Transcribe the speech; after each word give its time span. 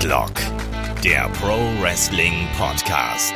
Headlock, 0.00 0.32
der 1.04 1.28
Pro 1.28 1.58
Wrestling 1.82 2.48
Podcast. 2.56 3.34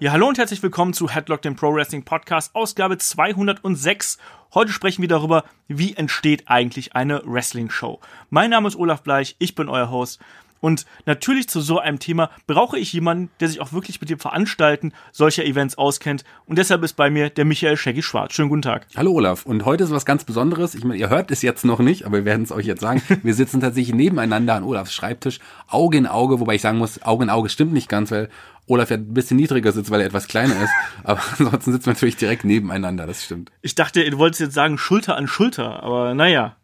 Ja, 0.00 0.12
hallo 0.12 0.26
und 0.26 0.38
herzlich 0.38 0.62
willkommen 0.62 0.94
zu 0.94 1.10
Headlock, 1.10 1.42
dem 1.42 1.54
Pro 1.54 1.74
Wrestling 1.74 2.02
Podcast, 2.02 2.54
Ausgabe 2.54 2.96
206. 2.96 4.16
Heute 4.54 4.72
sprechen 4.72 5.02
wir 5.02 5.08
darüber, 5.10 5.44
wie 5.66 5.94
entsteht 5.94 6.44
eigentlich 6.48 6.96
eine 6.96 7.20
Wrestling-Show. 7.26 8.00
Mein 8.30 8.48
Name 8.48 8.68
ist 8.68 8.76
Olaf 8.76 9.02
Bleich, 9.02 9.36
ich 9.38 9.54
bin 9.54 9.68
euer 9.68 9.90
Host 9.90 10.18
und 10.60 10.86
natürlich 11.06 11.48
zu 11.48 11.60
so 11.60 11.78
einem 11.78 11.98
Thema 11.98 12.30
brauche 12.46 12.78
ich 12.78 12.92
jemanden, 12.92 13.30
der 13.40 13.48
sich 13.48 13.60
auch 13.60 13.72
wirklich 13.72 14.00
mit 14.00 14.10
dem 14.10 14.18
Veranstalten 14.18 14.92
solcher 15.12 15.44
Events 15.44 15.78
auskennt. 15.78 16.24
Und 16.46 16.58
deshalb 16.58 16.82
ist 16.82 16.94
bei 16.94 17.10
mir 17.10 17.30
der 17.30 17.44
Michael 17.44 17.76
Shaggy 17.76 18.02
Schwarz. 18.02 18.34
Schönen 18.34 18.48
guten 18.48 18.62
Tag. 18.62 18.86
Hallo 18.96 19.12
Olaf. 19.12 19.46
Und 19.46 19.64
heute 19.64 19.84
ist 19.84 19.90
was 19.90 20.04
ganz 20.04 20.24
Besonderes. 20.24 20.74
Ich 20.74 20.84
meine, 20.84 20.98
ihr 20.98 21.10
hört 21.10 21.30
es 21.30 21.42
jetzt 21.42 21.64
noch 21.64 21.78
nicht, 21.78 22.04
aber 22.04 22.18
wir 22.18 22.24
werden 22.24 22.42
es 22.42 22.52
euch 22.52 22.66
jetzt 22.66 22.80
sagen. 22.80 23.02
Wir 23.22 23.34
sitzen 23.34 23.60
tatsächlich 23.60 23.94
nebeneinander 23.94 24.54
an 24.54 24.64
Olafs 24.64 24.92
Schreibtisch, 24.94 25.38
Auge 25.68 25.98
in 25.98 26.06
Auge, 26.06 26.40
wobei 26.40 26.54
ich 26.54 26.62
sagen 26.62 26.78
muss, 26.78 27.02
Auge 27.02 27.24
in 27.24 27.30
Auge 27.30 27.48
stimmt 27.48 27.72
nicht 27.72 27.88
ganz, 27.88 28.10
weil 28.10 28.28
Olaf 28.66 28.90
ja 28.90 28.96
ein 28.96 29.14
bisschen 29.14 29.36
niedriger 29.36 29.72
sitzt, 29.72 29.90
weil 29.90 30.00
er 30.00 30.06
etwas 30.06 30.28
kleiner 30.28 30.54
ist. 30.62 30.72
Aber 31.04 31.20
ansonsten 31.38 31.72
sitzen 31.72 31.86
wir 31.86 31.92
natürlich 31.94 32.16
direkt 32.16 32.44
nebeneinander, 32.44 33.06
das 33.06 33.24
stimmt. 33.24 33.50
Ich 33.62 33.74
dachte, 33.74 34.08
du 34.08 34.18
wolltest 34.18 34.40
jetzt 34.40 34.54
sagen 34.54 34.78
Schulter 34.78 35.16
an 35.16 35.26
Schulter, 35.26 35.82
aber 35.82 36.14
naja. 36.14 36.56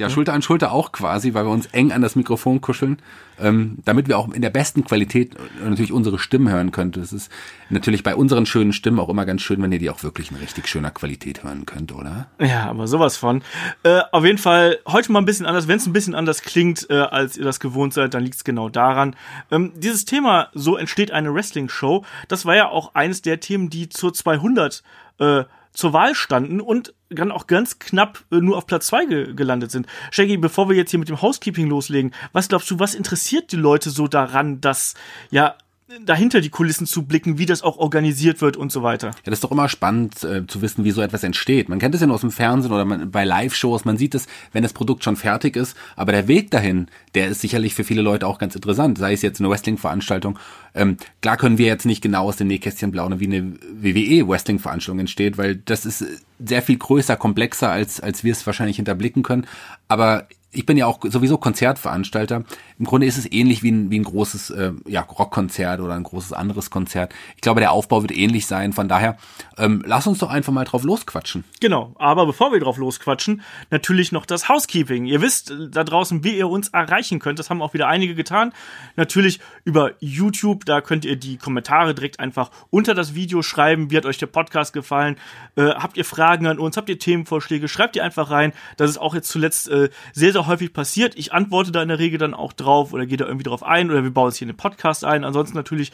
Ja, 0.00 0.08
Schulter 0.08 0.32
an 0.32 0.40
Schulter 0.40 0.72
auch 0.72 0.92
quasi, 0.92 1.34
weil 1.34 1.44
wir 1.44 1.50
uns 1.50 1.66
eng 1.66 1.92
an 1.92 2.00
das 2.00 2.16
Mikrofon 2.16 2.62
kuscheln, 2.62 3.00
ähm, 3.38 3.78
damit 3.84 4.08
wir 4.08 4.18
auch 4.18 4.32
in 4.32 4.40
der 4.40 4.48
besten 4.48 4.82
Qualität 4.84 5.36
natürlich 5.62 5.92
unsere 5.92 6.18
Stimmen 6.18 6.48
hören 6.48 6.72
könnt. 6.72 6.96
Es 6.96 7.12
ist 7.12 7.30
natürlich 7.68 8.02
bei 8.02 8.16
unseren 8.16 8.46
schönen 8.46 8.72
Stimmen 8.72 8.98
auch 8.98 9.10
immer 9.10 9.26
ganz 9.26 9.42
schön, 9.42 9.62
wenn 9.62 9.70
ihr 9.72 9.78
die 9.78 9.90
auch 9.90 10.02
wirklich 10.02 10.30
in 10.30 10.38
richtig 10.38 10.68
schöner 10.68 10.90
Qualität 10.90 11.44
hören 11.44 11.66
könnt, 11.66 11.92
oder? 11.92 12.28
Ja, 12.38 12.70
aber 12.70 12.86
sowas 12.86 13.18
von. 13.18 13.42
Äh, 13.82 14.00
auf 14.10 14.24
jeden 14.24 14.38
Fall 14.38 14.78
heute 14.88 15.12
mal 15.12 15.18
ein 15.18 15.26
bisschen 15.26 15.44
anders. 15.44 15.68
Wenn 15.68 15.76
es 15.76 15.86
ein 15.86 15.92
bisschen 15.92 16.14
anders 16.14 16.40
klingt, 16.40 16.88
äh, 16.88 16.94
als 16.94 17.36
ihr 17.36 17.44
das 17.44 17.60
gewohnt 17.60 17.92
seid, 17.92 18.14
dann 18.14 18.22
liegt 18.22 18.36
es 18.36 18.44
genau 18.44 18.70
daran. 18.70 19.14
Ähm, 19.50 19.72
dieses 19.76 20.06
Thema, 20.06 20.48
so 20.54 20.76
entsteht 20.78 21.10
eine 21.10 21.34
Wrestling-Show, 21.34 22.06
das 22.28 22.46
war 22.46 22.56
ja 22.56 22.68
auch 22.68 22.94
eines 22.94 23.20
der 23.20 23.40
Themen, 23.40 23.68
die 23.68 23.90
zur 23.90 24.14
200 24.14 24.82
äh, 25.18 25.44
zur 25.72 25.92
Wahl 25.92 26.14
standen 26.14 26.60
und 26.60 26.94
dann 27.10 27.32
auch 27.32 27.46
ganz 27.46 27.78
knapp 27.78 28.24
äh, 28.30 28.36
nur 28.36 28.56
auf 28.56 28.66
Platz 28.66 28.88
zwei 28.88 29.04
ge 29.04 29.34
gelandet 29.34 29.70
sind. 29.70 29.86
Shaggy, 30.10 30.36
bevor 30.36 30.68
wir 30.68 30.76
jetzt 30.76 30.90
hier 30.90 30.98
mit 30.98 31.08
dem 31.08 31.22
Housekeeping 31.22 31.68
loslegen, 31.68 32.12
was 32.32 32.48
glaubst 32.48 32.70
du, 32.70 32.78
was 32.78 32.94
interessiert 32.94 33.52
die 33.52 33.56
Leute 33.56 33.90
so 33.90 34.08
daran, 34.08 34.60
dass 34.60 34.94
ja 35.30 35.56
dahinter 36.04 36.40
die 36.40 36.50
Kulissen 36.50 36.86
zu 36.86 37.02
blicken, 37.02 37.38
wie 37.38 37.46
das 37.46 37.62
auch 37.62 37.78
organisiert 37.78 38.40
wird 38.40 38.56
und 38.56 38.70
so 38.70 38.82
weiter. 38.82 39.08
Ja, 39.08 39.14
das 39.24 39.34
ist 39.34 39.44
doch 39.44 39.50
immer 39.50 39.68
spannend 39.68 40.22
äh, 40.22 40.46
zu 40.46 40.62
wissen, 40.62 40.84
wie 40.84 40.90
so 40.90 41.02
etwas 41.02 41.24
entsteht. 41.24 41.68
Man 41.68 41.78
kennt 41.78 41.94
es 41.94 42.00
ja 42.00 42.06
nur 42.06 42.14
aus 42.14 42.20
dem 42.20 42.30
Fernsehen 42.30 42.72
oder 42.72 42.84
man, 42.84 43.10
bei 43.10 43.24
Live-Shows, 43.24 43.84
man 43.84 43.96
sieht 43.96 44.14
es, 44.14 44.26
wenn 44.52 44.62
das 44.62 44.72
Produkt 44.72 45.04
schon 45.04 45.16
fertig 45.16 45.56
ist, 45.56 45.76
aber 45.96 46.12
der 46.12 46.28
Weg 46.28 46.50
dahin, 46.50 46.86
der 47.14 47.28
ist 47.28 47.40
sicherlich 47.40 47.74
für 47.74 47.84
viele 47.84 48.02
Leute 48.02 48.26
auch 48.26 48.38
ganz 48.38 48.54
interessant, 48.54 48.98
sei 48.98 49.12
es 49.12 49.22
jetzt 49.22 49.40
eine 49.40 49.50
Wrestling-Veranstaltung. 49.50 50.38
Ähm, 50.74 50.96
klar 51.22 51.36
können 51.36 51.58
wir 51.58 51.66
jetzt 51.66 51.86
nicht 51.86 52.02
genau 52.02 52.28
aus 52.28 52.36
den 52.36 52.46
Nähkästchen 52.46 52.92
plaudern, 52.92 53.18
wie 53.18 53.26
eine 53.26 53.54
WWE-Wrestling-Veranstaltung 53.72 55.00
entsteht, 55.00 55.38
weil 55.38 55.56
das 55.56 55.86
ist 55.86 56.04
sehr 56.38 56.62
viel 56.62 56.78
größer, 56.78 57.16
komplexer, 57.16 57.70
als, 57.70 58.00
als 58.00 58.22
wir 58.22 58.32
es 58.32 58.46
wahrscheinlich 58.46 58.76
hinterblicken 58.76 59.22
können. 59.22 59.46
Aber 59.88 60.28
ich 60.52 60.66
bin 60.66 60.76
ja 60.76 60.86
auch 60.86 60.98
sowieso 61.02 61.38
Konzertveranstalter. 61.38 62.44
Im 62.78 62.84
Grunde 62.84 63.06
ist 63.06 63.18
es 63.18 63.30
ähnlich 63.30 63.62
wie 63.62 63.70
ein, 63.70 63.90
wie 63.90 64.00
ein 64.00 64.04
großes 64.04 64.50
äh, 64.50 64.72
ja, 64.88 65.02
Rockkonzert 65.02 65.80
oder 65.80 65.94
ein 65.94 66.02
großes 66.02 66.32
anderes 66.32 66.70
Konzert. 66.70 67.14
Ich 67.36 67.42
glaube, 67.42 67.60
der 67.60 67.70
Aufbau 67.70 68.02
wird 68.02 68.16
ähnlich 68.16 68.46
sein. 68.46 68.72
Von 68.72 68.88
daher, 68.88 69.16
ähm, 69.58 69.82
lass 69.86 70.06
uns 70.08 70.18
doch 70.18 70.30
einfach 70.30 70.52
mal 70.52 70.64
drauf 70.64 70.82
losquatschen. 70.82 71.44
Genau, 71.60 71.94
aber 71.98 72.26
bevor 72.26 72.52
wir 72.52 72.58
drauf 72.58 72.78
losquatschen, 72.78 73.42
natürlich 73.70 74.10
noch 74.10 74.26
das 74.26 74.48
Housekeeping. 74.48 75.06
Ihr 75.06 75.22
wisst 75.22 75.52
äh, 75.52 75.68
da 75.70 75.84
draußen, 75.84 76.24
wie 76.24 76.36
ihr 76.36 76.48
uns 76.48 76.68
erreichen 76.68 77.20
könnt. 77.20 77.38
Das 77.38 77.48
haben 77.48 77.62
auch 77.62 77.72
wieder 77.72 77.86
einige 77.86 78.16
getan. 78.16 78.52
Natürlich 78.96 79.38
über 79.64 79.92
YouTube, 80.00 80.64
da 80.64 80.80
könnt 80.80 81.04
ihr 81.04 81.16
die 81.16 81.36
Kommentare 81.36 81.94
direkt 81.94 82.18
einfach 82.18 82.50
unter 82.70 82.94
das 82.94 83.14
Video 83.14 83.42
schreiben. 83.42 83.92
Wie 83.92 83.96
hat 83.96 84.06
euch 84.06 84.18
der 84.18 84.26
Podcast 84.26 84.72
gefallen? 84.72 85.16
Äh, 85.54 85.74
habt 85.74 85.96
ihr 85.96 86.04
Fragen 86.04 86.48
an 86.48 86.58
uns? 86.58 86.76
Habt 86.76 86.88
ihr 86.88 86.98
Themenvorschläge? 86.98 87.68
Schreibt 87.68 87.94
ihr 87.94 88.02
einfach 88.02 88.30
rein. 88.30 88.52
Das 88.76 88.90
ist 88.90 88.98
auch 88.98 89.14
jetzt 89.14 89.28
zuletzt 89.28 89.68
äh, 89.68 89.90
sehr, 90.12 90.32
sehr 90.32 90.39
sehr 90.40 90.46
häufig 90.46 90.72
passiert. 90.72 91.14
Ich 91.16 91.32
antworte 91.32 91.72
da 91.72 91.82
in 91.82 91.88
der 91.88 91.98
Regel 91.98 92.18
dann 92.18 92.34
auch 92.34 92.52
drauf 92.52 92.92
oder 92.92 93.06
gehe 93.06 93.16
da 93.16 93.26
irgendwie 93.26 93.44
drauf 93.44 93.62
ein 93.62 93.90
oder 93.90 94.02
wir 94.02 94.10
bauen 94.10 94.28
es 94.28 94.36
hier 94.36 94.46
in 94.46 94.52
den 94.54 94.56
Podcast 94.56 95.04
ein. 95.04 95.24
Ansonsten 95.24 95.56
natürlich 95.56 95.92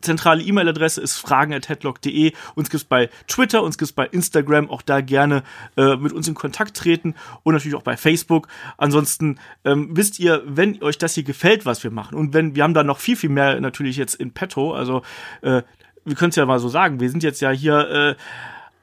zentrale 0.00 0.42
E-Mail-Adresse 0.42 1.00
ist 1.00 1.16
fragen.headlock.de. 1.18 2.32
Uns 2.54 2.70
gibt's 2.70 2.84
bei 2.84 3.10
Twitter, 3.26 3.62
uns 3.62 3.78
gibt's 3.78 3.92
bei 3.92 4.06
Instagram, 4.06 4.70
auch 4.70 4.82
da 4.82 5.00
gerne 5.00 5.42
äh, 5.76 5.96
mit 5.96 6.12
uns 6.12 6.28
in 6.28 6.34
Kontakt 6.34 6.76
treten 6.76 7.14
und 7.42 7.54
natürlich 7.54 7.74
auch 7.74 7.82
bei 7.82 7.96
Facebook. 7.96 8.48
Ansonsten 8.76 9.38
ähm, 9.64 9.88
wisst 9.92 10.20
ihr, 10.20 10.42
wenn 10.46 10.80
euch 10.82 10.98
das 10.98 11.14
hier 11.14 11.24
gefällt, 11.24 11.66
was 11.66 11.82
wir 11.82 11.90
machen 11.90 12.16
und 12.16 12.32
wenn 12.32 12.54
wir 12.54 12.62
haben 12.62 12.74
da 12.74 12.84
noch 12.84 12.98
viel, 12.98 13.16
viel 13.16 13.30
mehr 13.30 13.60
natürlich 13.60 13.96
jetzt 13.96 14.14
in 14.14 14.32
petto, 14.32 14.72
also 14.72 15.02
äh, 15.42 15.62
wir 16.04 16.14
können 16.14 16.30
es 16.30 16.36
ja 16.36 16.46
mal 16.46 16.60
so 16.60 16.68
sagen, 16.68 17.00
wir 17.00 17.10
sind 17.10 17.22
jetzt 17.22 17.40
ja 17.40 17.50
hier 17.50 17.90
äh, 17.90 18.14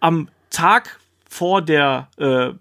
am 0.01 0.27
Tag 0.49 0.99
vor 1.29 1.61
der 1.61 2.09
äh, 2.17 2.51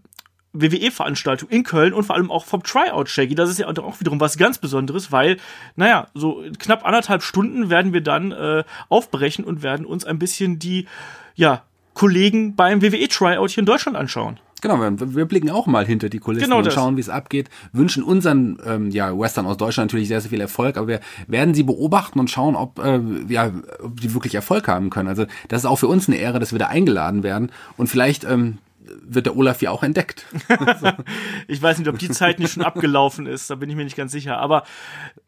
WWE-Veranstaltung 0.54 1.48
in 1.50 1.64
Köln 1.64 1.92
und 1.92 2.04
vor 2.04 2.16
allem 2.16 2.30
auch 2.30 2.44
vom 2.44 2.62
Tryout 2.62 3.08
Shaggy. 3.08 3.34
Das 3.34 3.50
ist 3.50 3.58
ja 3.58 3.66
auch 3.66 4.00
wiederum 4.00 4.20
was 4.20 4.38
ganz 4.38 4.58
Besonderes, 4.58 5.12
weil, 5.12 5.36
naja, 5.76 6.06
so 6.14 6.42
knapp 6.58 6.86
anderthalb 6.86 7.22
Stunden 7.22 7.68
werden 7.68 7.92
wir 7.92 8.00
dann 8.00 8.32
äh, 8.32 8.64
aufbrechen 8.88 9.44
und 9.44 9.62
werden 9.62 9.84
uns 9.84 10.04
ein 10.04 10.18
bisschen 10.18 10.58
die, 10.58 10.86
ja, 11.34 11.64
Kollegen 11.94 12.56
beim 12.56 12.82
WWE-Tryout 12.82 13.50
hier 13.50 13.62
in 13.62 13.66
Deutschland 13.66 13.96
anschauen. 13.96 14.40
Genau, 14.64 14.80
wir, 14.80 15.14
wir 15.14 15.26
blicken 15.26 15.50
auch 15.50 15.66
mal 15.66 15.84
hinter 15.84 16.08
die 16.08 16.20
Kulissen 16.20 16.44
genau 16.44 16.58
und 16.58 16.72
schauen, 16.72 16.96
wie 16.96 17.00
es 17.02 17.10
abgeht. 17.10 17.50
Wünschen 17.72 18.02
unseren 18.02 18.58
ähm, 18.64 18.90
ja, 18.90 19.16
Western 19.16 19.44
aus 19.44 19.58
Deutschland 19.58 19.90
natürlich 19.90 20.08
sehr, 20.08 20.22
sehr 20.22 20.30
viel 20.30 20.40
Erfolg, 20.40 20.78
aber 20.78 20.88
wir 20.88 21.00
werden 21.26 21.52
sie 21.52 21.64
beobachten 21.64 22.18
und 22.18 22.30
schauen, 22.30 22.56
ob, 22.56 22.78
äh, 22.78 22.98
ja, 23.28 23.52
ob 23.82 24.00
die 24.00 24.14
wirklich 24.14 24.34
Erfolg 24.34 24.66
haben 24.66 24.88
können. 24.88 25.10
Also 25.10 25.26
das 25.48 25.62
ist 25.62 25.66
auch 25.66 25.78
für 25.78 25.86
uns 25.86 26.08
eine 26.08 26.16
Ehre, 26.16 26.38
dass 26.38 26.52
wir 26.52 26.58
da 26.58 26.68
eingeladen 26.68 27.22
werden 27.22 27.52
und 27.76 27.88
vielleicht 27.88 28.24
ähm, 28.24 28.56
wird 29.02 29.26
der 29.26 29.36
Olaf 29.36 29.62
ja 29.62 29.70
auch 29.70 29.82
entdeckt. 29.82 30.26
ich 31.48 31.60
weiß 31.60 31.78
nicht, 31.78 31.88
ob 31.88 31.98
die 31.98 32.10
Zeit 32.10 32.38
nicht 32.38 32.52
schon 32.52 32.64
abgelaufen 32.64 33.26
ist, 33.26 33.50
da 33.50 33.54
bin 33.54 33.70
ich 33.70 33.76
mir 33.76 33.84
nicht 33.84 33.96
ganz 33.96 34.12
sicher. 34.12 34.38
Aber 34.38 34.64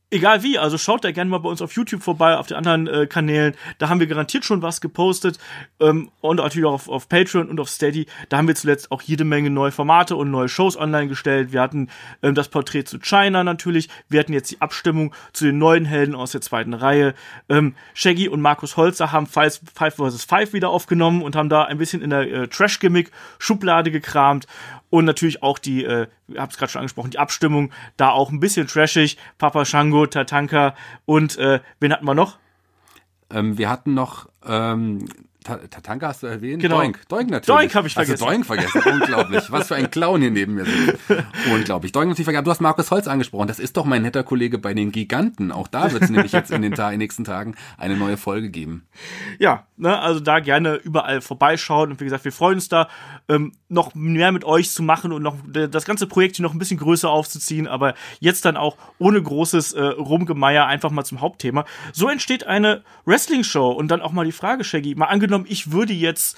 Egal 0.09 0.45
wie, 0.45 0.57
also 0.57 0.79
schaut 0.79 1.03
da 1.03 1.11
gerne 1.11 1.29
mal 1.29 1.39
bei 1.39 1.49
uns 1.49 1.61
auf 1.61 1.73
YouTube 1.73 2.01
vorbei, 2.01 2.37
auf 2.37 2.47
den 2.47 2.57
anderen 2.57 2.87
äh, 2.87 3.07
Kanälen. 3.09 3.57
Da 3.79 3.89
haben 3.89 3.99
wir 3.99 4.07
garantiert 4.07 4.45
schon 4.45 4.63
was 4.63 4.81
gepostet. 4.81 5.41
Ähm, 5.81 6.13
und 6.21 6.37
natürlich 6.37 6.65
auch 6.65 6.75
auf, 6.75 6.89
auf 6.89 7.09
Patreon 7.09 7.49
und 7.49 7.59
auf 7.59 7.69
Steady. 7.69 8.07
Da 8.29 8.37
haben 8.37 8.47
wir 8.47 8.55
zuletzt 8.55 8.93
auch 8.93 9.03
jede 9.03 9.25
Menge 9.25 9.51
neue 9.51 9.73
Formate 9.73 10.15
und 10.15 10.31
neue 10.31 10.49
Shows 10.49 10.77
online 10.77 11.09
gestellt. 11.09 11.51
Wir 11.51 11.61
hatten 11.61 11.89
ähm, 12.23 12.37
das 12.37 12.49
Porträt 12.49 12.85
zu 12.85 13.01
China 13.01 13.43
natürlich. 13.43 13.89
Wir 14.09 14.21
hatten 14.21 14.33
jetzt 14.33 14.53
die 14.53 14.61
Abstimmung 14.61 15.13
zu 15.33 15.45
den 15.45 15.59
neuen 15.59 15.85
Helden 15.85 16.15
aus 16.15 16.31
der 16.31 16.41
zweiten 16.41 16.75
Reihe. 16.75 17.13
Ähm, 17.49 17.75
Shaggy 17.93 18.29
und 18.29 18.41
Markus 18.41 18.77
Holzer 18.77 19.11
haben 19.11 19.27
Five, 19.27 19.61
Five 19.75 19.97
vs. 19.97 20.25
Five 20.25 20.53
wieder 20.53 20.69
aufgenommen 20.69 21.21
und 21.21 21.35
haben 21.35 21.49
da 21.49 21.65
ein 21.65 21.79
bisschen 21.79 22.01
in 22.01 22.11
der 22.11 22.21
äh, 22.21 22.47
Trash-Gimmick-Schublade 22.47 23.91
gekramt. 23.91 24.47
Und 24.97 25.05
natürlich 25.05 25.43
auch 25.43 25.59
die, 25.59 25.85
äh, 25.85 26.07
ich 26.27 26.39
habe 26.39 26.51
es 26.51 26.57
gerade 26.57 26.73
schon 26.73 26.79
angesprochen, 26.81 27.11
die 27.11 27.19
Abstimmung, 27.19 27.71
da 27.99 28.13
auch 28.13 28.31
ein 28.31 28.41
bisschen 28.41 28.67
trashig. 28.67 29.19
Papa 29.37 29.67
Shango, 29.67 30.07
Tatanka 30.07 30.75
und 31.05 31.37
äh, 31.37 31.61
wen 31.81 31.93
hatten 31.93 32.07
wir 32.07 32.15
noch? 32.15 32.39
Ähm, 33.29 33.59
wir 33.59 33.69
hatten 33.69 33.93
noch 33.93 34.31
ähm, 34.47 35.05
Tatanka 35.47 36.09
hast 36.09 36.23
du 36.23 36.27
erwähnt? 36.27 36.61
Genau. 36.61 36.79
Doink, 36.79 37.09
Doink 37.09 37.31
natürlich. 37.31 37.47
Doink 37.47 37.75
habe 37.75 37.87
ich 37.87 37.95
vergessen. 37.95 38.13
Also 38.15 38.27
Doink 38.27 38.47
vergessen, 38.47 38.83
unglaublich. 38.85 39.45
Was 39.51 39.69
für 39.69 39.77
ein 39.77 39.91
Clown 39.91 40.21
hier 40.21 40.31
neben 40.31 40.55
mir 40.55 40.65
sitzt. 40.65 40.99
Unglaublich. 41.53 41.93
Doink 41.93 42.09
natürlich 42.09 42.25
vergessen. 42.25 42.45
Du 42.45 42.51
hast 42.51 42.61
Markus 42.61 42.91
Holz 42.91 43.07
angesprochen. 43.07 43.47
Das 43.47 43.59
ist 43.59 43.77
doch 43.77 43.85
mein 43.85 44.03
netter 44.03 44.25
Kollege 44.25 44.59
bei 44.59 44.75
den 44.75 44.91
Giganten. 44.91 45.53
Auch 45.53 45.69
da 45.69 45.93
wird 45.93 46.03
es 46.03 46.11
nämlich 46.11 46.33
jetzt 46.33 46.51
in 46.51 46.63
den, 46.63 46.73
in 46.73 46.77
den 46.77 46.99
nächsten 46.99 47.25
Tagen 47.25 47.55
eine 47.79 47.97
neue 47.97 48.17
Folge 48.17 48.51
geben. 48.51 48.87
Ja, 49.39 49.67
ne, 49.77 49.99
also 49.99 50.21
da 50.21 50.41
gerne 50.41 50.75
überall 50.75 51.21
vorbeischauen. 51.21 51.93
Und 51.93 52.01
wie 52.01 52.05
gesagt, 52.05 52.25
wir 52.25 52.33
freuen 52.33 52.57
uns 52.57 52.69
da, 52.69 52.89
ähm, 53.29 53.53
noch 53.69 53.95
mehr 53.95 54.33
mit 54.33 54.45
euch 54.45 54.71
zu 54.71 54.83
machen 54.83 55.13
und 55.13 55.23
noch 55.23 55.37
das 55.47 55.85
ganze 55.85 56.07
Projekt 56.07 56.37
hier 56.37 56.43
noch 56.43 56.55
ein 56.55 56.59
bisschen 56.59 56.79
größer 56.79 57.09
aufzuziehen. 57.09 57.69
Aber 57.69 57.95
jetzt 58.19 58.45
dann 58.45 58.57
auch 58.57 58.77
ohne 58.99 59.23
großes 59.23 59.75
äh, 59.75 59.83
Rumgemeier 59.83 60.67
einfach 60.67 60.91
mal 60.91 61.05
zum 61.05 61.21
Hauptthema. 61.21 61.65
So 61.93 62.09
entsteht 62.09 62.47
eine 62.47 62.83
Wrestling-Show. 63.05 63.71
Und 63.71 63.89
dann 63.89 64.03
auch 64.03 64.13
mal 64.13 64.25
die 64.25 64.33
Frage, 64.33 64.65
Shaggy, 64.65 64.95
mal 64.95 65.07
angenommen, 65.07 65.36
angenommen, 65.37 65.47
ich 65.49 65.73
würde 65.73 65.93
jetzt 65.93 66.37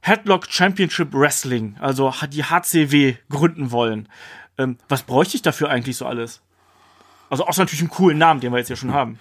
Headlock 0.00 0.46
Championship 0.48 1.12
Wrestling, 1.12 1.76
also 1.80 2.12
die 2.30 2.44
HCW, 2.44 3.14
gründen 3.30 3.70
wollen. 3.70 4.08
Ähm, 4.58 4.76
was 4.88 5.02
bräuchte 5.02 5.36
ich 5.36 5.42
dafür 5.42 5.70
eigentlich 5.70 5.96
so 5.96 6.06
alles? 6.06 6.40
Also 7.30 7.46
außer 7.46 7.62
natürlich 7.62 7.80
einen 7.80 7.90
coolen 7.90 8.18
Namen, 8.18 8.40
den 8.40 8.52
wir 8.52 8.58
jetzt 8.58 8.68
ja 8.68 8.76
schon 8.76 8.92
haben. 8.92 9.18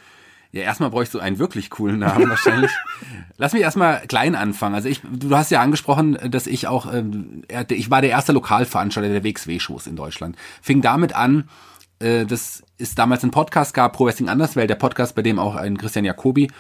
Ja, 0.52 0.62
erstmal 0.62 0.92
bräuchst 0.92 1.14
du 1.16 1.20
einen 1.20 1.40
wirklich 1.40 1.72
coolen 1.72 2.00
Namen 2.00 2.30
wahrscheinlich. 2.30 2.70
Lass 3.38 3.54
mich 3.54 3.64
erstmal 3.64 4.06
klein 4.06 4.36
anfangen. 4.36 4.76
Also 4.76 4.88
ich, 4.88 5.02
du 5.02 5.36
hast 5.36 5.50
ja 5.50 5.62
angesprochen, 5.62 6.18
dass 6.30 6.46
ich 6.46 6.68
auch, 6.68 6.94
ähm, 6.94 7.44
ich 7.70 7.90
war 7.90 8.02
der 8.02 8.12
erste 8.12 8.34
Lokalveranstalter 8.34 9.10
der 9.10 9.24
WXW-Shows 9.24 9.88
in 9.88 9.96
Deutschland. 9.96 10.36
Fing 10.62 10.82
damit 10.82 11.16
an, 11.16 11.50
äh, 12.00 12.26
dass 12.26 12.62
es 12.78 12.94
damals 12.94 13.24
einen 13.24 13.32
Podcast 13.32 13.74
gab, 13.74 13.94
Pro 13.94 14.06
Wrestling 14.06 14.30
Anderswelt, 14.30 14.70
der 14.70 14.76
Podcast, 14.76 15.16
bei 15.16 15.24
dem 15.24 15.40
auch 15.40 15.56
ein 15.56 15.78
Christian 15.78 16.06
Jacobi 16.06 16.52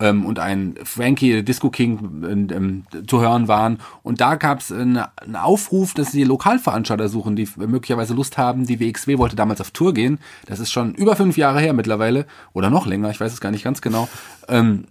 ähm, 0.00 0.24
und 0.24 0.38
ein 0.38 0.74
Frankie 0.84 1.42
Disco 1.42 1.70
King 1.70 2.22
äh, 2.22 2.54
ähm, 2.54 2.84
zu 3.06 3.20
hören 3.20 3.48
waren. 3.48 3.78
Und 4.02 4.20
da 4.20 4.36
gab 4.36 4.60
es 4.60 4.72
einen, 4.72 4.98
einen 5.16 5.36
Aufruf, 5.36 5.94
dass 5.94 6.12
sie 6.12 6.24
Lokalveranstalter 6.24 7.08
suchen, 7.08 7.36
die 7.36 7.48
möglicherweise 7.56 8.14
Lust 8.14 8.38
haben. 8.38 8.66
Die 8.66 8.80
WXW 8.80 9.18
wollte 9.18 9.36
damals 9.36 9.60
auf 9.60 9.70
Tour 9.70 9.94
gehen. 9.94 10.18
Das 10.46 10.60
ist 10.60 10.70
schon 10.70 10.94
über 10.94 11.16
fünf 11.16 11.36
Jahre 11.36 11.60
her 11.60 11.72
mittlerweile 11.72 12.26
oder 12.52 12.70
noch 12.70 12.86
länger, 12.86 13.10
ich 13.10 13.20
weiß 13.20 13.32
es 13.32 13.40
gar 13.40 13.50
nicht 13.50 13.64
ganz 13.64 13.82
genau. 13.82 14.08
Ähm, 14.48 14.86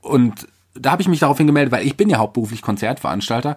und 0.00 0.46
da 0.74 0.92
habe 0.92 1.02
ich 1.02 1.08
mich 1.08 1.20
daraufhin 1.20 1.46
gemeldet, 1.46 1.72
weil 1.72 1.86
ich 1.86 1.96
bin 1.96 2.08
ja 2.08 2.18
hauptberuflich 2.18 2.62
Konzertveranstalter 2.62 3.56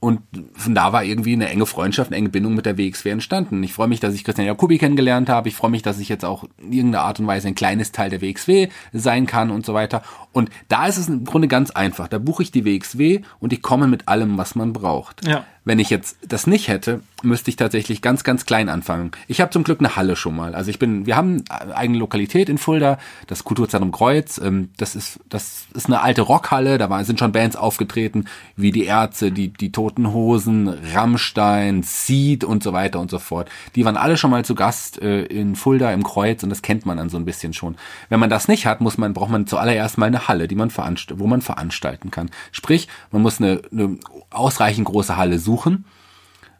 und 0.00 0.20
von 0.54 0.76
da 0.76 0.92
war 0.92 1.02
irgendwie 1.02 1.32
eine 1.32 1.48
enge 1.48 1.66
Freundschaft, 1.66 2.10
eine 2.10 2.18
enge 2.18 2.28
Bindung 2.28 2.54
mit 2.54 2.66
der 2.66 2.78
WXW 2.78 3.10
entstanden. 3.10 3.62
Ich 3.64 3.72
freue 3.72 3.88
mich, 3.88 3.98
dass 3.98 4.14
ich 4.14 4.22
Christian 4.22 4.46
Jacobi 4.46 4.78
kennengelernt 4.78 5.28
habe. 5.28 5.48
Ich 5.48 5.56
freue 5.56 5.72
mich, 5.72 5.82
dass 5.82 5.98
ich 5.98 6.08
jetzt 6.08 6.24
auch 6.24 6.44
in 6.58 6.72
irgendeiner 6.72 7.04
Art 7.04 7.18
und 7.18 7.26
Weise 7.26 7.48
ein 7.48 7.56
kleines 7.56 7.90
Teil 7.90 8.08
der 8.08 8.22
WXW 8.22 8.68
sein 8.92 9.26
kann 9.26 9.50
und 9.50 9.66
so 9.66 9.74
weiter. 9.74 10.02
Und 10.32 10.50
da 10.68 10.86
ist 10.86 10.98
es 10.98 11.08
im 11.08 11.24
Grunde 11.24 11.48
ganz 11.48 11.72
einfach. 11.72 12.06
Da 12.06 12.18
buche 12.18 12.44
ich 12.44 12.52
die 12.52 12.64
WXW 12.64 13.22
und 13.40 13.52
ich 13.52 13.60
komme 13.60 13.88
mit 13.88 14.06
allem, 14.06 14.38
was 14.38 14.54
man 14.54 14.72
braucht. 14.72 15.26
Ja. 15.26 15.44
Wenn 15.68 15.80
ich 15.80 15.90
jetzt 15.90 16.16
das 16.26 16.46
nicht 16.46 16.68
hätte, 16.68 17.02
müsste 17.22 17.50
ich 17.50 17.56
tatsächlich 17.56 18.00
ganz, 18.00 18.24
ganz 18.24 18.46
klein 18.46 18.70
anfangen. 18.70 19.10
Ich 19.26 19.42
habe 19.42 19.50
zum 19.50 19.64
Glück 19.64 19.80
eine 19.80 19.96
Halle 19.96 20.16
schon 20.16 20.34
mal. 20.34 20.54
Also 20.54 20.70
ich 20.70 20.78
bin, 20.78 21.04
wir 21.04 21.14
haben 21.14 21.44
eine 21.50 21.76
eigene 21.76 21.98
Lokalität 21.98 22.48
in 22.48 22.56
Fulda, 22.56 22.96
das 23.26 23.44
Kulturzentrum 23.44 23.92
Kreuz. 23.92 24.38
Ähm, 24.38 24.70
das 24.78 24.96
ist, 24.96 25.20
das 25.28 25.66
ist 25.74 25.84
eine 25.84 26.00
alte 26.00 26.22
Rockhalle. 26.22 26.78
Da 26.78 27.04
sind 27.04 27.18
schon 27.18 27.32
Bands 27.32 27.54
aufgetreten, 27.54 28.24
wie 28.56 28.72
die 28.72 28.84
Ärzte, 28.84 29.30
die, 29.30 29.48
die 29.48 29.70
Toten 29.70 30.14
Hosen, 30.14 30.68
Rammstein, 30.94 31.82
Seed 31.82 32.44
und 32.44 32.62
so 32.62 32.72
weiter 32.72 32.98
und 32.98 33.10
so 33.10 33.18
fort. 33.18 33.50
Die 33.74 33.84
waren 33.84 33.98
alle 33.98 34.16
schon 34.16 34.30
mal 34.30 34.46
zu 34.46 34.54
Gast 34.54 35.02
äh, 35.02 35.24
in 35.24 35.54
Fulda 35.54 35.92
im 35.92 36.02
Kreuz 36.02 36.42
und 36.44 36.48
das 36.48 36.62
kennt 36.62 36.86
man 36.86 36.96
dann 36.96 37.10
so 37.10 37.18
ein 37.18 37.26
bisschen 37.26 37.52
schon. 37.52 37.76
Wenn 38.08 38.20
man 38.20 38.30
das 38.30 38.48
nicht 38.48 38.64
hat, 38.64 38.80
muss 38.80 38.96
man, 38.96 39.12
braucht 39.12 39.30
man 39.30 39.46
zuallererst 39.46 39.98
mal 39.98 40.06
eine 40.06 40.28
Halle, 40.28 40.48
die 40.48 40.54
man 40.54 40.70
veranst 40.70 41.12
wo 41.18 41.26
man 41.26 41.42
veranstalten 41.42 42.10
kann. 42.10 42.30
Sprich, 42.52 42.88
man 43.10 43.20
muss 43.20 43.38
eine, 43.38 43.60
eine 43.70 43.98
ausreichend 44.30 44.86
große 44.86 45.18
Halle 45.18 45.38
suchen 45.38 45.57
suchen, 45.58 45.84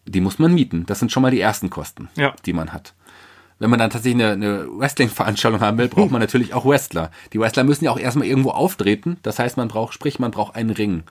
die 0.07 0.21
muss 0.21 0.39
man 0.39 0.55
mieten. 0.55 0.87
Das 0.87 0.99
sind 0.99 1.13
schon 1.13 1.23
mal 1.23 1.31
die 1.31 1.41
ersten 1.41 1.71
Kosten, 1.71 2.09
Ja. 2.17 2.35
die 2.47 2.53
man 2.53 2.73
hat. 2.73 2.95
Wenn 3.61 3.71
man 3.71 3.79
dann 3.79 3.91
tatsächlich 3.91 4.23
eine, 4.25 4.33
eine 4.33 4.67
Wrestling-Veranstaltung 4.79 5.61
haben 5.61 5.79
will, 5.79 5.89
braucht 5.89 6.11
man 6.13 6.21
natürlich 6.21 6.55
auch 6.55 6.65
Wrestler. 6.65 7.11
Die 7.33 7.41
Wrestler 7.41 7.65
müssen 7.65 7.85
ja 7.85 7.91
auch 7.91 7.99
erstmal 7.99 8.27
irgendwo 8.29 8.51
auftreten. 8.51 9.17
Das 9.23 9.39
heißt, 9.39 9.57
man 9.57 9.69
braucht, 9.69 9.95
sprich, 9.95 10.19
man 10.21 10.31
braucht 10.31 10.55
einen 10.55 10.71
Ring. 10.71 11.03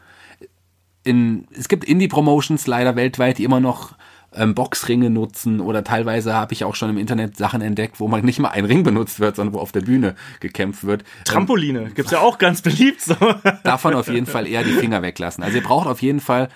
In, 1.04 1.46
es 1.52 1.68
gibt 1.68 1.84
Indie-Promotions 1.84 2.66
leider 2.68 2.96
weltweit, 2.96 3.38
die 3.38 3.44
immer 3.44 3.60
noch 3.60 3.94
ähm, 4.34 4.56
Boxringe 4.56 5.10
nutzen 5.10 5.60
oder 5.62 5.84
teilweise 5.84 6.34
habe 6.34 6.54
ich 6.54 6.64
auch 6.64 6.76
schon 6.76 6.90
im 6.90 6.98
Internet 6.98 7.38
Sachen 7.38 7.62
entdeckt, 7.62 8.00
wo 8.00 8.08
man 8.08 8.24
nicht 8.26 8.40
mal 8.40 8.50
ein 8.50 8.66
Ring 8.66 8.84
benutzt 8.84 9.20
wird, 9.20 9.36
sondern 9.36 9.54
wo 9.54 9.60
auf 9.60 9.72
der 9.74 9.82
Bühne 9.82 10.16
gekämpft 10.40 10.86
wird. 10.86 11.04
Trampoline 11.26 11.92
gibt's 11.92 12.12
ja 12.12 12.20
auch 12.20 12.38
ganz 12.38 12.62
beliebt. 12.62 13.02
So. 13.02 13.16
davon 13.64 13.94
auf 13.94 14.08
jeden 14.08 14.26
Fall 14.26 14.48
eher 14.48 14.64
die 14.64 14.72
Finger 14.72 15.02
weglassen. 15.02 15.44
Also 15.44 15.58
ihr 15.58 15.64
braucht 15.64 15.88
auf 15.88 16.02
jeden 16.02 16.20
Fall 16.20 16.50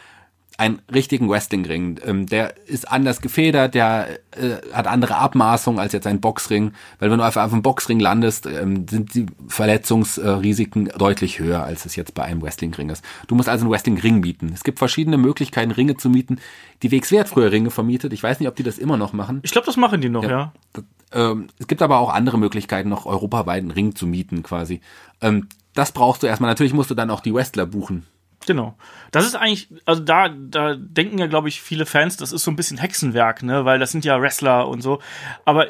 einen 0.57 0.81
richtigen 0.93 1.29
Wrestlingring. 1.29 1.99
Ähm, 2.05 2.27
der 2.27 2.55
ist 2.67 2.91
anders 2.91 3.21
gefedert, 3.21 3.73
der 3.73 4.19
äh, 4.31 4.57
hat 4.73 4.87
andere 4.87 5.15
Abmaßungen 5.15 5.79
als 5.79 5.93
jetzt 5.93 6.07
ein 6.07 6.21
Boxring, 6.21 6.73
weil 6.99 7.09
wenn 7.09 7.17
du 7.17 7.25
einfach 7.25 7.43
auf 7.45 7.53
einem 7.53 7.61
Boxring 7.61 7.99
landest, 7.99 8.45
ähm, 8.45 8.87
sind 8.87 9.13
die 9.15 9.25
Verletzungsrisiken 9.47 10.91
deutlich 10.97 11.39
höher, 11.39 11.63
als 11.63 11.85
es 11.85 11.95
jetzt 11.95 12.13
bei 12.13 12.23
einem 12.23 12.41
Wrestlingring 12.41 12.89
ist. 12.89 13.03
Du 13.27 13.35
musst 13.35 13.49
also 13.49 13.65
einen 13.65 13.71
Wrestlingring 13.71 14.19
mieten. 14.19 14.51
Es 14.53 14.63
gibt 14.63 14.79
verschiedene 14.79 15.17
Möglichkeiten, 15.17 15.71
Ringe 15.71 15.97
zu 15.97 16.09
mieten. 16.09 16.39
Die 16.83 16.91
WXW 16.91 17.19
hat 17.19 17.29
früher 17.29 17.51
Ringe 17.51 17.71
vermietet. 17.71 18.13
Ich 18.13 18.21
weiß 18.21 18.39
nicht, 18.39 18.49
ob 18.49 18.55
die 18.55 18.63
das 18.63 18.77
immer 18.77 18.97
noch 18.97 19.13
machen. 19.13 19.39
Ich 19.43 19.51
glaube, 19.51 19.65
das 19.65 19.77
machen 19.77 20.01
die 20.01 20.09
noch, 20.09 20.23
ja. 20.23 20.53
Ähm, 21.13 21.47
es 21.59 21.67
gibt 21.67 21.81
aber 21.81 21.99
auch 21.99 22.09
andere 22.09 22.37
Möglichkeiten, 22.37 22.89
noch 22.89 23.05
europaweit 23.05 23.61
einen 23.61 23.71
Ring 23.71 23.95
zu 23.95 24.07
mieten 24.07 24.43
quasi. 24.43 24.81
Ähm, 25.21 25.47
das 25.73 25.91
brauchst 25.91 26.23
du 26.23 26.27
erstmal. 26.27 26.49
Natürlich 26.49 26.73
musst 26.73 26.89
du 26.89 26.95
dann 26.95 27.09
auch 27.09 27.21
die 27.21 27.33
Wrestler 27.33 27.65
buchen. 27.65 28.05
Genau. 28.47 28.75
Das 29.11 29.25
ist 29.25 29.35
eigentlich, 29.35 29.69
also 29.85 30.01
da, 30.01 30.29
da 30.29 30.75
denken 30.75 31.17
ja, 31.17 31.27
glaube 31.27 31.49
ich, 31.49 31.61
viele 31.61 31.85
Fans, 31.85 32.17
das 32.17 32.31
ist 32.31 32.43
so 32.43 32.51
ein 32.51 32.55
bisschen 32.55 32.77
Hexenwerk, 32.77 33.43
ne, 33.43 33.65
weil 33.65 33.79
das 33.79 33.91
sind 33.91 34.05
ja 34.05 34.19
Wrestler 34.19 34.67
und 34.67 34.81
so. 34.81 34.99
Aber 35.45 35.67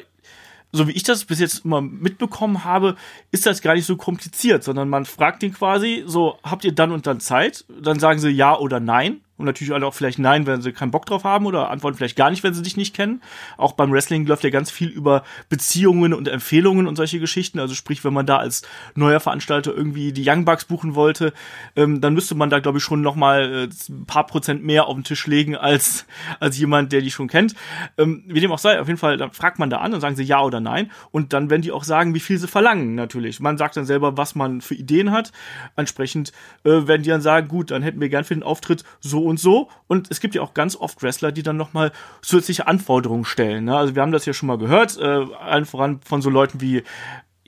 so 0.71 0.87
wie 0.87 0.93
ich 0.93 1.03
das 1.03 1.25
bis 1.25 1.39
jetzt 1.39 1.65
immer 1.65 1.81
mitbekommen 1.81 2.63
habe, 2.63 2.95
ist 3.31 3.45
das 3.45 3.61
gar 3.61 3.73
nicht 3.73 3.85
so 3.85 3.97
kompliziert, 3.97 4.63
sondern 4.63 4.89
man 4.89 5.05
fragt 5.05 5.41
den 5.41 5.53
quasi, 5.53 6.03
so, 6.05 6.37
habt 6.43 6.63
ihr 6.63 6.73
dann 6.73 6.91
und 6.91 7.07
dann 7.07 7.19
Zeit? 7.19 7.65
Dann 7.67 7.99
sagen 7.99 8.19
sie 8.19 8.29
ja 8.29 8.57
oder 8.57 8.79
nein. 8.79 9.21
Und 9.41 9.45
natürlich 9.45 9.73
alle 9.73 9.85
auch 9.85 9.93
vielleicht 9.93 10.19
nein, 10.19 10.45
wenn 10.45 10.61
sie 10.61 10.71
keinen 10.71 10.91
Bock 10.91 11.05
drauf 11.05 11.23
haben 11.23 11.45
oder 11.45 11.69
antworten 11.69 11.97
vielleicht 11.97 12.15
gar 12.15 12.29
nicht, 12.29 12.43
wenn 12.43 12.53
sie 12.53 12.61
dich 12.61 12.77
nicht 12.77 12.95
kennen. 12.95 13.21
Auch 13.57 13.73
beim 13.73 13.91
Wrestling 13.91 14.25
läuft 14.25 14.43
ja 14.43 14.49
ganz 14.49 14.71
viel 14.71 14.89
über 14.89 15.23
Beziehungen 15.49 16.13
und 16.13 16.27
Empfehlungen 16.27 16.87
und 16.87 16.95
solche 16.95 17.19
Geschichten. 17.19 17.59
Also 17.59 17.73
sprich, 17.73 18.03
wenn 18.03 18.13
man 18.13 18.25
da 18.25 18.37
als 18.37 18.61
neuer 18.95 19.19
Veranstalter 19.19 19.73
irgendwie 19.75 20.13
die 20.13 20.23
Young 20.27 20.45
Bucks 20.45 20.65
buchen 20.65 20.95
wollte, 20.95 21.33
ähm, 21.75 22.01
dann 22.01 22.13
müsste 22.13 22.35
man 22.35 22.49
da, 22.49 22.59
glaube 22.59 22.77
ich, 22.77 22.83
schon 22.83 23.01
noch 23.01 23.15
mal 23.15 23.69
äh, 23.69 23.91
ein 23.91 24.05
paar 24.05 24.27
Prozent 24.27 24.63
mehr 24.63 24.87
auf 24.87 24.95
den 24.95 25.03
Tisch 25.03 25.27
legen 25.27 25.55
als, 25.55 26.05
als 26.39 26.57
jemand, 26.57 26.91
der 26.91 27.01
die 27.01 27.11
schon 27.11 27.27
kennt. 27.27 27.55
Ähm, 27.97 28.23
wie 28.27 28.39
dem 28.39 28.51
auch 28.51 28.59
sei, 28.59 28.79
auf 28.79 28.87
jeden 28.87 28.99
Fall, 28.99 29.17
dann 29.17 29.31
fragt 29.31 29.59
man 29.59 29.69
da 29.69 29.77
an 29.77 29.93
und 29.93 30.01
sagen 30.01 30.15
sie 30.15 30.23
ja 30.23 30.41
oder 30.41 30.59
nein. 30.59 30.91
Und 31.11 31.33
dann 31.33 31.49
werden 31.49 31.61
die 31.61 31.71
auch 31.71 31.83
sagen, 31.83 32.13
wie 32.13 32.19
viel 32.19 32.37
sie 32.37 32.47
verlangen, 32.47 32.95
natürlich. 32.95 33.39
Man 33.39 33.57
sagt 33.57 33.77
dann 33.77 33.85
selber, 33.85 34.17
was 34.17 34.35
man 34.35 34.61
für 34.61 34.75
Ideen 34.75 35.11
hat. 35.11 35.31
Entsprechend 35.75 36.31
äh, 36.63 36.87
werden 36.87 37.03
die 37.03 37.09
dann 37.09 37.21
sagen, 37.21 37.47
gut, 37.47 37.71
dann 37.71 37.81
hätten 37.81 37.99
wir 37.99 38.09
gern 38.09 38.23
für 38.23 38.35
den 38.35 38.43
Auftritt 38.43 38.83
so 38.99 39.25
und 39.31 39.39
so. 39.39 39.69
Und 39.87 40.11
es 40.11 40.19
gibt 40.19 40.35
ja 40.35 40.41
auch 40.43 40.53
ganz 40.53 40.75
oft 40.75 41.01
Wrestler, 41.01 41.31
die 41.31 41.41
dann 41.41 41.57
nochmal 41.57 41.91
zusätzliche 42.21 42.67
Anforderungen 42.67 43.25
stellen. 43.25 43.65
Ne? 43.65 43.75
Also 43.75 43.95
wir 43.95 44.03
haben 44.03 44.11
das 44.11 44.25
ja 44.25 44.33
schon 44.33 44.47
mal 44.47 44.59
gehört, 44.59 44.99
äh, 44.99 45.25
allen 45.39 45.65
voran 45.65 46.01
von 46.05 46.21
so 46.21 46.29
Leuten 46.29 46.61
wie 46.61 46.83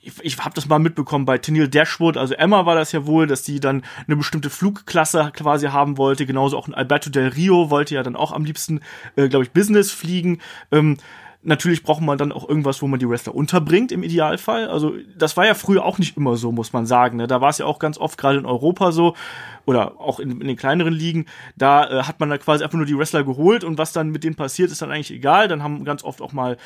ich, 0.04 0.14
ich 0.22 0.38
habe 0.40 0.54
das 0.54 0.68
mal 0.68 0.80
mitbekommen 0.80 1.26
bei 1.26 1.38
Tennille 1.38 1.70
Dashwood, 1.70 2.18
also 2.18 2.34
Emma 2.34 2.66
war 2.66 2.76
das 2.76 2.92
ja 2.92 3.06
wohl, 3.06 3.26
dass 3.26 3.44
die 3.44 3.60
dann 3.60 3.84
eine 4.06 4.18
bestimmte 4.18 4.50
Flugklasse 4.50 5.32
quasi 5.34 5.68
haben 5.68 5.98
wollte. 5.98 6.26
Genauso 6.26 6.58
auch 6.58 6.68
ein 6.68 6.74
Alberto 6.74 7.10
Del 7.10 7.30
Rio 7.30 7.70
wollte 7.70 7.96
ja 7.96 8.04
dann 8.04 8.18
auch 8.18 8.34
am 8.34 8.44
liebsten, 8.44 8.82
äh, 9.16 9.30
glaube 9.30 9.46
ich, 9.46 9.52
Business 9.52 9.92
fliegen. 9.92 10.40
Ähm, 10.72 10.98
Natürlich 11.46 11.84
braucht 11.84 12.02
man 12.02 12.18
dann 12.18 12.32
auch 12.32 12.48
irgendwas, 12.48 12.82
wo 12.82 12.88
man 12.88 13.02
die 13.02 13.10
Wrestler 13.10 13.36
unterbringt 13.36 13.92
im 13.92 14.02
Idealfall. 14.02 14.70
Also 14.70 14.94
das 15.18 15.36
war 15.36 15.46
ja 15.46 15.54
früher 15.54 15.84
auch 15.84 15.98
nicht 15.98 16.16
immer 16.16 16.38
so, 16.38 16.54
muss 16.54 16.72
man 16.72 16.86
sagen. 16.86 17.18
Ne? 17.18 17.28
Da 17.28 17.42
war 17.42 17.50
es 17.50 17.58
ja 17.58 17.66
auch 17.66 17.80
ganz 17.80 17.98
oft 17.98 18.18
gerade 18.18 18.40
in 18.40 18.46
Europa 18.46 18.94
so 18.94 19.14
oder 19.66 20.00
auch 20.00 20.22
in, 20.22 20.40
in 20.40 20.48
den 20.48 20.56
kleineren 20.56 20.94
Ligen. 20.94 21.26
Da 21.58 21.90
äh, 21.90 22.04
hat 22.04 22.22
man 22.22 22.30
da 22.30 22.38
quasi 22.38 22.64
einfach 22.64 22.78
nur 22.78 22.86
die 22.86 22.98
Wrestler 22.98 23.26
geholt 23.26 23.66
und 23.66 23.78
was 23.78 23.92
dann 23.92 24.10
mit 24.10 24.24
denen 24.24 24.36
passiert, 24.36 24.72
ist 24.72 24.82
dann 24.82 24.92
eigentlich 24.92 25.12
egal. 25.12 25.50
Dann 25.50 25.64
haben 25.64 25.84
ganz 25.84 26.04
oft 26.04 26.22
auch 26.22 26.32
mal 26.32 26.58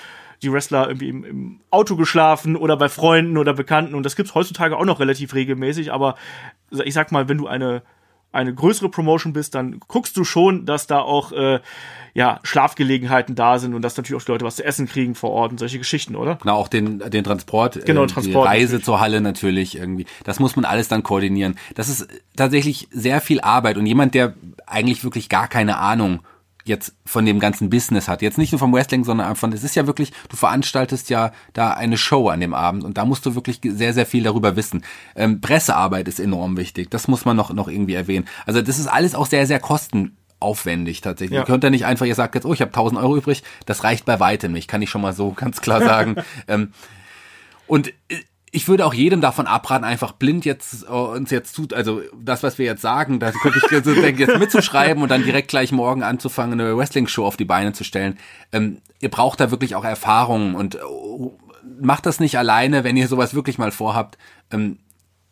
die 0.43 0.53
Wrestler 0.53 0.87
irgendwie 0.87 1.09
im, 1.09 1.23
im 1.23 1.59
Auto 1.71 1.95
geschlafen 1.95 2.55
oder 2.55 2.77
bei 2.77 2.89
Freunden 2.89 3.37
oder 3.37 3.53
Bekannten 3.53 3.95
und 3.95 4.03
das 4.03 4.15
gibt's 4.15 4.35
heutzutage 4.35 4.77
auch 4.77 4.85
noch 4.85 4.99
relativ 4.99 5.33
regelmäßig. 5.33 5.91
Aber 5.91 6.15
ich 6.69 6.93
sag 6.93 7.11
mal, 7.11 7.27
wenn 7.27 7.39
du 7.39 7.47
eine 7.47 7.81
eine 8.31 8.53
größere 8.53 8.89
Promotion 8.89 9.33
bist, 9.33 9.55
dann 9.55 9.79
guckst 9.87 10.15
du 10.17 10.23
schon, 10.23 10.65
dass 10.65 10.85
da 10.85 10.99
auch 10.99 11.31
äh, 11.31 11.59
ja, 12.13 12.39
Schlafgelegenheiten 12.43 13.35
da 13.35 13.59
sind 13.59 13.73
und 13.73 13.81
dass 13.81 13.95
natürlich 13.95 14.21
auch 14.21 14.25
die 14.25 14.31
Leute 14.31 14.45
was 14.45 14.57
zu 14.57 14.65
essen 14.65 14.87
kriegen 14.87 15.15
vor 15.15 15.31
Ort 15.31 15.51
und 15.51 15.59
solche 15.59 15.77
Geschichten, 15.77 16.15
oder? 16.15 16.35
Genau, 16.41 16.55
auch 16.55 16.67
den, 16.67 16.99
den 16.99 17.23
Transport, 17.23 17.85
Genau, 17.85 18.03
äh, 18.03 18.07
Transport 18.07 18.45
die 18.45 18.49
Reise 18.49 18.65
natürlich. 18.65 18.85
zur 18.85 18.99
Halle 18.99 19.21
natürlich 19.21 19.77
irgendwie. 19.77 20.05
Das 20.23 20.39
muss 20.39 20.55
man 20.55 20.65
alles 20.65 20.87
dann 20.87 21.03
koordinieren. 21.03 21.55
Das 21.75 21.89
ist 21.89 22.07
tatsächlich 22.35 22.87
sehr 22.91 23.21
viel 23.21 23.39
Arbeit 23.41 23.77
und 23.77 23.85
jemand, 23.85 24.13
der 24.13 24.33
eigentlich 24.65 25.03
wirklich 25.03 25.29
gar 25.29 25.47
keine 25.47 25.77
Ahnung 25.77 26.21
jetzt 26.67 26.95
von 27.05 27.25
dem 27.25 27.39
ganzen 27.39 27.69
Business 27.69 28.07
hat. 28.07 28.21
Jetzt 28.21 28.37
nicht 28.37 28.51
nur 28.51 28.59
vom 28.59 28.73
Wrestling, 28.73 29.03
sondern 29.03 29.35
von, 29.35 29.51
es 29.53 29.63
ist 29.63 29.75
ja 29.75 29.87
wirklich, 29.87 30.11
du 30.29 30.35
veranstaltest 30.35 31.09
ja 31.09 31.31
da 31.53 31.71
eine 31.71 31.97
Show 31.97 32.29
an 32.29 32.39
dem 32.39 32.53
Abend 32.53 32.83
und 32.83 32.97
da 32.97 33.05
musst 33.05 33.25
du 33.25 33.35
wirklich 33.35 33.59
sehr, 33.63 33.93
sehr 33.93 34.05
viel 34.05 34.23
darüber 34.23 34.55
wissen. 34.55 34.83
Ähm, 35.15 35.41
Pressearbeit 35.41 36.07
ist 36.07 36.19
enorm 36.19 36.57
wichtig. 36.57 36.89
Das 36.91 37.07
muss 37.07 37.25
man 37.25 37.35
noch, 37.37 37.53
noch 37.53 37.67
irgendwie 37.67 37.93
erwähnen. 37.93 38.27
Also 38.45 38.61
das 38.61 38.79
ist 38.79 38.87
alles 38.87 39.15
auch 39.15 39.25
sehr, 39.25 39.47
sehr 39.47 39.59
kostenaufwendig 39.59 41.01
tatsächlich. 41.01 41.35
Ja. 41.35 41.41
Ihr 41.41 41.45
könnt 41.45 41.63
ja 41.63 41.69
nicht 41.69 41.85
einfach, 41.85 42.05
ihr 42.05 42.15
sagt 42.15 42.35
jetzt, 42.35 42.45
oh, 42.45 42.53
ich 42.53 42.61
habe 42.61 42.69
1000 42.69 43.01
Euro 43.01 43.17
übrig. 43.17 43.43
Das 43.65 43.83
reicht 43.83 44.05
bei 44.05 44.19
weitem 44.19 44.51
nicht, 44.51 44.67
kann 44.67 44.81
ich 44.81 44.89
schon 44.89 45.01
mal 45.01 45.13
so 45.13 45.31
ganz 45.31 45.61
klar 45.61 45.81
sagen. 45.81 46.17
ähm, 46.47 46.73
und 47.67 47.89
äh, 48.09 48.17
ich 48.57 48.67
würde 48.67 48.87
auch 48.87 48.93
jedem 48.95 49.21
davon 49.21 49.45
abraten, 49.45 49.85
einfach 49.85 50.13
blind 50.13 50.43
jetzt 50.43 50.85
äh, 50.85 50.91
uns 50.91 51.29
jetzt 51.29 51.53
tut, 51.53 51.75
also 51.75 52.01
das, 52.19 52.41
was 52.41 52.57
wir 52.57 52.65
jetzt 52.65 52.81
sagen, 52.81 53.19
da 53.19 53.31
könnte 53.31 53.59
ich 53.59 53.83
so 53.83 53.93
denke, 53.93 54.23
jetzt 54.23 54.39
mitzuschreiben 54.39 55.03
und 55.03 55.09
dann 55.09 55.23
direkt 55.23 55.49
gleich 55.49 55.71
morgen 55.71 56.01
anzufangen, 56.01 56.59
eine 56.59 56.75
Wrestling-Show 56.75 57.23
auf 57.23 57.37
die 57.37 57.45
Beine 57.45 57.73
zu 57.73 57.83
stellen. 57.83 58.17
Ähm, 58.51 58.81
ihr 58.99 59.11
braucht 59.11 59.39
da 59.39 59.51
wirklich 59.51 59.75
auch 59.75 59.85
Erfahrung 59.85 60.55
und 60.55 60.73
äh, 60.73 60.79
macht 61.79 62.07
das 62.07 62.19
nicht 62.19 62.39
alleine, 62.39 62.83
wenn 62.83 62.97
ihr 62.97 63.07
sowas 63.07 63.35
wirklich 63.35 63.59
mal 63.59 63.71
vorhabt. 63.71 64.17
Ähm, 64.51 64.79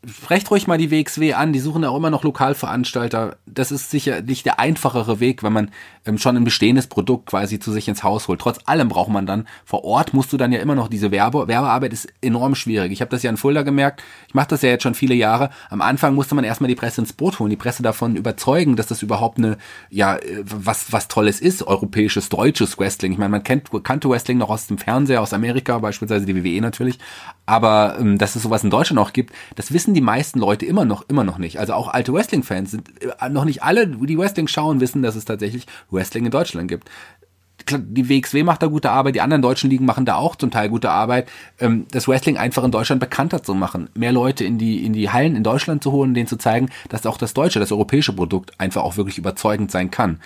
sprecht 0.08 0.50
ruhig 0.52 0.68
mal 0.68 0.78
die 0.78 0.92
WXW 0.92 1.34
an, 1.34 1.54
die 1.54 1.60
suchen 1.60 1.84
auch 1.86 1.96
immer 1.96 2.10
noch 2.10 2.24
Lokalveranstalter. 2.24 3.38
das 3.46 3.72
ist 3.72 3.90
sicher 3.90 4.22
nicht 4.22 4.46
der 4.46 4.60
einfachere 4.60 5.20
Weg, 5.20 5.44
wenn 5.44 5.54
man 5.54 5.72
ähm, 6.06 6.18
schon 6.18 6.38
ein 6.38 6.44
bestehendes 6.44 6.88
Produkt 6.88 7.28
quasi 7.28 7.60
zu 7.60 7.72
sich 7.72 7.88
ins 7.88 8.04
Haus 8.04 8.28
holt. 8.28 8.40
Trotz 8.40 8.60
allem 8.66 8.90
braucht 8.90 9.10
man 9.10 9.26
dann, 9.26 9.48
vor 9.66 9.84
Ort 9.84 10.14
musst 10.14 10.32
du 10.32 10.38
dann 10.38 10.52
ja 10.52 10.60
immer 10.60 10.76
noch 10.76 10.88
diese 10.88 11.12
Werbe, 11.12 11.48
Werbearbeit 11.48 11.94
ist 11.94 12.08
enorm 12.22 12.56
schwierig. 12.56 12.92
Ich 12.92 13.02
habe 13.02 13.10
das 13.10 13.24
ja 13.24 13.30
in 13.30 13.38
Fulda 13.38 13.64
gemerkt, 13.64 14.04
ich 14.28 14.34
mache 14.34 14.50
das 14.50 14.62
ja 14.62 14.70
jetzt 14.70 14.84
schon 14.84 14.96
viele 14.96 15.16
Jahre. 15.16 15.50
Am 15.70 15.82
Anfang 15.82 16.14
musste 16.16 16.36
man 16.36 16.44
erstmal 16.44 16.68
die 16.68 16.76
Presse 16.76 17.02
ins 17.02 17.14
Boot 17.14 17.40
holen, 17.40 17.50
die 17.50 17.56
Presse 17.56 17.82
davon 17.82 18.16
überzeugen, 18.16 18.76
dass 18.76 18.88
das 18.88 19.02
überhaupt 19.02 19.38
eine, 19.38 19.58
ja, 19.90 20.18
äh, 20.18 20.44
was, 20.46 20.92
was 20.92 21.08
Tolles 21.08 21.42
ist, 21.42 21.64
europäisches, 21.64 22.30
deutsches 22.30 22.78
Wrestling. 22.78 23.12
Ich 23.14 23.18
meine, 23.18 23.30
man 23.30 23.44
kennt, 23.44 23.70
kannte 23.84 24.10
Wrestling 24.10 24.38
noch 24.38 24.50
aus 24.50 24.68
dem 24.68 24.78
Fernseher, 24.78 25.22
aus 25.22 25.34
Amerika, 25.34 25.80
beispielsweise 25.80 26.26
die 26.26 26.36
WWE 26.36 26.62
natürlich, 26.62 27.00
aber 27.46 27.98
ähm, 28.00 28.18
dass 28.18 28.36
es 28.36 28.44
sowas 28.44 28.64
in 28.64 28.70
Deutschland 28.70 29.00
auch 29.00 29.14
gibt, 29.14 29.34
das 29.56 29.74
wissen 29.74 29.95
die 29.96 30.02
meisten 30.02 30.40
Leute 30.40 30.66
immer 30.66 30.86
noch, 30.86 31.08
immer 31.10 31.24
noch 31.24 31.38
nicht. 31.38 31.60
Also 31.60 31.74
auch 31.74 31.88
alte 31.88 32.14
Wrestling-Fans 32.14 32.72
sind 32.72 32.90
äh, 33.02 33.30
noch 33.30 33.46
nicht 33.46 33.64
alle, 33.64 33.88
die 33.88 34.18
Wrestling 34.18 34.48
schauen, 34.48 34.80
wissen, 34.80 35.02
dass 35.02 35.16
es 35.16 35.26
tatsächlich 35.26 35.66
Wrestling 35.90 36.26
in 36.26 36.32
Deutschland 36.32 36.68
gibt. 36.68 36.90
Die 37.68 38.10
WXW 38.10 38.44
macht 38.44 38.62
da 38.62 38.68
gute 38.68 38.92
Arbeit, 38.92 39.16
die 39.16 39.22
anderen 39.22 39.42
deutschen 39.42 39.72
Ligen 39.72 39.86
machen 39.86 40.06
da 40.06 40.16
auch 40.16 40.36
zum 40.36 40.52
Teil 40.52 40.70
gute 40.70 40.92
Arbeit, 40.92 41.28
ähm, 41.60 41.88
das 41.90 42.08
Wrestling 42.08 42.38
einfach 42.38 42.64
in 42.64 42.70
Deutschland 42.70 43.00
bekannter 43.00 43.42
zu 43.42 43.56
machen, 43.56 43.90
mehr 43.96 44.12
Leute 44.12 44.44
in 44.44 44.60
die, 44.60 44.86
in 44.86 44.94
die 44.94 45.10
Hallen 45.10 45.36
in 45.36 45.44
Deutschland 45.44 45.82
zu 45.82 45.92
holen, 45.92 46.14
denen 46.14 46.28
zu 46.28 46.38
zeigen, 46.38 46.70
dass 46.90 47.08
auch 47.08 47.18
das 47.18 47.34
deutsche, 47.34 47.60
das 47.60 47.72
europäische 47.72 48.14
Produkt 48.14 48.60
einfach 48.60 48.84
auch 48.84 48.98
wirklich 48.98 49.18
überzeugend 49.18 49.72
sein 49.72 49.90
kann. 49.90 50.20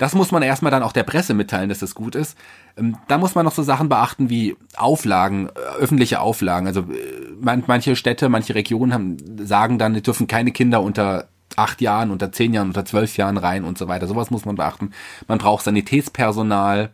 Das 0.00 0.14
muss 0.14 0.32
man 0.32 0.42
erstmal 0.42 0.70
dann 0.70 0.82
auch 0.82 0.94
der 0.94 1.02
Presse 1.02 1.34
mitteilen, 1.34 1.68
dass 1.68 1.80
das 1.80 1.94
gut 1.94 2.14
ist. 2.14 2.34
Ähm, 2.78 2.96
da 3.06 3.18
muss 3.18 3.34
man 3.34 3.44
noch 3.44 3.52
so 3.52 3.62
Sachen 3.62 3.90
beachten 3.90 4.30
wie 4.30 4.56
Auflagen, 4.74 5.50
äh, 5.50 5.78
öffentliche 5.78 6.20
Auflagen. 6.20 6.66
Also 6.66 6.80
äh, 6.80 7.66
manche 7.66 7.94
Städte, 7.96 8.30
manche 8.30 8.54
Regionen 8.54 8.94
haben, 8.94 9.18
sagen 9.46 9.78
dann, 9.78 9.92
die 9.92 10.00
dürfen 10.00 10.26
keine 10.26 10.52
Kinder 10.52 10.80
unter 10.80 11.28
acht 11.54 11.82
Jahren, 11.82 12.10
unter 12.10 12.32
zehn 12.32 12.54
Jahren, 12.54 12.68
unter 12.68 12.86
zwölf 12.86 13.18
Jahren 13.18 13.36
rein 13.36 13.62
und 13.62 13.76
so 13.76 13.88
weiter. 13.88 14.06
Sowas 14.06 14.30
muss 14.30 14.46
man 14.46 14.56
beachten. 14.56 14.92
Man 15.28 15.36
braucht 15.36 15.64
Sanitätspersonal. 15.64 16.88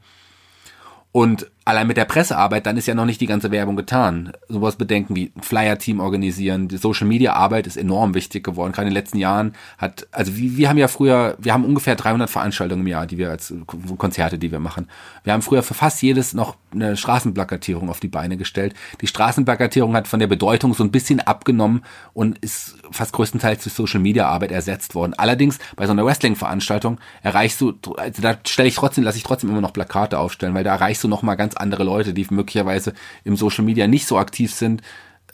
Und 1.12 1.48
allein 1.66 1.88
mit 1.88 1.96
der 1.96 2.04
Pressearbeit, 2.04 2.64
dann 2.64 2.76
ist 2.76 2.86
ja 2.86 2.94
noch 2.94 3.04
nicht 3.04 3.20
die 3.20 3.26
ganze 3.26 3.50
Werbung 3.50 3.74
getan. 3.74 4.32
Sowas 4.48 4.76
bedenken 4.76 5.16
wie 5.16 5.32
Flyer-Team 5.40 5.98
organisieren, 5.98 6.68
die 6.68 6.76
Social-Media-Arbeit 6.76 7.66
ist 7.66 7.76
enorm 7.76 8.14
wichtig 8.14 8.44
geworden. 8.44 8.70
Gerade 8.70 8.86
in 8.86 8.94
den 8.94 9.00
letzten 9.00 9.18
Jahren 9.18 9.52
hat, 9.76 10.06
also 10.12 10.36
wir, 10.36 10.56
wir 10.56 10.68
haben 10.68 10.78
ja 10.78 10.86
früher, 10.86 11.36
wir 11.40 11.52
haben 11.52 11.64
ungefähr 11.64 11.96
300 11.96 12.30
Veranstaltungen 12.30 12.82
im 12.82 12.86
Jahr, 12.86 13.06
die 13.06 13.18
wir 13.18 13.30
als 13.30 13.52
Konzerte, 13.98 14.38
die 14.38 14.52
wir 14.52 14.60
machen. 14.60 14.88
Wir 15.24 15.32
haben 15.32 15.42
früher 15.42 15.64
für 15.64 15.74
fast 15.74 16.00
jedes 16.02 16.34
noch 16.34 16.56
eine 16.72 16.96
Straßenplakatierung 16.96 17.90
auf 17.90 17.98
die 17.98 18.08
Beine 18.08 18.36
gestellt. 18.36 18.74
Die 19.00 19.08
Straßenplakatierung 19.08 19.96
hat 19.96 20.06
von 20.06 20.20
der 20.20 20.28
Bedeutung 20.28 20.72
so 20.72 20.84
ein 20.84 20.92
bisschen 20.92 21.18
abgenommen 21.18 21.82
und 22.12 22.38
ist 22.38 22.76
fast 22.92 23.12
größtenteils 23.12 23.64
durch 23.64 23.74
Social-Media-Arbeit 23.74 24.52
ersetzt 24.52 24.94
worden. 24.94 25.14
Allerdings 25.16 25.58
bei 25.74 25.86
so 25.86 25.92
einer 25.92 26.04
Wrestling-Veranstaltung 26.04 26.98
erreichst 27.22 27.60
du, 27.60 27.74
also 27.96 28.22
da 28.22 28.36
stelle 28.46 28.68
ich 28.68 28.76
trotzdem, 28.76 29.02
lasse 29.02 29.18
ich 29.18 29.24
trotzdem 29.24 29.50
immer 29.50 29.60
noch 29.60 29.72
Plakate 29.72 30.20
aufstellen, 30.20 30.54
weil 30.54 30.62
da 30.62 30.74
erreichst 30.74 31.02
du 31.02 31.08
noch 31.08 31.22
mal 31.22 31.34
ganz 31.34 31.55
andere 31.60 31.84
Leute, 31.84 32.14
die 32.14 32.26
möglicherweise 32.30 32.94
im 33.24 33.36
Social 33.36 33.64
Media 33.64 33.86
nicht 33.86 34.06
so 34.06 34.18
aktiv 34.18 34.52
sind, 34.52 34.82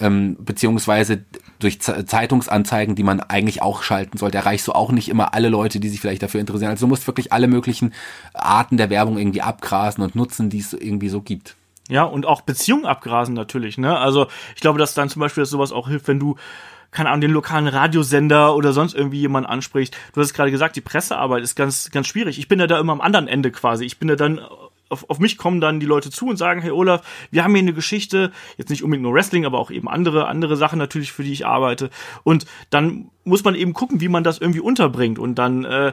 ähm, 0.00 0.36
beziehungsweise 0.40 1.24
durch 1.58 1.80
Zeitungsanzeigen, 1.80 2.94
die 2.94 3.02
man 3.02 3.20
eigentlich 3.20 3.62
auch 3.62 3.82
schalten 3.82 4.18
sollte, 4.18 4.38
erreichst 4.38 4.66
du 4.66 4.72
auch 4.72 4.90
nicht 4.90 5.08
immer 5.08 5.34
alle 5.34 5.48
Leute, 5.48 5.80
die 5.80 5.88
sich 5.88 6.00
vielleicht 6.00 6.22
dafür 6.22 6.40
interessieren. 6.40 6.70
Also 6.70 6.86
du 6.86 6.88
musst 6.88 7.06
wirklich 7.06 7.32
alle 7.32 7.46
möglichen 7.46 7.92
Arten 8.34 8.76
der 8.76 8.90
Werbung 8.90 9.18
irgendwie 9.18 9.42
abgrasen 9.42 10.02
und 10.02 10.14
nutzen, 10.14 10.50
die 10.50 10.58
es 10.58 10.72
irgendwie 10.72 11.08
so 11.08 11.20
gibt. 11.20 11.56
Ja, 11.88 12.04
und 12.04 12.26
auch 12.26 12.40
Beziehungen 12.40 12.86
abgrasen 12.86 13.34
natürlich, 13.34 13.76
ne? 13.76 13.98
Also 13.98 14.26
ich 14.54 14.60
glaube, 14.60 14.78
dass 14.78 14.94
dann 14.94 15.08
zum 15.08 15.20
Beispiel 15.20 15.44
sowas 15.44 15.72
auch 15.72 15.88
hilft, 15.88 16.08
wenn 16.08 16.18
du 16.18 16.36
keine 16.90 17.08
Ahnung, 17.08 17.22
den 17.22 17.30
lokalen 17.30 17.68
Radiosender 17.68 18.54
oder 18.54 18.74
sonst 18.74 18.94
irgendwie 18.94 19.20
jemand 19.20 19.48
anspricht. 19.48 19.96
Du 20.12 20.20
hast 20.20 20.34
gerade 20.34 20.50
gesagt, 20.50 20.76
die 20.76 20.82
Pressearbeit 20.82 21.42
ist 21.42 21.56
ganz, 21.56 21.90
ganz 21.90 22.06
schwierig. 22.06 22.38
Ich 22.38 22.48
bin 22.48 22.60
ja 22.60 22.66
da 22.66 22.78
immer 22.78 22.92
am 22.92 23.00
anderen 23.00 23.28
Ende 23.28 23.50
quasi. 23.50 23.86
Ich 23.86 23.98
bin 23.98 24.10
ja 24.10 24.16
dann 24.16 24.40
auf, 24.92 25.08
auf 25.08 25.18
mich 25.18 25.38
kommen 25.38 25.60
dann 25.60 25.80
die 25.80 25.86
Leute 25.86 26.10
zu 26.10 26.26
und 26.26 26.36
sagen, 26.36 26.60
hey 26.60 26.70
Olaf, 26.70 27.02
wir 27.30 27.42
haben 27.42 27.54
hier 27.54 27.62
eine 27.62 27.72
Geschichte, 27.72 28.30
jetzt 28.58 28.70
nicht 28.70 28.84
unbedingt 28.84 29.02
nur 29.02 29.14
Wrestling, 29.14 29.46
aber 29.46 29.58
auch 29.58 29.70
eben 29.70 29.88
andere, 29.88 30.28
andere 30.28 30.56
Sachen 30.56 30.78
natürlich, 30.78 31.12
für 31.12 31.24
die 31.24 31.32
ich 31.32 31.46
arbeite. 31.46 31.90
Und 32.22 32.46
dann 32.70 33.10
muss 33.24 33.42
man 33.42 33.54
eben 33.54 33.72
gucken, 33.72 34.00
wie 34.00 34.08
man 34.08 34.22
das 34.22 34.38
irgendwie 34.38 34.60
unterbringt. 34.60 35.18
Und 35.18 35.36
dann 35.36 35.64
äh, 35.64 35.92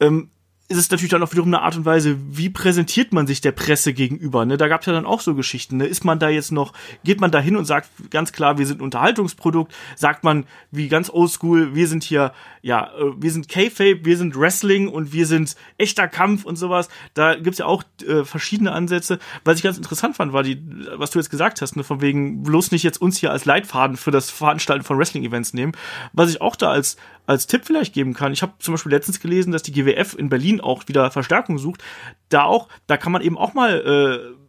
ähm, 0.00 0.30
ist 0.72 0.78
es 0.78 0.90
natürlich 0.90 1.10
dann 1.10 1.22
auch 1.22 1.32
wiederum 1.32 1.50
eine 1.50 1.62
Art 1.62 1.76
und 1.76 1.84
Weise, 1.84 2.16
wie 2.30 2.48
präsentiert 2.48 3.12
man 3.12 3.26
sich 3.26 3.40
der 3.40 3.52
Presse 3.52 3.92
gegenüber. 3.92 4.46
Ne? 4.46 4.56
Da 4.56 4.68
gab 4.68 4.80
es 4.80 4.86
ja 4.86 4.92
dann 4.92 5.06
auch 5.06 5.20
so 5.20 5.34
Geschichten. 5.34 5.76
Ne? 5.76 5.86
Ist 5.86 6.04
man 6.04 6.18
da 6.18 6.28
jetzt 6.28 6.50
noch, 6.50 6.72
geht 7.04 7.20
man 7.20 7.30
da 7.30 7.40
hin 7.40 7.56
und 7.56 7.66
sagt 7.66 7.90
ganz 8.10 8.32
klar, 8.32 8.58
wir 8.58 8.66
sind 8.66 8.80
Unterhaltungsprodukt? 8.80 9.72
Sagt 9.96 10.24
man, 10.24 10.46
wie 10.70 10.88
ganz 10.88 11.10
oldschool, 11.10 11.74
wir 11.74 11.88
sind 11.88 12.04
hier, 12.04 12.32
ja, 12.62 12.92
äh, 12.96 13.12
wir 13.16 13.30
sind 13.30 13.48
K-Fape, 13.48 14.04
wir 14.04 14.16
sind 14.16 14.38
Wrestling 14.38 14.88
und 14.88 15.12
wir 15.12 15.26
sind 15.26 15.56
echter 15.78 16.08
Kampf 16.08 16.44
und 16.44 16.56
sowas. 16.56 16.88
Da 17.12 17.34
gibt's 17.34 17.58
ja 17.58 17.66
auch 17.66 17.82
äh, 18.06 18.24
verschiedene 18.24 18.72
Ansätze. 18.72 19.18
Was 19.44 19.56
ich 19.58 19.64
ganz 19.64 19.76
interessant 19.76 20.16
fand, 20.16 20.32
war 20.32 20.44
die, 20.44 20.62
was 20.94 21.10
du 21.10 21.18
jetzt 21.18 21.30
gesagt 21.30 21.60
hast, 21.60 21.76
ne? 21.76 21.82
von 21.82 22.00
wegen 22.00 22.44
bloß 22.44 22.70
nicht 22.70 22.84
jetzt 22.84 23.02
uns 23.02 23.18
hier 23.18 23.32
als 23.32 23.44
Leitfaden 23.44 23.96
für 23.96 24.12
das 24.12 24.30
Veranstalten 24.30 24.84
von 24.84 24.96
Wrestling-Events 24.96 25.54
nehmen. 25.54 25.72
Was 26.12 26.30
ich 26.30 26.40
auch 26.40 26.56
da 26.56 26.70
als 26.70 26.96
als 27.24 27.46
Tipp 27.46 27.64
vielleicht 27.64 27.94
geben 27.94 28.14
kann. 28.14 28.32
Ich 28.32 28.42
habe 28.42 28.54
zum 28.58 28.74
Beispiel 28.74 28.90
letztens 28.90 29.20
gelesen, 29.20 29.52
dass 29.52 29.62
die 29.62 29.70
GWF 29.70 30.14
in 30.14 30.28
Berlin 30.28 30.60
auch 30.60 30.88
wieder 30.88 31.10
Verstärkung 31.12 31.56
sucht. 31.56 31.82
Da 32.28 32.42
auch, 32.42 32.68
da 32.88 32.96
kann 32.96 33.12
man 33.12 33.22
eben 33.22 33.38
auch 33.38 33.54
mal 33.54 34.34
äh, 34.34 34.41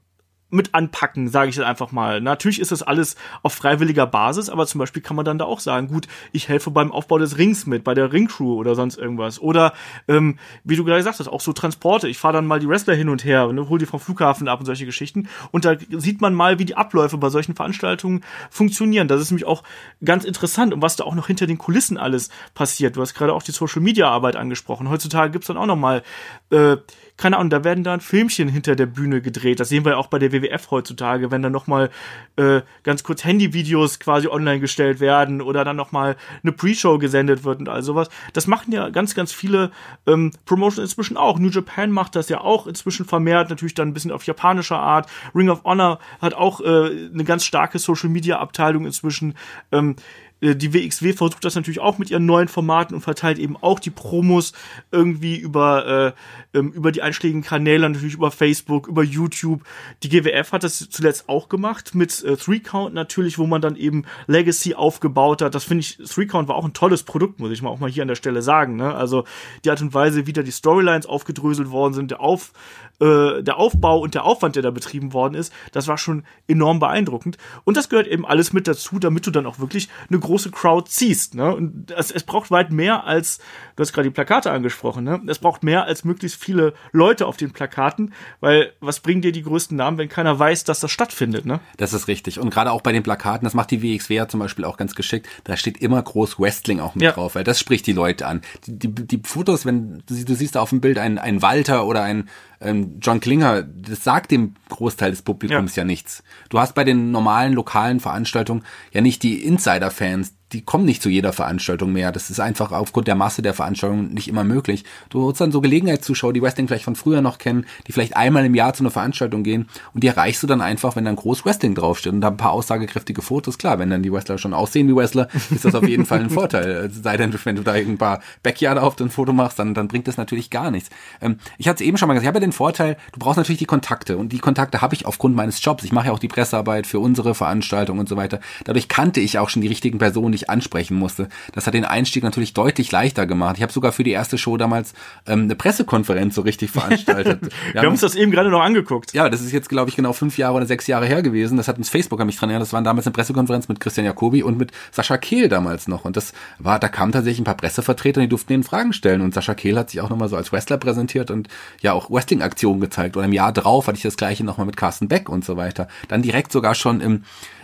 mit 0.53 0.74
anpacken, 0.74 1.27
sage 1.27 1.50
ich 1.50 1.55
jetzt 1.55 1.65
einfach 1.65 1.91
mal. 1.91 2.22
Natürlich 2.22 2.60
ist 2.60 2.72
das 2.72 2.83
alles 2.83 3.15
auf 3.41 3.53
freiwilliger 3.53 4.05
Basis, 4.05 4.50
aber 4.50 4.67
zum 4.67 4.79
Beispiel 4.79 5.01
kann 5.01 5.15
man 5.15 5.25
dann 5.25 5.38
da 5.38 5.45
auch 5.45 5.60
sagen, 5.60 5.88
gut, 5.88 6.07
ich 6.31 6.48
helfe 6.48 6.72
beim 6.72 6.91
Aufbau 6.91 7.17
des 7.17 7.38
Rings 7.38 7.65
mit, 7.65 7.83
bei 7.83 7.93
der 7.93 8.13
Ringcrew 8.13 8.55
oder 8.55 8.75
sonst 8.75 8.98
irgendwas. 8.98 9.39
Oder 9.39 9.74
ähm, 10.07 10.38
wie 10.63 10.75
du 10.75 10.83
gerade 10.83 11.00
gesagt 11.00 11.19
hast, 11.19 11.27
auch 11.27 11.41
so 11.41 11.53
Transporte. 11.53 12.07
Ich 12.07 12.17
fahre 12.17 12.33
dann 12.33 12.48
mal 12.48 12.60
die 12.60 12.67
Wrestler 12.67 12.95
hin 12.95 13.10
und 13.10 13.25
her, 13.25 13.51
ne, 13.51 13.67
hol 13.69 13.79
die 13.79 13.86
vom 13.86 14.00
Flughafen 14.00 14.48
ab 14.48 14.60
und 14.60 14.65
solche 14.65 14.86
Geschichten. 14.86 15.27
Und 15.51 15.65
da 15.65 15.75
sieht 15.89 16.22
man 16.22 16.33
mal, 16.33 16.60
wie 16.60 16.65
die 16.65 16.75
Abläufe 16.75 17.17
bei 17.17 17.29
solchen 17.29 17.55
Veranstaltungen 17.55 18.24
funktionieren. 18.50 19.07
Das 19.07 19.22
ist 19.22 19.31
nämlich 19.31 19.45
auch 19.45 19.63
ganz 20.03 20.24
interessant 20.25 20.74
und 20.74 20.81
was 20.81 20.95
da 20.95 21.03
auch 21.03 21.15
noch 21.15 21.27
hinter 21.27 21.48
den 21.48 21.57
Kulissen 21.57 21.98
alles 21.98 22.29
passiert. 22.53 22.95
Du 22.95 23.01
hast 23.01 23.13
gerade 23.13 23.33
auch 23.33 23.43
die 23.43 23.51
Social 23.51 23.81
Media 23.81 24.10
Arbeit 24.10 24.36
angesprochen. 24.36 24.89
Heutzutage 24.89 25.31
gibt's 25.31 25.48
dann 25.48 25.57
auch 25.57 25.65
noch 25.65 25.75
mal 25.75 26.03
äh, 26.51 26.77
keine 27.17 27.38
Ahnung, 27.38 27.51
da 27.51 27.63
werden 27.63 27.84
dann 27.84 28.01
Filmchen 28.01 28.50
hinter 28.50 28.75
der 28.75 28.88
Bühne 28.88 29.22
gedreht. 29.22 29.60
Das 29.60 29.70
sehen 29.70 29.86
wir 29.86 29.98
auch 29.98 30.08
bei 30.08 30.20
der 30.20 30.32
WWF 30.32 30.72
heutzutage, 30.72 31.29
wenn 31.32 31.41
dann 31.41 31.51
nochmal 31.51 31.89
äh, 32.38 32.62
ganz 32.84 33.03
kurz 33.03 33.24
Handyvideos 33.24 34.00
quasi 34.00 34.27
online 34.27 34.60
gestellt 34.60 35.00
werden 35.00 35.41
oder 35.41 35.63
dann 35.63 35.75
nochmal 35.75 36.15
eine 36.41 36.51
Pre-Show 36.51 36.98
gesendet 36.98 37.43
wird 37.43 37.60
und 37.60 37.70
all 37.70 37.84
sowas. 37.84 38.10
Das 38.34 38.48
machen 38.48 38.74
ja 38.74 38.89
ganz, 38.89 39.13
ganz 39.13 39.32
viele 39.32 39.72
ähm, 40.08 40.32
Promotions 40.46 40.89
inzwischen 40.89 41.15
auch. 41.15 41.38
New 41.38 41.50
Japan 41.50 41.91
macht 41.91 42.15
das 42.15 42.29
ja 42.29 42.41
auch 42.41 42.65
inzwischen 42.65 43.05
vermehrt, 43.05 43.50
natürlich 43.50 43.75
dann 43.75 43.89
ein 43.89 43.93
bisschen 43.93 44.12
auf 44.12 44.24
japanischer 44.25 44.79
Art. 44.79 45.08
Ring 45.36 45.50
of 45.50 45.63
Honor 45.63 46.00
hat 46.20 46.34
auch 46.34 46.62
äh, 46.62 47.10
eine 47.13 47.24
ganz 47.24 47.46
starke 47.46 47.77
Social-Media-Abteilung 47.77 48.86
inzwischen. 48.86 49.36
Ähm, 49.72 49.91
äh, 49.91 50.23
die 50.43 50.73
WXW 50.73 51.13
versucht 51.13 51.45
das 51.45 51.55
natürlich 51.55 51.79
auch 51.79 51.97
mit 51.97 52.12
ihren 52.12 52.25
neuen 52.25 52.50
Formaten 52.50 52.95
und 52.95 53.01
verteilt 53.01 53.39
eben 53.39 53.55
auch 53.55 53.79
die 53.79 53.91
Promos 53.91 54.51
irgendwie 54.91 55.38
über, 55.38 56.13
äh, 56.53 56.57
ähm, 56.57 56.71
über 56.73 56.91
die 56.91 57.01
einschlägigen 57.01 57.43
Kanäle, 57.43 57.88
natürlich 57.88 58.15
über 58.15 58.29
Facebook, 58.29 58.88
über 58.88 59.03
YouTube. 59.03 59.63
Die 60.03 60.09
GWF 60.09 60.51
hat 60.51 60.63
das 60.63 60.89
zuletzt 60.89 61.29
auch 61.29 61.47
gemacht 61.47 61.95
mit 61.95 62.23
äh, 62.23 62.35
Three 62.35 62.59
Count 62.59 62.93
natürlich, 62.93 63.38
wo 63.38 63.47
man 63.47 63.62
dann 63.62 63.77
eben 63.77 64.03
Legacy 64.27 64.75
aufgebaut 64.75 65.41
hat. 65.41 65.55
Das 65.55 65.63
finde 65.63 65.81
ich, 65.81 65.97
Three 65.97 66.25
Count 66.25 66.50
war 66.50 66.55
auch 66.55 66.65
ein 66.65 66.73
tolles 66.73 67.03
Produkt, 67.03 67.39
muss 67.39 67.51
ich 67.51 67.62
mal 67.62 67.69
auch 67.69 67.79
mal 67.79 67.89
hier 67.89 68.01
an 68.01 68.09
der 68.09 68.15
Stelle 68.15 68.41
sagen. 68.41 68.75
Ne? 68.75 68.93
Also 68.93 69.23
die 69.63 69.69
Art 69.69 69.81
und 69.81 69.93
Weise, 69.93 70.27
wie 70.27 70.33
da 70.33 70.41
die 70.41 70.51
Storylines 70.51 71.05
aufgedröselt 71.05 71.71
worden 71.71 71.93
sind, 71.93 72.12
der, 72.12 72.19
Auf, 72.19 72.51
äh, 73.00 73.41
der 73.41 73.57
Aufbau 73.57 74.00
und 74.00 74.13
der 74.13 74.25
Aufwand, 74.25 74.55
der 74.55 74.63
da 74.63 74.71
betrieben 74.71 75.13
worden 75.13 75.35
ist, 75.35 75.53
das 75.71 75.88
war 75.88 75.97
schon 75.97 76.23
enorm 76.47 76.79
beeindruckend. 76.79 77.38
Und 77.63 77.77
das 77.77 77.88
gehört 77.88 78.07
eben 78.07 78.25
alles 78.25 78.51
mit 78.51 78.67
dazu, 78.67 79.00
damit 79.00 79.25
du 79.25 79.31
dann 79.31 79.45
auch 79.45 79.59
wirklich 79.59 79.89
eine 80.09 80.19
große 80.19 80.33
große 80.34 80.50
Crowd 80.50 80.90
ziehst. 80.90 81.36
Ne? 81.36 81.56
Und 81.56 81.92
es, 81.92 82.10
es 82.10 82.24
braucht 82.24 82.50
weit 82.50 82.72
mehr 82.72 83.06
als, 83.06 83.38
du 83.75 83.82
hast 83.82 83.94
gerade 83.94 84.10
die 84.10 84.13
Plakate 84.13 84.50
angesprochen, 84.50 85.04
ne? 85.04 85.22
es 85.28 85.38
braucht 85.38 85.63
mehr 85.63 85.86
als 85.86 86.04
möglichst 86.04 86.44
viele 86.44 86.74
Leute 86.92 87.28
auf 87.28 87.38
den 87.38 87.52
Plakaten, 87.52 88.13
weil 88.40 88.74
was 88.80 89.00
bringen 89.00 89.22
dir 89.22 89.32
die 89.32 89.44
größten 89.44 89.78
Namen, 89.78 90.00
wenn 90.00 90.10
keiner 90.10 90.40
weiß, 90.40 90.63
dass 90.63 90.80
das 90.80 90.90
stattfindet? 90.90 91.46
Ne? 91.46 91.60
Das 91.78 91.94
ist 91.94 92.08
richtig. 92.08 92.40
Und 92.40 92.50
gerade 92.50 92.72
auch 92.72 92.82
bei 92.82 92.92
den 92.92 93.04
Plakaten, 93.04 93.46
das 93.46 93.54
macht 93.54 93.70
die 93.70 93.84
WXW 93.84 94.16
ja 94.16 94.28
zum 94.28 94.40
Beispiel 94.40 94.66
auch 94.66 94.78
ganz 94.78 94.96
geschickt, 94.96 95.28
da 95.44 95.56
steht 95.56 95.78
immer 95.78 96.02
groß 96.02 96.40
Wrestling 96.40 96.80
auch 96.80 96.96
mit 96.96 97.04
ja. 97.04 97.12
drauf, 97.12 97.36
weil 97.36 97.44
das 97.44 97.60
spricht 97.60 97.86
die 97.86 97.94
Leute 97.94 98.25
an. 98.25 98.42
Die, 98.66 98.80
die, 98.80 99.08
die 99.08 99.22
Fotos, 99.24 99.68
wenn 99.68 100.02
du, 100.08 100.25
du 100.25 100.34
siehst 100.34 100.56
da 100.56 100.62
auf 100.62 100.70
dem 100.70 100.82
Bild 100.82 100.98
einen, 100.98 101.20
einen 101.20 101.44
Walter 101.44 101.86
oder 101.86 102.02
einen 102.02 102.28
ähm, 102.63 103.00
John 103.01 103.20
Klinger, 103.20 103.63
das 103.63 104.03
sagt 104.03 104.32
dem 104.32 104.55
Großteil 104.70 105.12
des 105.12 105.22
Publikums 105.22 105.75
ja. 105.75 105.82
ja 105.82 105.86
nichts. 105.86 106.24
Du 106.50 106.60
hast 106.60 106.75
bei 106.75 106.84
den 106.84 107.12
normalen 107.12 107.53
lokalen 107.53 108.00
Veranstaltungen 108.00 108.63
ja 108.91 109.01
nicht 109.01 109.24
die 109.24 109.43
Insider-Fans, 109.43 110.34
die 110.53 110.62
kommen 110.62 110.86
nicht 110.86 111.01
zu 111.01 111.10
jeder 111.10 111.33
Veranstaltung 111.33 111.91
mehr. 111.91 112.12
Das 112.12 112.29
ist 112.29 112.39
einfach 112.39 112.72
aufgrund 112.72 113.07
der 113.07 113.15
Masse 113.15 113.41
der 113.41 113.53
Veranstaltungen 113.53 114.13
nicht 114.13 114.27
immer 114.27 114.43
möglich. 114.43 114.86
Du 115.10 115.29
hast 115.29 115.41
dann 115.41 115.51
so 115.51 115.62
Gelegenheitszuschauer, 115.62 116.33
die 116.33 116.41
Wrestling 116.41 116.67
vielleicht 116.67 116.86
von 116.86 116.95
früher 116.95 117.22
noch 117.22 117.39
kennen, 117.39 117.65
die 117.88 117.91
vielleicht 117.91 118.15
einmal 118.15 118.45
im 118.45 118.55
Jahr 118.55 118.74
zu 118.74 118.83
einer 118.83 118.91
Veranstaltung 118.91 119.43
gehen 119.43 119.67
und 119.93 120.03
die 120.03 120.07
erreichst 120.07 120.43
du 120.43 120.48
dann 120.48 120.62
einfach, 120.62 120.95
wenn 120.95 121.05
dann 121.05 121.15
groß 121.15 121.45
Wrestling 121.45 121.74
draufsteht 121.74 122.13
und 122.13 122.22
da 122.22 122.27
ein 122.27 122.38
paar 122.38 122.51
aussagekräftige 122.51 123.22
Fotos. 123.22 123.57
Klar, 123.57 123.79
wenn 123.79 123.89
dann 123.89 124.03
die 124.03 124.12
Wrestler 124.12 124.38
schon 124.38 124.53
aussehen 124.53 124.88
wie 124.88 124.95
Wrestler, 124.95 125.27
ist 125.50 125.65
das 125.65 125.74
auf 125.75 125.88
jeden 125.88 126.05
Fall 126.05 126.19
ein 126.19 126.29
Vorteil. 126.29 126.89
Sei 126.91 127.17
denn, 127.17 127.33
wenn 127.43 127.55
du 127.55 127.63
da 127.63 127.74
ein 127.74 127.98
paar 127.98 128.22
Backyard 128.43 128.77
auf 128.77 129.00
ein 129.00 129.10
Foto 129.10 129.33
machst, 129.33 129.57
dann, 129.57 129.74
dann 129.74 129.88
bringt 129.88 130.07
das 130.07 130.17
natürlich 130.17 130.50
gar 130.50 130.69
nichts. 130.69 130.89
Ähm, 131.22 131.38
ich 131.57 131.67
hatte 131.67 131.83
es 131.83 131.88
eben 131.88 131.98
schon 131.98 132.07
mal 132.07 132.13
gesagt, 132.13 132.25
ich 132.25 132.27
habe 132.27 132.38
ja 132.38 132.45
den 132.45 132.51
Vorteil, 132.51 132.98
du 133.12 133.19
brauchst 133.19 133.38
natürlich 133.38 133.60
die 133.60 133.65
Kontakte 133.65 134.17
und 134.17 134.31
die 134.31 134.39
Kontakte 134.39 134.81
habe 134.81 134.93
ich 134.93 135.05
aufgrund 135.05 135.36
meines 135.36 135.63
Jobs. 135.63 135.83
Ich 135.83 135.91
mache 135.91 136.07
ja 136.07 136.13
auch 136.13 136.19
die 136.19 136.27
Pressearbeit 136.27 136.86
für 136.86 137.00
unsere 137.00 137.33
Veranstaltung 137.33 137.98
und 137.98 138.07
so 138.07 138.17
weiter. 138.17 138.39
Dadurch 138.65 138.88
kannte 138.88 139.19
ich 139.19 139.39
auch 139.39 139.50
schon 139.50 139.62
die 139.62 139.67
richtigen 139.67 139.98
Personen, 139.98 140.33
die 140.33 140.42
ich 140.43 140.50
ansprechen 140.50 140.95
musste. 140.95 141.29
Das 141.53 141.67
hat 141.67 141.73
den 141.73 141.85
Einstieg 141.85 142.23
natürlich 142.23 142.53
deutlich 142.53 142.91
leichter 142.91 143.25
gemacht. 143.25 143.57
Ich 143.57 143.63
habe 143.63 143.73
sogar 143.73 143.91
für 143.91 144.03
die 144.03 144.12
erste 144.12 144.38
Show 144.38 144.57
damals 144.57 144.93
ähm, 145.27 145.43
eine 145.43 145.55
Pressekonferenz 145.55 146.35
so 146.35 146.41
richtig 146.41 146.71
veranstaltet. 146.71 147.41
Wir, 147.73 147.81
haben 147.81 147.89
uns 147.89 148.01
das 148.01 148.15
eben 148.15 148.31
gerade 148.31 148.50
noch 148.50 148.62
angeguckt. 148.62 149.13
Ja, 149.13 149.29
das 149.29 149.41
ist 149.41 149.51
jetzt, 149.51 149.69
glaube 149.69 149.89
ich, 149.89 149.95
genau 149.95 150.13
fünf 150.13 150.38
Jahre 150.38 150.55
oder 150.55 150.65
sechs 150.65 150.88
Jahre 150.88 151.05
her 151.05 151.21
gewesen. 151.21 151.57
Das 151.57 151.67
hat 151.67 151.77
uns 151.77 151.89
Facebook 151.89 152.19
an 152.19 152.27
mich 152.27 152.38
dran 152.38 152.50
erinnert. 152.50 152.67
Das 152.67 152.73
waren 152.73 152.83
damals 152.83 153.05
eine 153.07 153.13
Pressekonferenz 153.13 153.67
mit 153.67 153.79
Christian 153.79 154.05
Jacobi 154.05 154.43
und 154.43 154.57
mit 154.57 154.71
Sascha 154.91 155.17
Kehl 155.17 155.50
damals 155.50 155.88
noch. 155.88 156.05
Und 156.05 156.17
das 156.17 156.33
war, 156.59 156.79
da 156.79 156.89
kamen 156.89 157.12
tatsächlich 157.12 157.41
ein 157.41 157.45
paar 157.45 157.57
Pressevertreter, 157.57 158.21
die 158.21 158.29
durften 158.29 158.53
ihnen 158.53 158.63
Fragen 158.63 158.93
stellen. 158.93 159.21
Und 159.21 159.33
Sascha 159.33 159.53
Kehl 159.53 159.77
hat 159.77 159.89
sich 159.89 160.01
auch 160.01 160.09
nochmal 160.09 160.29
so 160.29 160.35
als 160.35 160.51
Wrestler 160.51 160.77
präsentiert 160.77 161.31
und 161.31 161.47
ja 161.81 161.93
auch 161.93 162.09
Wrestling-Aktionen 162.09 162.81
gezeigt. 162.81 163.17
Und 163.17 163.23
im 163.23 163.33
Jahr 163.33 163.51
drauf 163.51 163.88
hatte 163.88 163.97
ich 163.97 164.03
das 164.03 164.17
gleiche 164.17 164.43
nochmal 164.43 164.65
mit 164.65 164.77
Carsten 164.77 165.07
Beck 165.07 165.29
und 165.29 165.45
so 165.45 165.57
weiter. 165.57 165.88
Dann 166.07 166.21
direkt 166.21 166.51
sogar 166.51 166.75
schon 166.75 167.01
im 167.01 167.23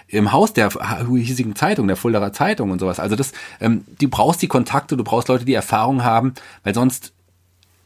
im 0.09 0.31
Haus 0.31 0.53
der 0.53 0.69
hiesigen 1.07 1.55
Zeitung, 1.55 1.87
der 1.87 1.95
Fulderer 1.95 2.33
Zeitung 2.33 2.71
und 2.71 2.79
sowas. 2.79 2.99
Also 2.99 3.15
das, 3.15 3.31
ähm, 3.61 3.83
du 3.99 4.07
brauchst 4.09 4.41
die 4.41 4.47
Kontakte, 4.47 4.97
du 4.97 5.03
brauchst 5.03 5.27
Leute, 5.27 5.45
die 5.45 5.53
Erfahrung 5.53 6.03
haben, 6.03 6.33
weil 6.63 6.73
sonst 6.73 7.13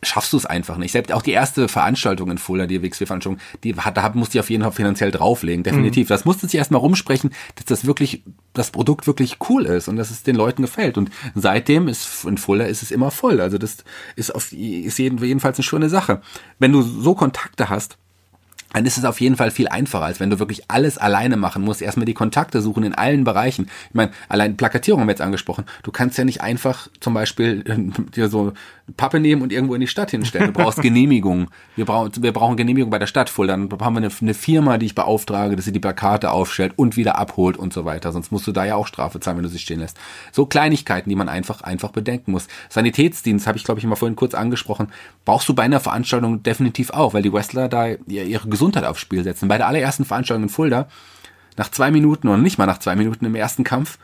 schaffst 0.05 0.33
du 0.33 0.37
es 0.37 0.45
einfach 0.45 0.77
nicht. 0.77 0.91
Selbst 0.91 1.11
auch 1.13 1.21
die 1.21 1.31
erste 1.31 1.67
Veranstaltung 1.67 2.29
in 2.29 2.37
Fulda, 2.37 2.67
die 2.67 2.81
WXW-Veranstaltung, 2.81 3.39
die 3.63 3.75
hat, 3.75 3.97
da 3.97 4.11
musste 4.13 4.37
ich 4.37 4.39
auf 4.41 4.49
jeden 4.49 4.63
Fall 4.63 4.71
finanziell 4.71 5.11
drauflegen, 5.11 5.63
definitiv. 5.63 6.07
Mhm. 6.07 6.13
Das 6.13 6.25
musste 6.25 6.47
sich 6.47 6.57
erstmal 6.57 6.81
rumsprechen, 6.81 7.31
dass 7.55 7.65
das 7.65 7.85
wirklich, 7.85 8.23
das 8.53 8.71
Produkt 8.71 9.07
wirklich 9.07 9.37
cool 9.49 9.65
ist 9.65 9.87
und 9.87 9.95
dass 9.95 10.11
es 10.11 10.23
den 10.23 10.35
Leuten 10.35 10.61
gefällt. 10.61 10.97
Und 10.97 11.09
seitdem 11.35 11.87
ist 11.87 12.25
in 12.25 12.37
Fulda 12.37 12.65
ist 12.65 12.83
es 12.83 12.91
immer 12.91 13.11
voll. 13.11 13.41
Also 13.41 13.57
das 13.57 13.77
ist 14.15 14.33
auf 14.33 14.51
ist 14.51 14.99
jedenfalls 14.99 15.57
eine 15.57 15.63
schöne 15.63 15.89
Sache. 15.89 16.21
Wenn 16.59 16.71
du 16.71 16.81
so 16.81 17.15
Kontakte 17.15 17.69
hast, 17.69 17.97
dann 18.73 18.85
ist 18.85 18.97
es 18.97 19.05
auf 19.05 19.21
jeden 19.21 19.37
Fall 19.37 19.51
viel 19.51 19.67
einfacher, 19.67 20.05
als 20.05 20.19
wenn 20.19 20.29
du 20.29 20.39
wirklich 20.39 20.69
alles 20.69 20.97
alleine 20.97 21.37
machen 21.37 21.63
musst. 21.63 21.81
Erstmal 21.81 22.05
die 22.05 22.13
Kontakte 22.13 22.61
suchen 22.61 22.83
in 22.83 22.95
allen 22.95 23.23
Bereichen. 23.23 23.69
Ich 23.89 23.95
meine, 23.95 24.11
allein 24.29 24.57
Plakatierung 24.57 24.99
haben 24.99 25.07
wir 25.07 25.13
jetzt 25.13 25.21
angesprochen. 25.21 25.65
Du 25.83 25.91
kannst 25.91 26.17
ja 26.17 26.25
nicht 26.25 26.41
einfach 26.41 26.89
zum 26.99 27.13
Beispiel 27.13 27.63
äh, 27.67 28.11
dir 28.11 28.29
so 28.29 28.53
Pappe 28.97 29.21
nehmen 29.21 29.41
und 29.41 29.53
irgendwo 29.53 29.75
in 29.75 29.81
die 29.81 29.87
Stadt 29.87 30.11
hinstellen. 30.11 30.53
Du 30.53 30.61
brauchst 30.61 30.81
Genehmigung. 30.81 31.49
Wir 31.77 31.85
brauchen, 31.85 32.11
wir 32.21 32.33
brauchen 32.33 32.57
Genehmigung 32.57 32.89
bei 32.89 32.99
der 32.99 33.07
Stadt 33.07 33.29
voll. 33.29 33.47
Dann 33.47 33.69
haben 33.79 33.95
wir 33.95 34.01
eine, 34.01 34.11
eine, 34.21 34.33
Firma, 34.33 34.77
die 34.77 34.87
ich 34.87 34.95
beauftrage, 34.95 35.55
dass 35.55 35.65
sie 35.65 35.71
die 35.71 35.79
Plakate 35.79 36.31
aufstellt 36.31 36.73
und 36.75 36.97
wieder 36.97 37.17
abholt 37.17 37.55
und 37.55 37.71
so 37.71 37.85
weiter. 37.85 38.11
Sonst 38.11 38.31
musst 38.31 38.45
du 38.45 38.51
da 38.51 38.65
ja 38.65 38.75
auch 38.75 38.87
Strafe 38.87 39.21
zahlen, 39.21 39.37
wenn 39.37 39.43
du 39.43 39.49
sie 39.49 39.59
stehen 39.59 39.79
lässt. 39.79 39.97
So 40.33 40.45
Kleinigkeiten, 40.45 41.09
die 41.09 41.15
man 41.15 41.29
einfach, 41.29 41.61
einfach 41.61 41.91
bedenken 41.91 42.31
muss. 42.31 42.47
Sanitätsdienst 42.69 43.47
habe 43.47 43.57
ich, 43.57 43.63
glaube 43.63 43.79
ich, 43.79 43.85
mal 43.85 43.95
vorhin 43.95 44.17
kurz 44.17 44.33
angesprochen. 44.33 44.89
Brauchst 45.23 45.47
du 45.47 45.53
bei 45.53 45.63
einer 45.63 45.79
Veranstaltung 45.79 46.43
definitiv 46.43 46.89
auch, 46.89 47.13
weil 47.13 47.21
die 47.21 47.31
Wrestler 47.31 47.69
da 47.69 47.87
ihre 48.07 48.49
Gesundheit 48.49 48.83
aufs 48.83 48.99
Spiel 48.99 49.23
setzen. 49.23 49.47
Bei 49.47 49.57
der 49.57 49.67
allerersten 49.67 50.03
Veranstaltung 50.03 50.43
in 50.43 50.49
Fulda, 50.49 50.89
nach 51.55 51.71
zwei 51.71 51.89
Minuten 51.89 52.27
oder 52.27 52.37
nicht 52.37 52.57
mal 52.57 52.65
nach 52.65 52.79
zwei 52.79 52.97
Minuten 52.97 53.25
im 53.25 53.35
ersten 53.35 53.63
Kampf, 53.63 53.97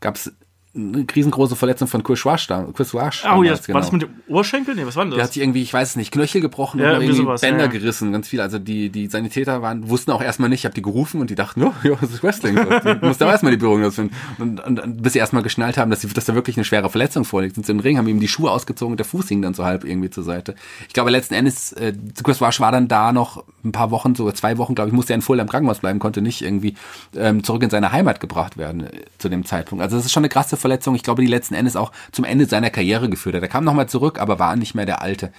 gab 0.00 0.16
es 0.16 0.32
eine 0.74 1.04
riesengroße 1.14 1.54
Verletzung 1.54 1.86
von 1.86 2.02
Chris 2.02 2.24
Wash 2.24 2.46
da. 2.46 2.66
Chris 2.74 2.94
Wash. 2.94 3.24
Oh 3.24 3.42
ja, 3.42 3.54
genau. 3.54 3.74
war 3.74 3.80
das 3.82 3.92
mit 3.92 4.02
dem 4.02 4.10
Ohrschenkel? 4.28 4.74
Nee, 4.74 4.86
was 4.86 4.96
war 4.96 5.04
denn 5.04 5.10
das? 5.10 5.16
Der 5.16 5.24
hat 5.24 5.32
sich 5.34 5.42
irgendwie, 5.42 5.60
ich 5.60 5.72
weiß 5.72 5.90
es 5.90 5.96
nicht, 5.96 6.10
Knöchel 6.10 6.40
gebrochen 6.40 6.80
ja, 6.80 6.86
oder 6.86 7.00
irgendwie 7.02 7.14
sowas, 7.14 7.42
Bänder 7.42 7.64
ja. 7.64 7.66
gerissen, 7.66 8.10
ganz 8.10 8.28
viel. 8.28 8.40
Also 8.40 8.58
die, 8.58 8.88
die 8.88 9.06
Sanitäter 9.08 9.60
waren, 9.60 9.90
wussten 9.90 10.12
auch 10.12 10.22
erstmal 10.22 10.48
nicht, 10.48 10.60
ich 10.60 10.64
habe 10.64 10.74
die 10.74 10.80
gerufen 10.80 11.20
und 11.20 11.28
die 11.28 11.34
dachten, 11.34 11.62
oh, 11.62 11.74
ja, 11.82 11.94
das 12.00 12.10
ist 12.10 12.22
Wrestling. 12.22 12.54
die 12.84 13.06
mussten 13.06 13.24
auch 13.24 13.30
erstmal 13.30 13.52
die 13.52 13.58
Berührung 13.58 13.82
dazu. 13.82 14.08
Und, 14.38 14.60
und, 14.60 14.80
und 14.80 15.02
bis 15.02 15.12
sie 15.12 15.18
erstmal 15.18 15.42
geschnallt 15.42 15.76
haben, 15.76 15.90
dass, 15.90 16.00
sie, 16.00 16.08
dass 16.08 16.24
da 16.24 16.34
wirklich 16.34 16.56
eine 16.56 16.64
schwere 16.64 16.88
Verletzung 16.88 17.26
vorliegt. 17.26 17.54
Sind 17.54 17.66
sie 17.66 17.72
im 17.72 17.80
Ring, 17.80 17.98
haben 17.98 18.08
ihm 18.08 18.20
die 18.20 18.28
Schuhe 18.28 18.50
ausgezogen 18.50 18.94
und 18.94 18.98
der 18.98 19.06
Fuß 19.06 19.28
hing 19.28 19.42
dann 19.42 19.52
so 19.52 19.66
halb 19.66 19.84
irgendwie 19.84 20.08
zur 20.08 20.24
Seite. 20.24 20.54
Ich 20.88 20.94
glaube, 20.94 21.10
letzten 21.10 21.34
Endes, 21.34 21.72
äh, 21.74 21.92
Chris 22.22 22.40
Wash 22.40 22.60
war 22.60 22.72
dann 22.72 22.88
da 22.88 23.12
noch 23.12 23.44
ein 23.62 23.72
paar 23.72 23.90
Wochen, 23.90 24.14
sogar 24.14 24.34
zwei 24.34 24.56
Wochen, 24.56 24.74
glaube 24.74 24.88
ich, 24.88 24.94
musste 24.94 25.12
er 25.12 25.16
in 25.16 25.22
Fulda 25.22 25.42
im 25.42 25.50
Krankenhaus 25.50 25.80
bleiben, 25.80 25.98
konnte 25.98 26.22
nicht 26.22 26.40
irgendwie 26.40 26.76
ähm, 27.14 27.44
zurück 27.44 27.62
in 27.62 27.68
seine 27.68 27.92
Heimat 27.92 28.20
gebracht 28.20 28.56
werden 28.56 28.86
äh, 28.86 29.02
zu 29.18 29.28
dem 29.28 29.44
Zeitpunkt. 29.44 29.82
Also 29.82 29.96
das 29.96 30.06
ist 30.06 30.12
schon 30.12 30.22
eine 30.22 30.30
krasse 30.30 30.56
Verletzung. 30.62 30.94
Ich 30.94 31.02
glaube, 31.02 31.20
die 31.20 31.28
letzten 31.28 31.54
Endes 31.54 31.76
auch 31.76 31.92
zum 32.10 32.24
Ende 32.24 32.46
seiner 32.46 32.70
Karriere 32.70 33.10
geführt 33.10 33.36
hat. 33.36 33.42
Er 33.42 33.48
kam 33.48 33.64
nochmal 33.64 33.88
zurück, 33.88 34.18
aber 34.18 34.38
war 34.38 34.56
nicht 34.56 34.74
mehr 34.74 34.86
der 34.86 35.02
Alte. 35.02 35.30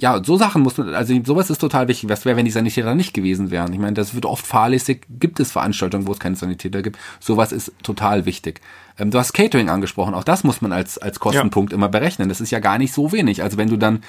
Ja, 0.00 0.24
so 0.24 0.36
Sachen 0.36 0.62
muss 0.62 0.78
man, 0.78 0.94
also 0.94 1.14
sowas 1.24 1.50
ist 1.50 1.58
total 1.58 1.86
wichtig. 1.86 2.08
Was 2.08 2.24
wäre, 2.24 2.36
wenn 2.36 2.46
die 2.46 2.50
Sanitäter 2.50 2.94
nicht 2.94 3.12
gewesen 3.12 3.50
wären? 3.50 3.72
Ich 3.72 3.78
meine, 3.78 3.92
das 3.92 4.14
wird 4.14 4.24
oft 4.24 4.46
fahrlässig. 4.46 5.02
Gibt 5.20 5.38
es 5.38 5.52
Veranstaltungen, 5.52 6.06
wo 6.06 6.12
es 6.12 6.18
keine 6.18 6.34
Sanitäter 6.34 6.82
gibt? 6.82 6.98
Sowas 7.20 7.52
ist 7.52 7.72
total 7.82 8.24
wichtig. 8.24 8.60
Ähm, 8.98 9.10
du 9.10 9.18
hast 9.18 9.34
Catering 9.34 9.68
angesprochen. 9.68 10.14
Auch 10.14 10.24
das 10.24 10.44
muss 10.44 10.62
man 10.62 10.72
als, 10.72 10.96
als 10.96 11.20
Kostenpunkt 11.20 11.72
ja. 11.72 11.76
immer 11.76 11.88
berechnen. 11.88 12.30
Das 12.30 12.40
ist 12.40 12.50
ja 12.50 12.58
gar 12.58 12.78
nicht 12.78 12.94
so 12.94 13.12
wenig. 13.12 13.42
Also 13.42 13.58
wenn 13.58 13.68
du 13.68 13.76
dann 13.76 14.02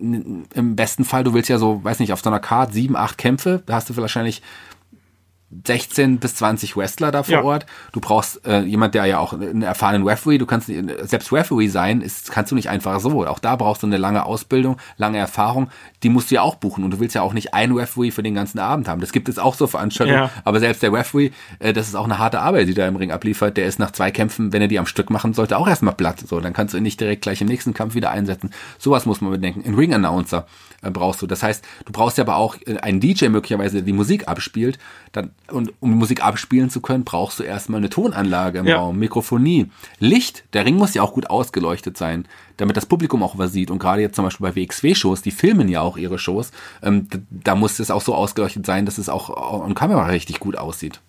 im 0.00 0.76
besten 0.76 1.04
Fall, 1.04 1.24
du 1.24 1.34
willst 1.34 1.48
ja 1.48 1.58
so, 1.58 1.82
weiß 1.82 1.98
nicht, 1.98 2.12
auf 2.12 2.20
so 2.20 2.30
einer 2.30 2.40
Karte 2.40 2.72
sieben, 2.72 2.96
acht 2.96 3.18
Kämpfe, 3.18 3.62
da 3.66 3.74
hast 3.74 3.90
du 3.90 3.96
wahrscheinlich 3.96 4.42
16 5.64 6.18
bis 6.18 6.34
20 6.36 6.76
Wrestler 6.76 7.10
da 7.10 7.22
vor 7.22 7.32
ja. 7.32 7.42
Ort. 7.42 7.66
Du 7.92 8.00
brauchst 8.00 8.46
äh, 8.46 8.60
jemand, 8.60 8.94
der 8.94 9.06
ja 9.06 9.18
auch 9.18 9.32
einen 9.32 9.62
erfahrenen 9.62 10.06
Referee, 10.06 10.36
du 10.36 10.44
kannst 10.44 10.66
selbst 10.66 11.32
Referee 11.32 11.68
sein, 11.68 12.02
ist, 12.02 12.30
kannst 12.30 12.52
du 12.52 12.54
nicht 12.54 12.68
einfach 12.68 13.00
so. 13.00 13.26
Auch 13.26 13.38
da 13.38 13.56
brauchst 13.56 13.82
du 13.82 13.86
eine 13.86 13.96
lange 13.96 14.26
Ausbildung, 14.26 14.76
lange 14.98 15.16
Erfahrung. 15.16 15.70
Die 16.02 16.10
musst 16.10 16.30
du 16.30 16.34
ja 16.34 16.42
auch 16.42 16.56
buchen 16.56 16.84
und 16.84 16.90
du 16.90 17.00
willst 17.00 17.14
ja 17.14 17.22
auch 17.22 17.32
nicht 17.32 17.54
einen 17.54 17.74
Referee 17.74 18.10
für 18.10 18.22
den 18.22 18.34
ganzen 18.34 18.58
Abend 18.58 18.88
haben. 18.88 19.00
Das 19.00 19.12
gibt 19.12 19.28
es 19.28 19.38
auch 19.38 19.54
so 19.54 19.66
Veranstaltungen, 19.66 20.20
ja. 20.20 20.30
aber 20.44 20.60
selbst 20.60 20.82
der 20.82 20.92
Referee, 20.92 21.30
äh, 21.60 21.72
das 21.72 21.88
ist 21.88 21.94
auch 21.94 22.04
eine 22.04 22.18
harte 22.18 22.40
Arbeit, 22.40 22.68
die 22.68 22.74
da 22.74 22.86
im 22.86 22.96
Ring 22.96 23.10
abliefert. 23.10 23.56
Der 23.56 23.66
ist 23.66 23.78
nach 23.78 23.92
zwei 23.92 24.10
Kämpfen, 24.10 24.52
wenn 24.52 24.60
er 24.60 24.68
die 24.68 24.78
am 24.78 24.86
Stück 24.86 25.08
machen 25.08 25.32
sollte, 25.32 25.56
auch 25.56 25.68
erstmal 25.68 25.94
platt. 25.94 26.20
So, 26.20 26.40
dann 26.40 26.52
kannst 26.52 26.74
du 26.74 26.78
ihn 26.78 26.82
nicht 26.82 27.00
direkt 27.00 27.22
gleich 27.22 27.40
im 27.40 27.48
nächsten 27.48 27.72
Kampf 27.72 27.94
wieder 27.94 28.10
einsetzen. 28.10 28.50
Sowas 28.78 29.06
muss 29.06 29.22
man 29.22 29.30
bedenken. 29.30 29.62
Ein 29.66 29.74
Ring 29.74 29.94
Announcer 29.94 30.46
äh, 30.82 30.90
brauchst 30.90 31.22
du. 31.22 31.26
Das 31.26 31.42
heißt, 31.42 31.64
du 31.86 31.92
brauchst 31.92 32.18
ja 32.18 32.24
aber 32.24 32.36
auch 32.36 32.56
äh, 32.66 32.76
einen 32.78 33.00
DJ 33.00 33.28
möglicherweise, 33.28 33.78
der 33.78 33.82
die 33.82 33.92
Musik 33.92 34.28
abspielt. 34.28 34.78
Dann, 35.12 35.30
und 35.50 35.72
um 35.80 35.92
Musik 35.92 36.22
abspielen 36.22 36.70
zu 36.70 36.80
können, 36.80 37.04
brauchst 37.04 37.38
du 37.38 37.42
erstmal 37.42 37.78
eine 37.78 37.90
Tonanlage 37.90 38.60
im 38.60 38.66
ja. 38.66 38.76
Raum, 38.76 38.98
Mikrofonie, 38.98 39.70
Licht. 39.98 40.44
Der 40.52 40.64
Ring 40.64 40.76
muss 40.76 40.94
ja 40.94 41.02
auch 41.02 41.14
gut 41.14 41.30
ausgeleuchtet 41.30 41.96
sein, 41.96 42.26
damit 42.56 42.76
das 42.76 42.86
Publikum 42.86 43.22
auch 43.22 43.38
was 43.38 43.52
sieht. 43.52 43.70
Und 43.70 43.78
gerade 43.78 44.02
jetzt 44.02 44.16
zum 44.16 44.24
Beispiel 44.24 44.50
bei 44.50 44.56
WXW-Shows, 44.56 45.22
die 45.22 45.30
filmen 45.30 45.68
ja 45.68 45.80
auch 45.80 45.96
ihre 45.96 46.18
Shows, 46.18 46.52
ähm, 46.82 47.08
da 47.30 47.54
muss 47.54 47.78
es 47.78 47.90
auch 47.90 48.02
so 48.02 48.14
ausgeleuchtet 48.14 48.66
sein, 48.66 48.86
dass 48.86 48.98
es 48.98 49.08
auch 49.08 49.30
on 49.30 49.74
Kamera 49.74 50.06
richtig 50.06 50.40
gut 50.40 50.56
aussieht. 50.56 51.00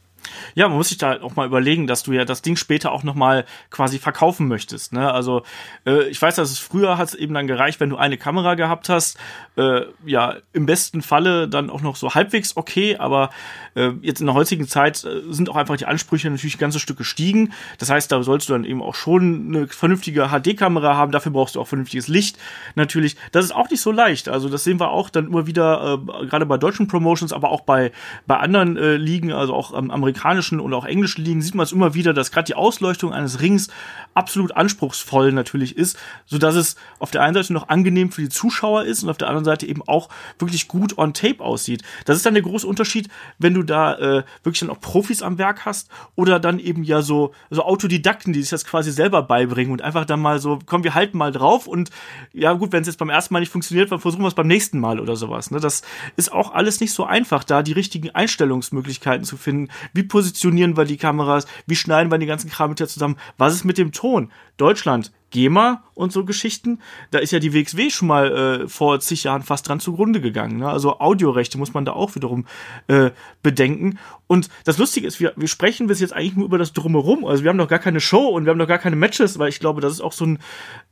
Ja, 0.56 0.68
man 0.68 0.78
muss 0.78 0.90
sich 0.90 0.98
da 0.98 1.22
auch 1.22 1.36
mal 1.36 1.46
überlegen, 1.46 1.88
dass 1.88 2.04
du 2.04 2.12
ja 2.12 2.26
das 2.26 2.42
Ding 2.42 2.56
später 2.56 2.92
auch 2.92 3.04
nochmal 3.04 3.46
quasi 3.70 4.00
verkaufen 4.00 4.48
möchtest. 4.48 4.94
Ne? 4.94 5.12
Also 5.12 5.44
äh, 5.86 6.08
ich 6.10 6.22
weiß, 6.22 6.36
dass 6.36 6.52
es 6.52 6.60
früher 6.60 6.98
hat 6.98 7.10
es 7.10 7.16
eben 7.16 7.34
dann 7.34 7.48
gereicht, 7.48 7.80
wenn 7.80 7.90
du 7.90 7.98
eine 7.98 8.18
Kamera 8.18 8.56
gehabt 8.56 8.90
hast. 8.90 9.18
Äh, 9.60 9.88
ja, 10.06 10.38
im 10.54 10.66
besten 10.66 11.02
Falle 11.02 11.50
dann 11.50 11.70
auch 11.70 11.82
noch 11.82 11.98
so 11.98 12.14
halbwegs 12.14 12.56
okay, 12.56 12.96
aber 12.96 13.30
äh, 13.76 13.90
jetzt 14.02 14.22
in 14.22 14.28
der 14.28 14.34
heutigen 14.34 14.70
Zeit 14.70 15.04
äh, 15.04 15.22
sind 15.34 15.50
auch 15.50 15.58
einfach 15.58 15.76
die 15.76 15.86
Ansprüche 15.86 16.30
natürlich 16.30 16.56
ein 16.56 16.60
ganzes 16.60 16.82
Stück 16.82 16.98
gestiegen. 16.98 17.52
Das 17.78 17.90
heißt, 17.90 18.10
da 18.10 18.24
sollst 18.24 18.48
du 18.48 18.54
dann 18.54 18.64
eben 18.64 18.82
auch 18.82 18.96
schon 18.96 19.48
eine 19.48 19.68
vernünftige 19.68 20.30
HD-Kamera 20.30 20.96
haben. 20.96 21.12
Dafür 21.12 21.34
brauchst 21.34 21.56
du 21.56 21.60
auch 21.60 21.68
vernünftiges 21.68 22.08
Licht. 22.08 22.38
Natürlich, 22.76 23.18
das 23.34 23.44
ist 23.44 23.52
auch 23.52 23.70
nicht 23.70 23.82
so 23.82 23.92
leicht. 23.92 24.30
Also 24.30 24.48
das 24.48 24.64
sehen 24.64 24.80
wir 24.80 24.92
auch 24.92 25.10
dann 25.10 25.28
immer 25.28 25.46
wieder, 25.46 26.00
äh, 26.22 26.26
gerade 26.28 26.46
bei 26.46 26.58
deutschen 26.58 26.88
Promotions, 26.88 27.34
aber 27.34 27.52
auch 27.52 27.62
bei, 27.62 27.92
bei 28.28 28.38
anderen 28.38 28.78
äh, 28.78 28.96
Ligen, 28.96 29.34
also 29.34 29.54
auch 29.54 29.78
ähm, 29.78 29.92
amerikanischen 29.92 30.62
und 30.62 30.74
auch 30.74 30.86
englischen 30.86 31.26
Ligen, 31.26 31.42
sieht 31.42 31.56
man 31.56 31.66
es 31.66 31.74
immer 31.74 31.94
wieder, 31.94 32.14
dass 32.14 32.32
gerade 32.32 32.46
die 32.46 32.56
Ausleuchtung 32.56 33.12
eines 33.12 33.42
Rings 33.42 33.68
absolut 34.14 34.56
anspruchsvoll 34.56 35.34
natürlich 35.34 35.76
ist, 35.76 36.00
so 36.26 36.38
dass 36.38 36.56
es 36.56 36.78
auf 37.00 37.12
der 37.12 37.24
einen 37.24 37.34
Seite 37.34 37.52
noch 37.52 37.68
angenehm 37.68 38.14
für 38.14 38.22
die 38.22 38.30
Zuschauer 38.30 38.86
ist 38.86 39.04
und 39.04 39.10
auf 39.10 39.18
der 39.18 39.28
anderen 39.28 39.44
Seite 39.44 39.49
eben 39.64 39.82
auch 39.88 40.10
wirklich 40.38 40.68
gut 40.68 40.98
on 40.98 41.14
tape 41.14 41.44
aussieht. 41.44 41.84
Das 42.06 42.18
ist 42.18 42.26
dann 42.26 42.34
der 42.34 42.44
große 42.44 42.68
Unterschied, 42.68 43.10
wenn 43.38 43.54
du 43.54 43.64
da 43.64 43.96
äh, 43.96 44.24
wirklich 44.44 44.60
dann 44.60 44.70
auch 44.70 44.80
Profis 44.80 45.22
am 45.22 45.38
Werk 45.38 45.66
hast 45.66 45.90
oder 46.16 46.40
dann 46.40 46.60
eben 46.60 46.84
ja 46.84 47.02
so, 47.02 47.34
so 47.50 47.64
Autodidakten, 47.64 48.34
die 48.34 48.42
sich 48.42 48.50
das 48.50 48.66
quasi 48.66 48.92
selber 48.92 49.24
beibringen 49.24 49.72
und 49.72 49.82
einfach 49.82 50.06
dann 50.06 50.20
mal 50.20 50.40
so, 50.40 50.60
komm, 50.66 50.84
wir 50.84 50.96
halten 50.96 51.18
mal 51.18 51.32
drauf 51.32 51.68
und 51.68 51.90
ja 52.34 52.54
gut, 52.54 52.72
wenn 52.72 52.82
es 52.82 52.88
jetzt 52.88 52.98
beim 52.98 53.10
ersten 53.10 53.34
Mal 53.34 53.40
nicht 53.40 53.52
funktioniert, 53.52 53.92
dann 53.92 54.00
versuchen 54.00 54.24
wir 54.24 54.28
es 54.28 54.36
beim 54.36 54.48
nächsten 54.48 54.80
Mal 54.80 55.00
oder 55.00 55.16
sowas. 55.16 55.52
Ne? 55.52 55.60
Das 55.60 55.82
ist 56.16 56.32
auch 56.32 56.54
alles 56.54 56.80
nicht 56.80 56.94
so 56.94 57.06
einfach, 57.06 57.44
da 57.44 57.64
die 57.64 57.74
richtigen 57.74 58.10
Einstellungsmöglichkeiten 58.12 59.26
zu 59.26 59.38
finden. 59.38 59.70
Wie 59.94 60.04
positionieren 60.04 60.78
wir 60.78 60.86
die 60.86 60.98
Kameras? 60.98 61.46
Wie 61.66 61.76
schneiden 61.76 62.12
wir 62.12 62.18
die 62.18 62.26
ganzen 62.26 62.50
Kram 62.50 62.70
mit 62.70 62.80
zusammen? 62.80 63.18
Was 63.38 63.54
ist 63.54 63.66
mit 63.66 63.78
dem 63.78 63.92
Ton? 63.92 64.32
Deutschland 64.58 65.12
GEMA 65.32 65.84
und 65.94 66.12
so 66.12 66.26
Geschichten, 66.26 66.80
da 67.12 67.20
ist 67.20 67.32
ja 67.32 67.40
die 67.40 67.54
WXW 67.54 67.90
schon 67.90 68.08
mal 68.08 68.32
äh, 68.64 68.68
vor 68.68 69.00
zig 69.00 69.24
Jahren 69.26 69.44
fast 69.44 69.68
dran 69.68 69.80
zugrunde 69.80 70.22
gegangen. 70.22 70.60
Ne? 70.60 70.70
Also 70.70 71.00
Audiorechte 71.00 71.58
muss 71.58 71.74
man 71.74 71.86
da 71.86 71.94
auch 71.94 72.16
wiederum 72.16 72.46
äh, 72.88 73.12
bedenken. 73.44 74.00
Und 74.28 74.50
das 74.64 74.78
Lustige 74.78 75.08
ist, 75.08 75.20
wir, 75.20 75.34
wir 75.36 75.48
sprechen 75.48 75.88
bis 75.88 76.00
jetzt 76.00 76.14
eigentlich 76.14 76.36
nur 76.36 76.46
über 76.46 76.58
das 76.58 76.72
Drumherum. 76.72 77.26
Also 77.26 77.44
wir 77.44 77.50
haben 77.50 77.58
noch 77.58 77.68
gar 77.68 77.80
keine 77.80 78.00
Show 78.00 78.28
und 78.28 78.46
wir 78.46 78.52
haben 78.52 78.58
noch 78.58 78.68
gar 78.68 78.78
keine 78.78 78.96
Matches, 78.96 79.40
weil 79.40 79.50
ich 79.50 79.60
glaube, 79.60 79.82
das 79.82 79.94
ist 79.94 80.02
auch 80.02 80.14
so 80.14 80.26
ein, 80.26 80.40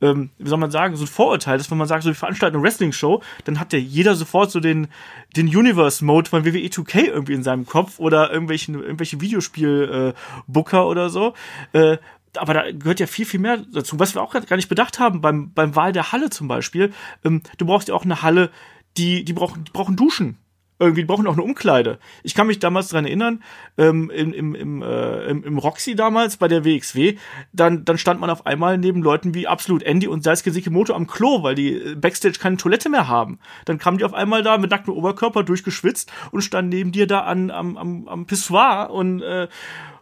ähm, 0.00 0.30
wie 0.38 0.48
soll 0.48 0.58
man 0.58 0.70
sagen, 0.70 0.96
so 0.96 1.04
ein 1.04 1.08
Vorurteil, 1.08 1.56
dass 1.56 1.70
wenn 1.70 1.78
man 1.78 1.88
sagt, 1.88 2.02
so 2.02 2.10
wir 2.10 2.14
veranstalten 2.14 2.56
eine 2.56 2.64
Wrestling-Show, 2.64 3.22
dann 3.44 3.60
hat 3.60 3.72
ja 3.72 3.78
jeder 3.78 4.14
sofort 4.14 4.50
so 4.50 4.60
den, 4.60 4.88
den 5.36 5.46
Universe-Mode 5.46 6.28
von 6.28 6.44
WWE 6.44 6.66
2K 6.66 7.06
irgendwie 7.06 7.34
in 7.34 7.42
seinem 7.42 7.64
Kopf 7.64 7.98
oder 7.98 8.30
irgendwelchen, 8.30 8.74
irgendwelche 8.74 9.20
Videospiel-Booker 9.20 10.80
äh, 10.80 10.84
oder 10.84 11.08
so. 11.08 11.34
Äh, 11.72 11.98
aber 12.36 12.54
da 12.54 12.72
gehört 12.72 13.00
ja 13.00 13.06
viel, 13.06 13.26
viel 13.26 13.40
mehr 13.40 13.58
dazu. 13.72 13.98
Was 13.98 14.14
wir 14.14 14.22
auch 14.22 14.32
gar 14.32 14.56
nicht 14.56 14.68
bedacht 14.68 14.98
haben 14.98 15.20
beim, 15.20 15.52
beim 15.52 15.74
Wahl 15.76 15.92
der 15.92 16.12
Halle 16.12 16.30
zum 16.30 16.48
Beispiel. 16.48 16.92
Ähm, 17.24 17.42
du 17.56 17.66
brauchst 17.66 17.88
ja 17.88 17.94
auch 17.94 18.04
eine 18.04 18.22
Halle, 18.22 18.50
die, 18.96 19.24
die 19.24 19.32
brauchen, 19.32 19.64
die 19.64 19.72
brauchen 19.72 19.96
Duschen. 19.96 20.38
Irgendwie 20.80 21.02
die 21.02 21.06
brauchen 21.06 21.26
auch 21.26 21.32
eine 21.32 21.42
Umkleide. 21.42 21.98
Ich 22.22 22.34
kann 22.34 22.46
mich 22.46 22.60
damals 22.60 22.88
dran 22.88 23.04
erinnern, 23.04 23.42
ähm, 23.78 24.10
im, 24.10 24.32
im, 24.32 24.54
im, 24.54 24.82
äh, 24.82 25.24
im, 25.26 25.42
im 25.42 25.58
Roxy 25.58 25.96
damals 25.96 26.36
bei 26.36 26.46
der 26.46 26.64
WXW, 26.64 27.16
dann, 27.52 27.84
dann 27.84 27.98
stand 27.98 28.20
man 28.20 28.30
auf 28.30 28.46
einmal 28.46 28.78
neben 28.78 29.02
Leuten 29.02 29.34
wie 29.34 29.48
Absolut 29.48 29.82
Andy 29.82 30.06
und 30.06 30.22
Sasuke 30.22 30.52
Sekimoto 30.52 30.94
am 30.94 31.08
Klo, 31.08 31.42
weil 31.42 31.56
die 31.56 31.72
äh, 31.72 31.94
Backstage 31.96 32.38
keine 32.38 32.58
Toilette 32.58 32.90
mehr 32.90 33.08
haben. 33.08 33.40
Dann 33.64 33.78
kamen 33.78 33.98
die 33.98 34.04
auf 34.04 34.14
einmal 34.14 34.44
da 34.44 34.56
mit 34.56 34.70
nacktem 34.70 34.94
Oberkörper 34.94 35.42
durchgeschwitzt 35.42 36.12
und 36.30 36.42
standen 36.42 36.68
neben 36.68 36.92
dir 36.92 37.08
da 37.08 37.22
an, 37.22 37.50
am, 37.50 37.76
am, 37.76 38.06
am 38.06 38.26
Pissoir 38.26 38.90
und 38.90 39.20
äh, 39.20 39.48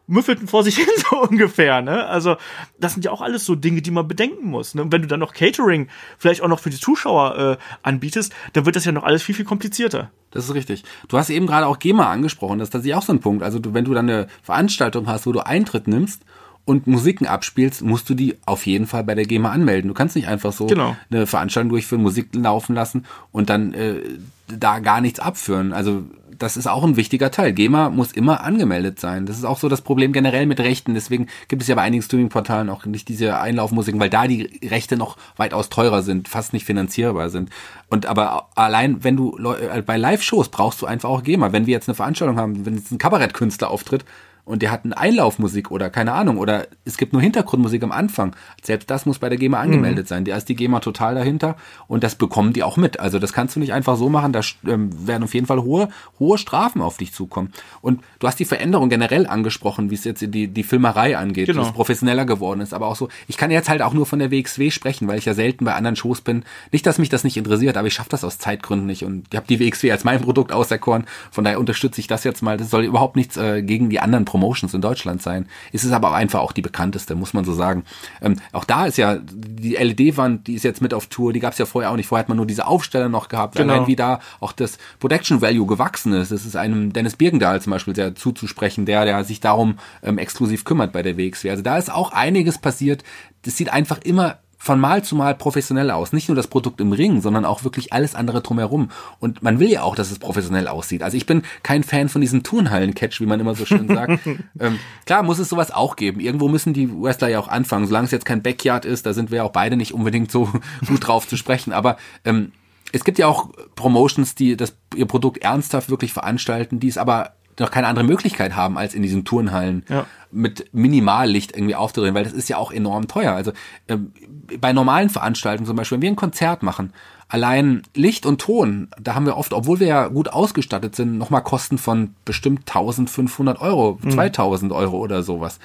müffelten 0.06 0.48
vor 0.48 0.62
sich 0.64 0.76
hin 0.76 0.86
so 1.10 1.20
ungefähr, 1.22 1.82
ne? 1.82 2.06
Also, 2.06 2.36
das 2.78 2.92
sind 2.94 3.04
ja 3.04 3.10
auch 3.10 3.20
alles 3.20 3.44
so 3.44 3.54
Dinge, 3.54 3.82
die 3.82 3.90
man 3.90 4.06
bedenken 4.06 4.48
muss. 4.48 4.74
Ne? 4.74 4.82
Und 4.82 4.92
wenn 4.92 5.02
du 5.02 5.08
dann 5.08 5.20
noch 5.20 5.32
Catering 5.34 5.88
vielleicht 6.18 6.42
auch 6.42 6.48
noch 6.48 6.60
für 6.60 6.70
die 6.70 6.78
Zuschauer 6.78 7.38
äh, 7.38 7.56
anbietest, 7.82 8.32
dann 8.52 8.66
wird 8.66 8.76
das 8.76 8.84
ja 8.84 8.92
noch 8.92 9.04
alles 9.04 9.22
viel, 9.22 9.34
viel 9.34 9.44
komplizierter. 9.44 10.10
Das 10.30 10.44
ist 10.44 10.54
richtig. 10.54 10.84
Du 11.08 11.18
hast 11.18 11.30
eben 11.30 11.46
gerade 11.46 11.66
auch 11.66 11.78
GEMA 11.78 12.10
angesprochen, 12.10 12.58
das 12.58 12.68
ist 12.68 12.72
tatsächlich 12.72 12.94
auch 12.96 13.02
so 13.02 13.12
ein 13.12 13.20
Punkt. 13.20 13.42
Also, 13.42 13.58
du, 13.58 13.74
wenn 13.74 13.84
du 13.84 13.94
dann 13.94 14.08
eine 14.08 14.28
Veranstaltung 14.42 15.06
hast, 15.08 15.26
wo 15.26 15.32
du 15.32 15.40
Eintritt 15.44 15.88
nimmst 15.88 16.22
und 16.64 16.86
Musiken 16.86 17.26
abspielst, 17.26 17.82
musst 17.82 18.10
du 18.10 18.14
die 18.14 18.36
auf 18.44 18.66
jeden 18.66 18.86
Fall 18.86 19.04
bei 19.04 19.14
der 19.14 19.24
GEMA 19.24 19.50
anmelden. 19.50 19.88
Du 19.88 19.94
kannst 19.94 20.16
nicht 20.16 20.26
einfach 20.28 20.52
so 20.52 20.66
Genau. 20.66 20.96
eine 21.10 21.26
Veranstaltung 21.26 21.70
durchführen, 21.70 22.02
Musik 22.02 22.28
laufen 22.34 22.74
lassen 22.74 23.06
und 23.32 23.50
dann 23.50 23.72
äh, 23.72 24.00
da 24.48 24.80
gar 24.80 25.00
nichts 25.00 25.20
abführen. 25.20 25.72
Also 25.72 26.02
das 26.38 26.56
ist 26.56 26.66
auch 26.66 26.84
ein 26.84 26.96
wichtiger 26.96 27.30
Teil. 27.30 27.52
GEMA 27.52 27.90
muss 27.90 28.12
immer 28.12 28.42
angemeldet 28.42 29.00
sein. 29.00 29.26
Das 29.26 29.36
ist 29.36 29.44
auch 29.44 29.58
so 29.58 29.68
das 29.68 29.82
Problem 29.82 30.12
generell 30.12 30.46
mit 30.46 30.60
Rechten. 30.60 30.94
Deswegen 30.94 31.28
gibt 31.48 31.62
es 31.62 31.68
ja 31.68 31.74
bei 31.74 31.82
einigen 31.82 32.02
Streaming-Portalen 32.02 32.70
auch 32.70 32.84
nicht 32.86 33.08
diese 33.08 33.38
Einlaufmusiken, 33.40 34.00
weil 34.00 34.10
da 34.10 34.26
die 34.26 34.60
Rechte 34.64 34.96
noch 34.96 35.16
weitaus 35.36 35.68
teurer 35.68 36.02
sind, 36.02 36.28
fast 36.28 36.52
nicht 36.52 36.64
finanzierbar 36.64 37.30
sind. 37.30 37.50
Und 37.88 38.06
aber 38.06 38.48
allein, 38.54 39.04
wenn 39.04 39.16
du 39.16 39.36
äh, 39.38 39.82
bei 39.82 39.96
Live-Shows 39.96 40.48
brauchst 40.48 40.82
du 40.82 40.86
einfach 40.86 41.08
auch 41.08 41.22
GEMA. 41.22 41.52
Wenn 41.52 41.66
wir 41.66 41.72
jetzt 41.72 41.88
eine 41.88 41.94
Veranstaltung 41.94 42.38
haben, 42.38 42.66
wenn 42.66 42.76
jetzt 42.76 42.90
ein 42.90 42.98
Kabarettkünstler 42.98 43.70
auftritt, 43.70 44.04
und 44.46 44.62
der 44.62 44.70
hat 44.70 44.84
eine 44.84 44.96
Einlaufmusik 44.96 45.70
oder 45.70 45.90
keine 45.90 46.12
Ahnung 46.12 46.38
oder 46.38 46.66
es 46.84 46.96
gibt 46.96 47.12
nur 47.12 47.20
Hintergrundmusik 47.20 47.82
am 47.82 47.92
Anfang. 47.92 48.34
Selbst 48.62 48.88
das 48.90 49.04
muss 49.04 49.18
bei 49.18 49.28
der 49.28 49.36
GEMA 49.36 49.60
angemeldet 49.60 50.08
sein. 50.08 50.24
Da 50.24 50.36
ist 50.36 50.48
die 50.48 50.54
GEMA 50.54 50.80
total 50.80 51.14
dahinter 51.16 51.56
und 51.88 52.04
das 52.04 52.14
bekommen 52.14 52.52
die 52.54 52.62
auch 52.62 52.76
mit. 52.78 52.98
Also 53.00 53.18
das 53.18 53.32
kannst 53.34 53.56
du 53.56 53.60
nicht 53.60 53.72
einfach 53.74 53.96
so 53.96 54.08
machen. 54.08 54.32
Da 54.32 54.40
ähm, 54.66 54.90
werden 55.06 55.24
auf 55.24 55.34
jeden 55.34 55.46
Fall 55.46 55.60
hohe 55.62 55.88
hohe 56.18 56.38
Strafen 56.38 56.80
auf 56.80 56.96
dich 56.96 57.12
zukommen. 57.12 57.52
Und 57.82 58.00
du 58.20 58.26
hast 58.28 58.38
die 58.38 58.44
Veränderung 58.44 58.88
generell 58.88 59.26
angesprochen, 59.26 59.90
wie 59.90 59.94
es 59.94 60.04
jetzt 60.04 60.20
die 60.22 60.48
die 60.48 60.62
Filmerei 60.62 61.18
angeht, 61.18 61.46
Genau. 61.48 61.62
wie 61.62 61.66
es 61.66 61.72
professioneller 61.72 62.24
geworden 62.24 62.60
ist. 62.60 62.72
Aber 62.72 62.86
auch 62.86 62.96
so, 62.96 63.08
ich 63.26 63.36
kann 63.36 63.50
jetzt 63.50 63.68
halt 63.68 63.82
auch 63.82 63.92
nur 63.94 64.06
von 64.06 64.20
der 64.20 64.30
WXW 64.30 64.70
sprechen, 64.70 65.08
weil 65.08 65.18
ich 65.18 65.24
ja 65.24 65.34
selten 65.34 65.64
bei 65.64 65.74
anderen 65.74 65.96
Shows 65.96 66.20
bin. 66.20 66.44
Nicht, 66.70 66.86
dass 66.86 66.98
mich 66.98 67.08
das 67.08 67.24
nicht 67.24 67.36
interessiert, 67.36 67.76
aber 67.76 67.88
ich 67.88 67.94
schaffe 67.94 68.10
das 68.10 68.22
aus 68.22 68.38
Zeitgründen 68.38 68.86
nicht 68.86 69.04
und 69.04 69.26
ich 69.30 69.36
habe 69.36 69.46
die 69.48 69.58
WXW 69.58 69.90
als 69.90 70.04
mein 70.04 70.20
Produkt 70.20 70.52
auserkoren. 70.52 71.04
Von 71.32 71.42
daher 71.42 71.58
unterstütze 71.58 72.00
ich 72.00 72.06
das 72.06 72.22
jetzt 72.22 72.42
mal. 72.42 72.56
Das 72.56 72.70
soll 72.70 72.84
überhaupt 72.84 73.16
nichts 73.16 73.36
äh, 73.36 73.62
gegen 73.62 73.90
die 73.90 73.98
anderen 73.98 74.24
Promotions 74.36 74.74
in 74.74 74.82
Deutschland 74.82 75.22
sein. 75.22 75.46
Es 75.72 75.82
ist 75.82 75.92
aber 75.92 76.14
einfach 76.14 76.40
auch 76.40 76.52
die 76.52 76.60
bekannteste, 76.60 77.14
muss 77.14 77.32
man 77.32 77.46
so 77.46 77.54
sagen. 77.54 77.84
Ähm, 78.20 78.36
auch 78.52 78.64
da 78.64 78.84
ist 78.84 78.98
ja 78.98 79.16
die 79.18 79.76
LED-Wand, 79.76 80.46
die 80.46 80.54
ist 80.54 80.62
jetzt 80.62 80.82
mit 80.82 80.92
auf 80.92 81.06
Tour, 81.06 81.32
die 81.32 81.40
gab 81.40 81.52
es 81.52 81.58
ja 81.58 81.64
vorher 81.64 81.90
auch 81.90 81.96
nicht. 81.96 82.06
Vorher 82.06 82.22
hat 82.22 82.28
man 82.28 82.36
nur 82.36 82.46
diese 82.46 82.66
Aufsteller 82.66 83.08
noch 83.08 83.28
gehabt. 83.28 83.56
Genau. 83.56 83.72
Allein 83.72 83.86
wie 83.86 83.96
da 83.96 84.20
auch 84.40 84.52
das 84.52 84.76
Production 85.00 85.40
Value 85.40 85.66
gewachsen 85.66 86.12
ist. 86.12 86.32
Das 86.32 86.44
ist 86.44 86.54
einem 86.54 86.92
Dennis 86.92 87.16
Birgendahl 87.16 87.62
zum 87.62 87.70
Beispiel 87.70 87.94
sehr 87.94 88.14
zuzusprechen, 88.14 88.84
der, 88.84 89.06
der 89.06 89.24
sich 89.24 89.40
darum 89.40 89.78
ähm, 90.02 90.18
exklusiv 90.18 90.64
kümmert 90.64 90.92
bei 90.92 91.02
der 91.02 91.16
WXW. 91.16 91.50
Also 91.50 91.62
da 91.62 91.78
ist 91.78 91.90
auch 91.90 92.12
einiges 92.12 92.58
passiert. 92.58 93.02
Das 93.42 93.56
sieht 93.56 93.72
einfach 93.72 93.98
immer 94.04 94.38
von 94.66 94.80
Mal 94.80 95.02
zu 95.02 95.14
Mal 95.16 95.34
professionell 95.34 95.90
aus. 95.90 96.12
Nicht 96.12 96.28
nur 96.28 96.36
das 96.36 96.48
Produkt 96.48 96.80
im 96.80 96.92
Ring, 96.92 97.22
sondern 97.22 97.44
auch 97.44 97.64
wirklich 97.64 97.92
alles 97.92 98.14
andere 98.14 98.42
drumherum. 98.42 98.90
Und 99.20 99.42
man 99.42 99.60
will 99.60 99.70
ja 99.70 99.82
auch, 99.82 99.94
dass 99.94 100.10
es 100.10 100.18
professionell 100.18 100.66
aussieht. 100.66 101.02
Also 101.02 101.16
ich 101.16 101.24
bin 101.24 101.42
kein 101.62 101.84
Fan 101.84 102.08
von 102.08 102.20
diesem 102.20 102.42
Turnhallen-Catch, 102.42 103.20
wie 103.20 103.26
man 103.26 103.40
immer 103.40 103.54
so 103.54 103.64
schön 103.64 103.86
sagt. 103.86 104.26
ähm, 104.60 104.78
klar 105.06 105.22
muss 105.22 105.38
es 105.38 105.48
sowas 105.48 105.70
auch 105.70 105.94
geben. 105.96 106.20
Irgendwo 106.20 106.48
müssen 106.48 106.74
die 106.74 106.90
Wrestler 106.92 107.28
ja 107.28 107.38
auch 107.38 107.48
anfangen. 107.48 107.86
Solange 107.86 108.06
es 108.06 108.10
jetzt 108.10 108.26
kein 108.26 108.42
Backyard 108.42 108.84
ist, 108.84 109.06
da 109.06 109.14
sind 109.14 109.30
wir 109.30 109.44
auch 109.44 109.52
beide 109.52 109.76
nicht 109.76 109.94
unbedingt 109.94 110.30
so 110.30 110.50
gut 110.86 111.06
drauf 111.06 111.28
zu 111.28 111.36
sprechen. 111.36 111.72
Aber 111.72 111.96
ähm, 112.24 112.50
es 112.92 113.04
gibt 113.04 113.18
ja 113.18 113.28
auch 113.28 113.50
Promotions, 113.76 114.34
die 114.34 114.56
das 114.56 114.76
ihr 114.96 115.06
Produkt 115.06 115.38
ernsthaft 115.38 115.90
wirklich 115.90 116.12
veranstalten, 116.12 116.80
die 116.80 116.88
es 116.88 116.98
aber 116.98 117.32
noch 117.58 117.70
keine 117.70 117.86
andere 117.86 118.04
Möglichkeit 118.04 118.54
haben, 118.56 118.76
als 118.76 118.94
in 118.94 119.02
diesen 119.02 119.24
Turnhallen 119.24 119.84
Ja. 119.88 120.06
mit 120.30 120.72
Minimallicht 120.74 121.56
irgendwie 121.56 121.74
aufzudrehen, 121.74 122.14
weil 122.14 122.24
das 122.24 122.32
ist 122.32 122.48
ja 122.48 122.56
auch 122.58 122.70
enorm 122.72 123.08
teuer. 123.08 123.32
Also 123.32 123.52
ähm, 123.88 124.12
bei 124.60 124.72
normalen 124.72 125.08
Veranstaltungen 125.08 125.66
zum 125.66 125.76
Beispiel, 125.76 125.96
wenn 125.96 126.02
wir 126.02 126.10
ein 126.10 126.16
Konzert 126.16 126.62
machen, 126.62 126.92
allein 127.28 127.82
Licht 127.94 128.26
und 128.26 128.40
Ton, 128.40 128.88
da 129.00 129.14
haben 129.14 129.26
wir 129.26 129.36
oft, 129.36 129.52
obwohl 129.52 129.80
wir 129.80 129.86
ja 129.86 130.08
gut 130.08 130.28
ausgestattet 130.28 130.94
sind, 130.94 131.18
nochmal 131.18 131.42
Kosten 131.42 131.78
von 131.78 132.14
bestimmt 132.24 132.60
1500 132.68 133.60
Euro, 133.60 133.98
2000 134.08 134.72
Euro 134.72 134.98
oder 134.98 135.22
sowas. 135.22 135.58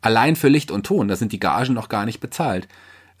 Allein 0.00 0.36
für 0.36 0.48
Licht 0.48 0.70
und 0.70 0.86
Ton, 0.86 1.08
da 1.08 1.16
sind 1.16 1.32
die 1.32 1.40
Gagen 1.40 1.74
noch 1.74 1.88
gar 1.88 2.04
nicht 2.04 2.20
bezahlt. 2.20 2.68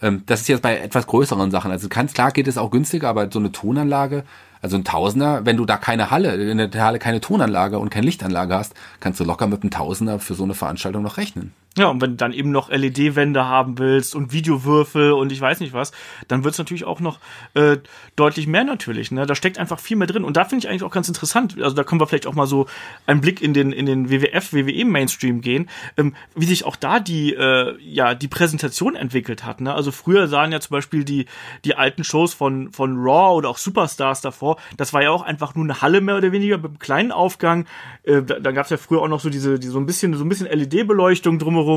Ähm, 0.00 0.22
das 0.26 0.42
ist 0.42 0.48
jetzt 0.48 0.62
bei 0.62 0.78
etwas 0.78 1.06
größeren 1.08 1.50
Sachen. 1.50 1.70
Also 1.72 1.88
ganz 1.88 2.12
klar 2.12 2.30
geht 2.30 2.46
es 2.46 2.56
auch 2.58 2.70
günstiger, 2.70 3.08
aber 3.08 3.28
so 3.32 3.38
eine 3.40 3.50
Tonanlage, 3.50 4.22
also 4.60 4.76
ein 4.76 4.84
Tausender, 4.84 5.44
wenn 5.44 5.56
du 5.56 5.64
da 5.64 5.76
keine 5.76 6.10
Halle, 6.10 6.34
in 6.34 6.58
der 6.58 6.84
Halle 6.84 6.98
keine 6.98 7.20
Tonanlage 7.20 7.78
und 7.78 7.90
keine 7.90 8.06
Lichtanlage 8.06 8.54
hast, 8.54 8.74
kannst 9.00 9.20
du 9.20 9.24
locker 9.24 9.46
mit 9.46 9.62
einem 9.62 9.70
Tausender 9.70 10.18
für 10.18 10.34
so 10.34 10.44
eine 10.44 10.54
Veranstaltung 10.54 11.02
noch 11.02 11.16
rechnen. 11.16 11.52
Ja, 11.78 11.86
und 11.86 12.00
wenn 12.00 12.10
du 12.10 12.16
dann 12.16 12.32
eben 12.32 12.50
noch 12.50 12.70
LED-Wände 12.70 13.44
haben 13.44 13.78
willst 13.78 14.16
und 14.16 14.32
Videowürfel 14.32 15.12
und 15.12 15.30
ich 15.30 15.40
weiß 15.40 15.60
nicht 15.60 15.72
was, 15.72 15.92
dann 16.26 16.42
wird's 16.42 16.58
natürlich 16.58 16.84
auch 16.84 16.98
noch 16.98 17.20
äh, 17.54 17.76
deutlich 18.16 18.48
mehr 18.48 18.64
natürlich. 18.64 19.12
Ne? 19.12 19.26
Da 19.26 19.36
steckt 19.36 19.58
einfach 19.58 19.78
viel 19.78 19.96
mehr 19.96 20.08
drin. 20.08 20.24
Und 20.24 20.36
da 20.36 20.44
finde 20.44 20.64
ich 20.64 20.68
eigentlich 20.68 20.82
auch 20.82 20.90
ganz 20.90 21.06
interessant. 21.06 21.56
Also 21.62 21.76
da 21.76 21.84
können 21.84 22.00
wir 22.00 22.08
vielleicht 22.08 22.26
auch 22.26 22.34
mal 22.34 22.48
so 22.48 22.66
einen 23.06 23.20
Blick 23.20 23.40
in 23.40 23.54
den 23.54 23.70
in 23.70 23.86
den 23.86 24.10
WWF, 24.10 24.52
WWE 24.52 24.84
Mainstream 24.84 25.40
gehen, 25.40 25.68
ähm, 25.96 26.14
wie 26.34 26.46
sich 26.46 26.64
auch 26.64 26.74
da 26.74 26.98
die 26.98 27.32
äh, 27.34 27.76
ja 27.80 28.14
die 28.14 28.26
Präsentation 28.28 28.96
entwickelt 28.96 29.44
hat. 29.44 29.60
Ne? 29.60 29.72
Also 29.72 29.92
früher 29.92 30.26
sahen 30.26 30.50
ja 30.50 30.58
zum 30.58 30.74
Beispiel 30.74 31.04
die 31.04 31.26
die 31.64 31.76
alten 31.76 32.02
Shows 32.02 32.34
von 32.34 32.72
von 32.72 32.96
Raw 32.98 33.36
oder 33.36 33.50
auch 33.50 33.58
Superstars 33.58 34.20
davor. 34.20 34.56
Das 34.76 34.92
war 34.92 35.02
ja 35.02 35.10
auch 35.10 35.22
einfach 35.22 35.54
nur 35.54 35.64
eine 35.64 35.80
Halle 35.80 36.00
mehr 36.00 36.16
oder 36.16 36.32
weniger 36.32 36.56
mit 36.56 36.66
einem 36.66 36.78
kleinen 36.80 37.12
Aufgang. 37.12 37.66
Äh, 38.02 38.22
da 38.22 38.40
da 38.40 38.50
gab's 38.50 38.70
ja 38.70 38.78
früher 38.78 39.02
auch 39.02 39.08
noch 39.08 39.20
so 39.20 39.30
diese 39.30 39.60
die, 39.60 39.68
so 39.68 39.78
ein 39.78 39.86
bisschen 39.86 40.14
so 40.14 40.24
ein 40.24 40.28
bisschen 40.28 40.48
LED-Beleuchtung 40.48 41.38
drumherum, 41.38 41.67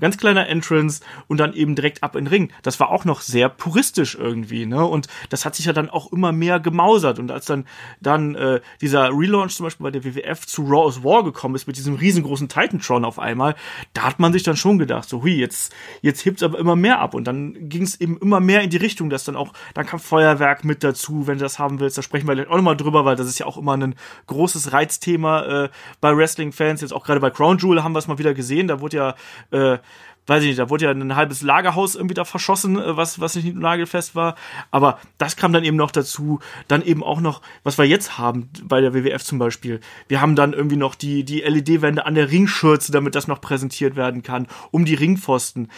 ganz 0.00 0.16
kleiner 0.16 0.48
Entrance 0.48 1.02
und 1.28 1.38
dann 1.38 1.52
eben 1.52 1.74
direkt 1.74 2.02
ab 2.02 2.16
in 2.16 2.24
den 2.24 2.30
Ring. 2.30 2.52
Das 2.62 2.80
war 2.80 2.90
auch 2.90 3.04
noch 3.04 3.20
sehr 3.20 3.48
puristisch 3.48 4.14
irgendwie, 4.14 4.66
ne? 4.66 4.84
Und 4.84 5.08
das 5.28 5.44
hat 5.44 5.54
sich 5.54 5.66
ja 5.66 5.72
dann 5.72 5.90
auch 5.90 6.12
immer 6.12 6.32
mehr 6.32 6.60
gemausert. 6.60 7.18
Und 7.18 7.30
als 7.30 7.46
dann 7.46 7.64
dann 8.00 8.34
äh, 8.34 8.60
dieser 8.80 9.10
Relaunch 9.10 9.54
zum 9.56 9.64
Beispiel 9.64 9.84
bei 9.84 9.90
der 9.90 10.04
WWF 10.04 10.46
zu 10.46 10.62
Raw 10.62 10.88
is 10.88 11.02
War 11.02 11.24
gekommen 11.24 11.54
ist 11.54 11.66
mit 11.66 11.76
diesem 11.76 11.94
riesengroßen 11.94 12.48
Titantron 12.48 13.04
auf 13.04 13.18
einmal, 13.18 13.54
da 13.92 14.02
hat 14.02 14.18
man 14.18 14.32
sich 14.32 14.42
dann 14.42 14.56
schon 14.56 14.78
gedacht, 14.78 15.08
so 15.08 15.22
hui, 15.22 15.32
jetzt 15.32 15.72
jetzt 16.02 16.24
hebt's 16.24 16.42
aber 16.42 16.58
immer 16.58 16.76
mehr 16.76 17.00
ab 17.00 17.14
und 17.14 17.24
dann 17.24 17.68
ging's 17.68 17.96
eben 17.96 18.18
immer 18.18 18.40
mehr 18.40 18.62
in 18.62 18.70
die 18.70 18.76
Richtung, 18.76 19.10
dass 19.10 19.24
dann 19.24 19.36
auch 19.36 19.52
dann 19.74 19.86
kam 19.86 20.00
Feuerwerk 20.00 20.64
mit 20.64 20.84
dazu, 20.84 21.26
wenn 21.26 21.38
du 21.38 21.44
das 21.44 21.58
haben 21.58 21.80
willst. 21.80 21.98
Da 21.98 22.02
sprechen 22.02 22.26
wir 22.26 22.34
gleich 22.34 22.48
auch 22.48 22.56
nochmal 22.56 22.76
drüber, 22.76 23.04
weil 23.04 23.16
das 23.16 23.26
ist 23.26 23.38
ja 23.38 23.46
auch 23.46 23.56
immer 23.56 23.76
ein 23.76 23.94
großes 24.26 24.72
Reizthema 24.72 25.64
äh, 25.64 25.68
bei 26.00 26.16
Wrestling-Fans. 26.16 26.80
Jetzt 26.80 26.92
auch 26.92 27.04
gerade 27.04 27.20
bei 27.20 27.30
Crown 27.30 27.58
Jewel 27.58 27.82
haben 27.82 27.92
wir 27.92 27.98
es 27.98 28.08
mal 28.08 28.18
wieder 28.18 28.34
gesehen. 28.34 28.68
Da 28.68 28.80
wurde 28.80 28.96
ja 28.96 29.14
äh, 29.50 29.78
weiß 30.30 30.44
ich 30.44 30.48
nicht, 30.50 30.58
da 30.60 30.70
wurde 30.70 30.84
ja 30.84 30.92
ein 30.92 31.16
halbes 31.16 31.42
Lagerhaus 31.42 31.96
irgendwie 31.96 32.14
da 32.14 32.24
verschossen, 32.24 32.76
äh, 32.76 32.96
was, 32.96 33.20
was 33.20 33.34
nicht 33.34 33.54
nagelfest 33.54 34.14
war. 34.14 34.36
Aber 34.70 35.00
das 35.18 35.36
kam 35.36 35.52
dann 35.52 35.64
eben 35.64 35.76
noch 35.76 35.90
dazu. 35.90 36.38
Dann 36.68 36.82
eben 36.82 37.02
auch 37.02 37.20
noch, 37.20 37.42
was 37.64 37.78
wir 37.78 37.84
jetzt 37.84 38.16
haben 38.16 38.48
bei 38.62 38.80
der 38.80 38.94
WWF 38.94 39.24
zum 39.24 39.38
Beispiel. 39.38 39.80
Wir 40.08 40.20
haben 40.20 40.36
dann 40.36 40.52
irgendwie 40.52 40.76
noch 40.76 40.94
die, 40.94 41.24
die 41.24 41.40
LED-Wände 41.40 42.06
an 42.06 42.14
der 42.14 42.30
Ringschürze, 42.30 42.92
damit 42.92 43.16
das 43.16 43.26
noch 43.26 43.40
präsentiert 43.40 43.96
werden 43.96 44.22
kann, 44.22 44.46
um 44.70 44.84
die 44.84 44.94
Ringpfosten. 44.94 45.68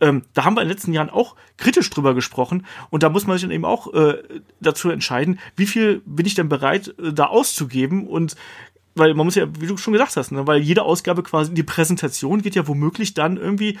Ähm, 0.00 0.22
da 0.32 0.44
haben 0.44 0.54
wir 0.54 0.62
in 0.62 0.68
den 0.68 0.74
letzten 0.74 0.92
Jahren 0.92 1.10
auch 1.10 1.34
kritisch 1.56 1.90
drüber 1.90 2.14
gesprochen 2.14 2.64
und 2.90 3.02
da 3.02 3.08
muss 3.08 3.26
man 3.26 3.36
sich 3.36 3.42
dann 3.42 3.50
eben 3.50 3.64
auch 3.64 3.92
äh, 3.92 4.22
dazu 4.60 4.90
entscheiden, 4.90 5.40
wie 5.56 5.66
viel 5.66 6.02
bin 6.06 6.24
ich 6.24 6.34
denn 6.34 6.48
bereit, 6.48 6.94
äh, 6.98 7.12
da 7.12 7.26
auszugeben 7.26 8.06
und 8.06 8.36
weil 8.98 9.14
man 9.14 9.26
muss 9.26 9.34
ja, 9.34 9.46
wie 9.58 9.66
du 9.66 9.76
schon 9.76 9.92
gesagt 9.92 10.16
hast, 10.16 10.32
ne, 10.32 10.46
weil 10.46 10.60
jede 10.60 10.82
Ausgabe 10.82 11.22
quasi 11.22 11.54
die 11.54 11.62
Präsentation 11.62 12.42
geht 12.42 12.54
ja 12.54 12.66
womöglich 12.66 13.14
dann 13.14 13.36
irgendwie 13.36 13.78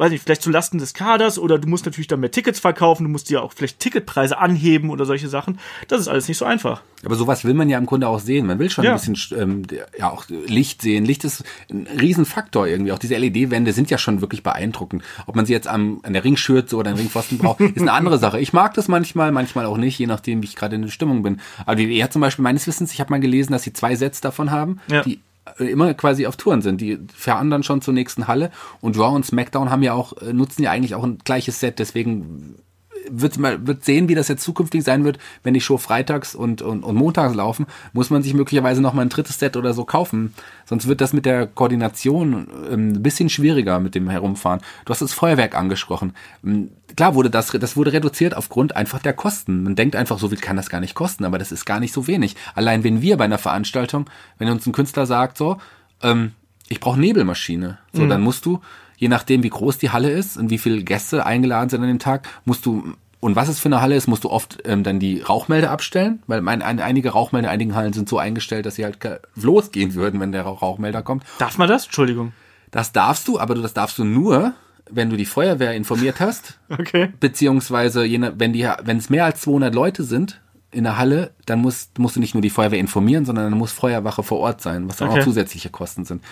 weiß 0.00 0.10
nicht, 0.10 0.24
vielleicht 0.24 0.42
zu 0.42 0.50
Lasten 0.50 0.78
des 0.78 0.94
Kaders 0.94 1.38
oder 1.38 1.58
du 1.58 1.68
musst 1.68 1.84
natürlich 1.86 2.08
dann 2.08 2.20
mehr 2.20 2.30
Tickets 2.30 2.58
verkaufen, 2.58 3.04
du 3.04 3.10
musst 3.10 3.30
dir 3.30 3.42
auch 3.42 3.52
vielleicht 3.52 3.78
Ticketpreise 3.78 4.38
anheben 4.38 4.90
oder 4.90 5.04
solche 5.04 5.28
Sachen. 5.28 5.58
Das 5.88 6.00
ist 6.00 6.08
alles 6.08 6.26
nicht 6.26 6.38
so 6.38 6.44
einfach. 6.44 6.82
Aber 7.04 7.14
sowas 7.14 7.44
will 7.44 7.54
man 7.54 7.68
ja 7.68 7.78
im 7.78 7.86
Grunde 7.86 8.08
auch 8.08 8.18
sehen. 8.20 8.46
Man 8.46 8.58
will 8.58 8.68
schon 8.70 8.84
Ja. 8.84 8.94
ein 8.94 9.00
bisschen 9.00 9.38
ähm, 9.40 9.62
ja 9.98 10.10
auch 10.10 10.24
Licht 10.28 10.82
sehen. 10.82 11.04
Licht 11.04 11.24
ist 11.24 11.44
ein 11.70 11.86
Riesenfaktor 11.86 12.66
irgendwie. 12.66 12.92
Auch 12.92 12.98
diese 12.98 13.16
LED-Wände 13.16 13.72
sind 13.72 13.90
ja 13.90 13.98
schon 13.98 14.20
wirklich 14.20 14.42
beeindruckend. 14.42 15.02
Ob 15.26 15.36
man 15.36 15.46
sie 15.46 15.52
jetzt 15.52 15.68
am, 15.68 16.00
an 16.02 16.12
der 16.12 16.24
Ringschürze 16.24 16.76
oder 16.76 16.90
an 16.90 16.96
Ringpfosten 16.96 17.38
braucht, 17.38 17.60
ist 17.60 17.78
eine 17.80 17.92
andere 17.92 18.18
Sache. 18.18 18.40
Ich 18.40 18.52
mag 18.52 18.74
das 18.74 18.88
manchmal, 18.88 19.32
manchmal 19.32 19.66
auch 19.66 19.76
nicht, 19.76 19.98
je 19.98 20.06
nachdem, 20.06 20.42
wie 20.42 20.46
ich 20.46 20.56
gerade 20.56 20.76
in 20.76 20.82
der 20.82 20.88
Stimmung 20.90 21.22
bin. 21.22 21.40
Aber 21.66 21.76
die 21.76 21.88
WWE 21.88 22.02
hat 22.04 22.12
zum 22.12 22.20
Beispiel 22.20 22.42
meines 22.42 22.66
Wissens, 22.66 22.92
ich 22.92 23.00
habe 23.00 23.10
mal 23.10 23.20
gelesen, 23.20 23.52
dass 23.52 23.62
sie 23.62 23.72
zwei 23.72 23.94
Sets 23.96 24.20
davon 24.20 24.50
haben, 24.50 24.80
Ja. 24.90 25.02
die 25.02 25.20
immer 25.58 25.94
quasi 25.94 26.26
auf 26.26 26.36
Touren 26.36 26.62
sind. 26.62 26.80
Die 26.80 26.98
fahren 27.14 27.50
dann 27.50 27.62
schon 27.62 27.82
zur 27.82 27.94
nächsten 27.94 28.28
Halle. 28.28 28.50
Und 28.80 28.98
Raw 28.98 29.14
und 29.14 29.26
SmackDown 29.26 29.70
haben 29.70 29.82
ja 29.82 29.92
auch, 29.92 30.12
äh, 30.18 30.32
nutzen 30.32 30.62
ja 30.62 30.70
eigentlich 30.70 30.94
auch 30.94 31.04
ein 31.04 31.18
gleiches 31.18 31.60
Set. 31.60 31.78
Deswegen 31.78 32.56
wird 33.10 33.38
mal 33.38 33.66
wird 33.66 33.84
sehen, 33.84 34.08
wie 34.08 34.14
das 34.14 34.28
jetzt 34.28 34.42
zukünftig 34.42 34.84
sein 34.84 35.04
wird, 35.04 35.18
wenn 35.42 35.54
die 35.54 35.60
Show 35.60 35.78
freitags 35.78 36.34
und, 36.34 36.62
und, 36.62 36.82
und 36.82 36.94
montags 36.94 37.34
laufen, 37.34 37.66
muss 37.92 38.10
man 38.10 38.22
sich 38.22 38.34
möglicherweise 38.34 38.80
noch 38.80 38.94
mal 38.94 39.02
ein 39.02 39.08
drittes 39.08 39.38
Set 39.38 39.56
oder 39.56 39.74
so 39.74 39.84
kaufen. 39.84 40.34
Sonst 40.64 40.86
wird 40.86 41.00
das 41.00 41.12
mit 41.12 41.26
der 41.26 41.46
Koordination 41.46 42.46
ähm, 42.70 42.92
ein 42.92 43.02
bisschen 43.02 43.28
schwieriger 43.28 43.80
mit 43.80 43.94
dem 43.94 44.08
Herumfahren. 44.08 44.60
Du 44.84 44.90
hast 44.90 45.02
das 45.02 45.12
Feuerwerk 45.12 45.56
angesprochen. 45.56 46.14
Ähm, 46.44 46.70
Klar 46.96 47.14
wurde 47.14 47.30
das, 47.30 47.48
das 47.48 47.76
wurde 47.76 47.92
reduziert 47.92 48.36
aufgrund 48.36 48.76
einfach 48.76 49.00
der 49.00 49.12
Kosten. 49.12 49.62
Man 49.62 49.76
denkt 49.76 49.96
einfach, 49.96 50.18
so 50.18 50.28
viel 50.28 50.38
kann 50.38 50.56
das 50.56 50.70
gar 50.70 50.80
nicht 50.80 50.94
kosten, 50.94 51.24
aber 51.24 51.38
das 51.38 51.52
ist 51.52 51.64
gar 51.64 51.80
nicht 51.80 51.92
so 51.92 52.06
wenig. 52.06 52.36
Allein 52.54 52.84
wenn 52.84 53.02
wir 53.02 53.16
bei 53.16 53.24
einer 53.24 53.38
Veranstaltung, 53.38 54.08
wenn 54.38 54.48
uns 54.48 54.66
ein 54.66 54.72
Künstler 54.72 55.06
sagt, 55.06 55.38
so, 55.38 55.58
ähm, 56.02 56.32
ich 56.68 56.80
brauche 56.80 57.00
Nebelmaschine, 57.00 57.78
so, 57.92 58.06
dann 58.06 58.22
musst 58.22 58.46
du, 58.46 58.60
je 59.00 59.08
nachdem 59.08 59.42
wie 59.42 59.48
groß 59.50 59.78
die 59.78 59.90
Halle 59.90 60.10
ist 60.10 60.36
und 60.36 60.50
wie 60.50 60.58
viele 60.58 60.84
Gäste 60.84 61.24
eingeladen 61.26 61.68
sind 61.70 61.80
an 61.82 61.88
dem 61.88 61.98
Tag, 61.98 62.28
musst 62.44 62.64
du 62.66 62.92
und 63.18 63.34
was 63.36 63.48
es 63.48 63.58
für 63.60 63.68
eine 63.68 63.80
Halle 63.82 63.96
ist, 63.96 64.06
musst 64.06 64.24
du 64.24 64.30
oft 64.30 64.58
ähm, 64.64 64.82
dann 64.82 64.98
die 64.98 65.20
Rauchmelder 65.20 65.70
abstellen, 65.70 66.22
weil 66.26 66.40
mein, 66.40 66.62
ein, 66.62 66.80
einige 66.80 67.10
Rauchmelder 67.10 67.48
in 67.48 67.52
einigen 67.52 67.74
Hallen 67.74 67.92
sind 67.92 68.08
so 68.08 68.18
eingestellt, 68.18 68.64
dass 68.64 68.76
sie 68.76 68.84
halt 68.84 68.98
losgehen 69.34 69.94
würden, 69.94 70.20
wenn 70.20 70.32
der 70.32 70.42
Rauch- 70.44 70.62
Rauchmelder 70.62 71.02
kommt. 71.02 71.24
Darf 71.38 71.58
man 71.58 71.68
das? 71.68 71.84
Entschuldigung. 71.86 72.32
Das 72.70 72.92
darfst 72.92 73.26
du, 73.28 73.38
aber 73.38 73.54
du, 73.56 73.60
das 73.62 73.74
darfst 73.74 73.98
du 73.98 74.04
nur, 74.04 74.54
wenn 74.90 75.10
du 75.10 75.16
die 75.16 75.26
Feuerwehr 75.26 75.74
informiert 75.74 76.18
hast, 76.20 76.58
Okay. 76.70 77.12
beziehungsweise 77.20 78.04
je 78.04 78.20
wenn 78.36 78.52
die, 78.54 78.66
wenn 78.84 78.96
es 78.98 79.10
mehr 79.10 79.24
als 79.26 79.40
200 79.42 79.74
Leute 79.74 80.02
sind 80.04 80.40
in 80.72 80.84
der 80.84 80.96
Halle, 80.96 81.32
dann 81.46 81.60
musst, 81.60 81.98
musst 81.98 82.14
du 82.16 82.20
nicht 82.20 82.34
nur 82.34 82.42
die 82.42 82.48
Feuerwehr 82.50 82.78
informieren, 82.78 83.24
sondern 83.24 83.50
dann 83.50 83.58
muss 83.58 83.72
Feuerwache 83.72 84.22
vor 84.22 84.38
Ort 84.38 84.62
sein, 84.62 84.88
was 84.88 84.98
dann 84.98 85.08
Okay. 85.08 85.20
auch 85.20 85.24
zusätzliche 85.24 85.68
Kosten 85.68 86.04
sind. 86.04 86.22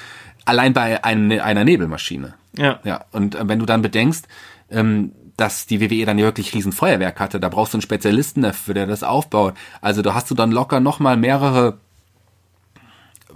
Allein 0.45 0.73
bei 0.73 1.05
einem, 1.05 1.41
einer 1.41 1.65
Nebelmaschine. 1.65 2.35
Ja. 2.57 2.81
Ja, 2.85 3.05
und 3.13 3.35
äh, 3.35 3.49
wenn 3.49 3.59
du 3.59 3.67
dann 3.67 3.83
bedenkst, 3.83 4.27
ähm, 4.71 5.13
dass 5.37 5.67
die 5.67 5.81
WWE 5.81 6.05
dann 6.05 6.19
ja 6.19 6.25
wirklich 6.25 6.53
riesen 6.53 6.73
Feuerwerk 6.73 7.21
hatte, 7.21 7.39
da 7.39 7.49
brauchst 7.49 7.73
du 7.73 7.77
einen 7.77 7.83
Spezialisten 7.83 8.43
dafür, 8.43 8.75
der 8.75 8.87
das 8.87 9.05
aufbaut. 9.05 9.55
Also 9.81 10.03
da 10.03 10.15
hast 10.15 10.31
du 10.31 10.35
dann 10.35 10.51
locker 10.51 10.81
nochmal 10.81 11.17
mehrere 11.17 11.79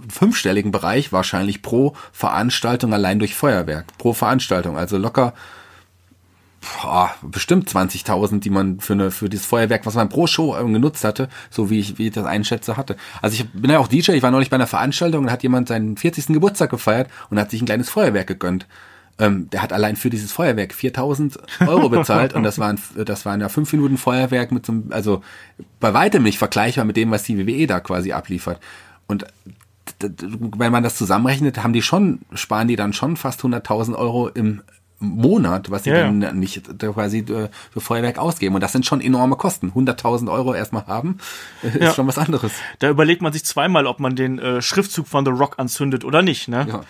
fünfstelligen 0.09 0.71
Bereich 0.71 1.13
wahrscheinlich 1.13 1.61
pro 1.61 1.93
Veranstaltung 2.11 2.93
allein 2.93 3.19
durch 3.19 3.35
Feuerwerk. 3.35 3.97
Pro 3.97 4.13
Veranstaltung. 4.13 4.77
Also 4.77 4.97
locker 4.97 5.33
boah, 6.63 7.13
bestimmt 7.21 7.69
20.000, 7.69 8.39
die 8.39 8.49
man 8.49 8.79
für 8.79 8.93
eine 8.93 9.11
für 9.11 9.29
dieses 9.29 9.45
Feuerwerk, 9.45 9.85
was 9.85 9.95
man 9.95 10.09
pro 10.09 10.27
Show 10.27 10.55
ähm, 10.57 10.73
genutzt 10.73 11.03
hatte, 11.03 11.29
so 11.49 11.69
wie 11.69 11.79
ich 11.79 11.97
wie 11.97 12.07
ich 12.07 12.13
das 12.13 12.25
einschätze 12.25 12.77
hatte. 12.77 12.95
Also 13.21 13.35
ich 13.35 13.49
bin 13.51 13.69
ja 13.69 13.79
auch 13.79 13.87
DJ, 13.87 14.11
ich 14.11 14.23
war 14.23 14.31
neulich 14.31 14.49
bei 14.49 14.55
einer 14.55 14.67
Veranstaltung 14.67 15.25
und 15.25 15.31
hat 15.31 15.43
jemand 15.43 15.67
seinen 15.67 15.97
40. 15.97 16.27
Geburtstag 16.27 16.69
gefeiert 16.69 17.09
und 17.29 17.39
hat 17.39 17.51
sich 17.51 17.61
ein 17.61 17.65
kleines 17.65 17.89
Feuerwerk 17.89 18.27
gegönnt. 18.27 18.67
Ähm, 19.19 19.49
der 19.51 19.61
hat 19.61 19.71
allein 19.73 19.95
für 19.95 20.09
dieses 20.09 20.31
Feuerwerk 20.31 20.73
4000 20.73 21.37
Euro 21.67 21.89
bezahlt 21.89 22.33
und 22.33 22.43
das 22.43 22.57
war 22.57 22.69
ein, 22.69 22.79
das 23.05 23.25
war 23.25 23.33
ein 23.33 23.41
ja, 23.41 23.49
fünf 23.49 23.71
Minuten 23.71 23.97
Feuerwerk 23.97 24.51
mit 24.51 24.65
so 24.65 24.71
einem, 24.71 24.91
also 24.91 25.21
bei 25.79 25.93
weitem 25.93 26.23
nicht 26.23 26.39
vergleichbar 26.39 26.85
mit 26.85 26.97
dem, 26.97 27.11
was 27.11 27.23
die 27.23 27.37
WWE 27.37 27.67
da 27.67 27.79
quasi 27.79 28.11
abliefert. 28.11 28.59
Und 29.05 29.25
wenn 29.99 30.71
man 30.71 30.83
das 30.83 30.95
zusammenrechnet, 30.95 31.61
haben 31.61 31.73
die 31.73 31.81
schon, 31.81 32.19
sparen 32.33 32.67
die 32.67 32.75
dann 32.75 32.93
schon 32.93 33.15
fast 33.17 33.41
100.000 33.41 33.95
Euro 33.95 34.29
im 34.29 34.61
Monat, 34.99 35.69
was 35.71 35.83
sie 35.83 35.89
Ja, 35.89 35.97
ja. 35.97 36.03
dann 36.11 36.39
nicht 36.39 36.61
quasi 36.79 37.19
äh, 37.19 37.49
für 37.71 37.81
Feuerwerk 37.81 38.17
ausgeben. 38.17 38.55
Und 38.55 38.61
das 38.61 38.71
sind 38.71 38.85
schon 38.85 39.01
enorme 39.01 39.35
Kosten. 39.35 39.71
100.000 39.75 40.31
Euro 40.31 40.53
erstmal 40.53 40.85
haben, 40.87 41.17
äh, 41.63 41.67
ist 41.67 41.81
Ja. 41.81 41.93
schon 41.93 42.07
was 42.07 42.17
anderes. 42.17 42.51
Da 42.79 42.89
überlegt 42.89 43.21
man 43.21 43.33
sich 43.33 43.43
zweimal, 43.43 43.85
ob 43.85 43.99
man 43.99 44.15
den 44.15 44.39
äh, 44.39 44.61
Schriftzug 44.61 45.07
von 45.07 45.25
The 45.25 45.31
Rock 45.31 45.55
anzündet 45.59 46.05
oder 46.05 46.21
nicht. 46.21 46.47
Ne? 46.47 46.65
Ja. 46.69 46.81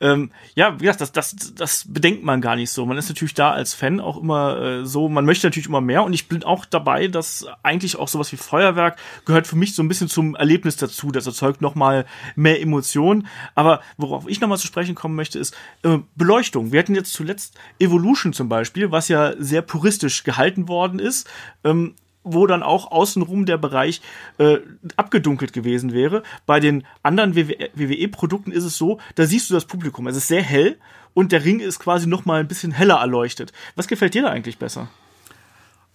Ähm, 0.00 0.30
ja, 0.54 0.74
wie 0.80 0.84
gesagt, 0.84 1.00
das, 1.02 1.12
das, 1.12 1.54
das 1.54 1.84
bedenkt 1.88 2.24
man 2.24 2.40
gar 2.40 2.56
nicht 2.56 2.70
so. 2.70 2.86
Man 2.86 2.96
ist 2.96 3.08
natürlich 3.08 3.34
da 3.34 3.50
als 3.50 3.74
Fan 3.74 4.00
auch 4.00 4.16
immer 4.20 4.60
äh, 4.60 4.86
so, 4.86 5.08
man 5.08 5.24
möchte 5.26 5.46
natürlich 5.46 5.68
immer 5.68 5.80
mehr 5.80 6.04
und 6.04 6.12
ich 6.12 6.28
bin 6.28 6.42
auch 6.44 6.64
dabei, 6.64 7.08
dass 7.08 7.46
eigentlich 7.62 7.96
auch 7.96 8.08
sowas 8.08 8.32
wie 8.32 8.36
Feuerwerk 8.36 8.96
gehört 9.26 9.46
für 9.46 9.56
mich 9.56 9.74
so 9.74 9.82
ein 9.82 9.88
bisschen 9.88 10.08
zum 10.08 10.34
Erlebnis 10.36 10.76
dazu. 10.76 11.10
Das 11.10 11.26
erzeugt 11.26 11.60
nochmal 11.60 12.06
mehr 12.34 12.60
Emotionen. 12.60 13.26
Aber 13.54 13.80
worauf 13.96 14.26
ich 14.28 14.40
nochmal 14.40 14.58
zu 14.58 14.66
sprechen 14.66 14.94
kommen 14.94 15.14
möchte, 15.14 15.38
ist 15.38 15.54
äh, 15.82 15.98
Beleuchtung. 16.16 16.72
Wir 16.72 16.80
hatten 16.80 16.94
jetzt 16.94 17.12
zuletzt 17.12 17.57
Evolution 17.78 18.32
zum 18.32 18.48
Beispiel, 18.48 18.90
was 18.90 19.08
ja 19.08 19.34
sehr 19.38 19.62
puristisch 19.62 20.24
gehalten 20.24 20.68
worden 20.68 20.98
ist. 20.98 21.28
Ähm, 21.64 21.94
wo 22.24 22.46
dann 22.46 22.62
auch 22.62 22.90
außenrum 22.90 23.46
der 23.46 23.56
Bereich 23.56 24.02
äh, 24.38 24.58
abgedunkelt 24.96 25.52
gewesen 25.52 25.92
wäre. 25.92 26.22
Bei 26.46 26.60
den 26.60 26.84
anderen 27.02 27.34
WWE-Produkten 27.36 28.52
ist 28.52 28.64
es 28.64 28.76
so, 28.76 28.98
da 29.14 29.24
siehst 29.24 29.48
du 29.48 29.54
das 29.54 29.64
Publikum. 29.64 30.06
Es 30.06 30.16
ist 30.16 30.28
sehr 30.28 30.42
hell 30.42 30.78
und 31.14 31.32
der 31.32 31.44
Ring 31.44 31.60
ist 31.60 31.78
quasi 31.78 32.06
noch 32.06 32.24
mal 32.24 32.40
ein 32.40 32.48
bisschen 32.48 32.72
heller 32.72 32.96
erleuchtet. 32.96 33.52
Was 33.76 33.88
gefällt 33.88 34.14
dir 34.14 34.22
da 34.22 34.28
eigentlich 34.28 34.58
besser? 34.58 34.88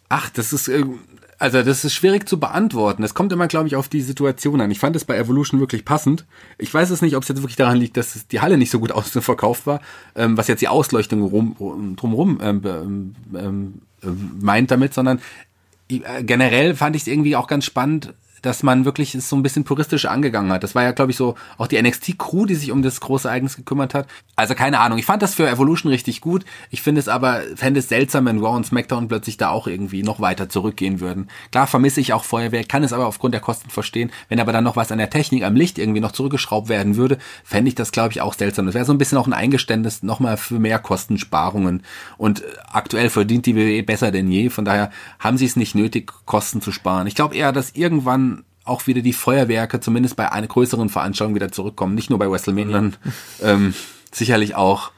Ach, 0.09 0.29
das 0.29 0.53
ist, 0.53 0.67
äh, 0.67 0.83
also 1.39 1.61
das 1.61 1.83
ist 1.85 1.93
schwierig 1.93 2.27
zu 2.27 2.39
beantworten. 2.39 3.01
Das 3.01 3.13
kommt 3.13 3.31
immer, 3.31 3.47
glaube 3.47 3.67
ich, 3.67 3.75
auf 3.75 3.89
die 3.89 4.01
Situation 4.01 4.61
an. 4.61 4.71
Ich 4.71 4.79
fand 4.79 4.95
es 4.95 5.05
bei 5.05 5.17
Evolution 5.17 5.59
wirklich 5.59 5.85
passend. 5.85 6.25
Ich 6.57 6.73
weiß 6.73 6.89
es 6.89 7.01
nicht, 7.01 7.15
ob 7.15 7.23
es 7.23 7.29
jetzt 7.29 7.39
wirklich 7.39 7.55
daran 7.55 7.77
liegt, 7.77 7.97
dass 7.97 8.27
die 8.27 8.41
Halle 8.41 8.57
nicht 8.57 8.71
so 8.71 8.79
gut 8.79 8.91
ausverkauft 8.93 9.67
war, 9.67 9.81
ähm, 10.15 10.37
was 10.37 10.47
jetzt 10.47 10.61
die 10.61 10.67
Ausleuchtung 10.67 11.21
rum, 11.23 11.95
drumherum 11.95 12.39
ähm, 12.41 13.15
ähm, 13.35 13.73
ähm, 14.03 14.31
meint 14.39 14.71
damit, 14.71 14.93
sondern 14.93 15.21
äh, 15.89 16.23
generell 16.23 16.75
fand 16.75 16.95
ich 16.95 17.03
es 17.03 17.07
irgendwie 17.07 17.35
auch 17.35 17.47
ganz 17.47 17.65
spannend, 17.65 18.13
dass 18.43 18.61
man 18.61 18.85
wirklich 18.85 19.15
es 19.15 19.29
so 19.29 19.35
ein 19.35 19.41
bisschen 19.41 19.63
puristisch 19.63 20.05
angegangen 20.05 20.51
hat. 20.51 20.63
Das 20.63 20.75
war 20.75 20.83
ja, 20.83 20.91
glaube 20.91 21.11
ich, 21.11 21.17
so 21.17 21.35
auch 21.57 21.67
die 21.67 21.81
NXT-Crew, 21.81 22.45
die 22.45 22.55
sich 22.55 22.71
um 22.71 22.83
das 22.83 22.99
große 22.99 23.27
Ereignis 23.27 23.55
gekümmert 23.55 23.93
hat. 23.93 24.07
Also 24.35 24.53
keine 24.53 24.79
Ahnung. 24.79 24.99
Ich 24.99 25.05
fand 25.05 25.21
das 25.21 25.33
für 25.33 25.49
Evolution 25.49 25.91
richtig 25.91 26.21
gut. 26.21 26.45
Ich 26.69 26.81
finde 26.81 26.99
es 26.99 27.07
aber, 27.07 27.41
fände 27.55 27.79
es 27.79 27.89
seltsam, 27.89 28.25
wenn 28.25 28.39
Raw 28.39 28.55
und 28.55 28.65
SmackDown 28.65 29.07
plötzlich 29.07 29.37
da 29.37 29.49
auch 29.49 29.65
irgendwie 29.65 30.03
noch 30.03 30.19
weiter 30.19 30.49
zurückgehen 30.49 30.99
würden. 30.99 31.29
Klar 31.51 31.67
vermisse 31.67 32.01
ich 32.01 32.11
auch 32.11 32.25
Feuerwehr, 32.25 32.65
kann 32.65 32.83
es 32.83 32.91
aber 32.91 33.07
aufgrund 33.07 33.33
der 33.33 33.41
Kosten 33.41 33.69
verstehen. 33.69 34.11
Wenn 34.27 34.41
aber 34.41 34.51
dann 34.51 34.65
noch 34.65 34.75
was 34.75 34.91
an 34.91 34.97
der 34.97 35.09
Technik, 35.09 35.43
am 35.43 35.55
Licht 35.55 35.79
irgendwie 35.79 36.01
noch 36.01 36.11
zurückgeschraubt 36.11 36.67
werden 36.67 36.97
würde, 36.97 37.19
fände 37.45 37.69
ich 37.69 37.75
das, 37.75 37.93
glaube 37.93 38.11
ich, 38.11 38.19
auch 38.19 38.33
seltsam. 38.33 38.65
Das 38.65 38.75
wäre 38.75 38.85
so 38.85 38.93
ein 38.93 38.97
bisschen 38.97 39.17
auch 39.17 39.27
ein 39.27 39.33
Eingeständnis 39.33 40.03
nochmal 40.03 40.35
für 40.35 40.59
mehr 40.59 40.79
Kostensparungen. 40.79 41.83
Und 42.17 42.43
aktuell 42.69 43.09
verdient 43.09 43.45
die 43.45 43.55
WWE 43.55 43.83
besser 43.83 44.11
denn 44.11 44.29
je. 44.29 44.49
Von 44.49 44.65
daher 44.65 44.91
haben 45.19 45.37
sie 45.37 45.45
es 45.45 45.55
nicht 45.55 45.75
nötig, 45.75 46.11
Kosten 46.25 46.61
zu 46.61 46.73
sparen. 46.73 47.07
Ich 47.07 47.15
glaube 47.15 47.35
eher, 47.35 47.53
dass 47.53 47.71
irgendwann 47.71 48.32
auch 48.63 48.87
wieder 48.87 49.01
die 49.01 49.13
Feuerwerke, 49.13 49.79
zumindest 49.79 50.15
bei 50.15 50.31
einer 50.31 50.47
größeren 50.47 50.89
Veranstaltung, 50.89 51.35
wieder 51.35 51.51
zurückkommen. 51.51 51.95
Nicht 51.95 52.09
nur 52.09 52.19
bei 52.19 52.29
WrestleMania, 52.29 52.91
ähm, 53.41 53.73
sicherlich 54.11 54.55
auch 54.55 54.91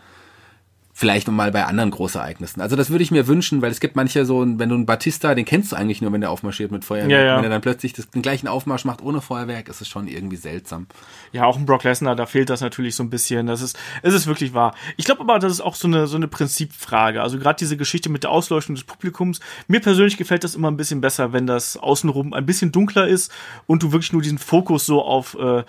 vielleicht 0.98 1.28
mal 1.28 1.52
bei 1.52 1.66
anderen 1.66 1.92
Großereignissen. 1.92 2.62
Also 2.62 2.78
das 2.78 2.90
würde 2.90 3.04
ich 3.04 3.12
mir 3.12 3.28
wünschen, 3.28 3.62
weil 3.62 3.70
es 3.70 3.82
gibt 3.82 3.98
manche 3.98 4.26
so, 4.26 4.40
wenn 4.40 4.70
du 4.70 4.76
einen 4.76 4.86
Batista, 4.86 5.36
den 5.36 5.44
kennst 5.44 5.74
du 5.74 5.76
eigentlich 5.76 6.02
nur, 6.02 6.14
wenn 6.14 6.22
der 6.22 6.32
aufmarschiert 6.32 6.72
mit 6.72 6.86
Feuerwerk. 6.86 7.12
Ja, 7.12 7.22
ja. 7.22 7.36
Wenn 7.36 7.44
er 7.44 7.50
dann 7.50 7.60
plötzlich 7.60 7.92
das, 7.92 8.10
den 8.10 8.22
gleichen 8.22 8.48
Aufmarsch 8.48 8.86
macht 8.86 9.02
ohne 9.02 9.20
Feuerwerk, 9.20 9.68
ist 9.68 9.82
es 9.82 9.90
schon 9.90 10.08
irgendwie 10.08 10.38
seltsam. 10.38 10.88
Ja, 11.34 11.44
auch 11.44 11.58
ein 11.58 11.66
Brock 11.66 11.84
Lesnar, 11.84 12.16
da 12.16 12.26
fehlt 12.26 12.50
das 12.50 12.62
natürlich 12.62 12.96
so 12.96 13.04
ein 13.04 13.10
bisschen. 13.10 13.46
Das 13.48 13.62
ist, 13.62 13.78
es 14.04 14.14
ist 14.14 14.26
wirklich 14.26 14.54
wahr. 14.54 14.74
Ich 14.96 15.04
glaube 15.04 15.20
aber, 15.20 15.38
das 15.38 15.52
ist 15.52 15.60
auch 15.60 15.76
so 15.76 15.90
eine, 15.90 16.08
so 16.08 16.16
eine 16.16 16.30
Prinzipfrage. 16.30 17.22
Also 17.22 17.40
gerade 17.40 17.58
diese 17.60 17.76
Geschichte 17.76 18.08
mit 18.08 18.24
der 18.24 18.32
Ausleuchtung 18.32 18.76
des 18.76 18.86
Publikums. 18.86 19.42
Mir 19.68 19.82
persönlich 19.82 20.16
gefällt 20.16 20.46
das 20.46 20.56
immer 20.56 20.72
ein 20.72 20.78
bisschen 20.78 21.02
besser, 21.02 21.34
wenn 21.34 21.46
das 21.46 21.76
außenrum 21.76 22.32
ein 22.32 22.46
bisschen 22.46 22.72
dunkler 22.72 23.06
ist 23.06 23.34
und 23.68 23.84
du 23.84 23.92
wirklich 23.92 24.14
nur 24.14 24.22
diesen 24.22 24.38
Fokus 24.38 24.86
so 24.86 25.04
auf, 25.04 25.36
äh, 25.38 25.66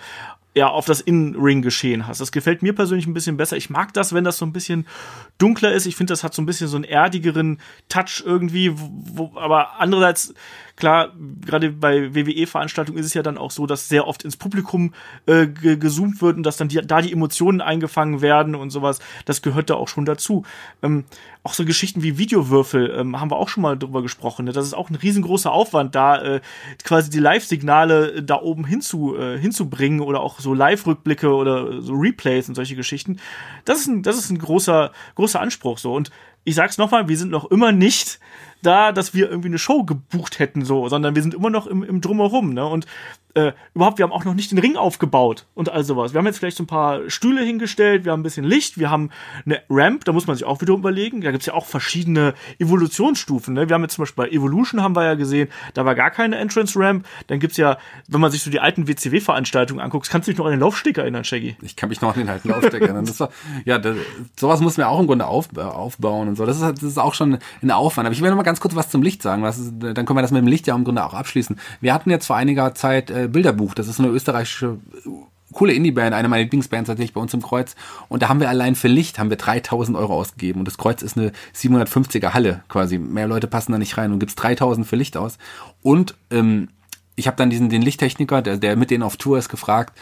ja, 0.57 0.67
auf 0.69 0.85
das 0.85 1.01
In-Ring-Geschehen 1.01 2.07
hast. 2.07 2.19
Das 2.19 2.31
gefällt 2.31 2.63
mir 2.63 2.73
persönlich 2.73 3.05
ein 3.05 3.13
bisschen 3.13 3.37
besser. 3.37 3.57
Ich 3.57 3.69
mag 3.69 3.93
das, 3.93 4.13
wenn 4.13 4.23
das 4.23 4.37
so 4.37 4.45
ein 4.45 4.53
bisschen 4.53 4.87
dunkler 5.37 5.71
ist. 5.71 5.85
Ich 5.85 5.95
finde, 5.95 6.11
das 6.11 6.23
hat 6.23 6.33
so 6.33 6.41
ein 6.41 6.47
bisschen 6.47 6.67
so 6.67 6.77
einen 6.77 6.83
erdigeren 6.83 7.59
Touch 7.89 8.23
irgendwie, 8.25 8.73
wo, 8.75 9.31
aber 9.35 9.79
andererseits 9.79 10.33
klar, 10.77 11.11
gerade 11.45 11.71
bei 11.71 12.15
WWE-Veranstaltungen 12.15 12.99
ist 12.99 13.07
es 13.07 13.13
ja 13.13 13.23
dann 13.23 13.37
auch 13.37 13.51
so, 13.51 13.65
dass 13.65 13.89
sehr 13.89 14.07
oft 14.07 14.23
ins 14.23 14.37
Publikum 14.37 14.93
äh, 15.25 15.47
gezoomt 15.47 16.21
wird 16.21 16.37
und 16.37 16.43
dass 16.43 16.55
dann 16.55 16.69
die, 16.69 16.79
da 16.81 17.01
die 17.01 17.11
Emotionen 17.11 17.59
eingefangen 17.61 18.21
werden 18.21 18.55
und 18.55 18.69
sowas. 18.69 18.99
Das 19.25 19.41
gehört 19.41 19.69
da 19.69 19.75
auch 19.75 19.87
schon 19.87 20.05
dazu. 20.05 20.43
Ähm, 20.81 21.03
auch 21.43 21.53
so 21.53 21.65
Geschichten 21.65 22.03
wie 22.03 22.17
Videowürfel 22.17 22.93
ähm, 22.97 23.19
haben 23.19 23.31
wir 23.31 23.37
auch 23.37 23.49
schon 23.49 23.63
mal 23.63 23.77
drüber 23.77 24.01
gesprochen. 24.01 24.45
Ne? 24.45 24.51
Das 24.51 24.65
ist 24.65 24.73
auch 24.73 24.89
ein 24.89 24.95
riesengroßer 24.95 25.51
Aufwand, 25.51 25.95
da 25.95 26.21
äh, 26.21 26.41
quasi 26.83 27.09
die 27.09 27.19
Live-Signale 27.19 28.21
da 28.21 28.41
oben 28.41 28.65
hinzu, 28.65 29.17
äh, 29.17 29.39
hinzubringen 29.39 30.01
oder 30.01 30.21
auch 30.21 30.39
so 30.39 30.53
Live-Rückblicke 30.53 31.33
oder 31.33 31.81
so 31.81 31.93
Replays 31.93 32.49
und 32.49 32.55
solche 32.55 32.75
Geschichten. 32.75 33.19
Das 33.65 33.79
ist 33.79 33.87
ein, 33.87 34.03
das 34.03 34.17
ist 34.17 34.29
ein 34.29 34.39
großer, 34.39 34.91
großer 35.15 35.39
Anspruch 35.39 35.77
so. 35.79 35.93
Und 35.93 36.11
ich 36.47 36.55
sag's 36.55 36.77
nochmal, 36.77 37.09
wir 37.09 37.17
sind 37.17 37.29
noch 37.29 37.51
immer 37.51 37.73
nicht 37.73 38.21
da, 38.63 38.93
dass 38.93 39.13
wir 39.13 39.29
irgendwie 39.29 39.49
eine 39.49 39.59
Show 39.59 39.83
gebucht 39.83 40.39
hätten, 40.39 40.63
so, 40.63 40.87
sondern 40.87 41.13
wir 41.13 41.21
sind 41.21 41.33
immer 41.33 41.49
noch 41.49 41.67
im, 41.67 41.83
im 41.83 41.99
Drumherum, 41.99 42.53
ne? 42.53 42.65
Und 42.65 42.85
äh, 43.37 43.53
überhaupt, 43.75 43.99
wir 43.99 44.03
haben 44.03 44.11
auch 44.11 44.25
noch 44.25 44.33
nicht 44.33 44.51
den 44.51 44.57
Ring 44.57 44.75
aufgebaut 44.77 45.45
und 45.53 45.69
all 45.69 45.83
sowas. 45.83 46.13
Wir 46.13 46.17
haben 46.17 46.25
jetzt 46.25 46.39
vielleicht 46.39 46.57
so 46.57 46.63
ein 46.63 46.67
paar 46.67 47.07
Stühle 47.07 47.43
hingestellt, 47.43 48.03
wir 48.03 48.11
haben 48.11 48.21
ein 48.21 48.23
bisschen 48.23 48.43
Licht, 48.43 48.79
wir 48.79 48.89
haben 48.89 49.11
eine 49.45 49.61
Ramp, 49.69 50.05
da 50.05 50.11
muss 50.11 50.25
man 50.25 50.35
sich 50.35 50.45
auch 50.45 50.59
wieder 50.61 50.73
überlegen. 50.73 51.21
Da 51.21 51.31
gibt's 51.31 51.45
ja 51.45 51.53
auch 51.53 51.67
verschiedene 51.67 52.33
Evolutionsstufen. 52.57 53.53
Ne? 53.53 53.69
Wir 53.69 53.75
haben 53.75 53.83
jetzt 53.83 53.93
zum 53.93 54.03
Beispiel 54.03 54.25
bei 54.25 54.31
Evolution 54.31 54.81
haben 54.81 54.95
wir 54.95 55.03
ja 55.03 55.13
gesehen, 55.13 55.49
da 55.75 55.85
war 55.85 55.93
gar 55.93 56.09
keine 56.09 56.37
Entrance 56.37 56.79
Ramp. 56.79 57.05
Dann 57.27 57.39
gibt's 57.39 57.57
ja, 57.57 57.77
wenn 58.07 58.19
man 58.19 58.31
sich 58.31 58.41
so 58.41 58.49
die 58.49 58.59
alten 58.59 58.87
WCW-Veranstaltungen 58.87 59.81
anguckt, 59.81 60.09
kannst 60.09 60.27
du 60.27 60.31
dich 60.31 60.39
noch 60.39 60.45
an 60.45 60.51
den 60.51 60.61
Laufsteg 60.61 60.97
erinnern, 60.97 61.23
Shaggy? 61.23 61.57
Ich 61.61 61.75
kann 61.75 61.89
mich 61.89 62.01
noch 62.01 62.15
an 62.15 62.21
den 62.21 62.29
alten 62.29 62.49
Laufsteg 62.49 62.81
erinnern. 62.81 63.05
Das 63.05 63.19
war, 63.19 63.29
ja, 63.65 63.77
das, 63.77 63.95
sowas 64.39 64.61
muss 64.61 64.77
man 64.77 64.87
auch 64.87 64.99
im 64.99 65.05
Grunde 65.05 65.27
auf, 65.27 65.55
aufbauen 65.55 66.27
und 66.29 66.37
so. 66.37 66.47
Das 66.47 66.57
ist, 66.57 66.63
das 66.63 66.83
ist 66.83 66.97
auch 66.97 67.13
schon 67.13 67.37
ein 67.61 67.71
Aufwand. 67.71 68.07
Aber 68.07 68.13
ich 68.13 68.21
will 68.21 68.29
noch 68.29 68.37
mal 68.37 68.43
ganz 68.43 68.59
kurz 68.59 68.75
was 68.75 68.89
zum 68.89 69.03
Licht 69.03 69.21
sagen. 69.21 69.43
Was 69.43 69.71
dann 69.77 69.93
können 69.93 70.17
wir 70.17 70.21
das 70.21 70.31
mit 70.31 70.41
dem 70.41 70.47
Licht 70.47 70.65
ja 70.65 70.75
im 70.75 70.83
Grunde 70.83 71.05
auch 71.05 71.13
abschließen. 71.13 71.59
Wir 71.81 71.93
hatten 71.93 72.09
jetzt 72.09 72.25
vor 72.25 72.35
einiger 72.35 72.73
Zeit 72.73 73.11
Bilderbuch. 73.27 73.73
Das 73.73 73.87
ist 73.87 73.99
eine 73.99 74.09
österreichische 74.09 74.77
coole 75.53 75.73
Indie-Band, 75.73 76.13
eine 76.13 76.27
meiner 76.27 76.43
Lieblingsbands 76.43 76.87
tatsächlich 76.87 77.13
bei 77.13 77.21
uns 77.21 77.33
im 77.33 77.41
Kreuz. 77.41 77.75
Und 78.09 78.21
da 78.21 78.29
haben 78.29 78.39
wir 78.39 78.49
allein 78.49 78.75
für 78.75 78.87
Licht 78.87 79.17
haben 79.17 79.29
wir 79.29 79.37
3000 79.37 79.97
Euro 79.97 80.13
ausgegeben. 80.13 80.59
Und 80.59 80.65
das 80.65 80.77
Kreuz 80.77 81.01
ist 81.01 81.17
eine 81.17 81.31
750er 81.55 82.33
Halle 82.33 82.63
quasi. 82.67 82.97
Mehr 82.97 83.27
Leute 83.27 83.47
passen 83.47 83.71
da 83.71 83.77
nicht 83.77 83.97
rein 83.97 84.11
und 84.11 84.19
gibt's 84.19 84.35
3000 84.35 84.85
für 84.85 84.95
Licht 84.95 85.17
aus. 85.17 85.37
Und 85.81 86.15
ähm, 86.31 86.69
ich 87.15 87.27
habe 87.27 87.37
dann 87.37 87.49
diesen 87.49 87.69
den 87.69 87.81
Lichttechniker, 87.81 88.41
der, 88.41 88.57
der 88.57 88.75
mit 88.75 88.91
denen 88.91 89.03
auf 89.03 89.17
Tour 89.17 89.37
ist, 89.37 89.49
gefragt, 89.49 89.97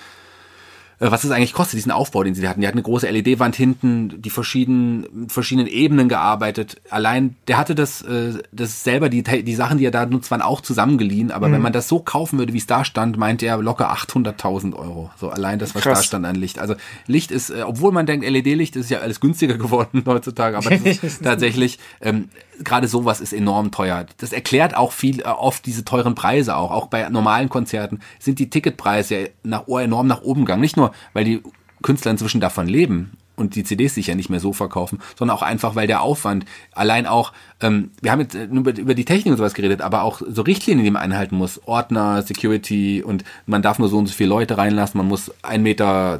was 0.99 1.23
es 1.23 1.31
eigentlich 1.31 1.53
kostet, 1.53 1.77
diesen 1.77 1.91
Aufbau, 1.91 2.23
den 2.23 2.35
sie 2.35 2.47
hatten. 2.47 2.61
Die 2.61 2.67
hatten 2.67 2.77
eine 2.77 2.83
große 2.83 3.09
LED-Wand 3.09 3.55
hinten, 3.55 4.21
die 4.21 4.29
verschiedenen, 4.29 5.29
verschiedenen 5.29 5.67
Ebenen 5.67 6.07
gearbeitet. 6.07 6.81
Allein, 6.89 7.35
der 7.47 7.57
hatte 7.57 7.75
das, 7.75 8.01
äh, 8.01 8.33
das 8.51 8.83
selber, 8.83 9.09
die, 9.09 9.23
die 9.23 9.55
Sachen, 9.55 9.77
die 9.77 9.85
er 9.85 9.91
da 9.91 10.05
nutzt, 10.05 10.31
waren 10.31 10.41
auch 10.41 10.61
zusammengeliehen. 10.61 11.31
Aber 11.31 11.49
mhm. 11.49 11.53
wenn 11.53 11.61
man 11.61 11.73
das 11.73 11.87
so 11.87 11.99
kaufen 11.99 12.39
würde, 12.39 12.53
wie 12.53 12.57
es 12.57 12.67
da 12.67 12.85
stand, 12.85 13.17
meinte 13.17 13.45
er 13.45 13.57
locker 13.57 13.91
800.000 13.91 14.73
Euro. 14.73 15.11
So 15.17 15.29
allein 15.29 15.59
das, 15.59 15.75
was 15.75 15.83
Krass. 15.83 15.99
da 15.99 16.03
stand 16.03 16.25
an 16.25 16.35
Licht. 16.35 16.59
Also 16.59 16.75
Licht 17.07 17.31
ist, 17.31 17.49
äh, 17.49 17.63
obwohl 17.63 17.91
man 17.91 18.05
denkt, 18.05 18.25
LED-Licht 18.27 18.75
ist 18.75 18.89
ja 18.89 18.99
alles 18.99 19.19
günstiger 19.19 19.57
geworden 19.57 20.03
heutzutage, 20.05 20.57
aber 20.57 20.69
das 20.69 21.03
ist 21.03 21.23
tatsächlich, 21.23 21.79
ähm, 22.01 22.29
gerade 22.63 22.87
sowas 22.87 23.21
ist 23.21 23.33
enorm 23.33 23.71
teuer. 23.71 24.05
Das 24.17 24.33
erklärt 24.33 24.75
auch 24.75 24.91
viel, 24.91 25.21
äh, 25.21 25.25
oft 25.25 25.65
diese 25.65 25.85
teuren 25.85 26.15
Preise 26.15 26.55
auch. 26.55 26.71
Auch 26.71 26.87
bei 26.87 27.07
normalen 27.09 27.49
Konzerten 27.49 27.99
sind 28.19 28.39
die 28.39 28.49
Ticketpreise 28.49 29.31
nach, 29.43 29.67
enorm 29.67 30.07
nach 30.07 30.21
oben 30.21 30.45
gegangen. 30.45 30.61
Nicht 30.61 30.77
nur, 30.77 30.91
weil 31.13 31.25
die 31.25 31.43
Künstler 31.81 32.11
inzwischen 32.11 32.41
davon 32.41 32.67
leben 32.67 33.17
und 33.35 33.55
die 33.55 33.63
CDs 33.63 33.95
sich 33.95 34.07
ja 34.07 34.15
nicht 34.15 34.29
mehr 34.29 34.39
so 34.39 34.53
verkaufen, 34.53 34.99
sondern 35.17 35.37
auch 35.37 35.41
einfach, 35.41 35.75
weil 35.75 35.87
der 35.87 36.01
Aufwand 36.01 36.45
allein 36.73 37.05
auch 37.05 37.33
ähm, 37.61 37.91
wir 38.01 38.11
haben 38.11 38.19
jetzt 38.19 38.35
nur 38.35 38.61
über, 38.61 38.77
über 38.77 38.95
die 38.95 39.05
Technik 39.05 39.31
und 39.31 39.37
sowas 39.37 39.53
geredet, 39.53 39.81
aber 39.81 40.03
auch 40.03 40.21
so 40.27 40.41
Richtlinien, 40.41 40.83
die 40.83 40.91
man 40.91 41.01
einhalten 41.01 41.37
muss. 41.37 41.61
Ordner, 41.65 42.21
Security 42.21 43.01
und 43.01 43.23
man 43.45 43.61
darf 43.61 43.79
nur 43.79 43.87
so 43.87 43.97
und 43.97 44.07
so 44.07 44.13
viele 44.13 44.29
Leute 44.29 44.57
reinlassen, 44.57 44.97
man 44.97 45.07
muss 45.07 45.31
1,20 45.43 45.57
Meter 45.59 46.19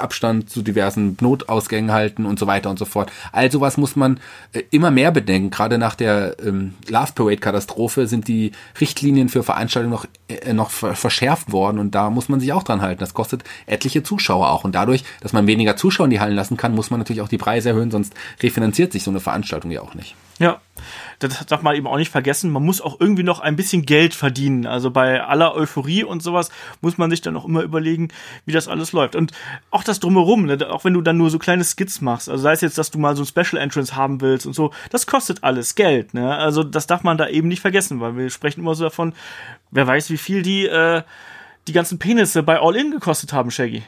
Abstand 0.00 0.48
zu 0.48 0.62
diversen 0.62 1.16
Notausgängen 1.20 1.90
halten 1.90 2.24
und 2.24 2.38
so 2.38 2.46
weiter 2.46 2.70
und 2.70 2.78
so 2.78 2.84
fort. 2.84 3.10
All 3.32 3.50
sowas 3.50 3.76
muss 3.76 3.96
man 3.96 4.20
äh, 4.52 4.62
immer 4.70 4.92
mehr 4.92 5.10
bedenken. 5.10 5.50
Gerade 5.50 5.78
nach 5.78 5.96
der 5.96 6.36
ähm, 6.44 6.74
Love 6.88 7.12
Parade-Katastrophe 7.14 8.06
sind 8.06 8.28
die 8.28 8.52
Richtlinien 8.80 9.28
für 9.28 9.42
Veranstaltungen 9.42 9.92
noch, 9.92 10.06
äh, 10.28 10.52
noch 10.52 10.70
verschärft 10.70 11.50
worden 11.50 11.78
und 11.78 11.96
da 11.96 12.10
muss 12.10 12.28
man 12.28 12.38
sich 12.38 12.52
auch 12.52 12.62
dran 12.62 12.80
halten. 12.80 13.00
Das 13.00 13.14
kostet 13.14 13.42
etliche 13.66 14.04
Zuschauer 14.04 14.50
auch. 14.50 14.62
Und 14.62 14.76
dadurch, 14.76 15.04
dass 15.20 15.32
man 15.32 15.48
weniger 15.48 15.76
Zuschauer 15.76 16.06
in 16.06 16.10
die 16.10 16.20
Hallen 16.20 16.36
lassen 16.36 16.55
kann, 16.56 16.74
muss 16.74 16.90
man 16.90 17.00
natürlich 17.00 17.22
auch 17.22 17.28
die 17.28 17.38
Preise 17.38 17.70
erhöhen, 17.70 17.90
sonst 17.90 18.14
refinanziert 18.42 18.92
sich 18.92 19.02
so 19.02 19.10
eine 19.10 19.20
Veranstaltung 19.20 19.70
ja 19.70 19.80
auch 19.80 19.94
nicht. 19.94 20.14
Ja, 20.38 20.60
das 21.18 21.46
darf 21.46 21.62
man 21.62 21.74
eben 21.76 21.86
auch 21.86 21.96
nicht 21.96 22.10
vergessen. 22.10 22.50
Man 22.50 22.62
muss 22.62 22.82
auch 22.82 23.00
irgendwie 23.00 23.22
noch 23.22 23.40
ein 23.40 23.56
bisschen 23.56 23.86
Geld 23.86 24.12
verdienen. 24.12 24.66
Also 24.66 24.90
bei 24.90 25.22
aller 25.22 25.54
Euphorie 25.54 26.04
und 26.04 26.22
sowas 26.22 26.50
muss 26.82 26.98
man 26.98 27.08
sich 27.08 27.22
dann 27.22 27.36
auch 27.38 27.46
immer 27.46 27.62
überlegen, 27.62 28.08
wie 28.44 28.52
das 28.52 28.68
alles 28.68 28.92
läuft. 28.92 29.16
Und 29.16 29.32
auch 29.70 29.82
das 29.82 29.98
drumherum, 29.98 30.44
ne? 30.44 30.58
auch 30.70 30.84
wenn 30.84 30.92
du 30.92 31.00
dann 31.00 31.16
nur 31.16 31.30
so 31.30 31.38
kleine 31.38 31.64
Skits 31.64 32.02
machst, 32.02 32.28
also 32.28 32.42
sei 32.42 32.52
es 32.52 32.60
jetzt, 32.60 32.76
dass 32.76 32.90
du 32.90 32.98
mal 32.98 33.16
so 33.16 33.22
ein 33.22 33.26
Special 33.26 33.60
Entrance 33.60 33.96
haben 33.96 34.20
willst 34.20 34.46
und 34.46 34.52
so, 34.52 34.72
das 34.90 35.06
kostet 35.06 35.42
alles 35.42 35.74
Geld. 35.74 36.12
Ne? 36.12 36.36
Also 36.36 36.62
das 36.62 36.86
darf 36.86 37.02
man 37.02 37.16
da 37.16 37.28
eben 37.28 37.48
nicht 37.48 37.60
vergessen, 37.60 38.00
weil 38.00 38.16
wir 38.18 38.28
sprechen 38.28 38.60
immer 38.60 38.74
so 38.74 38.84
davon, 38.84 39.14
wer 39.70 39.86
weiß, 39.86 40.10
wie 40.10 40.18
viel 40.18 40.42
die, 40.42 40.66
äh, 40.66 41.02
die 41.66 41.72
ganzen 41.72 41.98
Penisse 41.98 42.42
bei 42.42 42.60
All 42.60 42.76
In 42.76 42.90
gekostet 42.90 43.32
haben, 43.32 43.50
Shaggy. 43.50 43.82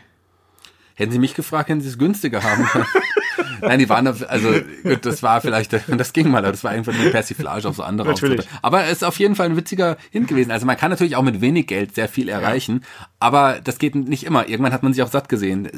Hätten 0.99 1.13
Sie 1.13 1.21
mich 1.21 1.35
gefragt, 1.35 1.69
hätten 1.69 1.81
Sie 1.81 1.89
es 1.89 1.97
günstiger 1.97 2.43
haben 2.43 2.65
können. 2.65 2.87
Nein, 3.61 3.79
die 3.79 3.89
waren, 3.89 4.07
also 4.07 4.55
das 5.03 5.23
war 5.23 5.41
vielleicht, 5.41 5.73
das 5.73 6.13
ging 6.13 6.29
mal, 6.29 6.43
das 6.43 6.65
war 6.65 6.73
einfach 6.73 6.93
eine 6.93 7.11
Persiflage 7.11 7.69
auf 7.69 7.77
so 7.77 7.85
andere 7.85 8.09
Natürlich. 8.09 8.41
Auftritte. 8.41 8.59
Aber 8.63 8.85
es 8.85 8.93
ist 8.93 9.05
auf 9.05 9.19
jeden 9.19 9.37
Fall 9.37 9.47
ein 9.47 9.57
witziger 9.57 9.97
Hint 10.11 10.29
gewesen. 10.29 10.51
Also 10.51 10.67
man 10.67 10.77
kann 10.77 10.91
natürlich 10.91 11.15
auch 11.15 11.23
mit 11.23 11.41
wenig 11.41 11.69
Geld 11.69 11.95
sehr 11.95 12.09
viel 12.09 12.29
erreichen, 12.29 12.83
ja. 12.83 13.07
aber 13.21 13.61
das 13.63 13.79
geht 13.79 13.95
nicht 13.95 14.25
immer. 14.25 14.49
Irgendwann 14.49 14.73
hat 14.73 14.83
man 14.83 14.93
sich 14.93 15.03
auch 15.03 15.11
satt 15.11 15.29
gesehen. 15.29 15.71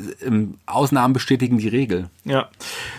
Ausnahmen 0.64 1.12
bestätigen 1.12 1.58
die 1.58 1.68
Regel. 1.68 2.08
Ja. 2.24 2.48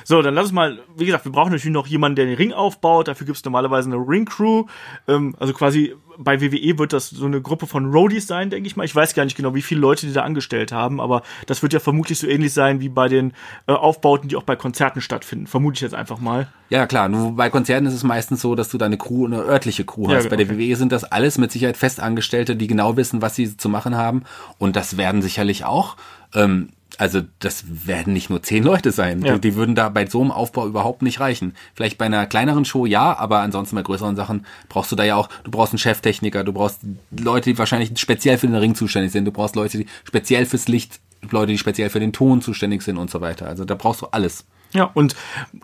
So, 0.04 0.22
dann 0.22 0.36
lass 0.36 0.46
uns 0.46 0.54
mal, 0.54 0.80
wie 0.96 1.06
gesagt, 1.06 1.26
wir 1.26 1.32
brauchen 1.32 1.52
natürlich 1.52 1.74
noch 1.74 1.88
jemanden, 1.88 2.18
der 2.18 2.26
den 2.26 2.36
Ring 2.36 2.54
aufbaut. 2.54 3.08
Dafür 3.08 3.26
gibt 3.26 3.38
es 3.38 3.46
normalerweise 3.46 3.90
eine 3.90 3.98
Ring-Crew. 3.98 4.66
Ähm, 5.08 5.36
also 5.40 5.54
quasi 5.54 5.96
bei 6.18 6.42
WWE 6.42 6.78
wird 6.80 6.94
das 6.94 7.10
so 7.10 7.26
eine 7.26 7.42
Gruppe 7.42 7.68
von 7.68 7.92
Roadies 7.92 8.28
sein, 8.28 8.50
denke 8.50 8.68
ich 8.68 8.76
mal. 8.76 8.84
Ich 8.84 8.96
weiß 8.96 9.14
gar 9.14 9.26
nicht 9.26 9.38
genau, 9.38 9.56
wie 9.56 9.62
viele 9.62 9.82
Leute 9.82 10.06
die 10.06 10.14
da 10.14 10.24
angestellt 10.24 10.72
haben, 10.72 11.00
aber 11.00 11.24
das 11.46 11.62
wird 11.62 11.74
ja 11.74 11.80
vermutlich 11.80 12.20
so 12.20 12.28
ähnlich 12.28 12.54
sein 12.54 12.82
wie 12.82 12.90
bei 12.90 13.08
den 13.08 13.34
äh, 13.68 13.74
Aufbauten, 13.74 14.28
die 14.30 14.36
auch 14.36 14.44
bei 14.44 14.56
Konzerten 14.56 15.02
stattfinden. 15.02 15.48
Vermute 15.48 15.76
ich 15.76 15.82
jetzt 15.82 15.96
einfach 15.96 16.20
mal. 16.20 16.48
Ja, 16.70 16.88
klar. 16.88 17.10
Nur 17.10 17.36
bei 17.36 17.50
Konzerten 17.50 17.86
ist 17.86 17.94
es 17.94 18.04
meistens 18.04 18.42
so, 18.42 18.56
dass 18.56 18.70
du 18.70 18.78
deine 18.78 18.98
Crew, 18.98 19.26
eine 19.26 19.40
örtliche 19.40 19.86
Crew 19.86 20.08
hast. 20.10 20.24
Ja, 20.24 20.30
bei 20.30 20.38
der 20.38 20.48
okay. 20.48 20.58
WWE 20.58 20.76
sind 20.76 20.92
das 20.92 21.04
alles 21.04 21.38
mit 21.38 21.52
Sicherheit 21.52 21.78
Festangestellte, 21.78 22.56
die 22.56 22.68
genau 22.68 22.98
wissen, 22.98 23.22
was 23.22 23.36
sie 23.36 23.58
zu 23.58 23.70
machen 23.70 23.96
haben. 23.96 24.24
Und 24.58 24.76
das 24.76 24.98
werden 24.98 25.22
sicherlich 25.22 25.66
auch 25.66 25.98
ähm, 26.34 26.70
also 26.98 27.22
das 27.40 27.64
werden 27.68 28.14
nicht 28.14 28.30
nur 28.30 28.44
zehn 28.44 28.64
Leute 28.64 28.92
sein. 28.92 29.24
Ja. 29.24 29.36
Die, 29.36 29.42
die, 29.42 29.56
würden 29.56 29.76
da 29.76 29.90
bei 29.90 30.06
so 30.06 30.22
einem 30.22 30.32
Aufbau 30.32 30.68
überhaupt 30.68 31.02
nicht 31.02 31.20
reichen. 31.20 31.56
Vielleicht 31.74 31.98
bei 31.98 32.06
einer 32.06 32.26
kleineren 32.26 32.66
Show 32.66 32.86
ja, 32.86 33.18
aber 33.18 33.40
ansonsten 33.40 33.76
bei 33.76 33.82
größeren 33.82 34.16
Sachen 34.16 34.46
brauchst 34.70 34.92
du 34.92 34.96
da 34.96 35.04
ja 35.04 35.16
auch, 35.16 35.30
du 35.44 35.52
brauchst 35.52 35.74
einen 35.74 35.80
Cheftechniker, 35.80 36.44
du 36.44 36.54
brauchst 36.54 36.80
Leute, 37.12 37.52
die 37.52 37.58
wahrscheinlich 37.58 37.98
speziell 38.00 38.38
für 38.38 38.48
den 38.48 38.56
Ring 38.56 38.76
zuständig 38.76 39.12
sind, 39.12 39.26
du 39.26 39.32
brauchst 39.32 39.56
Leute, 39.56 39.80
die 39.80 39.86
speziell 40.04 40.46
fürs 40.46 40.68
Licht, 40.68 41.00
Leute, 41.30 41.52
die 41.52 41.58
speziell 41.58 41.90
für 41.90 42.00
den 42.00 42.14
Ton 42.14 42.42
zuständig 42.42 42.82
sind 42.82 42.98
und 42.98 43.10
so 43.10 43.22
weiter. 43.22 43.48
Also 43.48 43.66
da 43.66 43.76
brauchst 43.76 44.02
du 44.02 44.08
alles. 44.08 44.46
Ja, 44.74 44.86
und 44.94 45.16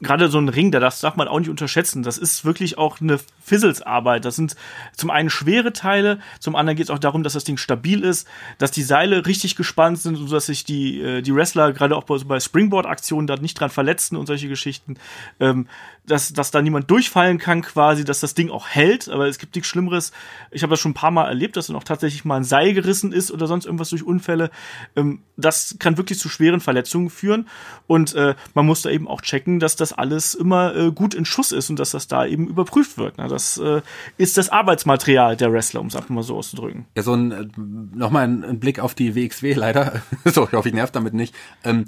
gerade 0.01 0.29
so 0.29 0.37
ein 0.37 0.49
Ring, 0.49 0.71
da 0.71 0.79
das 0.79 0.99
darf 0.99 1.15
man 1.15 1.27
auch 1.27 1.39
nicht 1.39 1.49
unterschätzen. 1.49 2.03
Das 2.03 2.17
ist 2.17 2.43
wirklich 2.43 2.77
auch 2.77 2.99
eine 2.99 3.19
Fizzles-Arbeit. 3.41 4.25
Das 4.25 4.35
sind 4.35 4.55
zum 4.95 5.09
einen 5.09 5.29
schwere 5.29 5.71
Teile, 5.71 6.19
zum 6.39 6.55
anderen 6.55 6.75
geht 6.75 6.85
es 6.85 6.89
auch 6.89 6.99
darum, 6.99 7.23
dass 7.23 7.33
das 7.33 7.45
Ding 7.45 7.57
stabil 7.57 8.03
ist, 8.03 8.27
dass 8.57 8.71
die 8.71 8.83
Seile 8.83 9.25
richtig 9.25 9.55
gespannt 9.55 9.99
sind, 9.99 10.15
sodass 10.15 10.47
sich 10.47 10.65
die, 10.65 11.01
äh, 11.01 11.21
die 11.21 11.33
Wrestler 11.33 11.71
gerade 11.71 11.95
auch 11.95 12.03
bei, 12.03 12.39
Springboard-Aktionen 12.39 13.27
da 13.27 13.37
nicht 13.37 13.59
dran 13.59 13.69
verletzen 13.69 14.17
und 14.17 14.25
solche 14.25 14.49
Geschichten. 14.49 14.95
Ähm, 15.39 15.67
dass, 16.07 16.33
dass 16.33 16.51
da 16.51 16.61
niemand 16.61 16.89
durchfallen 16.89 17.37
kann 17.37 17.61
quasi, 17.61 18.03
dass 18.03 18.21
das 18.21 18.33
Ding 18.33 18.49
auch 18.49 18.67
hält, 18.67 19.09
aber 19.09 19.27
es 19.27 19.37
gibt 19.37 19.55
nichts 19.55 19.69
Schlimmeres. 19.69 20.11
Ich 20.51 20.63
habe 20.63 20.71
das 20.71 20.79
schon 20.79 20.91
ein 20.91 20.95
paar 20.95 21.11
Mal 21.11 21.27
erlebt, 21.27 21.57
dass 21.57 21.67
dann 21.67 21.75
auch 21.75 21.83
tatsächlich 21.83 22.25
mal 22.25 22.37
ein 22.37 22.43
Seil 22.43 22.73
gerissen 22.73 23.11
ist 23.11 23.31
oder 23.31 23.45
sonst 23.47 23.65
irgendwas 23.65 23.89
durch 23.89 24.03
Unfälle. 24.03 24.49
Ähm, 24.95 25.19
das 25.35 25.75
kann 25.79 25.97
wirklich 25.97 26.17
zu 26.17 26.29
schweren 26.29 26.61
Verletzungen 26.61 27.09
führen 27.09 27.47
und 27.85 28.15
äh, 28.15 28.35
man 28.53 28.65
muss 28.65 28.81
da 28.81 28.89
eben 28.89 29.07
auch 29.07 29.21
checken, 29.21 29.59
dass 29.59 29.75
das 29.75 29.93
alles 29.93 30.33
immer 30.33 30.75
äh, 30.75 30.91
gut 30.91 31.13
in 31.13 31.25
Schuss 31.25 31.51
ist 31.51 31.69
und 31.69 31.77
dass 31.77 31.91
das 31.91 32.07
da 32.07 32.25
eben 32.25 32.47
überprüft 32.47 32.97
wird. 32.97 33.17
Ne? 33.17 33.27
Das 33.27 33.57
äh, 33.57 33.81
ist 34.17 34.37
das 34.37 34.49
Arbeitsmaterial 34.49 35.35
der 35.35 35.51
Wrestler, 35.51 35.81
um 35.81 35.87
es 35.87 35.95
einfach 35.95 36.09
mal 36.09 36.23
so 36.23 36.37
auszudrücken. 36.37 36.85
Ja, 36.95 37.03
so 37.03 37.13
ein, 37.13 37.91
nochmal 37.93 38.23
ein, 38.23 38.43
ein 38.43 38.59
Blick 38.59 38.79
auf 38.79 38.95
die 38.95 39.15
WXW 39.15 39.53
leider. 39.53 40.01
so, 40.25 40.45
ich 40.45 40.53
hoffe, 40.53 40.69
ich 40.69 40.75
nerv 40.75 40.91
damit 40.91 41.13
nicht. 41.13 41.35
Ähm, 41.63 41.85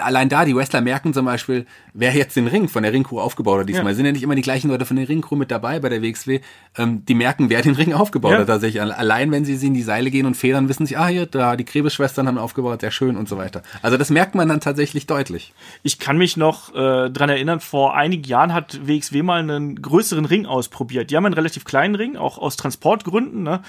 allein 0.00 0.28
da, 0.28 0.44
die 0.44 0.54
Wrestler 0.54 0.80
merken 0.80 1.14
zum 1.14 1.24
Beispiel, 1.24 1.66
wer 1.92 2.12
jetzt 2.14 2.36
den 2.36 2.46
Ring 2.46 2.68
von 2.68 2.82
der 2.82 2.92
Ringcrew 2.92 3.20
aufgebaut 3.20 3.60
hat 3.60 3.68
diesmal. 3.68 3.88
Ja. 3.88 3.94
Sind 3.94 4.06
ja 4.06 4.12
nicht 4.12 4.22
immer 4.22 4.34
die 4.34 4.42
gleichen 4.42 4.68
Leute 4.68 4.84
von 4.84 4.96
der 4.96 5.08
Ringcrew 5.08 5.36
mit 5.36 5.50
dabei 5.50 5.80
bei 5.80 5.88
der 5.88 6.02
WXW. 6.02 6.40
Ähm, 6.76 7.04
die 7.04 7.14
merken, 7.14 7.50
wer 7.50 7.62
den 7.62 7.74
Ring 7.74 7.92
aufgebaut 7.92 8.32
ja. 8.32 8.38
hat 8.38 8.46
tatsächlich. 8.46 8.82
Allein 8.82 9.30
wenn 9.30 9.44
sie, 9.44 9.56
sie 9.56 9.68
in 9.68 9.74
die 9.74 9.82
Seile 9.82 10.10
gehen 10.10 10.26
und 10.26 10.36
federn, 10.36 10.68
wissen 10.68 10.86
sie, 10.86 10.96
ah 10.96 11.06
hier, 11.06 11.26
da 11.26 11.56
die 11.56 11.64
Krebsschwestern 11.64 12.26
haben 12.26 12.38
aufgebaut, 12.38 12.80
sehr 12.80 12.90
schön 12.90 13.16
und 13.16 13.28
so 13.28 13.36
weiter. 13.36 13.62
Also 13.82 13.96
das 13.96 14.10
merkt 14.10 14.34
man 14.34 14.48
dann 14.48 14.60
tatsächlich 14.60 15.06
deutlich. 15.06 15.52
Ich 15.82 15.98
kann 15.98 16.18
mich 16.18 16.36
noch 16.36 16.74
äh, 16.74 17.10
dran 17.10 17.28
erinnern, 17.28 17.60
vor 17.60 17.94
einigen 17.94 18.24
Jahren 18.24 18.54
hat 18.54 18.86
WXW 18.86 19.22
mal 19.22 19.40
einen 19.40 19.80
größeren 19.80 20.24
Ring 20.24 20.46
ausprobiert. 20.46 21.10
Die 21.10 21.16
haben 21.16 21.26
einen 21.26 21.34
relativ 21.34 21.64
kleinen 21.64 21.94
Ring, 21.94 22.16
auch 22.16 22.38
aus 22.38 22.56
Transportgründen. 22.56 23.42
Ne? 23.42 23.62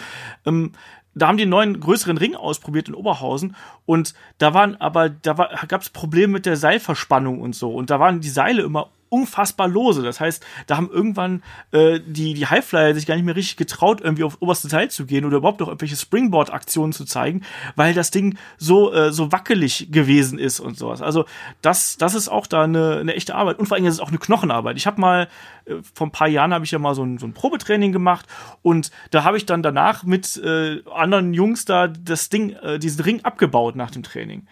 Ähm, 0.46 0.72
da 1.20 1.28
haben 1.28 1.38
die 1.38 1.44
einen 1.44 1.52
neuen 1.52 1.80
größeren 1.80 2.18
Ring 2.18 2.36
ausprobiert 2.36 2.88
in 2.88 2.96
Oberhausen 2.96 3.56
und 3.86 4.14
da 4.38 4.54
waren 4.54 4.76
aber 4.80 5.10
da 5.10 5.34
gab 5.68 5.82
es 5.82 5.90
Probleme 5.90 6.34
mit 6.34 6.46
der 6.46 6.56
Seilverspannung 6.56 7.42
und 7.42 7.56
so. 7.56 7.74
Und 7.74 7.90
da 7.90 8.00
waren 8.00 8.22
die 8.22 8.30
Seile 8.30 8.62
immer 8.64 8.90
unfassbar 9.10 9.68
lose. 9.68 10.02
Das 10.02 10.20
heißt, 10.20 10.46
da 10.68 10.78
haben 10.78 10.90
irgendwann 10.90 11.44
äh, 11.72 12.00
die, 12.06 12.34
die 12.34 12.48
Highflyer 12.48 12.94
sich 12.94 13.06
gar 13.06 13.16
nicht 13.16 13.26
mehr 13.26 13.36
richtig 13.36 13.58
getraut, 13.58 14.02
irgendwie 14.02 14.24
auf 14.24 14.38
oberste 14.42 14.68
Teil 14.68 14.90
zu 14.90 15.06
gehen 15.06 15.26
oder 15.26 15.38
überhaupt 15.38 15.60
noch 15.60 15.68
irgendwelche 15.68 15.96
Springboard-Aktionen 15.96 16.94
zu 16.94 17.06
zeigen, 17.06 17.42
weil 17.76 17.94
das 17.94 18.12
Ding 18.12 18.38
so, 18.58 18.94
äh, 18.94 19.12
so 19.12 19.32
wackelig 19.32 19.92
gewesen 19.92 20.40
ist 20.40 20.60
und 20.60 20.78
sowas. 20.78 21.02
Also 21.02 21.26
das, 21.62 21.98
das 21.98 22.16
ist 22.16 22.30
auch 22.30 22.48
da 22.48 22.64
eine, 22.64 22.98
eine 22.98 23.16
echte 23.16 23.36
Arbeit. 23.36 23.60
Und 23.60 23.68
vor 23.68 23.78
allem 23.78 23.86
ist 23.86 23.96
es 23.96 24.00
auch 24.00 24.10
eine 24.10 24.18
Knochenarbeit. 24.18 24.78
Ich 24.78 24.88
habe 24.88 25.02
mal, 25.02 25.28
äh, 25.66 25.76
vor 25.94 26.08
ein 26.08 26.12
paar 26.12 26.28
Jahren 26.28 26.54
habe 26.54 26.66
ich 26.66 26.72
ja 26.72 26.80
mal 26.80 26.96
so 26.96 27.04
ein, 27.04 27.18
so 27.18 27.26
ein 27.26 27.34
Probetraining 27.34 27.92
gemacht 27.92 28.26
und 28.62 28.92
da 29.12 29.24
habe 29.24 29.38
ich 29.38 29.46
dann 29.46 29.64
danach 29.64 30.04
mit 30.04 30.38
äh, 30.38 30.82
anderen 30.94 31.34
Jungs 31.34 31.66
da 31.66 31.88
das 31.88 32.30
Ding, 32.30 32.52
äh, 32.52 32.80
diesen 32.80 33.04
Ring 33.04 33.22
abgebaut 33.24 33.76
nach 33.76 33.92
dem 33.92 34.04
Training. 34.04 34.48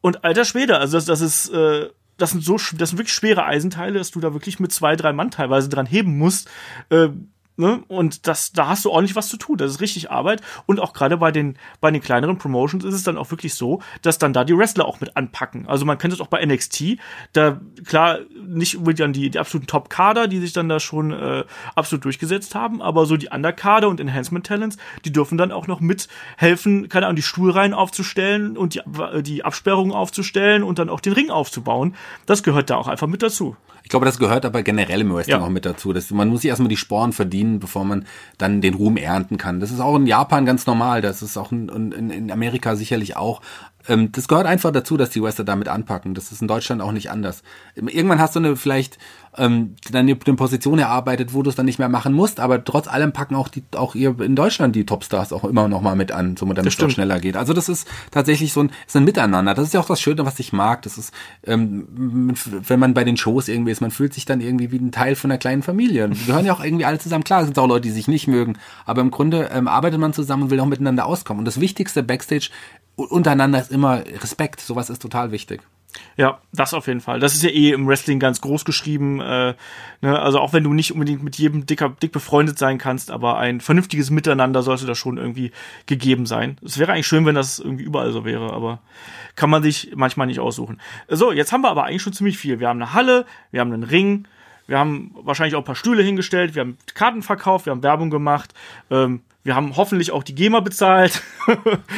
Und 0.00 0.22
alter 0.22 0.44
Schwede, 0.44 0.78
also 0.78 0.98
das, 0.98 1.06
das 1.06 1.20
ist 1.22 1.48
äh, 1.48 1.88
das 2.16 2.30
sind 2.30 2.44
so, 2.44 2.56
das 2.56 2.90
sind 2.90 2.98
wirklich 2.98 3.12
schwere 3.12 3.44
Eisenteile, 3.44 3.98
dass 3.98 4.10
du 4.10 4.20
da 4.20 4.32
wirklich 4.32 4.60
mit 4.60 4.72
zwei, 4.72 4.96
drei 4.96 5.12
Mann 5.12 5.30
teilweise 5.30 5.68
dran 5.68 5.86
heben 5.86 6.16
musst. 6.18 6.48
Äh, 6.90 7.08
Ne? 7.56 7.84
Und 7.86 8.26
das, 8.26 8.52
da 8.52 8.66
hast 8.68 8.84
du 8.84 8.90
ordentlich 8.90 9.14
was 9.14 9.28
zu 9.28 9.36
tun. 9.36 9.56
Das 9.56 9.70
ist 9.70 9.80
richtig 9.80 10.10
Arbeit. 10.10 10.42
Und 10.66 10.80
auch 10.80 10.92
gerade 10.92 11.16
bei 11.16 11.30
den, 11.30 11.56
bei 11.80 11.92
den 11.92 12.00
kleineren 12.00 12.36
Promotions 12.36 12.84
ist 12.84 12.94
es 12.94 13.04
dann 13.04 13.16
auch 13.16 13.30
wirklich 13.30 13.54
so, 13.54 13.80
dass 14.02 14.18
dann 14.18 14.32
da 14.32 14.42
die 14.42 14.56
Wrestler 14.56 14.86
auch 14.86 15.00
mit 15.00 15.16
anpacken. 15.16 15.68
Also 15.68 15.84
man 15.84 15.96
kennt 15.96 16.12
es 16.12 16.20
auch 16.20 16.26
bei 16.26 16.44
NXT. 16.44 16.98
Da, 17.32 17.60
klar, 17.86 18.18
nicht 18.44 18.76
unbedingt 18.76 19.00
dann 19.00 19.12
die, 19.12 19.30
die 19.30 19.38
absoluten 19.38 19.68
Top-Kader, 19.68 20.26
die 20.26 20.38
sich 20.38 20.52
dann 20.52 20.68
da 20.68 20.80
schon 20.80 21.12
äh, 21.12 21.44
absolut 21.76 22.04
durchgesetzt 22.04 22.56
haben, 22.56 22.82
aber 22.82 23.06
so 23.06 23.16
die 23.16 23.28
Underkader 23.28 23.88
und 23.88 24.00
Enhancement-Talents, 24.00 24.76
die 25.04 25.12
dürfen 25.12 25.38
dann 25.38 25.52
auch 25.52 25.68
noch 25.68 25.80
mithelfen, 25.80 26.88
keine 26.88 27.06
Ahnung, 27.06 27.16
die 27.16 27.22
Stuhlreihen 27.22 27.72
aufzustellen 27.72 28.56
und 28.56 28.74
die, 28.74 28.82
die 29.22 29.44
Absperrungen 29.44 29.92
aufzustellen 29.92 30.64
und 30.64 30.80
dann 30.80 30.88
auch 30.88 31.00
den 31.00 31.12
Ring 31.12 31.30
aufzubauen. 31.30 31.94
Das 32.26 32.42
gehört 32.42 32.70
da 32.70 32.76
auch 32.76 32.88
einfach 32.88 33.06
mit 33.06 33.22
dazu. 33.22 33.56
Ich 33.84 33.90
glaube, 33.90 34.06
das 34.06 34.18
gehört 34.18 34.46
aber 34.46 34.62
generell 34.62 35.02
im 35.02 35.14
Wrestling 35.14 35.40
ja. 35.40 35.44
auch 35.44 35.50
mit 35.50 35.66
dazu. 35.66 35.92
Dass 35.92 36.10
man 36.10 36.28
muss 36.28 36.40
sich 36.40 36.48
erstmal 36.48 36.70
die 36.70 36.78
Sporen 36.78 37.12
verdienen, 37.12 37.60
bevor 37.60 37.84
man 37.84 38.06
dann 38.38 38.62
den 38.62 38.72
Ruhm 38.72 38.96
ernten 38.96 39.36
kann. 39.36 39.60
Das 39.60 39.70
ist 39.70 39.78
auch 39.78 39.94
in 39.96 40.06
Japan 40.06 40.46
ganz 40.46 40.66
normal. 40.66 41.02
Das 41.02 41.20
ist 41.20 41.36
auch 41.36 41.52
in, 41.52 41.68
in, 41.68 42.10
in 42.10 42.32
Amerika 42.32 42.76
sicherlich 42.76 43.16
auch. 43.16 43.42
Ähm, 43.86 44.10
das 44.10 44.26
gehört 44.26 44.46
einfach 44.46 44.72
dazu, 44.72 44.96
dass 44.96 45.10
die 45.10 45.22
Wrestler 45.22 45.44
damit 45.44 45.68
anpacken. 45.68 46.14
Das 46.14 46.32
ist 46.32 46.40
in 46.40 46.48
Deutschland 46.48 46.80
auch 46.80 46.92
nicht 46.92 47.10
anders. 47.10 47.42
Irgendwann 47.74 48.20
hast 48.20 48.34
du 48.34 48.40
eine 48.40 48.56
vielleicht 48.56 48.98
ähm, 49.36 49.74
dann 49.90 50.08
eine 50.08 50.16
Position 50.16 50.78
erarbeitet, 50.78 51.34
wo 51.34 51.42
du 51.42 51.50
es 51.50 51.56
dann 51.56 51.66
nicht 51.66 51.78
mehr 51.78 51.88
machen 51.88 52.12
musst, 52.12 52.40
aber 52.40 52.62
trotz 52.62 52.86
allem 52.88 53.12
packen 53.12 53.34
auch 53.34 53.48
die 53.48 53.62
auch 53.76 53.94
ihr 53.94 54.18
in 54.20 54.36
Deutschland 54.36 54.76
die 54.76 54.86
Topstars 54.86 55.32
auch 55.32 55.44
immer 55.44 55.68
noch 55.68 55.80
mal 55.80 55.96
mit 55.96 56.12
an, 56.12 56.36
so 56.36 56.46
damit 56.46 56.72
es 56.72 56.82
auch 56.82 56.90
schneller 56.90 57.20
geht. 57.20 57.36
Also 57.36 57.52
das 57.52 57.68
ist 57.68 57.88
tatsächlich 58.10 58.52
so 58.52 58.60
ein, 58.60 58.70
ist 58.86 58.96
ein 58.96 59.04
Miteinander. 59.04 59.54
Das 59.54 59.66
ist 59.66 59.74
ja 59.74 59.80
auch 59.80 59.86
das 59.86 60.00
Schöne, 60.00 60.24
was 60.24 60.38
ich 60.38 60.52
mag. 60.52 60.82
Das 60.82 60.98
ist, 60.98 61.12
ähm, 61.44 62.34
wenn 62.68 62.80
man 62.80 62.94
bei 62.94 63.04
den 63.04 63.16
Shows 63.16 63.48
irgendwie 63.48 63.72
ist, 63.72 63.80
man 63.80 63.90
fühlt 63.90 64.14
sich 64.14 64.24
dann 64.24 64.40
irgendwie 64.40 64.70
wie 64.70 64.78
ein 64.78 64.92
Teil 64.92 65.16
von 65.16 65.30
einer 65.30 65.38
kleinen 65.38 65.62
Familie. 65.62 66.08
Die 66.08 66.26
gehören 66.26 66.46
ja 66.46 66.54
auch 66.54 66.62
irgendwie 66.62 66.84
alle 66.84 66.98
zusammen. 66.98 67.24
Klar, 67.24 67.40
es 67.40 67.46
sind 67.46 67.58
auch 67.58 67.68
Leute, 67.68 67.82
die 67.82 67.90
sich 67.90 68.08
nicht 68.08 68.28
mögen, 68.28 68.58
aber 68.86 69.00
im 69.00 69.10
Grunde 69.10 69.50
ähm, 69.52 69.68
arbeitet 69.68 69.98
man 70.00 70.12
zusammen 70.12 70.44
und 70.44 70.50
will 70.50 70.60
auch 70.60 70.66
miteinander 70.66 71.06
auskommen. 71.06 71.40
Und 71.40 71.44
das 71.46 71.60
Wichtigste 71.60 72.02
Backstage 72.02 72.50
untereinander 72.96 73.60
ist 73.60 73.72
immer 73.72 74.04
Respekt. 74.22 74.60
Sowas 74.60 74.90
ist 74.90 75.02
total 75.02 75.32
wichtig. 75.32 75.62
Ja, 76.16 76.38
das 76.52 76.74
auf 76.74 76.86
jeden 76.86 77.00
Fall. 77.00 77.18
Das 77.18 77.34
ist 77.34 77.42
ja 77.42 77.50
eh 77.50 77.72
im 77.72 77.86
Wrestling 77.88 78.20
ganz 78.20 78.40
groß 78.40 78.64
geschrieben. 78.64 79.20
Äh, 79.20 79.54
ne? 80.00 80.18
Also 80.18 80.38
auch 80.38 80.52
wenn 80.52 80.62
du 80.62 80.72
nicht 80.72 80.92
unbedingt 80.92 81.22
mit 81.22 81.36
jedem 81.36 81.66
dicker, 81.66 81.90
dick 81.90 82.12
befreundet 82.12 82.58
sein 82.58 82.78
kannst, 82.78 83.10
aber 83.10 83.38
ein 83.38 83.60
vernünftiges 83.60 84.10
Miteinander 84.10 84.62
sollte 84.62 84.86
da 84.86 84.94
schon 84.94 85.18
irgendwie 85.18 85.50
gegeben 85.86 86.26
sein. 86.26 86.56
Es 86.64 86.78
wäre 86.78 86.92
eigentlich 86.92 87.06
schön, 87.06 87.26
wenn 87.26 87.34
das 87.34 87.58
irgendwie 87.58 87.84
überall 87.84 88.12
so 88.12 88.24
wäre, 88.24 88.52
aber 88.52 88.80
kann 89.34 89.50
man 89.50 89.62
sich 89.62 89.92
manchmal 89.96 90.28
nicht 90.28 90.40
aussuchen. 90.40 90.80
So, 91.08 91.32
jetzt 91.32 91.52
haben 91.52 91.62
wir 91.62 91.70
aber 91.70 91.84
eigentlich 91.84 92.02
schon 92.02 92.12
ziemlich 92.12 92.38
viel. 92.38 92.60
Wir 92.60 92.68
haben 92.68 92.80
eine 92.80 92.94
Halle, 92.94 93.26
wir 93.50 93.60
haben 93.60 93.72
einen 93.72 93.82
Ring, 93.82 94.28
wir 94.66 94.78
haben 94.78 95.14
wahrscheinlich 95.22 95.56
auch 95.56 95.62
ein 95.62 95.64
paar 95.64 95.74
Stühle 95.74 96.02
hingestellt, 96.02 96.54
wir 96.54 96.60
haben 96.60 96.78
Karten 96.94 97.22
verkauft, 97.22 97.66
wir 97.66 97.72
haben 97.72 97.82
Werbung 97.82 98.10
gemacht. 98.10 98.54
Ähm, 98.90 99.22
wir 99.44 99.54
haben 99.54 99.76
hoffentlich 99.76 100.10
auch 100.10 100.22
die 100.22 100.34
GEMA 100.34 100.60
bezahlt. 100.60 101.22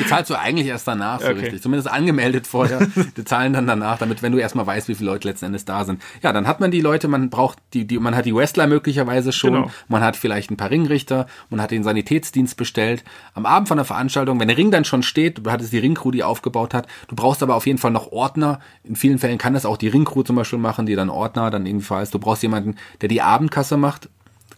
Die 0.01 0.07
zahlst 0.07 0.31
du 0.31 0.35
eigentlich 0.35 0.67
erst 0.67 0.89
danach, 0.89 1.21
so 1.21 1.29
okay. 1.29 1.39
richtig. 1.39 1.63
Zumindest 1.63 1.89
angemeldet 1.89 2.45
vorher. 2.45 2.89
Die 3.17 3.25
zahlen 3.25 3.53
dann 3.53 3.69
danach, 3.69 3.99
damit, 3.99 4.21
wenn 4.21 4.33
du 4.33 4.39
erstmal 4.39 4.67
weißt, 4.67 4.89
wie 4.89 4.97
viele 4.97 5.11
Leute 5.11 5.29
letzten 5.29 5.47
Endes 5.47 5.65
da 5.65 5.85
sind. 5.85 6.03
Ja, 6.23 6.33
dann 6.33 6.49
hat 6.49 6.59
man 6.59 6.73
die 6.73 6.81
Leute, 6.81 7.07
man 7.07 7.31
braucht 7.31 7.59
die, 7.73 7.87
die 7.87 8.01
man 8.01 8.17
hat 8.17 8.27
die 8.27 8.35
Wrestler 8.35 8.67
möglicherweise 8.67 9.31
schon, 9.33 9.53
genau. 9.53 9.71
man 9.87 10.03
hat 10.03 10.17
vielleicht 10.17 10.51
ein 10.51 10.57
paar 10.57 10.71
Ringrichter, 10.71 11.29
man 11.49 11.63
hat 11.63 11.71
den 11.71 11.85
Sanitätsdienst 11.85 12.57
bestellt. 12.57 13.05
Am 13.35 13.47
Abend 13.47 13.69
von 13.69 13.77
der 13.77 13.85
Veranstaltung, 13.85 14.41
wenn 14.41 14.49
der 14.49 14.59
Ring 14.59 14.73
dann 14.73 14.85
schon 14.85 15.05
steht, 15.05 15.47
du 15.47 15.51
hattest 15.51 15.73
die 15.73 15.79
Ringcrew, 15.79 16.11
die 16.11 16.25
aufgebaut 16.25 16.75
hat, 16.75 16.89
du 17.07 17.15
brauchst 17.15 17.45
aber 17.45 17.55
auf 17.55 17.67
jeden 17.67 17.79
Fall 17.79 17.93
noch 17.93 18.11
Ordner. 18.11 18.59
In 18.83 18.97
vielen 18.97 19.21
Fällen 19.21 19.39
kann 19.39 19.55
das 19.55 19.67
auch 19.67 19.77
die 19.77 19.89
Ringcrew 19.89 20.25
zum 20.25 20.35
Beispiel 20.35 20.59
machen, 20.59 20.87
die 20.87 20.97
dann 20.97 21.11
Ordner 21.11 21.51
dann 21.51 21.65
irgendwie 21.65 21.95
heißt, 21.95 22.13
du 22.13 22.19
brauchst 22.19 22.43
jemanden, 22.43 22.75
der 23.03 23.09
die 23.09 23.23
Abendkasse 23.23 23.77
macht, 23.77 24.09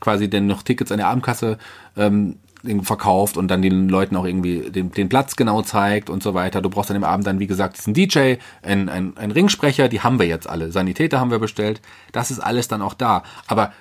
quasi 0.01 0.30
denn 0.30 0.47
noch 0.47 0.62
Tickets 0.62 0.91
an 0.91 0.99
der 0.99 1.09
Abendkasse 1.09 1.59
ähm, 1.97 2.36
verkauft 2.82 3.36
und 3.36 3.48
dann 3.48 3.62
den 3.62 3.88
Leuten 3.88 4.16
auch 4.16 4.24
irgendwie 4.24 4.70
den, 4.70 4.90
den 4.90 5.09
Platz 5.09 5.36
genau 5.36 5.62
zeigt 5.62 6.11
und 6.11 6.22
so 6.22 6.34
weiter. 6.34 6.61
Du 6.61 6.70
brauchst 6.70 6.90
dann 6.90 6.96
im 6.96 7.04
Abend 7.04 7.26
dann, 7.26 7.38
wie 7.38 7.46
gesagt, 7.46 7.78
diesen 7.78 7.94
DJ, 7.94 8.34
ein, 8.62 8.88
ein, 8.88 9.16
ein 9.16 9.30
Ringsprecher, 9.30 9.88
die 9.88 10.00
haben 10.00 10.18
wir 10.18 10.26
jetzt 10.26 10.48
alle. 10.48 10.72
Sanitäter 10.72 11.20
haben 11.20 11.30
wir 11.30 11.38
bestellt. 11.38 11.80
Das 12.12 12.30
ist 12.30 12.40
alles 12.40 12.68
dann 12.68 12.82
auch 12.82 12.94
da. 12.94 13.22
Aber 13.46 13.72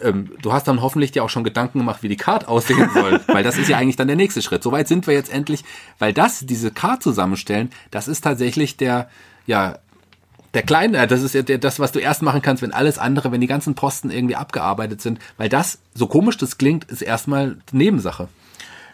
ähm, 0.00 0.30
du 0.42 0.52
hast 0.52 0.68
dann 0.68 0.82
hoffentlich 0.82 1.12
dir 1.12 1.24
auch 1.24 1.30
schon 1.30 1.44
Gedanken 1.44 1.78
gemacht, 1.78 2.02
wie 2.02 2.08
die 2.08 2.16
Card 2.16 2.48
aussehen 2.48 2.90
soll, 2.92 3.20
weil 3.26 3.44
das 3.44 3.58
ist 3.58 3.68
ja 3.68 3.78
eigentlich 3.78 3.96
dann 3.96 4.08
der 4.08 4.16
nächste 4.16 4.42
Schritt. 4.42 4.62
Soweit 4.62 4.88
sind 4.88 5.06
wir 5.06 5.14
jetzt 5.14 5.32
endlich, 5.32 5.64
weil 5.98 6.12
das, 6.12 6.40
diese 6.40 6.70
Card 6.70 7.02
zusammenstellen, 7.02 7.70
das 7.90 8.08
ist 8.08 8.22
tatsächlich 8.22 8.76
der, 8.76 9.08
ja, 9.46 9.78
der 10.56 10.62
kleine, 10.62 10.98
äh, 10.98 11.06
das 11.06 11.22
ist 11.22 11.34
ja 11.34 11.42
das, 11.42 11.78
was 11.78 11.92
du 11.92 12.00
erst 12.00 12.22
machen 12.22 12.42
kannst, 12.42 12.62
wenn 12.62 12.72
alles 12.72 12.98
andere, 12.98 13.30
wenn 13.30 13.42
die 13.42 13.46
ganzen 13.46 13.74
Posten 13.74 14.10
irgendwie 14.10 14.36
abgearbeitet 14.36 15.02
sind, 15.02 15.20
weil 15.36 15.50
das, 15.50 15.78
so 15.94 16.06
komisch 16.06 16.38
das 16.38 16.58
klingt, 16.58 16.84
ist 16.84 17.02
erstmal 17.02 17.58
Nebensache. 17.72 18.28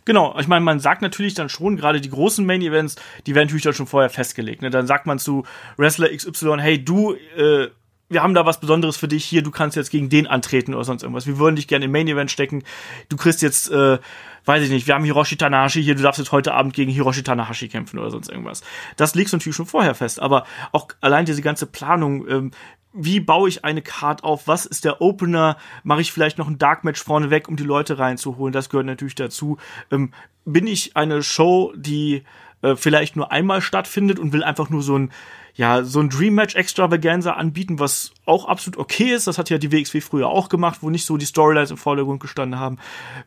Genau, 0.05 0.37
ich 0.41 0.49
meine, 0.49 0.65
man 0.65 0.81
sagt 0.81 1.01
natürlich 1.01 1.35
dann 1.35 1.49
schon, 1.49 1.77
gerade 1.77 2.01
die 2.01 2.11
großen 2.11 2.45
Main-Events, 2.45 2.97
die 3.27 3.37
werden 3.37 3.47
natürlich 3.47 3.63
dann 3.63 3.75
schon 3.75 3.87
vorher 3.87 4.11
festgelegt. 4.11 4.61
Ne? 4.61 4.71
Dann 4.71 4.89
sagt 4.89 5.07
man 5.07 5.21
zu 5.21 5.45
Wrestler 5.77 6.09
XY, 6.09 6.57
hey, 6.59 6.85
du, 6.85 7.15
äh, 7.37 7.69
wir 8.09 8.23
haben 8.23 8.35
da 8.35 8.45
was 8.45 8.59
Besonderes 8.59 8.97
für 8.97 9.07
dich 9.07 9.25
hier, 9.25 9.43
du 9.43 9.53
kannst 9.53 9.77
jetzt 9.77 9.91
gegen 9.91 10.09
den 10.09 10.27
antreten 10.27 10.75
oder 10.75 10.83
sonst 10.83 11.05
irgendwas. 11.05 11.29
Wir 11.29 11.39
würden 11.39 11.55
dich 11.55 11.69
gerne 11.69 11.85
im 11.85 11.93
Main 11.93 12.09
Event 12.09 12.33
stecken. 12.33 12.65
Du 13.09 13.17
kriegst 13.17 13.41
jetzt, 13.41 13.71
äh, 13.71 13.99
weiß 14.45 14.64
ich 14.64 14.70
nicht, 14.70 14.86
wir 14.86 14.95
haben 14.95 15.05
Hiroshi 15.05 15.36
Tanahashi 15.36 15.82
hier, 15.82 15.95
du 15.95 16.03
darfst 16.03 16.18
jetzt 16.18 16.32
heute 16.32 16.55
Abend 16.55 16.74
gegen 16.74 16.90
Hiroshi 16.90 17.22
Tanahashi 17.22 17.68
kämpfen 17.68 17.99
oder 17.99 18.11
sonst 18.11 18.28
irgendwas. 18.28 18.62
Das 18.97 19.12
du 19.12 19.18
natürlich 19.20 19.57
schon 19.57 19.66
vorher 19.66 19.95
fest, 19.95 20.20
aber 20.20 20.45
auch 20.72 20.88
allein 21.01 21.24
diese 21.24 21.43
ganze 21.43 21.66
Planung, 21.66 22.28
ähm, 22.28 22.51
wie 22.93 23.20
baue 23.20 23.49
ich 23.49 23.64
eine 23.64 23.80
Card 23.80 24.22
auf? 24.22 24.47
Was 24.49 24.66
ist 24.66 24.84
der 24.84 25.01
Opener? 25.01 25.57
Mache 25.82 26.03
ich 26.03 26.12
vielleicht 26.12 26.36
noch 26.36 26.49
ein 26.49 26.59
Dark 26.59 26.84
Match 26.84 27.03
vorneweg, 27.03 27.49
um 27.49 27.57
die 27.57 27.62
Leute 27.62 27.99
reinzuholen? 27.99 28.53
Das 28.53 28.68
gehört 28.68 28.86
natürlich 28.86 29.14
dazu. 29.14 29.57
Ähm, 29.90 30.12
bin 30.45 30.66
ich 30.66 30.97
eine 30.97 31.22
Show, 31.22 31.72
die 31.74 32.24
äh, 32.61 32.76
vielleicht 32.76 33.16
nur 33.16 33.32
einmal 33.32 33.62
stattfindet 33.62 34.18
und 34.18 34.32
will 34.32 34.45
einfach 34.45 34.68
nur 34.68 34.82
so 34.82 34.99
ein 34.99 35.11
ja, 35.55 35.84
so 35.84 36.00
ein 36.00 36.09
Dream 36.09 36.34
Match 36.34 36.55
Extravaganza 36.55 37.32
anbieten, 37.32 37.78
was 37.78 38.12
auch 38.24 38.46
absolut 38.46 38.78
okay 38.78 39.12
ist. 39.12 39.26
Das 39.26 39.38
hat 39.38 39.50
ja 39.50 39.59
die 39.59 39.70
WXW 39.70 40.00
früher 40.00 40.28
auch 40.28 40.48
gemacht, 40.48 40.78
wo 40.80 40.90
nicht 40.90 41.05
so 41.05 41.16
die 41.16 41.26
Storylines 41.26 41.70
im 41.70 41.76
Vordergrund 41.76 42.20
gestanden 42.20 42.59
haben. 42.59 42.78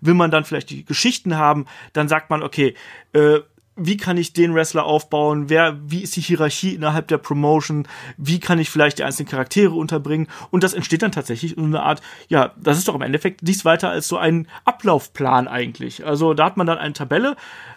Will 0.01 0.15
man 0.15 0.31
dann 0.31 0.43
vielleicht 0.43 0.69
die 0.71 0.85
Geschichten 0.85 1.37
haben, 1.37 1.65
dann 1.93 2.07
sagt 2.07 2.29
man, 2.29 2.41
okay, 2.41 2.73
äh, 3.13 3.39
wie 3.77 3.97
kann 3.97 4.17
ich 4.17 4.33
den 4.33 4.55
Wrestler 4.55 4.85
aufbauen? 4.85 5.49
Wer, 5.49 5.77
wie 5.85 6.01
ist 6.01 6.15
die 6.15 6.21
Hierarchie 6.21 6.75
innerhalb 6.75 7.07
der 7.09 7.17
Promotion? 7.17 7.87
Wie 8.17 8.39
kann 8.39 8.59
ich 8.59 8.69
vielleicht 8.69 8.99
die 8.99 9.03
einzelnen 9.03 9.29
Charaktere 9.29 9.73
unterbringen? 9.73 10.27
Und 10.49 10.63
das 10.63 10.73
entsteht 10.73 11.01
dann 11.01 11.11
tatsächlich 11.11 11.57
in 11.57 11.65
einer 11.65 11.83
Art, 11.83 12.01
ja, 12.29 12.53
das 12.57 12.77
ist 12.77 12.87
doch 12.87 12.95
im 12.95 13.01
Endeffekt 13.01 13.43
nichts 13.43 13.65
weiter 13.65 13.89
als 13.89 14.07
so 14.07 14.17
ein 14.17 14.47
Ablaufplan 14.63 15.47
eigentlich. 15.47 16.05
Also 16.05 16.33
da 16.33 16.45
hat 16.45 16.57
man 16.57 16.67
dann 16.67 16.77
eine 16.77 16.93
Tabelle, 16.93 17.35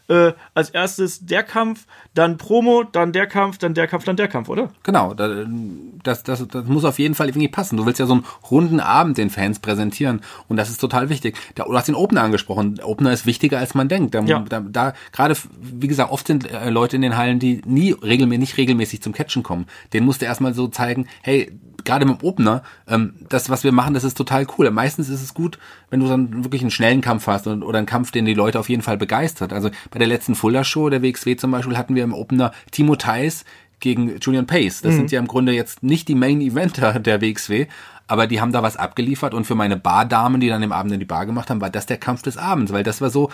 äh, 0.08 0.32
als 0.54 0.70
erstes 0.70 1.26
der 1.26 1.42
Kampf, 1.42 1.86
dann 2.14 2.38
Promo, 2.38 2.84
dann 2.84 3.12
der 3.12 3.26
Kampf, 3.26 3.58
dann 3.58 3.74
der 3.74 3.86
Kampf, 3.86 4.04
dann 4.04 4.16
der 4.16 4.28
Kampf, 4.28 4.48
oder? 4.48 4.70
Genau, 4.82 5.14
das, 5.14 6.22
das, 6.22 6.46
das 6.48 6.64
muss 6.64 6.84
auf 6.84 6.98
jeden 6.98 7.14
Fall 7.14 7.28
irgendwie 7.28 7.48
passen. 7.48 7.76
Du 7.76 7.86
willst 7.86 8.00
ja 8.00 8.06
so 8.06 8.14
einen 8.14 8.24
runden 8.50 8.80
Abend 8.80 9.18
den 9.18 9.30
Fans 9.30 9.58
präsentieren 9.58 10.22
und 10.48 10.56
das 10.56 10.70
ist 10.70 10.80
total 10.80 11.10
wichtig. 11.10 11.36
du 11.54 11.76
hast 11.76 11.88
den 11.88 11.94
Opener 11.94 12.22
angesprochen. 12.22 12.76
Der 12.76 12.88
Opener 12.88 13.12
ist 13.12 13.26
wichtiger, 13.26 13.58
als 13.58 13.74
man 13.74 13.88
denkt. 13.88 14.14
Da, 14.14 14.22
ja. 14.22 14.40
da, 14.48 14.60
da 14.60 14.94
gerade, 15.12 15.34
wie 15.60 15.87
wie 15.88 15.92
gesagt, 15.92 16.12
oft 16.12 16.26
sind 16.26 16.50
äh, 16.50 16.68
Leute 16.68 16.96
in 16.96 17.02
den 17.02 17.16
Hallen, 17.16 17.38
die 17.38 17.62
nie 17.64 17.92
regelmäßig, 17.92 18.40
nicht 18.40 18.56
regelmäßig 18.58 19.00
zum 19.00 19.14
Catchen 19.14 19.42
kommen. 19.42 19.64
Den 19.94 20.04
musst 20.04 20.20
du 20.20 20.26
erstmal 20.26 20.52
so 20.52 20.68
zeigen, 20.68 21.06
hey, 21.22 21.50
gerade 21.82 22.04
mit 22.04 22.20
dem 22.20 22.28
Opener, 22.28 22.62
ähm, 22.86 23.14
das, 23.30 23.48
was 23.48 23.64
wir 23.64 23.72
machen, 23.72 23.94
das 23.94 24.04
ist 24.04 24.16
total 24.16 24.46
cool. 24.58 24.70
Meistens 24.70 25.08
ist 25.08 25.22
es 25.22 25.32
gut, 25.32 25.58
wenn 25.88 26.00
du 26.00 26.06
dann 26.06 26.44
wirklich 26.44 26.60
einen 26.60 26.70
schnellen 26.70 27.00
Kampf 27.00 27.26
hast 27.26 27.46
und, 27.46 27.62
oder 27.62 27.78
einen 27.78 27.86
Kampf, 27.86 28.10
den 28.10 28.26
die 28.26 28.34
Leute 28.34 28.60
auf 28.60 28.68
jeden 28.68 28.82
Fall 28.82 28.98
begeistert. 28.98 29.54
Also 29.54 29.70
bei 29.90 29.98
der 29.98 30.08
letzten 30.08 30.34
Fuller 30.34 30.64
Show, 30.64 30.90
der 30.90 31.02
WXW 31.02 31.36
zum 31.36 31.50
Beispiel, 31.50 31.78
hatten 31.78 31.94
wir 31.94 32.04
im 32.04 32.12
Opener 32.12 32.52
Timo 32.70 32.96
Theis 32.96 33.46
gegen 33.80 34.18
Julian 34.18 34.46
Pace. 34.46 34.82
Das 34.82 34.92
mhm. 34.92 34.98
sind 34.98 35.12
ja 35.12 35.20
im 35.20 35.28
Grunde 35.28 35.52
jetzt 35.52 35.82
nicht 35.82 36.08
die 36.08 36.14
Main 36.14 36.40
Eventer 36.40 36.98
der 37.00 37.22
WXW, 37.22 37.66
aber 38.06 38.26
die 38.26 38.40
haben 38.40 38.52
da 38.52 38.62
was 38.62 38.76
abgeliefert 38.76 39.34
und 39.34 39.44
für 39.44 39.54
meine 39.54 39.76
Bardamen, 39.76 40.40
die 40.40 40.48
dann 40.48 40.62
im 40.62 40.72
Abend 40.72 40.92
in 40.92 40.98
die 40.98 41.06
Bar 41.06 41.26
gemacht 41.26 41.50
haben, 41.50 41.60
war 41.60 41.70
das 41.70 41.86
der 41.86 41.98
Kampf 41.98 42.22
des 42.22 42.38
Abends, 42.38 42.72
weil 42.72 42.82
das 42.82 43.00
war 43.00 43.10
so, 43.10 43.30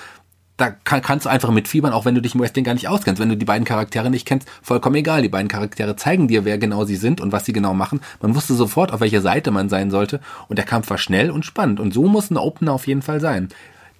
da 0.56 0.70
kann, 0.70 1.02
kannst 1.02 1.26
du 1.26 1.30
einfach 1.30 1.50
mitfiebern, 1.50 1.92
auch 1.92 2.04
wenn 2.04 2.14
du 2.14 2.22
dich 2.22 2.34
im 2.34 2.40
Wrestling 2.40 2.64
gar 2.64 2.74
nicht 2.74 2.88
auskennst. 2.88 3.20
Wenn 3.20 3.28
du 3.28 3.36
die 3.36 3.44
beiden 3.44 3.64
Charaktere 3.64 4.08
nicht 4.08 4.26
kennst, 4.26 4.48
vollkommen 4.62 4.96
egal. 4.96 5.22
Die 5.22 5.28
beiden 5.28 5.48
Charaktere 5.48 5.96
zeigen 5.96 6.28
dir, 6.28 6.44
wer 6.44 6.58
genau 6.58 6.84
sie 6.84 6.96
sind 6.96 7.20
und 7.20 7.32
was 7.32 7.44
sie 7.44 7.52
genau 7.52 7.74
machen. 7.74 8.00
Man 8.22 8.34
wusste 8.34 8.54
sofort, 8.54 8.92
auf 8.92 9.00
welcher 9.00 9.20
Seite 9.20 9.50
man 9.50 9.68
sein 9.68 9.90
sollte. 9.90 10.20
Und 10.48 10.56
der 10.56 10.64
Kampf 10.64 10.90
war 10.90 10.98
schnell 10.98 11.30
und 11.30 11.44
spannend. 11.44 11.80
Und 11.80 11.92
so 11.92 12.04
muss 12.04 12.30
ein 12.30 12.36
Opener 12.36 12.72
auf 12.72 12.86
jeden 12.86 13.02
Fall 13.02 13.20
sein. 13.20 13.48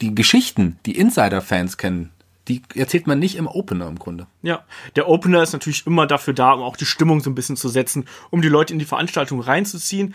Die 0.00 0.14
Geschichten, 0.14 0.78
die 0.86 0.96
Insider-Fans 0.96 1.76
kennen, 1.76 2.11
die 2.48 2.62
erzählt 2.74 3.07
man 3.07 3.18
nicht 3.18 3.36
im 3.36 3.46
Opener 3.46 3.88
im 3.88 3.98
Grunde. 3.98 4.26
Ja, 4.42 4.64
der 4.96 5.09
Opener 5.09 5.42
ist 5.42 5.55
natürlich 5.55 5.86
immer 5.86 6.07
dafür 6.07 6.34
da, 6.34 6.52
um 6.52 6.62
auch 6.62 6.76
die 6.76 6.84
Stimmung 6.84 7.20
so 7.20 7.30
ein 7.30 7.34
bisschen 7.34 7.57
zu 7.57 7.68
setzen, 7.68 8.07
um 8.30 8.42
die 8.42 8.48
Leute 8.48 8.72
in 8.72 8.78
die 8.78 8.84
Veranstaltung 8.84 9.40
reinzuziehen 9.40 10.14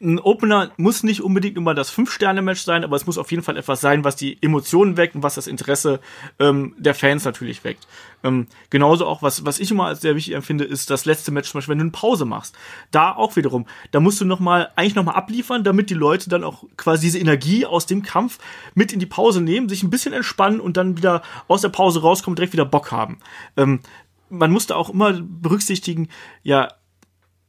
ein 0.00 0.18
Opener 0.18 0.72
muss 0.76 1.02
nicht 1.02 1.22
unbedingt 1.22 1.56
immer 1.56 1.74
das 1.74 1.88
Fünf-Sterne-Match 1.88 2.60
sein, 2.60 2.84
aber 2.84 2.96
es 2.96 3.06
muss 3.06 3.16
auf 3.16 3.30
jeden 3.30 3.42
Fall 3.42 3.56
etwas 3.56 3.80
sein, 3.80 4.04
was 4.04 4.14
die 4.14 4.36
Emotionen 4.42 4.98
weckt 4.98 5.14
und 5.14 5.22
was 5.22 5.36
das 5.36 5.46
Interesse 5.46 6.00
ähm, 6.38 6.74
der 6.76 6.94
Fans 6.94 7.24
natürlich 7.24 7.64
weckt. 7.64 7.86
Ähm, 8.22 8.46
genauso 8.68 9.06
auch, 9.06 9.22
was, 9.22 9.46
was 9.46 9.58
ich 9.58 9.70
immer 9.70 9.86
als 9.86 10.02
sehr 10.02 10.14
wichtig 10.14 10.34
empfinde, 10.34 10.64
ist 10.64 10.90
das 10.90 11.06
letzte 11.06 11.30
Match, 11.30 11.50
zum 11.50 11.58
Beispiel, 11.58 11.72
wenn 11.72 11.78
du 11.78 11.84
eine 11.84 11.92
Pause 11.92 12.26
machst. 12.26 12.54
Da 12.90 13.12
auch 13.12 13.36
wiederum, 13.36 13.64
da 13.90 14.00
musst 14.00 14.20
du 14.20 14.26
noch 14.26 14.38
mal, 14.38 14.70
eigentlich 14.76 14.96
nochmal 14.96 15.14
abliefern, 15.14 15.64
damit 15.64 15.88
die 15.88 15.94
Leute 15.94 16.28
dann 16.28 16.44
auch 16.44 16.64
quasi 16.76 17.06
diese 17.06 17.18
Energie 17.18 17.64
aus 17.64 17.86
dem 17.86 18.02
Kampf 18.02 18.38
mit 18.74 18.92
in 18.92 19.00
die 19.00 19.06
Pause 19.06 19.40
nehmen, 19.40 19.70
sich 19.70 19.82
ein 19.82 19.90
bisschen 19.90 20.12
entspannen 20.12 20.60
und 20.60 20.76
dann 20.76 20.98
wieder 20.98 21.22
aus 21.48 21.62
der 21.62 21.70
Pause 21.70 22.02
rauskommen, 22.02 22.36
direkt 22.36 22.52
wieder 22.52 22.66
Bock 22.66 22.92
haben. 22.92 23.18
Ähm, 23.56 23.80
man 24.28 24.50
musste 24.50 24.76
auch 24.76 24.90
immer 24.90 25.14
berücksichtigen, 25.14 26.08
ja, 26.42 26.68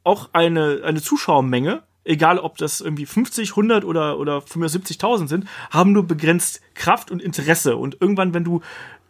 auch 0.04 0.30
eine, 0.32 0.80
eine 0.84 1.02
Zuschauermenge 1.02 1.82
egal 2.08 2.38
ob 2.38 2.56
das 2.56 2.80
irgendwie 2.80 3.06
50, 3.06 3.50
100 3.50 3.84
oder, 3.84 4.18
oder 4.18 4.38
70.000 4.38 5.28
sind, 5.28 5.46
haben 5.70 5.92
nur 5.92 6.06
begrenzt 6.06 6.60
Kraft 6.74 7.10
und 7.10 7.22
Interesse. 7.22 7.76
Und 7.76 7.98
irgendwann, 8.00 8.34
wenn 8.34 8.44
du 8.44 8.62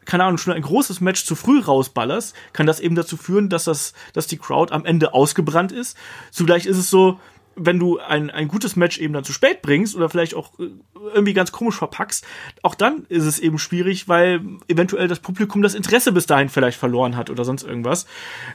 keine 0.05 0.25
Ahnung, 0.25 0.39
schon 0.39 0.55
ein 0.55 0.63
großes 0.63 1.03
Match 1.03 1.27
zu 1.27 1.35
früh 1.35 1.61
rausballerst, 1.61 2.35
kann 2.55 2.67
das 2.67 2.81
eben 2.81 2.95
dazu 2.95 3.19
führen, 3.19 3.51
dass 3.51 3.65
das, 3.65 3.93
dass 4.15 4.27
die 4.27 4.39
Crowd 4.39 4.73
am 4.73 4.87
Ende 4.87 5.13
ausgebrannt 5.13 5.71
ist. 5.71 5.99
Zugleich 6.31 6.65
ist 6.65 6.79
es 6.79 6.89
so, 6.89 7.21
wenn 7.59 7.79
du 7.79 7.99
ein, 7.99 8.31
ein 8.31 8.49
gutes 8.49 8.77
Match 8.77 8.99
eben 8.99 9.13
dann 9.13 9.25
zu 9.25 9.33
spät 9.33 9.63
bringst 9.63 9.97
oder 9.97 10.09
vielleicht 10.09 10.35
auch 10.35 10.59
äh, 10.59 10.69
irgendwie 11.15 11.35
ganz 11.35 11.53
komisch 11.53 11.77
verpackst, 11.77 12.25
auch 12.63 12.75
dann 12.75 13.05
ist 13.09 13.25
es 13.25 13.39
eben 13.39 13.59
schwierig, 13.59 14.09
weil 14.09 14.41
eventuell 14.69 15.09
das 15.09 15.21
Publikum 15.21 15.63
das 15.63 15.75
Interesse 15.75 16.13
bis 16.13 16.27
dahin 16.27 16.49
vielleicht 16.49 16.79
verloren 16.79 17.17
hat 17.17 17.31
oder 17.31 17.45
sonst 17.45 17.65
irgendwas. 17.65 18.07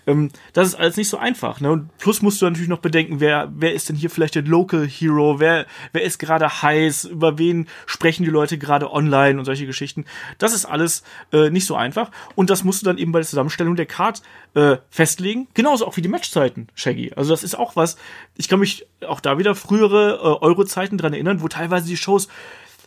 Ähm, 0.07 0.29
das 0.53 0.69
ist 0.69 0.75
alles 0.75 0.97
nicht 0.97 1.09
so 1.09 1.17
einfach. 1.17 1.59
Ne? 1.59 1.71
Und 1.71 1.97
plus 1.97 2.21
musst 2.21 2.41
du 2.41 2.45
natürlich 2.45 2.69
noch 2.69 2.79
bedenken, 2.79 3.19
wer, 3.19 3.51
wer 3.55 3.73
ist 3.73 3.89
denn 3.89 3.95
hier 3.95 4.09
vielleicht 4.09 4.35
der 4.35 4.43
Local 4.43 4.87
Hero, 4.87 5.39
wer, 5.39 5.65
wer 5.91 6.03
ist 6.03 6.19
gerade 6.19 6.61
heiß, 6.61 7.05
über 7.05 7.37
wen 7.37 7.67
sprechen 7.85 8.23
die 8.23 8.29
Leute 8.29 8.57
gerade 8.57 8.91
online 8.91 9.39
und 9.39 9.45
solche 9.45 9.65
Geschichten. 9.65 10.05
Das 10.37 10.53
ist 10.53 10.65
alles 10.65 11.03
äh, 11.31 11.49
nicht 11.49 11.65
so 11.65 11.75
einfach. 11.75 12.11
Und 12.35 12.49
das 12.49 12.63
musst 12.63 12.81
du 12.81 12.85
dann 12.85 12.97
eben 12.97 13.11
bei 13.11 13.19
der 13.19 13.27
Zusammenstellung 13.27 13.75
der 13.75 13.85
Card 13.85 14.21
äh, 14.55 14.77
festlegen. 14.89 15.47
Genauso 15.53 15.87
auch 15.87 15.97
wie 15.97 16.01
die 16.01 16.09
Matchzeiten, 16.09 16.67
Shaggy. 16.75 17.13
Also 17.15 17.31
das 17.31 17.43
ist 17.43 17.55
auch 17.55 17.75
was, 17.75 17.97
ich 18.35 18.47
kann 18.47 18.59
mich 18.59 18.85
auch 19.07 19.19
da 19.19 19.37
wieder 19.37 19.55
frühere 19.55 20.15
äh, 20.15 20.43
Euro-Zeiten 20.43 20.97
dran 20.97 21.13
erinnern, 21.13 21.41
wo 21.41 21.47
teilweise 21.47 21.87
die 21.87 21.97
Shows 21.97 22.27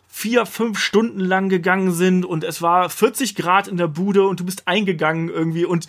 vier, 0.09 0.47
fünf 0.47 0.79
Stunden 0.79 1.21
lang 1.21 1.49
gegangen 1.49 1.93
sind 1.93 2.25
und 2.25 2.43
es 2.43 2.63
war 2.63 2.89
40 2.89 3.35
Grad 3.35 3.69
in 3.69 3.77
der 3.77 3.89
Bude 3.89 4.27
und 4.27 4.41
du 4.41 4.45
bist 4.45 4.67
eingegangen 4.67 5.29
irgendwie 5.29 5.65
und 5.67 5.89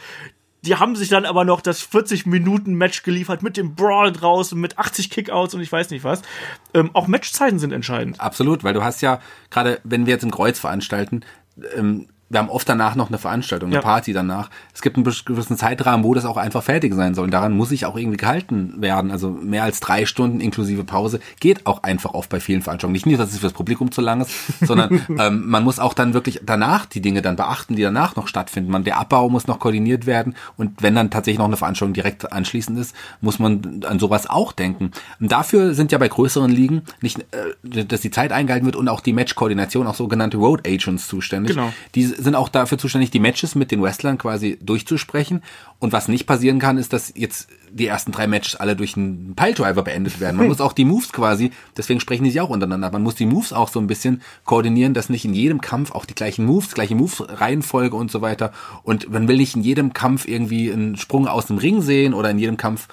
die 0.66 0.76
haben 0.76 0.96
sich 0.96 1.08
dann 1.08 1.26
aber 1.26 1.46
noch 1.46 1.62
das 1.62 1.82
40 1.82 2.26
Minuten 2.26 2.74
Match 2.74 3.04
geliefert 3.04 3.42
mit 3.42 3.56
dem 3.56 3.76
Brawl 3.76 4.12
draußen, 4.12 4.60
mit 4.60 4.78
80 4.78 5.10
Kickouts 5.10 5.54
und 5.54 5.62
ich 5.62 5.72
weiß 5.72 5.92
nicht 5.92 6.04
was. 6.04 6.24
Ähm, 6.74 6.90
auch 6.94 7.08
Matchzeiten 7.08 7.60
sind 7.60 7.72
entscheidend. 7.72 8.20
Absolut, 8.20 8.64
weil 8.64 8.74
du 8.74 8.84
hast 8.84 9.02
ja 9.02 9.22
gerade, 9.50 9.80
wenn 9.84 10.06
wir 10.06 10.14
jetzt 10.14 10.24
ein 10.24 10.32
Kreuz 10.32 10.60
veranstalten, 10.60 11.22
ähm, 11.76 12.10
wir 12.30 12.40
haben 12.40 12.50
oft 12.50 12.68
danach 12.68 12.96
noch 12.96 13.08
eine 13.08 13.18
Veranstaltung, 13.18 13.70
eine 13.70 13.78
ja. 13.78 13.82
Party 13.82 14.12
danach. 14.12 14.50
Es 14.74 14.82
gibt 14.82 14.98
einen 14.98 15.06
gewissen 15.06 15.56
Zeitrahmen, 15.56 16.04
wo 16.04 16.14
das 16.14 16.26
auch 16.26 16.36
einfach 16.36 16.62
fertig 16.62 16.94
sein 16.94 17.16
soll. 17.16 17.26
Und 17.26 17.32
daran 17.32 17.54
muss 17.54 17.72
ich 17.72 17.86
auch 17.86 17.96
irgendwie 17.96 18.18
gehalten 18.18 18.82
werden. 18.82 19.12
Also 19.12 19.30
mehr 19.30 19.64
als 19.64 19.80
drei 19.80 20.06
Stunden 20.06 20.42
inklusive 20.42 20.84
Pause 20.84 21.22
geht 21.40 21.66
auch 21.66 21.84
einfach 21.84 22.14
oft 22.14 22.30
bei 22.30 22.42
vielen 22.42 22.62
Veranstaltungen. 22.62 22.94
Nicht 22.94 23.06
nur, 23.06 23.18
dass 23.18 23.32
es 23.32 23.40
fürs 23.40 23.54
Publikum 23.54 23.92
zu 23.92 24.02
lang 24.02 24.22
ist, 24.22 24.32
sondern 24.62 25.02
ähm, 25.18 25.48
man 25.48 25.64
muss 25.64 25.80
auch 25.80 25.94
dann 25.94 26.14
wirklich 26.14 26.42
danach 26.46 26.86
die 26.86 27.02
Dinge 27.02 27.22
dann 27.22 27.38
beachten, 27.38 27.78
die 27.78 27.82
danach 27.82 28.18
noch 28.18 28.28
stattfinden. 28.28 28.72
Man, 28.72 28.84
der 28.84 28.98
Abbau 28.98 29.30
muss 29.30 29.48
noch 29.48 29.60
koordiniert 29.60 30.06
werden. 30.06 30.36
Und 30.58 30.82
wenn 30.82 30.96
dann 30.96 31.10
tatsächlich 31.10 31.40
noch 31.40 31.46
eine 31.46 31.58
Veranstaltung 31.58 31.94
direkt 31.94 32.32
anschließend 32.34 32.78
ist, 32.78 32.94
muss 33.22 33.40
man 33.40 33.86
an 33.88 34.00
sowas 34.00 34.30
auch 34.30 34.52
denken. 34.52 34.92
Und 35.22 35.32
dafür 35.32 35.74
sind 35.74 35.94
ja 35.94 35.98
bei 35.98 36.10
größeren 36.10 36.52
Ligen 36.52 36.82
nicht, 37.02 37.20
äh, 37.32 37.86
dass 37.86 38.02
die 38.02 38.12
Zeit 38.12 38.34
eingehalten 38.34 38.66
wird 38.66 38.76
und 38.76 38.90
auch 38.90 39.00
die 39.00 39.14
Matchkoordination, 39.14 39.88
auch 39.88 39.96
sogenannte 39.96 40.36
Road 40.36 40.68
Agents 40.68 41.08
zuständig. 41.08 41.56
Genau. 41.56 41.72
Die 41.96 42.17
sind 42.18 42.36
auch 42.36 42.50
dafür 42.50 42.78
zuständig, 42.78 43.12
die 43.12 43.20
Matches 43.20 43.56
mit 43.56 43.72
den 43.72 43.82
Wrestlern 43.82 44.18
quasi 44.18 44.58
durchzusprechen. 44.62 45.44
Und 45.80 45.94
was 45.94 46.08
nicht 46.08 46.26
passieren 46.26 46.60
kann, 46.60 46.78
ist, 46.78 46.94
dass 46.94 47.14
jetzt 47.16 47.50
die 47.72 47.88
ersten 47.88 48.12
drei 48.12 48.28
Matches 48.28 48.56
alle 48.56 48.76
durch 48.76 48.98
einen 48.98 49.34
Piledriver 49.36 49.84
beendet 49.84 50.20
werden. 50.20 50.38
Man 50.38 50.48
muss 50.50 50.62
auch 50.62 50.74
die 50.74 50.86
Moves 50.86 51.12
quasi, 51.12 51.52
deswegen 51.76 52.00
sprechen 52.00 52.24
die 52.24 52.32
sich 52.32 52.42
auch 52.42 52.50
untereinander. 52.50 52.92
Man 52.92 53.04
muss 53.04 53.16
die 53.16 53.26
Moves 53.26 53.54
auch 53.54 53.70
so 53.70 53.80
ein 53.80 53.88
bisschen 53.88 54.22
koordinieren, 54.46 54.94
dass 54.94 55.10
nicht 55.10 55.26
in 55.26 55.34
jedem 55.34 55.62
Kampf 55.62 55.92
auch 55.92 56.06
die 56.06 56.16
gleichen 56.16 56.46
Moves, 56.46 56.74
gleiche 56.74 56.96
Moves-Reihenfolge 56.96 57.96
und 57.96 58.12
so 58.12 58.22
weiter. 58.22 58.52
Und 58.84 59.10
man 59.12 59.28
will 59.28 59.38
nicht 59.38 59.56
in 59.56 59.62
jedem 59.62 59.94
Kampf 59.94 60.28
irgendwie 60.28 60.72
einen 60.72 60.98
Sprung 60.98 61.28
aus 61.28 61.48
dem 61.48 61.58
Ring 61.58 61.82
sehen 61.82 62.14
oder 62.14 62.30
in 62.32 62.40
jedem 62.40 62.58
Kampf 62.58 62.88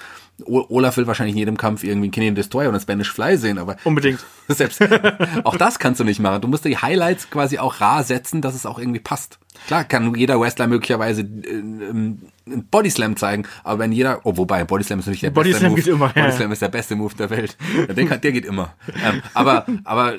Olaf 0.45 0.97
will 0.97 1.07
wahrscheinlich 1.07 1.35
in 1.35 1.39
jedem 1.39 1.57
Kampf 1.57 1.85
irgendwie 1.85 2.07
einen 2.07 2.13
Canadian 2.13 2.35
Destroyer 2.35 2.69
und 2.69 2.75
einen 2.75 2.81
Spanish 2.81 3.13
Fly 3.13 3.37
sehen, 3.37 3.59
aber. 3.59 3.77
Unbedingt. 3.85 4.19
Selbst, 4.49 4.83
auch 5.45 5.57
das 5.57 5.79
kannst 5.79 6.01
du 6.01 6.05
nicht 6.05 6.21
machen. 6.21 6.43
Du 6.43 6.49
musst 6.49 6.65
die 6.65 6.77
Highlights 6.77 7.31
quasi 7.31 7.59
auch 7.59 7.81
rar 7.81 8.03
setzen, 8.03 8.43
dass 8.43 8.55
es 8.55 8.67
auch 8.67 8.79
irgendwie 8.79 9.01
passt. 9.01 9.39
Klar 9.67 9.85
kann 9.85 10.15
jeder 10.15 10.41
Wrestler 10.41 10.67
möglicherweise 10.67 11.23
äh, 11.23 11.25
ähm, 11.25 12.19
einen 12.47 12.65
Bodyslam 12.71 13.17
zeigen, 13.17 13.47
aber 13.63 13.79
wenn 13.79 13.93
jeder, 13.93 14.21
oh, 14.25 14.37
wobei, 14.37 14.65
Bodyslam 14.65 14.99
ist 14.99 15.07
natürlich 15.07 15.21
der 15.21 15.31
Body 15.31 15.53
beste 15.53 15.69
Move. 15.69 15.77
Geht 15.77 15.87
immer, 15.87 16.09
Bodyslam 16.09 16.49
ja. 16.49 16.53
ist 16.53 16.63
der 16.63 16.69
beste 16.69 16.97
Move 16.97 17.15
der 17.15 17.31
Welt. 17.31 17.57
Der, 17.89 18.19
der 18.19 18.33
geht 18.33 18.45
immer. 18.45 18.75
Ähm, 19.03 19.23
aber, 19.33 19.67
aber 19.85 20.15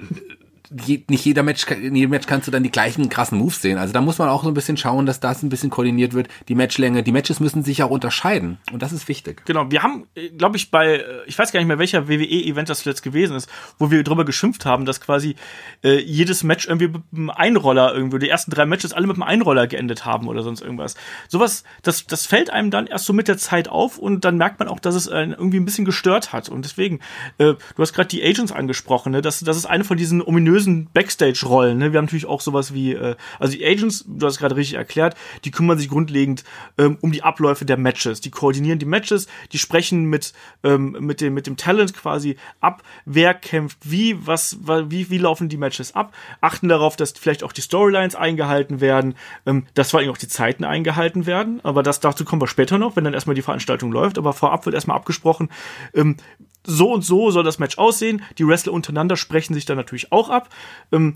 nicht 0.69 1.25
jeder 1.25 1.43
Match, 1.43 1.65
in 1.67 1.95
jedem 1.95 2.11
Match 2.11 2.27
kannst 2.27 2.47
du 2.47 2.51
dann 2.51 2.63
die 2.63 2.71
gleichen 2.71 3.09
krassen 3.09 3.37
Moves 3.37 3.61
sehen. 3.61 3.77
Also 3.77 3.93
da 3.93 4.01
muss 4.01 4.17
man 4.17 4.29
auch 4.29 4.43
so 4.43 4.49
ein 4.49 4.53
bisschen 4.53 4.77
schauen, 4.77 5.05
dass 5.05 5.19
das 5.19 5.43
ein 5.43 5.49
bisschen 5.49 5.69
koordiniert 5.69 6.13
wird. 6.13 6.27
Die 6.47 6.55
Matchlänge, 6.55 7.03
die 7.03 7.11
Matches 7.11 7.39
müssen 7.39 7.63
sich 7.63 7.83
auch 7.83 7.89
unterscheiden. 7.89 8.57
Und 8.71 8.81
das 8.81 8.91
ist 8.91 9.07
wichtig. 9.07 9.43
Genau. 9.45 9.69
Wir 9.71 9.83
haben, 9.83 10.07
äh, 10.15 10.29
glaube 10.29 10.57
ich, 10.57 10.71
bei, 10.71 10.95
äh, 10.95 11.03
ich 11.27 11.37
weiß 11.37 11.51
gar 11.51 11.59
nicht 11.59 11.67
mehr, 11.67 11.79
welcher 11.79 12.07
WWE-Event 12.07 12.69
das 12.69 12.83
jetzt 12.85 13.01
gewesen 13.01 13.35
ist, 13.35 13.49
wo 13.79 13.91
wir 13.91 14.03
drüber 14.03 14.25
geschimpft 14.25 14.65
haben, 14.65 14.85
dass 14.85 15.01
quasi 15.01 15.35
äh, 15.83 15.99
jedes 15.99 16.43
Match 16.43 16.67
irgendwie 16.67 16.87
mit 16.87 17.03
einem 17.13 17.29
Einroller 17.29 17.93
irgendwie, 17.93 18.19
die 18.19 18.29
ersten 18.29 18.51
drei 18.51 18.65
Matches 18.65 18.93
alle 18.93 19.07
mit 19.07 19.15
einem 19.15 19.23
Einroller 19.23 19.67
geendet 19.67 20.05
haben 20.05 20.27
oder 20.27 20.43
sonst 20.43 20.61
irgendwas. 20.61 20.95
Sowas, 21.27 21.63
das, 21.83 22.05
das 22.07 22.25
fällt 22.25 22.49
einem 22.49 22.71
dann 22.71 22.87
erst 22.87 23.05
so 23.05 23.13
mit 23.13 23.27
der 23.27 23.37
Zeit 23.37 23.67
auf 23.67 23.97
und 23.97 24.25
dann 24.25 24.37
merkt 24.37 24.59
man 24.59 24.67
auch, 24.67 24.79
dass 24.79 24.95
es 24.95 25.07
einen 25.07 25.33
irgendwie 25.33 25.59
ein 25.59 25.65
bisschen 25.65 25.85
gestört 25.85 26.33
hat. 26.33 26.49
Und 26.49 26.65
deswegen, 26.65 26.99
äh, 27.37 27.53
du 27.53 27.81
hast 27.81 27.93
gerade 27.93 28.09
die 28.09 28.23
Agents 28.23 28.51
angesprochen, 28.51 29.11
ne? 29.11 29.21
das, 29.21 29.39
das 29.39 29.57
ist 29.57 29.65
eine 29.65 29.83
von 29.83 29.97
diesen 29.97 30.21
ominösen 30.21 30.54
ominösen 30.55 30.89
Backstage-Rollen. 30.93 31.77
Ne? 31.77 31.91
Wir 31.91 31.97
haben 31.97 32.05
natürlich 32.05 32.25
auch 32.25 32.41
sowas 32.41 32.73
wie, 32.73 32.93
äh, 32.93 33.15
also 33.39 33.53
die 33.53 33.65
Agents, 33.65 34.05
du 34.07 34.25
hast 34.25 34.37
gerade 34.37 34.55
richtig 34.55 34.77
erklärt, 34.77 35.15
die 35.43 35.51
kümmern 35.51 35.77
sich 35.77 35.89
grundlegend 35.89 36.43
ähm, 36.77 36.97
um 37.01 37.11
die 37.11 37.23
Abläufe 37.23 37.65
der 37.65 37.77
Matches. 37.77 38.21
Die 38.21 38.31
koordinieren 38.31 38.79
die 38.79 38.85
Matches, 38.85 39.27
die 39.51 39.57
sprechen 39.57 40.05
mit, 40.05 40.33
ähm, 40.63 40.97
mit, 40.99 41.21
dem, 41.21 41.33
mit 41.33 41.47
dem 41.47 41.57
Talent 41.57 41.93
quasi 41.93 42.37
ab, 42.61 42.83
wer 43.05 43.33
kämpft 43.33 43.77
wie, 43.83 44.15
was, 44.25 44.57
wie, 44.61 45.09
wie 45.09 45.17
laufen 45.17 45.49
die 45.49 45.57
Matches 45.57 45.93
ab, 45.93 46.13
achten 46.41 46.69
darauf, 46.69 46.95
dass 46.95 47.11
vielleicht 47.11 47.43
auch 47.43 47.51
die 47.51 47.61
Storylines 47.61 48.15
eingehalten 48.15 48.81
werden, 48.81 49.15
ähm, 49.45 49.65
dass 49.73 49.91
vor 49.91 49.99
allem 49.99 50.09
auch 50.09 50.17
die 50.17 50.27
Zeiten 50.27 50.63
eingehalten 50.63 51.25
werden. 51.25 51.59
Aber 51.63 51.83
das 51.83 51.99
dazu 51.99 52.25
kommen 52.25 52.41
wir 52.41 52.47
später 52.47 52.77
noch, 52.77 52.95
wenn 52.95 53.03
dann 53.03 53.13
erstmal 53.13 53.35
die 53.35 53.41
Veranstaltung 53.41 53.91
läuft. 53.91 54.17
Aber 54.17 54.33
vorab 54.33 54.65
wird 54.65 54.75
erstmal 54.75 54.97
abgesprochen, 54.97 55.49
ähm, 55.93 56.17
so 56.65 56.91
und 56.91 57.03
so 57.03 57.31
soll 57.31 57.43
das 57.43 57.59
Match 57.59 57.77
aussehen. 57.77 58.21
Die 58.37 58.47
Wrestler 58.47 58.73
untereinander 58.73 59.17
sprechen 59.17 59.53
sich 59.53 59.65
dann 59.65 59.77
natürlich 59.77 60.11
auch 60.11 60.29
ab. 60.29 60.49
Ähm, 60.91 61.15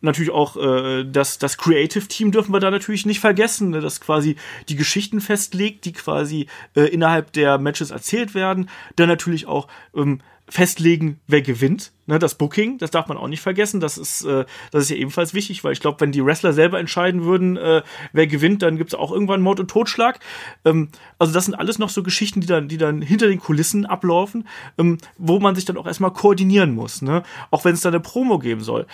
natürlich 0.00 0.30
auch 0.30 0.56
äh, 0.56 1.04
das, 1.04 1.38
das 1.38 1.56
Creative 1.56 2.06
Team 2.06 2.32
dürfen 2.32 2.52
wir 2.52 2.60
da 2.60 2.70
natürlich 2.70 3.06
nicht 3.06 3.20
vergessen, 3.20 3.70
ne, 3.70 3.80
das 3.80 4.00
quasi 4.00 4.36
die 4.68 4.76
Geschichten 4.76 5.20
festlegt, 5.20 5.84
die 5.84 5.92
quasi 5.92 6.46
äh, 6.74 6.82
innerhalb 6.82 7.32
der 7.32 7.58
Matches 7.58 7.90
erzählt 7.90 8.34
werden. 8.34 8.68
Dann 8.96 9.08
natürlich 9.08 9.46
auch 9.46 9.68
ähm, 9.94 10.20
festlegen, 10.48 11.20
wer 11.26 11.42
gewinnt. 11.42 11.92
Ne, 12.08 12.20
das 12.20 12.36
Booking, 12.36 12.78
das 12.78 12.92
darf 12.92 13.08
man 13.08 13.16
auch 13.16 13.26
nicht 13.26 13.40
vergessen. 13.40 13.80
Das 13.80 13.98
ist, 13.98 14.24
äh, 14.24 14.44
das 14.70 14.84
ist 14.84 14.90
ja 14.90 14.96
ebenfalls 14.96 15.34
wichtig, 15.34 15.64
weil 15.64 15.72
ich 15.72 15.80
glaube, 15.80 16.00
wenn 16.00 16.12
die 16.12 16.24
Wrestler 16.24 16.52
selber 16.52 16.78
entscheiden 16.78 17.24
würden, 17.24 17.56
äh, 17.56 17.82
wer 18.12 18.26
gewinnt, 18.28 18.62
dann 18.62 18.76
gibt 18.76 18.90
es 18.90 18.94
auch 18.94 19.10
irgendwann 19.10 19.40
Mord 19.40 19.58
und 19.58 19.68
Totschlag. 19.68 20.20
Ähm, 20.64 20.90
also 21.18 21.32
das 21.32 21.46
sind 21.46 21.54
alles 21.54 21.80
noch 21.80 21.88
so 21.88 22.04
Geschichten, 22.04 22.40
die 22.40 22.46
dann, 22.46 22.68
die 22.68 22.78
dann 22.78 23.02
hinter 23.02 23.26
den 23.26 23.40
Kulissen 23.40 23.86
ablaufen, 23.86 24.46
ähm, 24.78 24.98
wo 25.18 25.40
man 25.40 25.56
sich 25.56 25.64
dann 25.64 25.76
auch 25.76 25.86
erstmal 25.86 26.12
koordinieren 26.12 26.74
muss. 26.74 27.02
Ne? 27.02 27.24
Auch 27.50 27.64
wenn 27.64 27.74
es 27.74 27.80
da 27.80 27.88
eine 27.88 28.00
Promo 28.00 28.38
geben 28.38 28.60
soll 28.60 28.86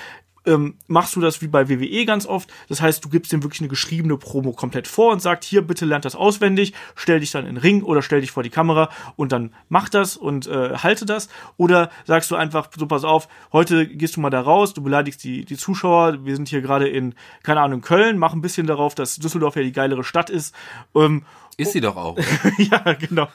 ähm, 0.47 0.74
machst 0.86 1.14
du 1.16 1.20
das 1.20 1.43
wie 1.43 1.49
bei 1.49 1.68
WWE 1.68 2.05
ganz 2.05 2.26
oft. 2.26 2.51
Das 2.68 2.80
heißt, 2.80 3.05
du 3.05 3.09
gibst 3.09 3.32
dem 3.32 3.43
wirklich 3.43 3.61
eine 3.61 3.68
geschriebene 3.68 4.16
Promo 4.16 4.53
komplett 4.53 4.88
vor 4.88 5.12
und 5.12 5.20
sagst, 5.20 5.49
hier, 5.49 5.62
bitte 5.62 5.84
lernt 5.84 6.05
das 6.05 6.16
auswendig, 6.16 6.72
stell 6.95 7.20
dich 7.20 7.30
dann 7.30 7.47
in 7.47 7.55
den 7.55 7.62
Ring 7.62 7.82
oder 7.82 8.03
stell 8.03 8.20
dich 8.20 8.30
vor 8.30 8.43
die 8.43 8.51
Kamera 8.51 8.90
und 9.16 9.32
dann 9.32 9.55
mach 9.68 9.88
das 9.88 10.16
und 10.16 10.47
äh, 10.47 10.76
halte 10.76 11.07
das. 11.07 11.28
Oder 11.57 11.90
sagst 12.05 12.30
du 12.30 12.36
einfach, 12.36 12.68
so 12.76 12.86
pass 12.86 13.05
auf, 13.05 13.28
heute 13.53 13.86
gehst 13.86 14.16
du 14.16 14.20
mal 14.20 14.30
da 14.30 14.40
raus, 14.40 14.74
du 14.74 14.82
beleidigst 14.82 15.22
die, 15.24 15.45
die 15.45 15.57
Zuschauer, 15.57 16.24
wir 16.24 16.36
sind 16.36 16.49
hier 16.49 16.62
gerade 16.62 16.88
in, 16.88 17.14
keine 17.43 17.61
Ahnung, 17.61 17.80
Köln, 17.80 18.18
mach 18.18 18.32
ein 18.32 18.40
bisschen 18.40 18.66
darauf, 18.66 18.95
dass 18.95 19.16
Düsseldorf 19.16 19.57
ja 19.57 19.62
die 19.62 19.72
geilere 19.72 20.05
Stadt 20.05 20.30
ist. 20.30 20.55
Ähm, 20.95 21.24
ist 21.57 21.72
sie 21.72 21.80
doch 21.80 21.96
auch. 21.96 22.18
ja, 22.59 22.92
genau. 22.94 23.28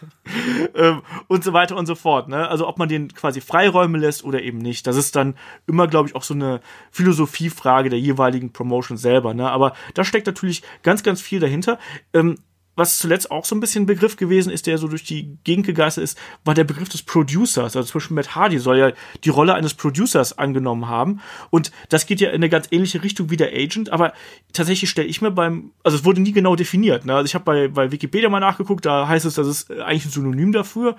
Ähm, 0.76 1.02
und 1.28 1.44
so 1.44 1.54
weiter 1.54 1.76
und 1.76 1.86
so 1.86 1.96
fort. 1.96 2.28
Ne? 2.30 2.48
Also 2.48 2.68
ob 2.68 2.80
man 2.80 2.90
den 2.90 3.14
quasi 3.14 3.42
Freiräume 3.42 3.98
lässt 3.98 4.24
oder 4.24 4.42
eben 4.42 4.58
nicht. 4.58 4.88
Das 4.88 4.96
ist 4.96 5.16
dann 5.16 5.36
immer, 5.68 5.88
glaube 5.88 6.10
ich, 6.10 6.16
auch 6.16 6.24
so 6.24 6.34
eine 6.34 6.62
Philosophiefrage 6.92 7.90
der 7.90 8.00
jeweiligen 8.00 8.52
Promotion 8.52 8.98
selber. 8.98 9.34
Ne? 9.34 9.50
Aber 9.50 9.74
da 9.94 10.04
steckt 10.04 10.26
natürlich 10.26 10.64
ganz, 10.82 11.04
ganz 11.04 11.22
viel 11.22 11.40
dahinter. 11.40 11.78
Ähm, 12.14 12.38
was 12.78 13.00
zuletzt 13.00 13.32
auch 13.32 13.44
so 13.44 13.56
ein 13.56 13.60
bisschen 13.60 13.88
Begriff 13.88 14.16
gewesen 14.16 14.52
ist, 14.52 14.68
der 14.68 14.78
so 14.78 14.88
durch 14.88 15.04
die 15.04 15.38
Gegend 15.44 15.66
gegeistert 15.66 16.04
ist, 16.04 16.18
war 16.46 16.54
der 16.54 16.64
Begriff 16.64 16.90
des 16.90 17.02
Producers. 17.02 17.76
Also 17.76 17.92
Beispiel 17.94 18.16
Matt 18.16 18.36
Hardy 18.36 18.60
soll 18.60 18.78
ja 18.78 18.92
die 19.24 19.30
Rolle 19.30 19.56
eines 19.56 19.74
Producers 19.74 20.38
angenommen 20.38 20.88
haben. 20.88 21.20
Und 21.50 21.72
das 21.90 22.06
geht 22.06 22.22
ja 22.22 22.30
in 22.30 22.36
eine 22.36 22.50
ganz 22.50 22.68
ähnliche 22.72 23.04
Richtung 23.04 23.32
wie 23.32 23.38
der 23.38 23.52
Agent, 23.52 23.92
aber 23.92 24.14
tatsächlich 24.54 24.90
stelle 24.90 25.08
ich 25.08 25.22
mir 25.22 25.32
beim, 25.32 25.72
also 25.84 25.98
es 25.98 26.06
wurde 26.06 26.22
nie 26.22 26.32
genau 26.32 26.56
definiert. 26.56 27.06
Ne? 27.06 27.16
Also 27.16 27.26
ich 27.26 27.34
habe 27.34 27.46
bei, 27.46 27.68
bei 27.68 27.92
Wikipedia 27.92 28.30
mal 28.30 28.40
nachgeguckt, 28.40 28.86
da 28.86 29.08
heißt 29.08 29.26
es, 29.26 29.34
das 29.34 29.48
ist 29.48 29.72
eigentlich 29.72 30.06
ein 30.06 30.12
Synonym 30.12 30.52
dafür. 30.52 30.96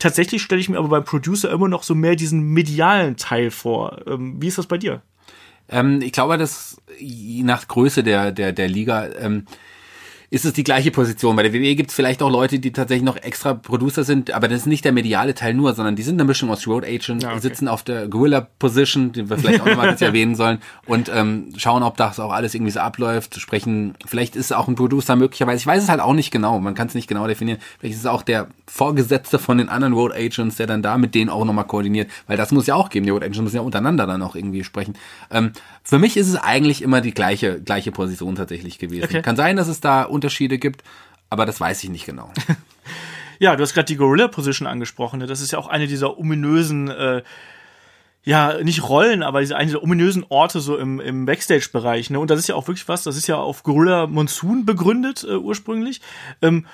Tatsächlich 0.00 0.42
stelle 0.42 0.60
ich 0.60 0.68
mir 0.68 0.78
aber 0.78 0.88
beim 0.88 1.04
Producer 1.04 1.50
immer 1.50 1.68
noch 1.68 1.84
so 1.84 1.94
mehr 1.94 2.16
diesen 2.16 2.40
medialen 2.40 3.16
Teil 3.16 3.52
vor. 3.52 4.00
Ähm, 4.08 4.42
wie 4.42 4.48
ist 4.48 4.58
das 4.58 4.66
bei 4.66 4.78
dir? 4.78 5.02
Ähm, 5.68 6.02
ich 6.02 6.10
glaube, 6.10 6.36
dass 6.38 6.78
je 6.98 7.44
nach 7.44 7.68
Größe 7.68 8.02
der, 8.02 8.32
der, 8.32 8.52
der 8.52 8.68
Liga, 8.68 9.06
ähm, 9.18 9.44
ist 10.30 10.44
es 10.44 10.52
die 10.52 10.62
gleiche 10.62 10.92
Position. 10.92 11.34
Bei 11.34 11.42
der 11.42 11.52
WWE 11.52 11.74
gibt 11.74 11.90
es 11.90 11.96
vielleicht 11.96 12.22
auch 12.22 12.30
Leute, 12.30 12.60
die 12.60 12.72
tatsächlich 12.72 13.04
noch 13.04 13.16
extra 13.16 13.52
Producer 13.54 14.04
sind, 14.04 14.30
aber 14.30 14.46
das 14.46 14.60
ist 14.60 14.66
nicht 14.66 14.84
der 14.84 14.92
mediale 14.92 15.34
Teil 15.34 15.54
nur, 15.54 15.74
sondern 15.74 15.96
die 15.96 16.02
sind 16.02 16.20
eine 16.20 16.24
Mischung 16.24 16.50
aus 16.50 16.68
Road 16.68 16.84
Agent, 16.84 17.24
ja, 17.24 17.30
okay. 17.30 17.40
sitzen 17.40 17.66
auf 17.66 17.82
der 17.82 18.06
Gorilla 18.06 18.40
Position, 18.40 19.10
die 19.10 19.28
wir 19.28 19.38
vielleicht 19.38 19.60
auch 19.60 19.66
nochmal 19.66 19.88
kurz 19.90 20.00
erwähnen 20.02 20.36
sollen, 20.36 20.58
und 20.86 21.10
ähm, 21.12 21.48
schauen, 21.56 21.82
ob 21.82 21.96
das 21.96 22.20
auch 22.20 22.30
alles 22.30 22.54
irgendwie 22.54 22.70
so 22.70 22.78
abläuft, 22.78 23.40
sprechen, 23.40 23.94
vielleicht 24.06 24.36
ist 24.36 24.46
es 24.46 24.52
auch 24.52 24.68
ein 24.68 24.76
Producer 24.76 25.16
möglicherweise, 25.16 25.58
ich 25.58 25.66
weiß 25.66 25.82
es 25.82 25.88
halt 25.88 26.00
auch 26.00 26.14
nicht 26.14 26.30
genau, 26.30 26.60
man 26.60 26.74
kann 26.76 26.86
es 26.86 26.94
nicht 26.94 27.08
genau 27.08 27.26
definieren, 27.26 27.58
vielleicht 27.80 27.94
ist 27.94 28.00
es 28.00 28.06
auch 28.06 28.22
der 28.22 28.46
Vorgesetzte 28.68 29.40
von 29.40 29.58
den 29.58 29.68
anderen 29.68 29.94
Road 29.94 30.12
Agents, 30.14 30.56
der 30.56 30.68
dann 30.68 30.80
da 30.80 30.96
mit 30.96 31.16
denen 31.16 31.28
auch 31.28 31.44
nochmal 31.44 31.66
koordiniert, 31.66 32.08
weil 32.28 32.36
das 32.36 32.52
muss 32.52 32.68
ja 32.68 32.76
auch 32.76 32.88
geben, 32.88 33.04
die 33.04 33.10
Road 33.10 33.24
Agents 33.24 33.40
müssen 33.40 33.56
ja 33.56 33.62
untereinander 33.62 34.06
dann 34.06 34.22
auch 34.22 34.36
irgendwie 34.36 34.62
sprechen. 34.62 34.94
Ähm, 35.32 35.52
für 35.82 35.98
mich 35.98 36.16
ist 36.16 36.28
es 36.28 36.36
eigentlich 36.36 36.82
immer 36.82 37.00
die 37.00 37.12
gleiche, 37.12 37.60
gleiche 37.60 37.92
Position 37.92 38.34
tatsächlich 38.34 38.78
gewesen. 38.78 39.04
Okay. 39.04 39.22
Kann 39.22 39.36
sein, 39.36 39.56
dass 39.56 39.68
es 39.68 39.80
da 39.80 40.02
Unterschiede 40.02 40.58
gibt, 40.58 40.82
aber 41.30 41.46
das 41.46 41.60
weiß 41.60 41.82
ich 41.84 41.90
nicht 41.90 42.06
genau. 42.06 42.30
ja, 43.38 43.56
du 43.56 43.62
hast 43.62 43.74
gerade 43.74 43.86
die 43.86 43.96
Gorilla 43.96 44.28
Position 44.28 44.68
angesprochen. 44.68 45.20
Ne? 45.20 45.26
Das 45.26 45.40
ist 45.40 45.52
ja 45.52 45.58
auch 45.58 45.68
eine 45.68 45.86
dieser 45.86 46.18
ominösen 46.18 46.88
äh, 46.88 47.22
ja, 48.22 48.62
nicht 48.62 48.86
Rollen, 48.88 49.22
aber 49.22 49.40
diese 49.40 49.56
eine 49.56 49.66
dieser 49.66 49.82
ominösen 49.82 50.26
Orte 50.28 50.60
so 50.60 50.76
im, 50.76 51.00
im 51.00 51.24
Backstage-Bereich. 51.24 52.10
Ne? 52.10 52.20
Und 52.20 52.30
das 52.30 52.38
ist 52.38 52.48
ja 52.48 52.54
auch 52.54 52.68
wirklich 52.68 52.86
was, 52.86 53.02
das 53.02 53.16
ist 53.16 53.26
ja 53.26 53.36
auf 53.36 53.62
Gorilla 53.62 54.06
Monsoon 54.06 54.66
begründet 54.66 55.24
äh, 55.24 55.36
ursprünglich. 55.36 56.02
Ähm, 56.42 56.66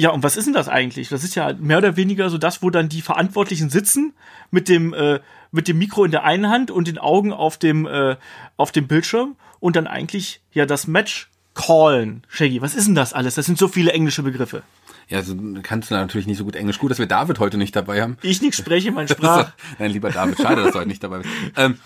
ja, 0.00 0.08
und 0.08 0.22
was 0.22 0.38
ist 0.38 0.46
denn 0.46 0.54
das 0.54 0.70
eigentlich? 0.70 1.10
Das 1.10 1.24
ist 1.24 1.34
ja 1.34 1.52
mehr 1.58 1.76
oder 1.76 1.94
weniger 1.94 2.30
so 2.30 2.38
das, 2.38 2.62
wo 2.62 2.70
dann 2.70 2.88
die 2.88 3.02
Verantwortlichen 3.02 3.68
sitzen 3.68 4.14
mit 4.50 4.70
dem, 4.70 4.94
äh, 4.94 5.20
mit 5.52 5.68
dem 5.68 5.76
Mikro 5.76 6.06
in 6.06 6.10
der 6.10 6.24
einen 6.24 6.48
Hand 6.48 6.70
und 6.70 6.88
den 6.88 6.96
Augen 6.96 7.34
auf 7.34 7.58
dem, 7.58 7.86
äh, 7.86 8.16
auf 8.56 8.72
dem 8.72 8.86
Bildschirm 8.88 9.36
und 9.58 9.76
dann 9.76 9.86
eigentlich 9.86 10.40
ja 10.52 10.64
das 10.64 10.86
Match 10.86 11.28
callen. 11.52 12.22
Shaggy, 12.30 12.62
was 12.62 12.74
ist 12.74 12.86
denn 12.86 12.94
das 12.94 13.12
alles? 13.12 13.34
Das 13.34 13.44
sind 13.44 13.58
so 13.58 13.68
viele 13.68 13.92
englische 13.92 14.22
Begriffe. 14.22 14.62
Ja, 15.08 15.18
also 15.18 15.36
kannst 15.62 15.90
du 15.90 15.94
natürlich 15.94 16.26
nicht 16.26 16.38
so 16.38 16.44
gut 16.44 16.56
Englisch. 16.56 16.78
Gut, 16.78 16.90
dass 16.90 16.98
wir 16.98 17.04
David 17.04 17.38
heute 17.38 17.58
nicht 17.58 17.76
dabei 17.76 18.00
haben. 18.00 18.16
Ich 18.22 18.40
nicht 18.40 18.56
spreche, 18.56 18.92
mein 18.92 19.06
Sprach. 19.08 19.52
Nein, 19.78 19.90
lieber 19.90 20.10
David, 20.10 20.38
schade, 20.38 20.62
dass 20.62 20.72
du 20.72 20.78
heute 20.78 20.88
nicht 20.88 21.04
dabei 21.04 21.18
bist. 21.18 21.30
Ähm, 21.56 21.78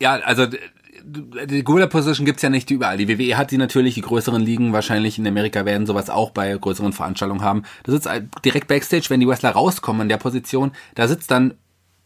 ja, 0.00 0.14
also 0.14 0.48
die 1.06 1.62
Gorilla 1.62 1.86
Position 1.86 2.26
gibt's 2.26 2.42
ja 2.42 2.50
nicht 2.50 2.70
überall. 2.70 2.96
Die 2.96 3.08
WWE 3.08 3.36
hat 3.36 3.50
sie 3.50 3.58
natürlich, 3.58 3.94
die 3.94 4.00
größeren 4.00 4.42
Ligen 4.42 4.72
wahrscheinlich 4.72 5.18
in 5.18 5.26
Amerika 5.26 5.64
werden 5.64 5.86
sowas 5.86 6.10
auch 6.10 6.30
bei 6.30 6.52
größeren 6.52 6.92
Veranstaltungen 6.92 7.42
haben. 7.42 7.62
Da 7.84 7.92
sitzt 7.92 8.08
direkt 8.44 8.66
Backstage, 8.66 9.06
wenn 9.08 9.20
die 9.20 9.28
Wrestler 9.28 9.50
rauskommen 9.50 10.02
in 10.02 10.08
der 10.08 10.16
Position, 10.16 10.72
da 10.96 11.06
sitzt 11.06 11.30
dann 11.30 11.54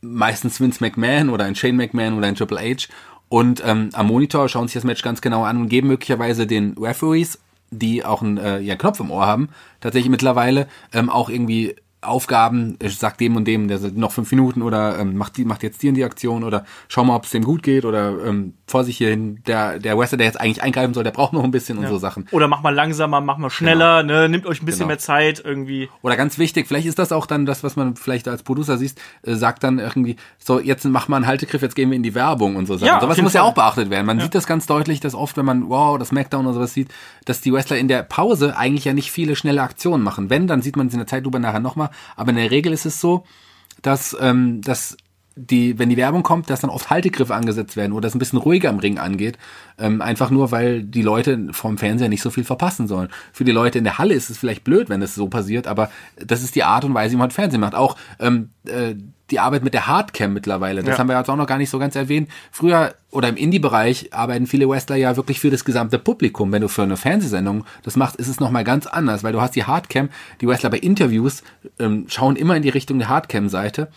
meistens 0.03 0.61
Vince 0.61 0.83
McMahon 0.85 1.31
oder 1.31 1.45
ein 1.45 1.55
Shane 1.55 1.77
McMahon 1.77 2.15
oder 2.15 2.27
ein 2.27 2.35
Triple 2.35 2.61
H 2.61 2.89
und 3.29 3.63
ähm, 3.65 3.91
am 3.93 4.09
Monitor 4.09 4.49
schauen 4.49 4.69
sich 4.69 4.75
das 4.75 4.85
Match 4.85 5.03
ganz 5.03 5.21
genau 5.21 5.45
an 5.45 5.57
und 5.57 5.69
geben 5.69 5.89
möglicherweise 5.89 6.47
den 6.47 6.77
Referees, 6.79 7.39
die 7.71 8.05
auch 8.05 8.23
einen 8.23 8.39
äh, 8.39 8.61
ja, 8.61 8.77
Knopf 8.77 9.01
im 9.01 9.11
Ohr 9.11 9.27
haben, 9.27 9.51
tatsächlich 9.81 10.11
mittlerweile 10.11 10.67
ähm, 10.93 11.09
auch 11.09 11.31
irgendwie 11.31 11.77
Aufgaben, 12.03 12.77
ich 12.81 12.99
sag 12.99 13.19
dem 13.19 13.37
und 13.37 13.45
dem, 13.45 13.69
der 13.69 13.79
noch 13.95 14.13
fünf 14.13 14.31
Minuten 14.31 14.63
oder 14.63 14.99
ähm, 14.99 15.17
macht 15.17 15.37
die, 15.37 15.45
macht 15.45 15.63
jetzt 15.63 15.83
dir 15.83 15.91
in 15.91 15.95
die 15.95 16.05
Aktion 16.05 16.45
oder 16.45 16.65
schau 16.89 17.05
mal, 17.05 17.15
ob 17.15 17.25
es 17.25 17.31
dem 17.31 17.45
gut 17.45 17.63
geht 17.63 17.85
oder 17.85 18.25
ähm, 18.25 18.55
vor 18.67 18.85
sich 18.85 18.97
hierhin, 18.97 19.43
der, 19.47 19.79
der 19.79 19.99
Wrestler, 19.99 20.17
der 20.17 20.27
jetzt 20.27 20.41
eigentlich 20.41 20.63
eingreifen 20.63 20.95
soll, 20.95 21.05
der 21.05 21.11
braucht 21.11 21.35
noch 21.35 21.45
ein 21.45 21.51
bisschen 21.51 21.77
ja. 21.77 21.85
und 21.85 21.91
so 21.91 21.99
Sachen. 21.99 22.27
Oder 22.31 22.49
mach 22.49 22.63
mal 22.63 22.75
langsamer, 22.75 23.21
mach 23.21 23.37
mal 23.37 23.51
schneller, 23.51 24.03
genau. 24.03 24.15
ne, 24.15 24.29
nimmt 24.31 24.47
euch 24.47 24.63
ein 24.63 24.65
bisschen 24.65 24.81
genau. 24.81 24.89
mehr 24.89 24.99
Zeit 24.99 25.43
irgendwie. 25.45 25.91
Oder 26.01 26.17
ganz 26.17 26.39
wichtig, 26.39 26.69
vielleicht 26.69 26.87
ist 26.87 26.99
das 26.99 27.13
auch 27.13 27.27
dann 27.27 27.45
das, 27.45 27.63
was 27.65 27.77
man 27.77 27.97
vielleicht 27.97 28.29
als 28.29 28.45
Producer 28.45 28.79
siehst, 28.79 28.99
äh, 29.23 29.35
sagt 29.35 29.63
dann 29.63 29.79
irgendwie, 29.79 30.17
so, 30.39 30.59
jetzt 30.59 30.87
mach 30.87 31.09
mal 31.09 31.17
einen 31.17 31.27
Haltegriff, 31.27 31.61
jetzt 31.61 31.75
gehen 31.75 31.91
wir 31.91 31.97
in 31.97 32.03
die 32.03 32.15
Werbung 32.15 32.57
und 32.57 32.65
so 32.65 32.79
Sachen. 32.79 32.87
Ja, 32.87 33.01
sowas 33.01 33.21
muss 33.21 33.33
Fall. 33.33 33.43
ja 33.43 33.47
auch 33.47 33.55
beachtet 33.55 33.91
werden. 33.91 34.07
Man 34.07 34.19
ja. 34.19 34.25
sieht 34.25 34.35
das 34.35 34.47
ganz 34.47 34.67
deutlich, 34.67 35.01
dass 35.01 35.15
oft, 35.15 35.37
wenn 35.37 35.45
man, 35.45 35.69
wow, 35.69 35.99
das 35.99 36.09
Smackdown 36.09 36.47
oder 36.47 36.55
sowas 36.55 36.73
sieht, 36.73 36.89
dass 37.27 37.43
die 37.43 37.53
Wrestler 37.53 37.77
in 37.77 37.89
der 37.89 38.03
Pause 38.05 38.57
eigentlich 38.57 38.87
ja 38.87 38.95
nicht 38.95 39.11
viele 39.11 39.37
schnelle 39.37 39.61
Aktionen 39.61 40.03
machen. 40.03 40.31
Wenn, 40.31 40.47
dann 40.47 40.63
sieht 40.63 40.77
man 40.77 40.87
es 40.87 40.95
in 40.95 40.99
der 40.99 41.07
Zeitlupe 41.07 41.41
nachher 41.41 41.61
nochmal, 41.61 41.89
aber 42.16 42.30
in 42.30 42.36
der 42.36 42.51
Regel 42.51 42.72
ist 42.72 42.86
es 42.86 43.01
so, 43.01 43.24
dass, 43.82 44.16
ähm, 44.20 44.61
dass 44.62 44.97
die, 45.36 45.78
wenn 45.78 45.88
die 45.88 45.97
Werbung 45.97 46.22
kommt, 46.22 46.51
dass 46.51 46.61
dann 46.61 46.70
oft 46.70 46.91
Haltegriffe 46.91 47.34
angesetzt 47.34 47.76
werden 47.76 47.93
oder 47.93 48.09
es 48.09 48.14
ein 48.14 48.18
bisschen 48.18 48.38
ruhiger 48.38 48.68
im 48.68 48.78
Ring 48.78 48.99
angeht. 48.99 49.38
Ähm, 49.78 50.03
einfach 50.03 50.30
nur, 50.30 50.51
weil 50.51 50.82
die 50.82 51.03
Leute 51.03 51.49
vom 51.53 51.78
Fernseher 51.78 52.09
nicht 52.09 52.22
so 52.22 52.30
viel 52.30 52.45
verpassen 52.45 52.88
sollen. 52.88 53.09
Für 53.32 53.45
die 53.45 53.53
Leute 53.53 53.78
in 53.78 53.84
der 53.84 53.99
Halle 53.99 54.14
ist 54.14 54.28
es 54.28 54.38
vielleicht 54.38 54.64
blöd, 54.64 54.88
wenn 54.88 55.01
das 55.01 55.14
so 55.14 55.28
passiert, 55.28 55.66
aber 55.66 55.91
das 56.16 56.43
ist 56.43 56.57
die 56.57 56.64
Art 56.64 56.84
und 56.84 56.95
Weise, 56.95 57.14
wie 57.14 57.18
man 57.18 57.30
Fernsehen 57.30 57.61
macht. 57.61 57.74
Auch 57.74 57.97
ähm, 58.18 58.51
äh, 58.66 58.95
die 59.31 59.41
Arbeit 59.41 59.62
mit 59.62 59.74
der 59.74 59.87
Hardcam 59.87 60.33
mittlerweile. 60.33 60.83
Das 60.83 60.95
ja. 60.95 60.99
haben 60.99 61.09
wir 61.09 61.18
jetzt 61.18 61.31
auch 61.31 61.37
noch 61.37 61.47
gar 61.47 61.59
nicht 61.59 61.70
so 61.70 61.78
ganz 61.78 61.97
erwähnt. 61.97 62.28
Früher 62.51 62.95
oder 63.11 63.28
im 63.28 63.37
Indie-Bereich 63.37 64.12
arbeiten 64.12 64.47
viele 64.47 64.68
Wrestler 64.68 64.97
ja 64.97 65.16
wirklich 65.16 65.41
für 65.41 65.51
das 65.51 65.64
gesamte 65.64 65.99
Publikum. 65.99 66.53
Wenn 66.53 66.62
du 66.62 66.68
für 66.68 66.83
eine 66.83 66.97
Fernsehsendung 66.97 67.64
das 67.83 67.97
machst, 67.97 68.16
ist 68.16 68.28
es 68.28 68.41
nochmal 68.41 68.64
ganz 68.64 68.87
anders, 68.87 69.24
weil 69.24 69.33
du 69.33 69.41
hast 69.41 69.57
die 69.57 69.64
Hardcam. 69.64 70.11
Die 70.41 70.47
Wrestler 70.47 70.70
bei 70.70 70.78
Interviews 70.78 71.43
ähm, 71.78 72.07
schauen 72.09 72.37
immer 72.37 72.57
in 72.57 72.62
die 72.62 72.68
Richtung 72.68 72.99
der 72.99 73.09
Hardcam-Seite 73.09 73.89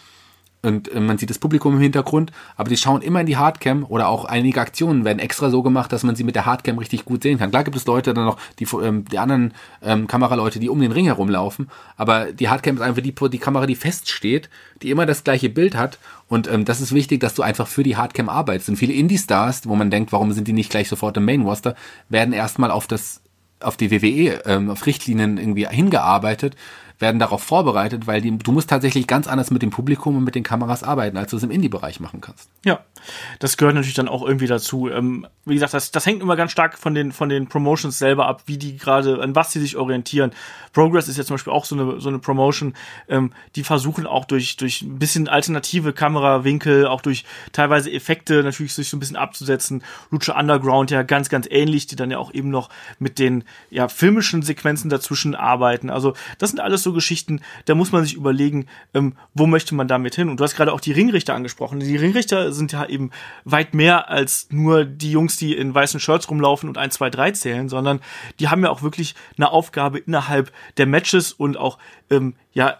und 0.63 0.91
äh, 0.91 0.99
man 0.99 1.17
sieht 1.17 1.29
das 1.29 1.39
Publikum 1.39 1.75
im 1.75 1.79
Hintergrund, 1.79 2.31
aber 2.55 2.69
die 2.69 2.77
schauen 2.77 3.01
immer 3.01 3.21
in 3.21 3.25
die 3.25 3.37
Hardcam 3.37 3.85
oder 3.87 4.07
auch 4.07 4.25
einige 4.25 4.61
Aktionen 4.61 5.05
werden 5.05 5.19
extra 5.19 5.49
so 5.49 5.61
gemacht, 5.61 5.91
dass 5.91 6.03
man 6.03 6.15
sie 6.15 6.23
mit 6.23 6.35
der 6.35 6.45
Hardcam 6.45 6.77
richtig 6.77 7.05
gut 7.05 7.23
sehen 7.23 7.37
kann. 7.37 7.51
Klar 7.51 7.63
gibt 7.63 7.77
es 7.77 7.85
Leute 7.85 8.13
dann 8.13 8.25
noch, 8.25 8.37
die, 8.59 8.67
ähm, 8.81 9.05
die 9.05 9.19
anderen 9.19 9.53
ähm, 9.81 10.07
Kameraleute, 10.07 10.59
die 10.59 10.69
um 10.69 10.79
den 10.79 10.91
Ring 10.91 11.05
herumlaufen, 11.05 11.69
aber 11.97 12.31
die 12.31 12.49
Hardcam 12.49 12.77
ist 12.77 12.81
einfach 12.81 13.03
die, 13.03 13.13
die 13.13 13.39
Kamera, 13.39 13.65
die 13.65 13.75
feststeht, 13.75 14.49
die 14.81 14.89
immer 14.89 15.05
das 15.05 15.23
gleiche 15.23 15.49
Bild 15.49 15.75
hat 15.75 15.99
und 16.27 16.47
ähm, 16.47 16.65
das 16.65 16.81
ist 16.81 16.93
wichtig, 16.93 17.19
dass 17.19 17.35
du 17.35 17.43
einfach 17.43 17.67
für 17.67 17.83
die 17.83 17.95
Hardcam 17.97 18.29
arbeitest. 18.29 18.69
Und 18.69 18.77
viele 18.77 18.93
Indie-Stars, 18.93 19.67
wo 19.67 19.75
man 19.75 19.91
denkt, 19.91 20.11
warum 20.11 20.31
sind 20.31 20.47
die 20.47 20.53
nicht 20.53 20.71
gleich 20.71 20.89
sofort 20.89 21.15
im 21.17 21.25
Main-Roster, 21.25 21.75
werden 22.09 22.33
erstmal 22.33 22.71
auf 22.71 22.87
das 22.87 23.21
auf 23.59 23.77
die 23.77 23.91
WWE, 23.91 24.41
ähm, 24.45 24.69
auf 24.69 24.85
Richtlinien 24.85 25.37
irgendwie 25.37 25.67
hingearbeitet, 25.67 26.55
werden 27.03 27.19
darauf 27.19 27.43
vorbereitet, 27.43 28.07
weil 28.07 28.21
die, 28.21 28.35
du 28.35 28.51
musst 28.51 28.71
tatsächlich 28.71 29.05
ganz 29.05 29.27
anders 29.27 29.51
mit 29.51 29.61
dem 29.61 29.69
Publikum 29.69 30.17
und 30.17 30.23
mit 30.23 30.33
den 30.33 30.41
Kameras 30.41 30.81
arbeiten, 30.81 31.17
als 31.17 31.29
du 31.29 31.37
es 31.37 31.43
im 31.43 31.51
Indie-Bereich 31.51 31.99
machen 31.99 32.21
kannst. 32.21 32.49
Ja, 32.65 32.79
das 33.39 33.57
gehört 33.57 33.75
natürlich 33.75 33.93
dann 33.93 34.07
auch 34.07 34.25
irgendwie 34.25 34.47
dazu. 34.47 34.89
Ähm, 34.89 35.27
wie 35.45 35.55
gesagt, 35.55 35.73
das, 35.73 35.91
das 35.91 36.05
hängt 36.05 36.21
immer 36.21 36.35
ganz 36.35 36.51
stark 36.51 36.77
von 36.77 36.95
den, 36.95 37.11
von 37.11 37.29
den 37.29 37.47
Promotions 37.47 37.99
selber 37.99 38.27
ab, 38.27 38.43
wie 38.45 38.57
die 38.57 38.77
gerade, 38.77 39.21
an 39.21 39.35
was 39.35 39.51
sie 39.51 39.59
sich 39.59 39.75
orientieren. 39.77 40.31
Progress 40.71 41.09
ist 41.09 41.17
ja 41.17 41.25
zum 41.25 41.35
Beispiel 41.35 41.53
auch 41.53 41.65
so 41.65 41.75
eine, 41.75 41.99
so 41.99 42.09
eine 42.09 42.19
Promotion, 42.19 42.73
ähm, 43.09 43.33
die 43.55 43.63
versuchen 43.63 44.07
auch 44.07 44.25
durch, 44.25 44.55
durch 44.55 44.81
ein 44.81 44.97
bisschen 44.97 45.27
alternative 45.27 45.91
Kamerawinkel, 45.91 46.87
auch 46.87 47.01
durch 47.01 47.25
teilweise 47.51 47.91
Effekte 47.91 48.41
natürlich 48.41 48.73
sich 48.73 48.89
so 48.89 48.97
ein 48.97 49.01
bisschen 49.01 49.17
abzusetzen. 49.17 49.83
Lucha 50.09 50.39
Underground 50.39 50.89
ja 50.89 51.03
ganz, 51.03 51.27
ganz 51.29 51.47
ähnlich, 51.49 51.87
die 51.87 51.95
dann 51.95 52.09
ja 52.09 52.17
auch 52.17 52.33
eben 52.33 52.49
noch 52.49 52.69
mit 52.99 53.19
den 53.19 53.43
ja, 53.69 53.89
filmischen 53.89 54.41
Sequenzen 54.41 54.89
dazwischen 54.89 55.35
arbeiten. 55.35 55.89
Also 55.89 56.13
das 56.37 56.51
sind 56.51 56.59
alles 56.59 56.83
so 56.83 56.92
Geschichten, 56.93 57.41
da 57.65 57.75
muss 57.75 57.91
man 57.91 58.03
sich 58.03 58.15
überlegen, 58.15 58.67
ähm, 58.93 59.15
wo 59.33 59.47
möchte 59.47 59.75
man 59.75 59.87
damit 59.87 60.15
hin? 60.15 60.29
Und 60.29 60.39
du 60.39 60.43
hast 60.43 60.55
gerade 60.55 60.73
auch 60.73 60.79
die 60.79 60.91
Ringrichter 60.91 61.35
angesprochen. 61.35 61.79
Die 61.79 61.95
Ringrichter 61.95 62.51
sind 62.51 62.71
ja 62.71 62.85
eben 62.85 63.11
weit 63.45 63.73
mehr 63.73 64.09
als 64.09 64.47
nur 64.51 64.85
die 64.85 65.11
Jungs, 65.11 65.37
die 65.37 65.55
in 65.55 65.73
weißen 65.73 65.99
Shirts 65.99 66.29
rumlaufen 66.29 66.69
und 66.69 66.77
1, 66.77 66.95
2, 66.95 67.09
3 67.09 67.31
zählen, 67.31 67.69
sondern 67.69 67.99
die 68.39 68.49
haben 68.49 68.63
ja 68.63 68.69
auch 68.69 68.81
wirklich 68.81 69.15
eine 69.37 69.51
Aufgabe 69.51 69.99
innerhalb 69.99 70.51
der 70.77 70.85
Matches 70.85 71.33
und 71.33 71.57
auch 71.57 71.77
ähm, 72.09 72.35
ja 72.53 72.77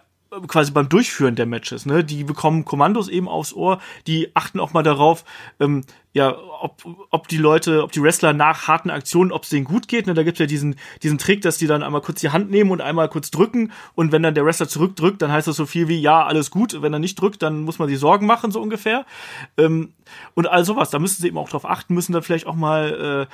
quasi 0.48 0.72
beim 0.72 0.88
Durchführen 0.88 1.36
der 1.36 1.46
Matches. 1.46 1.86
Ne? 1.86 2.04
Die 2.04 2.24
bekommen 2.24 2.64
Kommandos 2.64 3.08
eben 3.08 3.28
aufs 3.28 3.52
Ohr, 3.52 3.80
die 4.06 4.34
achten 4.34 4.60
auch 4.60 4.72
mal 4.72 4.82
darauf, 4.82 5.24
ähm, 5.60 5.84
ja, 6.14 6.38
ob, 6.60 6.84
ob 7.10 7.26
die 7.26 7.36
Leute, 7.36 7.82
ob 7.82 7.90
die 7.90 8.00
Wrestler 8.00 8.32
nach 8.32 8.68
harten 8.68 8.88
Aktionen, 8.88 9.32
ob 9.32 9.42
es 9.42 9.48
denen 9.48 9.64
gut 9.64 9.88
geht. 9.88 10.06
Ne? 10.06 10.14
Da 10.14 10.22
gibt's 10.22 10.38
ja 10.38 10.46
diesen, 10.46 10.76
diesen 11.02 11.18
Trick, 11.18 11.42
dass 11.42 11.58
die 11.58 11.66
dann 11.66 11.82
einmal 11.82 12.02
kurz 12.02 12.20
die 12.20 12.30
Hand 12.30 12.52
nehmen 12.52 12.70
und 12.70 12.80
einmal 12.80 13.08
kurz 13.08 13.32
drücken 13.32 13.72
und 13.96 14.12
wenn 14.12 14.22
dann 14.22 14.34
der 14.34 14.44
Wrestler 14.44 14.68
zurückdrückt, 14.68 15.20
dann 15.20 15.32
heißt 15.32 15.48
das 15.48 15.56
so 15.56 15.66
viel 15.66 15.88
wie, 15.88 16.00
ja, 16.00 16.24
alles 16.24 16.52
gut. 16.52 16.80
Wenn 16.80 16.92
er 16.92 17.00
nicht 17.00 17.20
drückt, 17.20 17.42
dann 17.42 17.62
muss 17.62 17.80
man 17.80 17.88
sich 17.88 17.98
Sorgen 17.98 18.26
machen, 18.26 18.52
so 18.52 18.62
ungefähr. 18.62 19.06
Ähm, 19.58 19.92
und 20.34 20.46
all 20.46 20.64
sowas, 20.64 20.90
da 20.90 21.00
müssen 21.00 21.20
sie 21.20 21.26
eben 21.26 21.38
auch 21.38 21.48
drauf 21.48 21.68
achten, 21.68 21.94
müssen 21.94 22.12
dann 22.12 22.22
vielleicht 22.22 22.46
auch 22.46 22.54
mal 22.54 23.28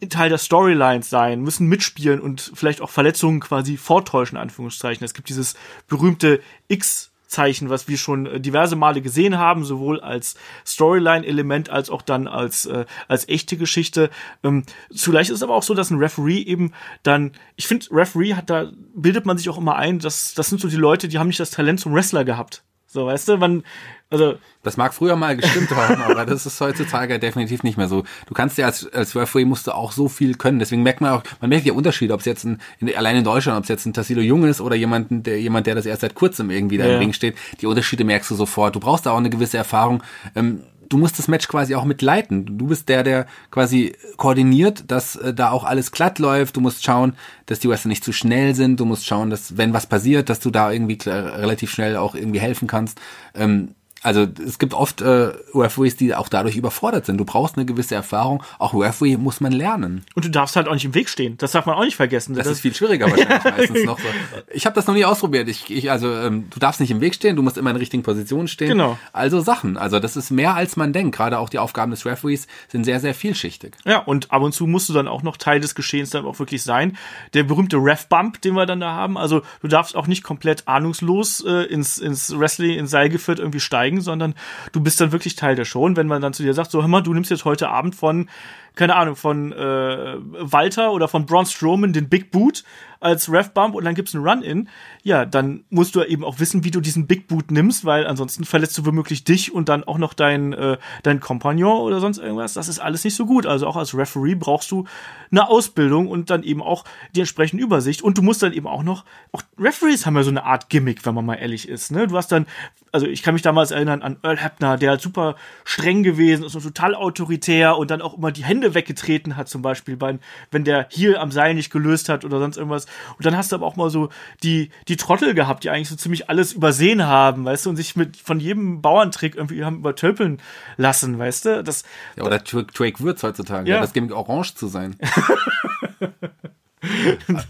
äh, 0.00 0.06
Teil 0.06 0.28
der 0.28 0.38
Storylines 0.38 1.10
sein, 1.10 1.42
müssen 1.42 1.66
mitspielen 1.66 2.20
und 2.20 2.52
vielleicht 2.54 2.80
auch 2.80 2.90
Verletzungen 2.90 3.40
quasi 3.40 3.76
vortäuschen, 3.76 4.38
Anführungszeichen. 4.38 5.04
Es 5.04 5.14
gibt 5.14 5.28
dieses 5.30 5.56
berühmte 5.88 6.40
X- 6.68 7.09
Zeichen, 7.30 7.70
was 7.70 7.88
wir 7.88 7.96
schon 7.96 8.26
äh, 8.26 8.40
diverse 8.40 8.76
Male 8.76 9.00
gesehen 9.00 9.38
haben, 9.38 9.64
sowohl 9.64 10.00
als 10.00 10.34
Storyline-Element 10.66 11.70
als 11.70 11.88
auch 11.88 12.02
dann 12.02 12.26
als, 12.26 12.66
äh, 12.66 12.84
als 13.08 13.28
echte 13.28 13.56
Geschichte. 13.56 14.10
Ähm, 14.42 14.64
zugleich 14.92 15.28
ist 15.28 15.36
es 15.36 15.42
aber 15.42 15.54
auch 15.54 15.62
so, 15.62 15.74
dass 15.74 15.90
ein 15.90 15.98
Referee 15.98 16.42
eben 16.42 16.72
dann, 17.02 17.32
ich 17.56 17.66
finde, 17.66 17.86
Referee 17.90 18.34
hat 18.34 18.50
da, 18.50 18.70
bildet 18.94 19.26
man 19.26 19.38
sich 19.38 19.48
auch 19.48 19.58
immer 19.58 19.76
ein, 19.76 20.00
dass 20.00 20.34
das 20.34 20.48
sind 20.48 20.60
so 20.60 20.68
die 20.68 20.76
Leute, 20.76 21.08
die 21.08 21.18
haben 21.18 21.28
nicht 21.28 21.40
das 21.40 21.50
Talent 21.50 21.80
zum 21.80 21.94
Wrestler 21.94 22.24
gehabt. 22.24 22.62
So, 22.92 23.06
weißt 23.06 23.28
du, 23.28 23.36
man, 23.36 23.62
also. 24.10 24.34
Das 24.64 24.76
mag 24.76 24.92
früher 24.92 25.14
mal 25.14 25.36
gestimmt 25.36 25.70
haben, 25.70 26.02
aber 26.02 26.26
das 26.26 26.44
ist 26.44 26.60
heutzutage 26.60 27.20
definitiv 27.20 27.62
nicht 27.62 27.78
mehr 27.78 27.86
so. 27.86 28.02
Du 28.26 28.34
kannst 28.34 28.58
ja 28.58 28.66
als, 28.66 28.92
als 28.92 29.14
Referee 29.14 29.44
musst 29.44 29.68
du 29.68 29.72
auch 29.72 29.92
so 29.92 30.08
viel 30.08 30.34
können. 30.34 30.58
Deswegen 30.58 30.82
merkt 30.82 31.00
man 31.00 31.12
auch, 31.12 31.22
man 31.40 31.50
merkt 31.50 31.66
ja 31.66 31.72
Unterschied, 31.72 32.10
ob 32.10 32.18
es 32.18 32.26
jetzt 32.26 32.42
ein, 32.42 32.60
in, 32.80 32.94
allein 32.94 33.16
in 33.16 33.22
Deutschland, 33.22 33.56
ob 33.56 33.62
es 33.62 33.68
jetzt 33.68 33.86
ein 33.86 33.92
Tassilo 33.92 34.20
Jung 34.20 34.44
ist 34.44 34.60
oder 34.60 34.74
jemanden, 34.74 35.22
der, 35.22 35.40
jemand, 35.40 35.68
der 35.68 35.76
das 35.76 35.86
erst 35.86 36.00
seit 36.00 36.16
kurzem 36.16 36.50
irgendwie 36.50 36.78
da 36.78 36.86
ja. 36.86 36.94
im 36.94 36.98
Ring 36.98 37.12
steht. 37.12 37.36
Die 37.60 37.66
Unterschiede 37.66 38.02
merkst 38.02 38.28
du 38.28 38.34
sofort. 38.34 38.74
Du 38.74 38.80
brauchst 38.80 39.06
da 39.06 39.12
auch 39.12 39.18
eine 39.18 39.30
gewisse 39.30 39.56
Erfahrung. 39.56 40.02
Ähm, 40.34 40.64
du 40.90 40.98
musst 40.98 41.18
das 41.18 41.28
Match 41.28 41.48
quasi 41.48 41.74
auch 41.74 41.84
mitleiten. 41.84 42.58
Du 42.58 42.66
bist 42.66 42.90
der, 42.90 43.02
der 43.02 43.26
quasi 43.50 43.94
koordiniert, 44.18 44.84
dass 44.88 45.16
äh, 45.16 45.32
da 45.32 45.50
auch 45.50 45.64
alles 45.64 45.92
glatt 45.92 46.18
läuft. 46.18 46.56
Du 46.56 46.60
musst 46.60 46.84
schauen, 46.84 47.14
dass 47.46 47.60
die 47.60 47.70
Wrestler 47.70 47.88
nicht 47.88 48.04
zu 48.04 48.12
schnell 48.12 48.54
sind. 48.54 48.78
Du 48.78 48.84
musst 48.84 49.06
schauen, 49.06 49.30
dass 49.30 49.56
wenn 49.56 49.72
was 49.72 49.86
passiert, 49.86 50.28
dass 50.28 50.40
du 50.40 50.50
da 50.50 50.70
irgendwie 50.70 50.98
relativ 51.08 51.70
schnell 51.70 51.96
auch 51.96 52.14
irgendwie 52.14 52.40
helfen 52.40 52.68
kannst. 52.68 53.00
Ähm, 53.34 53.74
also 54.02 54.26
es 54.46 54.58
gibt 54.58 54.72
oft 54.72 55.02
äh, 55.02 55.32
Referees, 55.54 55.96
die 55.96 56.14
auch 56.14 56.28
dadurch 56.28 56.56
überfordert 56.56 57.04
sind. 57.04 57.18
Du 57.18 57.24
brauchst 57.24 57.56
eine 57.56 57.66
gewisse 57.66 57.94
Erfahrung. 57.94 58.42
Auch 58.58 58.72
Referee 58.74 59.16
muss 59.16 59.40
man 59.40 59.52
lernen. 59.52 60.04
Und 60.14 60.24
du 60.24 60.30
darfst 60.30 60.56
halt 60.56 60.68
auch 60.68 60.74
nicht 60.74 60.86
im 60.86 60.94
Weg 60.94 61.08
stehen. 61.08 61.36
Das 61.36 61.52
darf 61.52 61.66
man 61.66 61.76
auch 61.76 61.84
nicht 61.84 61.96
vergessen. 61.96 62.34
Das, 62.34 62.44
das 62.44 62.54
ist 62.54 62.60
viel 62.60 62.74
schwieriger 62.74 63.10
wahrscheinlich 63.10 63.44
meistens 63.56 63.84
noch 63.84 63.98
so. 63.98 64.06
Ich 64.52 64.64
habe 64.64 64.74
das 64.74 64.86
noch 64.86 64.94
nie 64.94 65.04
ausprobiert. 65.04 65.48
Ich, 65.48 65.70
ich 65.70 65.90
also 65.90 66.14
ähm, 66.14 66.48
du 66.50 66.58
darfst 66.58 66.80
nicht 66.80 66.90
im 66.90 67.00
Weg 67.00 67.14
stehen. 67.14 67.36
Du 67.36 67.42
musst 67.42 67.58
immer 67.58 67.70
in 67.70 67.74
der 67.74 67.80
richtigen 67.82 68.02
Position 68.02 68.48
stehen. 68.48 68.68
Genau. 68.68 68.98
Also 69.12 69.40
Sachen. 69.40 69.76
Also 69.76 69.98
das 69.98 70.16
ist 70.16 70.30
mehr 70.30 70.54
als 70.54 70.76
man 70.76 70.92
denkt. 70.92 71.14
Gerade 71.14 71.38
auch 71.38 71.50
die 71.50 71.58
Aufgaben 71.58 71.90
des 71.90 72.06
Referees 72.06 72.46
sind 72.68 72.84
sehr 72.84 73.00
sehr 73.00 73.14
vielschichtig. 73.14 73.76
Ja 73.84 73.98
und 73.98 74.32
ab 74.32 74.42
und 74.42 74.52
zu 74.52 74.66
musst 74.66 74.88
du 74.88 74.92
dann 74.94 75.08
auch 75.08 75.22
noch 75.22 75.36
Teil 75.36 75.60
des 75.60 75.74
Geschehens 75.74 76.10
dann 76.10 76.24
auch 76.24 76.38
wirklich 76.38 76.62
sein. 76.62 76.96
Der 77.34 77.42
berühmte 77.42 77.76
Ref 77.76 78.06
Bump, 78.06 78.40
den 78.40 78.54
wir 78.54 78.64
dann 78.64 78.80
da 78.80 78.92
haben. 78.92 79.18
Also 79.18 79.42
du 79.60 79.68
darfst 79.68 79.94
auch 79.94 80.06
nicht 80.06 80.22
komplett 80.22 80.66
ahnungslos 80.66 81.44
äh, 81.46 81.64
ins 81.64 81.98
ins 81.98 82.38
Wrestling 82.38 82.78
ins 82.78 82.90
Seil 82.90 83.10
geführt 83.10 83.38
irgendwie 83.38 83.60
steigen, 83.60 83.89
sondern 83.98 84.34
du 84.72 84.80
bist 84.80 85.00
dann 85.00 85.10
wirklich 85.10 85.34
Teil 85.34 85.56
der 85.56 85.64
Show. 85.64 85.84
Und 85.84 85.96
wenn 85.96 86.06
man 86.06 86.22
dann 86.22 86.32
zu 86.32 86.42
dir 86.42 86.54
sagt, 86.54 86.70
so 86.70 86.80
hör 86.80 86.88
mal, 86.88 87.02
du 87.02 87.12
nimmst 87.14 87.30
jetzt 87.30 87.44
heute 87.44 87.68
Abend 87.68 87.94
von 87.94 88.28
keine 88.76 88.96
Ahnung, 88.96 89.16
von 89.16 89.52
äh, 89.52 90.16
Walter 90.18 90.92
oder 90.92 91.08
von 91.08 91.26
Braun 91.26 91.46
Strowman 91.46 91.92
den 91.92 92.08
Big 92.08 92.30
Boot 92.30 92.64
als 93.00 93.32
Ref-Bump 93.32 93.74
und 93.74 93.84
dann 93.84 93.94
gibt's 93.94 94.14
einen 94.14 94.26
Run-In, 94.26 94.68
ja, 95.02 95.24
dann 95.24 95.64
musst 95.70 95.94
du 95.96 96.02
eben 96.02 96.24
auch 96.24 96.38
wissen, 96.38 96.64
wie 96.64 96.70
du 96.70 96.80
diesen 96.80 97.06
Big 97.06 97.26
Boot 97.28 97.50
nimmst, 97.50 97.84
weil 97.84 98.06
ansonsten 98.06 98.44
verletzt 98.44 98.76
du 98.76 98.84
womöglich 98.84 99.24
dich 99.24 99.52
und 99.52 99.68
dann 99.68 99.84
auch 99.84 99.98
noch 99.98 100.12
dein, 100.12 100.52
äh, 100.52 100.76
dein 101.02 101.20
Kompagnon 101.20 101.80
oder 101.80 102.00
sonst 102.00 102.18
irgendwas. 102.18 102.54
Das 102.54 102.68
ist 102.68 102.78
alles 102.78 103.02
nicht 103.04 103.14
so 103.14 103.24
gut. 103.24 103.46
Also 103.46 103.66
auch 103.66 103.76
als 103.76 103.96
Referee 103.96 104.34
brauchst 104.34 104.70
du 104.70 104.84
eine 105.30 105.48
Ausbildung 105.48 106.08
und 106.08 106.28
dann 106.28 106.42
eben 106.42 106.62
auch 106.62 106.84
die 107.14 107.20
entsprechende 107.20 107.62
Übersicht. 107.62 108.02
Und 108.02 108.18
du 108.18 108.22
musst 108.22 108.42
dann 108.42 108.52
eben 108.52 108.66
auch 108.66 108.82
noch, 108.82 109.04
auch 109.32 109.42
Referees 109.58 110.04
haben 110.04 110.16
ja 110.16 110.22
so 110.22 110.30
eine 110.30 110.44
Art 110.44 110.68
Gimmick, 110.68 111.06
wenn 111.06 111.14
man 111.14 111.24
mal 111.24 111.36
ehrlich 111.36 111.68
ist. 111.68 111.90
Ne? 111.90 112.06
Du 112.06 112.16
hast 112.16 112.30
dann, 112.30 112.46
also 112.92 113.06
ich 113.06 113.22
kann 113.22 113.34
mich 113.34 113.42
damals 113.42 113.70
erinnern 113.70 114.02
an 114.02 114.18
Earl 114.22 114.38
Hebner, 114.38 114.76
der 114.76 114.90
halt 114.90 115.00
super 115.00 115.36
streng 115.64 116.02
gewesen 116.02 116.44
ist 116.44 116.54
und 116.54 116.62
total 116.62 116.94
autoritär 116.94 117.78
und 117.78 117.90
dann 117.90 118.02
auch 118.02 118.16
immer 118.18 118.32
die 118.32 118.44
Hände 118.44 118.74
weggetreten 118.74 119.36
hat, 119.36 119.48
zum 119.48 119.62
Beispiel, 119.62 119.96
bei, 119.96 120.18
wenn 120.50 120.64
der 120.64 120.86
hier 120.90 121.20
am 121.20 121.30
Seil 121.30 121.54
nicht 121.54 121.70
gelöst 121.70 122.08
hat 122.08 122.24
oder 122.24 122.38
sonst 122.38 122.56
irgendwas. 122.56 122.86
Und 123.16 123.26
dann 123.26 123.36
hast 123.36 123.52
du 123.52 123.56
aber 123.56 123.66
auch 123.66 123.76
mal 123.76 123.90
so 123.90 124.08
die, 124.42 124.70
die 124.88 124.96
Trottel 124.96 125.34
gehabt, 125.34 125.64
die 125.64 125.70
eigentlich 125.70 125.88
so 125.88 125.96
ziemlich 125.96 126.28
alles 126.28 126.52
übersehen 126.52 127.06
haben, 127.06 127.44
weißt 127.44 127.66
du, 127.66 127.70
und 127.70 127.76
sich 127.76 127.96
mit 127.96 128.16
von 128.16 128.40
jedem 128.40 128.82
Bauerntrick 128.82 129.36
irgendwie 129.36 129.64
haben 129.64 129.78
übertölpeln 129.78 130.40
lassen, 130.76 131.18
weißt 131.18 131.44
du? 131.44 131.64
Das, 131.64 131.84
ja, 132.16 132.24
oder 132.24 132.38
Drake 132.38 133.00
Würz 133.00 133.22
heutzutage, 133.22 133.68
ja. 133.68 133.76
ja 133.76 133.80
das 133.80 133.92
Gimmick 133.92 134.14
orange 134.14 134.54
zu 134.54 134.68
sein. 134.68 134.96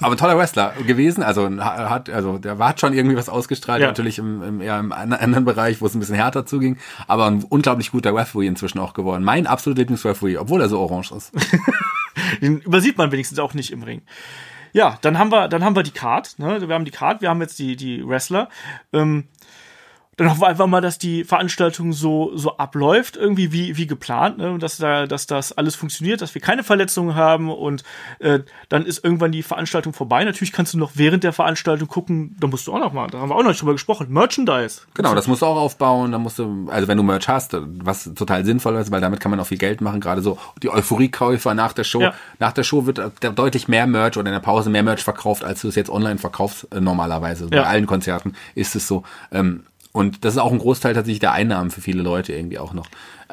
Aber 0.00 0.16
toller 0.16 0.36
Wrestler 0.36 0.74
gewesen, 0.86 1.22
also 1.22 1.48
hat, 1.60 2.10
also 2.10 2.38
der 2.38 2.58
hat 2.58 2.80
schon 2.80 2.92
irgendwie 2.92 3.16
was 3.16 3.28
ausgestrahlt, 3.28 3.80
ja. 3.80 3.86
natürlich 3.86 4.18
im, 4.18 4.42
im, 4.42 4.60
eher 4.60 4.78
im 4.78 4.90
anderen 4.92 5.44
Bereich, 5.44 5.80
wo 5.80 5.86
es 5.86 5.94
ein 5.94 6.00
bisschen 6.00 6.16
härter 6.16 6.46
zuging, 6.46 6.78
aber 7.06 7.26
ein 7.26 7.44
unglaublich 7.44 7.92
guter 7.92 8.14
Referee 8.14 8.48
inzwischen 8.48 8.80
auch 8.80 8.92
geworden. 8.92 9.22
Mein 9.22 9.46
absoluter 9.46 9.80
Lieblingsreferee, 9.80 10.36
obwohl 10.38 10.60
er 10.60 10.68
so 10.68 10.80
orange 10.80 11.12
ist. 11.12 11.32
Den 12.42 12.60
übersieht 12.60 12.98
man 12.98 13.12
wenigstens 13.12 13.38
auch 13.38 13.54
nicht 13.54 13.70
im 13.70 13.84
Ring. 13.84 14.02
Ja, 14.72 14.98
dann 15.02 15.18
haben 15.18 15.32
wir, 15.32 15.48
dann 15.48 15.64
haben 15.64 15.76
wir 15.76 15.82
die 15.82 15.90
Card, 15.90 16.38
ne? 16.38 16.66
Wir 16.66 16.74
haben 16.74 16.84
die 16.84 16.90
Card, 16.90 17.22
wir 17.22 17.28
haben 17.28 17.40
jetzt 17.40 17.58
die, 17.58 17.76
die 17.76 18.06
Wrestler. 18.06 18.48
Ähm, 18.92 19.28
dann 20.20 20.28
hoffen 20.28 20.42
wir 20.42 20.48
einfach 20.48 20.66
mal, 20.66 20.82
dass 20.82 20.98
die 20.98 21.24
Veranstaltung 21.24 21.94
so, 21.94 22.36
so 22.36 22.58
abläuft, 22.58 23.16
irgendwie 23.16 23.52
wie, 23.52 23.78
wie 23.78 23.86
geplant, 23.86 24.36
ne? 24.36 24.58
dass, 24.58 24.76
da, 24.76 25.06
dass 25.06 25.26
das 25.26 25.56
alles 25.56 25.76
funktioniert, 25.76 26.20
dass 26.20 26.34
wir 26.34 26.42
keine 26.42 26.62
Verletzungen 26.62 27.14
haben 27.14 27.50
und 27.50 27.84
äh, 28.18 28.40
dann 28.68 28.84
ist 28.84 29.02
irgendwann 29.02 29.32
die 29.32 29.42
Veranstaltung 29.42 29.94
vorbei. 29.94 30.22
Natürlich 30.22 30.52
kannst 30.52 30.74
du 30.74 30.78
noch 30.78 30.92
während 30.96 31.24
der 31.24 31.32
Veranstaltung 31.32 31.88
gucken, 31.88 32.36
da 32.38 32.48
musst 32.48 32.66
du 32.66 32.74
auch 32.74 32.80
noch 32.80 32.92
mal, 32.92 33.06
da 33.06 33.18
haben 33.18 33.30
wir 33.30 33.34
auch 33.34 33.42
noch 33.42 33.48
nicht 33.48 33.62
drüber 33.62 33.72
gesprochen, 33.72 34.08
Merchandise. 34.10 34.82
Genau, 34.92 35.14
das 35.14 35.26
musst 35.26 35.40
du 35.40 35.46
auch 35.46 35.56
aufbauen, 35.56 36.12
da 36.12 36.18
musst 36.18 36.38
du, 36.38 36.68
also 36.70 36.86
wenn 36.86 36.98
du 36.98 37.02
Merch 37.02 37.26
hast, 37.26 37.56
was 37.58 38.12
total 38.14 38.44
sinnvoll 38.44 38.76
ist, 38.76 38.90
weil 38.90 39.00
damit 39.00 39.20
kann 39.20 39.30
man 39.30 39.40
auch 39.40 39.46
viel 39.46 39.56
Geld 39.56 39.80
machen, 39.80 40.00
gerade 40.00 40.20
so 40.20 40.36
die 40.62 40.68
Euphoriekäufer 40.68 41.54
nach 41.54 41.72
der 41.72 41.84
Show. 41.84 42.02
Ja. 42.02 42.12
Nach 42.38 42.52
der 42.52 42.64
Show 42.64 42.84
wird 42.84 43.00
deutlich 43.38 43.68
mehr 43.68 43.86
Merch 43.86 44.18
oder 44.18 44.28
in 44.28 44.34
der 44.34 44.40
Pause 44.40 44.68
mehr 44.68 44.82
Merch 44.82 45.02
verkauft, 45.02 45.44
als 45.44 45.62
du 45.62 45.68
es 45.68 45.76
jetzt 45.76 45.88
online 45.88 46.18
verkaufst 46.18 46.68
äh, 46.72 46.78
normalerweise. 46.78 47.44
Ja. 47.44 47.62
Bei 47.62 47.68
allen 47.68 47.86
Konzerten 47.86 48.34
ist 48.54 48.76
es 48.76 48.86
so. 48.86 49.02
Ähm, 49.32 49.64
und 49.92 50.24
das 50.24 50.34
ist 50.34 50.38
auch 50.38 50.52
ein 50.52 50.58
Großteil 50.58 50.94
tatsächlich 50.94 51.18
der 51.18 51.32
Einnahmen 51.32 51.70
für 51.70 51.80
viele 51.80 52.02
Leute 52.02 52.32
irgendwie 52.32 52.58
auch 52.58 52.72
noch. 52.72 52.86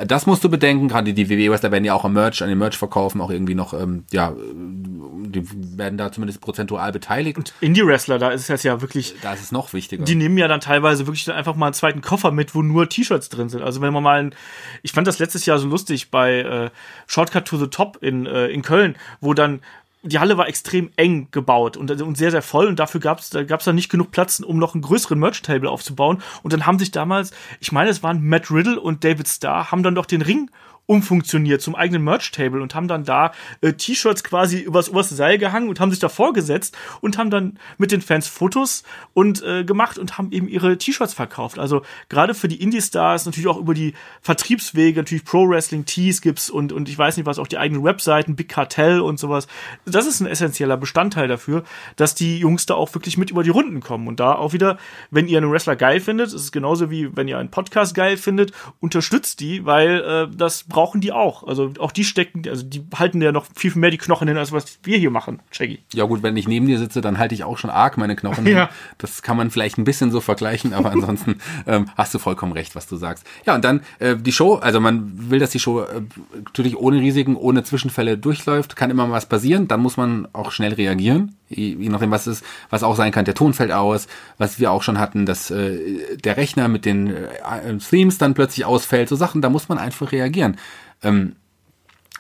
Das 0.06 0.28
musst 0.28 0.44
du 0.44 0.50
bedenken, 0.50 0.88
gerade 0.88 1.14
die 1.14 1.30
WWE-Wrestler 1.30 1.72
werden 1.72 1.86
ja 1.86 1.94
auch 1.94 2.06
am 2.06 2.14
Merch, 2.14 2.44
an 2.44 2.50
den 2.50 2.58
Merch 2.58 2.78
verkaufen, 2.78 3.20
auch 3.20 3.32
irgendwie 3.32 3.56
noch, 3.56 3.74
ähm, 3.74 4.06
ja, 4.12 4.34
die 4.36 5.44
werden 5.78 5.98
da 5.98 6.12
zumindest 6.12 6.40
prozentual 6.40 6.92
beteiligt. 6.92 7.38
Und 7.38 7.54
Indie-Wrestler, 7.62 8.20
da 8.20 8.30
ist 8.30 8.50
es 8.50 8.64
ja 8.64 8.82
wirklich. 8.82 9.16
Da 9.22 9.34
ist 9.34 9.42
es 9.42 9.52
noch 9.52 9.74
wichtiger. 9.74 10.04
Die 10.04 10.16
nehmen 10.16 10.38
ja 10.38 10.48
dann 10.48 10.60
teilweise 10.60 11.08
wirklich 11.08 11.26
dann 11.26 11.36
einfach 11.36 11.56
mal 11.56 11.68
einen 11.68 11.74
zweiten 11.74 12.02
Koffer 12.02 12.32
mit, 12.32 12.54
wo 12.54 12.62
nur 12.62 12.90
T-Shirts 12.90 13.30
drin 13.30 13.50
sind. 13.50 13.64
Also 13.64 13.82
wenn 13.82 13.92
man 13.92 14.04
mal 14.04 14.20
ein, 14.20 14.36
ich 14.84 14.92
fand 14.92 15.08
das 15.08 15.18
letztes 15.18 15.48
Jahr 15.48 15.58
so 15.58 15.68
lustig 15.68 16.12
bei 16.12 16.42
äh, 16.42 16.70
Shortcut 17.08 17.46
to 17.46 17.58
the 17.58 17.68
Top 17.68 17.98
in, 18.02 18.28
äh, 18.28 18.48
in 18.48 18.62
Köln, 18.62 18.98
wo 19.20 19.34
dann 19.34 19.62
die 20.04 20.20
Halle 20.20 20.38
war 20.38 20.48
extrem 20.48 20.92
eng 20.96 21.28
gebaut 21.32 21.76
und, 21.76 21.90
und 22.02 22.18
sehr, 22.18 22.32
sehr 22.32 22.42
voll 22.42 22.68
und 22.68 22.80
dafür 22.80 23.02
gab 23.02 23.20
es 23.20 23.30
da 23.30 23.44
gab's 23.44 23.66
dann 23.66 23.76
nicht 23.76 23.90
genug 23.90 24.12
Platz, 24.12 24.40
um 24.40 24.58
noch 24.58 24.74
einen 24.74 24.84
größeren 24.84 25.18
Merch-Table 25.18 25.70
aufzubauen. 25.70 26.22
Und 26.44 26.54
dann 26.54 26.66
haben 26.66 26.80
sich 26.80 26.92
damals, 26.92 27.32
ich 27.60 27.72
meine, 27.72 27.90
es 27.90 28.04
waren 28.04 28.24
Matt 28.24 28.52
Riddle 28.52 28.80
und 28.80 29.04
David 29.04 29.28
Starr, 29.28 29.72
haben 29.72 29.84
dann 29.84 29.96
doch 29.96 30.06
den 30.06 30.22
Ring 30.22 30.50
umfunktioniert 30.88 31.62
zum 31.62 31.76
eigenen 31.76 32.04
Merch-Table 32.04 32.62
und 32.62 32.74
haben 32.74 32.88
dann 32.88 33.04
da 33.04 33.34
äh, 33.62 33.74
T-Shirts 33.74 34.24
quasi 34.24 34.60
übers 34.60 34.90
oberste 34.90 35.16
Seil 35.16 35.38
gehangen 35.38 35.70
und 35.70 35.80
haben 35.80 35.92
sich 35.92 36.00
da 36.00 36.10
vorgesetzt 36.10 36.76
und 37.02 37.18
haben 37.18 37.30
dann 37.30 37.60
mit 37.78 37.92
den 37.92 38.02
Fans 38.02 38.28
Fotos 38.28 38.84
und 39.14 39.44
äh, 39.44 39.64
gemacht 39.64 40.00
und 40.00 40.18
haben 40.18 40.32
eben 40.32 40.48
ihre 40.48 40.78
T-Shirts 40.78 41.14
verkauft. 41.14 41.60
Also 41.60 41.84
gerade 42.10 42.34
für 42.34 42.48
die 42.48 42.62
Indie-Stars, 42.62 43.26
natürlich 43.26 43.48
auch 43.48 43.58
über 43.58 43.74
die 43.74 43.94
Vertriebswege, 44.22 45.00
natürlich 45.00 45.26
Pro-Wrestling-Tees 45.26 46.22
gibt's 46.22 46.50
und, 46.50 46.72
und 46.72 46.88
ich 46.90 46.98
weiß 46.98 47.18
nicht 47.18 47.26
was, 47.26 47.38
auch 47.38 47.48
die 47.48 47.58
eigenen 47.58 47.84
Webseiten, 47.84 48.36
Big 48.36 48.50
Cartel 48.50 49.02
und 49.02 49.20
sowas. 49.20 49.48
Das 49.86 50.08
ist 50.08 50.22
ein 50.22 50.28
essentieller 50.28 50.78
Bestandteil 50.78 51.28
dafür, 51.28 51.64
dass 51.98 52.16
die 52.16 52.40
Jungs 52.40 52.66
da 52.66 52.76
auch 52.76 52.94
wirklich 52.94 53.18
mit 53.18 53.30
über 53.30 53.44
die 53.44 53.50
Runden 53.50 53.82
kommen. 53.82 54.08
Und 54.08 54.22
da 54.22 54.34
auch 54.34 54.54
wieder, 54.54 54.78
wenn 55.12 55.28
ihr 55.28 55.38
einen 55.38 55.52
Wrestler 55.52 55.76
geil 55.76 56.00
findet, 56.00 56.34
ist 56.34 56.52
genauso 56.52 56.90
wie 56.90 57.16
wenn 57.18 57.28
ihr 57.28 57.38
einen 57.38 57.52
Podcast 57.52 57.94
geil 57.94 58.16
findet, 58.16 58.54
unterstützt 58.80 59.42
die, 59.42 59.66
weil 59.66 60.02
äh, 60.02 60.36
das 60.36 60.64
brauchen 60.78 61.02
die 61.02 61.12
auch. 61.12 61.48
Also 61.48 61.74
auch 61.80 61.92
die 61.92 62.04
stecken, 62.04 62.44
also 62.48 62.64
die 62.64 62.84
halten 62.94 63.20
ja 63.20 63.32
noch 63.32 63.48
viel 63.56 63.74
mehr 63.74 63.90
die 63.90 63.98
Knochen 63.98 64.28
hin, 64.28 64.38
als 64.38 64.52
was 64.52 64.78
wir 64.84 65.00
hier 65.00 65.10
machen, 65.10 65.40
Shaggy. 65.50 65.80
Ja 65.92 66.04
gut, 66.04 66.22
wenn 66.22 66.38
ich 66.38 66.48
neben 66.48 66.68
dir 66.68 66.78
sitze, 66.78 67.02
dann 67.02 67.18
halte 67.18 67.34
ich 67.34 67.44
auch 67.44 67.58
schon 67.58 67.72
arg 67.72 67.98
meine 67.98 68.16
Knochen 68.16 68.46
hin. 68.46 68.56
Ja. 68.56 68.70
Das 69.00 69.24
kann 69.24 69.38
man 69.38 69.50
vielleicht 69.50 69.80
ein 69.80 69.86
bisschen 69.86 70.12
so 70.12 70.22
vergleichen, 70.22 70.74
aber 70.74 70.92
ansonsten 70.92 71.40
ähm, 71.66 71.90
hast 71.98 72.14
du 72.14 72.20
vollkommen 72.20 72.52
recht, 72.52 72.76
was 72.76 72.86
du 72.86 72.96
sagst. 72.96 73.26
Ja, 73.48 73.56
und 73.56 73.66
dann 73.66 73.82
äh, 73.98 74.16
die 74.16 74.32
Show, 74.32 74.54
also 74.54 74.80
man 74.80 75.32
will, 75.32 75.40
dass 75.40 75.50
die 75.50 75.58
Show 75.58 75.82
äh, 75.82 76.04
natürlich 76.46 76.78
ohne 76.78 77.00
Risiken, 77.00 77.36
ohne 77.36 77.64
Zwischenfälle 77.64 78.20
durchläuft, 78.20 78.76
kann 78.76 78.92
immer 78.92 79.10
was 79.10 79.28
passieren, 79.28 79.68
dann 79.68 79.80
muss 79.80 79.98
man 79.98 80.28
auch 80.32 80.52
schnell 80.52 80.74
reagieren, 80.74 81.37
je, 81.50 81.76
nachdem 81.90 82.12
was 82.12 82.28
ist, 82.28 82.44
was 82.70 82.84
auch 82.84 82.96
sein 82.96 83.12
kann, 83.12 83.26
der 83.26 83.36
Ton 83.36 83.54
fällt 83.54 83.72
aus, 83.72 84.08
was 84.38 84.60
wir 84.60 84.72
auch 84.72 84.84
schon 84.84 85.00
hatten, 85.00 85.26
dass 85.26 85.52
äh, 85.52 86.18
der 86.18 86.38
Rechner 86.38 86.68
mit 86.68 86.86
den 86.86 87.08
äh, 87.16 87.78
Themes 87.78 88.18
dann 88.18 88.34
plötzlich 88.34 88.66
ausfällt, 88.66 89.10
so 89.10 89.16
Sachen, 89.16 89.42
da 89.42 89.50
muss 89.50 89.70
man 89.70 89.78
einfach 89.78 90.12
reagieren. 90.12 90.58
Ähm, 91.04 91.36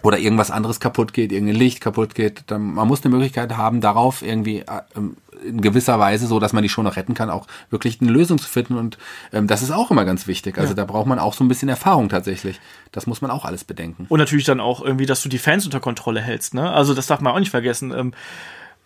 oder 0.03 0.19
irgendwas 0.19 0.51
anderes 0.51 0.79
kaputt 0.79 1.11
geht, 1.11 1.31
irgendein 1.31 1.55
Licht 1.55 1.81
kaputt 1.81 2.13
geht, 2.13 2.43
dann, 2.47 2.73
man 2.75 2.87
muss 2.87 3.03
eine 3.03 3.13
Möglichkeit 3.13 3.57
haben, 3.57 3.81
darauf 3.81 4.21
irgendwie 4.21 4.59
äh, 4.59 4.81
ähm, 4.95 5.17
in 5.43 5.61
gewisser 5.61 5.99
Weise, 5.99 6.27
so 6.27 6.39
dass 6.39 6.53
man 6.53 6.63
die 6.63 6.69
Show 6.69 6.83
noch 6.83 6.95
retten 6.95 7.13
kann, 7.13 7.29
auch 7.29 7.47
wirklich 7.69 8.01
eine 8.01 8.11
Lösung 8.11 8.37
zu 8.37 8.47
finden. 8.47 8.77
Und 8.77 8.97
ähm, 9.33 9.47
das 9.47 9.61
ist 9.61 9.71
auch 9.71 9.91
immer 9.91 10.05
ganz 10.05 10.27
wichtig. 10.27 10.57
Also 10.57 10.71
Ja. 10.71 10.75
da 10.75 10.85
braucht 10.85 11.07
man 11.07 11.19
auch 11.19 11.33
so 11.33 11.43
ein 11.43 11.47
bisschen 11.47 11.69
Erfahrung 11.69 12.09
tatsächlich. 12.09 12.59
Das 12.91 13.07
muss 13.07 13.21
man 13.21 13.31
auch 13.31 13.45
alles 13.45 13.63
bedenken. 13.63 14.05
Und 14.09 14.19
natürlich 14.19 14.45
dann 14.45 14.59
auch 14.59 14.83
irgendwie, 14.83 15.05
dass 15.05 15.21
du 15.21 15.29
die 15.29 15.37
Fans 15.37 15.65
unter 15.65 15.79
Kontrolle 15.79 16.21
hältst, 16.21 16.53
ne? 16.53 16.71
Also 16.71 16.93
das 16.93 17.07
darf 17.07 17.21
man 17.21 17.33
auch 17.33 17.39
nicht 17.39 17.51
vergessen. 17.51 17.91
Ähm, 17.91 18.13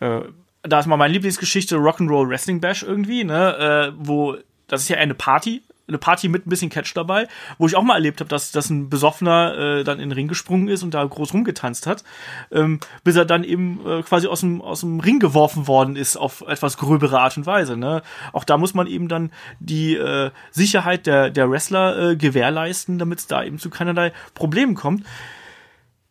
äh, 0.01 0.21
da 0.63 0.79
ist 0.79 0.85
mal 0.85 0.97
meine 0.97 1.13
Lieblingsgeschichte 1.13 1.77
Rock'n'Roll 1.77 2.29
Wrestling 2.29 2.59
Bash 2.59 2.83
irgendwie, 2.83 3.23
ne? 3.23 3.93
Äh, 3.93 3.93
wo 3.97 4.35
das 4.67 4.83
ist 4.83 4.89
ja 4.89 4.97
eine 4.97 5.15
Party, 5.15 5.61
eine 5.87 5.97
Party 5.97 6.29
mit 6.29 6.45
ein 6.45 6.49
bisschen 6.49 6.69
Catch 6.69 6.93
dabei, 6.95 7.27
wo 7.57 7.67
ich 7.67 7.75
auch 7.75 7.83
mal 7.83 7.95
erlebt 7.95 8.21
habe, 8.21 8.29
dass, 8.29 8.51
dass 8.51 8.69
ein 8.69 8.89
Besoffener 8.89 9.57
äh, 9.57 9.83
dann 9.83 9.99
in 9.99 10.09
den 10.09 10.13
Ring 10.13 10.27
gesprungen 10.27 10.69
ist 10.69 10.83
und 10.83 10.93
da 10.93 11.03
groß 11.03 11.33
rumgetanzt 11.33 11.87
hat, 11.87 12.03
ähm, 12.51 12.79
bis 13.03 13.15
er 13.15 13.25
dann 13.25 13.43
eben 13.43 13.81
äh, 13.85 14.01
quasi 14.01 14.27
aus 14.27 14.39
dem, 14.39 14.61
aus 14.61 14.81
dem 14.81 14.99
Ring 14.99 15.19
geworfen 15.19 15.67
worden 15.67 15.95
ist 15.95 16.15
auf 16.15 16.41
etwas 16.47 16.77
gröbere 16.77 17.19
Art 17.19 17.35
und 17.37 17.45
Weise. 17.45 17.75
Ne? 17.75 18.01
Auch 18.31 18.45
da 18.45 18.57
muss 18.57 18.73
man 18.73 18.87
eben 18.87 19.07
dann 19.07 19.31
die 19.59 19.95
äh, 19.95 20.31
Sicherheit 20.51 21.05
der, 21.05 21.29
der 21.29 21.49
Wrestler 21.51 22.11
äh, 22.11 22.15
gewährleisten, 22.15 22.97
damit 22.97 23.19
es 23.19 23.27
da 23.27 23.43
eben 23.43 23.59
zu 23.59 23.69
keinerlei 23.69 24.13
Problemen 24.33 24.75
kommt. 24.75 25.05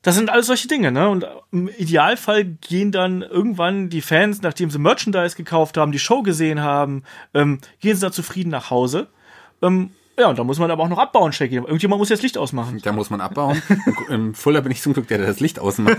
Das 0.02 0.14
sind 0.14 0.30
alles 0.30 0.46
solche 0.46 0.68
Dinge, 0.68 0.92
ne? 0.92 1.08
Und 1.08 1.26
im 1.52 1.68
Idealfall 1.68 2.44
gehen 2.44 2.90
dann 2.90 3.20
irgendwann 3.20 3.90
die 3.90 4.00
Fans, 4.00 4.40
nachdem 4.40 4.70
sie 4.70 4.78
Merchandise 4.78 5.36
gekauft 5.36 5.76
haben, 5.76 5.92
die 5.92 5.98
Show 5.98 6.22
gesehen 6.22 6.62
haben, 6.62 7.02
ähm, 7.34 7.60
gehen 7.80 7.96
sie 7.96 8.00
da 8.00 8.10
zufrieden 8.10 8.50
nach 8.50 8.70
Hause. 8.70 9.08
Ähm, 9.60 9.90
ja, 10.20 10.28
und 10.28 10.38
da 10.38 10.44
muss 10.44 10.58
man 10.58 10.70
aber 10.70 10.82
auch 10.84 10.88
noch 10.88 10.98
abbauen, 10.98 11.32
Shaggy. 11.32 11.56
Irgendjemand 11.56 11.98
muss 11.98 12.08
jetzt 12.10 12.22
Licht 12.22 12.38
ausmachen. 12.38 12.80
Da 12.82 12.92
muss 12.92 13.10
man 13.10 13.20
abbauen. 13.20 13.60
Im 14.08 14.34
Fuller 14.34 14.60
bin 14.60 14.70
ich 14.72 14.82
zum 14.82 14.92
Glück 14.92 15.08
der, 15.08 15.18
der 15.18 15.26
das 15.26 15.40
Licht 15.40 15.58
ausmacht. 15.58 15.96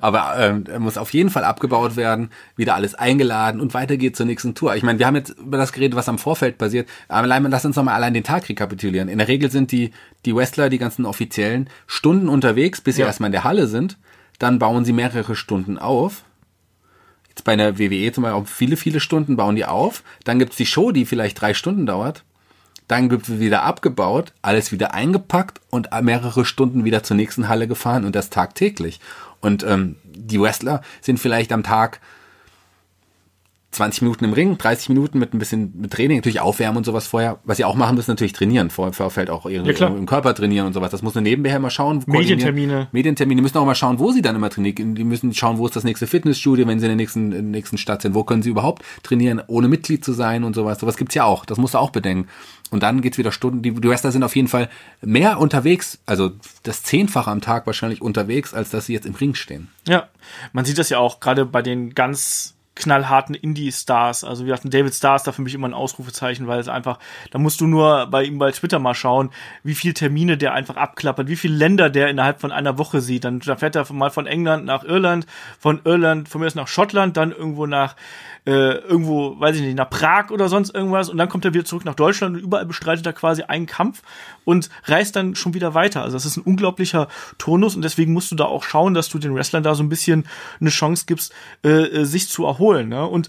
Aber 0.00 0.34
ähm, 0.38 0.64
er 0.68 0.80
muss 0.80 0.98
auf 0.98 1.12
jeden 1.12 1.30
Fall 1.30 1.44
abgebaut 1.44 1.96
werden, 1.96 2.30
wieder 2.56 2.74
alles 2.74 2.94
eingeladen 2.94 3.60
und 3.60 3.72
weiter 3.74 3.96
geht's 3.96 4.16
zur 4.18 4.26
nächsten 4.26 4.54
Tour. 4.54 4.74
Ich 4.76 4.82
meine, 4.82 4.98
wir 4.98 5.06
haben 5.06 5.16
jetzt 5.16 5.30
über 5.30 5.56
das 5.56 5.72
geredet, 5.72 5.96
was 5.96 6.08
am 6.08 6.18
Vorfeld 6.18 6.58
passiert. 6.58 6.88
Aber 7.08 7.22
allein, 7.22 7.44
lass 7.44 7.64
uns 7.64 7.76
nochmal 7.76 7.94
allein 7.94 8.14
den 8.14 8.24
Tag 8.24 8.48
rekapitulieren. 8.48 9.08
In 9.08 9.18
der 9.18 9.28
Regel 9.28 9.50
sind 9.50 9.72
die, 9.72 9.92
die 10.24 10.34
Wrestler, 10.34 10.68
die 10.68 10.78
ganzen 10.78 11.06
Offiziellen, 11.06 11.68
Stunden 11.86 12.28
unterwegs, 12.28 12.80
bis 12.80 12.96
sie 12.96 13.02
Ja. 13.02 13.06
erstmal 13.06 13.28
in 13.28 13.32
der 13.32 13.44
Halle 13.44 13.66
sind. 13.66 13.96
Dann 14.38 14.58
bauen 14.58 14.84
sie 14.84 14.92
mehrere 14.92 15.36
Stunden 15.36 15.78
auf. 15.78 16.24
Jetzt 17.28 17.44
bei 17.44 17.52
einer 17.52 17.78
WWE 17.78 18.10
zum 18.12 18.22
Beispiel 18.22 18.40
auch 18.40 18.46
viele, 18.46 18.76
viele 18.76 19.00
Stunden 19.00 19.36
bauen 19.36 19.54
die 19.54 19.64
auf. 19.64 20.02
Dann 20.24 20.38
gibt's 20.38 20.56
die 20.56 20.66
Show, 20.66 20.90
die 20.92 21.04
vielleicht 21.04 21.40
drei 21.40 21.54
Stunden 21.54 21.86
dauert. 21.86 22.24
Dann 22.90 23.08
wird 23.08 23.38
wieder 23.38 23.62
abgebaut, 23.62 24.32
alles 24.42 24.72
wieder 24.72 24.94
eingepackt 24.94 25.60
und 25.70 25.90
mehrere 26.02 26.44
Stunden 26.44 26.84
wieder 26.84 27.04
zur 27.04 27.16
nächsten 27.16 27.48
Halle 27.48 27.68
gefahren 27.68 28.04
und 28.04 28.16
das 28.16 28.30
tagtäglich. 28.30 28.98
Und 29.40 29.62
ähm, 29.62 29.94
die 30.02 30.40
Wrestler 30.40 30.82
sind 31.00 31.20
vielleicht 31.20 31.52
am 31.52 31.62
Tag 31.62 32.00
20 33.72 34.02
Minuten 34.02 34.24
im 34.24 34.32
Ring, 34.32 34.58
30 34.58 34.88
Minuten 34.88 35.18
mit 35.18 35.32
ein 35.32 35.38
bisschen 35.38 35.72
mit 35.80 35.92
Training, 35.92 36.18
natürlich 36.18 36.40
aufwärmen 36.40 36.78
und 36.78 36.84
sowas 36.84 37.06
vorher. 37.06 37.38
Was 37.44 37.56
sie 37.56 37.64
auch 37.64 37.76
machen 37.76 37.94
müssen, 37.94 38.10
natürlich 38.10 38.32
trainieren. 38.32 38.68
Vor 38.70 38.92
Vorfeld 38.92 39.30
auch 39.30 39.46
irgendwie 39.46 39.72
Ja, 39.72 39.86
im 39.86 40.06
Körper 40.06 40.34
trainieren 40.34 40.66
und 40.66 40.72
sowas. 40.72 40.90
Das 40.90 41.02
muss 41.02 41.14
man 41.14 41.22
nebenher 41.22 41.56
immer 41.56 41.70
schauen. 41.70 42.04
koordinieren. 42.04 42.38
Medientermine. 42.38 42.88
Medientermine. 42.90 43.36
Die 43.38 43.42
müssen 43.42 43.58
auch 43.58 43.64
mal 43.66 43.76
schauen, 43.76 44.00
wo 44.00 44.10
sie 44.10 44.22
dann 44.22 44.34
immer 44.34 44.50
trainieren. 44.50 44.96
Die 44.96 45.04
müssen 45.04 45.32
schauen, 45.34 45.58
wo 45.58 45.66
ist 45.66 45.76
das 45.76 45.84
nächste 45.84 46.08
Fitnessstudio, 46.08 46.66
wenn 46.66 46.80
sie 46.80 46.86
in 46.86 46.90
der 46.90 46.96
nächsten, 46.96 47.26
in 47.26 47.30
der 47.30 47.42
nächsten 47.42 47.78
Stadt 47.78 48.02
sind. 48.02 48.14
Wo 48.14 48.24
können 48.24 48.42
sie 48.42 48.50
überhaupt 48.50 48.82
trainieren, 49.04 49.40
ohne 49.46 49.68
Mitglied 49.68 50.04
zu 50.04 50.12
sein 50.12 50.42
und 50.42 50.54
sowas. 50.56 50.80
Sowas 50.80 50.96
gibt's 50.96 51.14
ja 51.14 51.24
auch. 51.24 51.44
Das 51.44 51.58
musst 51.58 51.74
du 51.74 51.78
auch 51.78 51.90
bedenken. 51.90 52.28
Und 52.72 52.82
dann 52.82 53.00
geht's 53.02 53.18
wieder 53.18 53.32
Stunden. 53.32 53.62
Die, 53.62 53.72
die 53.72 53.88
Wrestler 53.88 54.10
sind 54.12 54.22
auf 54.24 54.34
jeden 54.34 54.48
Fall 54.48 54.68
mehr 55.00 55.38
unterwegs, 55.40 55.98
also 56.06 56.30
das 56.62 56.82
Zehnfache 56.82 57.30
am 57.30 57.40
Tag 57.40 57.66
wahrscheinlich 57.66 58.00
unterwegs, 58.00 58.54
als 58.54 58.70
dass 58.70 58.86
sie 58.86 58.92
jetzt 58.92 59.06
im 59.06 59.14
Ring 59.14 59.34
stehen. 59.34 59.68
Ja, 59.88 60.08
man 60.52 60.64
sieht 60.64 60.78
das 60.78 60.88
ja 60.88 60.98
auch 60.98 61.20
gerade 61.20 61.46
bei 61.46 61.62
den 61.62 61.94
ganz 61.94 62.54
knallharten 62.80 63.34
Indie-Stars. 63.34 64.24
Also 64.24 64.44
wie 64.44 64.48
gesagt, 64.48 64.72
David 64.72 64.94
Starr 64.94 65.16
ist 65.16 65.26
da 65.26 65.32
für 65.32 65.42
mich 65.42 65.54
immer 65.54 65.68
ein 65.68 65.74
Ausrufezeichen, 65.74 66.46
weil 66.46 66.58
es 66.58 66.68
einfach, 66.68 66.98
da 67.30 67.38
musst 67.38 67.60
du 67.60 67.66
nur 67.66 68.06
bei 68.06 68.24
ihm 68.24 68.38
bei 68.38 68.50
Twitter 68.50 68.78
mal 68.78 68.94
schauen, 68.94 69.30
wie 69.62 69.74
viele 69.74 69.94
Termine 69.94 70.36
der 70.36 70.54
einfach 70.54 70.76
abklappert, 70.76 71.28
wie 71.28 71.36
viele 71.36 71.56
Länder 71.56 71.90
der 71.90 72.08
innerhalb 72.08 72.40
von 72.40 72.52
einer 72.52 72.78
Woche 72.78 73.00
sieht. 73.00 73.24
Dann 73.24 73.40
da 73.40 73.56
fährt 73.56 73.76
er 73.76 73.90
mal 73.92 74.10
von 74.10 74.26
England 74.26 74.64
nach 74.64 74.84
Irland, 74.84 75.26
von 75.58 75.80
Irland 75.84 76.28
von 76.28 76.40
mir 76.40 76.46
aus 76.46 76.54
nach 76.54 76.68
Schottland, 76.68 77.16
dann 77.16 77.32
irgendwo 77.32 77.66
nach 77.66 77.96
äh, 78.46 78.78
irgendwo, 78.78 79.38
weiß 79.38 79.56
ich 79.56 79.62
nicht, 79.62 79.76
nach 79.76 79.90
Prag 79.90 80.30
oder 80.30 80.48
sonst 80.48 80.74
irgendwas 80.74 81.08
und 81.08 81.18
dann 81.18 81.28
kommt 81.28 81.44
er 81.44 81.54
wieder 81.54 81.64
zurück 81.64 81.84
nach 81.84 81.94
Deutschland 81.94 82.36
und 82.36 82.42
überall 82.42 82.66
bestreitet 82.66 83.06
er 83.06 83.12
quasi 83.12 83.42
einen 83.42 83.66
Kampf 83.66 84.02
und 84.44 84.70
reist 84.84 85.16
dann 85.16 85.34
schon 85.34 85.54
wieder 85.54 85.74
weiter. 85.74 86.02
Also 86.02 86.16
das 86.16 86.26
ist 86.26 86.36
ein 86.36 86.42
unglaublicher 86.42 87.08
Turnus 87.38 87.76
und 87.76 87.82
deswegen 87.82 88.12
musst 88.12 88.30
du 88.30 88.36
da 88.36 88.44
auch 88.44 88.64
schauen, 88.64 88.94
dass 88.94 89.08
du 89.08 89.18
den 89.18 89.34
Wrestlern 89.34 89.62
da 89.62 89.74
so 89.74 89.82
ein 89.82 89.88
bisschen 89.88 90.26
eine 90.60 90.70
Chance 90.70 91.04
gibst, 91.06 91.32
äh, 91.64 91.68
äh, 91.68 92.04
sich 92.04 92.28
zu 92.28 92.46
erholen. 92.46 92.88
Ne? 92.88 93.06
Und 93.06 93.28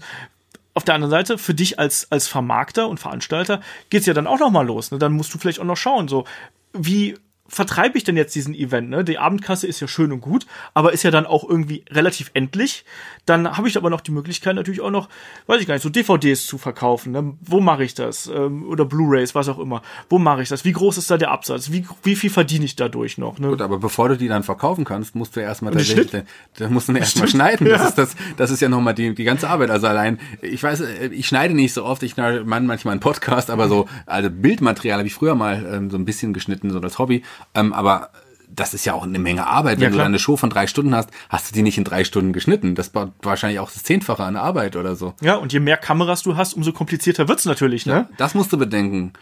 auf 0.74 0.84
der 0.84 0.94
anderen 0.94 1.10
Seite, 1.10 1.36
für 1.36 1.54
dich 1.54 1.78
als, 1.78 2.10
als 2.10 2.28
Vermarkter 2.28 2.88
und 2.88 2.98
Veranstalter 2.98 3.60
geht's 3.90 4.06
ja 4.06 4.14
dann 4.14 4.26
auch 4.26 4.38
noch 4.38 4.50
mal 4.50 4.66
los. 4.66 4.90
Ne? 4.90 4.98
Dann 4.98 5.12
musst 5.12 5.34
du 5.34 5.38
vielleicht 5.38 5.60
auch 5.60 5.64
noch 5.64 5.76
schauen, 5.76 6.08
so 6.08 6.24
wie 6.72 7.16
vertreibe 7.52 7.98
ich 7.98 8.04
denn 8.04 8.16
jetzt 8.16 8.34
diesen 8.34 8.54
Event? 8.54 8.88
Ne? 8.88 9.04
Die 9.04 9.18
Abendkasse 9.18 9.66
ist 9.66 9.78
ja 9.80 9.86
schön 9.86 10.10
und 10.10 10.22
gut, 10.22 10.46
aber 10.72 10.94
ist 10.94 11.02
ja 11.02 11.10
dann 11.10 11.26
auch 11.26 11.46
irgendwie 11.46 11.84
relativ 11.90 12.30
endlich. 12.32 12.86
Dann 13.24 13.56
habe 13.56 13.68
ich 13.68 13.76
aber 13.76 13.88
noch 13.88 14.00
die 14.00 14.10
Möglichkeit 14.10 14.56
natürlich 14.56 14.80
auch 14.80 14.90
noch, 14.90 15.08
weiß 15.46 15.60
ich 15.60 15.66
gar 15.68 15.74
nicht, 15.74 15.82
so 15.82 15.88
DVDs 15.90 16.46
zu 16.46 16.58
verkaufen. 16.58 17.12
Ne? 17.12 17.34
Wo 17.40 17.60
mache 17.60 17.84
ich 17.84 17.94
das? 17.94 18.26
Ähm, 18.26 18.66
oder 18.68 18.84
Blu-rays, 18.84 19.34
was 19.36 19.48
auch 19.48 19.60
immer. 19.60 19.82
Wo 20.08 20.18
mache 20.18 20.42
ich 20.42 20.48
das? 20.48 20.64
Wie 20.64 20.72
groß 20.72 20.98
ist 20.98 21.10
da 21.10 21.16
der 21.18 21.30
Absatz? 21.30 21.70
Wie, 21.70 21.86
wie 22.02 22.16
viel 22.16 22.30
verdiene 22.30 22.64
ich 22.64 22.74
dadurch 22.74 23.18
noch? 23.18 23.38
Ne? 23.38 23.48
Gut, 23.48 23.60
aber 23.62 23.78
bevor 23.78 24.08
du 24.08 24.16
die 24.16 24.26
dann 24.26 24.42
verkaufen 24.42 24.84
kannst, 24.84 25.14
musst 25.14 25.36
du 25.36 25.40
erstmal 25.40 25.72
tatsächlich, 25.72 26.24
da 26.58 26.68
musst 26.68 26.88
du 26.88 26.92
erstmal 26.94 27.28
schneiden. 27.28 27.66
Ja. 27.68 27.78
Das 27.78 27.90
ist 27.90 27.98
das, 27.98 28.16
das 28.36 28.50
ist 28.50 28.60
ja 28.60 28.68
nochmal 28.68 28.94
die, 28.94 29.14
die 29.14 29.24
ganze 29.24 29.48
Arbeit. 29.48 29.70
Also 29.70 29.86
allein, 29.86 30.18
ich 30.40 30.62
weiß, 30.62 30.80
äh, 30.80 31.06
ich 31.08 31.28
schneide 31.28 31.54
nicht 31.54 31.72
so 31.72 31.84
oft, 31.84 32.02
ich 32.02 32.12
schneide 32.12 32.44
man- 32.44 32.66
manchmal 32.66 32.92
einen 32.92 33.00
Podcast, 33.00 33.50
aber 33.50 33.68
so, 33.68 33.88
also 34.06 34.30
Bildmaterial 34.30 34.98
habe 34.98 35.06
ich 35.06 35.14
früher 35.14 35.34
mal 35.36 35.64
ähm, 35.72 35.90
so 35.90 35.96
ein 35.96 36.04
bisschen 36.04 36.32
geschnitten, 36.32 36.70
so 36.70 36.80
das 36.80 36.98
Hobby. 36.98 37.22
Ähm, 37.54 37.72
aber 37.72 38.10
das 38.54 38.74
ist 38.74 38.84
ja 38.84 38.92
auch 38.94 39.04
eine 39.04 39.18
Menge 39.18 39.46
Arbeit. 39.46 39.78
Wenn 39.80 39.92
Ja, 39.92 39.98
du 39.98 40.04
eine 40.04 40.18
Show 40.18 40.36
von 40.36 40.50
drei 40.50 40.66
Stunden 40.66 40.94
hast, 40.94 41.10
hast 41.28 41.50
du 41.50 41.54
die 41.54 41.62
nicht 41.62 41.78
in 41.78 41.84
drei 41.84 42.04
Stunden 42.04 42.32
geschnitten. 42.32 42.74
Das 42.74 42.94
war 42.94 43.12
wahrscheinlich 43.22 43.60
auch 43.60 43.70
das 43.70 43.82
Zehnfache 43.82 44.22
an 44.24 44.36
Arbeit 44.36 44.76
oder 44.76 44.94
so. 44.96 45.14
Ja, 45.20 45.36
und 45.36 45.52
je 45.52 45.60
mehr 45.60 45.76
Kameras 45.76 46.22
du 46.22 46.36
hast, 46.36 46.54
umso 46.54 46.72
komplizierter 46.72 47.28
wird's 47.28 47.44
natürlich, 47.46 47.86
ne? 47.86 48.08
Das 48.18 48.34
musst 48.34 48.52
du 48.52 48.58
bedenken. 48.58 49.12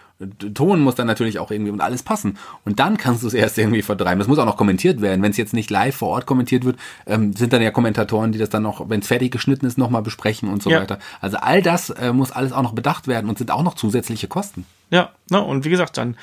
Ton 0.55 0.81
muss 0.81 0.97
dann 0.97 1.07
natürlich 1.07 1.39
auch 1.39 1.51
irgendwie 1.51 1.71
und 1.71 1.81
alles 1.81 2.03
passen. 2.03 2.37
Und 2.67 2.79
dann 2.79 2.99
kannst 2.99 3.23
du 3.23 3.27
es 3.27 3.33
erst 3.33 3.57
irgendwie 3.57 3.81
vertreiben. 3.81 4.19
Das 4.19 4.29
muss 4.29 4.39
auch 4.39 4.45
noch 4.45 4.59
kommentiert 4.59 5.01
werden. 5.01 5.23
Wenn 5.23 5.31
es 5.31 5.39
jetzt 5.39 5.55
nicht 5.55 5.71
live 5.71 5.97
vor 5.97 6.09
Ort 6.09 6.27
kommentiert 6.27 6.65
wird, 6.65 6.77
ähm, 7.07 7.33
sind 7.33 7.53
dann 7.55 7.63
ja 7.63 7.71
Kommentatoren, 7.71 8.31
die 8.33 8.39
das 8.39 8.51
dann 8.51 8.63
noch, 8.63 8.91
wenn 8.91 9.01
es 9.01 9.07
fertig 9.07 9.31
geschnitten 9.33 9.65
ist, 9.65 9.79
nochmal 9.79 10.03
besprechen 10.03 10.51
und 10.51 10.63
so 10.63 10.69
Ja. 10.71 10.81
weiter. 10.81 10.99
Also 11.23 11.39
all 11.39 11.63
das 11.63 11.89
äh, 11.91 12.13
muss 12.13 12.33
alles 12.33 12.53
auch 12.53 12.63
noch 12.63 12.73
bedacht 12.75 13.09
werden 13.09 13.31
und 13.31 13.39
sind 13.39 13.51
auch 13.51 13.63
noch 13.63 13.75
zusätzliche 13.75 14.29
Kosten. 14.29 14.67
Ja, 14.91 15.11
ne, 15.31 15.41
und 15.41 15.65
wie 15.65 15.71
gesagt, 15.71 15.97
dann, 15.97 16.17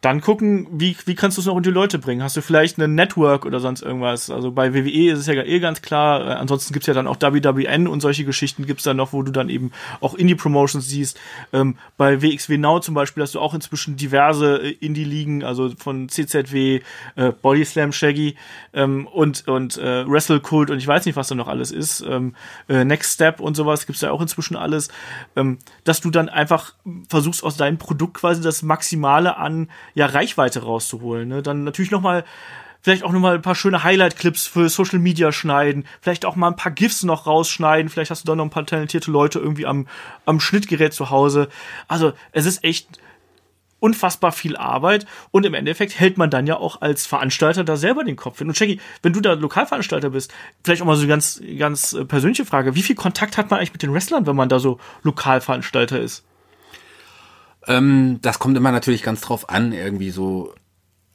dann 0.00 0.20
gucken, 0.20 0.68
wie, 0.70 0.96
wie 1.06 1.16
kannst 1.16 1.36
du 1.36 1.40
es 1.40 1.46
noch 1.46 1.54
unter 1.54 1.70
die 1.70 1.74
Leute 1.74 1.98
bringen? 1.98 2.22
Hast 2.22 2.36
du 2.36 2.40
vielleicht 2.40 2.78
ein 2.78 2.94
Network 2.94 3.44
oder 3.44 3.58
sonst 3.58 3.82
irgendwas? 3.82 4.30
Also 4.30 4.52
bei 4.52 4.72
WWE 4.72 5.12
ist 5.12 5.18
es 5.18 5.26
ja 5.26 5.34
eh 5.42 5.58
ganz 5.58 5.82
klar. 5.82 6.20
Äh, 6.20 6.32
ansonsten 6.34 6.72
gibt's 6.72 6.86
ja 6.86 6.94
dann 6.94 7.08
auch 7.08 7.16
WWN 7.16 7.88
und 7.88 8.00
solche 8.00 8.24
Geschichten 8.24 8.64
gibt's 8.64 8.84
dann 8.84 8.96
noch, 8.96 9.12
wo 9.12 9.22
du 9.22 9.32
dann 9.32 9.48
eben 9.48 9.72
auch 10.00 10.14
Indie-Promotions 10.14 10.86
siehst. 10.88 11.18
Ähm, 11.52 11.76
bei 11.96 12.22
WXW 12.22 12.58
Now 12.58 12.78
zum 12.78 12.94
Beispiel 12.94 13.24
hast 13.24 13.34
du 13.34 13.40
auch 13.40 13.54
inzwischen 13.54 13.96
diverse 13.96 14.62
äh, 14.62 14.70
Indie-Ligen, 14.70 15.42
also 15.42 15.72
von 15.76 16.08
CZW, 16.08 16.80
äh, 17.16 17.32
Body 17.32 17.64
Slam 17.64 17.90
Shaggy 17.90 18.36
ähm, 18.74 19.08
und, 19.08 19.48
und 19.48 19.78
äh, 19.78 20.08
Wrestle 20.08 20.38
Cult 20.38 20.70
und 20.70 20.78
ich 20.78 20.86
weiß 20.86 21.06
nicht, 21.06 21.16
was 21.16 21.26
da 21.26 21.34
noch 21.34 21.48
alles 21.48 21.72
ist. 21.72 22.02
Ähm, 22.02 22.36
äh, 22.68 22.84
Next 22.84 23.14
Step 23.14 23.40
und 23.40 23.56
sowas 23.56 23.84
gibt's 23.86 24.02
ja 24.02 24.12
auch 24.12 24.20
inzwischen 24.20 24.56
alles. 24.56 24.90
Ähm, 25.34 25.58
dass 25.82 26.00
du 26.00 26.10
dann 26.10 26.28
einfach 26.28 26.74
versuchst 27.08 27.42
aus 27.42 27.56
deinem 27.56 27.78
Produkt 27.78 28.14
quasi 28.14 28.42
das 28.42 28.62
Maximale 28.62 29.36
an 29.36 29.68
ja, 29.94 30.06
Reichweite 30.06 30.62
rauszuholen. 30.62 31.28
Ne? 31.28 31.42
Dann 31.42 31.64
natürlich 31.64 31.90
noch 31.90 32.00
mal 32.00 32.24
vielleicht 32.80 33.02
auch 33.02 33.12
noch 33.12 33.20
mal 33.20 33.34
ein 33.34 33.42
paar 33.42 33.54
schöne 33.54 33.82
Highlight-Clips 33.82 34.46
für 34.46 34.68
Social 34.68 34.98
Media 34.98 35.32
schneiden, 35.32 35.84
vielleicht 36.00 36.24
auch 36.24 36.36
mal 36.36 36.48
ein 36.48 36.56
paar 36.56 36.72
GIFs 36.72 37.02
noch 37.02 37.26
rausschneiden, 37.26 37.88
vielleicht 37.88 38.10
hast 38.10 38.22
du 38.22 38.26
da 38.26 38.36
noch 38.36 38.44
ein 38.44 38.50
paar 38.50 38.66
talentierte 38.66 39.10
Leute 39.10 39.38
irgendwie 39.38 39.66
am, 39.66 39.88
am 40.26 40.40
Schnittgerät 40.40 40.92
zu 40.92 41.10
Hause. 41.10 41.48
Also 41.88 42.12
es 42.32 42.46
ist 42.46 42.64
echt 42.64 43.00
unfassbar 43.80 44.32
viel 44.32 44.56
Arbeit 44.56 45.06
und 45.30 45.46
im 45.46 45.54
Endeffekt 45.54 45.98
hält 45.98 46.18
man 46.18 46.30
dann 46.30 46.46
ja 46.46 46.56
auch 46.56 46.80
als 46.80 47.06
Veranstalter 47.06 47.64
da 47.64 47.76
selber 47.76 48.04
den 48.04 48.16
Kopf 48.16 48.38
hin. 48.38 48.48
Und 48.48 48.58
Jackie, 48.58 48.80
wenn 49.02 49.12
du 49.12 49.20
da 49.20 49.34
Lokalveranstalter 49.34 50.10
bist, 50.10 50.32
vielleicht 50.64 50.82
auch 50.82 50.86
mal 50.86 50.96
so 50.96 51.02
eine 51.02 51.08
ganz, 51.08 51.40
ganz 51.58 51.92
äh, 51.92 52.04
persönliche 52.04 52.44
Frage, 52.44 52.74
wie 52.74 52.82
viel 52.82 52.96
Kontakt 52.96 53.36
hat 53.36 53.50
man 53.50 53.58
eigentlich 53.58 53.72
mit 53.72 53.82
den 53.82 53.94
Wrestlern, 53.94 54.26
wenn 54.26 54.36
man 54.36 54.48
da 54.48 54.58
so 54.58 54.78
Lokalveranstalter 55.02 56.00
ist? 56.00 56.24
Ähm, 57.68 58.18
das 58.22 58.38
kommt 58.38 58.56
immer 58.56 58.72
natürlich 58.72 59.02
ganz 59.02 59.20
drauf 59.20 59.48
an, 59.50 59.72
irgendwie 59.72 60.10
so 60.10 60.54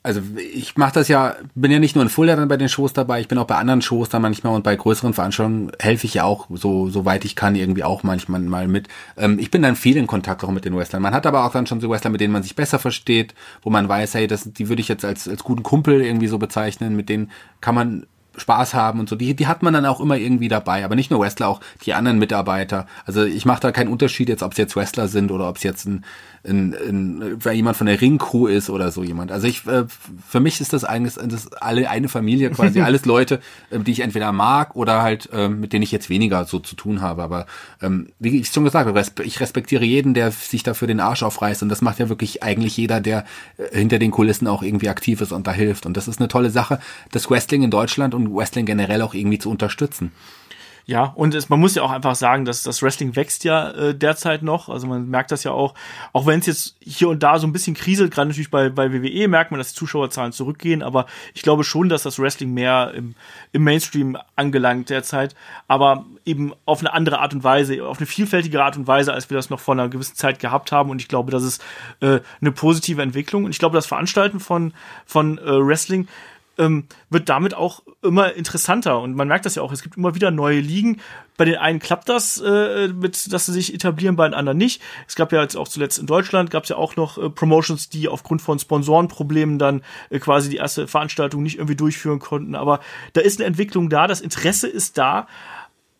also 0.05 0.21
ich 0.53 0.75
mache 0.75 0.93
das 0.95 1.07
ja, 1.07 1.37
bin 1.55 1.71
ja 1.71 1.79
nicht 1.79 1.95
nur 1.95 2.03
in 2.03 2.09
Fulda 2.09 2.35
dann 2.35 2.49
bei 2.49 2.57
den 2.57 2.67
Shows 2.67 2.91
dabei, 2.91 3.21
ich 3.21 3.29
bin 3.29 3.37
auch 3.37 3.47
bei 3.47 3.55
anderen 3.55 3.81
Shows 3.81 4.09
dann 4.09 4.21
manchmal 4.21 4.53
und 4.53 4.63
bei 4.63 4.75
größeren 4.75 5.13
Veranstaltungen 5.13 5.71
helfe 5.79 6.05
ich 6.05 6.15
ja 6.15 6.25
auch 6.25 6.47
so 6.53 6.89
soweit 6.89 7.23
ich 7.23 7.37
kann 7.37 7.55
irgendwie 7.55 7.85
auch 7.85 8.03
manchmal 8.03 8.41
mal 8.41 8.67
mit. 8.67 8.89
Ähm, 9.15 9.39
ich 9.39 9.49
bin 9.49 9.61
dann 9.61 9.77
viel 9.77 9.95
in 9.95 10.05
Kontakt 10.05 10.43
auch 10.43 10.51
mit 10.51 10.65
den 10.65 10.75
Wrestlern. 10.75 11.01
Man 11.01 11.13
hat 11.13 11.25
aber 11.25 11.45
auch 11.45 11.53
dann 11.53 11.67
schon 11.67 11.79
so 11.79 11.89
Wrestler, 11.89 12.11
mit 12.11 12.19
denen 12.19 12.33
man 12.33 12.43
sich 12.43 12.55
besser 12.55 12.79
versteht, 12.79 13.33
wo 13.61 13.69
man 13.69 13.87
weiß, 13.87 14.13
hey, 14.15 14.27
das, 14.27 14.43
die 14.51 14.67
würde 14.67 14.81
ich 14.81 14.89
jetzt 14.89 15.05
als 15.05 15.27
als 15.29 15.43
guten 15.43 15.63
Kumpel 15.63 16.01
irgendwie 16.01 16.27
so 16.27 16.37
bezeichnen, 16.37 16.97
mit 16.97 17.07
denen 17.07 17.31
kann 17.61 17.75
man 17.75 18.05
Spaß 18.35 18.73
haben 18.73 18.99
und 18.99 19.07
so, 19.07 19.15
die, 19.15 19.35
die 19.35 19.47
hat 19.47 19.61
man 19.61 19.73
dann 19.73 19.85
auch 19.85 19.99
immer 19.99 20.17
irgendwie 20.17 20.47
dabei. 20.47 20.83
Aber 20.83 20.95
nicht 20.95 21.11
nur 21.11 21.19
Wrestler, 21.19 21.47
auch 21.47 21.61
die 21.85 21.93
anderen 21.93 22.19
Mitarbeiter. 22.19 22.87
Also 23.05 23.23
ich 23.23 23.45
mache 23.45 23.61
da 23.61 23.71
keinen 23.71 23.89
Unterschied 23.89 24.29
jetzt, 24.29 24.43
ob 24.43 24.53
es 24.53 24.57
jetzt 24.57 24.75
Wrestler 24.75 25.07
sind 25.07 25.31
oder 25.31 25.47
ob 25.47 25.57
es 25.57 25.63
jetzt 25.63 25.85
ein, 25.85 26.03
ein, 26.43 26.73
ein, 26.73 27.39
ein, 27.45 27.55
jemand 27.55 27.77
von 27.77 27.87
der 27.87 28.01
Ringcrew 28.01 28.47
ist 28.47 28.69
oder 28.69 28.91
so 28.91 29.03
jemand. 29.03 29.31
Also 29.31 29.47
ich, 29.47 29.67
äh, 29.67 29.85
für 30.27 30.39
mich 30.39 30.59
ist 30.59 30.73
das 30.73 30.83
eigentlich 30.83 31.15
das 31.15 31.53
alle 31.53 31.89
eine 31.89 32.09
Familie 32.09 32.49
quasi, 32.49 32.81
alles 32.81 33.05
Leute, 33.05 33.39
äh, 33.69 33.79
die 33.79 33.91
ich 33.91 33.99
entweder 33.99 34.31
mag 34.31 34.75
oder 34.75 35.03
halt 35.03 35.29
äh, 35.31 35.47
mit 35.47 35.73
denen 35.73 35.83
ich 35.83 35.91
jetzt 35.91 36.09
weniger 36.09 36.45
so 36.45 36.59
zu 36.59 36.75
tun 36.75 37.01
habe. 37.01 37.21
Aber 37.21 37.45
ähm, 37.81 38.07
wie 38.19 38.39
ich 38.39 38.47
schon 38.47 38.63
gesagt 38.63 38.87
habe, 38.87 39.03
ich 39.23 39.39
respektiere 39.39 39.85
jeden, 39.85 40.15
der 40.15 40.31
sich 40.31 40.63
dafür 40.63 40.87
den 40.87 40.99
Arsch 40.99 41.21
aufreißt 41.21 41.61
und 41.61 41.69
das 41.69 41.81
macht 41.81 41.99
ja 41.99 42.09
wirklich 42.09 42.41
eigentlich 42.41 42.75
jeder, 42.77 42.99
der 42.99 43.25
äh, 43.57 43.77
hinter 43.77 43.99
den 43.99 44.11
Kulissen 44.11 44.47
auch 44.47 44.63
irgendwie 44.63 44.89
aktiv 44.89 45.21
ist 45.21 45.31
und 45.31 45.45
da 45.45 45.51
hilft. 45.51 45.85
Und 45.85 45.95
das 45.95 46.07
ist 46.07 46.19
eine 46.19 46.27
tolle 46.27 46.49
Sache, 46.49 46.79
das 47.11 47.29
Wrestling 47.29 47.61
in 47.61 47.69
Deutschland 47.69 48.15
und 48.15 48.23
und 48.23 48.35
Wrestling 48.35 48.65
generell 48.65 49.01
auch 49.01 49.13
irgendwie 49.13 49.39
zu 49.39 49.49
unterstützen. 49.49 50.11
Ja, 50.85 51.13
und 51.15 51.33
es, 51.33 51.47
man 51.47 51.61
muss 51.61 51.75
ja 51.75 51.83
auch 51.83 51.91
einfach 51.91 52.15
sagen, 52.15 52.43
dass 52.43 52.63
das 52.63 52.81
Wrestling 52.81 53.15
wächst 53.15 53.45
ja 53.45 53.71
äh, 53.71 53.95
derzeit 53.95 54.43
noch. 54.43 54.67
Also 54.67 54.85
man 54.85 55.07
merkt 55.07 55.31
das 55.31 55.45
ja 55.45 55.51
auch, 55.51 55.75
auch 56.11 56.25
wenn 56.25 56.41
es 56.41 56.45
jetzt 56.45 56.75
hier 56.81 57.07
und 57.07 57.23
da 57.23 57.39
so 57.39 57.47
ein 57.47 57.53
bisschen 57.53 57.73
kriselt, 57.73 58.11
gerade 58.11 58.27
natürlich 58.27 58.51
bei, 58.51 58.69
bei 58.69 58.91
WWE 58.91 59.29
merkt 59.29 59.51
man, 59.51 59.59
dass 59.59 59.69
die 59.69 59.79
Zuschauerzahlen 59.79 60.33
zurückgehen, 60.33 60.83
aber 60.83 61.05
ich 61.33 61.41
glaube 61.41 61.63
schon, 61.63 61.87
dass 61.87 62.03
das 62.03 62.19
Wrestling 62.19 62.53
mehr 62.53 62.91
im, 62.95 63.15
im 63.53 63.63
Mainstream 63.63 64.17
angelangt 64.35 64.89
derzeit, 64.89 65.35
aber 65.69 66.05
eben 66.25 66.53
auf 66.65 66.81
eine 66.81 66.93
andere 66.93 67.19
Art 67.19 67.33
und 67.33 67.43
Weise, 67.45 67.85
auf 67.85 67.97
eine 67.97 68.05
vielfältige 68.05 68.61
Art 68.61 68.75
und 68.75 68.85
Weise, 68.85 69.13
als 69.13 69.29
wir 69.29 69.37
das 69.37 69.49
noch 69.49 69.59
vor 69.59 69.75
einer 69.75 69.87
gewissen 69.89 70.15
Zeit 70.15 70.39
gehabt 70.39 70.71
haben. 70.71 70.89
Und 70.89 71.01
ich 71.01 71.07
glaube, 71.07 71.31
das 71.31 71.43
ist 71.43 71.63
äh, 72.01 72.19
eine 72.41 72.51
positive 72.51 73.01
Entwicklung. 73.01 73.45
Und 73.45 73.51
ich 73.51 73.59
glaube, 73.59 73.75
das 73.75 73.85
Veranstalten 73.85 74.39
von, 74.39 74.73
von 75.05 75.37
äh, 75.37 75.43
Wrestling 75.45 76.07
ähm, 76.57 76.85
wird 77.09 77.29
damit 77.29 77.53
auch 77.53 77.81
immer 78.01 78.33
interessanter. 78.33 79.01
Und 79.01 79.15
man 79.15 79.27
merkt 79.27 79.45
das 79.45 79.55
ja 79.55 79.61
auch, 79.61 79.71
es 79.71 79.81
gibt 79.81 79.97
immer 79.97 80.15
wieder 80.15 80.31
neue 80.31 80.59
Ligen. 80.59 80.99
Bei 81.35 81.45
den 81.45 81.55
einen 81.55 81.79
klappt 81.79 82.09
das, 82.09 82.39
äh, 82.39 82.89
mit, 82.89 83.33
dass 83.33 83.47
sie 83.47 83.53
sich 83.53 83.73
etablieren, 83.73 84.15
bei 84.15 84.27
den 84.27 84.33
anderen 84.33 84.57
nicht. 84.57 84.81
Es 85.07 85.15
gab 85.15 85.31
ja 85.31 85.41
jetzt 85.41 85.55
auch 85.55 85.67
zuletzt 85.67 85.97
in 85.99 86.05
Deutschland, 86.05 86.51
gab 86.51 86.63
es 86.63 86.69
ja 86.69 86.75
auch 86.75 86.95
noch 86.95 87.17
äh, 87.17 87.29
Promotions, 87.29 87.89
die 87.89 88.07
aufgrund 88.07 88.41
von 88.41 88.59
Sponsorenproblemen 88.59 89.57
dann 89.57 89.81
äh, 90.09 90.19
quasi 90.19 90.49
die 90.49 90.57
erste 90.57 90.87
Veranstaltung 90.87 91.41
nicht 91.41 91.57
irgendwie 91.57 91.75
durchführen 91.75 92.19
konnten. 92.19 92.55
Aber 92.55 92.79
da 93.13 93.21
ist 93.21 93.39
eine 93.39 93.47
Entwicklung 93.47 93.89
da, 93.89 94.07
das 94.07 94.21
Interesse 94.21 94.67
ist 94.67 94.97
da. 94.97 95.27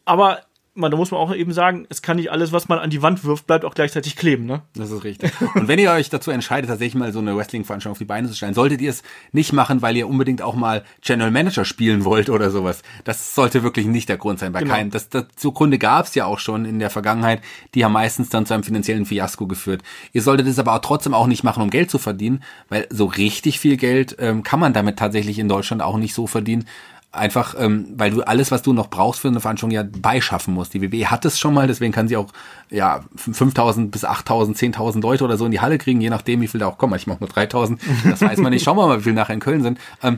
Aber 0.06 0.42
man, 0.76 0.90
da 0.90 0.98
muss 0.98 1.12
man 1.12 1.20
auch 1.20 1.34
eben 1.36 1.54
sagen, 1.54 1.86
es 1.90 2.02
kann 2.02 2.18
nicht 2.18 2.32
alles, 2.32 2.52
was 2.52 2.68
man 2.68 2.80
an 2.80 2.90
die 2.90 3.04
Wand 3.04 3.24
wirft, 3.24 3.46
bleibt 3.46 3.64
auch 3.64 3.76
gleichzeitig 3.76 4.16
kleben, 4.16 4.46
ne? 4.46 4.64
Das 4.76 4.90
ist 4.90 5.04
richtig. 5.04 5.32
Und 5.54 5.68
wenn 5.68 5.78
ihr 5.78 5.92
euch 5.92 6.10
dazu 6.10 6.32
entscheidet, 6.32 6.70
tatsächlich 6.70 6.96
mal 6.96 7.14
so 7.14 7.20
eine 7.20 7.36
Wrestling-Veranstaltung 7.38 7.92
auf 7.92 8.00
die 8.00 8.06
Beine 8.06 8.28
zu 8.28 8.36
stellen, 8.36 8.56
solltet 8.56 8.82
ihr 8.82 8.90
es 8.90 9.04
nicht 9.32 9.54
machen, 9.54 9.84
weil 9.84 9.96
ihr 9.96 10.08
unbedingt 10.08 10.42
auch 10.42 10.56
mal 10.56 10.84
General 11.02 11.30
Manager 11.30 11.64
spielen 11.64 12.06
wollt 12.06 12.30
oder 12.30 12.50
sowas. 12.50 12.82
Das 13.04 13.36
sollte 13.36 13.62
wirklich 13.62 13.86
nicht 13.86 14.10
der 14.10 14.18
Grund 14.18 14.40
sein. 14.40 14.52
Bei 14.52 14.62
genau. 14.62 14.74
keinem. 14.74 14.90
Das, 14.90 15.10
das, 15.10 15.26
so 15.38 15.52
Gründe 15.52 15.78
gab 15.78 16.08
es 16.08 16.16
ja 16.16 16.26
auch 16.26 16.40
schon 16.40 16.66
in 16.66 16.80
der 16.80 16.90
Vergangenheit. 16.90 17.42
Die 17.76 17.86
haben 17.86 17.94
meistens 17.94 18.30
dann 18.30 18.48
zu 18.48 18.56
einem 18.56 18.64
finanziellen 18.64 19.06
Fiasko 19.06 19.46
geführt. 19.46 19.84
Ihr 20.12 20.24
solltet 20.24 20.48
es 20.48 20.58
aber 20.58 20.74
auch 20.74 20.82
trotzdem 20.82 21.14
auch 21.14 21.28
nicht 21.28 21.44
machen, 21.44 21.62
um 21.62 21.70
Geld 21.70 21.92
zu 21.92 22.00
verdienen, 22.00 22.44
weil 22.70 22.88
so 22.90 23.06
richtig 23.06 23.60
viel 23.60 23.78
Geld 23.78 24.16
ähm, 24.20 24.42
kann 24.42 24.60
man 24.60 24.74
damit 24.74 24.98
tatsächlich 24.98 25.38
in 25.38 25.48
Deutschland 25.48 25.84
auch 25.84 25.98
nicht 25.98 26.16
so 26.16 26.26
verdienen, 26.26 26.66
Einfach, 27.14 27.56
ähm, 27.58 27.86
weil 27.96 28.10
du 28.10 28.24
alles, 28.24 28.50
was 28.50 28.64
du 28.64 28.74
noch 28.74 28.90
brauchst 28.90 29.22
für 29.22 29.28
eine 29.28 29.40
Veranstaltung, 29.40 29.72
ja 29.72 29.84
beischaffen 29.84 30.54
musst. 30.54 30.74
Die 30.74 30.82
WWE 30.82 31.12
hat 31.12 31.26
es 31.26 31.40
schon 31.40 31.54
mal, 31.54 31.68
deswegen 31.68 31.94
kann 31.94 32.08
sie 32.08 32.18
auch 32.18 32.32
ja 32.72 33.02
5.000 33.16 33.92
bis 33.92 34.04
8.000, 34.04 34.58
10.000 34.58 35.02
Leute 35.02 35.24
oder 35.24 35.38
so 35.38 35.46
in 35.46 35.52
die 35.52 35.62
Halle 35.62 35.78
kriegen, 35.78 36.02
je 36.02 36.10
nachdem, 36.10 36.42
wie 36.42 36.48
viel 36.48 36.60
da 36.60 36.68
auch 36.68 36.80
kommen. 36.80 36.92
Manchmal 36.92 37.18
auch 37.18 37.20
nur 37.22 37.30
3.000. 37.30 37.78
Das 38.10 38.22
weiß 38.22 38.40
man 38.40 38.52
nicht. 38.52 38.64
Schauen 38.64 38.78
wir 38.78 38.88
mal, 38.88 39.00
wie 39.00 39.04
viel 39.04 39.14
nachher 39.14 39.36
in 39.36 39.40
Köln 39.40 39.62
sind. 39.62 39.80
Ähm, 40.02 40.18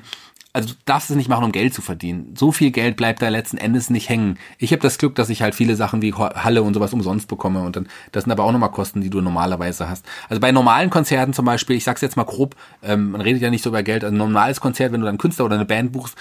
also 0.55 0.69
du 0.69 0.75
darfst 0.85 1.09
es 1.09 1.17
nicht 1.17 1.27
machen, 1.27 1.43
um 1.43 1.51
Geld 1.51 1.73
zu 1.73 1.81
verdienen. 1.81 2.33
So 2.37 2.53
viel 2.53 2.71
Geld 2.71 2.95
bleibt 2.95 3.21
da 3.21 3.27
letzten 3.27 3.57
Endes 3.57 3.89
nicht 3.89 4.07
hängen. 4.07 4.39
Ich 4.57 4.71
habe 4.71 4.81
das 4.81 4.97
Glück, 4.97 5.13
dass 5.15 5.29
ich 5.29 5.41
halt 5.41 5.53
viele 5.53 5.75
Sachen 5.75 6.01
wie 6.01 6.13
Halle 6.13 6.63
und 6.63 6.73
sowas 6.73 6.93
umsonst 6.93 7.27
bekomme 7.27 7.61
und 7.61 7.75
dann 7.75 7.89
das 8.13 8.23
sind 8.23 8.31
aber 8.31 8.45
auch 8.45 8.53
nochmal 8.53 8.71
Kosten, 8.71 9.01
die 9.01 9.09
du 9.09 9.19
normalerweise 9.19 9.89
hast. 9.89 10.05
Also 10.29 10.39
bei 10.39 10.53
normalen 10.53 10.89
Konzerten 10.89 11.33
zum 11.33 11.43
Beispiel, 11.43 11.75
ich 11.75 11.83
sag's 11.83 11.99
jetzt 11.99 12.15
mal 12.15 12.23
grob, 12.23 12.55
ähm, 12.81 13.11
man 13.11 13.19
redet 13.19 13.41
ja 13.41 13.49
nicht 13.49 13.63
so 13.63 13.69
über 13.69 13.83
Geld. 13.83 14.05
Also 14.05 14.15
ein 14.15 14.17
normales 14.17 14.61
Konzert, 14.61 14.93
wenn 14.93 15.01
du 15.01 15.05
dann 15.05 15.17
Künstler 15.17 15.43
oder 15.43 15.55
eine 15.55 15.65
Band 15.65 15.91
buchst, 15.91 16.15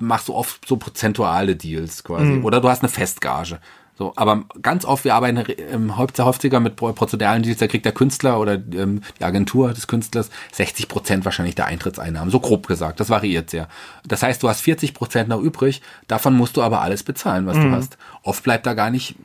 machst 0.00 0.28
du 0.28 0.34
oft 0.34 0.66
so 0.66 0.76
prozentuale 0.76 1.56
Deals 1.56 2.04
quasi. 2.04 2.32
Mhm. 2.32 2.44
Oder 2.44 2.60
du 2.60 2.68
hast 2.68 2.82
eine 2.82 2.88
Festgage. 2.88 3.58
So, 4.00 4.14
aber 4.16 4.44
ganz 4.62 4.86
oft, 4.86 5.04
wir 5.04 5.14
arbeiten 5.14 5.44
ähm, 5.70 5.98
häufiger 5.98 6.58
mit 6.58 6.74
prozeduralen 6.74 7.42
Deals, 7.42 7.58
da 7.58 7.66
kriegt 7.66 7.84
der 7.84 7.92
Künstler 7.92 8.40
oder 8.40 8.54
ähm, 8.54 9.02
die 9.18 9.24
Agentur 9.24 9.74
des 9.74 9.88
Künstlers 9.88 10.30
60 10.52 10.88
Prozent 10.88 11.26
wahrscheinlich 11.26 11.54
der 11.54 11.66
Eintrittseinnahmen, 11.66 12.30
so 12.30 12.40
grob 12.40 12.66
gesagt. 12.66 12.98
Das 12.98 13.10
variiert 13.10 13.50
sehr. 13.50 13.68
Das 14.08 14.22
heißt, 14.22 14.42
du 14.42 14.48
hast 14.48 14.62
40 14.62 14.94
Prozent 14.94 15.28
noch 15.28 15.42
übrig, 15.42 15.82
davon 16.08 16.34
musst 16.34 16.56
du 16.56 16.62
aber 16.62 16.80
alles 16.80 17.02
bezahlen, 17.02 17.44
was 17.44 17.58
mhm. 17.58 17.62
du 17.64 17.70
hast. 17.72 17.98
Oft 18.22 18.42
bleibt 18.42 18.64
da 18.64 18.72
gar 18.72 18.90
nicht 18.90 19.16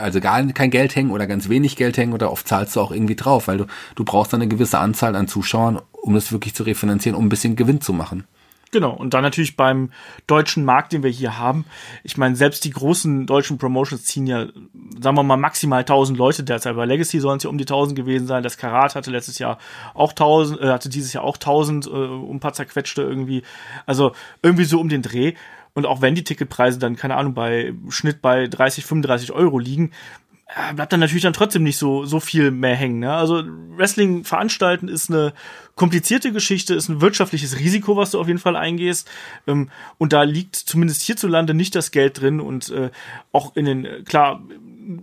also 0.00 0.20
gar 0.20 0.42
kein 0.52 0.70
Geld 0.70 0.96
hängen 0.96 1.10
oder 1.10 1.26
ganz 1.26 1.48
wenig 1.48 1.76
Geld 1.76 1.96
hängen 1.96 2.12
oder 2.12 2.30
oft 2.30 2.48
zahlst 2.48 2.76
du 2.76 2.80
auch 2.80 2.92
irgendwie 2.92 3.16
drauf, 3.16 3.48
weil 3.48 3.58
du, 3.58 3.66
du 3.94 4.04
brauchst 4.04 4.32
dann 4.32 4.40
eine 4.40 4.48
gewisse 4.48 4.78
Anzahl 4.78 5.16
an 5.16 5.28
Zuschauern, 5.28 5.80
um 5.92 6.14
das 6.14 6.32
wirklich 6.32 6.54
zu 6.54 6.62
refinanzieren, 6.62 7.16
um 7.16 7.26
ein 7.26 7.30
bisschen 7.30 7.56
Gewinn 7.56 7.80
zu 7.80 7.92
machen. 7.92 8.24
Genau, 8.72 8.94
und 8.94 9.12
dann 9.12 9.22
natürlich 9.22 9.54
beim 9.54 9.90
deutschen 10.26 10.64
Markt, 10.64 10.94
den 10.94 11.02
wir 11.02 11.10
hier 11.10 11.38
haben. 11.38 11.66
Ich 12.04 12.16
meine, 12.16 12.36
selbst 12.36 12.64
die 12.64 12.70
großen 12.70 13.26
deutschen 13.26 13.58
Promotions 13.58 14.06
ziehen 14.06 14.26
ja, 14.26 14.46
sagen 14.98 15.14
wir 15.14 15.22
mal, 15.22 15.36
maximal 15.36 15.80
1000 15.80 16.16
Leute 16.16 16.42
derzeit. 16.42 16.74
Bei 16.74 16.86
Legacy 16.86 17.20
sollen 17.20 17.36
es 17.36 17.42
ja 17.42 17.50
um 17.50 17.58
die 17.58 17.64
1000 17.64 17.94
gewesen 17.94 18.26
sein. 18.26 18.42
Das 18.42 18.56
Karat 18.56 18.94
hatte 18.94 19.10
letztes 19.10 19.38
Jahr 19.38 19.58
auch 19.92 20.12
1000, 20.12 20.58
äh, 20.62 20.68
hatte 20.70 20.88
dieses 20.88 21.12
Jahr 21.12 21.22
auch 21.22 21.36
1000, 21.36 21.86
äh, 21.86 21.90
um 21.90 22.36
ein 22.36 22.40
paar 22.40 22.54
zerquetschte 22.54 23.02
irgendwie. 23.02 23.42
Also 23.84 24.12
irgendwie 24.42 24.64
so 24.64 24.80
um 24.80 24.88
den 24.88 25.02
Dreh. 25.02 25.34
Und 25.74 25.84
auch 25.84 26.00
wenn 26.00 26.14
die 26.14 26.24
Ticketpreise 26.24 26.78
dann, 26.78 26.96
keine 26.96 27.16
Ahnung, 27.16 27.34
bei 27.34 27.74
Schnitt 27.90 28.22
bei 28.22 28.46
30, 28.46 28.86
35 28.86 29.32
Euro 29.32 29.58
liegen, 29.58 29.92
bleibt 30.74 30.92
dann 30.92 31.00
natürlich 31.00 31.22
dann 31.22 31.32
trotzdem 31.32 31.62
nicht 31.62 31.78
so, 31.78 32.04
so 32.04 32.20
viel 32.20 32.50
mehr 32.50 32.76
hängen. 32.76 33.00
Ne? 33.00 33.12
Also 33.12 33.42
Wrestling 33.76 34.24
veranstalten 34.24 34.88
ist 34.88 35.10
eine 35.10 35.32
komplizierte 35.74 36.32
Geschichte, 36.32 36.74
ist 36.74 36.88
ein 36.88 37.00
wirtschaftliches 37.00 37.58
Risiko, 37.58 37.96
was 37.96 38.10
du 38.10 38.20
auf 38.20 38.26
jeden 38.26 38.38
Fall 38.38 38.56
eingehst. 38.56 39.08
Ähm, 39.46 39.70
und 39.98 40.12
da 40.12 40.22
liegt 40.22 40.56
zumindest 40.56 41.02
hierzulande 41.02 41.54
nicht 41.54 41.74
das 41.74 41.90
Geld 41.90 42.20
drin 42.20 42.40
und 42.40 42.70
äh, 42.70 42.90
auch 43.32 43.56
in 43.56 43.64
den, 43.64 44.04
klar, 44.04 44.42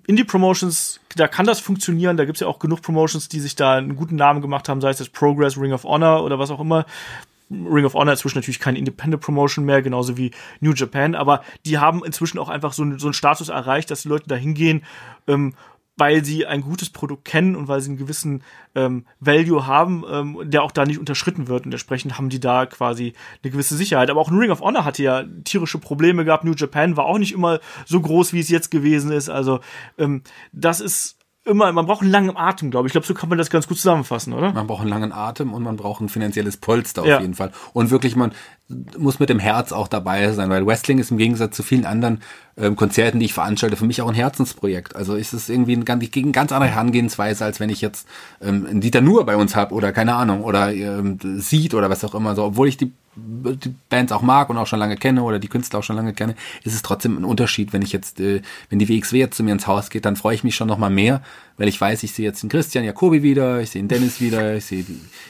Indie-Promotions, 0.08 1.00
da 1.16 1.28
kann 1.28 1.46
das 1.46 1.60
funktionieren. 1.60 2.18
Da 2.18 2.26
gibt's 2.26 2.42
ja 2.42 2.48
auch 2.48 2.60
genug 2.60 2.82
Promotions, 2.82 3.30
die 3.30 3.40
sich 3.40 3.56
da 3.56 3.76
einen 3.76 3.96
guten 3.96 4.16
Namen 4.16 4.42
gemacht 4.42 4.70
haben, 4.70 4.82
sei 4.82 4.90
es 4.90 4.98
das 4.98 5.10
Progress, 5.10 5.58
Ring 5.58 5.74
of 5.74 5.84
Honor 5.84 6.24
oder 6.24 6.38
was 6.38 6.52
auch 6.52 6.60
immer. 6.60 6.86
Ring 7.52 7.86
of 7.86 7.94
Honor 7.94 8.14
inzwischen 8.14 8.38
natürlich 8.38 8.60
keine 8.60 8.78
Independent 8.78 9.22
Promotion 9.22 9.66
mehr, 9.66 9.82
genauso 9.82 10.18
wie 10.18 10.32
New 10.60 10.74
Japan, 10.74 11.16
aber 11.16 11.44
die 11.66 11.78
haben 11.78 12.04
inzwischen 12.04 12.40
auch 12.40 12.50
einfach 12.50 12.74
so, 12.74 12.98
so 12.98 13.08
einen 13.08 13.14
Status 13.14 13.50
erreicht, 13.50 13.92
dass 13.92 14.04
die 14.04 14.10
Leute 14.10 14.28
da 14.28 14.36
hingehen, 14.36 14.84
ähm, 15.28 15.54
weil 16.00 16.24
sie 16.24 16.46
ein 16.46 16.62
gutes 16.62 16.90
Produkt 16.90 17.26
kennen 17.26 17.56
und 17.56 17.68
weil 17.68 17.82
sie 17.82 17.90
einen 17.90 17.98
gewissen 17.98 18.44
ähm, 18.74 19.06
Value 19.20 19.68
haben, 19.68 20.06
ähm, 20.10 20.40
der 20.46 20.64
auch 20.64 20.72
da 20.72 20.86
nicht 20.86 20.98
unterschritten 20.98 21.48
wird. 21.48 21.66
Und 21.66 21.74
entsprechend 21.74 22.18
haben 22.18 22.30
die 22.30 22.40
da 22.40 22.66
quasi 22.66 23.14
eine 23.44 23.52
gewisse 23.52 23.76
Sicherheit. 23.76 24.10
Aber 24.10 24.22
auch 24.22 24.32
Ring 24.32 24.50
of 24.50 24.62
Honor 24.62 24.86
hatte 24.86 25.04
ja 25.04 25.26
tierische 25.44 25.78
Probleme 25.78 26.24
gehabt. 26.24 26.46
New 26.46 26.54
Japan 26.54 26.96
war 26.96 27.06
auch 27.06 27.18
nicht 27.18 27.34
immer 27.34 27.60
so 27.86 28.00
groß, 28.00 28.32
wie 28.32 28.40
es 28.40 28.50
jetzt 28.50 28.72
gewesen 28.72 29.12
ist. 29.12 29.30
Also 29.30 29.60
ähm, 29.98 30.24
das 30.54 30.80
ist 30.80 31.19
immer, 31.50 31.72
man 31.72 31.86
braucht 31.86 32.02
einen 32.02 32.12
langen 32.12 32.38
Atem, 32.38 32.72
glaube 32.72 32.88
ich. 32.88 32.92
Ich 32.92 32.94
glaube, 32.94 33.08
so 33.08 33.14
kann 33.14 33.30
man 33.30 33.38
das 33.38 33.50
ganz 33.50 33.68
gut 33.68 33.78
zusammenfassen, 33.78 34.34
oder? 34.34 34.54
Man 34.54 34.68
braucht 34.68 34.82
einen 34.82 34.90
langen 34.90 35.12
Atem 35.12 35.54
und 35.54 35.64
man 35.64 35.76
braucht 35.76 36.02
ein 36.02 36.10
finanzielles 36.10 36.58
Polster 36.58 37.02
auf 37.02 37.08
ja. 37.08 37.20
jeden 37.20 37.36
Fall. 37.36 37.52
Und 37.74 37.92
wirklich, 37.92 38.16
man 38.16 38.32
muss 38.98 39.20
mit 39.20 39.30
dem 39.30 39.40
Herz 39.40 39.72
auch 39.72 39.88
dabei 39.88 40.32
sein, 40.32 40.50
weil 40.50 40.66
Wrestling 40.66 41.00
ist 41.00 41.12
im 41.12 41.18
Gegensatz 41.18 41.56
zu 41.56 41.64
vielen 41.64 41.86
anderen 41.86 42.22
ähm, 42.60 42.76
Konzerten, 42.76 43.20
die 43.20 43.26
ich 43.26 43.34
veranstalte, 43.34 43.76
für 43.76 43.86
mich 43.86 44.02
auch 44.02 44.10
ein 44.10 44.16
Herzensprojekt. 44.16 44.96
Also 44.96 45.16
ist 45.16 45.34
es 45.34 45.50
irgendwie 45.50 45.74
ein 45.74 45.86
ganz, 45.86 46.10
gegen 46.12 46.32
ganz 46.32 46.52
andere 46.52 46.70
Herangehensweise, 46.72 47.46
als 47.46 47.60
wenn 47.60 47.70
ich 47.70 47.82
jetzt 47.82 48.08
ähm, 48.42 48.66
einen 48.70 48.82
Dieter 48.82 49.02
Nur 49.02 49.26
bei 49.26 49.36
uns 49.36 49.56
habe 49.56 49.74
oder 49.74 49.92
keine 49.92 50.16
Ahnung 50.16 50.44
oder 50.44 50.74
ähm, 50.74 51.18
Seed 51.38 51.74
oder 51.74 51.90
was 51.90 52.04
auch 52.04 52.16
immer. 52.16 52.36
So, 52.36 52.44
obwohl 52.44 52.68
ich 52.68 52.78
die 52.78 52.92
die 53.22 53.76
Bands 53.90 54.12
auch 54.12 54.22
mag 54.22 54.50
und 54.50 54.58
auch 54.58 54.68
schon 54.68 54.80
lange 54.80 54.96
kenne 54.96 55.24
oder 55.24 55.40
die 55.40 55.48
Künstler 55.48 55.80
auch 55.80 55.84
schon 55.84 55.96
lange 55.96 56.14
kenne, 56.14 56.36
ist 56.64 56.74
es 56.74 56.82
trotzdem 56.82 57.18
ein 57.18 57.26
Unterschied, 57.26 57.74
wenn 57.74 57.82
ich 57.82 57.92
jetzt, 57.92 58.20
äh, 58.20 58.42
wenn 58.70 58.80
die 58.80 58.88
WXW 58.88 59.18
jetzt 59.18 59.36
zu 59.38 59.44
mir 59.44 59.52
ins 59.52 59.68
Haus 59.68 59.90
geht, 59.90 60.06
dann 60.06 60.16
freue 60.16 60.36
ich 60.36 60.44
mich 60.44 60.56
schon 60.56 60.68
noch 60.68 60.78
mal 60.78 60.90
mehr, 60.90 61.22
weil 61.60 61.68
ich 61.68 61.80
weiß, 61.80 62.02
ich 62.04 62.14
sehe 62.14 62.26
jetzt 62.26 62.42
den 62.42 62.50
Christian 62.50 62.84
Jacobi 62.84 63.22
wieder, 63.22 63.62
ich 63.62 63.70
sehe 63.70 63.84
den 63.84 63.90
Dennis 63.90 64.20
wieder, 64.22 64.56
ich 64.56 64.66
sehe 64.66 64.86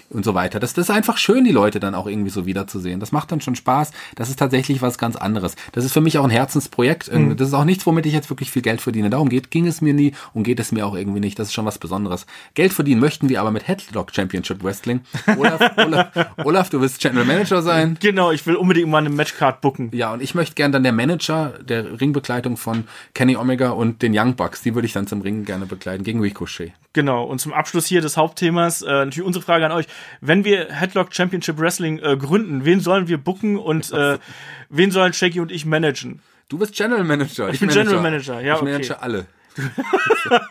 und 0.09 0.25
so 0.25 0.33
weiter. 0.33 0.59
Das, 0.59 0.73
das 0.73 0.89
ist 0.89 0.95
einfach 0.95 1.17
schön, 1.17 1.43
die 1.43 1.51
Leute 1.51 1.79
dann 1.79 1.93
auch 1.95 2.07
irgendwie 2.07 2.29
so 2.29 2.45
wiederzusehen. 2.45 2.99
Das 2.99 3.11
macht 3.11 3.31
dann 3.31 3.41
schon 3.41 3.55
Spaß. 3.55 3.91
Das 4.15 4.29
ist 4.29 4.39
tatsächlich 4.39 4.81
was 4.81 4.97
ganz 4.97 5.15
anderes. 5.15 5.55
Das 5.71 5.85
ist 5.85 5.93
für 5.93 6.01
mich 6.01 6.17
auch 6.17 6.23
ein 6.23 6.29
Herzensprojekt. 6.29 7.13
Mhm. 7.13 7.37
Das 7.37 7.49
ist 7.49 7.53
auch 7.53 7.65
nichts, 7.65 7.85
womit 7.85 8.05
ich 8.05 8.13
jetzt 8.13 8.29
wirklich 8.29 8.51
viel 8.51 8.61
Geld 8.61 8.81
verdiene. 8.81 9.09
Darum 9.09 9.29
geht, 9.29 9.51
ging 9.51 9.67
es 9.67 9.81
mir 9.81 9.93
nie 9.93 10.13
und 10.33 10.43
geht 10.43 10.59
es 10.59 10.71
mir 10.71 10.85
auch 10.85 10.95
irgendwie 10.95 11.19
nicht. 11.19 11.37
Das 11.37 11.49
ist 11.49 11.53
schon 11.53 11.65
was 11.65 11.77
Besonderes. 11.77 12.25
Geld 12.55 12.73
verdienen 12.73 13.01
möchten 13.01 13.29
wir 13.29 13.39
aber 13.39 13.51
mit 13.51 13.67
Headlock 13.67 14.13
Championship 14.13 14.63
Wrestling. 14.63 15.01
Olaf, 15.37 15.61
Olaf, 15.77 16.07
Olaf, 16.43 16.69
du 16.69 16.81
willst 16.81 16.99
General 16.99 17.25
Manager 17.25 17.61
sein. 17.61 17.97
Genau, 17.99 18.31
ich 18.31 18.45
will 18.47 18.55
unbedingt 18.55 18.89
mal 18.89 18.99
eine 18.99 19.09
Matchcard 19.09 19.61
booken. 19.61 19.91
Ja, 19.93 20.13
und 20.13 20.21
ich 20.21 20.33
möchte 20.33 20.55
gern 20.55 20.71
dann 20.71 20.83
der 20.83 20.93
Manager 20.93 21.53
der 21.61 22.01
Ringbegleitung 22.01 22.57
von 22.57 22.85
Kenny 23.13 23.35
Omega 23.35 23.69
und 23.69 24.01
den 24.01 24.17
Young 24.17 24.35
Bucks. 24.35 24.61
Die 24.63 24.73
würde 24.73 24.87
ich 24.87 24.93
dann 24.93 25.07
zum 25.07 25.21
Ringen 25.21 25.45
gerne 25.45 25.65
begleiten 25.65 26.03
gegen 26.03 26.18
Ricochet. 26.21 26.73
Genau, 26.93 27.23
und 27.23 27.39
zum 27.39 27.53
Abschluss 27.53 27.85
hier 27.85 28.01
des 28.01 28.17
Hauptthemas, 28.17 28.81
äh, 28.81 28.87
natürlich 28.87 29.21
unsere 29.21 29.45
Frage 29.45 29.65
an 29.65 29.71
euch. 29.71 29.85
Wenn 30.21 30.43
wir 30.43 30.71
Headlock 30.71 31.13
Championship 31.13 31.59
Wrestling 31.59 31.99
äh, 31.99 32.17
gründen, 32.17 32.65
wen 32.65 32.79
sollen 32.79 33.07
wir 33.07 33.17
booken 33.17 33.57
und 33.57 33.91
äh, 33.91 34.17
wen 34.69 34.91
sollen 34.91 35.13
Shaggy 35.13 35.39
und 35.39 35.51
ich 35.51 35.65
managen? 35.65 36.21
Du 36.49 36.57
bist 36.57 36.75
General 36.75 37.03
Manager. 37.03 37.49
Ich, 37.49 37.55
ich 37.55 37.59
bin 37.59 37.69
Manager. 37.69 37.83
General 37.83 38.03
Manager, 38.03 38.41
ja. 38.41 38.55
Ich 38.55 38.61
okay. 38.61 38.71
manage 38.71 39.01
alle. 39.01 39.27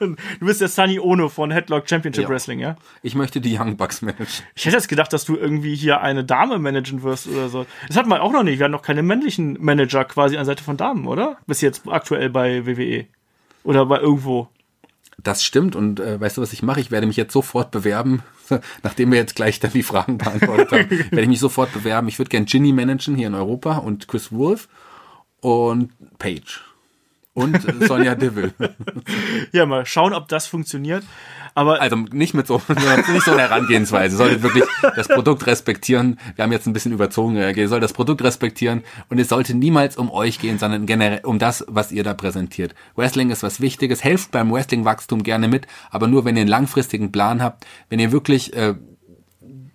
du 0.00 0.46
bist 0.46 0.60
der 0.60 0.68
Sunny 0.68 0.98
Ono 1.00 1.28
von 1.28 1.50
Headlock 1.50 1.88
Championship 1.88 2.24
ja. 2.24 2.28
Wrestling, 2.28 2.60
ja? 2.60 2.76
Ich 3.02 3.14
möchte 3.14 3.40
die 3.40 3.58
Young 3.58 3.76
Bucks 3.76 4.02
managen. 4.02 4.26
Ich 4.54 4.64
hätte 4.66 4.76
jetzt 4.76 4.88
gedacht, 4.88 5.12
dass 5.12 5.24
du 5.24 5.36
irgendwie 5.36 5.74
hier 5.74 6.00
eine 6.00 6.24
Dame 6.24 6.58
managen 6.58 7.02
wirst 7.02 7.26
oder 7.26 7.48
so. 7.48 7.66
Das 7.86 7.96
hat 7.96 8.06
man 8.06 8.20
auch 8.20 8.32
noch 8.32 8.42
nicht. 8.42 8.58
Wir 8.58 8.64
haben 8.64 8.72
noch 8.72 8.82
keine 8.82 9.02
männlichen 9.02 9.56
Manager 9.60 10.04
quasi 10.04 10.36
an 10.36 10.44
Seite 10.44 10.62
von 10.62 10.76
Damen, 10.76 11.06
oder? 11.06 11.38
Bis 11.46 11.60
jetzt 11.60 11.82
aktuell 11.88 12.30
bei 12.30 12.66
WWE. 12.66 13.06
Oder 13.64 13.86
bei 13.86 13.98
irgendwo. 13.98 14.48
Das 15.22 15.42
stimmt 15.42 15.74
und 15.74 15.98
äh, 15.98 16.20
weißt 16.20 16.36
du, 16.36 16.42
was 16.42 16.52
ich 16.52 16.62
mache? 16.62 16.80
Ich 16.80 16.90
werde 16.90 17.06
mich 17.06 17.16
jetzt 17.16 17.32
sofort 17.32 17.70
bewerben, 17.70 18.22
nachdem 18.82 19.10
wir 19.10 19.18
jetzt 19.18 19.34
gleich 19.34 19.58
dann 19.58 19.72
die 19.72 19.82
Fragen 19.82 20.18
beantwortet 20.18 20.70
haben, 20.70 20.90
werde 21.10 21.22
ich 21.22 21.28
mich 21.28 21.40
sofort 21.40 21.72
bewerben. 21.72 22.08
Ich 22.08 22.18
würde 22.18 22.30
gern 22.30 22.44
Ginny 22.44 22.72
managen 22.72 23.16
hier 23.16 23.26
in 23.26 23.34
Europa 23.34 23.78
und 23.78 24.06
Chris 24.06 24.30
Wolf 24.30 24.68
und 25.40 25.90
Paige 26.18 26.60
und 27.38 27.86
Sonja 27.86 28.14
Deville. 28.14 28.52
ja, 29.52 29.64
mal 29.64 29.86
schauen, 29.86 30.12
ob 30.12 30.28
das 30.28 30.46
funktioniert. 30.46 31.04
Aber 31.54 31.80
also 31.80 31.96
nicht 31.96 32.34
mit 32.34 32.46
so 32.46 32.60
nicht 32.68 33.24
so 33.24 33.32
eine 33.32 33.42
Herangehensweise. 33.42 34.16
Solltet 34.16 34.42
wirklich 34.42 34.64
das 34.96 35.08
Produkt 35.08 35.46
respektieren. 35.46 36.18
Wir 36.36 36.44
haben 36.44 36.52
jetzt 36.52 36.66
ein 36.66 36.72
bisschen 36.72 36.92
überzogen 36.92 37.36
reagiert. 37.36 37.64
Ihr 37.64 37.68
sollt 37.68 37.82
das 37.82 37.92
Produkt 37.92 38.22
respektieren 38.22 38.82
und 39.08 39.18
es 39.18 39.28
sollte 39.28 39.54
niemals 39.54 39.96
um 39.96 40.10
euch 40.10 40.38
gehen, 40.38 40.58
sondern 40.58 40.86
generell 40.86 41.20
um 41.24 41.38
das, 41.38 41.64
was 41.68 41.92
ihr 41.92 42.04
da 42.04 42.14
präsentiert. 42.14 42.74
Wrestling 42.96 43.30
ist 43.30 43.42
was 43.42 43.60
Wichtiges. 43.60 44.04
Helft 44.04 44.30
beim 44.30 44.52
Wrestling-Wachstum 44.52 45.22
gerne 45.22 45.48
mit, 45.48 45.66
aber 45.90 46.06
nur 46.06 46.24
wenn 46.24 46.36
ihr 46.36 46.42
einen 46.42 46.50
langfristigen 46.50 47.12
Plan 47.12 47.42
habt, 47.42 47.66
wenn 47.88 47.98
ihr 47.98 48.12
wirklich 48.12 48.54
äh, 48.54 48.74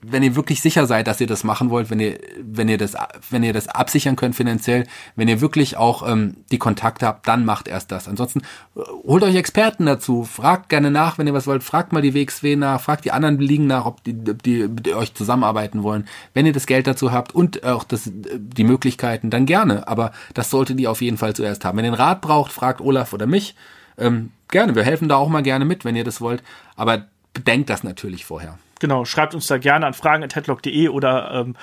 wenn 0.05 0.23
ihr 0.23 0.35
wirklich 0.35 0.61
sicher 0.61 0.85
seid, 0.85 1.07
dass 1.07 1.21
ihr 1.21 1.27
das 1.27 1.43
machen 1.43 1.69
wollt, 1.69 1.89
wenn 1.89 1.99
ihr, 1.99 2.19
wenn 2.41 2.67
ihr 2.67 2.77
das, 2.77 2.95
wenn 3.29 3.43
ihr 3.43 3.53
das 3.53 3.67
absichern 3.67 4.15
könnt 4.15 4.35
finanziell, 4.35 4.85
wenn 5.15 5.27
ihr 5.27 5.41
wirklich 5.41 5.77
auch 5.77 6.07
ähm, 6.07 6.37
die 6.51 6.57
Kontakte 6.57 7.05
habt, 7.05 7.27
dann 7.27 7.45
macht 7.45 7.67
erst 7.67 7.91
das. 7.91 8.07
Ansonsten 8.07 8.41
äh, 8.75 8.81
holt 9.05 9.23
euch 9.23 9.35
Experten 9.35 9.85
dazu, 9.85 10.23
fragt 10.23 10.69
gerne 10.69 10.91
nach, 10.91 11.17
wenn 11.17 11.27
ihr 11.27 11.33
was 11.33 11.47
wollt, 11.47 11.63
fragt 11.63 11.93
mal 11.93 12.01
die 12.01 12.13
WXW 12.13 12.55
nach, 12.55 12.81
fragt 12.81 13.05
die 13.05 13.11
anderen 13.11 13.39
Ligen 13.39 13.67
nach, 13.67 13.85
ob 13.85 14.03
die, 14.03 14.13
die, 14.13 14.67
die 14.69 14.93
euch 14.93 15.13
zusammenarbeiten 15.13 15.83
wollen. 15.83 16.07
Wenn 16.33 16.45
ihr 16.45 16.53
das 16.53 16.67
Geld 16.67 16.87
dazu 16.87 17.11
habt 17.11 17.33
und 17.33 17.63
auch 17.63 17.83
das, 17.83 18.11
die 18.13 18.63
Möglichkeiten, 18.63 19.29
dann 19.29 19.45
gerne. 19.45 19.87
Aber 19.87 20.11
das 20.33 20.49
solltet 20.49 20.79
ihr 20.79 20.91
auf 20.91 21.01
jeden 21.01 21.17
Fall 21.17 21.35
zuerst 21.35 21.65
haben. 21.65 21.77
Wenn 21.77 21.85
ihr 21.85 21.91
einen 21.91 22.01
Rat 22.01 22.21
braucht, 22.21 22.51
fragt 22.51 22.81
Olaf 22.81 23.13
oder 23.13 23.25
mich. 23.25 23.55
Ähm, 23.97 24.31
gerne, 24.49 24.75
wir 24.75 24.83
helfen 24.83 25.07
da 25.07 25.15
auch 25.15 25.29
mal 25.29 25.43
gerne 25.43 25.65
mit, 25.65 25.85
wenn 25.85 25.95
ihr 25.95 26.03
das 26.03 26.19
wollt. 26.19 26.43
Aber 26.75 27.05
bedenkt 27.33 27.69
das 27.69 27.83
natürlich 27.83 28.25
vorher. 28.25 28.57
Genau, 28.83 29.05
schreibt 29.05 29.33
uns 29.33 29.47
da 29.47 29.57
gerne 29.57 29.85
an 29.85 29.93
fragen.headlock.de 29.93 30.89
oder 30.89 31.31
ähm, 31.33 31.55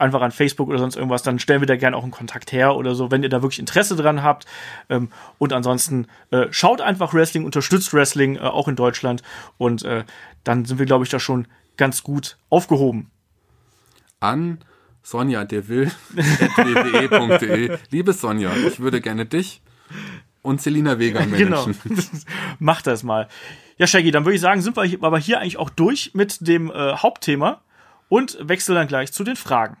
einfach 0.00 0.20
an 0.20 0.32
Facebook 0.32 0.68
oder 0.68 0.80
sonst 0.80 0.96
irgendwas, 0.96 1.22
dann 1.22 1.38
stellen 1.38 1.60
wir 1.60 1.68
da 1.68 1.76
gerne 1.76 1.96
auch 1.96 2.02
einen 2.02 2.10
Kontakt 2.10 2.50
her 2.50 2.74
oder 2.74 2.96
so, 2.96 3.12
wenn 3.12 3.22
ihr 3.22 3.28
da 3.28 3.40
wirklich 3.40 3.60
Interesse 3.60 3.94
dran 3.94 4.24
habt. 4.24 4.46
Ähm, 4.88 5.10
und 5.38 5.52
ansonsten 5.52 6.08
äh, 6.32 6.46
schaut 6.50 6.80
einfach 6.80 7.14
Wrestling, 7.14 7.44
unterstützt 7.44 7.94
Wrestling, 7.94 8.34
äh, 8.34 8.40
auch 8.40 8.66
in 8.66 8.74
Deutschland. 8.74 9.22
Und 9.58 9.84
äh, 9.84 10.02
dann 10.42 10.64
sind 10.64 10.80
wir, 10.80 10.86
glaube 10.86 11.04
ich, 11.04 11.10
da 11.10 11.20
schon 11.20 11.46
ganz 11.76 12.02
gut 12.02 12.36
aufgehoben. 12.50 13.12
An 14.18 14.58
Sonja 15.04 15.44
deville.wwe.de. 15.44 17.78
Liebe 17.90 18.12
Sonja, 18.12 18.50
ich 18.66 18.80
würde 18.80 19.00
gerne 19.00 19.24
dich 19.24 19.62
und 20.42 20.60
Selina 20.60 20.98
Vega 20.98 21.20
managen. 21.20 21.76
Genau. 21.84 22.02
Mach 22.58 22.82
das 22.82 23.04
mal. 23.04 23.28
Ja, 23.78 23.86
Shaggy, 23.86 24.10
dann 24.10 24.24
würde 24.24 24.36
ich 24.36 24.40
sagen, 24.40 24.62
sind 24.62 24.74
wir 24.74 24.84
aber 25.02 25.18
hier 25.18 25.38
eigentlich 25.38 25.58
auch 25.58 25.68
durch 25.68 26.12
mit 26.14 26.48
dem 26.48 26.70
äh, 26.70 26.94
Hauptthema 26.94 27.60
und 28.08 28.38
wechseln 28.40 28.74
dann 28.74 28.88
gleich 28.88 29.12
zu 29.12 29.22
den 29.22 29.36
Fragen. 29.36 29.76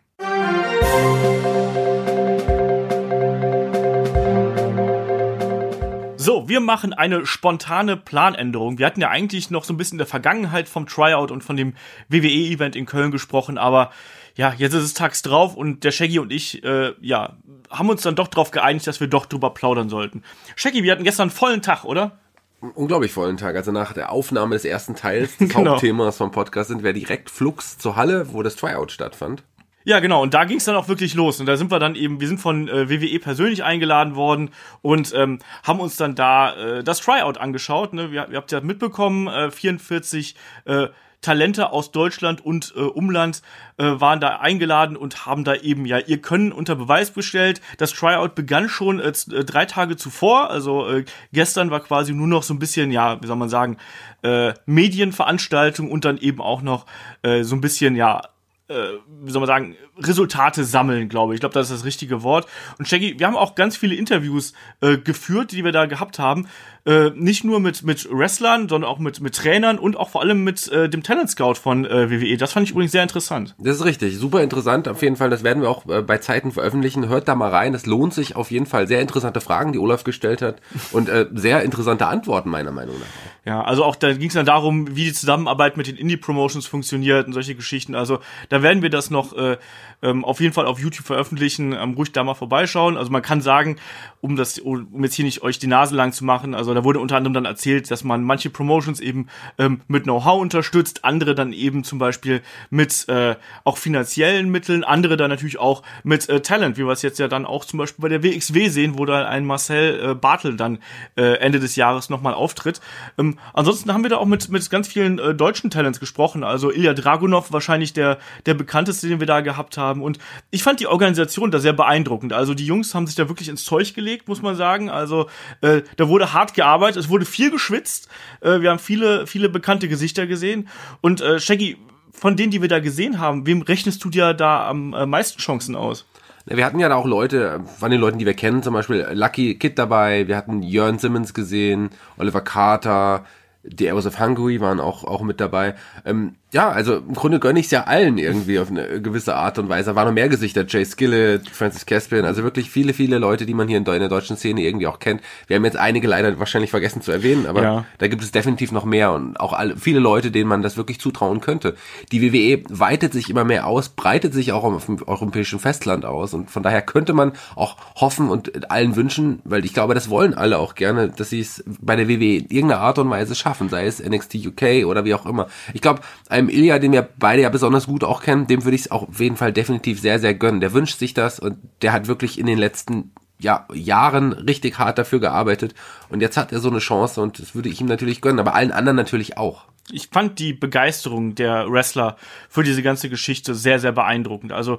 So, 6.18 6.46
wir 6.46 6.60
machen 6.60 6.92
eine 6.92 7.24
spontane 7.24 7.96
Planänderung. 7.96 8.76
Wir 8.76 8.84
hatten 8.84 9.00
ja 9.00 9.08
eigentlich 9.08 9.50
noch 9.50 9.64
so 9.64 9.72
ein 9.72 9.78
bisschen 9.78 9.96
der 9.96 10.06
Vergangenheit 10.06 10.68
vom 10.68 10.86
Tryout 10.86 11.30
und 11.30 11.42
von 11.42 11.56
dem 11.56 11.72
WWE-Event 12.10 12.76
in 12.76 12.84
Köln 12.84 13.10
gesprochen, 13.10 13.56
aber 13.56 13.92
ja, 14.34 14.52
jetzt 14.58 14.74
ist 14.74 14.82
es 14.82 14.92
tags 14.92 15.22
drauf 15.22 15.56
und 15.56 15.84
der 15.84 15.90
Shaggy 15.90 16.18
und 16.18 16.30
ich, 16.34 16.62
äh, 16.64 16.92
ja, 17.00 17.38
haben 17.70 17.88
uns 17.88 18.02
dann 18.02 18.14
doch 18.14 18.28
darauf 18.28 18.50
geeinigt, 18.50 18.86
dass 18.86 19.00
wir 19.00 19.08
doch 19.08 19.24
drüber 19.24 19.54
plaudern 19.54 19.88
sollten. 19.88 20.22
Shaggy, 20.54 20.82
wir 20.82 20.92
hatten 20.92 21.04
gestern 21.04 21.30
einen 21.30 21.30
vollen 21.30 21.62
Tag, 21.62 21.84
oder? 21.84 22.18
Unglaublich 22.60 23.12
vollen 23.12 23.36
Tag. 23.36 23.56
Also 23.56 23.72
nach 23.72 23.92
der 23.92 24.12
Aufnahme 24.12 24.54
des 24.54 24.64
ersten 24.64 24.94
Teils 24.94 25.36
des 25.36 25.48
genau. 25.54 25.72
Hauptthemas 25.72 26.16
vom 26.16 26.30
Podcast 26.30 26.68
sind 26.68 26.82
wir 26.82 26.92
direkt 26.92 27.30
flugs 27.30 27.78
zur 27.78 27.96
Halle, 27.96 28.32
wo 28.32 28.42
das 28.42 28.56
Tryout 28.56 28.90
stattfand. 28.90 29.42
Ja, 29.84 30.00
genau. 30.00 30.20
Und 30.20 30.34
da 30.34 30.44
ging 30.44 30.56
es 30.56 30.64
dann 30.64 30.74
auch 30.74 30.88
wirklich 30.88 31.14
los. 31.14 31.38
Und 31.38 31.46
da 31.46 31.56
sind 31.56 31.70
wir 31.70 31.78
dann 31.78 31.94
eben, 31.94 32.20
wir 32.20 32.26
sind 32.26 32.38
von 32.38 32.66
äh, 32.66 32.90
WWE 32.90 33.20
persönlich 33.20 33.62
eingeladen 33.62 34.16
worden 34.16 34.50
und 34.82 35.14
ähm, 35.14 35.38
haben 35.62 35.78
uns 35.78 35.94
dann 35.96 36.16
da 36.16 36.56
äh, 36.56 36.82
das 36.82 37.00
Tryout 37.00 37.38
angeschaut. 37.38 37.92
Ne? 37.92 38.10
Wir, 38.10 38.28
ihr 38.28 38.36
habt 38.36 38.50
ja 38.50 38.60
mitbekommen, 38.60 39.28
äh, 39.28 39.48
44 39.52 40.34
äh, 40.64 40.88
Talente 41.20 41.72
aus 41.72 41.90
Deutschland 41.90 42.44
und 42.44 42.72
äh, 42.76 42.80
Umland 42.80 43.42
äh, 43.78 43.84
waren 43.84 44.20
da 44.20 44.36
eingeladen 44.36 44.96
und 44.96 45.26
haben 45.26 45.44
da 45.44 45.54
eben 45.54 45.86
ja 45.86 45.98
ihr 45.98 46.20
Können 46.20 46.52
unter 46.52 46.76
Beweis 46.76 47.14
gestellt. 47.14 47.60
Das 47.78 47.92
Tryout 47.92 48.34
begann 48.34 48.68
schon 48.68 49.00
äh, 49.00 49.08
äh, 49.08 49.44
drei 49.44 49.66
Tage 49.66 49.96
zuvor, 49.96 50.50
also 50.50 50.88
äh, 50.88 51.04
gestern 51.32 51.70
war 51.70 51.80
quasi 51.80 52.12
nur 52.12 52.28
noch 52.28 52.42
so 52.42 52.54
ein 52.54 52.58
bisschen, 52.58 52.90
ja, 52.90 53.20
wie 53.22 53.26
soll 53.26 53.36
man 53.36 53.48
sagen, 53.48 53.76
äh, 54.22 54.54
Medienveranstaltung 54.66 55.90
und 55.90 56.04
dann 56.04 56.18
eben 56.18 56.40
auch 56.40 56.62
noch 56.62 56.86
äh, 57.22 57.42
so 57.42 57.54
ein 57.56 57.60
bisschen, 57.60 57.96
ja, 57.96 58.22
äh, 58.68 58.74
wie 59.22 59.30
soll 59.30 59.40
man 59.40 59.46
sagen, 59.46 59.76
Resultate 59.98 60.64
sammeln, 60.64 61.08
glaube 61.08 61.32
ich. 61.32 61.36
Ich 61.36 61.40
glaube, 61.40 61.54
das 61.54 61.70
ist 61.70 61.80
das 61.80 61.84
richtige 61.84 62.22
Wort. 62.22 62.46
Und 62.78 62.88
Shaggy, 62.88 63.18
wir 63.18 63.26
haben 63.26 63.36
auch 63.36 63.54
ganz 63.54 63.76
viele 63.76 63.94
Interviews 63.94 64.52
äh, 64.80 64.98
geführt, 64.98 65.52
die 65.52 65.64
wir 65.64 65.72
da 65.72 65.86
gehabt 65.86 66.18
haben. 66.18 66.48
Äh, 66.86 67.10
nicht 67.16 67.42
nur 67.42 67.58
mit, 67.58 67.82
mit 67.82 68.08
Wrestlern, 68.12 68.68
sondern 68.68 68.88
auch 68.88 69.00
mit, 69.00 69.20
mit 69.20 69.34
Trainern 69.34 69.76
und 69.76 69.96
auch 69.96 70.10
vor 70.10 70.20
allem 70.20 70.44
mit 70.44 70.68
äh, 70.68 70.88
dem 70.88 71.02
Talent 71.02 71.28
Scout 71.28 71.54
von 71.54 71.84
äh, 71.84 72.10
WWE. 72.10 72.36
Das 72.36 72.52
fand 72.52 72.64
ich 72.64 72.70
übrigens 72.70 72.92
sehr 72.92 73.02
interessant. 73.02 73.56
Das 73.58 73.76
ist 73.76 73.84
richtig, 73.84 74.16
super 74.18 74.40
interessant. 74.40 74.86
Auf 74.86 75.02
jeden 75.02 75.16
Fall, 75.16 75.28
das 75.28 75.42
werden 75.42 75.62
wir 75.62 75.68
auch 75.68 75.84
äh, 75.88 76.02
bei 76.02 76.18
Zeiten 76.18 76.52
veröffentlichen. 76.52 77.08
Hört 77.08 77.26
da 77.26 77.34
mal 77.34 77.50
rein. 77.50 77.74
Es 77.74 77.86
lohnt 77.86 78.14
sich 78.14 78.36
auf 78.36 78.52
jeden 78.52 78.66
Fall. 78.66 78.86
Sehr 78.86 79.00
interessante 79.00 79.40
Fragen, 79.40 79.72
die 79.72 79.80
Olaf 79.80 80.04
gestellt 80.04 80.42
hat 80.42 80.62
und 80.92 81.08
äh, 81.08 81.26
sehr 81.34 81.62
interessante 81.62 82.06
Antworten 82.06 82.50
meiner 82.50 82.70
Meinung 82.70 82.94
nach. 83.00 83.06
Ja, 83.44 83.62
also 83.62 83.84
auch 83.84 83.96
da 83.96 84.12
ging 84.12 84.28
es 84.28 84.34
dann 84.34 84.46
darum, 84.46 84.96
wie 84.96 85.04
die 85.04 85.12
Zusammenarbeit 85.12 85.76
mit 85.76 85.88
den 85.88 85.96
Indie-Promotions 85.96 86.66
funktioniert 86.66 87.26
und 87.26 87.32
solche 87.32 87.56
Geschichten. 87.56 87.96
Also 87.96 88.20
da 88.48 88.62
werden 88.62 88.82
wir 88.82 88.90
das 88.90 89.10
noch 89.10 89.32
äh, 89.36 89.56
ähm, 90.02 90.24
auf 90.24 90.40
jeden 90.40 90.52
Fall 90.52 90.66
auf 90.66 90.78
YouTube 90.78 91.06
veröffentlichen. 91.06 91.72
Ähm, 91.72 91.94
ruhig 91.94 92.12
da 92.12 92.24
mal 92.24 92.34
vorbeischauen. 92.34 92.96
Also 92.96 93.10
man 93.10 93.22
kann 93.22 93.40
sagen, 93.40 93.76
um 94.20 94.36
das, 94.36 94.58
um 94.58 95.02
jetzt 95.02 95.14
hier 95.14 95.24
nicht 95.24 95.42
euch 95.42 95.58
die 95.58 95.66
Nase 95.66 95.94
lang 95.94 96.12
zu 96.12 96.24
machen, 96.24 96.54
also 96.54 96.74
da 96.74 96.84
wurde 96.84 97.00
unter 97.00 97.16
anderem 97.16 97.34
dann 97.34 97.44
erzählt, 97.44 97.90
dass 97.90 98.04
man 98.04 98.22
manche 98.22 98.50
Promotions 98.50 99.00
eben 99.00 99.28
ähm, 99.58 99.80
mit 99.88 100.04
Know-how 100.04 100.40
unterstützt, 100.40 101.04
andere 101.04 101.34
dann 101.34 101.52
eben 101.52 101.84
zum 101.84 101.98
Beispiel 101.98 102.42
mit 102.70 103.08
äh, 103.08 103.36
auch 103.64 103.78
finanziellen 103.78 104.50
Mitteln, 104.50 104.84
andere 104.84 105.16
dann 105.16 105.30
natürlich 105.30 105.58
auch 105.58 105.82
mit 106.02 106.28
äh, 106.28 106.40
Talent, 106.40 106.76
wie 106.76 106.84
wir 106.84 106.92
es 106.92 107.02
jetzt 107.02 107.18
ja 107.18 107.28
dann 107.28 107.46
auch 107.46 107.64
zum 107.64 107.78
Beispiel 107.78 108.02
bei 108.02 108.08
der 108.08 108.22
WXW 108.22 108.68
sehen, 108.68 108.98
wo 108.98 109.04
da 109.04 109.26
ein 109.26 109.46
Marcel 109.46 110.10
äh, 110.10 110.14
Bartel 110.14 110.56
dann 110.56 110.78
äh, 111.16 111.38
Ende 111.38 111.60
des 111.60 111.76
Jahres 111.76 112.10
nochmal 112.10 112.34
auftritt. 112.34 112.80
Ähm, 113.18 113.38
ansonsten 113.54 113.92
haben 113.92 114.02
wir 114.02 114.10
da 114.10 114.16
auch 114.16 114.26
mit, 114.26 114.48
mit 114.48 114.68
ganz 114.70 114.88
vielen 114.88 115.18
äh, 115.18 115.34
deutschen 115.34 115.70
Talents 115.70 116.00
gesprochen, 116.00 116.44
also 116.44 116.70
Ilya 116.70 116.94
Dragunov 116.94 117.52
wahrscheinlich 117.52 117.92
der, 117.92 118.18
der 118.46 118.54
bekannteste, 118.54 119.08
den 119.08 119.20
wir 119.20 119.26
da 119.26 119.40
gehabt 119.40 119.78
haben 119.78 119.85
und 119.92 120.18
ich 120.50 120.62
fand 120.62 120.80
die 120.80 120.86
Organisation 120.86 121.50
da 121.50 121.58
sehr 121.58 121.72
beeindruckend, 121.72 122.32
also 122.32 122.54
die 122.54 122.66
Jungs 122.66 122.94
haben 122.94 123.06
sich 123.06 123.16
da 123.16 123.28
wirklich 123.28 123.48
ins 123.48 123.64
Zeug 123.64 123.94
gelegt, 123.94 124.28
muss 124.28 124.42
man 124.42 124.56
sagen, 124.56 124.90
also 124.90 125.28
äh, 125.60 125.82
da 125.96 126.08
wurde 126.08 126.32
hart 126.32 126.54
gearbeitet, 126.54 127.02
es 127.02 127.08
wurde 127.08 127.24
viel 127.24 127.50
geschwitzt. 127.50 128.08
Äh, 128.40 128.60
wir 128.60 128.70
haben 128.70 128.78
viele, 128.78 129.26
viele 129.26 129.48
bekannte 129.48 129.88
Gesichter 129.88 130.26
gesehen. 130.26 130.68
Und 131.00 131.20
äh, 131.20 131.40
Shaggy, 131.40 131.76
von 132.12 132.36
denen, 132.36 132.50
die 132.50 132.62
wir 132.62 132.68
da 132.68 132.80
gesehen 132.80 133.20
haben, 133.20 133.46
wem 133.46 133.62
rechnest 133.62 134.02
du 134.04 134.10
dir 134.10 134.34
da 134.34 134.68
am 134.68 134.94
äh, 134.94 135.06
meisten 135.06 135.38
Chancen 135.38 135.76
aus? 135.76 136.06
Wir 136.46 136.64
hatten 136.64 136.78
ja 136.78 136.88
da 136.88 136.94
auch 136.94 137.06
Leute, 137.06 137.60
von 137.78 137.90
den 137.90 138.00
Leuten, 138.00 138.18
die 138.18 138.26
wir 138.26 138.34
kennen, 138.34 138.62
zum 138.62 138.72
Beispiel 138.72 139.04
Lucky 139.12 139.58
Kid 139.58 139.78
dabei, 139.78 140.28
wir 140.28 140.36
hatten 140.36 140.62
Jörn 140.62 140.98
Simmons 140.98 141.34
gesehen, 141.34 141.90
Oliver 142.18 142.40
Carter, 142.40 143.24
die 143.64 143.90
Arrows 143.90 144.06
of 144.06 144.20
Hungary 144.20 144.60
waren 144.60 144.78
auch, 144.78 145.02
auch 145.02 145.22
mit 145.22 145.40
dabei. 145.40 145.74
Ähm, 146.04 146.36
ja, 146.52 146.70
also 146.70 146.98
im 146.98 147.14
Grunde 147.14 147.40
gönne 147.40 147.58
ich 147.58 147.66
es 147.66 147.72
ja 147.72 147.84
allen 147.84 148.18
irgendwie 148.18 148.60
auf 148.60 148.70
eine 148.70 149.02
gewisse 149.02 149.34
Art 149.34 149.58
und 149.58 149.68
Weise. 149.68 149.90
Da 149.90 149.96
waren 149.96 150.06
noch 150.06 150.14
mehr 150.14 150.28
Gesichter, 150.28 150.64
Jay 150.66 150.84
Skillett, 150.84 151.50
Francis 151.50 151.86
Caspian, 151.86 152.24
also 152.24 152.44
wirklich 152.44 152.70
viele, 152.70 152.94
viele 152.94 153.18
Leute, 153.18 153.46
die 153.46 153.54
man 153.54 153.66
hier 153.66 153.78
in 153.78 153.84
der 153.84 154.08
deutschen 154.08 154.36
Szene 154.36 154.60
irgendwie 154.60 154.86
auch 154.86 155.00
kennt. 155.00 155.22
Wir 155.48 155.56
haben 155.56 155.64
jetzt 155.64 155.76
einige 155.76 156.06
leider 156.06 156.38
wahrscheinlich 156.38 156.70
vergessen 156.70 157.02
zu 157.02 157.10
erwähnen, 157.10 157.46
aber 157.46 157.62
ja. 157.62 157.84
da 157.98 158.06
gibt 158.06 158.22
es 158.22 158.30
definitiv 158.30 158.70
noch 158.70 158.84
mehr 158.84 159.12
und 159.12 159.40
auch 159.40 159.54
alle, 159.54 159.76
viele 159.76 159.98
Leute, 159.98 160.30
denen 160.30 160.48
man 160.48 160.62
das 160.62 160.76
wirklich 160.76 161.00
zutrauen 161.00 161.40
könnte. 161.40 161.74
Die 162.12 162.22
WWE 162.22 162.62
weitet 162.68 163.12
sich 163.12 163.28
immer 163.28 163.44
mehr 163.44 163.66
aus, 163.66 163.88
breitet 163.88 164.32
sich 164.32 164.52
auch 164.52 164.62
auf 164.62 164.86
dem 164.86 165.02
europäischen 165.02 165.58
Festland 165.58 166.04
aus 166.04 166.32
und 166.32 166.48
von 166.48 166.62
daher 166.62 166.80
könnte 166.80 167.12
man 167.12 167.32
auch 167.56 167.76
hoffen 167.96 168.28
und 168.28 168.70
allen 168.70 168.94
wünschen, 168.94 169.40
weil 169.42 169.64
ich 169.64 169.74
glaube, 169.74 169.94
das 169.94 170.10
wollen 170.10 170.32
alle 170.32 170.58
auch 170.58 170.76
gerne, 170.76 171.08
dass 171.08 171.30
sie 171.30 171.40
es 171.40 171.64
bei 171.66 171.96
der 171.96 172.08
WWE 172.08 172.36
in 172.36 172.46
irgendeiner 172.50 172.82
Art 172.82 173.00
und 173.00 173.10
Weise 173.10 173.34
schaffen, 173.34 173.68
sei 173.68 173.86
es 173.86 174.00
NXT 174.00 174.46
UK 174.46 174.86
oder 174.86 175.04
wie 175.04 175.14
auch 175.14 175.26
immer. 175.26 175.48
Ich 175.74 175.80
glaube, 175.80 176.02
einem 176.36 176.48
Ilya, 176.48 176.78
den 176.78 176.92
wir 176.92 177.02
beide 177.02 177.42
ja 177.42 177.48
besonders 177.48 177.86
gut 177.86 178.04
auch 178.04 178.22
kennen, 178.22 178.46
dem 178.46 178.64
würde 178.64 178.76
ich 178.76 178.82
es 178.82 178.90
auch 178.90 179.08
auf 179.08 179.20
jeden 179.20 179.36
Fall 179.36 179.52
definitiv 179.52 180.00
sehr, 180.00 180.18
sehr 180.18 180.34
gönnen. 180.34 180.60
Der 180.60 180.72
wünscht 180.72 180.98
sich 180.98 181.14
das 181.14 181.40
und 181.40 181.56
der 181.82 181.92
hat 181.92 182.08
wirklich 182.08 182.38
in 182.38 182.46
den 182.46 182.58
letzten 182.58 183.12
ja, 183.38 183.66
Jahren 183.72 184.32
richtig 184.32 184.78
hart 184.78 184.98
dafür 184.98 185.20
gearbeitet 185.20 185.74
und 186.08 186.20
jetzt 186.20 186.36
hat 186.36 186.52
er 186.52 186.60
so 186.60 186.70
eine 186.70 186.78
Chance 186.78 187.20
und 187.20 187.38
das 187.38 187.54
würde 187.54 187.68
ich 187.68 187.80
ihm 187.80 187.86
natürlich 187.86 188.20
gönnen, 188.20 188.40
aber 188.40 188.54
allen 188.54 188.72
anderen 188.72 188.96
natürlich 188.96 189.36
auch 189.36 189.66
ich 189.92 190.08
fand 190.08 190.40
die 190.40 190.52
Begeisterung 190.52 191.36
der 191.36 191.70
Wrestler 191.70 192.16
für 192.48 192.64
diese 192.64 192.82
ganze 192.82 193.08
Geschichte 193.08 193.54
sehr, 193.54 193.78
sehr 193.78 193.92
beeindruckend. 193.92 194.52
Also, 194.52 194.78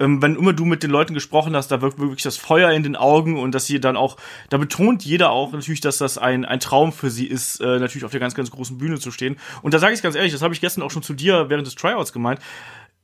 ähm, 0.00 0.20
wenn 0.20 0.34
immer 0.34 0.52
du 0.52 0.64
mit 0.64 0.82
den 0.82 0.90
Leuten 0.90 1.14
gesprochen 1.14 1.54
hast, 1.54 1.68
da 1.68 1.80
wirkt 1.80 2.00
wirklich 2.00 2.24
das 2.24 2.36
Feuer 2.36 2.72
in 2.72 2.82
den 2.82 2.96
Augen 2.96 3.38
und 3.38 3.54
dass 3.54 3.66
sie 3.66 3.80
dann 3.80 3.96
auch, 3.96 4.16
da 4.50 4.56
betont 4.56 5.04
jeder 5.04 5.30
auch 5.30 5.52
natürlich, 5.52 5.80
dass 5.80 5.98
das 5.98 6.18
ein, 6.18 6.44
ein 6.44 6.58
Traum 6.58 6.92
für 6.92 7.10
sie 7.10 7.26
ist, 7.26 7.60
äh, 7.60 7.78
natürlich 7.78 8.04
auf 8.04 8.10
der 8.10 8.20
ganz, 8.20 8.34
ganz 8.34 8.50
großen 8.50 8.78
Bühne 8.78 8.98
zu 8.98 9.12
stehen. 9.12 9.36
Und 9.62 9.74
da 9.74 9.78
sage 9.78 9.94
ich 9.94 10.02
ganz 10.02 10.16
ehrlich, 10.16 10.32
das 10.32 10.42
habe 10.42 10.54
ich 10.54 10.60
gestern 10.60 10.82
auch 10.82 10.90
schon 10.90 11.04
zu 11.04 11.14
dir 11.14 11.48
während 11.48 11.66
des 11.66 11.76
Tryouts 11.76 12.12
gemeint. 12.12 12.40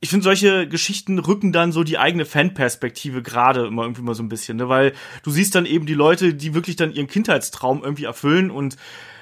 Ich 0.01 0.09
finde, 0.09 0.23
solche 0.23 0.67
Geschichten 0.67 1.17
rücken 1.19 1.51
dann 1.51 1.71
so 1.71 1.83
die 1.83 1.97
eigene 1.97 2.25
Fanperspektive 2.25 3.23
gerade 3.23 3.65
immer 3.67 3.83
irgendwie 3.83 4.01
mal 4.01 4.13
so 4.13 4.23
ein 4.23 4.29
bisschen, 4.29 4.57
ne? 4.57 4.69
weil 4.69 4.93
du 5.23 5.31
siehst 5.31 5.55
dann 5.55 5.65
eben 5.65 5.85
die 5.85 5.93
Leute, 5.93 6.33
die 6.33 6.53
wirklich 6.53 6.75
dann 6.75 6.93
ihren 6.93 7.07
Kindheitstraum 7.07 7.83
irgendwie 7.83 8.03
erfüllen 8.03 8.51
und 8.51 8.77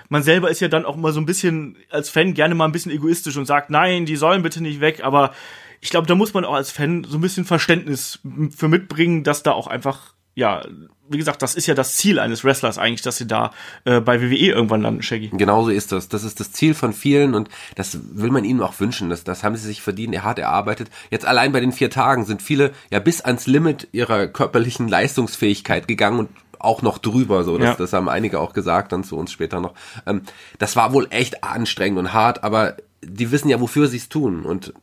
man 0.10 0.24
selber 0.24 0.50
ist 0.52 0.60
ja 0.60 0.68
dann 0.68 0.86
auch 0.86 0.96
mal 0.96 1.14
so 1.14 1.20
ein 1.20 1.26
bisschen 1.26 1.78
als 1.90 2.10
Fan 2.10 2.34
gerne 2.34 2.56
mal 2.56 2.66
ein 2.66 2.72
bisschen 2.72 2.92
egoistisch 2.92 3.38
und 3.38 3.46
sagt, 3.46 3.70
nein, 3.70 4.06
die 4.06 4.16
sollen 4.16 4.44
bitte 4.44 4.62
nicht 4.62 4.80
weg, 4.80 5.04
aber 5.04 5.34
ich 5.82 5.90
glaube, 5.90 6.08
da 6.08 6.16
muss 6.16 6.34
man 6.34 6.46
auch 6.46 6.54
als 6.54 6.72
Fan 6.72 7.04
so 7.04 7.18
ein 7.18 7.22
bisschen 7.22 7.46
Verständnis 7.46 8.20
für 8.56 8.68
mitbringen, 8.68 9.24
dass 9.24 9.44
da 9.44 9.52
auch 9.52 9.68
einfach, 9.68 10.14
ja, 10.36 10.66
wie 11.10 11.18
gesagt, 11.18 11.42
das 11.42 11.54
ist 11.54 11.68
ja 11.68 11.76
das 11.76 11.96
Ziel 11.96 12.18
eines 12.18 12.44
Wrestlers 12.44 12.78
eigentlich, 12.78 13.02
dass 13.02 13.18
sie 13.18 13.28
da 13.28 13.52
äh, 13.86 14.00
bei 14.00 14.22
WWE 14.22 14.36
irgendwann 14.36 14.82
landen, 14.82 15.04
Shaggy. 15.04 15.30
Genauso 15.30 15.70
ist 15.70 15.92
das. 15.92 16.08
Das 16.08 16.24
ist 16.24 16.40
das 16.40 16.52
Ziel 16.52 16.74
von 16.74 16.94
vielen 16.94 17.36
und 17.36 17.50
das 17.76 17.98
will 18.14 18.32
man 18.32 18.46
ihnen 18.46 18.62
auch 18.62 18.80
wünschen. 18.80 19.10
Das, 19.10 19.24
das 19.24 19.44
haben 19.44 19.56
sie 19.56 19.68
sich 19.68 19.82
verdient, 19.82 20.16
er 20.16 20.24
hat 20.24 20.40
erarbeitet. 20.40 20.90
Jetzt 21.12 21.26
allein 21.26 21.52
bei 21.52 21.60
den 21.60 21.72
vier 21.72 21.90
Tagen 21.90 22.26
sind 22.26 22.42
viele 22.42 22.72
ja 22.90 23.00
bis 23.00 23.22
ans 23.22 23.48
Limit 23.48 23.90
ihrer 23.92 24.28
körperlichen 24.28 24.88
Leistungsfähigkeit 24.88 25.88
gegangen 25.88 26.20
und 26.20 26.30
auch 26.58 26.82
noch 26.82 26.98
drüber, 26.98 27.44
so 27.44 27.58
das, 27.58 27.68
ja. 27.68 27.76
das 27.76 27.92
haben 27.92 28.08
einige 28.08 28.40
auch 28.40 28.54
gesagt 28.54 28.94
dann 28.94 29.04
zu 29.04 29.18
uns 29.18 29.32
später 29.32 29.60
noch. 29.60 29.74
Ähm, 30.06 30.22
das 30.58 30.76
war 30.76 30.94
wohl 30.94 31.08
echt 31.10 31.44
anstrengend 31.44 32.00
und 32.00 32.14
hart, 32.14 32.44
aber 32.44 32.78
die 33.04 33.32
wissen 33.32 33.50
ja, 33.50 33.60
wofür 33.60 33.88
sie 33.88 33.98
es 33.98 34.08
tun 34.08 34.46
und 34.46 34.74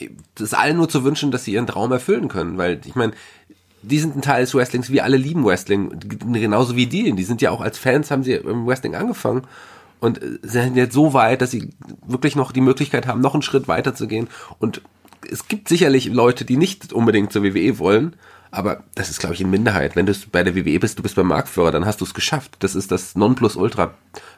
es 0.00 0.40
ist 0.40 0.54
allen 0.54 0.76
nur 0.76 0.88
zu 0.88 1.04
wünschen, 1.04 1.30
dass 1.30 1.44
sie 1.44 1.52
ihren 1.52 1.66
Traum 1.66 1.90
erfüllen 1.92 2.28
können, 2.28 2.58
weil 2.58 2.80
ich 2.84 2.94
meine, 2.94 3.12
die 3.82 3.98
sind 3.98 4.16
ein 4.16 4.22
Teil 4.22 4.42
des 4.42 4.54
Wrestlings, 4.54 4.90
wir 4.90 5.04
alle 5.04 5.16
lieben 5.16 5.44
Wrestling, 5.44 5.98
genauso 6.32 6.76
wie 6.76 6.86
die. 6.86 7.12
Die 7.12 7.24
sind 7.24 7.42
ja 7.42 7.50
auch 7.50 7.60
als 7.60 7.78
Fans, 7.78 8.10
haben 8.10 8.24
sie 8.24 8.32
im 8.32 8.66
Wrestling 8.66 8.94
angefangen 8.94 9.42
und 10.00 10.20
sind 10.42 10.76
jetzt 10.76 10.94
so 10.94 11.12
weit, 11.12 11.42
dass 11.42 11.50
sie 11.50 11.70
wirklich 12.06 12.36
noch 12.36 12.52
die 12.52 12.60
Möglichkeit 12.60 13.06
haben, 13.06 13.20
noch 13.20 13.34
einen 13.34 13.42
Schritt 13.42 13.68
weiter 13.68 13.94
zu 13.94 14.06
gehen. 14.06 14.28
Und 14.58 14.82
es 15.30 15.48
gibt 15.48 15.68
sicherlich 15.68 16.06
Leute, 16.06 16.44
die 16.44 16.56
nicht 16.56 16.92
unbedingt 16.92 17.32
zur 17.32 17.42
WWE 17.42 17.78
wollen, 17.78 18.14
aber 18.50 18.84
das 18.94 19.10
ist, 19.10 19.20
glaube 19.20 19.34
ich, 19.34 19.40
in 19.40 19.50
Minderheit. 19.50 19.96
Wenn 19.96 20.06
du 20.06 20.12
bei 20.32 20.42
der 20.42 20.54
WWE 20.54 20.78
bist, 20.78 20.98
du 20.98 21.02
bist 21.02 21.16
beim 21.16 21.26
Marktführer, 21.26 21.70
dann 21.70 21.84
hast 21.84 22.00
du 22.00 22.04
es 22.04 22.14
geschafft. 22.14 22.56
Das 22.60 22.74
ist 22.74 22.90
das 22.90 23.14
Nonplusultra. 23.14 23.94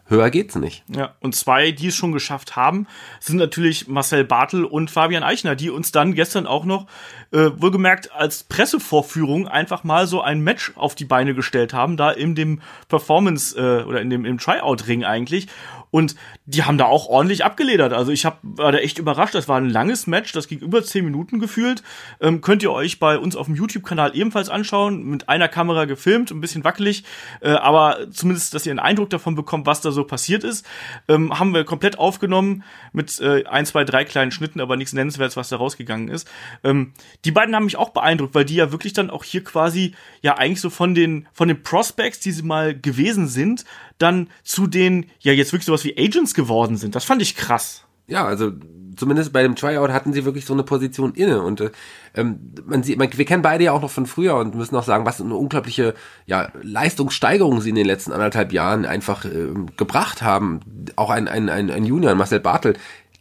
Höher 0.06 0.30
geht's 0.30 0.56
nicht. 0.56 0.82
Ja, 0.88 1.14
und 1.20 1.36
zwei, 1.36 1.70
die 1.70 1.86
es 1.86 1.94
schon 1.94 2.10
geschafft 2.10 2.56
haben, 2.56 2.88
sind 3.20 3.36
natürlich 3.36 3.86
Marcel 3.86 4.24
Bartel 4.24 4.64
und 4.64 4.90
Fabian 4.90 5.22
Eichner, 5.22 5.54
die 5.54 5.70
uns 5.70 5.92
dann 5.92 6.14
gestern 6.14 6.48
auch 6.48 6.64
noch, 6.64 6.86
äh, 7.30 7.50
wohlgemerkt, 7.56 8.12
als 8.12 8.42
Pressevorführung 8.42 9.46
einfach 9.46 9.84
mal 9.84 10.08
so 10.08 10.20
ein 10.20 10.40
Match 10.40 10.72
auf 10.74 10.96
die 10.96 11.04
Beine 11.04 11.34
gestellt 11.34 11.72
haben, 11.72 11.96
da 11.96 12.10
in 12.10 12.34
dem 12.34 12.60
Performance 12.88 13.56
äh, 13.56 13.84
oder 13.84 14.00
in 14.00 14.10
dem 14.10 14.24
im 14.24 14.38
Tryout-Ring 14.38 15.04
eigentlich. 15.04 15.46
Und 15.90 16.14
die 16.46 16.62
haben 16.62 16.78
da 16.78 16.84
auch 16.84 17.08
ordentlich 17.08 17.44
abgeledert. 17.44 17.92
Also 17.92 18.12
ich 18.12 18.24
hab, 18.24 18.38
war 18.42 18.72
da 18.72 18.78
echt 18.78 18.98
überrascht. 18.98 19.34
Das 19.34 19.48
war 19.48 19.58
ein 19.58 19.68
langes 19.68 20.06
Match, 20.06 20.32
das 20.32 20.48
ging 20.48 20.60
über 20.60 20.82
zehn 20.84 21.04
Minuten 21.04 21.40
gefühlt. 21.40 21.82
Ähm, 22.20 22.40
könnt 22.40 22.62
ihr 22.62 22.72
euch 22.72 22.98
bei 22.98 23.18
uns 23.18 23.36
auf 23.36 23.46
dem 23.46 23.56
YouTube-Kanal 23.56 24.16
ebenfalls 24.16 24.48
anschauen. 24.48 25.04
Mit 25.04 25.28
einer 25.28 25.48
Kamera 25.48 25.84
gefilmt, 25.86 26.30
ein 26.30 26.40
bisschen 26.40 26.64
wackelig. 26.64 27.04
Äh, 27.40 27.50
aber 27.50 28.10
zumindest, 28.12 28.54
dass 28.54 28.66
ihr 28.66 28.72
einen 28.72 28.78
Eindruck 28.78 29.10
davon 29.10 29.34
bekommt, 29.34 29.66
was 29.66 29.80
da 29.80 29.90
so 29.90 30.04
passiert 30.04 30.44
ist. 30.44 30.64
Ähm, 31.08 31.38
haben 31.38 31.54
wir 31.54 31.64
komplett 31.64 31.98
aufgenommen 31.98 32.62
mit 32.92 33.20
äh, 33.20 33.44
ein, 33.46 33.66
zwei, 33.66 33.84
drei 33.84 34.04
kleinen 34.04 34.30
Schnitten, 34.30 34.60
aber 34.60 34.76
nichts 34.76 34.92
Nennenswertes, 34.92 35.36
was 35.36 35.48
da 35.48 35.56
rausgegangen 35.56 36.08
ist. 36.08 36.28
Ähm, 36.62 36.92
die 37.24 37.32
beiden 37.32 37.54
haben 37.54 37.64
mich 37.64 37.76
auch 37.76 37.90
beeindruckt, 37.90 38.34
weil 38.34 38.44
die 38.44 38.56
ja 38.56 38.72
wirklich 38.72 38.92
dann 38.92 39.10
auch 39.10 39.24
hier 39.24 39.42
quasi 39.42 39.94
ja 40.22 40.36
eigentlich 40.36 40.60
so 40.60 40.70
von 40.70 40.94
den, 40.94 41.26
von 41.32 41.48
den 41.48 41.62
Prospects, 41.62 42.20
die 42.20 42.32
sie 42.32 42.42
mal 42.42 42.78
gewesen 42.78 43.26
sind, 43.26 43.64
dann 44.00 44.28
zu 44.42 44.66
den, 44.66 45.06
ja, 45.20 45.32
jetzt 45.32 45.52
wirklich 45.52 45.66
sowas 45.66 45.84
wie 45.84 45.96
Agents 45.96 46.34
geworden 46.34 46.76
sind. 46.76 46.94
Das 46.94 47.04
fand 47.04 47.22
ich 47.22 47.36
krass. 47.36 47.84
Ja, 48.06 48.24
also 48.24 48.52
zumindest 48.96 49.32
bei 49.32 49.42
dem 49.42 49.54
Tryout 49.56 49.90
hatten 49.90 50.12
sie 50.12 50.24
wirklich 50.24 50.44
so 50.44 50.52
eine 50.52 50.62
Position 50.62 51.14
inne 51.14 51.42
und 51.42 51.60
äh, 51.60 51.70
ähm, 52.14 52.52
man 52.66 52.82
sieht, 52.82 52.98
man, 52.98 53.08
wir 53.12 53.24
kennen 53.24 53.42
beide 53.42 53.64
ja 53.64 53.72
auch 53.72 53.82
noch 53.82 53.90
von 53.90 54.06
früher 54.06 54.36
und 54.36 54.54
müssen 54.54 54.76
auch 54.76 54.82
sagen, 54.82 55.06
was 55.06 55.20
eine 55.20 55.34
unglaubliche 55.34 55.94
ja, 56.26 56.48
Leistungssteigerung 56.62 57.60
sie 57.60 57.70
in 57.70 57.76
den 57.76 57.86
letzten 57.86 58.12
anderthalb 58.12 58.52
Jahren 58.52 58.84
einfach 58.84 59.24
äh, 59.24 59.48
gebracht 59.76 60.22
haben. 60.22 60.60
Auch 60.96 61.10
ein, 61.10 61.28
ein, 61.28 61.48
ein, 61.48 61.70
ein 61.70 61.84
Junior, 61.84 62.14
Marcel 62.14 62.40
Bartel, 62.40 62.74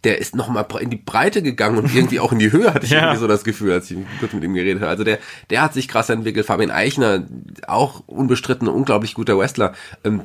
der 0.04 0.18
ist 0.18 0.36
noch 0.36 0.50
mal 0.50 0.66
in 0.80 0.90
die 0.90 0.98
Breite 0.98 1.42
gegangen 1.42 1.78
und 1.78 1.94
irgendwie 1.94 2.20
auch 2.20 2.32
in 2.32 2.40
die 2.40 2.52
Höhe, 2.52 2.74
hatte 2.74 2.86
ich 2.86 2.92
ja. 2.94 3.02
irgendwie 3.02 3.20
so 3.20 3.28
das 3.28 3.44
Gefühl, 3.44 3.74
als 3.74 3.92
ich 3.92 3.98
kurz 4.20 4.34
mit 4.34 4.44
ihm 4.44 4.54
geredet 4.54 4.82
habe. 4.82 4.92
Also 4.92 5.04
der, 5.04 5.20
der 5.50 5.62
hat 5.62 5.74
sich 5.74 5.88
krass 5.88 6.10
entwickelt. 6.10 6.46
Fabian 6.46 6.72
Eichner, 6.72 7.26
auch 7.68 8.04
unbestritten, 8.08 8.68
unglaublich 8.68 9.14
guter 9.14 9.38
Wrestler. 9.38 9.74
Ähm, 10.04 10.22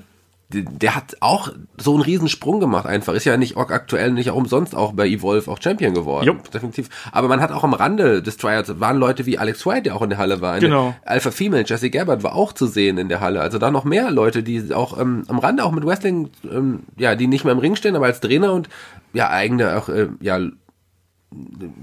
der 0.62 0.94
hat 0.94 1.16
auch 1.20 1.51
so 1.76 1.94
einen 1.94 2.02
Riesensprung 2.02 2.60
gemacht 2.60 2.86
einfach. 2.86 3.14
Ist 3.14 3.24
ja 3.24 3.36
nicht 3.36 3.56
auch 3.56 3.70
aktuell 3.70 4.12
nicht 4.12 4.31
auch 4.31 4.36
umsonst 4.36 4.74
auch 4.74 4.93
bei 4.93 5.06
Evolve 5.06 5.51
auch 5.51 5.60
Champion 5.60 5.94
geworden. 5.94 6.26
Jupp. 6.26 6.51
Definitiv. 6.51 6.89
Aber 7.12 7.28
man 7.28 7.40
hat 7.40 7.52
auch 7.52 7.64
am 7.64 7.74
Rande 7.74 8.22
des 8.22 8.36
Tryouts 8.36 8.81
waren 8.81 8.98
Leute 8.98 9.26
wie 9.26 9.39
Alex 9.39 9.66
White, 9.66 9.82
der 9.82 9.97
auch 9.97 10.02
in 10.02 10.10
der 10.10 10.18
Halle 10.18 10.40
war. 10.40 10.59
Genau. 10.60 10.94
Alpha 11.05 11.31
Female, 11.31 11.64
Jesse 11.66 11.90
Gabbard 11.90 12.22
war 12.22 12.35
auch 12.35 12.52
zu 12.52 12.66
sehen 12.66 12.98
in 12.98 13.09
der 13.09 13.20
Halle. 13.20 13.40
Also 13.40 13.59
da 13.59 13.70
noch 13.70 13.85
mehr 13.85 14.10
Leute, 14.10 14.43
die 14.43 14.72
auch 14.72 14.98
ähm, 14.98 15.24
am 15.28 15.39
Rande 15.39 15.64
auch 15.64 15.72
mit 15.72 15.85
Wrestling, 15.85 16.31
ähm, 16.51 16.81
ja, 16.97 17.14
die 17.14 17.26
nicht 17.26 17.44
mehr 17.44 17.52
im 17.52 17.59
Ring 17.59 17.76
stehen, 17.76 17.97
aber 17.97 18.06
als 18.06 18.20
Trainer 18.20 18.52
und 18.52 18.68
ja, 19.12 19.31
eigene 19.31 19.76
auch, 19.76 19.89
äh, 19.89 20.09
ja, 20.20 20.39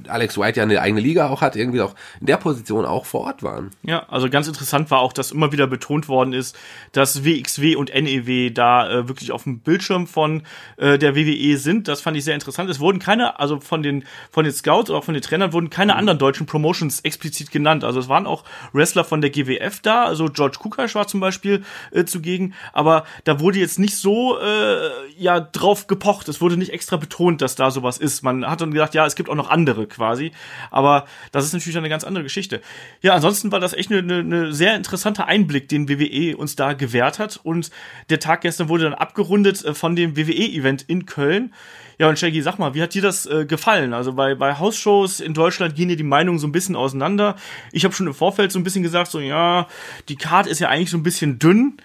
Alex 0.08 0.38
White 0.38 0.58
ja 0.58 0.64
eine 0.64 0.82
eigene 0.82 1.02
Liga 1.02 1.30
auch 1.30 1.42
hat, 1.42 1.56
irgendwie 1.56 1.82
auch 1.82 1.96
in 2.20 2.28
der 2.28 2.38
Position 2.38 2.86
auch 2.86 3.06
vor 3.06 3.22
Ort 3.22 3.44
waren. 3.44 3.72
Ja, 3.84 4.06
also 4.10 4.30
ganz 4.30 4.48
interessant 4.48 4.92
war 4.92 5.00
auch, 5.00 5.14
dass 5.14 5.32
immer 5.32 5.52
wieder 5.52 5.68
betont 5.68 6.08
worden 6.08 6.34
ist, 6.34 6.58
dass 6.92 7.24
WXW 7.24 7.76
und 7.76 7.94
NEW 7.94 8.52
da 8.52 8.90
äh, 8.90 9.08
wirklich 9.08 9.32
auf 9.32 9.44
dem 9.44 9.60
Bildschirm 9.60 10.08
von 10.08 10.44
äh, 10.78 10.98
der 10.98 11.16
WWE 11.16 11.58
sind. 11.58 11.88
Das 11.88 12.02
fand 12.02 12.18
ich 12.18 12.24
sehr 12.24 12.34
interessant. 12.34 12.70
Es 12.70 12.80
wurden 12.80 13.00
keine, 13.00 13.40
also 13.40 13.60
von 13.60 13.84
den 13.84 14.06
von 14.32 14.44
den 14.44 14.54
Scouts 14.54 14.90
oder 14.90 15.00
auch 15.00 15.04
von 15.04 15.14
den 15.14 15.24
Trainern 15.24 15.54
wurden 15.54 15.70
keine 15.70 15.94
mhm. 15.94 16.00
anderen 16.00 16.20
deutschen 16.20 16.46
Promotions 16.46 17.02
explizit 17.02 17.52
genannt. 17.52 17.84
Also 17.84 18.00
es 18.00 18.10
waren 18.10 18.26
auch 18.28 18.44
Wrestler 18.74 19.04
von 19.04 19.22
der 19.22 19.30
GWF 19.30 19.80
da, 19.82 20.04
also 20.04 20.26
George 20.26 20.58
Kukash 20.60 20.96
war 20.96 21.08
zum 21.08 21.20
Beispiel 21.20 21.64
äh, 21.92 22.06
zugegen, 22.06 22.54
aber 22.74 23.06
da 23.24 23.40
wurde 23.40 23.60
jetzt 23.60 23.80
nicht 23.80 23.96
so 23.96 24.38
äh, 24.40 24.90
ja 25.18 25.40
drauf 25.40 25.88
gepocht. 25.88 26.30
Es 26.30 26.42
wurde 26.42 26.58
nicht 26.58 26.74
extra 26.74 26.98
betont, 26.98 27.42
dass 27.42 27.56
da 27.56 27.72
sowas 27.72 27.98
ist. 27.98 28.24
Man 28.24 28.46
hat 28.46 28.62
dann 28.62 28.72
gesagt, 28.72 28.94
ja, 28.94 29.06
es 29.06 29.16
gibt 29.16 29.30
auch 29.30 29.36
noch 29.36 29.41
noch 29.42 29.50
andere 29.50 29.88
quasi. 29.88 30.32
Aber 30.70 31.06
das 31.32 31.46
ist 31.46 31.54
natürlich 31.54 31.78
eine 31.78 31.90
ganz 31.90 32.04
andere 32.04 32.24
Geschichte. 32.24 32.62
Ja, 33.02 33.14
ansonsten 33.14 33.52
war 33.52 33.60
das 33.60 33.74
echt 33.74 33.92
eine, 33.92 34.20
eine 34.20 34.54
sehr 34.54 34.76
interessanter 34.76 35.28
Einblick, 35.28 35.68
den 35.70 35.90
WWE 35.90 36.38
uns 36.38 36.56
da 36.56 36.74
gewährt 36.74 37.20
hat. 37.20 37.40
Und 37.44 37.72
der 38.10 38.20
Tag 38.20 38.42
gestern 38.42 38.70
wurde 38.70 38.86
dann 38.86 38.94
abgerundet 38.94 39.64
äh, 39.64 39.74
von 39.74 39.96
dem 39.96 40.16
WWE-Event 40.16 40.84
in 40.88 41.06
Köln. 41.06 41.54
Ja, 41.98 42.10
und 42.10 42.18
Shaggy, 42.18 42.42
sag 42.42 42.58
mal, 42.58 42.74
wie 42.74 42.82
hat 42.82 42.96
dir 42.96 43.02
das 43.02 43.28
äh, 43.28 43.46
gefallen? 43.46 43.94
Also 43.94 44.14
bei, 44.14 44.34
bei 44.34 44.58
Hausshows 44.58 45.20
in 45.20 45.36
Deutschland 45.36 45.76
gehen 45.76 45.90
ja 45.90 45.96
die 45.96 46.04
Meinungen 46.04 46.40
so 46.40 46.48
ein 46.48 46.52
bisschen 46.52 46.76
auseinander. 46.76 47.36
Ich 47.72 47.84
habe 47.84 47.94
schon 47.94 48.08
im 48.08 48.16
Vorfeld 48.16 48.52
so 48.52 48.60
ein 48.60 48.64
bisschen 48.64 48.82
gesagt, 48.82 49.12
so 49.12 49.20
ja, 49.20 49.68
die 50.10 50.16
Card 50.16 50.48
ist 50.48 50.60
ja 50.60 50.70
eigentlich 50.70 50.90
so 50.90 50.98
ein 50.98 51.04
bisschen 51.04 51.38
dünn. 51.38 51.78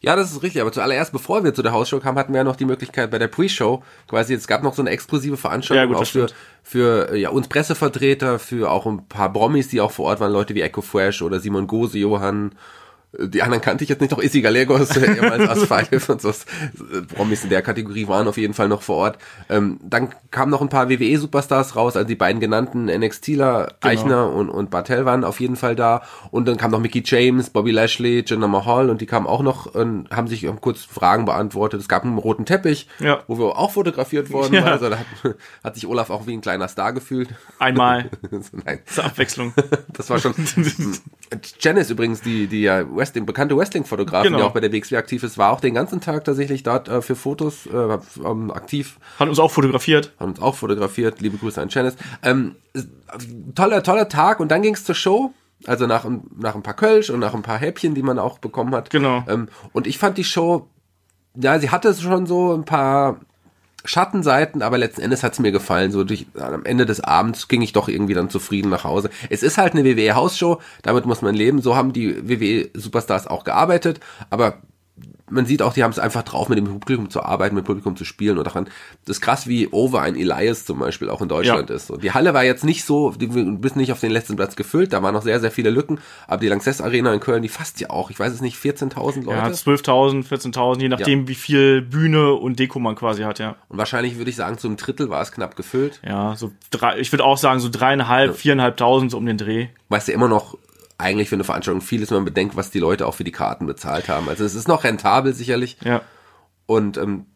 Ja, 0.00 0.16
das 0.16 0.32
ist 0.32 0.42
richtig. 0.42 0.60
Aber 0.60 0.72
zuallererst, 0.72 1.12
bevor 1.12 1.44
wir 1.44 1.54
zu 1.54 1.62
der 1.62 1.72
Hausshow 1.72 2.00
kamen, 2.00 2.18
hatten 2.18 2.32
wir 2.32 2.38
ja 2.38 2.44
noch 2.44 2.56
die 2.56 2.64
Möglichkeit 2.64 3.10
bei 3.10 3.18
der 3.18 3.28
Pre-Show, 3.28 3.82
quasi, 4.08 4.34
es 4.34 4.46
gab 4.46 4.62
noch 4.62 4.74
so 4.74 4.82
eine 4.82 4.90
exklusive 4.90 5.36
Veranstaltung 5.36 5.92
ja, 5.92 5.98
gut, 5.98 6.06
auch 6.06 6.10
für, 6.10 6.26
für 6.62 7.16
ja, 7.16 7.30
uns 7.30 7.48
Pressevertreter, 7.48 8.38
für 8.38 8.70
auch 8.70 8.86
ein 8.86 9.06
paar 9.08 9.32
Promis, 9.32 9.68
die 9.68 9.80
auch 9.80 9.90
vor 9.92 10.06
Ort 10.06 10.20
waren, 10.20 10.32
Leute 10.32 10.54
wie 10.54 10.62
Echo 10.62 10.82
Fresh 10.82 11.22
oder 11.22 11.40
Simon 11.40 11.66
Gose, 11.66 11.98
Johann 11.98 12.52
Die 13.18 13.42
anderen 13.42 13.62
kannte 13.62 13.84
ich 13.84 13.90
jetzt 13.90 14.00
nicht, 14.00 14.10
noch 14.10 14.22
Issy 14.22 14.42
Gallegos, 14.42 14.96
ehemals 14.96 15.48
As 15.70 15.88
5 15.88 16.08
und 16.08 16.20
so. 16.20 16.32
Promis 17.14 17.44
in 17.44 17.50
der 17.50 17.62
Kategorie 17.62 18.08
waren 18.08 18.28
auf 18.28 18.36
jeden 18.36 18.54
Fall 18.54 18.68
noch 18.68 18.82
vor 18.82 18.96
Ort. 18.96 19.18
Ähm, 19.48 19.78
dann 19.82 20.10
kamen 20.30 20.50
noch 20.50 20.60
ein 20.60 20.68
paar 20.68 20.88
WWE-Superstars 20.88 21.76
raus, 21.76 21.96
also 21.96 22.06
die 22.06 22.14
beiden 22.14 22.40
genannten 22.40 22.86
NXTler, 22.86 23.74
genau. 23.80 23.92
Eichner 23.92 24.32
und, 24.32 24.50
und 24.50 24.70
Bartel 24.70 25.04
waren 25.04 25.24
auf 25.24 25.40
jeden 25.40 25.56
Fall 25.56 25.76
da. 25.76 26.02
Und 26.30 26.46
dann 26.46 26.56
kam 26.56 26.70
noch 26.70 26.80
Mickey 26.80 27.02
James, 27.04 27.50
Bobby 27.50 27.70
Lashley, 27.70 28.24
Jinder 28.26 28.48
Mahal 28.48 28.90
und 28.90 29.00
die 29.00 29.06
kamen 29.06 29.26
auch 29.26 29.42
noch, 29.42 29.66
und 29.74 30.10
haben 30.10 30.28
sich 30.28 30.46
kurz 30.60 30.84
Fragen 30.84 31.24
beantwortet. 31.24 31.80
Es 31.80 31.88
gab 31.88 32.04
einen 32.04 32.18
roten 32.18 32.44
Teppich, 32.44 32.88
ja. 32.98 33.22
wo 33.26 33.38
wir 33.38 33.56
auch 33.56 33.70
fotografiert 33.72 34.30
worden 34.30 34.54
ja. 34.54 34.64
waren. 34.64 34.72
Also 34.72 34.90
da 34.90 34.98
hat, 34.98 35.06
hat, 35.64 35.74
sich 35.74 35.86
Olaf 35.86 36.10
auch 36.10 36.26
wie 36.26 36.34
ein 36.34 36.40
kleiner 36.40 36.68
Star 36.68 36.92
gefühlt. 36.92 37.30
Einmal. 37.58 38.10
Nein. 38.64 38.80
Zur 38.86 39.04
Abwechslung. 39.04 39.54
das 39.92 40.10
war 40.10 40.18
schon. 40.18 40.34
Janice 41.60 41.90
übrigens, 41.90 42.20
die, 42.20 42.46
die 42.46 42.62
ja 42.62 42.84
Wrestling, 43.06 43.26
bekannte 43.26 43.56
Wrestling-Fotografin, 43.56 44.32
genau. 44.32 44.38
die 44.38 44.48
auch 44.48 44.52
bei 44.52 44.60
der 44.60 44.72
WXW 44.72 44.96
aktiv 44.96 45.22
ist, 45.22 45.38
war 45.38 45.52
auch 45.52 45.60
den 45.60 45.74
ganzen 45.74 46.00
Tag 46.00 46.24
tatsächlich 46.24 46.62
dort 46.62 46.88
äh, 46.88 47.00
für 47.02 47.14
Fotos 47.14 47.66
äh, 47.66 47.98
ähm, 48.24 48.50
aktiv. 48.50 48.98
Hat 49.18 49.28
uns 49.28 49.38
auch 49.38 49.50
fotografiert. 49.50 50.12
Hat 50.18 50.26
uns 50.26 50.42
auch 50.42 50.54
fotografiert. 50.54 51.20
Liebe 51.20 51.38
Grüße 51.38 51.60
an 51.60 51.68
Janice. 51.68 51.96
Ähm, 52.22 52.56
toller, 53.54 53.82
toller 53.82 54.08
Tag 54.08 54.40
und 54.40 54.50
dann 54.50 54.62
ging 54.62 54.74
es 54.74 54.84
zur 54.84 54.94
Show. 54.94 55.32
Also 55.66 55.86
nach, 55.86 56.06
nach 56.36 56.54
ein 56.54 56.62
paar 56.62 56.74
Kölsch 56.74 57.08
und 57.08 57.20
nach 57.20 57.34
ein 57.34 57.42
paar 57.42 57.58
Häppchen, 57.58 57.94
die 57.94 58.02
man 58.02 58.18
auch 58.18 58.38
bekommen 58.38 58.74
hat. 58.74 58.90
Genau. 58.90 59.24
Ähm, 59.26 59.48
und 59.72 59.86
ich 59.86 59.98
fand 59.98 60.18
die 60.18 60.24
Show, 60.24 60.68
ja, 61.34 61.58
sie 61.58 61.70
hatte 61.70 61.94
schon 61.94 62.26
so 62.26 62.54
ein 62.54 62.64
paar 62.64 63.20
Schattenseiten, 63.86 64.62
aber 64.62 64.78
letzten 64.78 65.02
Endes 65.02 65.22
hat's 65.22 65.38
mir 65.38 65.52
gefallen. 65.52 65.92
So 65.92 66.04
durch, 66.04 66.26
am 66.38 66.64
Ende 66.64 66.86
des 66.86 67.00
Abends 67.00 67.48
ging 67.48 67.62
ich 67.62 67.72
doch 67.72 67.88
irgendwie 67.88 68.14
dann 68.14 68.30
zufrieden 68.30 68.68
nach 68.68 68.84
Hause. 68.84 69.10
Es 69.30 69.42
ist 69.42 69.58
halt 69.58 69.74
eine 69.74 69.84
WWE-Hausshow, 69.84 70.60
damit 70.82 71.06
muss 71.06 71.22
man 71.22 71.34
leben. 71.34 71.60
So 71.62 71.76
haben 71.76 71.92
die 71.92 72.28
WWE-Superstars 72.28 73.26
auch 73.26 73.44
gearbeitet, 73.44 74.00
aber 74.30 74.58
man 75.30 75.46
sieht 75.46 75.62
auch, 75.62 75.72
die 75.72 75.82
haben 75.82 75.90
es 75.90 75.98
einfach 75.98 76.22
drauf, 76.22 76.48
mit 76.48 76.58
dem 76.58 76.66
Publikum 76.66 77.10
zu 77.10 77.22
arbeiten, 77.22 77.54
mit 77.54 77.64
dem 77.64 77.66
Publikum 77.66 77.96
zu 77.96 78.04
spielen 78.04 78.38
und 78.38 78.44
daran, 78.44 78.66
das 79.04 79.16
ist 79.16 79.20
krass, 79.20 79.46
wie 79.46 79.68
over 79.72 80.02
ein 80.02 80.16
Elias 80.16 80.64
zum 80.64 80.78
Beispiel 80.78 81.10
auch 81.10 81.20
in 81.20 81.28
Deutschland 81.28 81.70
ja. 81.70 81.76
ist. 81.76 81.90
Und 81.90 82.02
die 82.02 82.12
Halle 82.12 82.34
war 82.34 82.44
jetzt 82.44 82.64
nicht 82.64 82.84
so, 82.84 83.10
die 83.10 83.26
bist 83.26 83.76
nicht 83.76 83.92
auf 83.92 84.00
den 84.00 84.10
letzten 84.10 84.36
Platz 84.36 84.56
gefüllt, 84.56 84.92
da 84.92 85.02
waren 85.02 85.14
noch 85.14 85.22
sehr, 85.22 85.40
sehr 85.40 85.50
viele 85.50 85.70
Lücken, 85.70 85.98
aber 86.26 86.40
die 86.40 86.48
Lanxess 86.48 86.80
Arena 86.80 87.12
in 87.12 87.20
Köln, 87.20 87.42
die 87.42 87.48
fasst 87.48 87.80
ja 87.80 87.90
auch, 87.90 88.10
ich 88.10 88.18
weiß 88.18 88.32
es 88.32 88.40
nicht, 88.40 88.56
14.000 88.56 89.24
Leute? 89.24 89.38
Ja, 89.38 89.46
12.000, 89.46 90.28
14.000, 90.28 90.80
je 90.80 90.88
nachdem, 90.88 91.22
ja. 91.22 91.28
wie 91.28 91.34
viel 91.34 91.82
Bühne 91.82 92.34
und 92.34 92.58
Deko 92.58 92.78
man 92.78 92.94
quasi 92.94 93.22
hat, 93.22 93.38
ja. 93.38 93.56
Und 93.68 93.78
wahrscheinlich 93.78 94.18
würde 94.18 94.30
ich 94.30 94.36
sagen, 94.36 94.58
zum 94.58 94.76
Drittel 94.76 95.10
war 95.10 95.22
es 95.22 95.32
knapp 95.32 95.56
gefüllt. 95.56 96.00
Ja, 96.06 96.36
so 96.36 96.52
drei, 96.70 96.98
ich 96.98 97.12
würde 97.12 97.24
auch 97.24 97.38
sagen, 97.38 97.60
so 97.60 97.68
dreieinhalb, 97.68 98.30
ja. 98.30 98.36
viereinhalbtausend 98.36 99.10
so 99.10 99.18
um 99.18 99.26
den 99.26 99.38
Dreh. 99.38 99.68
Weißt 99.88 100.08
du, 100.08 100.12
immer 100.12 100.28
noch 100.28 100.56
eigentlich 100.98 101.28
für 101.28 101.36
eine 101.36 101.44
Veranstaltung 101.44 101.82
viel 101.82 102.02
ist, 102.02 102.10
wenn 102.10 102.18
man 102.18 102.24
bedenkt, 102.24 102.56
was 102.56 102.70
die 102.70 102.78
Leute 102.78 103.06
auch 103.06 103.14
für 103.14 103.24
die 103.24 103.32
Karten 103.32 103.66
bezahlt 103.66 104.08
haben. 104.08 104.28
Also 104.28 104.44
es 104.44 104.54
ist 104.54 104.68
noch 104.68 104.84
rentabel 104.84 105.34
sicherlich. 105.34 105.76
Ja. 105.84 106.02
Und 106.66 106.96
ähm, 106.96 107.26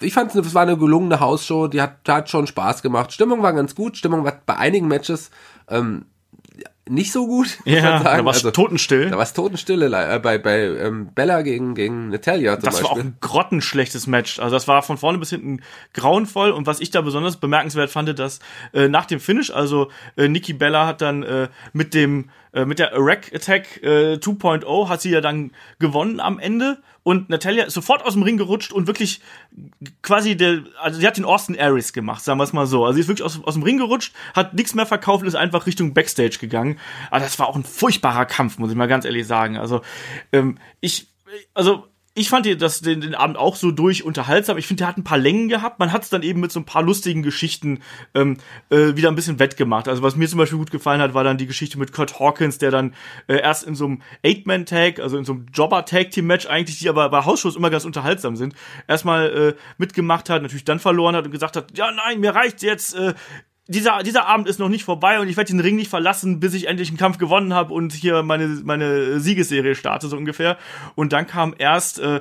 ich 0.00 0.14
fand 0.14 0.34
es 0.34 0.54
war 0.54 0.62
eine 0.62 0.78
gelungene 0.78 1.20
Hausshow, 1.20 1.66
die 1.66 1.82
hat, 1.82 2.08
hat 2.08 2.30
schon 2.30 2.46
Spaß 2.46 2.82
gemacht. 2.82 3.12
Stimmung 3.12 3.42
war 3.42 3.52
ganz 3.52 3.74
gut, 3.74 3.96
Stimmung 3.96 4.24
war 4.24 4.40
bei 4.46 4.56
einigen 4.56 4.86
Matches 4.86 5.30
ähm, 5.68 6.06
nicht 6.88 7.12
so 7.12 7.26
gut. 7.26 7.58
Ja, 7.64 8.00
da 8.02 8.24
war 8.24 8.32
es 8.32 8.38
also, 8.38 8.50
totenstill. 8.50 9.10
Da 9.10 9.16
war 9.16 9.22
es 9.22 9.32
totenstille 9.32 9.86
äh, 9.86 10.18
bei, 10.18 10.38
bei 10.38 10.62
ähm, 10.62 11.10
Bella 11.14 11.42
gegen, 11.42 11.74
gegen 11.74 12.08
Natalia 12.08 12.54
zum 12.58 12.64
Das 12.64 12.74
Beispiel. 12.74 12.84
war 12.84 12.92
auch 12.92 13.00
ein 13.00 13.16
grottenschlechtes 13.20 14.06
Match. 14.08 14.40
Also 14.40 14.56
das 14.56 14.66
war 14.66 14.82
von 14.82 14.98
vorne 14.98 15.18
bis 15.18 15.30
hinten 15.30 15.60
grauenvoll. 15.94 16.50
Und 16.50 16.66
was 16.66 16.80
ich 16.80 16.90
da 16.90 17.00
besonders 17.00 17.36
bemerkenswert 17.36 17.90
fand, 17.90 18.18
dass 18.18 18.40
äh, 18.72 18.88
nach 18.88 19.06
dem 19.06 19.20
Finish, 19.20 19.50
also 19.50 19.90
äh, 20.16 20.26
Nikki 20.26 20.54
Bella 20.54 20.86
hat 20.86 21.00
dann 21.02 21.22
äh, 21.22 21.48
mit 21.72 21.94
dem 21.94 22.30
äh, 22.52 22.64
mit 22.64 22.78
der 22.78 22.90
Rack 22.94 23.32
Attack 23.34 23.82
äh, 23.82 24.14
2.0 24.14 24.88
hat 24.88 25.00
sie 25.00 25.10
ja 25.10 25.20
dann 25.20 25.52
gewonnen 25.78 26.20
am 26.20 26.38
Ende 26.38 26.78
und 27.04 27.30
Natalia 27.30 27.64
ist 27.64 27.74
sofort 27.74 28.04
aus 28.04 28.14
dem 28.14 28.22
Ring 28.22 28.36
gerutscht 28.36 28.72
und 28.72 28.86
wirklich 28.86 29.20
quasi 30.02 30.36
der, 30.36 30.62
also 30.80 31.00
sie 31.00 31.06
hat 31.06 31.16
den 31.16 31.24
Austin 31.24 31.58
Aries 31.58 31.92
gemacht, 31.92 32.22
sagen 32.22 32.38
wir 32.38 32.44
es 32.44 32.52
mal 32.52 32.66
so. 32.66 32.84
Also 32.84 32.94
sie 32.94 33.00
ist 33.00 33.08
wirklich 33.08 33.24
aus, 33.24 33.42
aus 33.42 33.54
dem 33.54 33.64
Ring 33.64 33.78
gerutscht, 33.78 34.14
hat 34.34 34.54
nichts 34.54 34.74
mehr 34.74 34.86
verkauft 34.86 35.22
und 35.22 35.28
ist 35.28 35.34
einfach 35.34 35.66
Richtung 35.66 35.94
Backstage 35.94 36.38
gegangen. 36.40 36.78
Aber 37.10 37.20
das 37.20 37.38
war 37.38 37.48
auch 37.48 37.56
ein 37.56 37.64
furchtbarer 37.64 38.26
Kampf, 38.26 38.58
muss 38.58 38.70
ich 38.70 38.76
mal 38.76 38.86
ganz 38.86 39.04
ehrlich 39.04 39.26
sagen. 39.26 39.56
Also 39.56 39.82
ähm, 40.32 40.58
ich, 40.80 41.08
also 41.54 41.88
ich 42.14 42.28
fand 42.28 42.60
das, 42.60 42.82
den, 42.82 43.00
den 43.00 43.14
Abend 43.14 43.38
auch 43.38 43.56
so 43.56 43.70
durch 43.70 44.04
unterhaltsam. 44.04 44.58
Ich 44.58 44.66
finde, 44.66 44.82
der 44.82 44.88
hat 44.88 44.98
ein 44.98 45.04
paar 45.04 45.16
Längen 45.16 45.48
gehabt. 45.48 45.78
Man 45.78 45.92
hat 45.92 46.02
es 46.02 46.10
dann 46.10 46.22
eben 46.22 46.40
mit 46.40 46.52
so 46.52 46.60
ein 46.60 46.66
paar 46.66 46.82
lustigen 46.82 47.22
Geschichten 47.22 47.80
ähm, 48.14 48.36
äh, 48.68 48.96
wieder 48.96 49.08
ein 49.08 49.14
bisschen 49.14 49.38
wettgemacht. 49.38 49.88
Also 49.88 50.02
was 50.02 50.14
mir 50.14 50.28
zum 50.28 50.38
Beispiel 50.38 50.58
gut 50.58 50.70
gefallen 50.70 51.00
hat, 51.00 51.14
war 51.14 51.24
dann 51.24 51.38
die 51.38 51.46
Geschichte 51.46 51.78
mit 51.78 51.92
Kurt 51.92 52.20
Hawkins, 52.20 52.58
der 52.58 52.70
dann 52.70 52.94
äh, 53.28 53.40
erst 53.40 53.64
in 53.64 53.74
so 53.74 53.86
einem 53.86 54.02
Eight-Man-Tag, 54.22 55.00
also 55.00 55.16
in 55.16 55.24
so 55.24 55.32
einem 55.32 55.46
Jobber-Tag-Team-Match 55.54 56.46
eigentlich, 56.46 56.78
die 56.78 56.90
aber 56.90 57.08
bei 57.08 57.24
Hausshows 57.24 57.56
immer 57.56 57.70
ganz 57.70 57.86
unterhaltsam 57.86 58.36
sind, 58.36 58.54
erstmal 58.88 59.30
äh, 59.30 59.54
mitgemacht 59.78 60.28
hat, 60.28 60.42
natürlich 60.42 60.64
dann 60.64 60.80
verloren 60.80 61.16
hat 61.16 61.24
und 61.24 61.30
gesagt 61.30 61.56
hat, 61.56 61.78
ja 61.78 61.90
nein, 61.92 62.20
mir 62.20 62.34
reicht's 62.34 62.62
jetzt, 62.62 62.94
äh, 62.94 63.14
dieser, 63.68 64.02
dieser 64.02 64.26
Abend 64.26 64.48
ist 64.48 64.58
noch 64.58 64.68
nicht 64.68 64.84
vorbei 64.84 65.20
und 65.20 65.28
ich 65.28 65.36
werde 65.36 65.52
den 65.52 65.60
Ring 65.60 65.76
nicht 65.76 65.90
verlassen, 65.90 66.40
bis 66.40 66.54
ich 66.54 66.66
endlich 66.66 66.88
einen 66.88 66.98
Kampf 66.98 67.18
gewonnen 67.18 67.54
habe 67.54 67.72
und 67.72 67.92
hier 67.92 68.22
meine, 68.22 68.48
meine 68.64 69.20
Siegesserie 69.20 69.74
starte, 69.74 70.08
so 70.08 70.16
ungefähr. 70.16 70.58
Und 70.94 71.12
dann 71.12 71.26
kam 71.26 71.54
erst 71.56 72.00
äh, 72.00 72.20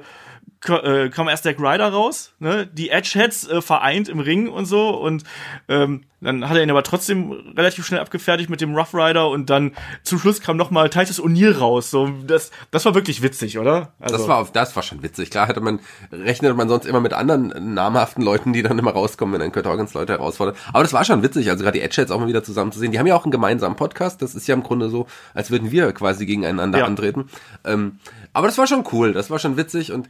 kam 0.62 1.28
erst 1.28 1.44
Zack 1.44 1.60
Ryder 1.60 1.90
raus, 1.90 2.34
ne? 2.40 2.68
Die 2.68 2.90
Edgeheads 2.90 3.48
äh, 3.48 3.62
vereint 3.62 4.10
im 4.10 4.20
Ring 4.20 4.48
und 4.48 4.66
so 4.66 4.90
und 4.90 5.24
ähm, 5.68 6.04
dann 6.24 6.48
hat 6.48 6.56
er 6.56 6.62
ihn 6.62 6.70
aber 6.70 6.84
trotzdem 6.84 7.32
relativ 7.58 7.86
schnell 7.88 8.00
abgefertigt 8.00 8.48
mit 8.48 8.62
dem 8.62 8.76
Rough 8.76 8.94
Rider 8.94 9.30
und 9.30 9.50
dann 9.50 9.72
zum 10.04 10.20
Schluss 10.20 10.40
kam 10.40 10.56
noch 10.56 10.70
mal 10.70 10.88
Titus 10.88 11.20
O'Neill 11.20 11.58
raus. 11.58 11.90
So 11.90 12.10
das 12.28 12.52
das 12.70 12.86
war 12.86 12.94
wirklich 12.94 13.24
witzig, 13.24 13.58
oder? 13.58 13.94
Also, 14.00 14.18
das 14.18 14.28
war 14.28 14.48
das 14.54 14.76
war 14.76 14.84
schon 14.84 15.02
witzig. 15.02 15.32
Klar 15.32 15.48
hätte 15.48 15.62
man 15.62 15.80
rechnet 16.12 16.56
man 16.56 16.70
sonst 16.70 16.86
immer 16.86 17.00
mit 17.02 17.14
anderen 17.14 17.74
namhaften 17.74 18.24
Leuten, 18.24 18.54
die 18.54 18.62
dann 18.62 18.78
immer 18.78 18.92
rauskommen, 18.92 19.34
wenn 19.34 19.42
ein 19.42 19.52
Kurt 19.52 19.66
Hawkins 19.66 19.96
Leute 19.96 20.14
herausfordert. 20.14 20.58
Aber 20.72 20.84
das 20.84 20.94
war 20.94 21.04
schon 21.06 21.24
witzig, 21.24 21.50
also 21.50 21.64
gerade 21.64 21.80
die 21.80 21.84
Edgeheads 21.84 22.12
auch 22.12 22.20
mal 22.20 22.28
wieder 22.28 22.44
zusammen 22.44 22.72
zu 22.72 22.78
sehen. 22.78 22.92
Die 22.92 23.00
haben 23.00 23.08
ja 23.08 23.16
auch 23.16 23.24
einen 23.24 23.32
gemeinsamen 23.32 23.76
Podcast. 23.76 24.22
Das 24.22 24.36
ist 24.36 24.48
ja 24.48 24.54
im 24.54 24.62
Grunde 24.62 24.90
so, 24.90 25.08
als 25.34 25.50
würden 25.50 25.72
wir 25.72 25.92
quasi 25.92 26.28
gegeneinander 26.28 26.80
ja. 26.80 26.86
antreten. 26.86 27.30
Ähm, 27.66 27.98
aber 28.34 28.48
das 28.48 28.58
war 28.58 28.68
schon 28.68 28.86
cool, 28.92 29.14
das 29.14 29.30
war 29.30 29.40
schon 29.40 29.58
witzig 29.58 29.92
und 29.92 30.10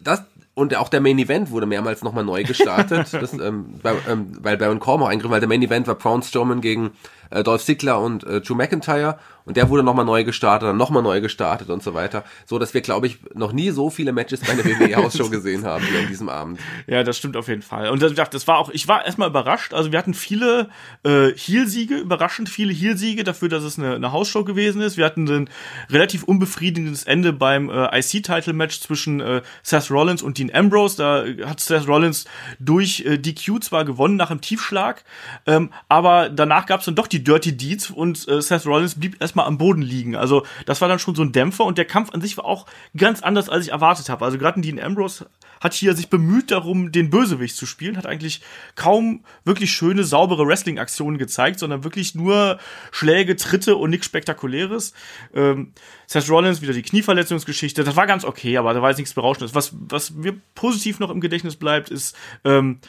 das, 0.00 0.24
und 0.54 0.74
auch 0.76 0.88
der 0.88 1.00
Main 1.00 1.18
Event 1.18 1.50
wurde 1.50 1.66
mehrmals 1.66 2.02
nochmal 2.02 2.24
neu 2.24 2.44
gestartet, 2.44 3.08
das, 3.12 3.32
ähm, 3.34 3.80
bei, 3.82 3.94
ähm, 4.08 4.32
weil 4.40 4.56
Baron 4.56 4.80
Corbin 4.80 5.06
auch 5.06 5.10
eingriff, 5.10 5.30
weil 5.30 5.40
der 5.40 5.48
Main 5.48 5.62
Event 5.62 5.86
war 5.86 5.94
Braun 5.94 6.22
Strowman 6.22 6.60
gegen 6.60 6.92
äh, 7.30 7.42
Dolph 7.42 7.64
Ziggler 7.64 8.00
und 8.00 8.24
äh, 8.24 8.40
Drew 8.40 8.54
McIntyre 8.54 9.18
und 9.44 9.56
der 9.56 9.68
wurde 9.68 9.82
nochmal 9.82 10.04
neu 10.04 10.24
gestartet, 10.24 10.68
dann 10.68 10.76
nochmal 10.76 11.02
neu 11.02 11.20
gestartet 11.20 11.70
und 11.70 11.82
so 11.82 11.94
weiter. 11.94 12.24
So, 12.46 12.58
dass 12.58 12.74
wir, 12.74 12.80
glaube 12.80 13.06
ich, 13.06 13.18
noch 13.34 13.52
nie 13.52 13.70
so 13.70 13.90
viele 13.90 14.12
Matches 14.12 14.40
bei 14.40 14.52
einer 14.52 14.64
WWE-Hausshow 14.64 15.28
gesehen 15.30 15.64
haben 15.64 15.84
wie 15.90 15.98
an 15.98 16.08
diesem 16.08 16.28
Abend. 16.28 16.60
Ja, 16.86 17.02
das 17.02 17.18
stimmt 17.18 17.36
auf 17.36 17.48
jeden 17.48 17.62
Fall. 17.62 17.90
Und 17.90 18.02
das, 18.02 18.14
das 18.14 18.46
war 18.46 18.58
auch, 18.58 18.70
ich 18.70 18.86
war 18.88 19.04
erstmal 19.04 19.28
überrascht. 19.28 19.74
Also 19.74 19.92
wir 19.92 19.98
hatten 19.98 20.14
viele 20.14 20.68
äh, 21.04 21.32
Heel-Siege, 21.34 21.96
überraschend 21.96 22.48
viele 22.48 22.72
Heel-Siege 22.72 23.24
dafür, 23.24 23.48
dass 23.48 23.64
es 23.64 23.78
eine, 23.78 23.94
eine 23.94 24.12
Hausshow 24.12 24.44
gewesen 24.44 24.80
ist. 24.80 24.96
Wir 24.96 25.04
hatten 25.04 25.28
ein 25.28 25.50
relativ 25.90 26.22
unbefriedigendes 26.24 27.04
Ende 27.04 27.32
beim 27.32 27.70
äh, 27.70 27.98
IC-Title-Match 27.98 28.80
zwischen 28.80 29.20
äh, 29.20 29.42
Seth 29.62 29.90
Rollins 29.90 30.22
und 30.22 30.38
Dean 30.38 30.50
Ambrose. 30.52 30.96
Da 30.96 31.48
hat 31.48 31.60
Seth 31.60 31.88
Rollins 31.88 32.24
durch 32.58 33.00
äh, 33.00 33.18
DQ 33.18 33.62
zwar 33.62 33.84
gewonnen 33.84 34.16
nach 34.16 34.30
einem 34.30 34.40
Tiefschlag, 34.40 35.04
ähm, 35.46 35.70
aber 35.88 36.28
danach 36.28 36.66
gab 36.66 36.80
es 36.80 36.86
dann 36.86 36.94
doch 36.94 37.06
die 37.06 37.24
Dirty 37.24 37.56
Deeds 37.56 37.90
und 37.90 38.28
äh, 38.28 38.40
Seth 38.40 38.66
Rollins 38.66 38.94
blieb 38.94 39.20
erstmal 39.20 39.29
erstmal 39.30 39.46
am 39.46 39.58
Boden 39.58 39.82
liegen. 39.82 40.16
Also 40.16 40.44
das 40.66 40.80
war 40.80 40.88
dann 40.88 40.98
schon 40.98 41.14
so 41.14 41.22
ein 41.22 41.32
Dämpfer 41.32 41.64
und 41.64 41.78
der 41.78 41.84
Kampf 41.84 42.10
an 42.12 42.20
sich 42.20 42.36
war 42.36 42.44
auch 42.44 42.66
ganz 42.96 43.22
anders, 43.22 43.48
als 43.48 43.64
ich 43.64 43.72
erwartet 43.72 44.08
habe. 44.08 44.24
Also 44.24 44.38
gerade 44.38 44.60
Dean 44.60 44.80
Ambrose 44.80 45.30
hat 45.60 45.74
hier 45.74 45.94
sich 45.94 46.10
bemüht 46.10 46.50
darum, 46.50 46.90
den 46.90 47.10
Bösewicht 47.10 47.54
zu 47.54 47.66
spielen, 47.66 47.96
hat 47.96 48.06
eigentlich 48.06 48.40
kaum 48.74 49.24
wirklich 49.44 49.70
schöne, 49.70 50.04
saubere 50.04 50.46
Wrestling-Aktionen 50.46 51.18
gezeigt, 51.18 51.60
sondern 51.60 51.84
wirklich 51.84 52.14
nur 52.14 52.58
Schläge, 52.90 53.36
Tritte 53.36 53.76
und 53.76 53.90
nichts 53.90 54.06
Spektakuläres. 54.06 54.94
Ähm, 55.32 55.72
Seth 56.06 56.28
Rollins, 56.28 56.62
wieder 56.62 56.72
die 56.72 56.82
Knieverletzungsgeschichte, 56.82 57.84
das 57.84 57.94
war 57.94 58.06
ganz 58.06 58.24
okay, 58.24 58.56
aber 58.56 58.74
da 58.74 58.82
war 58.82 58.88
jetzt 58.88 58.98
nichts 58.98 59.14
Berauschendes. 59.14 59.54
Was, 59.54 59.72
was 59.78 60.10
mir 60.10 60.34
positiv 60.54 60.98
noch 60.98 61.10
im 61.10 61.20
Gedächtnis 61.20 61.56
bleibt, 61.56 61.90
ist 61.90 62.16
ähm, 62.44 62.80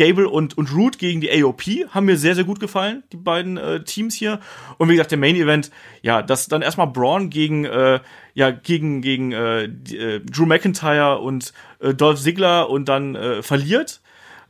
Gable 0.00 0.30
und, 0.30 0.56
und 0.56 0.74
Root 0.74 0.98
gegen 0.98 1.20
die 1.20 1.30
AOP 1.30 1.62
haben 1.90 2.06
mir 2.06 2.16
sehr, 2.16 2.34
sehr 2.34 2.44
gut 2.44 2.58
gefallen, 2.58 3.02
die 3.12 3.18
beiden 3.18 3.58
äh, 3.58 3.84
Teams 3.84 4.14
hier. 4.14 4.40
Und 4.78 4.88
wie 4.88 4.94
gesagt, 4.94 5.10
der 5.10 5.18
Main 5.18 5.36
Event, 5.36 5.70
ja, 6.00 6.22
das 6.22 6.48
dann 6.48 6.62
erstmal 6.62 6.86
Braun 6.86 7.28
gegen, 7.28 7.66
äh, 7.66 8.00
ja, 8.32 8.50
gegen, 8.50 9.02
gegen 9.02 9.32
äh, 9.32 9.64
äh, 9.64 10.20
Drew 10.20 10.46
McIntyre 10.46 11.18
und 11.18 11.52
äh, 11.80 11.92
Dolph 11.92 12.18
Ziggler 12.18 12.70
und 12.70 12.88
dann 12.88 13.14
äh, 13.14 13.42
verliert 13.42 14.00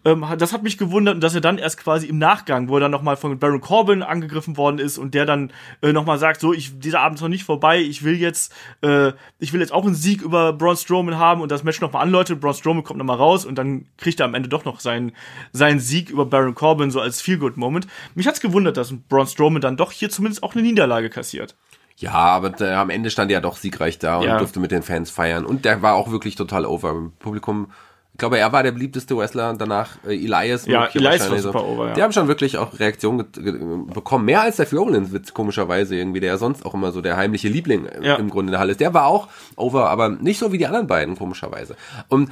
ähm, 0.05 0.25
das 0.39 0.53
hat 0.53 0.63
mich 0.63 0.79
gewundert, 0.79 1.23
dass 1.23 1.35
er 1.35 1.41
dann 1.41 1.59
erst 1.59 1.79
quasi 1.79 2.07
im 2.07 2.19
Nachgang, 2.19 2.69
wo 2.69 2.75
er 2.77 2.81
dann 2.81 2.91
nochmal 2.91 3.17
von 3.17 3.39
Baron 3.39 3.61
Corbin 3.61 4.03
angegriffen 4.03 4.57
worden 4.57 4.79
ist 4.79 4.99
und 4.99 5.15
der 5.15 5.27
dann 5.27 5.53
äh, 5.83 5.93
nochmal 5.93 6.19
sagt, 6.19 6.41
so, 6.41 6.53
ich, 6.53 6.79
dieser 6.79 7.01
Abend 7.01 7.17
ist 7.19 7.23
noch 7.23 7.29
nicht 7.29 7.45
vorbei, 7.45 7.81
ich 7.81 8.03
will 8.03 8.17
jetzt, 8.17 8.53
äh, 8.83 9.13
ich 9.39 9.53
will 9.53 9.61
jetzt 9.61 9.73
auch 9.73 9.85
einen 9.85 9.95
Sieg 9.95 10.23
über 10.23 10.53
Braun 10.53 10.77
Strowman 10.77 11.19
haben 11.19 11.41
und 11.43 11.51
das 11.51 11.65
Match 11.65 11.81
nochmal 11.81 12.03
anläutet, 12.03 12.41
Braun 12.41 12.55
Strowman 12.55 12.85
kommt 12.85 12.99
nochmal 12.99 13.17
raus 13.17 13.45
und 13.45 13.57
dann 13.57 13.87
kriegt 13.99 14.21
er 14.21 14.27
am 14.27 14.35
Ende 14.35 14.49
doch 14.49 14.65
noch 14.65 14.81
seinen, 14.81 15.13
seinen 15.53 15.81
Sieg 15.81 16.11
über 16.11 16.25
Baron 16.27 16.55
Corbin 16.55 16.91
so 16.91 17.01
als 17.01 17.21
Feel-Good-Moment. 17.21 17.87
Mich 18.15 18.27
hat's 18.27 18.41
gewundert, 18.41 18.77
dass 18.77 18.95
Braun 19.09 19.27
Strowman 19.27 19.61
dann 19.61 19.77
doch 19.77 19.93
hier 19.93 20.11
zumindest 20.11 20.43
auch 20.43 20.55
eine 20.55 20.63
Niederlage 20.63 21.11
kassiert. 21.11 21.57
Ja, 21.97 22.13
aber 22.13 22.49
der, 22.49 22.79
am 22.79 22.89
Ende 22.89 23.11
stand 23.11 23.31
er 23.31 23.35
ja 23.35 23.41
doch 23.43 23.59
siegreich 23.59 23.99
da 23.99 24.17
und 24.17 24.25
Ja. 24.25 24.39
durfte 24.39 24.59
mit 24.59 24.71
den 24.71 24.83
Fans 24.83 25.11
feiern. 25.11 25.45
Und 25.45 25.67
der 25.67 25.83
war 25.83 25.95
auch 25.95 26.11
wirklich 26.11 26.35
total 26.35 26.65
over. 26.65 26.91
Im 26.93 27.13
Publikum, 27.19 27.71
glaube, 28.21 28.39
er 28.39 28.53
war 28.53 28.63
der 28.63 28.71
beliebteste 28.71 29.17
Wrestler. 29.17 29.55
Danach 29.59 29.97
äh, 30.07 30.15
Elias. 30.15 30.67
Ja, 30.67 30.87
Elias 30.87 31.29
war 31.29 31.39
super 31.39 31.65
over, 31.65 31.89
ja. 31.89 31.95
Die 31.95 32.03
haben 32.03 32.13
schon 32.13 32.29
wirklich 32.29 32.57
auch 32.57 32.79
Reaktionen 32.79 33.27
bekommen. 33.93 34.25
Mehr 34.27 34.43
als 34.43 34.57
der 34.57 34.71
Rollins-Witz, 34.71 35.35
komischerweise 35.35 35.97
irgendwie, 35.97 36.21
der 36.21 36.31
ja 36.33 36.39
sonst 36.39 36.65
auch 36.65 36.75
immer 36.75 36.93
so 36.93 37.01
der 37.01 37.17
heimliche 37.17 37.49
Liebling 37.49 37.87
äh, 37.87 38.07
Ja. 38.07 38.15
im 38.17 38.31
Grunde 38.31 38.51
in 38.51 38.53
der 38.53 38.61
Halle 38.61 38.73
ist. 38.73 38.81
Der 38.81 38.95
war 38.95 39.07
auch 39.07 39.27
over, 39.57 39.91
aber 39.91 40.09
nicht 40.09 40.39
so 40.39 40.53
wie 40.53 40.59
die 40.59 40.67
anderen 40.67 40.87
beiden, 40.87 41.17
komischerweise. 41.17 41.75
Und 42.09 42.31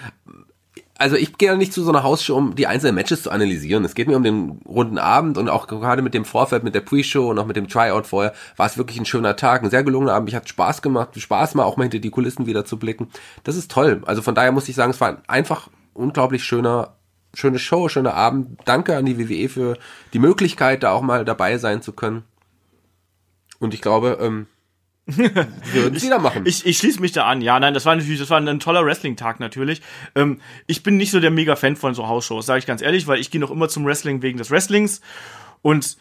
also 1.00 1.14
ich 1.14 1.38
gehe 1.38 1.50
ja 1.50 1.56
nicht 1.56 1.72
zu 1.72 1.84
so 1.84 1.90
einer 1.90 2.02
Hausshow, 2.02 2.34
um 2.36 2.56
die 2.56 2.66
einzelnen 2.66 2.96
Matches 2.96 3.22
zu 3.22 3.30
analysieren. 3.30 3.84
Es 3.84 3.94
geht 3.94 4.08
mir 4.08 4.16
um 4.16 4.24
den 4.24 4.60
runden 4.66 4.98
Abend 4.98 5.38
und 5.38 5.48
auch 5.48 5.68
gerade 5.68 6.02
mit 6.02 6.12
dem 6.12 6.24
Vorfeld, 6.24 6.64
mit 6.64 6.74
der 6.74 6.80
Pre-Show 6.80 7.30
und 7.30 7.38
auch 7.38 7.46
mit 7.46 7.54
dem 7.56 7.68
Tryout 7.68 8.06
vorher, 8.08 8.32
war 8.56 8.66
es 8.66 8.76
wirklich 8.76 8.98
ein 8.98 9.06
schöner 9.06 9.36
Tag, 9.36 9.62
ein 9.62 9.70
sehr 9.70 9.84
gelungener 9.84 10.14
Abend. 10.14 10.28
Ich 10.28 10.34
hatte 10.34 10.48
Spaß 10.48 10.82
gemacht, 10.82 11.10
Spaß 11.16 11.54
mal 11.54 11.62
auch 11.62 11.76
mal 11.76 11.84
hinter 11.84 12.00
die 12.00 12.10
Kulissen 12.10 12.46
wieder 12.46 12.64
zu 12.64 12.78
blicken. 12.80 13.08
Das 13.44 13.54
ist 13.54 13.70
toll. 13.70 14.02
Also 14.06 14.22
von 14.22 14.34
daher 14.34 14.50
muss 14.50 14.68
ich 14.68 14.74
sagen, 14.74 14.90
es 14.90 15.00
war 15.00 15.08
ein 15.10 15.18
einfach 15.28 15.68
unglaublich 15.98 16.44
schöner, 16.44 16.96
schöne 17.34 17.58
Show, 17.58 17.88
schöner 17.88 18.14
Abend. 18.14 18.58
Danke 18.64 18.96
an 18.96 19.04
die 19.04 19.18
WWE 19.18 19.48
für 19.48 19.78
die 20.12 20.18
Möglichkeit, 20.18 20.82
da 20.82 20.92
auch 20.92 21.02
mal 21.02 21.24
dabei 21.24 21.58
sein 21.58 21.82
zu 21.82 21.92
können. 21.92 22.24
Und 23.58 23.74
ich 23.74 23.82
glaube, 23.82 24.18
ähm, 24.20 24.46
wir 25.06 25.32
würden 25.72 25.96
es 25.96 26.02
wieder 26.02 26.18
machen. 26.18 26.44
Ich, 26.44 26.66
ich 26.66 26.78
schließe 26.78 27.00
mich 27.00 27.12
da 27.12 27.26
an. 27.26 27.40
Ja, 27.40 27.58
nein, 27.58 27.74
das 27.74 27.86
war 27.86 27.96
natürlich, 27.96 28.20
das 28.20 28.30
war 28.30 28.40
ein 28.40 28.60
toller 28.60 28.84
Wrestling-Tag 28.84 29.40
natürlich. 29.40 29.80
Ähm, 30.14 30.40
ich 30.66 30.82
bin 30.82 30.96
nicht 30.96 31.10
so 31.10 31.18
der 31.18 31.30
Mega-Fan 31.30 31.76
von 31.76 31.94
so 31.94 32.08
Hausshows, 32.08 32.46
sage 32.46 32.58
ich 32.60 32.66
ganz 32.66 32.82
ehrlich, 32.82 33.06
weil 33.06 33.18
ich 33.18 33.30
gehe 33.30 33.40
noch 33.40 33.50
immer 33.50 33.68
zum 33.68 33.86
Wrestling 33.86 34.22
wegen 34.22 34.38
des 34.38 34.50
Wrestlings. 34.50 35.00
Und 35.62 35.96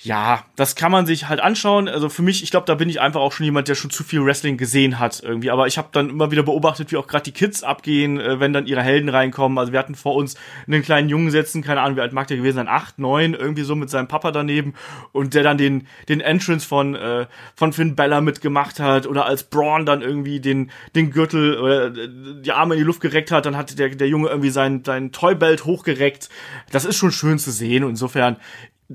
ja, 0.00 0.44
das 0.54 0.76
kann 0.76 0.92
man 0.92 1.06
sich 1.06 1.28
halt 1.28 1.40
anschauen. 1.40 1.88
Also 1.88 2.08
für 2.08 2.22
mich, 2.22 2.44
ich 2.44 2.52
glaube, 2.52 2.66
da 2.66 2.76
bin 2.76 2.88
ich 2.88 3.00
einfach 3.00 3.20
auch 3.20 3.32
schon 3.32 3.42
jemand, 3.42 3.66
der 3.66 3.74
schon 3.74 3.90
zu 3.90 4.04
viel 4.04 4.24
Wrestling 4.24 4.56
gesehen 4.56 5.00
hat 5.00 5.20
irgendwie. 5.24 5.50
Aber 5.50 5.66
ich 5.66 5.76
habe 5.76 5.88
dann 5.90 6.08
immer 6.08 6.30
wieder 6.30 6.44
beobachtet, 6.44 6.92
wie 6.92 6.96
auch 6.96 7.08
gerade 7.08 7.24
die 7.24 7.32
Kids 7.32 7.64
abgehen, 7.64 8.20
äh, 8.20 8.38
wenn 8.38 8.52
dann 8.52 8.66
ihre 8.66 8.80
Helden 8.80 9.08
reinkommen. 9.08 9.58
Also 9.58 9.72
wir 9.72 9.78
hatten 9.80 9.96
vor 9.96 10.14
uns 10.14 10.36
einen 10.68 10.82
kleinen 10.82 11.08
Jungen 11.08 11.32
sitzen, 11.32 11.62
keine 11.62 11.80
Ahnung, 11.80 11.96
wie 11.96 12.00
alt 12.00 12.12
mag 12.12 12.28
der 12.28 12.36
gewesen 12.36 12.58
sein, 12.58 12.68
acht, 12.68 13.00
neun, 13.00 13.34
irgendwie 13.34 13.64
so 13.64 13.74
mit 13.74 13.90
seinem 13.90 14.06
Papa 14.06 14.30
daneben 14.30 14.74
und 15.10 15.34
der 15.34 15.42
dann 15.42 15.58
den 15.58 15.88
den 16.08 16.20
Entrance 16.20 16.66
von 16.66 16.94
äh, 16.94 17.26
von 17.56 17.72
Finn 17.72 17.96
Bella 17.96 18.20
mitgemacht 18.20 18.78
hat 18.78 19.04
oder 19.04 19.26
als 19.26 19.42
Braun 19.42 19.84
dann 19.84 20.02
irgendwie 20.02 20.38
den 20.38 20.70
den 20.94 21.10
Gürtel 21.10 21.58
oder 21.58 21.86
äh, 21.86 22.08
die 22.42 22.52
Arme 22.52 22.74
in 22.74 22.78
die 22.78 22.86
Luft 22.86 23.00
gereckt 23.00 23.32
hat, 23.32 23.46
dann 23.46 23.56
hat 23.56 23.76
der 23.80 23.88
der 23.88 24.08
Junge 24.08 24.28
irgendwie 24.28 24.50
sein 24.50 24.84
sein 24.84 25.10
Toybelt 25.10 25.64
hochgereckt. 25.64 26.28
Das 26.70 26.84
ist 26.84 26.94
schon 26.94 27.10
schön 27.10 27.40
zu 27.40 27.50
sehen. 27.50 27.82
Insofern 27.82 28.36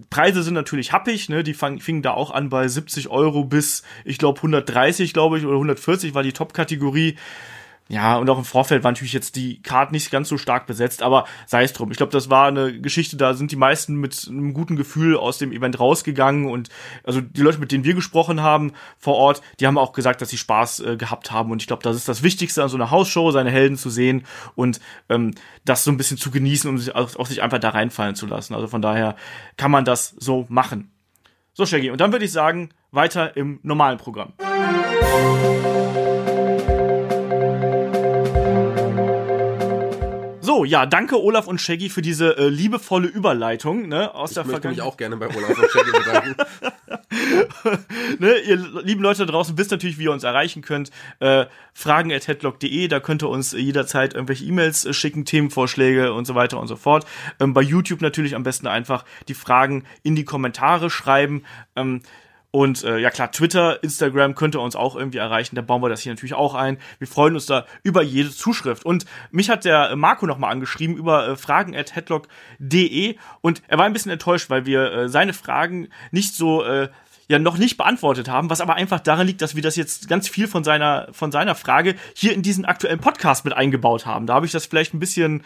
Preise 0.10 0.41
sind 0.41 0.56
natürlich 0.56 0.91
happig, 0.91 1.30
ne? 1.30 1.44
Die 1.44 1.53
fang, 1.53 1.80
fingen 1.80 2.02
da 2.02 2.11
auch 2.11 2.32
an 2.32 2.49
bei 2.49 2.68
70 2.68 3.10
Euro 3.10 3.44
bis, 3.44 3.84
ich 4.06 4.18
glaube, 4.18 4.40
130, 4.40 5.14
glaube 5.14 5.38
ich, 5.38 5.45
oder 5.45 5.56
140 5.56 6.15
war 6.15 6.24
die 6.24 6.34
Top-Kategorie. 6.34 7.15
Ja, 7.89 8.15
und 8.15 8.30
auch 8.30 8.38
im 8.38 8.45
Vorfeld 8.45 8.84
war 8.84 8.91
natürlich 8.91 9.11
jetzt 9.11 9.35
die 9.35 9.61
Card 9.61 9.91
nicht 9.91 10.10
ganz 10.10 10.30
so 10.30 10.38
stark 10.38 10.68
besetzt, 10.68 11.03
aber 11.03 11.26
sei 11.45 11.64
es 11.64 11.73
drum. 11.73 11.91
Ich 11.91 11.97
glaube, 11.97 12.14
das 12.14 12.30
war 12.30 12.47
eine 12.47 12.80
Geschichte, 12.80 13.18
da 13.18 13.34
sind 13.34 13.51
die 13.51 13.57
meisten 13.57 13.95
mit 13.95 14.26
einem 14.30 14.53
guten 14.53 14.77
Gefühl 14.77 15.18
aus 15.18 15.38
dem 15.38 15.51
Event 15.51 15.80
rausgegangen 15.80 16.49
und 16.49 16.69
also 17.03 17.19
die 17.19 17.41
Leute, 17.41 17.60
mit 17.60 17.73
denen 17.73 17.84
wir 17.84 17.93
gesprochen 17.93 18.41
haben 18.41 18.72
vor 18.97 19.15
Ort, 19.15 19.41
die 19.60 19.68
haben 19.68 19.77
auch 19.77 19.91
gesagt, 19.91 20.22
dass 20.22 20.30
sie 20.30 20.38
Spaß 20.38 20.80
äh, 20.80 20.97
gehabt 20.97 21.31
haben 21.31 21.51
und 21.51 21.61
ich 21.61 21.68
glaube, 21.68 21.84
das 21.84 21.97
ist 21.97 22.07
das 22.07 22.23
Wichtigste 22.23 22.64
an 22.64 22.69
so 22.69 22.77
einer 22.77 22.89
Hausshow, 22.89 23.31
seine 23.31 23.51
Helden 23.51 23.77
zu 23.77 23.89
sehen 23.89 24.26
und 24.55 24.80
ähm, 25.10 25.35
das 25.65 25.84
so 25.84 25.91
ein 25.91 25.97
bisschen 25.97 26.18
zu 26.18 26.31
genießen, 26.31 26.69
um 26.69 26.77
sich 26.77 26.95
auch, 26.95 27.15
auch 27.18 27.27
sich 27.27 27.41
einfach 27.41 27.60
da 27.60 27.69
reinfallen 27.69 28.15
zu 28.15 28.27
lassen. 28.27 28.55
Also 28.55 28.68
von 28.68 28.81
daher 28.81 29.18
kann 29.57 29.72
man 29.72 29.84
das 29.84 30.15
so 30.18 30.45
machen. 30.47 30.89
So, 31.51 31.65
Shaggy, 31.65 31.91
und 31.91 31.99
dann 31.99 32.14
würde 32.14 32.26
ich 32.26 32.31
sagen, 32.31 32.69
weiter 32.91 33.35
im 33.35 33.60
normalen 33.61 33.97
Programm. 33.97 34.34
So, 40.54 40.66
ja, 40.66 40.86
danke 40.86 41.20
Olaf 41.20 41.48
und 41.48 41.60
Shaggy 41.60 41.90
für 41.90 42.04
diese 42.04 42.38
äh, 42.38 42.48
liebevolle 42.48 43.08
Überleitung 43.08 43.88
ne, 43.88 44.14
aus 44.14 44.34
der 44.34 44.44
ich 44.44 44.52
möchte 44.52 44.68
mich 44.68 44.78
Vergangenheit. 44.78 44.94
auch 44.94 44.98
gerne 44.98 45.18
bei 45.18 45.28
Olaf 45.36 45.58
und 45.58 45.72
Shaggy 45.72 45.92
bedanken. 45.92 46.36
ne, 48.20 48.38
ihr 48.38 48.58
lieben 48.84 49.02
Leute 49.02 49.26
da 49.26 49.32
draußen 49.32 49.58
wisst 49.58 49.72
natürlich, 49.72 49.98
wie 49.98 50.04
ihr 50.04 50.12
uns 50.12 50.24
erreichen 50.24 50.62
könnt. 50.62 50.92
Äh, 51.20 51.48
fragen 51.74 52.14
at 52.14 52.28
headlock.de, 52.28 52.88
da 52.88 53.00
könnt 53.00 53.24
ihr 53.24 53.30
uns 53.30 53.54
jederzeit 53.54 54.14
irgendwelche 54.14 54.46
E-Mails 54.46 54.86
äh, 54.86 54.94
schicken, 54.94 55.26
Themenvorschläge 55.26 56.14
und 56.14 56.26
so 56.26 56.36
weiter 56.36 56.60
und 56.60 56.68
so 56.68 56.76
fort. 56.76 57.08
Ähm, 57.40 57.56
bei 57.56 57.62
YouTube 57.62 58.02
natürlich 58.02 58.36
am 58.36 58.44
besten 58.44 58.68
einfach 58.68 59.06
die 59.30 59.34
Fragen 59.34 59.86
in 60.04 60.16
die 60.16 60.24
Kommentare 60.24 60.92
schreiben. 60.92 61.46
Ähm, 61.76 62.04
und 62.56 62.84
äh, 62.84 63.00
ja 63.00 63.10
klar, 63.10 63.32
Twitter, 63.32 63.82
Instagram 63.82 64.36
könnt 64.36 64.54
ihr 64.54 64.62
uns 64.62 64.76
auch 64.76 64.96
irgendwie 64.96 65.18
erreichen. 65.18 65.56
Da 65.56 65.64
bauen 65.64 65.82
wir 65.82 65.90
das 65.90 66.02
hier 66.02 66.12
natürlich 66.12 66.36
auch 66.36 66.54
ein. 66.54 66.78
Wir 67.00 67.08
freuen 67.08 67.34
uns 67.34 67.48
da 67.48 67.66
über 67.82 68.04
jede 68.04 68.30
Zuschrift. 68.30 68.86
Und 68.86 69.06
mich 69.32 69.50
hat 69.50 69.66
der 69.66 69.96
Marco 69.96 70.28
nochmal 70.28 70.52
angeschrieben 70.52 70.96
über 70.96 71.30
äh, 71.30 71.36
fragen 71.36 71.76
at 71.76 71.96
headlock.de 71.96 73.16
und 73.42 73.64
er 73.68 73.80
war 73.80 73.86
ein 73.86 73.94
bisschen 73.94 74.12
enttäuscht, 74.12 74.52
weil 74.52 74.68
wir 74.68 74.94
äh, 74.94 75.10
seine 75.10 75.34
Fragen 75.34 75.88
nicht 76.12 76.36
so 76.36 76.64
äh, 76.64 76.90
ja 77.28 77.40
noch 77.40 77.58
nicht 77.58 77.78
beantwortet 77.78 78.30
haben, 78.30 78.52
was 78.52 78.62
aber 78.62 78.76
einfach 78.76 79.00
daran 79.00 79.26
liegt, 79.26 79.42
dass 79.42 79.56
wir 79.56 79.64
das 79.64 79.76
jetzt 79.76 80.08
ganz 80.08 80.28
viel 80.28 80.48
von 80.48 80.64
seiner 80.64 81.08
von 81.12 81.32
seiner 81.32 81.56
Frage 81.56 81.96
hier 82.14 82.34
in 82.34 82.44
diesen 82.44 82.66
aktuellen 82.66 83.00
Podcast 83.00 83.46
mit 83.46 83.56
eingebaut 83.56 84.06
haben. 84.06 84.28
Da 84.28 84.36
habe 84.36 84.46
ich 84.46 84.52
das 84.52 84.68
vielleicht 84.68 84.94
ein 84.94 85.00
bisschen 85.00 85.44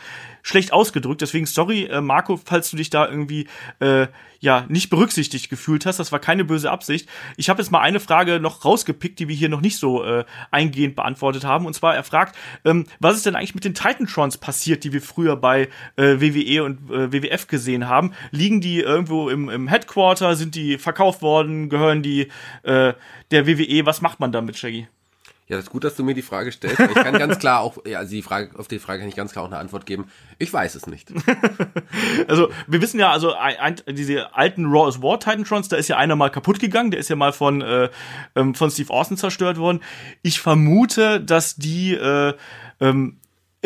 schlecht 0.47 0.71
ausgedrückt, 0.71 1.21
deswegen 1.21 1.45
sorry 1.45 1.85
äh, 1.85 1.99
Marco, 1.99 2.39
falls 2.43 2.71
du 2.71 2.77
dich 2.77 2.89
da 2.89 3.07
irgendwie 3.07 3.47
äh, 3.79 4.07
ja 4.39 4.65
nicht 4.69 4.89
berücksichtigt 4.89 5.49
gefühlt 5.49 5.85
hast, 5.85 5.99
das 5.99 6.11
war 6.11 6.19
keine 6.19 6.45
böse 6.45 6.71
Absicht. 6.71 7.09
Ich 7.35 7.49
habe 7.49 7.61
jetzt 7.61 7.69
mal 7.69 7.81
eine 7.81 7.99
Frage 7.99 8.39
noch 8.39 8.63
rausgepickt, 8.63 9.19
die 9.19 9.27
wir 9.27 9.35
hier 9.35 9.49
noch 9.49 9.59
nicht 9.59 9.77
so 9.77 10.03
äh, 10.03 10.23
eingehend 10.49 10.95
beantwortet 10.95 11.43
haben 11.43 11.65
und 11.65 11.73
zwar 11.73 11.95
er 11.95 12.03
fragt, 12.03 12.37
ähm, 12.63 12.85
was 12.99 13.17
ist 13.17 13.25
denn 13.25 13.35
eigentlich 13.35 13.55
mit 13.55 13.65
den 13.65 13.73
Titantrons 13.73 14.37
passiert, 14.37 14.85
die 14.85 14.93
wir 14.93 15.01
früher 15.01 15.35
bei 15.35 15.67
äh, 15.97 16.21
WWE 16.21 16.63
und 16.63 16.89
äh, 16.91 17.11
WWF 17.11 17.47
gesehen 17.47 17.89
haben? 17.89 18.13
Liegen 18.31 18.61
die 18.61 18.79
irgendwo 18.79 19.29
im, 19.29 19.49
im 19.49 19.67
Headquarter? 19.67 20.35
Sind 20.35 20.55
die 20.55 20.77
verkauft 20.77 21.21
worden? 21.21 21.69
Gehören 21.69 22.03
die 22.03 22.29
äh, 22.63 22.93
der 23.31 23.47
WWE? 23.47 23.85
Was 23.85 24.01
macht 24.01 24.21
man 24.21 24.31
damit, 24.31 24.57
Shaggy? 24.57 24.87
Ja, 25.47 25.55
das 25.55 25.65
ist 25.65 25.71
gut, 25.71 25.85
dass 25.85 25.95
du 25.95 26.03
mir 26.03 26.13
die 26.13 26.21
Frage 26.21 26.51
stellst. 26.51 26.77
Ich 26.77 26.93
kann 26.93 27.17
ganz 27.17 27.39
klar 27.39 27.61
auch, 27.61 27.77
ja, 27.85 27.99
also 27.99 28.11
die 28.11 28.21
Frage, 28.21 28.49
auf 28.59 28.67
die 28.67 28.79
Frage 28.79 28.99
kann 28.99 29.07
ich 29.07 29.15
ganz 29.15 29.31
klar 29.31 29.45
auch 29.45 29.49
eine 29.49 29.57
Antwort 29.57 29.85
geben. 29.85 30.11
Ich 30.39 30.51
weiß 30.51 30.75
es 30.75 30.87
nicht. 30.87 31.11
Also, 32.27 32.49
wir 32.67 32.81
wissen 32.81 32.99
ja, 32.99 33.11
also 33.11 33.33
ein, 33.33 33.75
diese 33.87 34.35
alten 34.35 34.65
Raw 34.65 34.89
is 34.89 35.01
War 35.01 35.19
Titantrons, 35.19 35.69
da 35.69 35.77
ist 35.77 35.87
ja 35.87 35.97
einer 35.97 36.15
mal 36.15 36.29
kaputt 36.29 36.59
gegangen, 36.59 36.91
der 36.91 36.99
ist 36.99 37.09
ja 37.09 37.15
mal 37.15 37.31
von, 37.31 37.61
äh, 37.61 37.89
ähm, 38.35 38.53
von 38.53 38.69
Steve 38.69 38.91
Austin 38.91 39.17
zerstört 39.17 39.57
worden. 39.57 39.81
Ich 40.21 40.39
vermute, 40.41 41.21
dass 41.21 41.55
die 41.55 41.93
äh, 41.93 42.33
ähm, 42.81 43.17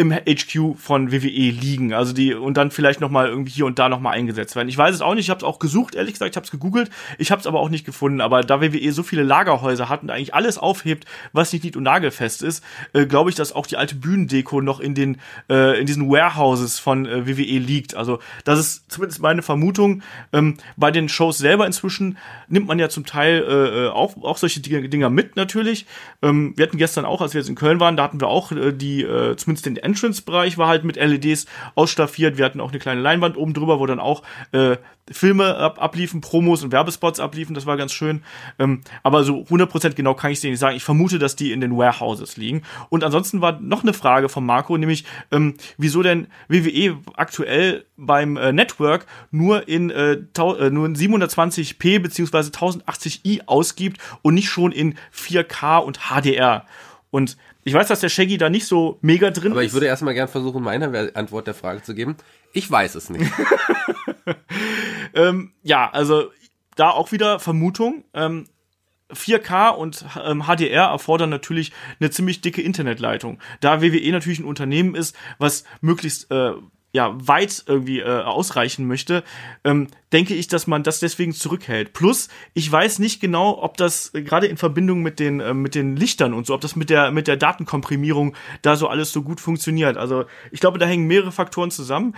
im 0.01 0.11
HQ 0.11 0.77
von 0.77 1.11
WWE 1.11 1.27
liegen, 1.51 1.93
also 1.93 2.13
die 2.13 2.33
und 2.33 2.57
dann 2.57 2.71
vielleicht 2.71 3.01
noch 3.01 3.09
mal 3.09 3.27
irgendwie 3.27 3.51
hier 3.51 3.65
und 3.65 3.77
da 3.79 3.87
noch 3.87 3.99
mal 3.99 4.11
eingesetzt 4.11 4.55
werden. 4.55 4.67
Ich 4.67 4.77
weiß 4.77 4.95
es 4.95 5.01
auch 5.01 5.13
nicht, 5.13 5.25
ich 5.25 5.29
habe 5.29 5.37
es 5.37 5.43
auch 5.43 5.59
gesucht, 5.59 5.95
ehrlich 5.95 6.13
gesagt, 6.13 6.31
ich 6.31 6.35
habe 6.35 6.45
es 6.45 6.51
gegoogelt, 6.51 6.89
ich 7.17 7.31
habe 7.31 7.39
es 7.39 7.47
aber 7.47 7.59
auch 7.59 7.69
nicht 7.69 7.85
gefunden. 7.85 8.19
Aber 8.19 8.41
da 8.41 8.61
WWE 8.61 8.91
so 8.91 9.03
viele 9.03 9.23
Lagerhäuser 9.23 9.89
hat 9.89 10.01
und 10.03 10.09
eigentlich 10.09 10.33
alles 10.33 10.57
aufhebt, 10.57 11.05
was 11.33 11.53
nicht 11.53 11.63
nied- 11.63 11.77
und 11.77 11.83
nagelfest 11.83 12.41
ist, 12.41 12.63
äh, 12.93 13.05
glaube 13.05 13.29
ich, 13.29 13.35
dass 13.35 13.53
auch 13.53 13.67
die 13.67 13.77
alte 13.77 13.95
Bühnendeko 13.95 14.61
noch 14.61 14.79
in 14.79 14.95
den 14.95 15.17
äh, 15.49 15.79
in 15.79 15.85
diesen 15.85 16.09
Warehouses 16.09 16.79
von 16.79 17.05
äh, 17.05 17.27
WWE 17.27 17.59
liegt. 17.59 17.95
Also 17.95 18.19
das 18.43 18.59
ist 18.59 18.91
zumindest 18.91 19.21
meine 19.21 19.43
Vermutung. 19.43 20.01
Ähm, 20.33 20.57
bei 20.77 20.89
den 20.91 21.09
Shows 21.09 21.37
selber 21.37 21.65
inzwischen 21.67 22.17
nimmt 22.47 22.67
man 22.67 22.79
ja 22.79 22.89
zum 22.89 23.05
Teil 23.05 23.43
äh, 23.47 23.85
äh, 23.85 23.89
auch 23.89 24.17
auch 24.23 24.37
solche 24.37 24.61
Dinge- 24.61 24.89
Dinger 24.89 25.09
mit 25.09 25.35
natürlich. 25.35 25.85
Ähm, 26.23 26.53
wir 26.55 26.65
hatten 26.65 26.77
gestern 26.77 27.05
auch, 27.05 27.21
als 27.21 27.33
wir 27.33 27.41
jetzt 27.41 27.49
in 27.49 27.55
Köln 27.55 27.79
waren, 27.79 27.97
da 27.97 28.03
hatten 28.03 28.19
wir 28.19 28.27
auch 28.27 28.51
äh, 28.51 28.71
die 28.71 29.03
äh, 29.03 29.35
zumindest 29.35 29.65
den 29.65 29.77
Entrance-Bereich 29.91 30.57
war 30.57 30.67
halt 30.67 30.83
mit 30.83 30.95
LEDs 30.95 31.45
ausstaffiert. 31.75 32.37
Wir 32.37 32.45
hatten 32.45 32.61
auch 32.61 32.69
eine 32.69 32.79
kleine 32.79 33.01
Leinwand 33.01 33.37
oben 33.37 33.53
drüber, 33.53 33.79
wo 33.79 33.85
dann 33.85 33.99
auch 33.99 34.23
äh, 34.51 34.77
Filme 35.09 35.57
ab, 35.57 35.81
abliefen, 35.81 36.21
Promos 36.21 36.63
und 36.63 36.71
Werbespots 36.71 37.19
abliefen. 37.19 37.53
Das 37.53 37.65
war 37.65 37.77
ganz 37.77 37.91
schön. 37.91 38.23
Ähm, 38.59 38.81
aber 39.03 39.23
so 39.23 39.41
100% 39.41 39.93
genau 39.93 40.13
kann 40.13 40.31
ich 40.31 40.37
es 40.37 40.41
dir 40.41 40.49
nicht 40.49 40.59
sagen. 40.59 40.75
Ich 40.75 40.83
vermute, 40.83 41.19
dass 41.19 41.35
die 41.35 41.51
in 41.51 41.61
den 41.61 41.77
Warehouses 41.77 42.37
liegen. 42.37 42.63
Und 42.89 43.03
ansonsten 43.03 43.41
war 43.41 43.59
noch 43.59 43.83
eine 43.83 43.93
Frage 43.93 44.29
von 44.29 44.45
Marco, 44.45 44.77
nämlich 44.77 45.05
ähm, 45.31 45.55
wieso 45.77 46.01
denn 46.01 46.27
WWE 46.47 46.97
aktuell 47.15 47.85
beim 47.97 48.37
äh, 48.37 48.53
Network 48.53 49.05
nur 49.31 49.67
in, 49.67 49.89
äh, 49.89 50.13
äh, 50.13 50.69
nur 50.69 50.85
in 50.85 50.95
720p 50.95 51.99
beziehungsweise 51.99 52.51
1080i 52.51 53.41
ausgibt 53.47 53.99
und 54.21 54.33
nicht 54.33 54.49
schon 54.49 54.71
in 54.71 54.95
4K 55.13 55.79
und 55.79 55.99
HDR. 56.09 56.65
Und 57.09 57.37
ich 57.63 57.73
weiß, 57.73 57.87
dass 57.87 57.99
der 57.99 58.09
Shaggy 58.09 58.37
da 58.37 58.49
nicht 58.49 58.65
so 58.65 58.97
mega 59.01 59.29
drin 59.31 59.51
Aber 59.51 59.61
ist. 59.61 59.67
ich 59.67 59.73
würde 59.73 59.87
erstmal 59.87 60.13
gern 60.13 60.27
versuchen, 60.27 60.63
meine 60.63 61.11
Antwort 61.15 61.47
der 61.47 61.53
Frage 61.53 61.83
zu 61.83 61.93
geben. 61.93 62.15
Ich 62.53 62.69
weiß 62.69 62.95
es 62.95 63.09
nicht. 63.09 63.31
Ähm, 65.13 65.51
ja, 65.63 65.89
also 65.89 66.31
da 66.75 66.89
auch 66.91 67.11
wieder 67.11 67.39
Vermutung. 67.39 68.05
Ähm, 68.13 68.47
4K 69.11 69.71
und 69.71 70.05
ähm, 70.23 70.43
HDR 70.47 70.85
erfordern 70.85 71.29
natürlich 71.29 71.73
eine 71.99 72.11
ziemlich 72.11 72.39
dicke 72.39 72.61
Internetleitung. 72.61 73.39
Da 73.59 73.81
WWE 73.81 74.11
natürlich 74.11 74.39
ein 74.39 74.45
Unternehmen 74.45 74.95
ist, 74.95 75.15
was 75.37 75.65
möglichst 75.81 76.31
äh, 76.31 76.53
ja 76.93 77.15
weit 77.15 77.63
irgendwie 77.67 77.99
äh, 77.99 78.21
ausreichen 78.21 78.85
möchte, 78.85 79.23
ähm, 79.63 79.87
denke 80.11 80.33
ich, 80.33 80.47
dass 80.47 80.67
man 80.67 80.83
das 80.83 80.99
deswegen 80.99 81.33
zurückhält. 81.33 81.93
Plus, 81.93 82.27
ich 82.53 82.69
weiß 82.69 82.99
nicht 82.99 83.21
genau, 83.21 83.61
ob 83.61 83.77
das 83.77 84.13
äh, 84.13 84.21
gerade 84.21 84.47
in 84.47 84.57
Verbindung 84.57 85.01
mit 85.01 85.19
den 85.19 85.39
äh, 85.39 85.53
mit 85.53 85.75
den 85.75 85.95
Lichtern 85.95 86.33
und 86.33 86.45
so, 86.45 86.53
ob 86.53 86.61
das 86.61 86.75
mit 86.75 86.89
der 86.89 87.11
mit 87.11 87.27
der 87.27 87.37
Datenkomprimierung 87.37 88.35
da 88.61 88.75
so 88.75 88.87
alles 88.87 89.11
so 89.11 89.21
gut 89.21 89.39
funktioniert. 89.39 89.97
Also 89.97 90.25
ich 90.51 90.59
glaube, 90.59 90.79
da 90.79 90.85
hängen 90.85 91.07
mehrere 91.07 91.31
Faktoren 91.31 91.71
zusammen. 91.71 92.15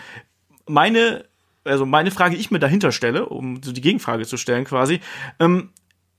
Meine 0.68 1.26
also 1.66 1.86
meine 1.86 2.12
Frage, 2.12 2.36
die 2.36 2.42
ich 2.42 2.52
mir 2.52 2.60
dahinter 2.60 2.92
stelle, 2.92 3.28
um 3.28 3.62
so 3.64 3.72
die 3.72 3.82
Gegenfrage 3.82 4.26
zu 4.26 4.38
stellen 4.38 4.66
quasi, 4.66 5.00
ähm, 5.40 5.70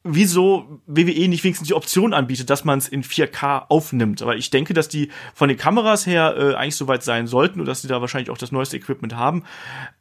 wieso 0.06 0.80
WWE 0.86 1.28
nicht 1.28 1.44
wenigstens 1.44 1.68
die 1.68 1.74
Option 1.74 2.12
anbietet, 2.12 2.50
dass 2.50 2.64
man 2.64 2.78
es 2.78 2.88
in 2.88 3.02
4K 3.02 3.64
aufnimmt. 3.70 4.20
Aber 4.20 4.36
ich 4.36 4.50
denke, 4.50 4.74
dass 4.74 4.88
die 4.88 5.08
von 5.34 5.48
den 5.48 5.56
Kameras 5.56 6.06
her 6.06 6.36
äh, 6.36 6.54
eigentlich 6.54 6.76
soweit 6.76 7.02
sein 7.02 7.26
sollten 7.26 7.58
und 7.58 7.66
dass 7.66 7.80
die 7.80 7.88
da 7.88 8.02
wahrscheinlich 8.02 8.28
auch 8.28 8.36
das 8.36 8.52
neueste 8.52 8.76
Equipment 8.76 9.16
haben. 9.16 9.44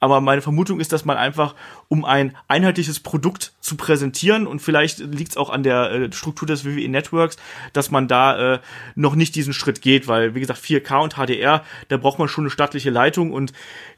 Aber 0.02 0.20
meine 0.20 0.42
Vermutung 0.42 0.82
ist, 0.82 0.92
dass 0.92 1.06
man 1.06 1.16
einfach, 1.16 1.56
um 1.88 2.04
ein 2.04 2.36
einheitliches 2.50 3.00
Produkt 3.00 3.54
zu 3.62 3.78
präsentieren 3.78 4.46
und 4.46 4.62
vielleicht 4.62 5.00
liegt 5.00 5.32
es 5.32 5.38
auch 5.38 5.50
an 5.50 5.64
der 5.64 5.92
äh, 5.92 6.12
Struktur 6.12 6.50
des 6.50 6.66
WWE 6.66 6.90
Networks, 6.90 7.38
dass 7.72 7.90
man 7.90 8.10
da 8.10 8.56
äh, 8.56 8.60
noch 8.96 9.16
nicht 9.16 9.36
diesen 9.36 9.54
Schritt 9.54 9.82
geht, 9.82 10.10
weil 10.10 10.36
wie 10.36 10.42
gesagt 10.42 10.60
4K 10.60 11.02
und 11.02 11.14
HDR, 11.14 11.64
da 11.88 11.96
braucht 11.96 12.20
man 12.20 12.28
schon 12.28 12.44
eine 12.44 12.52
staatliche 12.52 12.90
Leitung 12.90 13.32
und 13.32 13.54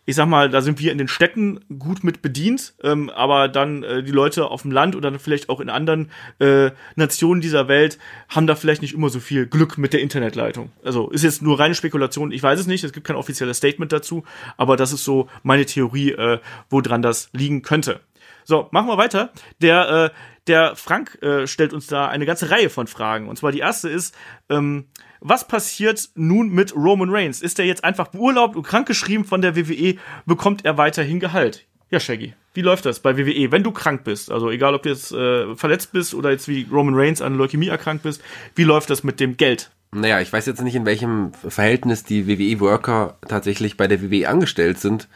ich 0.05 0.15
sag 0.15 0.27
mal, 0.27 0.49
da 0.49 0.61
sind 0.61 0.79
wir 0.79 0.91
in 0.91 0.97
den 0.97 1.07
Städten 1.07 1.59
gut 1.79 2.03
mit 2.03 2.21
bedient, 2.21 2.75
ähm, 2.83 3.09
aber 3.09 3.47
dann 3.47 3.83
äh, 3.83 4.03
die 4.03 4.11
Leute 4.11 4.45
auf 4.45 4.61
dem 4.61 4.71
Land 4.71 4.95
oder 4.95 5.09
dann 5.09 5.19
vielleicht 5.19 5.49
auch 5.49 5.59
in 5.59 5.69
anderen 5.69 6.11
äh, 6.39 6.71
Nationen 6.95 7.41
dieser 7.41 7.67
Welt 7.67 7.97
haben 8.29 8.47
da 8.47 8.55
vielleicht 8.55 8.81
nicht 8.81 8.93
immer 8.93 9.09
so 9.09 9.19
viel 9.19 9.47
Glück 9.47 9.77
mit 9.77 9.93
der 9.93 10.01
Internetleitung. 10.01 10.71
Also 10.83 11.09
ist 11.09 11.23
jetzt 11.23 11.41
nur 11.41 11.59
reine 11.59 11.75
Spekulation, 11.75 12.31
ich 12.31 12.43
weiß 12.43 12.59
es 12.59 12.67
nicht, 12.67 12.83
es 12.83 12.93
gibt 12.93 13.07
kein 13.07 13.15
offizielles 13.15 13.57
Statement 13.57 13.91
dazu, 13.91 14.23
aber 14.57 14.77
das 14.77 14.93
ist 14.93 15.03
so 15.03 15.27
meine 15.43 15.65
Theorie, 15.65 16.11
äh, 16.11 16.39
woran 16.69 17.01
das 17.01 17.29
liegen 17.33 17.61
könnte. 17.63 17.99
So, 18.47 18.67
machen 18.71 18.87
wir 18.87 18.97
weiter. 18.97 19.31
Der, 19.59 19.89
äh, 19.89 20.09
der 20.47 20.75
Frank 20.75 21.21
äh, 21.21 21.47
stellt 21.47 21.73
uns 21.73 21.87
da 21.87 22.07
eine 22.07 22.25
ganze 22.25 22.51
Reihe 22.51 22.69
von 22.69 22.87
Fragen. 22.87 23.27
Und 23.27 23.37
zwar 23.37 23.51
die 23.51 23.59
erste 23.59 23.89
ist, 23.89 24.15
ähm, 24.49 24.85
was 25.19 25.47
passiert 25.47 26.09
nun 26.15 26.49
mit 26.49 26.75
Roman 26.75 27.09
Reigns? 27.09 27.41
Ist 27.41 27.57
er 27.59 27.65
jetzt 27.65 27.83
einfach 27.83 28.09
beurlaubt 28.09 28.55
und 28.55 28.63
krankgeschrieben 28.63 29.25
von 29.25 29.41
der 29.41 29.55
WWE? 29.55 29.95
Bekommt 30.25 30.65
er 30.65 30.77
weiterhin 30.77 31.19
Gehalt? 31.19 31.65
Ja, 31.89 31.99
Shaggy. 31.99 32.33
Wie 32.53 32.61
läuft 32.61 32.85
das 32.85 32.99
bei 32.99 33.17
WWE, 33.17 33.51
wenn 33.51 33.63
du 33.63 33.71
krank 33.71 34.03
bist? 34.03 34.31
Also 34.31 34.49
egal, 34.49 34.75
ob 34.75 34.83
du 34.83 34.89
jetzt 34.89 35.11
äh, 35.11 35.55
verletzt 35.55 35.91
bist 35.91 36.13
oder 36.13 36.31
jetzt 36.31 36.47
wie 36.47 36.67
Roman 36.71 36.95
Reigns 36.95 37.21
an 37.21 37.35
Leukämie 37.35 37.67
erkrankt 37.67 38.03
bist, 38.03 38.21
wie 38.55 38.63
läuft 38.63 38.89
das 38.89 39.03
mit 39.03 39.19
dem 39.19 39.37
Geld? 39.37 39.71
Naja, 39.91 40.19
ich 40.19 40.31
weiß 40.31 40.45
jetzt 40.45 40.61
nicht, 40.61 40.75
in 40.75 40.85
welchem 40.85 41.31
Verhältnis 41.33 42.03
die 42.03 42.27
WWE-Worker 42.27 43.17
tatsächlich 43.27 43.77
bei 43.77 43.87
der 43.87 44.01
WWE 44.01 44.27
angestellt 44.27 44.79
sind. 44.79 45.07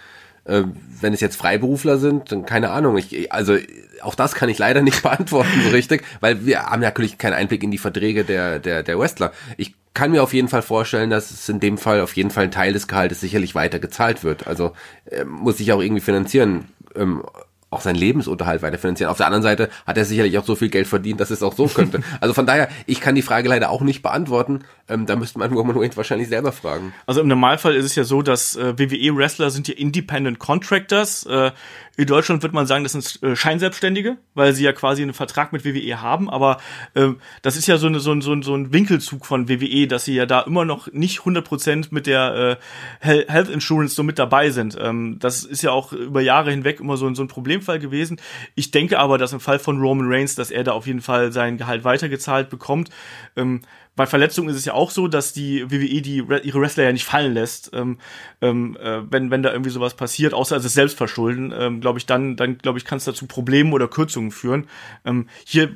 Äh, 0.49 0.63
wenn 1.01 1.13
es 1.13 1.21
jetzt 1.21 1.37
Freiberufler 1.37 1.97
sind, 1.97 2.31
dann 2.31 2.45
keine 2.45 2.71
Ahnung. 2.71 2.97
Ich, 2.97 3.31
also 3.31 3.55
auch 4.01 4.15
das 4.15 4.35
kann 4.35 4.49
ich 4.49 4.57
leider 4.57 4.81
nicht 4.81 5.01
beantworten 5.03 5.61
so 5.63 5.69
richtig, 5.69 6.03
weil 6.19 6.45
wir 6.45 6.63
haben 6.63 6.81
natürlich 6.81 7.17
keinen 7.17 7.33
Einblick 7.33 7.63
in 7.63 7.71
die 7.71 7.77
Verträge 7.77 8.25
der, 8.25 8.59
der, 8.59 8.83
der 8.83 8.99
Wrestler. 8.99 9.31
Ich 9.57 9.75
kann 9.93 10.11
mir 10.11 10.23
auf 10.23 10.33
jeden 10.33 10.47
Fall 10.47 10.61
vorstellen, 10.61 11.09
dass 11.09 11.31
es 11.31 11.47
in 11.49 11.59
dem 11.59 11.77
Fall 11.77 12.01
auf 12.01 12.15
jeden 12.15 12.31
Fall 12.31 12.45
ein 12.45 12.51
Teil 12.51 12.73
des 12.73 12.87
Gehaltes 12.87 13.21
sicherlich 13.21 13.55
weiter 13.55 13.79
gezahlt 13.79 14.23
wird. 14.23 14.47
Also 14.47 14.73
äh, 15.05 15.23
muss 15.23 15.57
sich 15.57 15.71
auch 15.71 15.81
irgendwie 15.81 16.01
finanzieren. 16.01 16.65
Ähm, 16.95 17.23
auch 17.69 17.81
seinen 17.81 17.95
Lebensunterhalt 17.95 18.61
weiter 18.61 18.77
finanzieren. 18.77 19.11
Auf 19.11 19.17
der 19.17 19.27
anderen 19.27 19.43
Seite 19.43 19.69
hat 19.85 19.97
er 19.97 20.05
sicherlich 20.05 20.37
auch 20.37 20.45
so 20.45 20.55
viel 20.55 20.69
Geld 20.69 20.87
verdient, 20.87 21.19
dass 21.19 21.29
es 21.29 21.43
auch 21.43 21.55
so 21.55 21.67
könnte. 21.67 22.01
Also 22.21 22.33
von 22.33 22.45
daher, 22.45 22.69
ich 22.85 23.01
kann 23.01 23.15
die 23.15 23.21
Frage 23.21 23.47
leider 23.47 23.69
auch 23.69 23.81
nicht 23.81 24.01
beantworten. 24.01 24.61
Ähm, 24.87 25.05
da 25.05 25.15
müsste 25.15 25.39
man 25.39 25.53
Roman 25.53 25.77
Reigns 25.77 25.95
wahrscheinlich 25.95 26.27
selber 26.27 26.51
fragen. 26.51 26.93
Also 27.05 27.21
im 27.21 27.27
Normalfall 27.27 27.75
ist 27.75 27.85
es 27.85 27.95
ja 27.95 28.03
so, 28.03 28.21
dass 28.21 28.55
äh, 28.55 28.77
WWE-Wrestler 28.77 29.51
sind 29.51 29.67
ja 29.67 29.75
Independent 29.75 30.39
Contractors. 30.39 31.25
Äh, 31.25 31.51
in 31.99 32.07
Deutschland 32.07 32.43
wird 32.43 32.53
man 32.53 32.65
sagen, 32.65 32.83
das 32.83 32.93
sind 32.93 33.21
äh, 33.23 33.35
Scheinselbstständige, 33.35 34.17
weil 34.33 34.53
sie 34.53 34.63
ja 34.63 34.71
quasi 34.71 35.01
einen 35.01 35.13
Vertrag 35.13 35.51
mit 35.51 35.65
WWE 35.65 36.01
haben. 36.01 36.29
Aber 36.29 36.57
äh, 36.93 37.09
das 37.41 37.57
ist 37.57 37.67
ja 37.67 37.77
so, 37.77 37.87
eine, 37.87 37.99
so, 37.99 38.11
ein, 38.11 38.21
so, 38.21 38.31
ein, 38.31 38.41
so 38.41 38.55
ein 38.55 38.73
Winkelzug 38.73 39.25
von 39.25 39.49
WWE, 39.49 39.85
dass 39.85 40.05
sie 40.05 40.15
ja 40.15 40.25
da 40.25 40.41
immer 40.41 40.65
noch 40.65 40.91
nicht 40.91 41.19
100% 41.19 41.87
mit 41.91 42.07
der 42.07 42.57
äh, 43.01 43.25
Health 43.27 43.49
Insurance 43.49 43.95
so 43.95 44.03
mit 44.03 44.17
dabei 44.17 44.49
sind. 44.49 44.77
Ähm, 44.79 45.17
das 45.19 45.43
ist 45.43 45.61
ja 45.61 45.71
auch 45.71 45.91
über 45.91 46.21
Jahre 46.21 46.51
hinweg 46.51 46.79
immer 46.79 46.97
so, 46.97 47.05
ein 47.05 47.15
so 47.15 47.23
ein 47.23 47.27
Problemfall 47.59 47.79
gewesen. 47.79 48.19
Ich 48.55 48.71
denke 48.71 48.99
aber, 48.99 49.17
dass 49.17 49.33
im 49.33 49.39
Fall 49.39 49.59
von 49.59 49.79
Roman 49.79 50.11
Reigns, 50.11 50.35
dass 50.35 50.51
er 50.51 50.63
da 50.63 50.71
auf 50.71 50.87
jeden 50.87 51.01
Fall 51.01 51.31
sein 51.31 51.57
Gehalt 51.57 51.83
weitergezahlt 51.83 52.49
bekommt. 52.49 52.89
Ähm, 53.35 53.61
bei 53.95 54.05
Verletzungen 54.05 54.49
ist 54.49 54.55
es 54.55 54.63
ja 54.63 54.73
auch 54.73 54.91
so, 54.91 55.09
dass 55.09 55.33
die 55.33 55.69
WWE 55.69 56.01
die 56.01 56.23
ihre 56.43 56.61
Wrestler 56.61 56.85
ja 56.85 56.93
nicht 56.93 57.03
fallen 57.03 57.33
lässt, 57.33 57.71
ähm, 57.73 57.97
ähm, 58.39 58.77
äh, 58.81 59.01
wenn 59.11 59.29
wenn 59.29 59.43
da 59.43 59.51
irgendwie 59.51 59.71
sowas 59.71 59.95
passiert, 59.95 60.33
außer 60.33 60.55
es 60.55 60.63
ist 60.63 60.73
Selbstverschulden, 60.73 61.53
ähm, 61.57 61.81
glaube 61.81 61.99
ich, 61.99 62.05
dann 62.05 62.37
dann 62.37 62.57
glaube 62.57 62.79
ich, 62.79 62.85
kann 62.85 62.97
es 62.97 63.03
dazu 63.03 63.27
Problemen 63.27 63.73
oder 63.73 63.89
Kürzungen 63.89 64.31
führen. 64.31 64.67
Ähm, 65.03 65.27
hier 65.43 65.75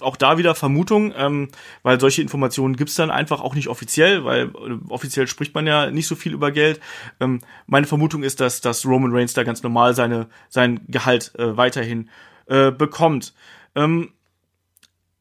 auch 0.00 0.16
da 0.16 0.38
wieder 0.38 0.54
Vermutung, 0.54 1.12
ähm, 1.16 1.48
weil 1.82 2.00
solche 2.00 2.22
Informationen 2.22 2.76
gibt's 2.76 2.94
dann 2.94 3.10
einfach 3.10 3.40
auch 3.40 3.54
nicht 3.54 3.68
offiziell, 3.68 4.24
weil 4.24 4.46
äh, 4.46 4.78
offiziell 4.88 5.26
spricht 5.26 5.54
man 5.54 5.66
ja 5.66 5.90
nicht 5.90 6.06
so 6.06 6.14
viel 6.14 6.32
über 6.32 6.50
Geld. 6.50 6.80
Ähm, 7.20 7.40
meine 7.66 7.86
Vermutung 7.86 8.22
ist, 8.22 8.40
dass, 8.40 8.60
dass 8.60 8.86
Roman 8.86 9.12
Reigns 9.12 9.34
da 9.34 9.42
ganz 9.42 9.62
normal 9.62 9.94
seine, 9.94 10.26
sein 10.48 10.80
Gehalt 10.88 11.32
äh, 11.38 11.56
weiterhin 11.56 12.10
äh, 12.46 12.70
bekommt. 12.70 13.34
Ähm, 13.74 14.10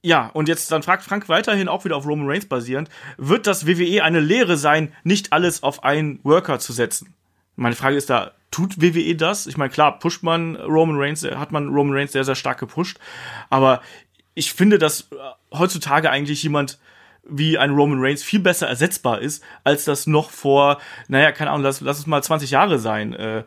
ja, 0.02 0.28
und 0.34 0.48
jetzt 0.48 0.72
dann 0.72 0.84
fragt 0.84 1.04
Frank 1.04 1.30
weiterhin 1.30 1.68
auch 1.68 1.84
wieder 1.84 1.98
auf 1.98 2.06
Roman 2.06 2.30
Reigns 2.30 2.46
basierend, 2.46 2.90
wird 3.18 3.48
das 3.48 3.66
WWE 3.66 4.04
eine 4.04 4.20
Lehre 4.20 4.56
sein, 4.56 4.94
nicht 5.04 5.34
alles 5.34 5.64
auf 5.64 5.84
einen 5.84 6.20
Worker 6.24 6.60
zu 6.60 6.74
setzen? 6.74 7.16
Meine 7.56 7.76
Frage 7.76 7.96
ist 7.96 8.10
da, 8.12 8.34
tut 8.52 8.82
WWE 8.82 9.16
das? 9.16 9.48
Ich 9.48 9.58
meine, 9.58 9.72
klar, 9.72 9.98
pusht 9.98 10.22
man 10.22 10.56
Roman 10.58 10.98
Reigns, 10.98 11.24
hat 11.24 11.52
man 11.52 11.70
Roman 11.70 11.96
Reigns 11.96 12.12
sehr, 12.12 12.24
sehr 12.24 12.36
stark 12.36 12.60
gepusht, 12.60 13.00
aber 13.50 13.82
ich 14.36 14.54
finde, 14.54 14.78
dass 14.78 15.02
äh, 15.12 15.58
heutzutage 15.58 16.12
eigentlich 16.12 16.44
jemand 16.44 16.78
wie 17.28 17.58
ein 17.58 17.72
Roman 17.72 18.00
Reigns 18.00 18.22
viel 18.22 18.40
besser 18.40 18.68
ersetzbar 18.68 19.20
ist, 19.20 19.44
als 19.64 19.86
das 19.86 20.06
noch 20.06 20.30
vor, 20.30 20.78
naja, 21.08 21.32
keine 21.32 21.50
Ahnung, 21.50 21.64
lass, 21.64 21.82
lass 21.82 21.98
es 21.98 22.06
mal 22.06 22.22
20 22.22 22.52
Jahre 22.52 22.78
sein. 22.78 23.14
Äh, 23.14 23.44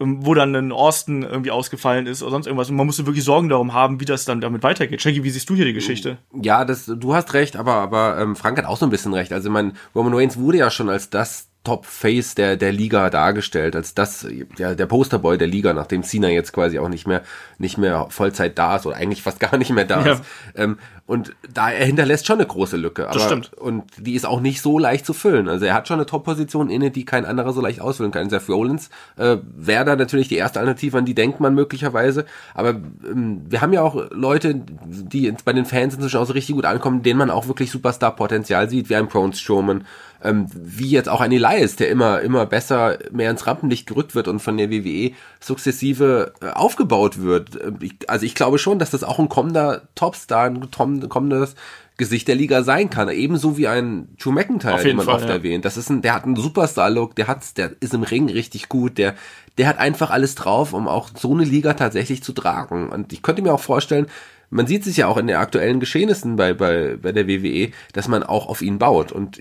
ähm, 0.00 0.26
wo 0.26 0.34
dann 0.34 0.54
ein 0.54 0.72
Austin 0.72 1.22
irgendwie 1.22 1.50
ausgefallen 1.50 2.06
ist 2.06 2.22
oder 2.22 2.32
sonst 2.32 2.46
irgendwas. 2.46 2.70
Und 2.70 2.76
man 2.76 2.86
musste 2.86 3.06
wirklich 3.06 3.24
Sorgen 3.24 3.48
darum 3.48 3.72
haben, 3.72 4.00
wie 4.00 4.04
das 4.04 4.24
dann 4.24 4.40
damit 4.40 4.62
weitergeht. 4.62 5.00
Shaggy, 5.00 5.22
wie 5.22 5.30
siehst 5.30 5.48
du 5.48 5.54
hier 5.54 5.64
die 5.64 5.74
Geschichte? 5.74 6.18
Ja, 6.34 6.64
das, 6.64 6.86
du 6.86 7.14
hast 7.14 7.34
recht, 7.34 7.56
aber, 7.56 7.74
aber 7.74 8.18
ähm, 8.18 8.34
Frank 8.34 8.58
hat 8.58 8.64
auch 8.64 8.78
so 8.78 8.86
ein 8.86 8.90
bisschen 8.90 9.14
recht. 9.14 9.32
Also 9.32 9.50
mein 9.50 9.74
Roman 9.94 10.14
Reigns 10.14 10.36
wurde 10.38 10.58
ja 10.58 10.70
schon 10.70 10.88
als 10.88 11.10
das 11.10 11.48
Top-Face 11.64 12.34
der, 12.34 12.56
der 12.56 12.72
Liga 12.72 13.08
dargestellt, 13.08 13.76
als 13.76 13.94
das, 13.94 14.26
der, 14.58 14.74
der 14.74 14.86
Posterboy 14.86 15.38
der 15.38 15.46
Liga, 15.46 15.72
nachdem 15.72 16.02
Cena 16.02 16.28
jetzt 16.28 16.52
quasi 16.52 16.78
auch 16.78 16.88
nicht 16.88 17.06
mehr, 17.06 17.22
nicht 17.58 17.78
mehr 17.78 18.06
Vollzeit 18.10 18.58
da 18.58 18.76
ist 18.76 18.86
oder 18.86 18.96
eigentlich 18.96 19.22
fast 19.22 19.38
gar 19.38 19.56
nicht 19.56 19.70
mehr 19.70 19.84
da 19.84 20.04
ja. 20.04 20.12
ist. 20.14 20.24
Ähm, 20.56 20.78
und 21.12 21.34
da 21.52 21.70
er 21.70 21.84
hinterlässt 21.84 22.26
schon 22.26 22.38
eine 22.38 22.46
große 22.46 22.78
Lücke. 22.78 23.04
Aber, 23.06 23.12
das 23.12 23.26
stimmt. 23.26 23.52
Und 23.52 23.84
die 23.98 24.14
ist 24.14 24.24
auch 24.24 24.40
nicht 24.40 24.62
so 24.62 24.78
leicht 24.78 25.04
zu 25.04 25.12
füllen. 25.12 25.46
Also 25.46 25.66
er 25.66 25.74
hat 25.74 25.86
schon 25.86 25.98
eine 25.98 26.06
Top-Position 26.06 26.70
inne, 26.70 26.90
die 26.90 27.04
kein 27.04 27.26
anderer 27.26 27.52
so 27.52 27.60
leicht 27.60 27.82
ausfüllen 27.82 28.12
kann. 28.12 28.30
Seth 28.30 28.48
Rollins 28.48 28.88
äh, 29.18 29.36
wäre 29.54 29.84
da 29.84 29.94
natürlich 29.94 30.28
die 30.28 30.36
erste 30.36 30.60
Alternative, 30.60 30.96
an 30.96 31.04
die 31.04 31.14
denkt 31.14 31.38
man 31.38 31.54
möglicherweise. 31.54 32.24
Aber 32.54 32.70
ähm, 32.70 33.42
wir 33.46 33.60
haben 33.60 33.74
ja 33.74 33.82
auch 33.82 34.10
Leute, 34.10 34.54
die 34.54 35.30
bei 35.44 35.52
den 35.52 35.66
Fans 35.66 35.92
inzwischen 35.92 36.16
auch 36.16 36.24
so 36.24 36.32
richtig 36.32 36.54
gut 36.54 36.64
ankommen, 36.64 37.02
denen 37.02 37.18
man 37.18 37.28
auch 37.28 37.46
wirklich 37.46 37.70
Superstar-Potenzial 37.70 38.70
sieht, 38.70 38.88
wie 38.88 38.96
ein 38.96 39.08
Braun 39.08 39.34
Strowman, 39.34 39.84
ähm, 40.24 40.46
wie 40.54 40.88
jetzt 40.88 41.08
auch 41.08 41.20
ein 41.20 41.32
Elias, 41.32 41.76
der 41.76 41.90
immer, 41.90 42.20
immer 42.20 42.46
besser 42.46 42.98
mehr 43.10 43.30
ins 43.30 43.46
Rampenlicht 43.46 43.86
gerückt 43.86 44.14
wird 44.14 44.28
und 44.28 44.40
von 44.40 44.56
der 44.56 44.70
WWE 44.70 45.12
sukzessive 45.40 46.32
äh, 46.40 46.50
aufgebaut 46.50 47.20
wird. 47.20 47.58
Ähm, 47.62 47.78
ich, 47.80 47.94
also 48.08 48.24
ich 48.24 48.34
glaube 48.34 48.58
schon, 48.58 48.78
dass 48.78 48.90
das 48.90 49.04
auch 49.04 49.18
ein 49.18 49.28
kommender 49.28 49.82
Topstar, 49.94 50.46
ein 50.46 50.70
kommendes 51.08 51.54
Gesicht 51.96 52.28
der 52.28 52.34
Liga 52.34 52.62
sein 52.62 52.90
kann. 52.90 53.08
Ebenso 53.08 53.58
wie 53.58 53.68
ein 53.68 54.08
Drew 54.18 54.32
McIntyre, 54.32 54.82
den 54.82 54.96
man 54.96 55.06
Fall, 55.06 55.16
oft 55.16 55.26
ja. 55.26 55.34
erwähnt. 55.34 55.64
Das 55.64 55.76
ist 55.76 55.90
ein, 55.90 56.02
der 56.02 56.14
hat 56.14 56.24
einen 56.24 56.36
Superstar-Look, 56.36 57.14
der 57.14 57.28
hat, 57.28 57.56
der 57.58 57.72
ist 57.80 57.94
im 57.94 58.02
Ring 58.02 58.28
richtig 58.28 58.68
gut, 58.68 58.98
der, 58.98 59.14
der 59.58 59.68
hat 59.68 59.78
einfach 59.78 60.10
alles 60.10 60.34
drauf, 60.34 60.72
um 60.72 60.88
auch 60.88 61.10
so 61.14 61.32
eine 61.32 61.44
Liga 61.44 61.74
tatsächlich 61.74 62.22
zu 62.22 62.32
tragen. 62.32 62.88
Und 62.88 63.12
ich 63.12 63.22
könnte 63.22 63.42
mir 63.42 63.52
auch 63.52 63.60
vorstellen, 63.60 64.06
man 64.50 64.66
sieht 64.66 64.84
sich 64.84 64.98
ja 64.98 65.06
auch 65.06 65.16
in 65.16 65.26
den 65.26 65.36
aktuellen 65.36 65.80
Geschehnissen 65.80 66.36
bei, 66.36 66.52
bei, 66.52 66.96
bei 67.00 67.12
der 67.12 67.26
WWE, 67.26 67.70
dass 67.92 68.08
man 68.08 68.22
auch 68.22 68.48
auf 68.48 68.60
ihn 68.62 68.78
baut. 68.78 69.10
Und 69.10 69.40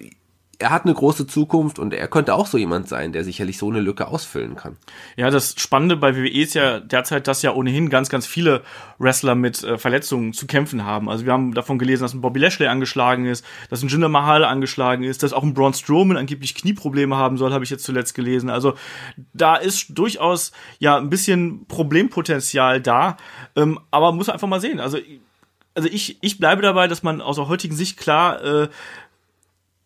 er 0.62 0.70
hat 0.70 0.86
eine 0.86 0.94
große 0.94 1.28
Zukunft 1.28 1.80
und 1.80 1.94
er 1.94 2.08
könnte 2.08 2.36
auch 2.36 2.46
so 2.46 2.58
jemand 2.58 2.88
sein, 2.88 3.12
der 3.12 3.24
sicherlich 3.24 3.58
so 3.58 3.70
eine 3.70 3.80
Lücke 3.80 4.08
ausfüllen 4.08 4.56
kann. 4.56 4.78
Ja, 5.18 5.30
das 5.30 5.56
Spannende 5.58 5.98
bei 5.98 6.16
WWE 6.16 6.30
ist 6.30 6.54
ja 6.54 6.80
derzeit, 6.80 7.28
dass 7.28 7.42
ja 7.42 7.54
ohnehin 7.54 7.90
ganz, 7.90 8.10
ganz 8.10 8.28
viele 8.28 8.62
Wrestler 9.00 9.36
mit 9.36 9.64
äh, 9.64 9.78
Verletzungen 9.78 10.34
zu 10.34 10.46
kämpfen 10.48 10.86
haben. 10.86 11.10
Also 11.10 11.26
wir 11.26 11.34
haben 11.34 11.54
davon 11.54 11.80
gelesen, 11.80 12.04
dass 12.04 12.14
ein 12.14 12.22
Bobby 12.22 12.40
Lashley 12.40 12.68
angeschlagen 12.68 13.26
ist, 13.26 13.44
dass 13.70 13.82
ein 13.82 13.90
Jinder 13.90 14.10
Mahal 14.10 14.46
angeschlagen 14.46 15.04
ist, 15.04 15.24
dass 15.24 15.34
auch 15.34 15.44
ein 15.44 15.54
Braun 15.54 15.74
Strowman 15.74 16.18
angeblich 16.18 16.56
Knieprobleme 16.56 17.18
haben 17.18 17.38
soll, 17.38 17.54
habe 17.54 17.64
ich 17.64 17.70
jetzt 17.70 17.84
zuletzt 17.84 18.14
gelesen. 18.14 18.50
Also 18.50 18.76
da 19.34 19.56
ist 19.56 19.98
durchaus 19.98 20.52
ja 20.80 20.98
ein 20.98 21.10
bisschen 21.10 21.66
Problempotenzial 21.66 22.82
da, 22.82 23.18
ähm, 23.56 23.80
aber 23.90 24.12
muss 24.12 24.30
einfach 24.30 24.48
mal 24.48 24.62
sehen. 24.62 24.80
Also 24.80 25.00
also 25.74 25.88
ich, 25.90 26.18
ich 26.22 26.38
bleibe 26.38 26.62
dabei, 26.62 26.88
dass 26.88 27.04
man 27.04 27.22
aus 27.22 27.38
der 27.38 27.48
heutigen 27.48 27.76
Sicht 27.76 27.98
klar 27.98 28.44
äh, 28.44 28.70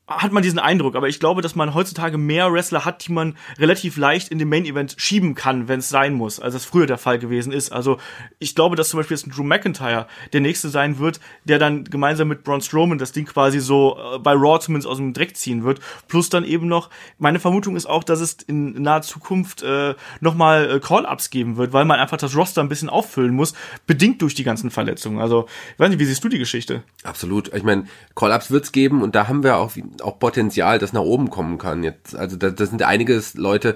hat 0.07 0.31
man 0.31 0.43
diesen 0.43 0.59
Eindruck, 0.59 0.95
aber 0.95 1.07
ich 1.07 1.19
glaube, 1.19 1.41
dass 1.41 1.55
man 1.55 1.73
heutzutage 1.73 2.19
mehr 2.19 2.53
Wrestler 2.53 2.85
hat, 2.85 3.07
die 3.07 3.11
man 3.11 3.35
relativ 3.57 3.97
leicht 3.97 4.29
in 4.29 4.37
den 4.37 4.47
Main 4.47 4.65
Event 4.65 4.93
schieben 4.97 5.33
kann, 5.33 5.67
wenn 5.67 5.79
es 5.79 5.89
sein 5.89 6.13
muss, 6.13 6.39
als 6.39 6.53
das 6.53 6.63
früher 6.63 6.85
der 6.85 6.99
Fall 6.99 7.17
gewesen 7.17 7.51
ist. 7.51 7.71
Also 7.71 7.97
ich 8.37 8.53
glaube, 8.53 8.75
dass 8.75 8.89
zum 8.89 8.99
Beispiel 8.99 9.17
jetzt 9.17 9.35
Drew 9.35 9.43
McIntyre 9.43 10.05
der 10.31 10.41
nächste 10.41 10.69
sein 10.69 10.99
wird, 10.99 11.19
der 11.45 11.57
dann 11.57 11.85
gemeinsam 11.85 12.27
mit 12.27 12.43
Braun 12.43 12.61
Strowman 12.61 12.99
das 12.99 13.13
Ding 13.13 13.25
quasi 13.25 13.59
so 13.59 13.97
äh, 13.97 14.19
bei 14.19 14.33
Raw 14.33 14.59
zumindest 14.59 14.87
aus 14.87 14.97
dem 14.97 15.13
Dreck 15.13 15.35
ziehen 15.37 15.63
wird. 15.63 15.79
Plus 16.07 16.29
dann 16.29 16.43
eben 16.43 16.67
noch, 16.67 16.91
meine 17.17 17.39
Vermutung 17.39 17.75
ist 17.75 17.87
auch, 17.87 18.03
dass 18.03 18.19
es 18.19 18.37
in 18.45 18.81
naher 18.83 19.01
Zukunft 19.01 19.63
äh, 19.63 19.95
nochmal 20.19 20.69
äh, 20.69 20.79
Call-Ups 20.79 21.31
geben 21.31 21.57
wird, 21.57 21.73
weil 21.73 21.85
man 21.85 21.99
einfach 21.99 22.17
das 22.17 22.35
Roster 22.35 22.61
ein 22.61 22.69
bisschen 22.69 22.89
auffüllen 22.89 23.33
muss, 23.33 23.55
bedingt 23.87 24.21
durch 24.21 24.35
die 24.35 24.43
ganzen 24.43 24.69
Verletzungen. 24.69 25.19
Also, 25.19 25.47
ich 25.73 25.79
weiß 25.79 25.89
nicht, 25.89 25.99
wie 25.99 26.05
siehst 26.05 26.23
du 26.23 26.29
die 26.29 26.37
Geschichte? 26.37 26.83
Absolut. 27.03 27.51
Ich 27.55 27.63
meine, 27.63 27.85
Call-Ups 28.15 28.51
wird's 28.51 28.71
geben 28.71 29.01
und 29.01 29.15
da 29.15 29.27
haben 29.27 29.43
wir 29.43 29.57
auch 29.57 29.71
auch 30.01 30.19
Potenzial, 30.19 30.79
das 30.79 30.93
nach 30.93 31.01
oben 31.01 31.29
kommen 31.29 31.57
kann. 31.57 31.83
Jetzt, 31.83 32.15
also 32.15 32.37
da, 32.37 32.49
das 32.49 32.69
sind 32.69 32.83
einige 32.83 33.21
Leute, 33.35 33.75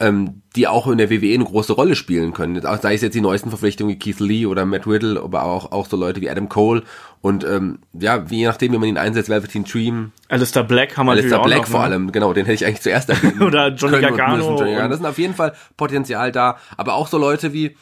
ähm, 0.00 0.42
die 0.56 0.66
auch 0.66 0.88
in 0.88 0.98
der 0.98 1.10
WWE 1.10 1.34
eine 1.34 1.44
große 1.44 1.72
Rolle 1.72 1.94
spielen 1.94 2.32
können. 2.32 2.60
Sei 2.60 2.94
es 2.94 3.02
jetzt 3.02 3.14
die 3.14 3.20
neuesten 3.20 3.50
Verpflichtungen 3.50 3.94
wie 3.94 3.98
Keith 3.98 4.18
Lee 4.18 4.46
oder 4.46 4.64
Matt 4.66 4.86
Riddle, 4.86 5.20
aber 5.22 5.44
auch, 5.44 5.70
auch 5.72 5.86
so 5.86 5.96
Leute 5.96 6.20
wie 6.20 6.28
Adam 6.28 6.48
Cole 6.48 6.82
und 7.20 7.44
ähm, 7.44 7.78
ja, 7.92 8.24
je 8.28 8.44
nachdem, 8.44 8.72
wie 8.72 8.78
man 8.78 8.88
ihn 8.88 8.98
einsetzt, 8.98 9.28
Velveteen 9.28 9.64
Dream. 9.64 10.12
Alistair 10.28 10.64
Black 10.64 10.96
haben 10.96 11.06
wir 11.06 11.12
Alistair 11.12 11.40
Black 11.42 11.60
noch, 11.60 11.68
vor 11.68 11.80
ne? 11.80 11.86
allem, 11.86 12.12
genau, 12.12 12.32
den 12.32 12.44
hätte 12.44 12.54
ich 12.54 12.66
eigentlich 12.66 12.82
zuerst 12.82 13.08
erwähnt. 13.10 13.40
Oder 13.40 13.68
Johnny 13.68 14.00
Gargano. 14.00 14.58
Johnny 14.58 14.72
Gargano. 14.72 14.88
Das 14.88 14.98
sind 14.98 15.06
auf 15.06 15.18
jeden 15.18 15.34
Fall 15.34 15.54
Potenzial 15.76 16.32
da, 16.32 16.58
aber 16.76 16.94
auch 16.94 17.06
so 17.06 17.16
Leute 17.16 17.52
wie 17.52 17.76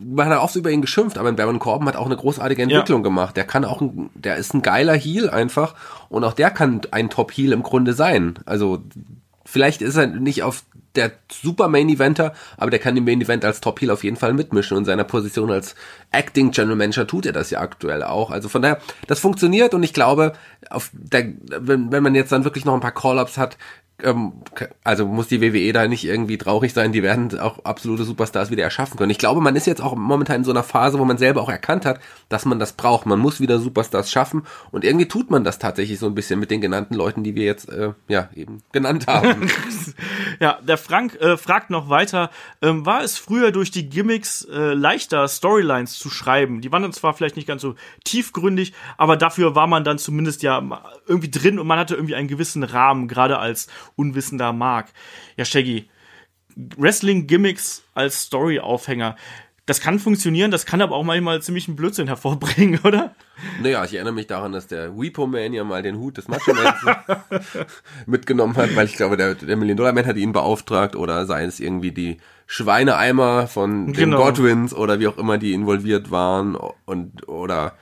man 0.00 0.28
hat 0.28 0.38
auch 0.38 0.48
so 0.48 0.60
über 0.60 0.70
ihn 0.70 0.80
geschimpft, 0.80 1.18
aber 1.18 1.32
Baron 1.32 1.58
Corbin 1.58 1.88
hat 1.88 1.96
auch 1.96 2.06
eine 2.06 2.16
großartige 2.16 2.62
Entwicklung 2.62 3.00
ja. 3.00 3.04
gemacht. 3.04 3.36
Der 3.36 3.44
kann 3.44 3.64
auch, 3.64 3.80
ein, 3.80 4.10
der 4.14 4.36
ist 4.36 4.54
ein 4.54 4.62
geiler 4.62 4.94
Heel 4.94 5.30
einfach 5.30 5.74
und 6.08 6.24
auch 6.24 6.34
der 6.34 6.50
kann 6.50 6.80
ein 6.90 7.10
Top 7.10 7.32
Heel 7.32 7.52
im 7.52 7.62
Grunde 7.62 7.92
sein. 7.92 8.38
Also 8.46 8.82
vielleicht 9.44 9.82
ist 9.82 9.96
er 9.96 10.06
nicht 10.06 10.42
auf 10.42 10.64
der 10.94 11.12
super 11.30 11.68
Main 11.68 11.88
Eventer, 11.88 12.32
aber 12.56 12.70
der 12.70 12.80
kann 12.80 12.96
im 12.96 13.04
Main 13.04 13.20
Event 13.20 13.44
als 13.44 13.60
Top 13.60 13.80
Heel 13.80 13.90
auf 13.90 14.04
jeden 14.04 14.16
Fall 14.16 14.34
mitmischen 14.34 14.76
und 14.76 14.82
in 14.82 14.86
seiner 14.86 15.04
Position 15.04 15.50
als 15.50 15.74
Acting 16.10 16.50
General 16.50 16.76
Manager 16.76 17.06
tut 17.06 17.26
er 17.26 17.32
das 17.32 17.50
ja 17.50 17.60
aktuell 17.60 18.02
auch. 18.02 18.30
Also 18.30 18.48
von 18.48 18.62
daher, 18.62 18.80
das 19.06 19.20
funktioniert 19.20 19.74
und 19.74 19.82
ich 19.82 19.94
glaube, 19.94 20.32
auf 20.70 20.90
der, 20.92 21.32
wenn, 21.60 21.92
wenn 21.92 22.02
man 22.02 22.14
jetzt 22.14 22.32
dann 22.32 22.44
wirklich 22.44 22.64
noch 22.64 22.74
ein 22.74 22.80
paar 22.80 22.94
Call-Ups 22.94 23.38
hat, 23.38 23.58
ähm, 24.02 24.32
also 24.84 25.06
muss 25.06 25.28
die 25.28 25.40
WWE 25.40 25.72
da 25.72 25.88
nicht 25.88 26.04
irgendwie 26.04 26.38
traurig 26.38 26.72
sein, 26.72 26.92
die 26.92 27.02
werden 27.02 27.38
auch 27.38 27.64
absolute 27.64 28.04
Superstars 28.04 28.50
wieder 28.50 28.62
erschaffen 28.62 28.96
können. 28.96 29.10
Ich 29.10 29.18
glaube, 29.18 29.40
man 29.40 29.56
ist 29.56 29.66
jetzt 29.66 29.82
auch 29.82 29.96
momentan 29.96 30.36
in 30.36 30.44
so 30.44 30.52
einer 30.52 30.62
Phase, 30.62 30.98
wo 30.98 31.04
man 31.04 31.18
selber 31.18 31.42
auch 31.42 31.48
erkannt 31.48 31.84
hat, 31.84 32.00
dass 32.28 32.44
man 32.44 32.58
das 32.58 32.74
braucht. 32.74 33.06
Man 33.06 33.18
muss 33.18 33.40
wieder 33.40 33.58
Superstars 33.58 34.10
schaffen 34.10 34.42
und 34.70 34.84
irgendwie 34.84 35.08
tut 35.08 35.30
man 35.30 35.42
das 35.42 35.58
tatsächlich 35.58 35.98
so 35.98 36.06
ein 36.06 36.14
bisschen 36.14 36.38
mit 36.38 36.50
den 36.50 36.60
genannten 36.60 36.94
Leuten, 36.94 37.24
die 37.24 37.34
wir 37.34 37.44
jetzt 37.44 37.68
äh, 37.70 37.92
ja 38.06 38.28
eben 38.34 38.62
genannt 38.70 39.06
haben. 39.08 39.50
ja, 40.40 40.58
der 40.62 40.78
Frank 40.78 41.16
äh, 41.20 41.36
fragt 41.36 41.70
noch 41.70 41.88
weiter, 41.88 42.30
ähm, 42.62 42.86
war 42.86 43.02
es 43.02 43.18
früher 43.18 43.50
durch 43.50 43.72
die 43.72 43.88
Gimmicks 43.88 44.44
äh, 44.44 44.74
leichter 44.74 45.26
Storylines 45.26 45.98
zu 45.98 46.08
schreiben? 46.08 46.60
Die 46.60 46.70
waren 46.70 46.82
dann 46.82 46.92
zwar 46.92 47.14
vielleicht 47.14 47.36
nicht 47.36 47.48
ganz 47.48 47.62
so 47.62 47.74
tiefgründig, 48.04 48.74
aber 48.96 49.16
dafür 49.16 49.56
war 49.56 49.66
man 49.66 49.82
dann 49.82 49.98
zumindest 49.98 50.42
ja 50.42 50.62
irgendwie 51.06 51.30
drin 51.30 51.58
und 51.58 51.66
man 51.66 51.78
hatte 51.78 51.94
irgendwie 51.94 52.14
einen 52.14 52.28
gewissen 52.28 52.62
Rahmen, 52.62 53.08
gerade 53.08 53.38
als 53.38 53.66
unwissender 53.98 54.52
Mark. 54.52 54.88
Ja, 55.36 55.44
Shaggy, 55.44 55.88
Wrestling-Gimmicks 56.76 57.82
als 57.94 58.22
Story-Aufhänger. 58.22 59.16
Das 59.66 59.82
kann 59.82 59.98
funktionieren, 59.98 60.50
das 60.50 60.64
kann 60.64 60.80
aber 60.80 60.96
auch 60.96 61.04
manchmal 61.04 61.42
ziemlich 61.42 61.68
einen 61.68 61.76
Blödsinn 61.76 62.06
hervorbringen, 62.06 62.80
oder? 62.84 63.14
Naja, 63.62 63.84
ich 63.84 63.92
erinnere 63.92 64.14
mich 64.14 64.26
daran, 64.26 64.52
dass 64.52 64.66
der 64.66 64.98
Weepo 64.98 65.26
Man 65.26 65.52
ja 65.52 65.62
mal 65.62 65.82
den 65.82 65.98
Hut 65.98 66.16
des 66.16 66.26
Macho 66.26 66.54
Man 66.54 66.72
mitgenommen 68.06 68.56
hat, 68.56 68.74
weil 68.74 68.86
ich 68.86 68.96
glaube, 68.96 69.18
der, 69.18 69.34
der 69.34 69.56
Million 69.56 69.76
Dollar 69.76 69.92
Man 69.92 70.06
hat 70.06 70.16
ihn 70.16 70.32
beauftragt 70.32 70.96
oder 70.96 71.26
sei 71.26 71.44
es 71.44 71.60
irgendwie 71.60 71.92
die 71.92 72.16
Schweineeimer 72.46 73.46
von 73.46 73.88
den 73.88 73.92
genau. 73.92 74.24
Godwins 74.24 74.72
oder 74.72 75.00
wie 75.00 75.06
auch 75.06 75.18
immer 75.18 75.36
die 75.36 75.52
involviert 75.52 76.10
waren 76.10 76.56
und 76.86 77.28
oder 77.28 77.76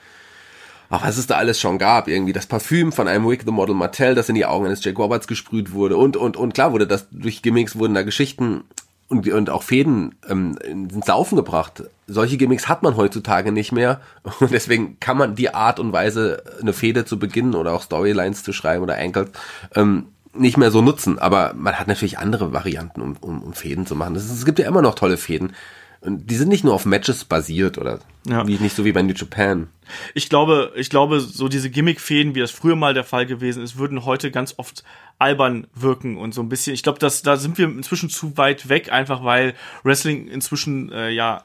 ach, 0.89 1.03
was 1.03 1.17
es 1.17 1.27
da 1.27 1.35
alles 1.35 1.59
schon 1.59 1.77
gab, 1.77 2.07
irgendwie 2.07 2.33
das 2.33 2.45
Parfüm 2.45 2.91
von 2.91 3.07
einem 3.07 3.27
Wick 3.27 3.43
the 3.45 3.51
Model 3.51 3.75
Martell, 3.75 4.15
das 4.15 4.29
in 4.29 4.35
die 4.35 4.45
Augen 4.45 4.65
eines 4.65 4.83
Jake 4.83 4.97
Roberts 4.97 5.27
gesprüht 5.27 5.71
wurde 5.71 5.97
und, 5.97 6.17
und, 6.17 6.37
und 6.37 6.53
klar 6.53 6.71
wurde 6.71 6.87
das, 6.87 7.07
durch 7.11 7.41
Gimmicks 7.41 7.77
wurden 7.77 7.93
da 7.93 8.03
Geschichten 8.03 8.63
und, 9.09 9.27
und 9.27 9.49
auch 9.49 9.63
Fäden 9.63 10.15
ähm, 10.27 10.57
ins 10.63 11.07
Laufen 11.07 11.35
gebracht. 11.35 11.83
Solche 12.07 12.37
Gimmicks 12.37 12.67
hat 12.67 12.83
man 12.83 12.97
heutzutage 12.97 13.51
nicht 13.51 13.71
mehr 13.71 14.01
und 14.39 14.51
deswegen 14.51 14.99
kann 14.99 15.17
man 15.17 15.35
die 15.35 15.53
Art 15.53 15.79
und 15.79 15.93
Weise, 15.93 16.43
eine 16.61 16.73
Fäde 16.73 17.05
zu 17.05 17.19
beginnen 17.19 17.55
oder 17.55 17.73
auch 17.73 17.81
Storylines 17.81 18.43
zu 18.43 18.53
schreiben 18.53 18.83
oder 18.83 18.97
Ankles, 18.97 19.29
ähm, 19.75 20.07
nicht 20.33 20.57
mehr 20.57 20.71
so 20.71 20.81
nutzen. 20.81 21.19
Aber 21.19 21.53
man 21.55 21.79
hat 21.79 21.87
natürlich 21.87 22.19
andere 22.19 22.53
Varianten, 22.53 23.01
um, 23.01 23.15
um, 23.21 23.41
um 23.41 23.53
Fäden 23.53 23.85
zu 23.85 23.95
machen. 23.95 24.15
Es 24.15 24.45
gibt 24.45 24.59
ja 24.59 24.67
immer 24.67 24.81
noch 24.81 24.95
tolle 24.95 25.17
Fäden. 25.17 25.53
Und 26.01 26.29
die 26.29 26.35
sind 26.35 26.49
nicht 26.49 26.63
nur 26.63 26.73
auf 26.73 26.85
Matches 26.85 27.25
basiert 27.25 27.77
oder 27.77 27.99
ja. 28.27 28.45
wie, 28.47 28.57
nicht 28.57 28.75
so 28.75 28.85
wie 28.85 28.91
bei 28.91 29.01
New 29.01 29.13
Japan. 29.13 29.67
Ich 30.13 30.29
glaube, 30.29 30.71
ich 30.75 30.89
glaube, 30.89 31.19
so 31.19 31.47
diese 31.47 31.69
Gimmick-Fäden, 31.69 32.35
wie 32.35 32.39
das 32.39 32.51
früher 32.51 32.75
mal 32.75 32.93
der 32.93 33.03
Fall 33.03 33.25
gewesen 33.25 33.63
ist, 33.63 33.77
würden 33.77 34.05
heute 34.05 34.31
ganz 34.31 34.55
oft 34.57 34.83
albern 35.17 35.67
wirken 35.73 36.17
und 36.17 36.33
so 36.33 36.41
ein 36.41 36.49
bisschen. 36.49 36.73
Ich 36.73 36.83
glaube, 36.83 36.99
dass 36.99 37.21
da 37.21 37.37
sind 37.37 37.57
wir 37.57 37.65
inzwischen 37.65 38.09
zu 38.09 38.37
weit 38.37 38.69
weg, 38.69 38.91
einfach 38.91 39.23
weil 39.23 39.55
Wrestling 39.83 40.27
inzwischen 40.27 40.91
äh, 40.91 41.09
ja 41.09 41.43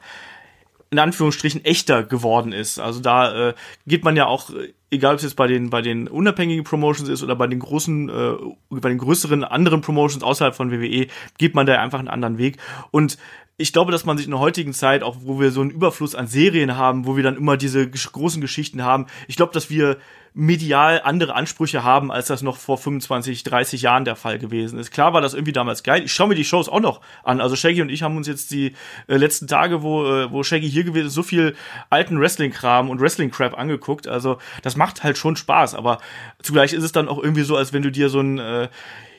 in 0.93 0.99
Anführungsstrichen 0.99 1.65
echter 1.65 2.03
geworden 2.03 2.51
ist. 2.51 2.77
Also 2.77 2.99
da 2.99 3.49
äh, 3.49 3.53
geht 3.87 4.03
man 4.03 4.15
ja 4.15 4.27
auch, 4.27 4.51
egal 4.91 5.13
ob 5.13 5.17
es 5.17 5.23
jetzt 5.23 5.35
bei 5.35 5.47
den 5.47 5.71
bei 5.71 5.81
den 5.81 6.07
unabhängigen 6.07 6.63
Promotions 6.63 7.09
ist 7.09 7.23
oder 7.23 7.35
bei 7.35 7.47
den 7.47 7.59
großen, 7.59 8.09
äh, 8.09 8.33
bei 8.69 8.89
den 8.89 8.99
größeren 8.99 9.43
anderen 9.43 9.81
Promotions 9.81 10.23
außerhalb 10.23 10.55
von 10.55 10.71
WWE, 10.71 11.07
geht 11.39 11.55
man 11.55 11.65
da 11.65 11.81
einfach 11.81 11.97
einen 11.97 12.09
anderen 12.09 12.37
Weg. 12.37 12.57
Und 12.91 13.17
ich 13.57 13.71
glaube, 13.71 13.91
dass 13.91 14.05
man 14.05 14.17
sich 14.17 14.25
in 14.25 14.31
der 14.31 14.39
heutigen 14.39 14.73
Zeit, 14.73 15.03
auch 15.03 15.17
wo 15.21 15.39
wir 15.39 15.51
so 15.51 15.61
einen 15.61 15.69
Überfluss 15.69 16.15
an 16.15 16.27
Serien 16.27 16.75
haben, 16.75 17.05
wo 17.05 17.15
wir 17.15 17.23
dann 17.23 17.37
immer 17.37 17.55
diese 17.55 17.87
großen 17.87 18.41
Geschichten 18.41 18.83
haben, 18.83 19.05
ich 19.27 19.35
glaube, 19.35 19.53
dass 19.53 19.69
wir 19.69 19.97
medial 20.33 21.01
andere 21.03 21.35
Ansprüche 21.35 21.83
haben, 21.83 22.11
als 22.11 22.27
das 22.27 22.41
noch 22.41 22.57
vor 22.57 22.79
25, 22.79 23.43
30 23.43 23.83
Jahren 23.83 24.05
der 24.05 24.15
Fall 24.15 24.39
gewesen 24.39 24.79
ist. 24.79 24.89
Klar 24.89 25.13
war 25.13 25.21
das 25.21 25.35
irgendwie 25.35 25.51
damals 25.51 25.83
geil. 25.83 26.01
Ich 26.03 26.13
schaue 26.13 26.29
mir 26.29 26.35
die 26.35 26.43
Shows 26.43 26.67
auch 26.67 26.79
noch 26.79 27.01
an. 27.23 27.39
Also 27.39 27.55
Shaggy 27.55 27.83
und 27.83 27.89
ich 27.89 28.01
haben 28.01 28.17
uns 28.17 28.27
jetzt 28.27 28.49
die 28.49 28.73
äh, 29.07 29.17
letzten 29.17 29.47
Tage, 29.47 29.83
wo, 29.83 30.03
äh, 30.05 30.31
wo 30.31 30.41
Shaggy 30.41 30.67
hier 30.67 30.83
gewesen 30.83 31.07
ist, 31.07 31.13
so 31.13 31.21
viel 31.21 31.55
alten 31.91 32.19
Wrestling-Kram 32.19 32.89
und 32.89 32.99
Wrestling-Crap 32.99 33.55
angeguckt. 33.55 34.07
Also 34.07 34.39
das 34.63 34.75
macht 34.75 35.03
halt 35.03 35.19
schon 35.19 35.35
Spaß. 35.35 35.75
Aber 35.75 35.99
zugleich 36.41 36.73
ist 36.73 36.83
es 36.83 36.91
dann 36.91 37.07
auch 37.07 37.21
irgendwie 37.21 37.43
so, 37.43 37.55
als 37.55 37.71
wenn 37.71 37.83
du 37.83 37.91
dir 37.91 38.09
so 38.09 38.19
ein 38.19 38.39
äh, 38.39 38.69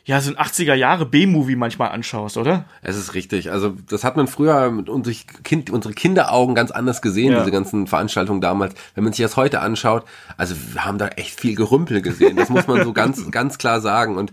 ja, 0.07 0.21
so 0.21 0.31
ein 0.31 0.37
80er 0.37 0.75
Jahre 0.75 1.07
B-Movie 1.07 1.57
manchmal 1.57 1.91
anschaust, 1.91 2.37
oder? 2.37 2.67
Es 2.83 2.97
ist 2.97 3.15
richtig. 3.15 3.51
Also, 3.51 3.75
das 3.89 4.05
hat 4.05 4.17
man 4.17 4.27
früher 4.27 4.71
mit 4.71 4.91
unsere, 4.91 5.17
kind, 5.43 5.71
unsere 5.71 5.95
Kinderaugen 5.95 6.55
ganz 6.55 6.71
anders 6.71 7.01
gesehen, 7.01 7.33
ja. 7.33 7.39
diese 7.39 7.51
ganzen 7.51 7.87
Veranstaltungen 7.87 8.43
damals. 8.43 8.75
Wenn 8.95 9.05
man 9.05 9.15
sich 9.15 9.25
das 9.25 9.37
heute 9.37 9.61
anschaut, 9.61 10.05
also 10.37 10.55
wir 10.73 10.85
haben 10.85 10.99
da 10.99 11.09
echt 11.09 11.41
viel 11.41 11.55
Gerümpel 11.55 12.03
gesehen. 12.03 12.37
Das 12.37 12.51
muss 12.51 12.67
man 12.67 12.85
so 12.85 12.93
ganz, 12.93 13.31
ganz 13.31 13.57
klar 13.57 13.81
sagen. 13.81 14.19
Und 14.19 14.33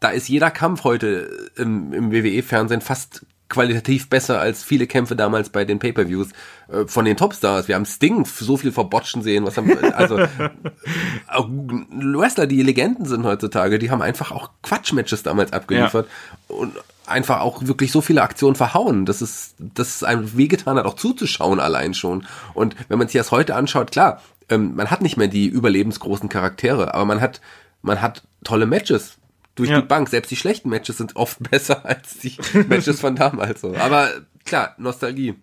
da 0.00 0.08
ist 0.08 0.28
jeder 0.28 0.50
Kampf 0.50 0.84
heute 0.84 1.50
im, 1.56 1.92
im 1.92 2.10
WWE-Fernsehen 2.10 2.80
fast 2.80 3.26
qualitativ 3.48 4.08
besser 4.08 4.40
als 4.40 4.62
viele 4.62 4.86
Kämpfe 4.86 5.14
damals 5.14 5.50
bei 5.50 5.64
den 5.64 5.78
Pay-per-Views 5.78 6.28
äh, 6.68 6.86
von 6.86 7.04
den 7.04 7.16
Topstars. 7.16 7.68
Wir 7.68 7.76
haben 7.76 7.86
Sting 7.86 8.24
so 8.24 8.56
viel 8.56 8.72
verbotschen 8.72 9.22
sehen, 9.22 9.44
was 9.44 9.56
haben 9.56 9.70
also 9.92 10.18
auch 11.28 11.48
Wrestler, 11.48 12.46
die 12.46 12.62
Legenden 12.62 13.06
sind 13.06 13.24
heutzutage, 13.24 13.78
die 13.78 13.90
haben 13.90 14.02
einfach 14.02 14.32
auch 14.32 14.50
Quatschmatches 14.62 15.22
damals 15.22 15.52
abgeliefert 15.52 16.08
ja. 16.48 16.56
und 16.56 16.72
einfach 17.06 17.40
auch 17.40 17.64
wirklich 17.64 17.92
so 17.92 18.00
viele 18.00 18.22
Aktionen 18.22 18.56
verhauen. 18.56 19.06
Das 19.06 19.22
ist 19.22 19.54
das 19.58 19.96
ist 19.96 20.04
einem 20.04 20.36
wehgetan 20.36 20.76
hat 20.76 20.86
auch 20.86 20.94
zuzuschauen 20.94 21.60
allein 21.60 21.94
schon. 21.94 22.26
Und 22.54 22.74
wenn 22.88 22.98
man 22.98 23.06
sich 23.06 23.18
das 23.18 23.30
heute 23.30 23.54
anschaut, 23.54 23.92
klar, 23.92 24.20
ähm, 24.48 24.74
man 24.74 24.90
hat 24.90 25.02
nicht 25.02 25.16
mehr 25.16 25.28
die 25.28 25.46
überlebensgroßen 25.46 26.28
Charaktere, 26.28 26.94
aber 26.94 27.04
man 27.04 27.20
hat 27.20 27.40
man 27.82 28.02
hat 28.02 28.24
tolle 28.42 28.66
Matches 28.66 29.18
durch 29.56 29.70
ja. 29.70 29.80
die 29.80 29.86
Bank. 29.86 30.08
Selbst 30.08 30.30
die 30.30 30.36
schlechten 30.36 30.68
Matches 30.68 30.98
sind 30.98 31.16
oft 31.16 31.38
besser 31.50 31.84
als 31.84 32.18
die 32.18 32.36
Matches 32.68 33.00
von 33.00 33.16
damals. 33.16 33.60
So. 33.60 33.74
Aber 33.76 34.10
klar, 34.44 34.74
Nostalgie. 34.78 35.34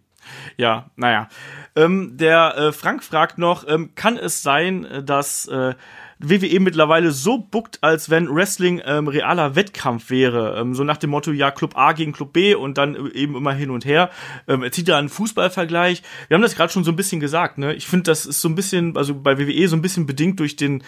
Ja, 0.58 0.90
naja. 0.96 1.28
Ähm, 1.76 2.16
der 2.16 2.56
äh, 2.56 2.72
Frank 2.72 3.04
fragt 3.04 3.38
noch, 3.38 3.68
ähm, 3.68 3.92
kann 3.96 4.18
es 4.18 4.42
sein, 4.42 4.86
äh, 4.86 5.04
dass 5.04 5.48
äh, 5.48 5.74
WWE 6.20 6.60
mittlerweile 6.60 7.12
so 7.12 7.38
buckt, 7.38 7.80
als 7.82 8.10
wenn 8.10 8.34
Wrestling 8.34 8.82
ähm, 8.86 9.08
realer 9.08 9.56
Wettkampf 9.56 10.10
wäre. 10.10 10.58
Ähm, 10.58 10.74
so 10.74 10.84
nach 10.84 10.98
dem 10.98 11.10
Motto, 11.10 11.32
ja, 11.32 11.52
Club 11.52 11.78
A 11.78 11.92
gegen 11.92 12.14
Club 12.14 12.32
B 12.34 12.56
und 12.56 12.78
dann 12.78 13.12
eben 13.12 13.36
immer 13.36 13.54
hin 13.54 13.70
und 13.70 13.86
her. 13.86 14.10
Ähm, 14.48 14.64
er 14.64 14.72
zieht 14.72 14.88
da 14.88 14.98
einen 14.98 15.10
Fußballvergleich. 15.10 16.02
Wir 16.28 16.36
haben 16.36 16.42
das 16.42 16.56
gerade 16.56 16.72
schon 16.72 16.84
so 16.84 16.92
ein 16.92 16.96
bisschen 16.96 17.20
gesagt, 17.20 17.58
ne? 17.58 17.74
Ich 17.74 17.88
finde, 17.88 18.04
das 18.04 18.26
ist 18.26 18.42
so 18.42 18.48
ein 18.48 18.56
bisschen, 18.56 18.96
also 18.96 19.14
bei 19.16 19.38
WWE 19.38 19.68
so 19.68 19.76
ein 19.76 19.82
bisschen 19.82 20.06
bedingt 20.06 20.40
durch 20.40 20.56
den 20.56 20.84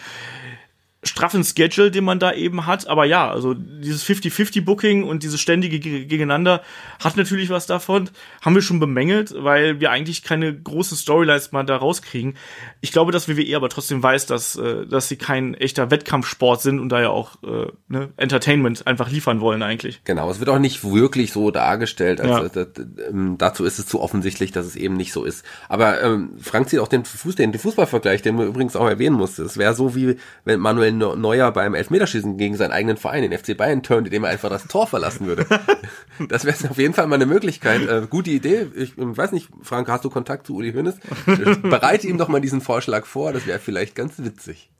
straffen 1.06 1.44
Schedule, 1.44 1.90
den 1.90 2.04
man 2.04 2.18
da 2.18 2.32
eben 2.32 2.66
hat. 2.66 2.86
Aber 2.88 3.04
ja, 3.04 3.30
also 3.30 3.54
dieses 3.54 4.04
50-50-Booking 4.04 5.04
und 5.04 5.22
dieses 5.22 5.40
ständige 5.40 5.78
Gegeneinander 5.78 6.62
hat 7.02 7.16
natürlich 7.16 7.50
was 7.50 7.66
davon. 7.66 8.10
Haben 8.42 8.54
wir 8.54 8.62
schon 8.62 8.80
bemängelt, 8.80 9.34
weil 9.36 9.80
wir 9.80 9.90
eigentlich 9.90 10.22
keine 10.22 10.54
großen 10.54 10.96
Storylines 10.96 11.52
mal 11.52 11.64
da 11.64 11.76
rauskriegen. 11.76 12.36
Ich 12.80 12.92
glaube, 12.92 13.12
dass 13.12 13.28
WWE 13.28 13.56
aber 13.56 13.68
trotzdem 13.68 14.02
weiß, 14.02 14.26
dass, 14.26 14.56
äh, 14.56 14.86
dass 14.86 15.08
sie 15.08 15.16
kein 15.16 15.54
echter 15.54 15.90
Wettkampfsport 15.90 16.62
sind 16.62 16.80
und 16.80 16.88
da 16.88 17.00
ja 17.00 17.10
auch 17.10 17.42
äh, 17.42 17.66
ne, 17.88 18.10
Entertainment 18.16 18.86
einfach 18.86 19.10
liefern 19.10 19.40
wollen 19.40 19.62
eigentlich. 19.62 20.00
Genau, 20.04 20.30
es 20.30 20.40
wird 20.40 20.48
auch 20.48 20.58
nicht 20.58 20.84
wirklich 20.84 21.32
so 21.32 21.50
dargestellt. 21.50 22.20
Also 22.20 22.60
ja. 22.60 22.66
ähm, 23.08 23.36
dazu 23.38 23.64
ist 23.64 23.78
es 23.78 23.86
zu 23.86 24.00
offensichtlich, 24.00 24.52
dass 24.52 24.66
es 24.66 24.76
eben 24.76 24.96
nicht 24.96 25.12
so 25.12 25.24
ist. 25.24 25.44
Aber 25.68 26.02
ähm, 26.02 26.30
Frank 26.40 26.68
zieht 26.68 26.80
auch 26.80 26.88
den, 26.88 27.04
Fuß, 27.04 27.36
den, 27.36 27.52
den 27.52 27.60
Fußballvergleich, 27.60 28.22
den 28.22 28.36
man 28.36 28.46
übrigens 28.46 28.76
auch 28.76 28.88
erwähnen 28.88 29.16
musste. 29.16 29.42
Es 29.42 29.56
wäre 29.56 29.74
so, 29.74 29.94
wie 29.94 30.16
wenn 30.44 30.60
Manuel 30.60 30.92
Neuer 30.98 31.52
beim 31.52 31.74
Elfmeterschießen 31.74 32.36
gegen 32.36 32.56
seinen 32.56 32.72
eigenen 32.72 32.96
Verein, 32.96 33.22
den 33.22 33.36
FC 33.36 33.56
Bayern, 33.56 33.82
turnt, 33.82 34.06
indem 34.06 34.24
er 34.24 34.30
einfach 34.30 34.50
das 34.50 34.66
Tor 34.66 34.86
verlassen 34.86 35.26
würde. 35.26 35.46
das 36.28 36.44
wäre 36.44 36.70
auf 36.70 36.78
jeden 36.78 36.94
Fall 36.94 37.06
mal 37.06 37.16
eine 37.16 37.26
Möglichkeit. 37.26 37.86
Äh, 37.88 38.06
gute 38.08 38.30
Idee. 38.30 38.68
Ich, 38.74 38.96
ich 38.96 39.16
weiß 39.16 39.32
nicht, 39.32 39.48
Frank, 39.62 39.88
hast 39.88 40.04
du 40.04 40.10
Kontakt 40.10 40.46
zu 40.46 40.54
Uli 40.54 40.72
Hoeneß? 40.72 40.96
Bereite 41.62 42.06
ihm 42.06 42.18
doch 42.18 42.28
mal 42.28 42.40
diesen 42.40 42.60
Vorschlag 42.60 43.06
vor, 43.06 43.32
das 43.32 43.46
wäre 43.46 43.58
vielleicht 43.58 43.94
ganz 43.94 44.14
witzig. 44.18 44.70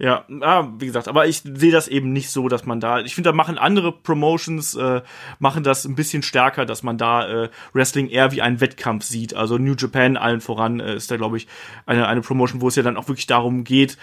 Ja, 0.00 0.24
ah, 0.42 0.68
wie 0.78 0.86
gesagt, 0.86 1.08
aber 1.08 1.26
ich 1.26 1.42
sehe 1.42 1.72
das 1.72 1.88
eben 1.88 2.12
nicht 2.12 2.30
so, 2.30 2.48
dass 2.48 2.64
man 2.64 2.78
da. 2.78 3.00
Ich 3.00 3.16
finde, 3.16 3.30
da 3.30 3.34
machen 3.34 3.58
andere 3.58 3.90
Promotions, 3.90 4.76
äh, 4.76 5.02
machen 5.40 5.64
das 5.64 5.84
ein 5.84 5.96
bisschen 5.96 6.22
stärker, 6.22 6.64
dass 6.66 6.84
man 6.84 6.98
da 6.98 7.28
äh, 7.28 7.48
Wrestling 7.72 8.08
eher 8.08 8.30
wie 8.30 8.40
einen 8.40 8.60
Wettkampf 8.60 9.04
sieht. 9.04 9.34
Also 9.34 9.58
New 9.58 9.74
Japan 9.76 10.16
allen 10.16 10.40
voran 10.40 10.78
äh, 10.78 10.94
ist 10.94 11.10
da, 11.10 11.16
glaube 11.16 11.36
ich, 11.36 11.48
eine, 11.84 12.06
eine 12.06 12.20
Promotion, 12.20 12.60
wo 12.60 12.68
es 12.68 12.76
ja 12.76 12.84
dann 12.84 12.96
auch 12.96 13.08
wirklich 13.08 13.26
darum 13.26 13.64
geht, 13.64 13.98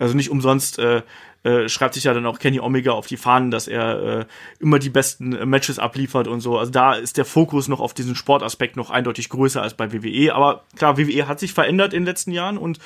also 0.00 0.16
nicht 0.16 0.30
umsonst 0.30 0.78
äh, 0.78 1.02
äh, 1.42 1.68
schreibt 1.68 1.94
sich 1.94 2.04
ja 2.04 2.12
dann 2.12 2.26
auch 2.26 2.38
Kenny 2.38 2.60
Omega 2.60 2.92
auf 2.92 3.06
die 3.06 3.16
Fahnen, 3.16 3.50
dass 3.50 3.68
er 3.68 4.02
äh, 4.02 4.26
immer 4.58 4.78
die 4.78 4.90
besten 4.90 5.34
äh, 5.34 5.46
Matches 5.46 5.78
abliefert 5.78 6.26
und 6.26 6.40
so. 6.40 6.58
Also 6.58 6.70
da 6.70 6.94
ist 6.94 7.16
der 7.16 7.24
Fokus 7.24 7.68
noch 7.68 7.80
auf 7.80 7.94
diesen 7.94 8.14
Sportaspekt 8.14 8.76
noch 8.76 8.90
eindeutig 8.90 9.28
größer 9.28 9.62
als 9.62 9.74
bei 9.74 9.92
WWE. 9.92 10.34
Aber 10.34 10.64
klar, 10.76 10.98
WWE 10.98 11.28
hat 11.28 11.40
sich 11.40 11.52
verändert 11.52 11.94
in 11.94 12.02
den 12.02 12.06
letzten 12.06 12.32
Jahren 12.32 12.58
und 12.58 12.78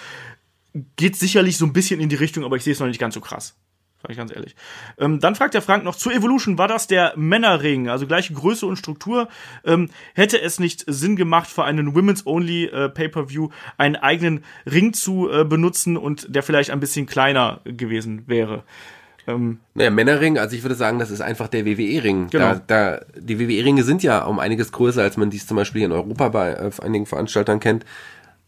geht 0.96 1.16
sicherlich 1.16 1.56
so 1.56 1.64
ein 1.64 1.72
bisschen 1.72 2.00
in 2.00 2.08
die 2.08 2.16
Richtung, 2.16 2.44
aber 2.44 2.56
ich 2.56 2.64
sehe 2.64 2.72
es 2.72 2.80
noch 2.80 2.86
nicht 2.86 3.00
ganz 3.00 3.14
so 3.14 3.20
krass. 3.20 3.56
Sag 4.04 4.10
ich 4.10 4.18
ganz 4.18 4.36
ehrlich. 4.36 4.54
Ähm, 4.98 5.18
dann 5.18 5.34
fragt 5.34 5.54
der 5.54 5.62
Frank 5.62 5.82
noch, 5.82 5.96
zu 5.96 6.10
Evolution 6.10 6.58
war 6.58 6.68
das 6.68 6.86
der 6.86 7.14
Männerring, 7.16 7.88
also 7.88 8.06
gleiche 8.06 8.34
Größe 8.34 8.66
und 8.66 8.76
Struktur. 8.76 9.28
Ähm, 9.64 9.88
hätte 10.12 10.38
es 10.38 10.60
nicht 10.60 10.84
Sinn 10.86 11.16
gemacht, 11.16 11.48
für 11.48 11.64
einen 11.64 11.94
Women's-Only 11.94 12.66
äh, 12.66 12.90
Pay-Per-View 12.90 13.48
einen 13.78 13.96
eigenen 13.96 14.44
Ring 14.66 14.92
zu 14.92 15.30
äh, 15.30 15.44
benutzen 15.44 15.96
und 15.96 16.34
der 16.34 16.42
vielleicht 16.42 16.70
ein 16.70 16.80
bisschen 16.80 17.06
kleiner 17.06 17.62
gewesen 17.64 18.24
wäre? 18.26 18.64
Ähm, 19.26 19.60
naja, 19.72 19.88
Männerring, 19.88 20.36
also 20.36 20.54
ich 20.54 20.62
würde 20.62 20.74
sagen, 20.74 20.98
das 20.98 21.10
ist 21.10 21.22
einfach 21.22 21.48
der 21.48 21.64
WWE-Ring. 21.64 22.28
Genau. 22.28 22.60
Da, 22.66 22.98
da, 22.98 23.00
die 23.18 23.40
WWE-Ringe 23.40 23.84
sind 23.84 24.02
ja 24.02 24.22
um 24.24 24.38
einiges 24.38 24.70
größer, 24.70 25.00
als 25.00 25.16
man 25.16 25.30
dies 25.30 25.46
zum 25.46 25.56
Beispiel 25.56 25.80
in 25.82 25.92
Europa 25.92 26.28
bei 26.28 26.50
äh, 26.50 26.70
einigen 26.82 27.06
Veranstaltern 27.06 27.58
kennt. 27.58 27.86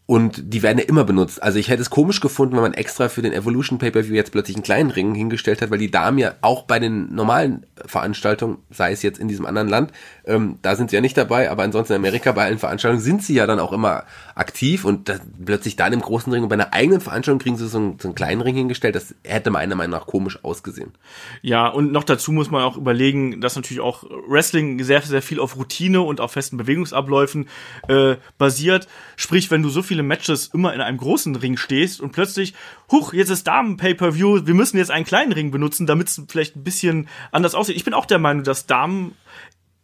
Und 0.07 0.53
die 0.53 0.63
werden 0.63 0.77
ja 0.77 0.85
immer 0.85 1.03
benutzt. 1.03 1.43
Also 1.43 1.59
ich 1.59 1.67
hätte 1.67 1.81
es 1.81 1.89
komisch 1.89 2.21
gefunden, 2.21 2.55
wenn 2.55 2.61
man 2.61 2.73
extra 2.73 3.09
für 3.09 3.21
den 3.21 3.33
Evolution 3.33 3.77
Pay-Per-View 3.77 4.15
jetzt 4.15 4.31
plötzlich 4.31 4.55
einen 4.55 4.63
kleinen 4.63 4.89
Ring 4.89 5.13
hingestellt 5.13 5.61
hat, 5.61 5.69
weil 5.69 5.79
die 5.79 5.91
Damen 5.91 6.17
ja 6.17 6.35
auch 6.39 6.63
bei 6.63 6.79
den 6.79 7.13
normalen 7.13 7.65
Veranstaltungen, 7.85 8.59
sei 8.69 8.93
es 8.93 9.01
jetzt 9.01 9.19
in 9.19 9.27
diesem 9.27 9.45
anderen 9.45 9.67
Land, 9.67 9.91
ähm, 10.23 10.59
da 10.61 10.77
sind 10.77 10.89
sie 10.89 10.95
ja 10.95 11.01
nicht 11.01 11.17
dabei, 11.17 11.51
aber 11.51 11.63
ansonsten 11.63 11.91
in 11.91 11.99
Amerika 11.99 12.31
bei 12.31 12.45
allen 12.45 12.57
Veranstaltungen 12.57 13.03
sind 13.03 13.21
sie 13.21 13.33
ja 13.33 13.45
dann 13.47 13.59
auch 13.59 13.73
immer 13.73 14.05
aktiv 14.33 14.85
und 14.85 15.09
das, 15.09 15.19
plötzlich 15.43 15.75
dann 15.75 15.91
im 15.91 15.99
großen 15.99 16.31
Ring 16.31 16.43
und 16.43 16.47
bei 16.49 16.55
einer 16.55 16.73
eigenen 16.73 17.01
Veranstaltung 17.01 17.39
kriegen 17.39 17.57
sie 17.57 17.67
so 17.67 17.77
einen, 17.77 17.99
so 17.99 18.07
einen 18.07 18.15
kleinen 18.15 18.39
Ring 18.39 18.55
hingestellt. 18.55 18.95
Das 18.95 19.13
hätte 19.25 19.49
meiner 19.49 19.75
Meinung 19.75 19.99
nach 19.99 20.07
komisch 20.07 20.41
ausgesehen. 20.41 20.93
Ja, 21.41 21.67
und 21.67 21.91
noch 21.91 22.05
dazu 22.05 22.31
muss 22.31 22.49
man 22.49 22.63
auch 22.63 22.77
überlegen, 22.77 23.41
dass 23.41 23.57
natürlich 23.57 23.81
auch 23.81 24.05
Wrestling 24.29 24.81
sehr, 24.85 25.01
sehr 25.01 25.21
viel 25.21 25.41
auf 25.41 25.57
Routine 25.57 25.99
und 25.99 26.21
auf 26.21 26.31
festen 26.31 26.55
Bewegungsabläufen 26.55 27.49
äh, 27.89 28.15
basiert. 28.37 28.87
Sprich, 29.17 29.51
wenn 29.51 29.63
du 29.63 29.69
so 29.69 29.81
viele 29.97 30.03
Matches 30.03 30.51
immer 30.53 30.73
in 30.75 30.81
einem 30.81 30.97
großen 30.97 31.35
Ring 31.35 31.57
stehst 31.57 32.01
und 32.01 32.11
plötzlich, 32.11 32.53
huch, 32.91 33.13
jetzt 33.13 33.29
ist 33.29 33.47
Damen-Pay-Per-View, 33.47 34.45
wir 34.45 34.53
müssen 34.53 34.77
jetzt 34.77 34.91
einen 34.91 35.05
kleinen 35.05 35.31
Ring 35.31 35.49
benutzen, 35.49 35.87
damit 35.87 36.07
es 36.09 36.21
vielleicht 36.27 36.55
ein 36.55 36.63
bisschen 36.63 37.07
anders 37.31 37.55
aussieht. 37.55 37.75
Ich 37.75 37.83
bin 37.83 37.95
auch 37.95 38.05
der 38.05 38.19
Meinung, 38.19 38.43
dass 38.43 38.67
Damen 38.67 39.15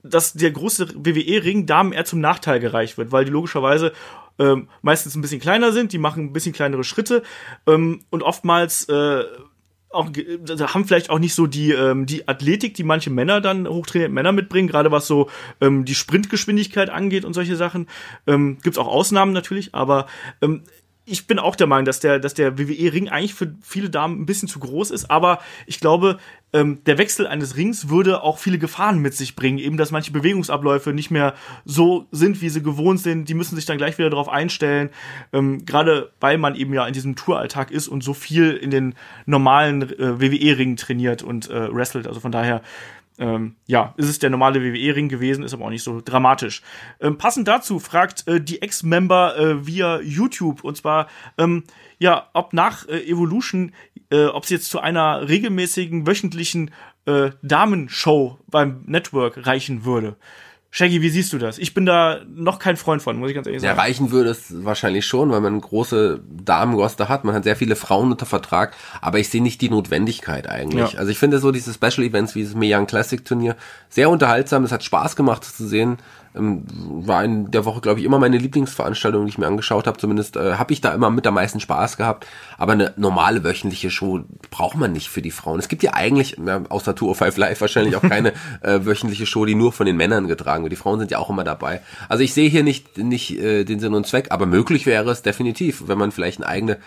dass 0.06 0.34
der 0.34 0.52
große 0.52 0.90
WWE-Ring 0.96 1.66
Damen 1.66 1.94
eher 1.94 2.04
zum 2.04 2.20
Nachteil 2.20 2.60
gereicht 2.60 2.98
wird, 2.98 3.14
weil 3.14 3.24
die 3.24 3.32
logischerweise 3.32 3.94
ähm, 4.38 4.68
meistens 4.82 5.16
ein 5.16 5.22
bisschen 5.22 5.40
kleiner 5.40 5.72
sind, 5.72 5.94
die 5.94 5.98
machen 5.98 6.26
ein 6.26 6.34
bisschen 6.34 6.52
kleinere 6.52 6.84
Schritte 6.84 7.24
ähm, 7.68 8.02
und 8.10 8.22
oftmals 8.22 8.84
äh, 8.90 9.24
auch 9.94 10.08
haben 10.08 10.86
vielleicht 10.86 11.10
auch 11.10 11.20
nicht 11.20 11.34
so 11.34 11.48
die 11.48 11.72
ähm, 11.72 12.06
die 12.06 12.28
Athletik, 12.28 12.74
die 12.74 12.84
manche 12.84 13.10
Männer 13.10 13.42
dann 13.42 13.68
hochtrainierte 13.68 14.14
Männer 14.14 14.32
mitbringen, 14.32 14.68
gerade 14.68 14.92
was 14.92 15.08
so 15.08 15.30
ähm, 15.62 15.86
die 15.86 15.96
Sprintgeschwindigkeit 15.96 16.90
angeht 16.90 17.26
und 17.26 17.34
solche 17.34 17.56
Sachen. 17.56 17.88
Ähm, 18.28 18.58
Gibt 18.64 18.78
auch 18.78 18.88
Ausnahmen 18.88 19.34
natürlich, 19.34 19.74
aber 19.76 20.08
ähm, 20.42 20.64
ich 21.06 21.28
bin 21.28 21.38
auch 21.38 21.56
der 21.56 21.68
Meinung, 21.68 21.86
dass 21.86 22.00
der, 22.00 22.20
dass 22.20 22.34
der 22.34 22.58
WWE-Ring 22.58 23.10
eigentlich 23.10 23.34
für 23.34 23.54
viele 23.62 23.90
Damen 23.90 24.22
ein 24.22 24.26
bisschen 24.26 24.48
zu 24.48 24.60
groß 24.60 24.92
ist, 24.92 25.12
aber 25.12 25.40
ich 25.66 25.80
glaube, 25.80 26.18
ähm, 26.54 26.84
der 26.86 26.98
Wechsel 26.98 27.28
eines 27.28 27.58
Rings 27.58 27.90
würde 27.90 28.22
auch 28.22 28.38
viele 28.38 28.60
Gefahren 28.60 29.00
mit 29.00 29.14
sich 29.14 29.36
bringen, 29.36 29.58
eben 29.58 29.76
dass 29.76 29.92
manche 29.92 30.12
Bewegungsabläufe 30.12 30.94
nicht 30.94 31.12
mehr 31.12 31.34
so 31.66 32.08
sind, 32.12 32.42
wie 32.42 32.50
sie 32.50 32.62
gewohnt 32.62 33.02
sind. 33.02 33.28
Die 33.28 33.34
müssen 33.34 33.56
sich 33.56 33.66
dann 33.66 33.78
gleich 33.78 33.98
wieder 33.98 34.12
darauf 34.12 34.30
einstellen, 34.30 34.92
ähm, 35.34 35.66
gerade 35.66 36.12
weil 36.20 36.38
man 36.38 36.56
eben 36.56 36.74
ja 36.74 36.86
in 36.88 36.94
diesem 36.94 37.16
Touralltag 37.16 37.72
ist 37.72 37.88
und 37.88 38.04
so 38.04 38.14
viel 38.14 38.52
in 38.52 38.70
den 38.70 38.96
normalen 39.26 39.82
äh, 39.82 40.22
WWE-Ringen 40.22 40.78
trainiert 40.78 41.24
und 41.24 41.50
äh, 41.50 41.74
wrestelt. 41.74 42.08
Also 42.08 42.20
von 42.20 42.32
daher 42.32 42.62
ähm, 43.20 43.56
ja, 43.68 43.94
ist 43.98 44.10
es 44.10 44.20
der 44.20 44.30
normale 44.30 44.62
WWE-Ring 44.62 45.08
gewesen, 45.08 45.44
ist 45.44 45.54
aber 45.54 45.66
auch 45.66 45.70
nicht 45.70 45.84
so 45.84 46.02
dramatisch. 46.04 46.62
Ähm, 47.00 47.18
passend 47.18 47.48
dazu 47.48 47.80
fragt 47.80 48.28
äh, 48.28 48.42
die 48.42 48.62
Ex-Member 48.62 49.38
äh, 49.38 49.68
via 49.68 50.02
YouTube 50.02 50.64
und 50.64 50.78
zwar, 50.78 51.08
ähm, 51.38 51.64
ja, 52.00 52.30
ob 52.34 52.54
nach 52.54 52.88
äh, 52.88 53.04
Evolution, 53.04 53.72
äh, 54.10 54.26
ob 54.26 54.44
es 54.44 54.50
jetzt 54.50 54.70
zu 54.70 54.80
einer 54.80 55.28
regelmäßigen 55.28 56.08
wöchentlichen 56.08 56.72
äh, 57.06 57.32
Damenshow 57.42 58.40
beim 58.48 58.82
Network 58.86 59.46
reichen 59.46 59.86
würde. 59.86 60.16
Shaggy, 60.76 61.04
wie 61.04 61.10
siehst 61.10 61.32
du 61.32 61.38
das? 61.38 61.60
Ich 61.60 61.76
bin 61.76 61.86
da 61.86 62.22
noch 62.34 62.58
kein 62.58 62.78
Freund 62.78 63.00
von, 63.00 63.16
muss 63.20 63.30
ich 63.30 63.36
ganz 63.36 63.46
ehrlich 63.46 63.62
sagen. 63.62 63.78
Ja, 63.78 63.80
reichen 63.80 64.10
würde 64.10 64.32
es 64.32 64.66
wahrscheinlich 64.66 65.06
schon, 65.06 65.30
weil 65.30 65.40
man 65.40 65.62
große 65.62 66.22
Damenroster 66.28 67.10
hat. 67.10 67.26
Man 67.26 67.36
hat 67.36 67.44
sehr 67.44 67.56
viele 67.56 67.76
Frauen 67.76 68.12
unter 68.12 68.26
Vertrag, 68.26 68.74
aber 69.00 69.20
ich 69.20 69.30
sehe 69.30 69.44
nicht 69.44 69.62
die 69.62 69.70
Notwendigkeit 69.70 70.50
eigentlich. 70.50 70.94
Ja. 70.94 70.98
Also 70.98 71.12
ich 71.12 71.20
finde 71.20 71.38
so 71.38 71.52
diese 71.52 71.72
Special 71.76 72.08
Events 72.08 72.34
wie 72.34 72.44
das 72.44 72.56
Mae 72.56 72.76
Young 72.76 72.88
Classic 72.88 73.24
Turnier 73.24 73.56
sehr 73.88 74.10
unterhaltsam. 74.10 74.64
Es 74.64 74.72
hat 74.72 74.84
Spaß 74.84 75.16
gemacht 75.16 75.44
zu 75.44 75.68
sehen 75.68 75.98
ähm, 76.36 76.66
war 76.70 77.24
in 77.24 77.52
der 77.52 77.66
Woche, 77.66 77.82
glaube 77.82 78.00
ich, 78.00 78.06
immer 78.06 78.20
meine 78.20 78.38
Lieblingsveranstaltung, 78.38 79.26
die 79.26 79.30
ich 79.30 79.38
mir 79.38 79.48
angeschaut 79.48 79.88
habe. 79.88 79.98
Zumindest 79.98 80.36
äh, 80.36 80.56
habe 80.56 80.74
ich 80.74 80.82
da 80.82 80.94
immer 80.94 81.10
mit 81.10 81.28
am 81.28 81.36
meisten 81.36 81.60
Spaß 81.60 81.98
gehabt. 81.98 82.28
Aber 82.58 82.74
eine 82.74 82.94
normale 82.98 83.44
wöchentliche 83.44 83.92
Show 83.92 84.22
braucht 84.50 84.78
man 84.78 84.92
nicht 84.92 85.10
für 85.10 85.22
die 85.22 85.32
Frauen. 85.32 85.60
Es 85.60 85.68
gibt 85.68 85.84
ja 85.84 85.94
eigentlich, 85.94 86.38
ja, 86.44 86.64
außer 86.70 86.96
Tour 86.96 87.12
of 87.12 87.18
Five 87.18 87.38
Live 87.38 87.62
wahrscheinlich 87.62 87.96
auch 87.96 88.02
keine 88.02 88.34
äh, 88.62 88.80
wöchentliche 88.86 89.26
Show, 89.26 89.46
die 89.46 89.56
nur 89.56 89.72
von 89.72 89.86
den 89.86 89.98
Männern 89.98 90.28
getragen 90.28 90.64
wird. 90.64 90.72
Die 90.72 90.78
Frauen 90.78 91.00
sind 91.00 91.12
ja 91.12 91.20
auch 91.20 91.30
immer 91.30 91.44
dabei. 91.44 91.82
Also 92.10 92.24
ich 92.24 92.34
sehe 92.34 92.50
hier 92.50 92.64
nicht, 92.64 92.98
nicht 92.98 93.40
äh, 93.40 93.64
den 93.64 93.80
Sinn 93.80 93.94
und 93.94 94.08
Zweck, 94.08 94.28
aber 94.32 94.46
möglich 94.46 94.86
wäre 94.86 95.12
es 95.12 95.22
definitiv, 95.22 95.88
wenn 95.88 95.98
man 95.98 96.12
vielleicht 96.12 96.40
eine 96.40 96.48
eigene 96.48 96.78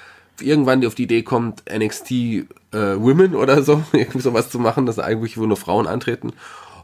irgendwann 0.40 0.85
auf 0.85 0.94
die 0.94 1.05
Idee 1.05 1.23
kommt, 1.23 1.62
NXT 1.73 2.10
äh, 2.10 2.44
Women 2.73 3.35
oder 3.35 3.62
so, 3.62 3.82
irgendwie 3.93 4.20
sowas 4.20 4.51
zu 4.51 4.59
machen, 4.59 4.85
dass 4.85 4.98
eigentlich 4.98 5.39
wo 5.39 5.47
nur 5.47 5.56
Frauen 5.56 5.86
antreten 5.86 6.32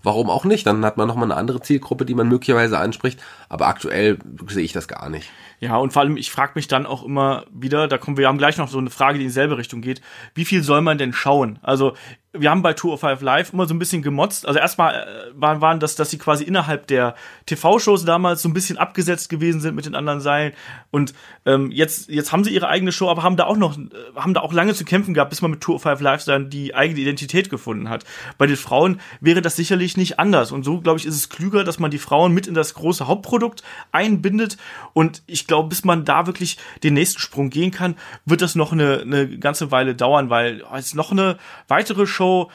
warum 0.03 0.31
auch 0.31 0.45
nicht? 0.45 0.67
Dann 0.67 0.85
hat 0.85 0.97
man 0.97 1.09
nochmal 1.09 1.25
eine 1.25 1.37
andere 1.37 1.61
Zielgruppe, 1.61 2.05
die 2.05 2.15
man 2.15 2.29
möglicherweise 2.29 2.79
anspricht. 2.79 3.21
Aber 3.49 3.67
aktuell 3.67 4.19
sehe 4.49 4.65
ich 4.65 4.73
das 4.73 4.89
gar 4.89 5.09
nicht. 5.09 5.31
Ja, 5.61 5.77
und 5.77 5.93
vor 5.93 6.03
allem, 6.03 6.17
ich 6.17 6.31
frage 6.31 6.53
mich 6.57 6.69
dann 6.69 6.87
auch 6.87 7.05
immer 7.05 7.45
wieder, 7.53 7.87
da 7.89 7.99
kommen 7.99 8.17
wir, 8.17 8.23
wir 8.23 8.29
haben 8.29 8.39
gleich 8.39 8.57
noch 8.57 8.69
so 8.69 8.79
eine 8.79 8.91
Frage, 8.91 9.19
die 9.19 9.25
in 9.25 9.29
dieselbe 9.29 9.59
Richtung 9.59 9.81
geht. 9.81 10.01
Wie 10.35 10.45
viel 10.45 10.63
soll 10.63 10.81
man 10.81 10.99
denn 10.99 11.13
schauen? 11.13 11.59
Also, 11.63 11.95
wir 12.35 12.51
haben 12.51 12.63
bei 12.63 12.73
Tour 12.73 12.95
of 12.95 13.01
Five 13.01 13.21
Live 13.21 13.53
immer 13.53 13.67
so 13.67 13.75
ein 13.75 13.79
bisschen 13.79 14.01
gemotzt. 14.01 14.47
Also 14.47 14.59
erstmal 14.59 14.95
äh, 14.95 15.07
waren, 15.35 15.61
waren 15.61 15.81
das, 15.81 15.97
dass 15.97 16.09
sie 16.09 16.17
quasi 16.17 16.45
innerhalb 16.45 16.87
der 16.87 17.15
TV-Shows 17.45 18.07
damals 18.07 18.41
so 18.41 18.49
ein 18.49 18.55
bisschen 18.55 18.79
abgesetzt 18.79 19.29
gewesen 19.29 19.61
sind 19.61 19.75
mit 19.75 19.85
den 19.85 19.95
anderen 19.95 20.23
Seilen. 20.23 20.55
Und 20.91 21.13
ähm, 21.45 21.71
jetzt, 21.71 22.09
jetzt 22.09 22.33
haben 22.33 22.43
sie 22.43 22.55
ihre 22.55 22.69
eigene 22.69 22.91
Show, 22.91 23.11
aber 23.11 23.23
haben 23.23 23.37
da 23.37 23.45
auch 23.45 23.59
noch, 23.59 23.77
äh, 23.77 23.83
haben 24.17 24.33
da 24.33 24.41
auch 24.41 24.55
lange 24.55 24.73
zu 24.73 24.87
kämpfen 24.87 25.13
gehabt, 25.13 25.29
bis 25.29 25.43
man 25.43 25.51
mit 25.51 25.61
Tour 25.61 25.75
of 25.75 25.83
Five 25.83 26.01
Live 26.01 26.25
dann 26.25 26.49
die 26.49 26.75
eigene 26.75 27.01
Identität 27.01 27.51
gefunden 27.51 27.91
hat. 27.91 28.05
Bei 28.39 28.47
den 28.47 28.57
Frauen 28.57 29.01
wäre 29.21 29.43
das 29.43 29.57
sicherlich 29.57 29.99
nicht 29.99 30.19
anders. 30.19 30.53
Und 30.53 30.63
so, 30.63 30.81
glaube 30.81 30.99
ich, 30.99 31.05
ist 31.05 31.17
es 31.17 31.29
klüger, 31.29 31.65
dass 31.65 31.79
man 31.79 31.91
die 31.91 31.99
Frauen 31.99 32.33
mit 32.33 32.47
in 32.47 32.55
das 32.55 32.73
große 32.73 33.07
Hauptprodukt 33.09 33.63
einbindet. 33.93 34.57
Und 34.95 35.23
ich 35.27 35.47
glaube, 35.47 35.69
bis 35.69 35.85
man 35.85 36.07
da 36.07 36.27
wirklich 36.27 36.57
den 36.83 36.95
nächsten 36.95 37.21
Sprung 37.21 37.51
gehen 37.51 37.73
kann, 37.73 37.95
wird 38.25 38.41
das 38.41 38.55
noch 38.55 38.73
eine, 38.73 39.03
eine 39.03 39.39
ganze 39.39 39.71
Weile 39.71 39.95
dauern, 39.95 40.31
weil 40.31 40.65
es 40.75 40.95
noch 40.95 41.13
eine 41.13 41.37
weitere 41.69 42.07
Show 42.07 42.22
Show 42.23 42.49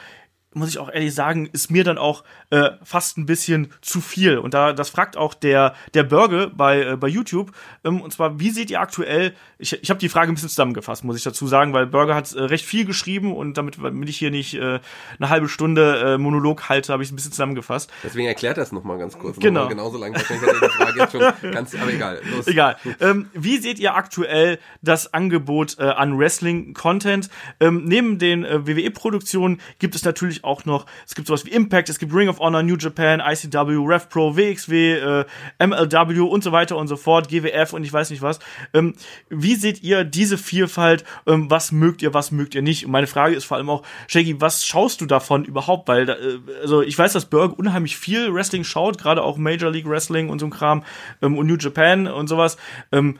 muss 0.58 0.68
ich 0.68 0.78
auch 0.78 0.90
ehrlich 0.90 1.14
sagen, 1.14 1.48
ist 1.52 1.70
mir 1.70 1.84
dann 1.84 1.98
auch 1.98 2.24
äh, 2.50 2.70
fast 2.82 3.18
ein 3.18 3.26
bisschen 3.26 3.72
zu 3.80 4.00
viel. 4.00 4.38
Und 4.38 4.54
da 4.54 4.72
das 4.72 4.90
fragt 4.90 5.16
auch 5.16 5.34
der 5.34 5.74
der 5.94 6.02
Burger 6.02 6.48
bei 6.48 6.82
äh, 6.82 6.96
bei 6.96 7.08
YouTube. 7.08 7.52
Ähm, 7.84 8.00
und 8.00 8.12
zwar, 8.12 8.40
wie 8.40 8.50
seht 8.50 8.70
ihr 8.70 8.80
aktuell? 8.80 9.34
Ich, 9.58 9.72
ich 9.82 9.90
habe 9.90 10.00
die 10.00 10.08
Frage 10.08 10.32
ein 10.32 10.34
bisschen 10.34 10.48
zusammengefasst, 10.48 11.04
muss 11.04 11.16
ich 11.16 11.22
dazu 11.22 11.46
sagen, 11.46 11.72
weil 11.72 11.86
Burger 11.86 12.14
hat 12.14 12.32
äh, 12.32 12.42
recht 12.42 12.64
viel 12.64 12.84
geschrieben 12.84 13.34
und 13.34 13.56
damit, 13.56 13.78
damit 13.82 14.08
ich 14.08 14.18
hier 14.18 14.30
nicht 14.30 14.54
äh, 14.54 14.80
eine 15.18 15.28
halbe 15.28 15.48
Stunde 15.48 16.14
äh, 16.14 16.18
Monolog 16.18 16.68
halte, 16.68 16.92
habe 16.92 17.02
ich 17.02 17.10
ein 17.10 17.16
bisschen 17.16 17.32
zusammengefasst. 17.32 17.90
Deswegen 18.04 18.28
erklärt 18.28 18.56
das 18.56 18.72
noch 18.72 18.84
mal 18.84 18.98
ganz 18.98 19.18
kurz. 19.18 19.38
Genau. 19.38 19.60
Noch 19.60 19.66
mal 19.66 19.74
genauso 19.74 19.98
lang. 19.98 20.14
Wahrscheinlich 20.14 20.48
hat 20.48 20.62
er 20.62 20.68
die 20.68 20.74
Frage 20.74 20.98
jetzt 20.98 21.12
schon 21.12 21.52
ganz, 21.52 21.74
aber 21.74 21.92
egal. 21.92 22.20
Los. 22.34 22.46
Egal. 22.46 22.76
Ähm, 23.00 23.28
wie 23.34 23.58
seht 23.58 23.78
ihr 23.78 23.94
aktuell 23.94 24.58
das 24.82 25.12
Angebot 25.12 25.78
äh, 25.78 25.84
an 25.84 26.18
Wrestling-Content? 26.18 27.30
Ähm, 27.60 27.84
neben 27.84 28.18
den 28.18 28.44
äh, 28.44 28.66
WWE-Produktionen 28.66 29.60
gibt 29.78 29.94
es 29.94 30.04
natürlich 30.04 30.44
auch 30.44 30.47
noch, 30.64 30.86
es 31.06 31.14
gibt 31.14 31.28
sowas 31.28 31.44
wie 31.44 31.50
Impact, 31.50 31.88
es 31.88 31.98
gibt 31.98 32.14
Ring 32.14 32.28
of 32.28 32.40
Honor, 32.40 32.62
New 32.62 32.76
Japan, 32.76 33.20
ICW, 33.24 33.76
RevPro, 33.86 34.36
WXW, 34.36 34.92
äh, 34.94 35.24
MLW 35.58 36.20
und 36.20 36.42
so 36.42 36.52
weiter 36.52 36.76
und 36.76 36.88
so 36.88 36.96
fort, 36.96 37.28
GWF 37.28 37.72
und 37.72 37.84
ich 37.84 37.92
weiß 37.92 38.10
nicht 38.10 38.22
was. 38.22 38.38
Ähm, 38.72 38.94
wie 39.28 39.54
seht 39.54 39.82
ihr 39.82 40.04
diese 40.04 40.38
Vielfalt? 40.38 41.04
Ähm, 41.26 41.50
was 41.50 41.72
mögt 41.72 42.02
ihr, 42.02 42.14
was 42.14 42.30
mögt 42.30 42.54
ihr 42.54 42.62
nicht? 42.62 42.86
Und 42.86 42.92
meine 42.92 43.06
Frage 43.06 43.34
ist 43.34 43.44
vor 43.44 43.56
allem 43.56 43.70
auch, 43.70 43.82
Shaggy, 44.06 44.40
was 44.40 44.66
schaust 44.66 45.00
du 45.00 45.06
davon 45.06 45.44
überhaupt? 45.44 45.88
Weil, 45.88 46.06
da, 46.06 46.14
äh, 46.14 46.38
also 46.62 46.82
ich 46.82 46.98
weiß, 46.98 47.12
dass 47.12 47.26
Berg 47.26 47.58
unheimlich 47.58 47.96
viel 47.96 48.32
Wrestling 48.32 48.64
schaut, 48.64 48.98
gerade 48.98 49.22
auch 49.22 49.36
Major 49.36 49.70
League 49.70 49.88
Wrestling 49.88 50.28
und 50.28 50.38
so 50.38 50.46
ein 50.46 50.50
Kram 50.50 50.84
ähm, 51.22 51.36
und 51.36 51.46
New 51.46 51.56
Japan 51.56 52.06
und 52.06 52.28
sowas. 52.28 52.56
Ähm, 52.92 53.18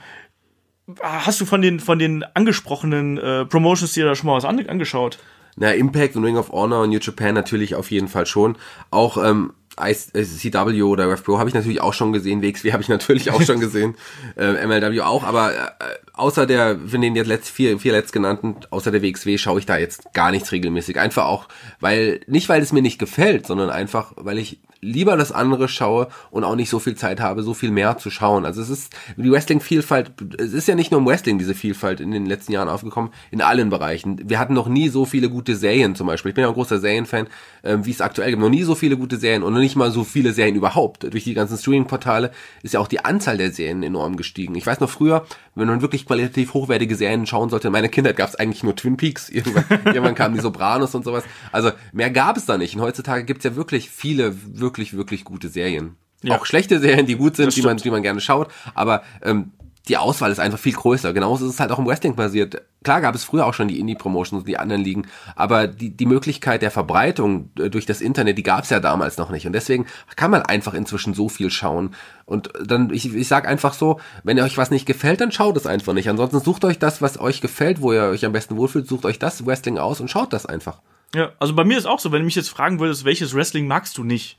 hast 1.03 1.41
du 1.41 1.45
von 1.45 1.61
den 1.61 1.81
von 1.81 1.99
den 1.99 2.25
angesprochenen 2.35 3.19
äh, 3.19 3.45
Promotions 3.45 3.93
dir 3.93 4.07
da 4.07 4.15
schon 4.15 4.27
mal 4.27 4.37
was 4.37 4.45
an, 4.45 4.67
angeschaut? 4.69 5.19
Na, 5.59 5.73
Impact 5.73 6.17
und 6.17 6.25
Ring 6.25 6.37
of 6.37 6.51
Honor 6.51 6.83
und 6.83 6.91
New 6.91 6.99
Japan 6.99 7.35
natürlich 7.35 7.75
auf 7.75 7.91
jeden 7.91 8.09
Fall 8.09 8.27
schon. 8.27 8.57
Auch 8.91 9.23
ähm, 9.23 9.53
CW 9.77 10.83
oder 10.83 11.09
Rev 11.11 11.23
Pro 11.23 11.39
habe 11.39 11.49
ich 11.49 11.55
natürlich 11.55 11.81
auch 11.81 11.95
schon 11.95 12.13
gesehen, 12.13 12.43
WXW 12.43 12.73
habe 12.73 12.83
ich 12.83 12.89
natürlich 12.89 13.31
auch 13.31 13.43
schon 13.43 13.61
gesehen, 13.61 13.95
äh, 14.37 14.67
MLW 14.67 15.01
auch, 15.03 15.25
aber 15.25 15.53
äh, 15.55 15.71
außer 16.19 16.47
der, 16.47 16.79
von 16.79 17.01
den 17.01 17.17
jetzt 17.17 17.27
letzt, 17.27 17.51
vier, 17.51 17.79
vier 17.79 17.93
letztgenannten, 17.93 18.57
außer 18.71 18.91
der 18.91 19.03
WXW 19.03 19.39
schaue 19.39 19.61
ich 19.61 19.67
da 19.67 19.77
jetzt 19.77 20.13
gar 20.13 20.31
nichts 20.31 20.53
regelmäßig. 20.53 20.99
Einfach 20.99 21.27
auch, 21.27 21.49
weil, 21.81 22.21
nicht 22.27 22.49
weil 22.49 22.63
es 22.63 22.73
mir 22.73 22.83
nicht 22.83 22.99
gefällt, 22.99 23.47
sondern 23.47 23.71
einfach, 23.71 24.13
weil 24.17 24.39
ich 24.39 24.61
lieber 24.81 25.17
das 25.17 25.33
andere 25.33 25.69
schaue 25.69 26.09
und 26.31 26.45
auch 26.45 26.55
nicht 26.55 26.71
so 26.71 26.79
viel 26.79 26.95
Zeit 26.95 27.21
habe, 27.21 27.43
so 27.43 27.55
viel 27.55 27.71
mehr 27.71 27.99
zu 27.99 28.11
schauen. 28.11 28.45
Also 28.45 28.61
es 28.61 28.71
ist 28.71 28.95
die 29.17 29.31
Wrestling-Vielfalt, 29.31 30.13
es 30.39 30.53
ist 30.53 30.69
ja 30.69 30.75
nicht 30.75 30.91
nur 30.91 31.01
im 31.01 31.07
Wrestling 31.07 31.39
diese 31.39 31.55
Vielfalt 31.55 32.01
in 32.01 32.13
den 32.13 32.27
letzten 32.27 32.53
Jahren 32.53 32.69
aufgekommen, 32.69 33.11
in 33.31 33.43
allen 33.43 33.71
Bereichen. 33.71 34.29
Wir 34.29 34.39
hatten 34.39 34.55
noch 34.55 34.69
nie 34.69 34.89
so 34.89 35.05
viele 35.05 35.31
gute 35.31 35.57
Serien 35.57 35.95
zum 35.95 36.07
Beispiel. 36.07 36.31
Ich 36.31 36.35
bin 36.35 36.43
ja 36.43 36.49
ein 36.49 36.55
großer 36.55 36.79
Serienfan, 36.79 37.27
äh, 37.63 37.79
wie 37.83 37.91
es 37.91 38.01
aktuell 38.01 38.31
gibt. 38.31 38.43
Noch 38.43 38.51
nie 38.51 38.63
so 38.63 38.75
viele 38.75 38.97
gute 38.97 39.17
Serien 39.17 39.43
und 39.43 39.53
noch 39.53 39.61
nicht 39.61 39.77
mal 39.77 39.91
so 39.91 40.05
viele 40.05 40.33
Serien 40.33 40.55
überhaupt. 40.55 41.13
Durch 41.13 41.25
die 41.25 41.35
ganzen 41.35 41.59
Streaming-Portale 41.59 42.31
ist 42.63 42.75
ja 42.75 42.81
auch 42.81 42.89
die 42.89 43.05
Anzahl 43.05 43.37
der 43.37 43.51
Serien 43.51 43.83
enorm 43.83 44.17
gestiegen. 44.17 44.55
Ich 44.55 44.67
weiß 44.67 44.81
noch 44.81 44.91
früher, 44.91 45.27
wenn 45.59 45.69
man 45.69 45.83
wirklich 45.83 46.07
qualitativ 46.07 46.55
hochwertige 46.55 46.95
Serien 46.95 47.27
schauen 47.27 47.51
sollte, 47.51 47.69
in 47.69 47.73
meiner 47.73 47.89
Kindheit 47.89 48.17
gab 48.17 48.29
es 48.29 48.37
eigentlich 48.37 48.63
nur 48.63 48.77
Twin 48.77 48.97
Peaks. 48.97 49.29
Irgendwann, 49.39 49.65
irgendwann 49.85 50.15
kamen 50.15 50.35
die 50.35 50.41
Sopranos 50.41 50.95
und 50.95 51.05
sowas. 51.05 51.25
Also 51.53 51.71
mehr 51.93 52.11
gab 52.11 52.37
es 52.37 52.47
da 52.47 52.59
nicht. 52.59 52.75
Und 52.75 52.83
heutzutage 52.83 53.25
gibt's 53.25 53.45
ja 53.45 53.57
wirklich 53.57 53.91
viele, 53.91 54.35
wirklich, 54.59 54.97
wirklich 54.97 55.25
gute 55.25 55.49
Serien. 55.49 55.97
Ja. 56.23 56.37
Auch 56.37 56.47
schlechte 56.47 56.81
Serien, 56.81 57.07
die 57.07 57.17
gut 57.17 57.37
sind, 57.37 57.55
die 57.55 57.63
man, 57.63 57.77
die 57.77 57.91
man 57.91 58.03
gerne 58.03 58.21
schaut. 58.21 58.49
Aber 58.75 59.03
ähm, 59.23 59.53
die 59.89 59.97
Auswahl 59.97 60.31
ist 60.31 60.39
einfach 60.39 60.59
viel 60.59 60.75
größer. 60.75 61.13
Genauso 61.13 61.47
ist 61.47 61.55
es 61.55 61.61
halt 61.61 61.73
auch 61.73 61.79
im 61.79 61.87
Wrestling 61.87 62.15
passiert. 62.15 62.63
Klar 62.85 63.01
gab 63.01 63.15
es 63.15 63.25
früher 63.25 63.47
auch 63.47 63.55
schon 63.55 63.69
die 63.69 63.81
Indie-Promotions 63.81 64.43
und 64.43 64.49
die 64.49 64.59
anderen 64.59 64.83
Ligen, 64.83 65.07
aber 65.35 65.67
die, 65.67 65.97
die 65.97 66.07
Möglichkeit 66.07 66.63
der 66.63 66.71
Verbreitung 66.71 67.51
äh, 67.59 67.71
durch 67.71 67.87
das 67.87 68.01
Internet, 68.01 68.39
die 68.39 68.43
gab 68.43 68.65
es 68.65 68.71
ja 68.71 68.81
damals 68.81 69.17
noch 69.17 69.31
nicht. 69.31 69.47
Und 69.47 69.53
deswegen 69.53 69.87
kann 70.17 70.31
man 70.31 70.43
einfach 70.43 70.75
inzwischen 70.75 71.15
so 71.15 71.29
viel 71.29 71.51
schauen. 71.51 71.95
Und 72.27 72.51
dann, 72.63 72.91
ich, 72.91 73.15
ich 73.15 73.29
sag 73.29 73.49
einfach 73.49 73.73
so, 73.73 74.01
wenn 74.23 74.39
euch 74.41 74.59
was 74.59 74.71
nicht 74.71 74.87
gefällt, 74.87 75.21
dann 75.21 75.33
schaut 75.33 75.57
es 75.57 75.67
einfach 75.67 75.95
nicht. 75.95 76.09
Ansonsten 76.09 76.41
sucht 76.41 76.65
euch 76.65 76.79
das, 76.79 77.01
was 77.01 77.19
euch 77.19 77.41
gefällt, 77.41 77.81
wo 77.81 77.93
ihr 77.93 78.03
euch 78.03 78.25
am 78.25 78.33
besten 78.33 78.57
wohlfühlt, 78.57 78.87
sucht 78.87 79.07
euch 79.07 79.19
das 79.19 79.47
Wrestling 79.47 79.79
aus 79.79 80.01
und 80.01 80.11
schaut 80.11 80.33
das 80.33 80.47
einfach. 80.47 80.81
Ja, 81.15 81.33
also 81.39 81.55
bei 81.55 81.65
mir 81.65 81.79
ist 81.79 81.87
auch 81.87 82.01
so, 82.01 82.13
wenn 82.13 82.21
du 82.21 82.27
mich 82.27 82.35
jetzt 82.35 82.51
fragen 82.51 82.81
würdest, 82.81 83.05
welches 83.05 83.35
Wrestling 83.35 83.67
magst 83.67 83.97
du 83.97 84.05
nicht, 84.05 84.39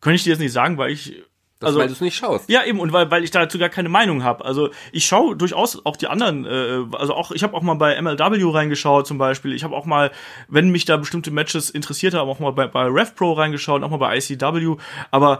könnte 0.00 0.16
ich 0.16 0.24
dir 0.24 0.30
jetzt 0.30 0.40
nicht 0.40 0.52
sagen, 0.52 0.78
weil 0.78 0.90
ich 0.90 1.22
Das, 1.58 1.68
Also- 1.68 1.78
weil 1.78 1.86
du 1.86 1.94
es 1.94 2.00
nicht 2.02 2.16
schaust. 2.16 2.50
Ja, 2.50 2.64
eben, 2.64 2.80
und 2.80 2.92
weil, 2.92 3.10
weil 3.10 3.24
ich 3.24 3.30
dazu 3.30 3.58
gar 3.58 3.70
keine 3.70 3.88
Meinung 3.88 4.22
habe. 4.22 4.44
Also 4.44 4.68
ich 4.92 5.06
schaue 5.06 5.36
durchaus 5.36 5.84
auch 5.86 5.96
die 5.96 6.06
anderen, 6.06 6.44
äh, 6.44 6.84
also 6.96 7.14
auch, 7.14 7.30
ich 7.30 7.42
habe 7.42 7.54
auch 7.56 7.62
mal 7.62 7.74
bei 7.74 7.94
MLW 8.00 8.44
reingeschaut 8.52 9.06
zum 9.06 9.16
Beispiel. 9.16 9.54
Ich 9.54 9.64
habe 9.64 9.74
auch 9.74 9.86
mal, 9.86 10.10
wenn 10.48 10.68
mich 10.70 10.84
da 10.84 10.98
bestimmte 10.98 11.30
Matches 11.30 11.70
interessiert 11.70 12.12
haben, 12.12 12.28
auch 12.28 12.40
mal 12.40 12.52
bei, 12.52 12.66
bei 12.66 12.84
RevPro 12.86 13.32
reingeschaut, 13.32 13.82
auch 13.82 13.90
mal 13.90 13.96
bei 13.96 14.16
ICW. 14.18 14.76
Aber 15.10 15.38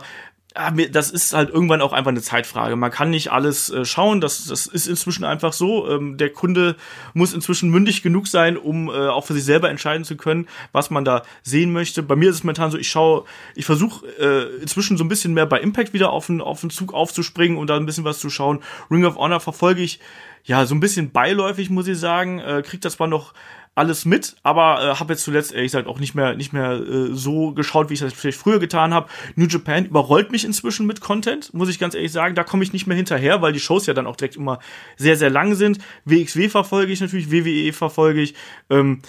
das 0.91 1.11
ist 1.11 1.33
halt 1.33 1.49
irgendwann 1.49 1.81
auch 1.81 1.93
einfach 1.93 2.09
eine 2.09 2.21
Zeitfrage. 2.21 2.75
Man 2.75 2.91
kann 2.91 3.09
nicht 3.09 3.31
alles 3.31 3.69
äh, 3.69 3.85
schauen, 3.85 4.21
das, 4.21 4.45
das 4.45 4.65
ist 4.65 4.87
inzwischen 4.87 5.23
einfach 5.23 5.53
so. 5.53 5.89
Ähm, 5.89 6.17
der 6.17 6.31
Kunde 6.31 6.75
muss 7.13 7.33
inzwischen 7.33 7.69
mündig 7.69 8.01
genug 8.01 8.27
sein, 8.27 8.57
um 8.57 8.89
äh, 8.89 9.07
auch 9.07 9.25
für 9.25 9.33
sich 9.33 9.43
selber 9.43 9.69
entscheiden 9.69 10.03
zu 10.03 10.17
können, 10.17 10.47
was 10.71 10.89
man 10.89 11.05
da 11.05 11.23
sehen 11.43 11.71
möchte. 11.71 12.03
Bei 12.03 12.15
mir 12.15 12.29
ist 12.29 12.37
es 12.37 12.43
momentan 12.43 12.71
so, 12.71 12.77
ich 12.77 12.89
schaue, 12.89 13.25
ich 13.55 13.65
versuche 13.65 14.05
äh, 14.19 14.61
inzwischen 14.61 14.97
so 14.97 15.03
ein 15.03 15.09
bisschen 15.09 15.33
mehr 15.33 15.45
bei 15.45 15.59
Impact 15.59 15.93
wieder 15.93 16.11
auf 16.11 16.27
den, 16.27 16.41
auf 16.41 16.61
den 16.61 16.69
Zug 16.69 16.93
aufzuspringen 16.93 17.57
und 17.57 17.67
da 17.67 17.77
ein 17.77 17.85
bisschen 17.85 18.03
was 18.03 18.19
zu 18.19 18.29
schauen. 18.29 18.59
Ring 18.89 19.05
of 19.05 19.17
Honor 19.17 19.39
verfolge 19.39 19.81
ich 19.81 19.99
ja 20.43 20.65
so 20.65 20.75
ein 20.75 20.79
bisschen 20.79 21.11
beiläufig, 21.11 21.69
muss 21.69 21.87
ich 21.87 21.99
sagen. 21.99 22.41
Kriegt 22.63 22.85
das 22.85 22.93
zwar 22.93 23.07
noch 23.07 23.33
alles 23.77 24.05
mit, 24.05 24.35
aber 24.41 24.81
äh, 24.81 24.95
habe 24.95 25.13
jetzt 25.13 25.23
zuletzt 25.23 25.53
ehrlich 25.53 25.71
gesagt 25.71 25.87
auch 25.87 25.99
nicht 25.99 26.15
mehr 26.15 26.33
nicht 26.35 26.51
mehr 26.51 26.71
äh, 26.71 27.13
so 27.13 27.51
geschaut, 27.51 27.89
wie 27.89 27.93
ich 27.93 27.99
das 27.99 28.13
vielleicht 28.13 28.39
früher 28.39 28.59
getan 28.59 28.93
habe. 28.93 29.07
New 29.35 29.45
Japan 29.45 29.85
überrollt 29.85 30.31
mich 30.31 30.45
inzwischen 30.45 30.87
mit 30.87 30.99
Content, 30.99 31.53
muss 31.53 31.69
ich 31.69 31.77
ganz 31.77 31.93
ehrlich 31.93 32.11
sagen. 32.11 32.33
Da 32.33 32.43
komme 32.43 32.63
ich 32.63 32.73
nicht 32.73 32.87
mehr 32.87 32.97
hinterher, 32.97 33.41
weil 33.41 33.53
die 33.53 33.59
Shows 33.59 33.85
ja 33.85 33.93
dann 33.93 34.07
auch 34.07 34.15
direkt 34.15 34.35
immer 34.35 34.59
sehr 34.97 35.15
sehr 35.15 35.29
lang 35.29 35.53
sind. 35.53 35.77
WXW 36.05 36.49
verfolge 36.49 36.91
ich 36.91 37.01
natürlich, 37.01 37.31
WWE 37.31 37.71
verfolge 37.71 38.21
ich 38.21 38.33
ähm, 38.69 39.01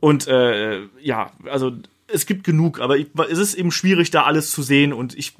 und 0.00 0.26
äh, 0.26 0.80
ja, 1.00 1.30
also 1.50 1.72
es 2.06 2.26
gibt 2.26 2.44
genug, 2.44 2.80
aber 2.80 2.96
ich, 2.96 3.08
es 3.30 3.38
ist 3.38 3.54
eben 3.54 3.70
schwierig, 3.70 4.10
da 4.10 4.24
alles 4.24 4.50
zu 4.50 4.62
sehen 4.62 4.92
und 4.92 5.16
ich 5.16 5.34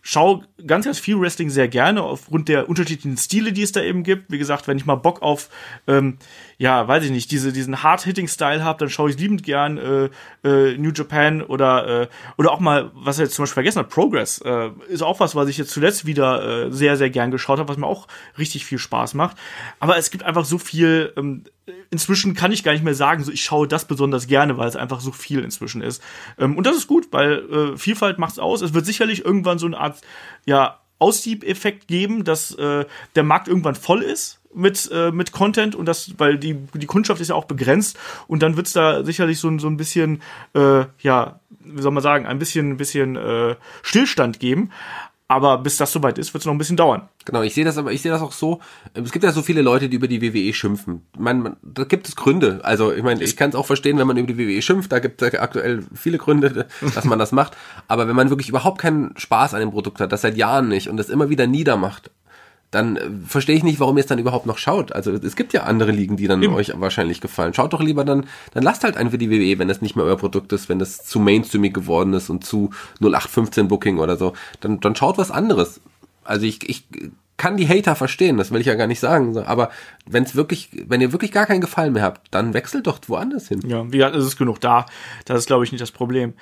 schaue 0.00 0.46
ganz, 0.66 0.84
ganz 0.84 0.98
viel 0.98 1.20
Wrestling 1.20 1.50
sehr 1.50 1.68
gerne 1.68 2.02
aufgrund 2.02 2.48
der 2.48 2.68
unterschiedlichen 2.68 3.16
Stile, 3.16 3.52
die 3.52 3.62
es 3.62 3.72
da 3.72 3.82
eben 3.82 4.02
gibt. 4.02 4.30
Wie 4.30 4.38
gesagt, 4.38 4.66
wenn 4.66 4.76
ich 4.76 4.86
mal 4.86 4.96
Bock 4.96 5.22
auf, 5.22 5.50
ähm, 5.86 6.18
ja, 6.58 6.86
weiß 6.86 7.04
ich 7.04 7.10
nicht, 7.10 7.30
diese, 7.30 7.52
diesen 7.52 7.82
Hard-Hitting-Style 7.82 8.62
habe, 8.64 8.78
dann 8.78 8.90
schaue 8.90 9.10
ich 9.10 9.18
liebend 9.18 9.42
gern 9.42 9.78
äh, 9.78 10.10
äh, 10.44 10.76
New 10.78 10.90
Japan 10.90 11.42
oder, 11.42 12.02
äh, 12.02 12.08
oder 12.36 12.52
auch 12.52 12.60
mal, 12.60 12.90
was 12.94 13.18
er 13.18 13.24
jetzt 13.24 13.34
zum 13.34 13.44
Beispiel 13.44 13.54
vergessen 13.54 13.80
hat, 13.80 13.88
Progress, 13.88 14.40
äh, 14.44 14.70
ist 14.88 15.02
auch 15.02 15.20
was, 15.20 15.34
was 15.34 15.48
ich 15.48 15.58
jetzt 15.58 15.70
zuletzt 15.70 16.06
wieder 16.06 16.66
äh, 16.66 16.72
sehr, 16.72 16.96
sehr 16.96 17.10
gern 17.10 17.30
geschaut 17.30 17.58
habe, 17.58 17.68
was 17.68 17.76
mir 17.76 17.86
auch 17.86 18.08
richtig 18.38 18.64
viel 18.64 18.78
Spaß 18.78 19.14
macht. 19.14 19.36
Aber 19.80 19.96
es 19.96 20.10
gibt 20.10 20.24
einfach 20.24 20.44
so 20.44 20.58
viel, 20.58 21.12
ähm, 21.16 21.44
inzwischen 21.90 22.34
kann 22.34 22.52
ich 22.52 22.64
gar 22.64 22.72
nicht 22.72 22.84
mehr 22.84 22.94
sagen, 22.94 23.24
so 23.24 23.32
ich 23.32 23.42
schaue 23.42 23.68
das 23.68 23.86
besonders 23.86 24.26
gerne, 24.26 24.58
weil 24.58 24.68
es 24.68 24.76
einfach 24.76 25.00
so 25.00 25.12
viel 25.12 25.40
inzwischen 25.40 25.82
ist. 25.82 26.02
Ähm, 26.38 26.56
und 26.56 26.66
das 26.66 26.76
ist 26.76 26.86
gut, 26.86 27.08
weil 27.12 27.50
äh, 27.50 27.76
Vielfalt 27.76 28.18
macht's 28.18 28.38
aus. 28.38 28.62
Es 28.62 28.74
wird 28.74 28.86
sicherlich 28.86 29.24
irgendwann 29.24 29.58
so 29.58 29.66
eine 29.66 29.78
Art, 29.78 30.00
ja, 30.44 30.78
Aussieb-Effekt 30.98 31.88
geben, 31.88 32.22
dass 32.22 32.54
äh, 32.54 32.84
der 33.16 33.22
Markt 33.24 33.48
irgendwann 33.48 33.74
voll 33.74 34.02
ist 34.02 34.41
mit, 34.54 34.90
äh, 34.92 35.10
mit 35.12 35.32
Content 35.32 35.74
und 35.74 35.86
das, 35.86 36.12
weil 36.18 36.38
die, 36.38 36.54
die 36.74 36.86
Kundschaft 36.86 37.20
ist 37.20 37.28
ja 37.28 37.34
auch 37.34 37.44
begrenzt 37.46 37.98
und 38.28 38.42
dann 38.42 38.56
wird's 38.56 38.72
da 38.72 39.04
sicherlich 39.04 39.38
so, 39.38 39.48
ein- 39.48 39.58
so 39.58 39.68
ein 39.68 39.76
bisschen, 39.76 40.22
äh, 40.54 40.84
ja, 41.00 41.40
wie 41.64 41.82
soll 41.82 41.92
man 41.92 42.02
sagen, 42.02 42.26
ein 42.26 42.38
bisschen, 42.38 42.76
bisschen 42.76 43.16
äh, 43.16 43.56
Stillstand 43.82 44.40
geben. 44.40 44.70
Aber 45.28 45.56
bis 45.56 45.78
das 45.78 45.90
soweit 45.92 46.18
ist, 46.18 46.34
wird's 46.34 46.44
noch 46.44 46.52
ein 46.52 46.58
bisschen 46.58 46.76
dauern. 46.76 47.08
Genau, 47.24 47.40
ich 47.40 47.54
sehe 47.54 47.64
das 47.64 47.78
aber, 47.78 47.90
ich 47.90 48.02
sehe 48.02 48.12
das 48.12 48.20
auch 48.20 48.32
so. 48.32 48.60
Es 48.92 49.12
gibt 49.12 49.24
ja 49.24 49.32
so 49.32 49.40
viele 49.40 49.62
Leute, 49.62 49.88
die 49.88 49.96
über 49.96 50.06
die 50.06 50.20
WWE 50.20 50.52
schimpfen. 50.52 51.06
Man, 51.16 51.40
man, 51.40 51.56
da 51.62 51.84
gibt 51.84 52.06
es 52.06 52.16
Gründe. 52.16 52.60
Also 52.64 52.92
ich 52.92 53.02
meine, 53.02 53.22
ich 53.24 53.34
kann 53.34 53.48
es 53.48 53.56
auch 53.56 53.64
verstehen, 53.64 53.96
wenn 53.96 54.06
man 54.06 54.18
über 54.18 54.30
die 54.30 54.36
WWE 54.36 54.60
schimpft. 54.60 54.92
Da 54.92 54.98
gibt 54.98 55.22
es 55.22 55.32
aktuell 55.34 55.84
viele 55.94 56.18
Gründe, 56.18 56.66
dass 56.94 57.06
man 57.06 57.18
das 57.18 57.32
macht. 57.32 57.56
Aber 57.88 58.08
wenn 58.08 58.16
man 58.16 58.28
wirklich 58.28 58.50
überhaupt 58.50 58.78
keinen 58.78 59.16
Spaß 59.16 59.54
an 59.54 59.60
dem 59.60 59.70
Produkt 59.70 60.00
hat, 60.02 60.12
das 60.12 60.20
seit 60.20 60.36
Jahren 60.36 60.68
nicht 60.68 60.88
und 60.88 60.98
das 60.98 61.08
immer 61.08 61.30
wieder 61.30 61.46
niedermacht, 61.46 62.10
dann 62.72 62.96
äh, 62.96 63.10
verstehe 63.26 63.54
ich 63.54 63.62
nicht, 63.62 63.78
warum 63.78 63.96
ihr 63.96 64.00
es 64.00 64.06
dann 64.06 64.18
überhaupt 64.18 64.46
noch 64.46 64.58
schaut. 64.58 64.92
Also 64.92 65.12
es 65.12 65.36
gibt 65.36 65.52
ja 65.52 65.62
andere 65.62 65.92
Ligen, 65.92 66.16
die 66.16 66.26
dann 66.26 66.42
Eben. 66.42 66.54
euch 66.54 66.72
wahrscheinlich 66.74 67.20
gefallen. 67.20 67.54
Schaut 67.54 67.72
doch 67.72 67.80
lieber 67.80 68.04
dann, 68.04 68.26
dann 68.52 68.64
lasst 68.64 68.82
halt 68.82 68.96
einfach 68.96 69.18
die 69.18 69.30
WWE, 69.30 69.60
wenn 69.60 69.68
das 69.68 69.80
nicht 69.80 69.94
mehr 69.94 70.04
euer 70.04 70.16
Produkt 70.16 70.52
ist, 70.52 70.68
wenn 70.68 70.80
das 70.80 71.04
zu 71.04 71.20
mainstreamig 71.20 71.72
geworden 71.72 72.14
ist 72.14 72.30
und 72.30 72.44
zu 72.44 72.70
0815 73.00 73.68
Booking 73.68 73.98
oder 73.98 74.16
so, 74.16 74.32
dann, 74.60 74.80
dann 74.80 74.96
schaut 74.96 75.18
was 75.18 75.30
anderes. 75.30 75.80
Also 76.24 76.46
ich, 76.46 76.68
ich 76.68 76.84
kann 77.42 77.56
die 77.56 77.68
Hater 77.68 77.96
verstehen, 77.96 78.36
das 78.36 78.52
will 78.52 78.60
ich 78.60 78.68
ja 78.68 78.76
gar 78.76 78.86
nicht 78.86 79.00
sagen, 79.00 79.36
aber 79.36 79.70
wenn 80.06 80.22
es 80.22 80.36
wirklich, 80.36 80.68
wenn 80.86 81.00
ihr 81.00 81.10
wirklich 81.10 81.32
gar 81.32 81.46
keinen 81.46 81.60
Gefallen 81.60 81.92
mehr 81.92 82.04
habt, 82.04 82.32
dann 82.32 82.54
wechselt 82.54 82.86
doch 82.86 83.00
woanders 83.08 83.48
hin. 83.48 83.60
Ja, 83.66 83.84
wie 83.90 83.96
gesagt, 83.96 84.14
es 84.14 84.24
ist 84.24 84.36
genug 84.36 84.60
da. 84.60 84.86
Das 85.24 85.40
ist, 85.40 85.46
glaube 85.46 85.64
ich, 85.64 85.72
nicht 85.72 85.80
das 85.80 85.90
Problem. 85.90 86.34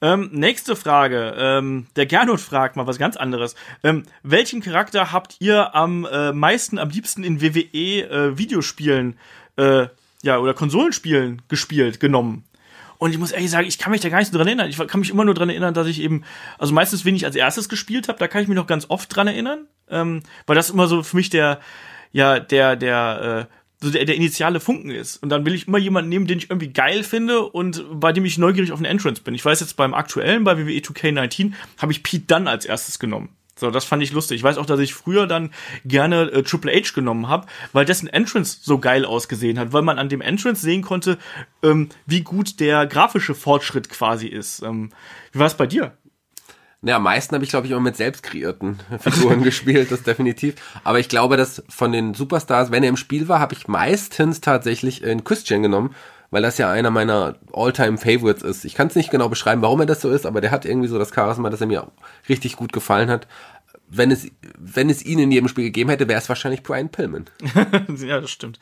Ähm, 0.00 0.30
nächste 0.32 0.74
Frage. 0.74 1.34
Ähm, 1.38 1.86
der 1.94 2.06
Gernot 2.06 2.40
fragt 2.40 2.74
mal 2.74 2.88
was 2.88 2.98
ganz 2.98 3.16
anderes. 3.16 3.54
Ähm, 3.84 4.02
welchen 4.24 4.60
Charakter 4.60 5.12
habt 5.12 5.36
ihr 5.38 5.76
am 5.76 6.04
äh, 6.10 6.32
meisten, 6.32 6.80
am 6.80 6.90
liebsten 6.90 7.22
in 7.22 7.40
WWE 7.40 8.10
äh, 8.10 8.36
Videospielen, 8.36 9.16
äh, 9.56 9.86
ja, 10.22 10.38
oder 10.38 10.54
Konsolenspielen 10.54 11.42
gespielt, 11.46 12.00
genommen? 12.00 12.42
Und 12.98 13.12
ich 13.12 13.18
muss 13.18 13.30
ehrlich 13.30 13.50
sagen, 13.50 13.66
ich 13.66 13.78
kann 13.78 13.92
mich 13.92 14.00
da 14.00 14.08
gar 14.08 14.18
nicht 14.18 14.34
dran 14.34 14.46
erinnern. 14.46 14.68
Ich 14.68 14.76
kann 14.76 15.00
mich 15.00 15.10
immer 15.10 15.24
nur 15.24 15.34
dran 15.34 15.48
erinnern, 15.48 15.72
dass 15.72 15.86
ich 15.86 16.00
eben, 16.00 16.24
also 16.58 16.74
meistens, 16.74 17.04
wenn 17.04 17.14
ich 17.14 17.24
als 17.24 17.36
erstes 17.36 17.68
gespielt 17.68 18.08
habe, 18.08 18.18
da 18.18 18.26
kann 18.26 18.42
ich 18.42 18.48
mich 18.48 18.56
noch 18.56 18.66
ganz 18.66 18.86
oft 18.88 19.14
dran 19.14 19.28
erinnern. 19.28 19.66
Ähm, 19.88 20.22
weil 20.46 20.56
das 20.56 20.70
immer 20.70 20.88
so 20.88 21.02
für 21.02 21.16
mich 21.16 21.30
der, 21.30 21.60
ja, 22.12 22.40
der, 22.40 22.76
der, 22.76 23.48
äh, 23.48 23.54
so 23.80 23.90
der, 23.90 24.04
der 24.04 24.16
initiale 24.16 24.58
Funken 24.58 24.90
ist. 24.90 25.22
Und 25.22 25.28
dann 25.28 25.46
will 25.46 25.54
ich 25.54 25.68
immer 25.68 25.78
jemanden 25.78 26.08
nehmen, 26.08 26.26
den 26.26 26.38
ich 26.38 26.50
irgendwie 26.50 26.72
geil 26.72 27.04
finde 27.04 27.42
und 27.42 27.84
bei 28.00 28.12
dem 28.12 28.24
ich 28.24 28.36
neugierig 28.36 28.72
auf 28.72 28.80
den 28.80 28.86
Entrance 28.86 29.22
bin. 29.22 29.34
Ich 29.34 29.44
weiß 29.44 29.60
jetzt 29.60 29.76
beim 29.76 29.94
aktuellen, 29.94 30.42
bei 30.44 30.58
WWE 30.58 30.80
2K19, 30.80 31.52
habe 31.78 31.92
ich 31.92 32.02
Pete 32.02 32.26
Dunn 32.26 32.48
als 32.48 32.66
erstes 32.66 32.98
genommen. 32.98 33.37
So, 33.58 33.70
das 33.70 33.84
fand 33.84 34.02
ich 34.02 34.12
lustig. 34.12 34.36
Ich 34.36 34.42
weiß 34.42 34.56
auch, 34.56 34.66
dass 34.66 34.78
ich 34.78 34.94
früher 34.94 35.26
dann 35.26 35.50
gerne 35.84 36.30
äh, 36.30 36.42
Triple 36.42 36.72
H 36.72 36.92
genommen 36.94 37.28
habe, 37.28 37.46
weil 37.72 37.84
dessen 37.84 38.08
Entrance 38.08 38.58
so 38.62 38.78
geil 38.78 39.04
ausgesehen 39.04 39.58
hat, 39.58 39.72
weil 39.72 39.82
man 39.82 39.98
an 39.98 40.08
dem 40.08 40.20
Entrance 40.20 40.62
sehen 40.62 40.82
konnte, 40.82 41.18
ähm, 41.62 41.88
wie 42.06 42.22
gut 42.22 42.60
der 42.60 42.86
grafische 42.86 43.34
Fortschritt 43.34 43.88
quasi 43.88 44.28
ist. 44.28 44.62
Ähm, 44.62 44.90
wie 45.32 45.40
war 45.40 45.46
es 45.46 45.54
bei 45.54 45.66
dir? 45.66 45.96
Ja, 46.82 46.96
am 46.96 47.02
meisten 47.02 47.34
habe 47.34 47.44
ich, 47.44 47.50
glaube 47.50 47.66
ich, 47.66 47.72
immer 47.72 47.80
mit 47.80 47.96
selbst 47.96 48.22
kreierten 48.22 48.78
Figuren 49.00 49.42
gespielt, 49.42 49.90
das 49.90 50.04
definitiv. 50.04 50.54
Aber 50.84 51.00
ich 51.00 51.08
glaube, 51.08 51.36
dass 51.36 51.64
von 51.68 51.90
den 51.90 52.14
Superstars, 52.14 52.70
wenn 52.70 52.84
er 52.84 52.88
im 52.88 52.96
Spiel 52.96 53.26
war, 53.26 53.40
habe 53.40 53.54
ich 53.54 53.66
meistens 53.66 54.40
tatsächlich 54.40 55.02
in 55.02 55.24
Christian 55.24 55.62
genommen, 55.62 55.94
weil 56.30 56.42
das 56.42 56.58
ja 56.58 56.70
einer 56.70 56.90
meiner 56.90 57.36
All-Time-Favorites 57.52 58.42
ist. 58.42 58.64
Ich 58.64 58.74
kann 58.74 58.88
es 58.88 58.94
nicht 58.94 59.10
genau 59.10 59.28
beschreiben, 59.28 59.62
warum 59.62 59.80
er 59.80 59.86
das 59.86 60.00
so 60.00 60.10
ist, 60.10 60.26
aber 60.26 60.40
der 60.40 60.50
hat 60.50 60.64
irgendwie 60.64 60.88
so 60.88 60.98
das 60.98 61.14
Charisma, 61.14 61.50
dass 61.50 61.60
er 61.60 61.66
mir 61.66 61.86
richtig 62.28 62.56
gut 62.56 62.72
gefallen 62.72 63.10
hat. 63.10 63.26
Wenn 63.90 64.10
es, 64.10 64.28
wenn 64.58 64.90
es 64.90 65.04
ihn 65.04 65.18
in 65.18 65.32
jedem 65.32 65.48
Spiel 65.48 65.64
gegeben 65.64 65.88
hätte, 65.88 66.08
wäre 66.08 66.20
es 66.20 66.28
wahrscheinlich 66.28 66.62
Brian 66.62 66.90
Pillman. 66.90 67.26
ja, 67.98 68.20
das 68.20 68.30
stimmt. 68.30 68.58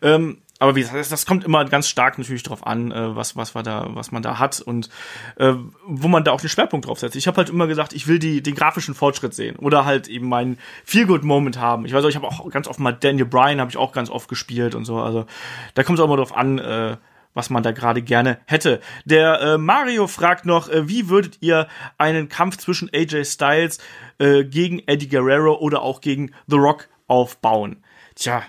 Ähm, 0.00 0.38
aber 0.62 0.76
wie 0.76 0.82
gesagt, 0.82 1.10
das 1.10 1.26
kommt 1.26 1.42
immer 1.42 1.64
ganz 1.64 1.88
stark 1.88 2.18
natürlich 2.18 2.44
drauf 2.44 2.64
an, 2.64 2.92
äh, 2.92 3.16
was, 3.16 3.34
was, 3.34 3.56
war 3.56 3.64
da, 3.64 3.88
was 3.94 4.12
man 4.12 4.22
da 4.22 4.38
hat 4.38 4.60
und 4.60 4.90
äh, 5.34 5.54
wo 5.84 6.06
man 6.06 6.22
da 6.22 6.30
auch 6.30 6.40
den 6.40 6.48
Schwerpunkt 6.48 6.86
drauf 6.86 7.00
setzt. 7.00 7.16
Ich 7.16 7.26
habe 7.26 7.38
halt 7.38 7.50
immer 7.50 7.66
gesagt, 7.66 7.92
ich 7.92 8.06
will 8.06 8.20
die, 8.20 8.44
den 8.44 8.54
grafischen 8.54 8.94
Fortschritt 8.94 9.34
sehen 9.34 9.56
oder 9.56 9.84
halt 9.84 10.06
eben 10.06 10.28
meinen 10.28 10.58
Feel-Good-Moment 10.84 11.58
haben. 11.58 11.84
Ich 11.84 11.92
weiß 11.92 12.04
auch, 12.04 12.08
ich 12.08 12.14
habe 12.14 12.28
auch 12.28 12.48
ganz 12.50 12.68
oft 12.68 12.78
mal 12.78 12.92
Daniel 12.92 13.26
Bryan 13.26 13.58
habe 13.60 13.70
ich 13.70 13.76
auch 13.76 13.90
ganz 13.90 14.08
oft 14.08 14.28
gespielt 14.28 14.76
und 14.76 14.84
so. 14.84 15.00
Also 15.00 15.26
da 15.74 15.82
kommt 15.82 15.98
es 15.98 16.00
auch 16.00 16.06
immer 16.06 16.16
drauf 16.16 16.36
an, 16.36 16.60
äh, 16.60 16.96
was 17.34 17.50
man 17.50 17.64
da 17.64 17.72
gerade 17.72 18.00
gerne 18.00 18.38
hätte. 18.46 18.80
Der 19.04 19.40
äh, 19.40 19.58
Mario 19.58 20.06
fragt 20.06 20.46
noch, 20.46 20.68
äh, 20.68 20.86
wie 20.88 21.08
würdet 21.08 21.38
ihr 21.40 21.66
einen 21.98 22.28
Kampf 22.28 22.58
zwischen 22.58 22.88
AJ 22.94 23.24
Styles 23.24 23.78
äh, 24.18 24.44
gegen 24.44 24.78
Eddie 24.86 25.08
Guerrero 25.08 25.56
oder 25.56 25.82
auch 25.82 26.00
gegen 26.00 26.30
The 26.46 26.56
Rock 26.56 26.88
aufbauen? 27.08 27.82
Tja, 28.14 28.44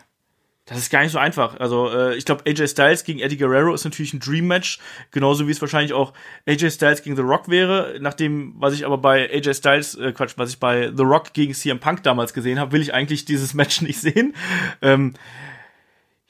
das 0.65 0.77
ist 0.77 0.89
gar 0.89 1.01
nicht 1.01 1.11
so 1.11 1.19
einfach. 1.19 1.59
Also 1.59 1.89
äh, 1.89 2.15
ich 2.15 2.23
glaube, 2.23 2.43
AJ 2.47 2.69
Styles 2.69 3.03
gegen 3.03 3.19
Eddie 3.19 3.37
Guerrero 3.37 3.73
ist 3.73 3.83
natürlich 3.83 4.13
ein 4.13 4.19
Dream 4.19 4.47
Match, 4.47 4.79
genauso 5.11 5.47
wie 5.47 5.51
es 5.51 5.59
wahrscheinlich 5.59 5.91
auch 5.91 6.13
AJ 6.47 6.71
Styles 6.71 7.03
gegen 7.03 7.17
The 7.17 7.21
Rock 7.21 7.49
wäre. 7.49 7.97
Nachdem, 7.99 8.53
was 8.57 8.73
ich 8.73 8.85
aber 8.85 8.97
bei 8.97 9.29
AJ 9.29 9.55
Styles, 9.55 9.95
äh, 9.95 10.13
Quatsch, 10.13 10.33
was 10.37 10.51
ich 10.51 10.59
bei 10.59 10.91
The 10.95 11.03
Rock 11.03 11.33
gegen 11.33 11.53
CM 11.53 11.79
Punk 11.79 12.03
damals 12.03 12.33
gesehen 12.33 12.59
habe, 12.59 12.71
will 12.71 12.81
ich 12.81 12.93
eigentlich 12.93 13.25
dieses 13.25 13.53
Match 13.53 13.81
nicht 13.81 13.99
sehen. 13.99 14.35
Ähm, 14.81 15.13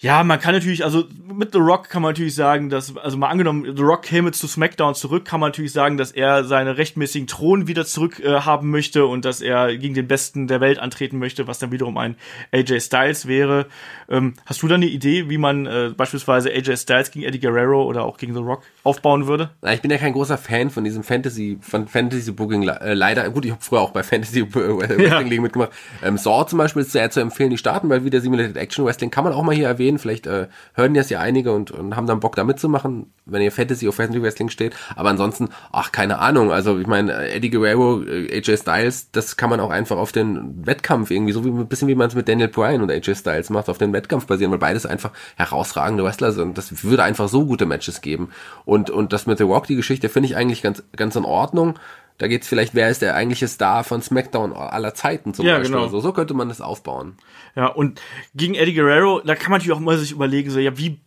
ja, 0.04 0.22
man 0.26 0.38
kann 0.38 0.54
natürlich, 0.54 0.84
also 0.84 1.06
mit 1.34 1.54
The 1.54 1.60
Rock 1.60 1.88
kann 1.88 2.02
man 2.02 2.10
natürlich 2.10 2.36
sagen, 2.36 2.70
dass, 2.70 2.96
also 2.98 3.16
mal 3.16 3.30
angenommen, 3.30 3.74
The 3.74 3.84
Rock 3.84 4.02
käme 4.02 4.34
zu 4.34 4.48
SmackDown 4.48 4.96
zurück, 4.96 5.24
kann 5.24 5.40
man 5.40 5.48
natürlich 5.52 5.72
sagen, 5.72 5.96
dass 5.96 6.12
er 6.12 6.44
seine 6.44 6.78
rechtmäßigen 6.78 7.26
Thron 7.26 7.68
wieder 7.68 7.86
zurück 7.86 8.20
äh, 8.20 8.42
haben 8.42 8.70
möchte 8.70 9.06
und 9.06 9.24
dass 9.24 9.40
er 9.40 9.78
gegen 9.78 9.94
den 9.94 10.10
Besten 10.10 10.48
der 10.48 10.60
Welt 10.60 10.78
antreten 10.78 11.20
möchte, 11.20 11.48
was 11.48 11.60
dann 11.60 11.72
wiederum 11.72 11.98
ein 11.98 12.18
AJ 12.52 12.82
Styles 12.82 13.30
wäre. 13.30 13.68
Ähm, 14.10 14.34
hast 14.46 14.62
du 14.62 14.68
da 14.68 14.76
eine 14.76 14.88
Idee, 14.88 15.30
wie 15.30 15.38
man 15.38 15.66
äh, 15.66 15.92
beispielsweise 15.96 16.50
AJ 16.50 16.76
Styles 16.76 17.12
gegen 17.12 17.24
Eddie 17.24 17.40
Guerrero 17.40 17.84
oder 17.84 18.04
auch 18.04 18.18
gegen 18.18 18.34
The 18.34 18.42
Rock 18.42 18.64
aufbauen 18.84 19.28
würde? 19.28 19.52
Ich 19.72 19.82
bin 19.82 19.90
ja 19.90 19.98
kein 19.98 20.12
großer 20.12 20.38
Fan 20.38 20.70
von 20.70 20.84
diesem 20.84 21.04
Fantasy, 21.04 21.60
von 21.62 21.88
Fantasy 21.88 22.34
Booking. 22.34 22.68
Äh, 22.68 22.94
leider, 22.94 23.30
gut, 23.30 23.46
ich 23.46 23.52
habe 23.52 23.62
früher 23.64 23.80
auch 23.80 23.92
bei 23.92 24.04
Fantasy 24.04 24.46
Wrestling 24.54 25.32
ja. 25.32 25.42
Mitgemacht. 25.42 25.72
Ähm, 26.04 26.18
Saw 26.18 26.46
zum 26.46 26.60
Beispiel 26.60 26.82
ist 26.82 26.92
sehr 26.92 27.10
zu 27.10 27.22
empfehlen, 27.22 27.52
die 27.52 27.58
starten, 27.58 27.88
weil 27.88 28.04
wieder 28.04 28.20
Simulated 28.20 28.58
Action 28.58 28.84
Wrestling 28.84 29.10
kann 29.10 29.24
man 29.24 29.32
auch 29.32 29.44
mal 29.44 29.56
hier 29.56 29.68
erwähnen 29.68 29.93
sehen. 29.94 30.00
Vielleicht 30.00 30.28
äh, 30.28 30.48
hören 30.74 30.94
das 30.94 31.10
ja 31.10 31.20
einige 31.20 31.52
und, 31.52 31.72
und 31.72 31.96
haben 31.96 32.08
dann 32.08 32.20
Bock 32.20 32.36
da 32.36 32.44
mitzumachen, 32.44 33.12
wenn 33.26 33.42
ihr 33.42 33.52
Fantasy 33.52 33.88
auf 33.88 33.96
Fantasy 33.96 34.22
Wrestling 34.22 34.50
steht. 34.50 34.74
Aber 34.96 35.10
ansonsten, 35.10 35.50
ach, 35.72 35.92
keine 35.92 36.20
Ahnung. 36.20 36.52
Also 36.52 36.80
ich 36.80 36.88
meine, 36.88 37.30
Eddie 37.30 37.50
Guerrero, 37.50 38.04
äh, 38.04 38.38
AJ 38.38 38.58
Styles, 38.58 39.12
das 39.12 39.38
kann 39.38 39.50
man 39.50 39.60
auch 39.60 39.70
einfach 39.70 39.98
auf 39.98 40.12
den 40.12 40.66
Wettkampf 40.66 41.12
irgendwie, 41.12 41.34
so 41.34 41.46
wie 41.46 41.50
ein 41.50 41.68
bisschen 41.68 41.88
wie 41.88 41.96
man 41.96 42.08
es 42.08 42.16
mit 42.16 42.28
Daniel 42.28 42.48
Bryan 42.48 42.82
und 42.82 42.92
AJ 42.92 43.16
Styles 43.16 43.50
macht, 43.50 43.70
auf 43.70 43.78
den 43.78 43.94
Wettkampf 43.94 44.26
basieren, 44.28 44.52
weil 44.52 44.60
beides 44.60 44.86
einfach 44.86 45.12
herausragende 45.36 46.04
Wrestler 46.04 46.32
sind. 46.32 46.58
Das 46.58 46.84
würde 46.84 47.04
einfach 47.04 47.30
so 47.30 47.46
gute 47.46 47.66
Matches 47.66 48.02
geben. 48.02 48.30
Und, 48.66 48.90
und 48.90 49.14
das 49.14 49.26
mit 49.26 49.38
The 49.38 49.44
Rock, 49.44 49.68
die 49.68 49.76
Geschichte, 49.76 50.10
finde 50.10 50.28
ich 50.28 50.36
eigentlich 50.36 50.62
ganz, 50.62 50.84
ganz 50.96 51.16
in 51.16 51.26
Ordnung. 51.26 51.80
Da 52.20 52.28
geht's 52.28 52.48
vielleicht, 52.48 52.76
wer 52.76 52.90
ist 52.90 53.02
der 53.02 53.16
eigentliche 53.16 53.48
Star 53.48 53.84
von 53.84 54.02
SmackDown 54.02 54.54
aller 54.54 54.94
Zeiten 54.94 55.34
zum 55.34 55.46
ja, 55.46 55.58
Beispiel. 55.58 55.76
Genau. 55.76 55.88
So, 55.90 56.00
so 56.00 56.14
könnte 56.14 56.36
man 56.36 56.48
das 56.48 56.62
aufbauen. 56.62 57.18
Ja, 57.56 57.68
und 57.68 58.02
gegen 58.34 58.56
Eddie 58.56 58.74
Guerrero, 58.74 59.22
da 59.22 59.36
kann 59.36 59.52
man 59.52 59.60
natürlich 59.60 59.78
auch 59.78 59.80
mal 59.80 59.98
sich 59.98 60.12
überlegen, 60.12 60.50
so, 60.50 60.60
ja, 60.60 60.78
wie, 60.78 61.00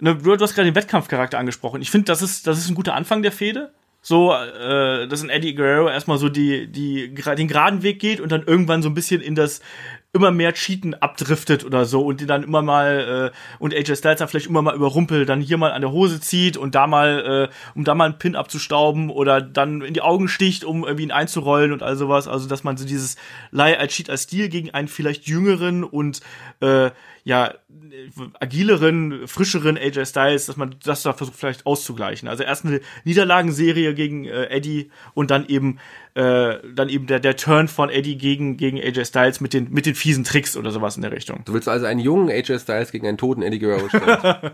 ne, 0.00 0.16
du, 0.16 0.36
hast 0.38 0.54
gerade 0.54 0.70
den 0.70 0.74
Wettkampfcharakter 0.74 1.38
angesprochen. 1.38 1.82
Ich 1.82 1.90
finde, 1.90 2.06
das 2.06 2.22
ist, 2.22 2.46
das 2.46 2.58
ist 2.58 2.68
ein 2.68 2.74
guter 2.74 2.94
Anfang 2.94 3.22
der 3.22 3.32
Fehde. 3.32 3.72
So, 4.04 4.32
äh, 4.32 5.06
dass 5.06 5.22
ein 5.22 5.30
Eddie 5.30 5.54
Guerrero 5.54 5.88
erstmal 5.88 6.18
so 6.18 6.28
die, 6.28 6.66
die, 6.66 7.14
den 7.14 7.46
geraden 7.46 7.84
Weg 7.84 8.00
geht 8.00 8.20
und 8.20 8.32
dann 8.32 8.42
irgendwann 8.42 8.82
so 8.82 8.88
ein 8.88 8.94
bisschen 8.94 9.20
in 9.20 9.36
das, 9.36 9.60
immer 10.14 10.30
mehr 10.30 10.52
Cheaten 10.52 10.94
abdriftet 10.94 11.64
oder 11.64 11.86
so 11.86 12.02
und 12.04 12.20
die 12.20 12.26
dann 12.26 12.42
immer 12.42 12.60
mal 12.60 13.32
äh, 13.32 13.36
und 13.58 13.74
AJ 13.74 13.96
Styles 13.96 14.18
dann 14.18 14.28
vielleicht 14.28 14.46
immer 14.46 14.60
mal 14.60 14.74
überrumpelt, 14.74 15.26
dann 15.26 15.40
hier 15.40 15.56
mal 15.56 15.72
an 15.72 15.80
der 15.80 15.90
Hose 15.90 16.20
zieht 16.20 16.58
und 16.58 16.74
da 16.74 16.86
mal, 16.86 17.48
äh, 17.50 17.54
um 17.74 17.84
da 17.84 17.94
mal 17.94 18.04
einen 18.04 18.18
Pin 18.18 18.36
abzustauben 18.36 19.08
oder 19.08 19.40
dann 19.40 19.80
in 19.80 19.94
die 19.94 20.02
Augen 20.02 20.28
sticht, 20.28 20.64
um 20.64 20.84
irgendwie 20.84 21.04
ihn 21.04 21.12
einzurollen 21.12 21.72
und 21.72 21.82
all 21.82 21.96
sowas. 21.96 22.28
Also 22.28 22.46
dass 22.46 22.62
man 22.62 22.76
so 22.76 22.84
dieses 22.84 23.16
Lie 23.52 23.78
als 23.78 23.94
Cheat 23.94 24.10
als 24.10 24.24
Stil 24.24 24.50
gegen 24.50 24.70
einen 24.70 24.88
vielleicht 24.88 25.26
jüngeren 25.26 25.82
und 25.82 26.20
äh, 26.60 26.90
ja, 27.24 27.54
agileren, 28.40 29.28
frischeren 29.28 29.78
AJ 29.78 30.06
Styles, 30.06 30.46
dass 30.46 30.56
man 30.56 30.74
das 30.84 31.02
da 31.02 31.12
versucht 31.12 31.38
vielleicht 31.38 31.66
auszugleichen. 31.66 32.28
Also 32.28 32.42
erst 32.42 32.64
eine 32.64 32.80
Niederlagenserie 33.04 33.94
gegen 33.94 34.24
äh, 34.24 34.46
Eddie 34.46 34.90
und 35.14 35.30
dann 35.30 35.46
eben 35.46 35.78
äh, 36.14 36.58
dann 36.74 36.88
eben 36.88 37.06
der, 37.06 37.20
der 37.20 37.36
Turn 37.36 37.68
von 37.68 37.88
Eddie 37.88 38.18
gegen, 38.18 38.56
gegen 38.56 38.78
AJ 38.78 39.06
Styles 39.06 39.40
mit 39.40 39.54
den, 39.54 39.72
mit 39.72 39.86
den 39.86 39.94
fiesen 40.02 40.24
Tricks 40.24 40.56
oder 40.56 40.72
sowas 40.72 40.96
in 40.96 41.02
der 41.02 41.12
Richtung. 41.12 41.42
Du 41.44 41.54
willst 41.54 41.68
also 41.68 41.86
einen 41.86 42.00
jungen 42.00 42.28
AJ 42.28 42.58
Styles 42.58 42.90
gegen 42.90 43.06
einen 43.06 43.18
toten 43.18 43.40
Eddie 43.40 43.60
Guerrero 43.60 43.88
stellen? 43.88 44.50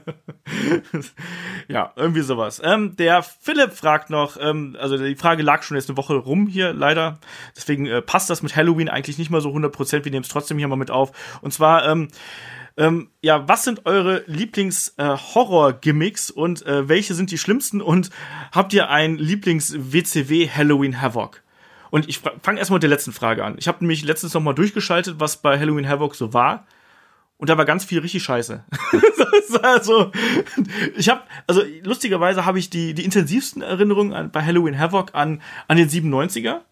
ja, 1.68 1.90
irgendwie 1.96 2.20
sowas. 2.20 2.60
Ähm, 2.62 2.96
der 2.96 3.22
Philipp 3.22 3.72
fragt 3.72 4.10
noch, 4.10 4.36
ähm, 4.38 4.76
also 4.78 4.98
die 4.98 5.16
Frage 5.16 5.42
lag 5.42 5.62
schon 5.62 5.78
jetzt 5.78 5.88
eine 5.88 5.96
Woche 5.96 6.16
rum 6.16 6.48
hier 6.48 6.74
leider, 6.74 7.18
deswegen 7.56 7.86
äh, 7.86 8.02
passt 8.02 8.28
das 8.28 8.42
mit 8.42 8.56
Halloween 8.56 8.90
eigentlich 8.90 9.16
nicht 9.16 9.30
mal 9.30 9.40
so 9.40 9.48
100%, 9.48 10.04
wir 10.04 10.12
nehmen 10.12 10.24
es 10.24 10.28
trotzdem 10.28 10.58
hier 10.58 10.68
mal 10.68 10.76
mit 10.76 10.90
auf. 10.90 11.12
Und 11.40 11.54
zwar, 11.54 11.88
ähm, 11.88 12.08
ähm, 12.76 13.08
ja, 13.22 13.48
was 13.48 13.64
sind 13.64 13.86
eure 13.86 14.24
Lieblings-Horror-Gimmicks 14.26 16.28
äh, 16.28 16.34
und 16.34 16.66
äh, 16.66 16.90
welche 16.90 17.14
sind 17.14 17.30
die 17.30 17.38
schlimmsten? 17.38 17.80
Und 17.80 18.10
habt 18.52 18.74
ihr 18.74 18.90
ein 18.90 19.16
Lieblings-WCW 19.16 20.50
Halloween 20.50 21.00
Havoc? 21.00 21.40
Und 21.90 22.08
ich 22.08 22.18
fange 22.18 22.58
erstmal 22.58 22.76
mit 22.76 22.82
der 22.82 22.90
letzten 22.90 23.12
Frage 23.12 23.44
an. 23.44 23.56
Ich 23.58 23.68
habe 23.68 23.78
nämlich 23.80 24.04
letztens 24.04 24.34
noch 24.34 24.42
mal 24.42 24.52
durchgeschaltet, 24.52 25.16
was 25.18 25.38
bei 25.38 25.58
Halloween 25.58 25.88
Havoc 25.88 26.14
so 26.14 26.32
war. 26.32 26.66
Und 27.38 27.48
da 27.50 27.56
war 27.56 27.64
ganz 27.64 27.84
viel 27.84 28.00
richtig 28.00 28.24
scheiße. 28.24 28.64
also, 29.62 30.10
ich 30.96 31.08
habe, 31.08 31.22
also 31.46 31.62
lustigerweise 31.84 32.44
habe 32.44 32.58
ich 32.58 32.68
die, 32.68 32.94
die 32.94 33.04
intensivsten 33.04 33.62
Erinnerungen 33.62 34.12
an, 34.12 34.30
bei 34.30 34.44
Halloween 34.44 34.78
Havoc 34.78 35.14
an, 35.14 35.40
an 35.68 35.76
den 35.76 35.88
97er 35.88 36.62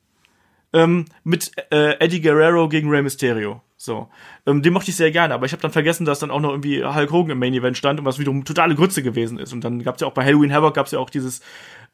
ähm, 0.73 1.07
mit 1.25 1.53
äh, 1.71 1.99
Eddie 2.01 2.21
Guerrero 2.21 2.69
gegen 2.69 2.91
Rey 2.91 3.03
Mysterio. 3.03 3.63
So, 3.79 4.09
ähm, 4.47 4.63
den 4.63 4.73
mochte 4.73 4.91
ich 4.91 4.97
sehr 4.97 5.11
gerne, 5.11 5.35
aber 5.35 5.47
ich 5.47 5.53
habe 5.53 5.63
dann 5.63 5.71
vergessen, 5.71 6.07
dass 6.07 6.19
dann 6.19 6.31
auch 6.31 6.41
noch 6.41 6.51
irgendwie 6.51 6.83
Hulk 6.83 7.11
Hogan 7.13 7.33
im 7.33 7.39
Main 7.39 7.55
Event 7.55 7.77
stand 7.77 8.01
und 8.01 8.07
was 8.07 8.19
wiederum 8.19 8.45
totale 8.45 8.75
Grütze 8.75 9.03
gewesen 9.03 9.39
ist. 9.39 9.53
Und 9.53 9.63
dann 9.63 9.83
gab's 9.83 10.01
ja 10.01 10.07
auch 10.07 10.13
bei 10.13 10.25
Halloween 10.25 10.53
Havoc 10.53 10.75
gab's 10.75 10.93
ja 10.93 10.99
auch 10.99 11.11
dieses 11.11 11.43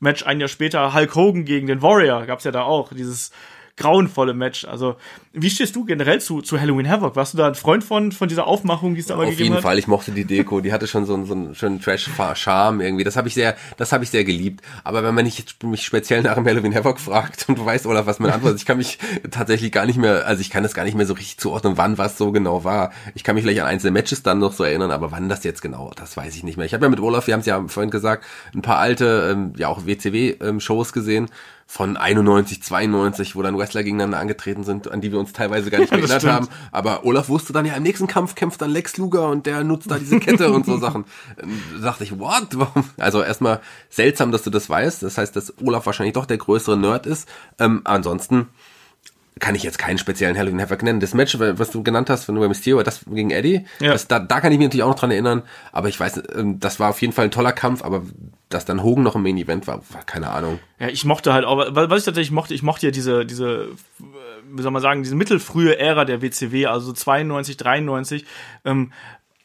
Match 0.02 0.26
ein 0.26 0.40
Jahr 0.40 0.48
später 0.48 0.94
Hulk 0.94 1.14
Hogan 1.14 1.44
gegen 1.44 1.68
den 1.68 1.80
Warrior. 1.80 2.26
Gab's 2.26 2.42
ja 2.42 2.50
da 2.50 2.62
auch 2.62 2.92
dieses 2.92 3.30
grauenvolle 3.76 4.34
Match. 4.34 4.64
Also, 4.66 4.96
wie 5.32 5.48
stehst 5.48 5.74
du 5.74 5.84
generell 5.84 6.20
zu, 6.20 6.42
zu 6.42 6.60
Halloween 6.60 6.88
Havoc? 6.88 7.16
Warst 7.16 7.32
du 7.32 7.38
da 7.38 7.46
ein 7.46 7.54
Freund 7.54 7.82
von, 7.82 8.12
von 8.12 8.28
dieser 8.28 8.46
Aufmachung, 8.46 8.94
die 8.94 9.00
es 9.00 9.06
da 9.06 9.16
mal 9.16 9.24
gegeben 9.24 9.38
hat? 9.38 9.40
Auf 9.40 9.54
jeden 9.54 9.62
Fall, 9.62 9.78
ich 9.78 9.86
mochte 9.86 10.12
die 10.12 10.24
Deko, 10.24 10.60
die 10.60 10.72
hatte 10.72 10.86
schon 10.86 11.06
so, 11.06 11.14
einen, 11.14 11.24
so 11.24 11.34
einen 11.34 11.54
schönen 11.54 11.80
Trash-Charme 11.80 12.82
irgendwie. 12.82 13.04
Das 13.04 13.16
habe 13.16 13.28
ich 13.28 13.34
sehr, 13.34 13.56
das 13.78 13.92
habe 13.92 14.04
ich 14.04 14.10
sehr 14.10 14.24
geliebt. 14.24 14.60
Aber 14.84 15.02
wenn 15.02 15.14
man 15.14 15.24
nicht 15.24 15.62
mich 15.64 15.82
speziell 15.82 16.22
nach 16.22 16.34
dem 16.34 16.46
Halloween 16.46 16.74
Havoc 16.74 17.00
fragt 17.00 17.46
und 17.48 17.58
du 17.58 17.64
weißt, 17.64 17.86
Olaf, 17.86 18.06
was 18.06 18.18
meine 18.18 18.34
Antwort 18.34 18.54
ist, 18.54 18.60
ich 18.60 18.66
kann 18.66 18.76
mich 18.76 18.98
tatsächlich 19.30 19.72
gar 19.72 19.86
nicht 19.86 19.96
mehr, 19.96 20.26
also 20.26 20.42
ich 20.42 20.50
kann 20.50 20.62
das 20.62 20.74
gar 20.74 20.84
nicht 20.84 20.94
mehr 20.94 21.06
so 21.06 21.14
richtig 21.14 21.38
zuordnen, 21.38 21.76
wann 21.76 21.96
was 21.96 22.18
so 22.18 22.30
genau 22.30 22.64
war. 22.64 22.92
Ich 23.14 23.24
kann 23.24 23.34
mich 23.34 23.44
vielleicht 23.44 23.60
an 23.60 23.68
einzelne 23.68 23.92
Matches 23.92 24.22
dann 24.22 24.38
noch 24.38 24.52
so 24.52 24.64
erinnern, 24.64 24.90
aber 24.90 25.12
wann 25.12 25.30
das 25.30 25.44
jetzt 25.44 25.62
genau, 25.62 25.92
das 25.96 26.16
weiß 26.16 26.36
ich 26.36 26.44
nicht 26.44 26.58
mehr. 26.58 26.66
Ich 26.66 26.74
habe 26.74 26.84
ja 26.84 26.90
mit 26.90 27.00
Olaf, 27.00 27.26
wir 27.26 27.34
haben 27.34 27.40
es 27.40 27.46
ja 27.46 27.62
vorhin 27.68 27.90
gesagt, 27.90 28.26
ein 28.54 28.62
paar 28.62 28.78
alte, 28.78 29.30
ähm, 29.32 29.54
ja 29.56 29.68
auch 29.68 29.86
WCW-Shows 29.86 30.88
ähm, 30.88 30.92
gesehen 30.92 31.30
von 31.72 31.96
91, 31.96 32.62
92, 32.62 33.34
wo 33.34 33.40
dann 33.40 33.56
Wrestler 33.56 33.82
gegeneinander 33.82 34.18
angetreten 34.18 34.62
sind, 34.62 34.90
an 34.90 35.00
die 35.00 35.10
wir 35.10 35.18
uns 35.18 35.32
teilweise 35.32 35.70
gar 35.70 35.78
nicht 35.78 35.90
Ja, 35.90 35.96
erinnert 35.96 36.24
haben. 36.26 36.48
Aber 36.70 37.06
Olaf 37.06 37.30
wusste 37.30 37.54
dann 37.54 37.64
ja, 37.64 37.72
im 37.72 37.82
nächsten 37.82 38.06
Kampf 38.06 38.34
kämpft 38.34 38.60
dann 38.60 38.70
Lex 38.70 38.98
Luger 38.98 39.30
und 39.30 39.46
der 39.46 39.64
nutzt 39.64 39.90
da 39.90 39.98
diese 39.98 40.20
Kette 40.20 40.52
und 40.52 40.66
so 40.66 40.76
Sachen. 40.78 41.06
Ähm, 41.42 41.62
Da 41.78 41.86
dachte 41.86 42.04
ich, 42.04 42.18
what? 42.18 42.48
Warum? 42.52 42.84
Also 42.98 43.22
erstmal 43.22 43.62
seltsam, 43.88 44.32
dass 44.32 44.42
du 44.42 44.50
das 44.50 44.68
weißt. 44.68 45.02
Das 45.02 45.16
heißt, 45.16 45.34
dass 45.34 45.54
Olaf 45.62 45.86
wahrscheinlich 45.86 46.12
doch 46.12 46.26
der 46.26 46.36
größere 46.36 46.76
Nerd 46.76 47.06
ist. 47.06 47.26
Ähm, 47.58 47.80
ansonsten 47.84 48.48
kann 49.42 49.54
ich 49.56 49.64
jetzt 49.64 49.76
keinen 49.78 49.98
speziellen 49.98 50.38
Halloween 50.38 50.62
Havoc 50.62 50.82
nennen. 50.82 51.00
Das 51.00 51.14
Match, 51.14 51.36
was 51.38 51.70
du 51.72 51.82
genannt 51.82 52.08
hast 52.08 52.24
von 52.24 52.38
Rey 52.38 52.46
Mysterio, 52.48 52.82
das 52.82 53.04
gegen 53.10 53.30
Eddie, 53.30 53.66
Ja. 53.80 53.92
das, 53.92 54.06
da, 54.06 54.20
da 54.20 54.40
kann 54.40 54.52
ich 54.52 54.58
mich 54.58 54.68
natürlich 54.68 54.84
auch 54.84 54.88
noch 54.90 54.98
dran 54.98 55.10
erinnern. 55.10 55.42
Aber 55.72 55.88
ich 55.88 55.98
weiß, 55.98 56.22
ähm, 56.36 56.60
das 56.60 56.78
war 56.80 56.90
auf 56.90 57.00
jeden 57.02 57.12
Fall 57.12 57.24
ein 57.26 57.30
toller 57.32 57.52
Kampf, 57.52 57.82
aber 57.84 58.02
dass 58.48 58.64
dann 58.64 58.82
Hogan 58.84 59.02
noch 59.02 59.16
im 59.16 59.22
Main 59.22 59.36
Event 59.38 59.66
war, 59.66 59.82
war 59.90 60.04
keine 60.06 60.30
Ahnung. 60.30 60.60
Ja, 60.78 60.88
ich 60.88 61.04
mochte 61.04 61.32
halt 61.32 61.44
auch, 61.44 61.58
weil- 61.74 61.90
was 61.90 61.98
ich 61.98 62.04
tatsächlich 62.04 62.30
mochte, 62.30 62.54
ich 62.54 62.62
mochte 62.62 62.86
ja 62.86 62.92
diese, 62.92 63.26
diese, 63.26 63.46
äh, 64.00 64.04
wie 64.54 64.62
soll 64.62 64.70
man 64.70 64.80
sagen, 64.82 65.02
diese 65.02 65.16
mittelfrühe 65.16 65.76
Ära 65.76 66.04
der 66.04 66.22
WCW, 66.22 66.66
also 66.66 66.86
so 66.86 66.92
92, 66.92 67.56
93, 67.56 68.24
ähm, 68.64 68.92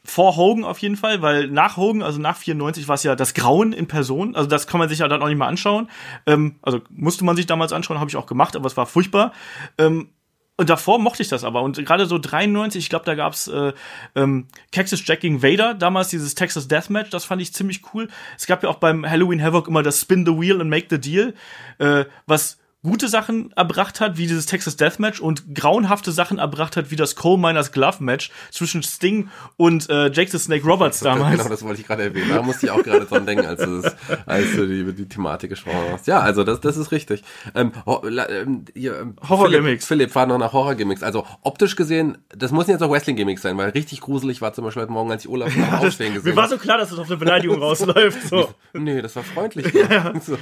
vor 0.08 0.38
Hogan 0.38 0.64
auf 0.64 0.80
jeden 0.80 0.96
Fall, 0.96 1.22
weil 1.22 1.48
nach 1.48 1.76
Hogan, 1.76 2.02
also 2.02 2.20
nach 2.20 2.38
94, 2.38 2.88
war 2.88 2.96
es 2.96 3.04
ja 3.04 3.16
das 3.16 3.34
Grauen 3.34 3.74
in 3.74 3.88
Person. 3.88 4.36
Also 4.36 4.50
das 4.50 4.66
kann 4.66 4.80
man 4.80 4.88
sich 4.88 5.00
ja 5.00 5.08
dann 5.08 5.22
auch 5.22 5.28
nicht 5.28 5.38
mal 5.38 5.48
anschauen. 5.48 5.90
Ähm, 6.26 6.56
also 6.62 6.80
musste 6.90 7.26
man 7.26 7.36
sich 7.36 7.46
damals 7.46 7.74
anschauen, 7.74 8.00
habe 8.00 8.10
ich 8.10 8.16
auch 8.16 8.26
gemacht, 8.26 8.56
aber 8.56 8.68
es 8.68 8.78
war 8.78 8.86
furchtbar. 8.86 9.34
Ähm, 9.78 10.10
und 10.56 10.70
davor 10.70 10.98
mochte 10.98 11.22
ich 11.22 11.30
das 11.30 11.44
aber. 11.44 11.62
Und 11.62 11.78
gerade 11.86 12.08
so 12.08 12.18
93, 12.18 12.86
ich 12.86 12.90
glaube, 12.90 13.06
da 13.06 13.16
gab's 13.16 13.48
äh, 13.48 13.74
ähm, 14.16 14.48
Cactus 14.72 15.06
Jack 15.06 15.20
gegen 15.20 15.44
Vader, 15.44 15.76
damals 15.76 16.08
dieses 16.08 16.34
Texas 16.36 16.68
Deathmatch, 16.68 17.12
das 17.12 17.26
fand 17.26 17.42
ich 17.42 17.54
ziemlich 17.54 17.82
cool. 17.94 18.08
Es 18.38 18.48
gab 18.48 18.64
ja 18.64 18.70
auch 18.70 18.78
beim 18.78 19.08
Halloween 19.08 19.44
Havoc 19.44 19.68
immer 19.68 19.84
das 19.84 20.02
Spin 20.02 20.26
the 20.26 20.32
Wheel 20.32 20.62
and 20.62 20.70
Make 20.70 20.88
the 20.90 21.00
Deal, 21.00 21.34
äh, 21.78 22.06
was 22.26 22.58
gute 22.84 23.08
Sachen 23.08 23.52
erbracht 23.54 23.99
hat, 23.99 24.18
wie 24.18 24.28
dieses 24.28 24.45
Texas 24.45 24.78
Deathmatch 24.78 25.20
und 25.20 25.56
grauenhafte 25.56 26.12
Sachen 26.12 26.38
erbracht 26.38 26.78
hat, 26.78 26.91
wie 26.91 26.95
das 26.95 27.16
Coal 27.16 27.38
Miners 27.38 27.72
Glove 27.72 28.04
Match 28.04 28.32
zwischen 28.52 28.84
Sting 28.84 29.30
und 29.58 29.90
äh, 29.90 30.12
Jake 30.12 30.30
the 30.30 30.38
Snake 30.38 30.66
Roberts 30.66 30.99
damals. 30.99 31.38
Genau, 31.38 31.49
das 31.49 31.64
wollte 31.64 31.82
ich 31.82 31.88
gerade 31.88 32.04
erwähnen. 32.04 32.30
Da 32.30 32.41
musste 32.41 32.68
ich 32.68 32.72
auch 32.72 32.84
gerade 32.84 33.06
dran 33.06 33.26
denken, 33.26 33.45
als 33.45 33.62
du, 33.62 33.82
das, 33.82 33.95
als 34.26 34.56
du 34.56 34.68
die, 34.68 34.94
die 34.94 35.10
Thematik 35.10 35.49
gesprochen 35.49 35.86
hast. 35.91 36.08
Ja, 36.08 36.20
also 36.20 36.44
das, 36.44 36.62
das 36.62 36.78
ist 36.78 36.91
richtig. 36.91 37.24
Ähm, 37.56 37.72
ho, 37.86 38.04
ähm, 38.06 38.66
ähm, 38.76 39.16
Horror-Gimmicks. 39.28 39.86
Philipp, 39.86 40.12
Philipp 40.12 40.16
war 40.16 40.26
noch 40.28 40.38
nach 40.38 40.54
Horror-Gimmicks. 40.54 41.04
Also 41.04 41.26
optisch 41.41 41.76
gesehen, 41.76 42.20
das 42.30 42.52
müssen 42.52 42.72
jetzt 42.72 42.84
auch 42.84 42.91
Wrestling-Gimmicks 42.91 43.41
sein, 43.41 43.58
weil 43.58 43.72
richtig 43.72 44.02
gruselig 44.02 44.41
war 44.41 44.54
zum 44.54 44.64
Beispiel 44.66 44.84
heute 44.84 44.91
Morgen, 44.91 45.12
als 45.12 45.26
ich 45.26 45.30
Olaf 45.30 45.56
noch 45.58 45.82
aufstehen 45.82 46.14
gesehen 46.14 46.30
Mir 46.30 46.36
war 46.36 46.48
so 46.48 46.58
klar, 46.58 46.78
dass 46.78 46.91
es 46.91 46.99
auf 46.99 47.08
eine 47.08 47.18
Beleidigung 47.18 47.60
rausläuft. 47.62 48.28
So. 48.28 48.54
Nee, 48.74 49.02
das 49.02 49.16
war 49.16 49.24
freundlich. 49.24 49.74
Ja, 49.74 50.14
so. 50.22 50.38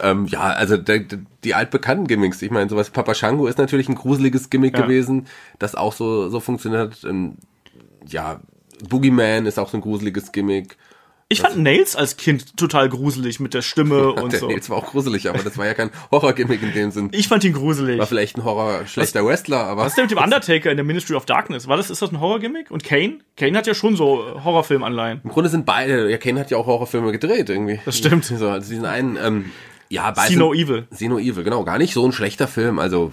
ähm, 0.00 0.26
ja 0.26 0.40
also 0.40 0.76
der, 0.76 1.00
der, 1.00 1.18
die 1.44 1.54
altbekannten 1.54 2.06
Gimmicks. 2.06 2.42
Ich 2.42 2.50
meine, 2.50 2.68
sowas 2.70 2.90
Papa 2.90 3.14
Shango 3.14 3.46
ist 3.46 3.58
natürlich 3.58 3.88
ein 3.88 3.94
gruseliges 3.94 4.50
Gimmick 4.50 4.76
Ja. 4.76 4.82
gewesen, 4.84 5.26
das 5.58 5.74
auch 5.74 5.92
so, 5.92 6.28
so 6.28 6.40
funktioniert 6.40 6.80
hat. 6.92 7.04
Ähm, 7.04 7.36
ja, 8.08 8.40
Boogeyman 8.88 9.46
ist 9.46 9.58
auch 9.58 9.68
so 9.70 9.76
ein 9.78 9.80
gruseliges 9.80 10.32
Gimmick. 10.32 10.76
Ich 11.30 11.40
fand 11.40 11.56
Nails 11.56 11.96
als 11.96 12.18
Kind 12.18 12.56
total 12.58 12.88
gruselig 12.90 13.40
mit 13.40 13.54
der 13.54 13.62
Stimme 13.62 14.12
und 14.12 14.32
der 14.34 14.40
so. 14.40 14.46
Nils 14.46 14.68
war 14.68 14.76
auch 14.76 14.86
gruselig, 14.86 15.28
aber 15.28 15.38
das 15.42 15.56
war 15.56 15.64
ja 15.66 15.72
kein 15.72 15.90
Horror-Gimmick 16.12 16.62
in 16.62 16.72
dem 16.74 16.90
Sinn. 16.90 17.08
Ich 17.12 17.28
fand 17.28 17.42
ihn 17.44 17.54
gruselig. 17.54 17.98
War 17.98 18.06
vielleicht 18.06 18.36
ein 18.36 18.44
Horror 18.44 18.86
schlechter 18.86 19.24
Wrestler, 19.24 19.64
aber 19.64 19.82
Was 19.82 19.92
ist 19.92 19.96
denn 19.96 20.04
mit 20.04 20.10
dem 20.12 20.18
Undertaker 20.22 20.70
in 20.70 20.76
der 20.76 20.84
Ministry 20.84 21.16
of 21.16 21.24
Darkness? 21.24 21.66
War 21.66 21.78
das, 21.78 21.88
ist 21.90 22.02
das 22.02 22.12
ein 22.12 22.20
Horror-Gimmick? 22.20 22.70
Und 22.70 22.84
Kane? 22.84 23.18
Kane 23.36 23.56
hat 23.56 23.66
ja 23.66 23.74
schon 23.74 23.96
so 23.96 24.22
äh, 24.22 24.44
Horrorfilm-Anleihen. 24.44 25.22
im 25.24 25.30
Grunde 25.30 25.48
sind 25.48 25.64
beide, 25.64 26.10
ja, 26.10 26.18
Kane 26.18 26.38
hat 26.38 26.50
ja 26.50 26.58
auch 26.58 26.66
Horrorfilme 26.66 27.10
gedreht 27.10 27.48
irgendwie. 27.48 27.80
Das 27.86 27.96
stimmt. 27.96 28.26
So, 28.26 28.48
also 28.50 28.68
diesen 28.68 28.84
einen, 28.84 29.16
ähm, 29.16 29.46
ja, 29.94 30.10
beide. 30.10 30.32
See 30.32 30.36
No 30.36 30.52
Evil. 30.52 30.86
See 30.90 31.08
No 31.08 31.18
Evil, 31.18 31.44
genau, 31.44 31.64
gar 31.64 31.78
nicht 31.78 31.94
so 31.94 32.04
ein 32.04 32.12
schlechter 32.12 32.48
Film, 32.48 32.78
also 32.78 33.12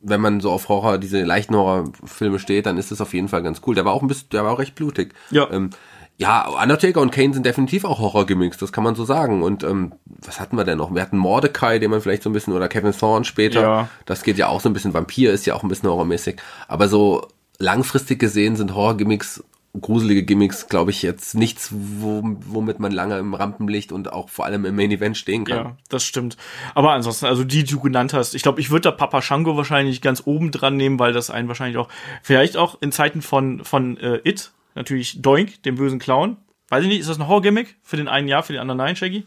wenn 0.00 0.20
man 0.20 0.40
so 0.40 0.50
auf 0.50 0.68
Horror, 0.68 0.98
diese 0.98 1.22
leichten 1.22 1.54
Horrorfilme 1.54 2.38
steht, 2.38 2.66
dann 2.66 2.78
ist 2.78 2.90
das 2.90 3.00
auf 3.00 3.14
jeden 3.14 3.28
Fall 3.28 3.42
ganz 3.42 3.60
cool. 3.66 3.74
Der 3.74 3.84
war 3.84 3.92
auch 3.92 4.02
ein 4.02 4.08
bisschen, 4.08 4.28
der 4.30 4.44
war 4.44 4.52
auch 4.52 4.58
recht 4.58 4.74
blutig. 4.74 5.14
Ja. 5.30 5.50
Ähm, 5.50 5.70
ja, 6.16 6.48
Undertaker 6.48 7.00
und 7.00 7.12
Kane 7.12 7.32
sind 7.32 7.46
definitiv 7.46 7.84
auch 7.84 8.00
Horror-Gimmicks, 8.00 8.58
das 8.58 8.72
kann 8.72 8.82
man 8.82 8.96
so 8.96 9.04
sagen. 9.04 9.42
Und 9.42 9.62
ähm, 9.62 9.92
was 10.04 10.40
hatten 10.40 10.56
wir 10.56 10.64
denn 10.64 10.78
noch? 10.78 10.92
Wir 10.92 11.02
hatten 11.02 11.16
Mordecai, 11.16 11.78
den 11.78 11.92
man 11.92 12.00
vielleicht 12.00 12.24
so 12.24 12.30
ein 12.30 12.32
bisschen, 12.32 12.54
oder 12.54 12.68
Kevin 12.68 12.92
Thorne 12.92 13.24
später. 13.24 13.60
Ja. 13.60 13.88
Das 14.04 14.24
geht 14.24 14.36
ja 14.36 14.48
auch 14.48 14.60
so 14.60 14.68
ein 14.68 14.72
bisschen, 14.72 14.94
Vampir 14.94 15.32
ist 15.32 15.46
ja 15.46 15.54
auch 15.54 15.62
ein 15.62 15.68
bisschen 15.68 15.88
horrormäßig. 15.88 16.40
Aber 16.66 16.88
so 16.88 17.28
langfristig 17.58 18.18
gesehen 18.18 18.56
sind 18.56 18.74
Horror-Gimmicks, 18.74 19.44
gruselige 19.80 20.22
Gimmicks, 20.24 20.68
glaube 20.68 20.90
ich, 20.90 21.02
jetzt 21.02 21.34
nichts, 21.34 21.70
wo, 21.72 22.22
womit 22.22 22.80
man 22.80 22.92
lange 22.92 23.18
im 23.18 23.34
Rampenlicht 23.34 23.92
und 23.92 24.12
auch 24.12 24.28
vor 24.28 24.44
allem 24.44 24.64
im 24.64 24.76
Main 24.76 24.90
Event 24.90 25.16
stehen 25.16 25.44
kann. 25.44 25.56
Ja, 25.56 25.76
das 25.88 26.04
stimmt. 26.04 26.36
Aber 26.74 26.92
ansonsten, 26.92 27.26
also 27.26 27.44
die, 27.44 27.64
die 27.64 27.72
du 27.72 27.80
genannt 27.80 28.12
hast, 28.14 28.34
ich 28.34 28.42
glaube, 28.42 28.60
ich 28.60 28.70
würde 28.70 28.82
da 28.82 28.90
Papa 28.90 29.22
Shango 29.22 29.56
wahrscheinlich 29.56 30.00
ganz 30.00 30.22
oben 30.24 30.50
dran 30.50 30.76
nehmen, 30.76 30.98
weil 30.98 31.12
das 31.12 31.30
einen 31.30 31.48
wahrscheinlich 31.48 31.78
auch, 31.78 31.88
vielleicht 32.22 32.56
auch 32.56 32.78
in 32.80 32.92
Zeiten 32.92 33.22
von, 33.22 33.64
von 33.64 33.96
äh, 33.98 34.20
It, 34.24 34.52
natürlich 34.74 35.22
Doink, 35.22 35.62
dem 35.62 35.76
bösen 35.76 35.98
Clown. 35.98 36.36
Weiß 36.68 36.82
ich 36.82 36.88
nicht, 36.88 37.00
ist 37.00 37.08
das 37.08 37.18
ein 37.18 37.26
Horror-Gimmick? 37.26 37.76
Für 37.82 37.96
den 37.96 38.08
einen 38.08 38.28
ja, 38.28 38.42
für 38.42 38.52
den 38.52 38.60
anderen 38.60 38.78
nein, 38.78 38.96
Shaggy? 38.96 39.24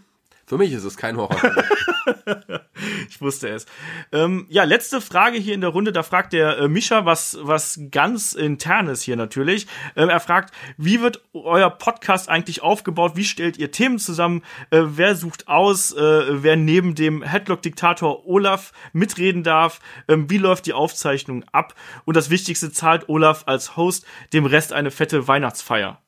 Für 0.52 0.58
mich 0.58 0.74
ist 0.74 0.84
es 0.84 0.98
kein 0.98 1.16
Horror. 1.16 1.40
Ich 3.10 3.22
wusste 3.22 3.48
es. 3.50 3.68
Ähm, 4.12 4.48
ja, 4.50 4.64
letzte 4.64 5.02
Frage 5.02 5.38
hier 5.38 5.54
in 5.54 5.62
der 5.62 5.70
Runde. 5.70 5.92
Da 5.92 6.02
fragt 6.04 6.34
der 6.34 6.58
äh, 6.58 6.68
Mischa 6.68 7.06
was, 7.06 7.38
was 7.42 7.80
ganz 7.92 8.34
internes 8.34 9.02
hier 9.02 9.16
natürlich. 9.16 9.68
Ähm, 9.96 10.10
er 10.10 10.20
fragt, 10.20 10.54
wie 10.78 11.02
wird 11.02 11.22
euer 11.34 11.70
Podcast 11.70 12.28
eigentlich 12.28 12.64
aufgebaut? 12.64 13.14
Wie 13.16 13.24
stellt 13.24 13.58
ihr 13.58 13.72
Themen 13.72 14.00
zusammen? 14.00 14.42
Äh, 14.72 14.82
wer 14.86 15.16
sucht 15.16 15.48
aus? 15.48 15.94
Äh, 15.94 16.44
wer 16.44 16.56
neben 16.56 16.96
dem 16.96 17.22
Headlock-Diktator 17.22 18.26
Olaf 18.26 18.74
mitreden 18.92 19.44
darf? 19.44 19.80
Ähm, 20.08 20.30
wie 20.30 20.38
läuft 20.40 20.66
die 20.66 20.74
Aufzeichnung 20.74 21.46
ab? 21.52 21.76
Und 22.06 22.18
das 22.18 22.30
Wichtigste, 22.30 22.72
zahlt 22.72 23.08
Olaf 23.08 23.44
als 23.46 23.78
Host 23.78 24.06
dem 24.34 24.46
Rest 24.46 24.74
eine 24.74 24.92
fette 24.92 25.28
Weihnachtsfeier? 25.28 26.02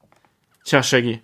Tja, 0.66 0.82
Shaggy. 0.82 1.22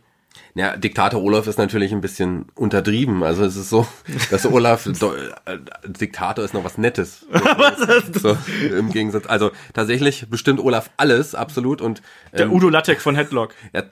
Ja, 0.55 0.75
Diktator 0.75 1.21
Olaf 1.21 1.47
ist 1.47 1.57
natürlich 1.57 1.91
ein 1.91 2.01
bisschen 2.01 2.45
untertrieben. 2.55 3.23
Also 3.23 3.43
es 3.43 3.55
ist 3.55 3.69
so, 3.69 3.87
dass 4.31 4.45
Olaf 4.45 4.85
äh, 5.45 5.57
Diktator 5.87 6.43
ist 6.43 6.53
noch 6.53 6.63
was 6.63 6.77
Nettes. 6.77 7.25
so, 8.13 8.37
Im 8.77 8.91
Gegensatz. 8.91 9.25
Also 9.27 9.51
tatsächlich 9.73 10.27
bestimmt 10.29 10.59
Olaf 10.59 10.89
alles, 10.97 11.35
absolut. 11.35 11.81
Und 11.81 12.01
Der 12.33 12.45
ähm, 12.45 12.53
Udo 12.53 12.69
Lattek 12.69 13.01
von 13.01 13.15
Headlock. 13.15 13.53
er 13.71 13.89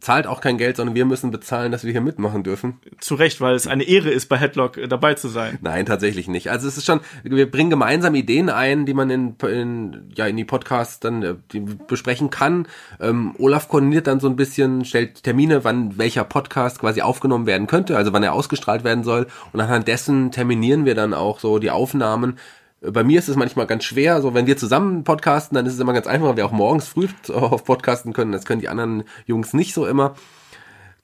zahlt 0.00 0.26
auch 0.26 0.40
kein 0.40 0.58
Geld, 0.58 0.76
sondern 0.76 0.94
wir 0.94 1.04
müssen 1.04 1.30
bezahlen, 1.30 1.72
dass 1.72 1.84
wir 1.84 1.92
hier 1.92 2.00
mitmachen 2.00 2.42
dürfen. 2.42 2.80
Zu 2.98 3.14
Recht, 3.14 3.40
weil 3.40 3.54
es 3.54 3.66
eine 3.66 3.84
Ehre 3.84 4.10
ist, 4.10 4.26
bei 4.26 4.36
Headlock 4.36 4.76
äh, 4.76 4.88
dabei 4.88 5.14
zu 5.14 5.28
sein. 5.28 5.58
Nein, 5.62 5.86
tatsächlich 5.86 6.28
nicht. 6.28 6.50
Also 6.50 6.68
es 6.68 6.76
ist 6.76 6.86
schon, 6.86 7.00
wir 7.22 7.50
bringen 7.50 7.70
gemeinsam 7.70 8.14
Ideen 8.14 8.48
ein, 8.48 8.86
die 8.86 8.94
man 8.94 9.10
in, 9.10 9.36
in, 9.42 10.10
ja, 10.14 10.26
in 10.26 10.36
die 10.36 10.44
Podcasts 10.44 11.00
dann 11.00 11.22
äh, 11.22 11.34
die 11.52 11.60
besprechen 11.60 12.30
kann. 12.30 12.66
Ähm, 13.00 13.34
Olaf 13.38 13.68
koordiniert 13.68 14.06
dann 14.06 14.20
so 14.20 14.28
ein 14.28 14.36
bisschen, 14.36 14.84
stellt 14.84 15.22
Termine, 15.22 15.64
wann 15.64 15.98
welcher 15.98 16.24
Podcast 16.24 16.80
quasi 16.80 17.02
aufgenommen 17.02 17.46
werden 17.46 17.66
könnte, 17.66 17.96
also 17.96 18.12
wann 18.12 18.22
er 18.22 18.32
ausgestrahlt 18.32 18.84
werden 18.84 19.04
soll. 19.04 19.26
Und 19.52 19.60
anhand 19.60 19.88
dessen 19.88 20.30
terminieren 20.30 20.84
wir 20.84 20.94
dann 20.94 21.14
auch 21.14 21.40
so 21.40 21.58
die 21.58 21.70
Aufnahmen. 21.70 22.38
Bei 22.80 23.04
mir 23.04 23.18
ist 23.18 23.28
es 23.28 23.36
manchmal 23.36 23.66
ganz 23.66 23.84
schwer, 23.84 24.22
so 24.22 24.32
wenn 24.32 24.46
wir 24.46 24.56
zusammen 24.56 25.04
podcasten, 25.04 25.54
dann 25.54 25.66
ist 25.66 25.74
es 25.74 25.80
immer 25.80 25.92
ganz 25.92 26.06
einfach, 26.06 26.28
weil 26.28 26.36
wir 26.38 26.46
auch 26.46 26.52
morgens 26.52 26.88
früh 26.88 27.08
auf 27.32 27.64
podcasten 27.64 28.12
können. 28.12 28.32
Das 28.32 28.46
können 28.46 28.60
die 28.60 28.68
anderen 28.68 29.04
Jungs 29.26 29.52
nicht 29.52 29.74
so 29.74 29.86
immer. 29.86 30.14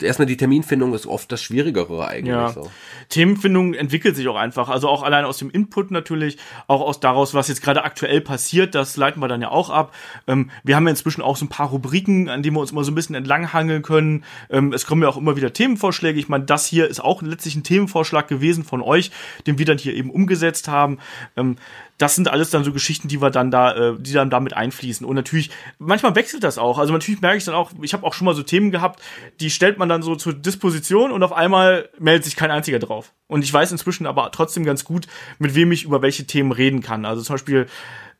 Erstmal 0.03 0.27
die 0.27 0.37
Terminfindung 0.37 0.95
ist 0.95 1.07
oft 1.07 1.31
das 1.33 1.43
Schwierigere 1.43 2.07
eigentlich. 2.07 2.35
Ja. 2.35 2.51
So. 2.51 2.71
Themenfindung 3.09 3.75
entwickelt 3.75 4.17
sich 4.17 4.29
auch 4.29 4.37
einfach. 4.37 4.69
Also 4.69 4.89
auch 4.89 5.03
allein 5.03 5.25
aus 5.25 5.39
dem 5.39 5.51
Input 5.51 5.91
natürlich, 5.91 6.39
auch 6.67 6.81
aus 6.81 7.01
daraus, 7.01 7.35
was 7.35 7.49
jetzt 7.49 7.63
gerade 7.63 7.85
aktuell 7.85 8.21
passiert, 8.21 8.75
das 8.75 8.97
leiten 8.97 9.21
wir 9.21 9.29
dann 9.29 9.43
ja 9.43 9.51
auch 9.51 9.71
ab. 9.71 9.95
Ähm, 10.27 10.51
wir 10.65 10.77
haben 10.77 10.85
ja 10.85 10.91
inzwischen 10.91 11.23
auch 11.23 11.37
so 11.37 11.45
ein 11.45 11.49
paar 11.49 11.69
Rubriken, 11.69 12.29
an 12.29 12.43
denen 12.43 12.57
wir 12.57 12.61
uns 12.61 12.73
immer 12.73 12.85
so 12.85 12.93
ein 12.93 12.95
bisschen 12.95 13.15
entlanghangeln 13.15 13.83
können. 13.83 14.25
Ähm, 14.51 14.73
es 14.73 14.87
kommen 14.87 15.03
ja 15.03 15.09
auch 15.09 15.17
immer 15.17 15.37
wieder 15.37 15.53
Themenvorschläge. 15.53 16.19
Ich 16.19 16.29
meine, 16.29 16.45
das 16.45 16.67
hier 16.67 16.89
ist 16.89 17.01
auch 17.01 17.23
letztlich 17.23 17.57
ein 17.57 17.65
Themenvorschlag 17.65 18.29
gewesen 18.29 18.65
von 18.65 18.83
euch, 18.83 19.11
den 19.47 19.59
wir 19.59 19.67
dann 19.67 19.79
hier 19.79 19.95
eben 19.95 20.11
umgesetzt 20.11 20.69
haben. 20.69 20.99
Ähm, 21.37 21.57
das 21.99 22.15
sind 22.15 22.29
alles 22.29 22.51
dann 22.51 22.65
so 22.65 22.73
Geschichten, 22.73 23.09
die 23.09 23.23
wir 23.23 23.31
dann 23.31 23.51
da, 23.51 23.75
äh, 23.75 23.95
die 23.99 24.13
dann 24.13 24.31
damit 24.31 24.55
einfließen. 24.55 25.07
Und 25.07 25.17
natürlich, 25.17 25.51
manchmal 25.79 26.15
wechselt 26.15 26.45
das 26.45 26.59
auch. 26.59 26.79
Also 26.79 26.93
natürlich 26.93 27.21
merke 27.21 27.39
ich 27.39 27.45
dann 27.45 27.55
auch, 27.55 27.71
ich 27.81 27.93
habe 27.93 28.07
auch 28.07 28.15
schon 28.15 28.27
mal 28.27 28.35
so 28.35 28.43
Themen 28.43 28.71
gehabt, 28.71 29.03
die 29.41 29.51
stellt 29.51 29.79
man 29.79 29.89
dann 29.89 30.03
so 30.03 30.15
zur 30.17 30.35
Disposition 30.35 31.11
und 31.11 31.23
auf 31.23 31.33
einmal 31.33 31.89
meldet 31.99 32.25
sich 32.25 32.37
kein 32.37 32.51
einziger 32.51 32.79
drauf. 32.79 33.13
Und 33.29 33.43
ich 33.43 33.53
weiß 33.53 33.73
inzwischen 33.73 34.07
aber 34.07 34.31
trotzdem 34.31 34.65
ganz 34.65 34.85
gut, 34.85 35.07
mit 35.39 35.55
wem 35.55 35.73
ich 35.73 35.85
über 35.85 36.03
welche 36.03 36.27
Themen 36.27 36.53
reden 36.53 36.83
kann. 36.83 37.05
Also 37.05 37.23
zum 37.23 37.35
Beispiel 37.35 37.67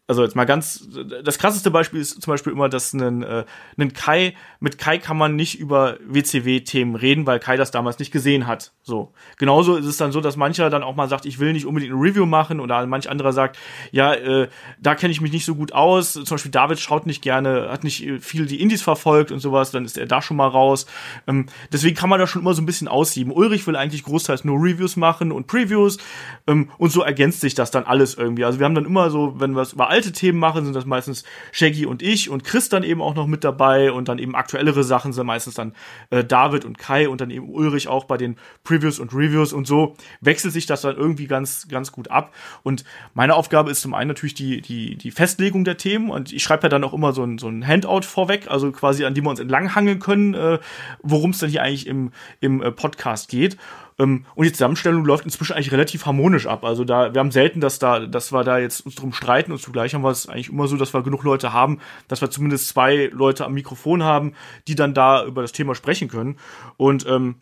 also 0.09 0.23
jetzt 0.23 0.37
mal 0.37 0.45
ganz, 0.45 0.89
das 1.25 1.39
krasseste 1.39 1.73
Beispiel 1.73 2.01
ist 2.01 2.23
zum 2.23 2.31
Beispiel 2.31 2.53
immer, 2.53 2.69
dass 2.69 2.93
ein, 2.93 3.25
äh, 3.25 3.45
ein 3.77 3.93
Kai, 3.93 4.35
mit 4.61 4.79
Kai 4.79 4.99
kann 4.99 5.17
man 5.17 5.35
nicht 5.35 5.59
über 5.59 5.97
WCW-Themen 6.07 6.95
reden, 6.95 7.27
weil 7.27 7.41
Kai 7.41 7.57
das 7.57 7.73
damals 7.73 7.99
nicht 7.99 8.13
gesehen 8.13 8.47
hat. 8.47 8.73
So. 8.83 9.13
Genauso 9.37 9.75
ist 9.75 9.87
es 9.87 9.97
dann 9.97 10.13
so, 10.13 10.21
dass 10.21 10.37
mancher 10.37 10.71
dann 10.71 10.85
auch 10.85 10.95
mal 10.95 11.09
sagt, 11.09 11.27
ich 11.27 11.41
will 11.41 11.53
nicht 11.53 11.67
unbedingt 11.67 11.93
ein 11.93 11.99
Review 11.99 12.25
machen 12.25 12.61
oder 12.61 12.87
manch 12.87 13.11
anderer 13.11 13.33
sagt, 13.33 13.59
ja, 13.91 14.15
äh, 14.15 14.49
da 14.81 14.95
kenne 14.95 15.11
ich 15.11 15.21
mich 15.21 15.33
nicht 15.33 15.45
so 15.45 15.57
gut 15.57 15.73
aus. 15.73 16.13
Zum 16.13 16.25
Beispiel 16.25 16.53
David 16.53 16.79
schaut 16.79 17.07
nicht 17.07 17.21
gerne, 17.21 17.69
hat 17.69 17.83
nicht 17.83 18.07
viel 18.21 18.47
die 18.47 18.61
Indies 18.61 18.83
verfolgt 18.83 19.33
und 19.33 19.41
sowas, 19.41 19.73
dann 19.73 19.85
ist 19.85 19.99
er 19.99 20.07
da 20.07 20.23
schon 20.23 20.37
mal 20.37 20.47
raus. 20.47 20.87
Ähm, 21.27 21.47
deswegen 21.73 21.97
kann 21.97 22.11
man 22.11 22.21
da 22.21 22.29
schon 22.29 22.43
immer 22.43 22.55
so 22.55 22.63
ein 22.63 22.67
bisschen 22.67 22.87
aussieben. 22.87 23.33
Ulrich 23.33 23.67
will 23.67 23.75
eigentlich 23.75 24.05
großteils 24.05 24.45
nur 24.45 24.57
Reviews 24.63 24.95
machen 24.95 25.33
und 25.33 25.49
Previews 25.49 25.99
ähm, 26.47 26.71
und 26.79 26.93
so 26.93 27.03
ergänzt 27.03 27.41
sich 27.41 27.57
das 27.57 27.73
dann 27.73 27.83
alles 27.83 28.15
irgendwie. 28.15 28.45
Also 28.45 28.61
wir 28.61 28.67
haben 28.67 28.77
dann 28.77 28.85
immer 28.85 29.11
so, 29.11 29.35
wenn 29.41 29.57
wir 29.57 29.63
es 29.63 29.73
über 29.73 29.96
alte 29.97 30.13
Themen 30.13 30.39
machen, 30.39 30.67
sind 30.67 30.77
das 30.77 30.85
meistens 30.85 31.25
Shaggy 31.53 31.87
und 31.87 32.03
ich 32.03 32.29
und 32.29 32.45
Chris 32.45 32.69
dann 32.69 32.83
eben 32.83 33.01
auch 33.01 33.15
noch 33.15 33.27
mit 33.27 33.45
dabei 33.45 33.91
und 33.91 34.09
dann 34.09 34.19
eben 34.19 34.35
aktuellere 34.35 34.85
Sachen 34.85 35.15
sind 35.15 35.27
meistens 35.27 35.55
dann 35.55 35.73
äh, 36.11 36.23
David 36.23 36.67
und 36.67 36.77
Kai 36.77 37.09
und 37.09 37.23
dann 37.23 37.31
eben 37.31 37.49
Ulrich 37.49 37.89
auch 37.89 38.05
bei 38.05 38.19
den 38.19 38.37
Previews 38.63 38.99
und 38.99 39.15
Reviews 39.15 39.55
und 39.55 39.67
so 39.67 39.97
wechselt 40.21 40.53
sich 40.53 40.67
das 40.67 40.83
dann 40.83 40.97
irgendwie 40.97 41.27
ganz, 41.27 41.67
ganz 41.69 41.93
gut 41.93 42.11
ab. 42.11 42.35
Und 42.63 42.85
meine 43.15 43.35
Aufgabe 43.35 43.71
ist 43.71 43.81
zum 43.81 43.95
einen 43.95 44.09
natürlich 44.09 44.35
die, 44.35 44.61
die, 44.61 44.97
die 44.97 45.11
Festlegung 45.11 45.65
der 45.65 45.79
Themen 45.79 46.11
und 46.11 46.31
ich 46.31 46.43
schreibe 46.43 46.65
ja 46.65 46.69
dann 46.69 46.85
auch 46.85 46.93
immer 46.93 47.15
so 47.15 47.25
ein, 47.25 47.39
so 47.39 47.49
ein 47.49 47.67
Handout 47.67 48.03
vorweg, 48.03 48.51
also 48.51 48.71
quasi 48.71 49.07
an 49.07 49.15
die 49.15 49.23
wir 49.23 49.31
uns 49.31 49.41
entlanghangeln 49.41 49.99
können, 49.99 50.35
äh, 50.35 50.59
worum 51.03 51.31
es 51.31 51.39
dann 51.39 51.49
hier 51.49 51.63
eigentlich 51.63 51.87
im, 51.87 52.13
im 52.41 52.63
äh, 52.63 52.71
Podcast 52.71 53.31
geht. 53.31 53.57
Ähm, 53.99 54.25
und 54.35 54.45
die 54.45 54.53
Zusammenstellung 54.53 55.05
läuft 55.05 55.25
inzwischen 55.25 55.55
eigentlich 55.55 55.73
relativ 55.73 56.07
harmonisch 56.07 56.47
ab. 56.47 56.65
Also 56.65 56.85
da, 56.85 57.15
wir 57.15 57.19
haben 57.21 57.31
selten, 57.31 57.61
dass 57.61 57.79
da, 57.79 58.01
dass 58.01 58.33
wir 58.33 58.45
da 58.45 58.59
jetzt 58.59 58.81
uns 58.81 58.95
drum 58.95 59.13
streiten 59.13 59.53
und 59.53 59.59
zugleich 59.59 59.95
haben 59.95 60.03
wir 60.03 60.11
es 60.11 60.29
eigentlich 60.29 60.51
immer 60.51 60.69
so, 60.69 60.77
dass 60.77 60.93
wir 60.95 61.03
genug 61.03 61.23
Leute 61.25 61.53
haben, 61.53 61.81
dass 62.09 62.21
wir 62.21 62.31
zumindest 62.31 62.69
zwei 62.69 63.11
Leute 63.13 63.45
am 63.45 63.55
Mikrofon 63.55 64.03
haben, 64.03 64.35
die 64.69 64.75
dann 64.75 64.95
da 64.95 65.25
über 65.25 65.43
das 65.43 65.53
Thema 65.53 65.75
sprechen 65.75 66.09
können. 66.09 66.37
Und 66.77 67.07
ähm, 67.07 67.37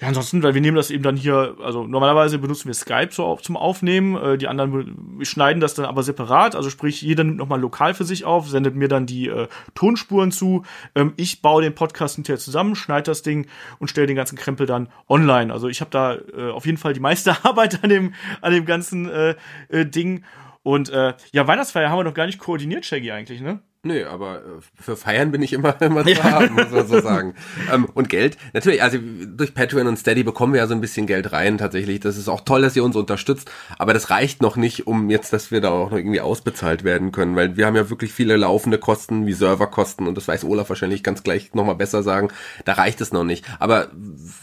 ja, 0.00 0.06
ansonsten, 0.06 0.44
weil 0.44 0.54
wir 0.54 0.60
nehmen 0.60 0.76
das 0.76 0.92
eben 0.92 1.02
dann 1.02 1.16
hier, 1.16 1.56
also 1.60 1.84
normalerweise 1.84 2.38
benutzen 2.38 2.68
wir 2.68 2.74
Skype 2.74 3.08
so 3.10 3.34
zum 3.42 3.56
Aufnehmen, 3.56 4.16
äh, 4.16 4.38
die 4.38 4.46
anderen 4.46 5.18
schneiden 5.22 5.60
das 5.60 5.74
dann 5.74 5.86
aber 5.86 6.04
separat, 6.04 6.54
also 6.54 6.70
sprich, 6.70 7.02
jeder 7.02 7.24
nimmt 7.24 7.38
nochmal 7.38 7.60
lokal 7.60 7.94
für 7.94 8.04
sich 8.04 8.24
auf, 8.24 8.48
sendet 8.48 8.76
mir 8.76 8.86
dann 8.86 9.06
die 9.06 9.26
äh, 9.26 9.48
Tonspuren 9.74 10.30
zu, 10.30 10.62
ähm, 10.94 11.14
ich 11.16 11.42
baue 11.42 11.62
den 11.62 11.74
Podcast 11.74 12.14
hinterher 12.14 12.38
zusammen, 12.38 12.76
schneide 12.76 13.10
das 13.10 13.22
Ding 13.22 13.48
und 13.80 13.88
stelle 13.88 14.06
den 14.06 14.14
ganzen 14.14 14.38
Krempel 14.38 14.68
dann 14.68 14.88
online. 15.08 15.52
Also 15.52 15.68
ich 15.68 15.80
habe 15.80 15.90
da 15.90 16.14
äh, 16.14 16.52
auf 16.52 16.64
jeden 16.64 16.78
Fall 16.78 16.92
die 16.92 17.00
meiste 17.00 17.36
Arbeit 17.44 17.82
an 17.82 17.90
dem, 17.90 18.14
an 18.40 18.52
dem 18.52 18.66
ganzen 18.66 19.08
äh, 19.10 19.34
äh, 19.68 19.84
Ding. 19.84 20.24
Und 20.62 20.90
äh, 20.90 21.14
ja, 21.32 21.48
Weihnachtsfeier 21.48 21.90
haben 21.90 21.98
wir 21.98 22.04
noch 22.04 22.14
gar 22.14 22.26
nicht 22.26 22.38
koordiniert, 22.38 22.84
Shaggy, 22.84 23.10
eigentlich, 23.10 23.40
ne? 23.40 23.62
Nö, 23.84 24.04
aber 24.06 24.38
äh, 24.38 24.40
für 24.82 24.96
Feiern 24.96 25.30
bin 25.30 25.40
ich 25.40 25.52
immer, 25.52 25.80
immer 25.80 26.04
zu 26.04 26.24
haben, 26.24 26.54
muss 26.54 26.70
man 26.72 26.86
so 26.88 27.00
sagen. 27.00 27.34
ähm, 27.72 27.86
und 27.94 28.08
Geld, 28.08 28.36
natürlich, 28.52 28.82
also 28.82 28.98
durch 29.00 29.54
Patreon 29.54 29.86
und 29.86 29.96
Steady 29.96 30.24
bekommen 30.24 30.52
wir 30.52 30.60
ja 30.60 30.66
so 30.66 30.74
ein 30.74 30.80
bisschen 30.80 31.06
Geld 31.06 31.30
rein, 31.30 31.58
tatsächlich. 31.58 32.00
Das 32.00 32.16
ist 32.16 32.28
auch 32.28 32.40
toll, 32.40 32.62
dass 32.62 32.74
ihr 32.74 32.82
uns 32.82 32.96
unterstützt, 32.96 33.50
aber 33.78 33.94
das 33.94 34.10
reicht 34.10 34.42
noch 34.42 34.56
nicht, 34.56 34.88
um 34.88 35.10
jetzt, 35.10 35.32
dass 35.32 35.52
wir 35.52 35.60
da 35.60 35.70
auch 35.70 35.90
noch 35.90 35.96
irgendwie 35.96 36.20
ausbezahlt 36.20 36.82
werden 36.82 37.12
können, 37.12 37.36
weil 37.36 37.56
wir 37.56 37.66
haben 37.66 37.76
ja 37.76 37.88
wirklich 37.88 38.12
viele 38.12 38.36
laufende 38.36 38.78
Kosten, 38.78 39.26
wie 39.26 39.32
Serverkosten, 39.32 40.08
und 40.08 40.16
das 40.16 40.26
weiß 40.26 40.44
Olaf 40.44 40.68
wahrscheinlich 40.70 41.04
ganz 41.04 41.22
gleich 41.22 41.54
nochmal 41.54 41.76
besser 41.76 42.02
sagen, 42.02 42.30
da 42.64 42.72
reicht 42.72 43.00
es 43.00 43.12
noch 43.12 43.24
nicht. 43.24 43.44
Aber 43.60 43.88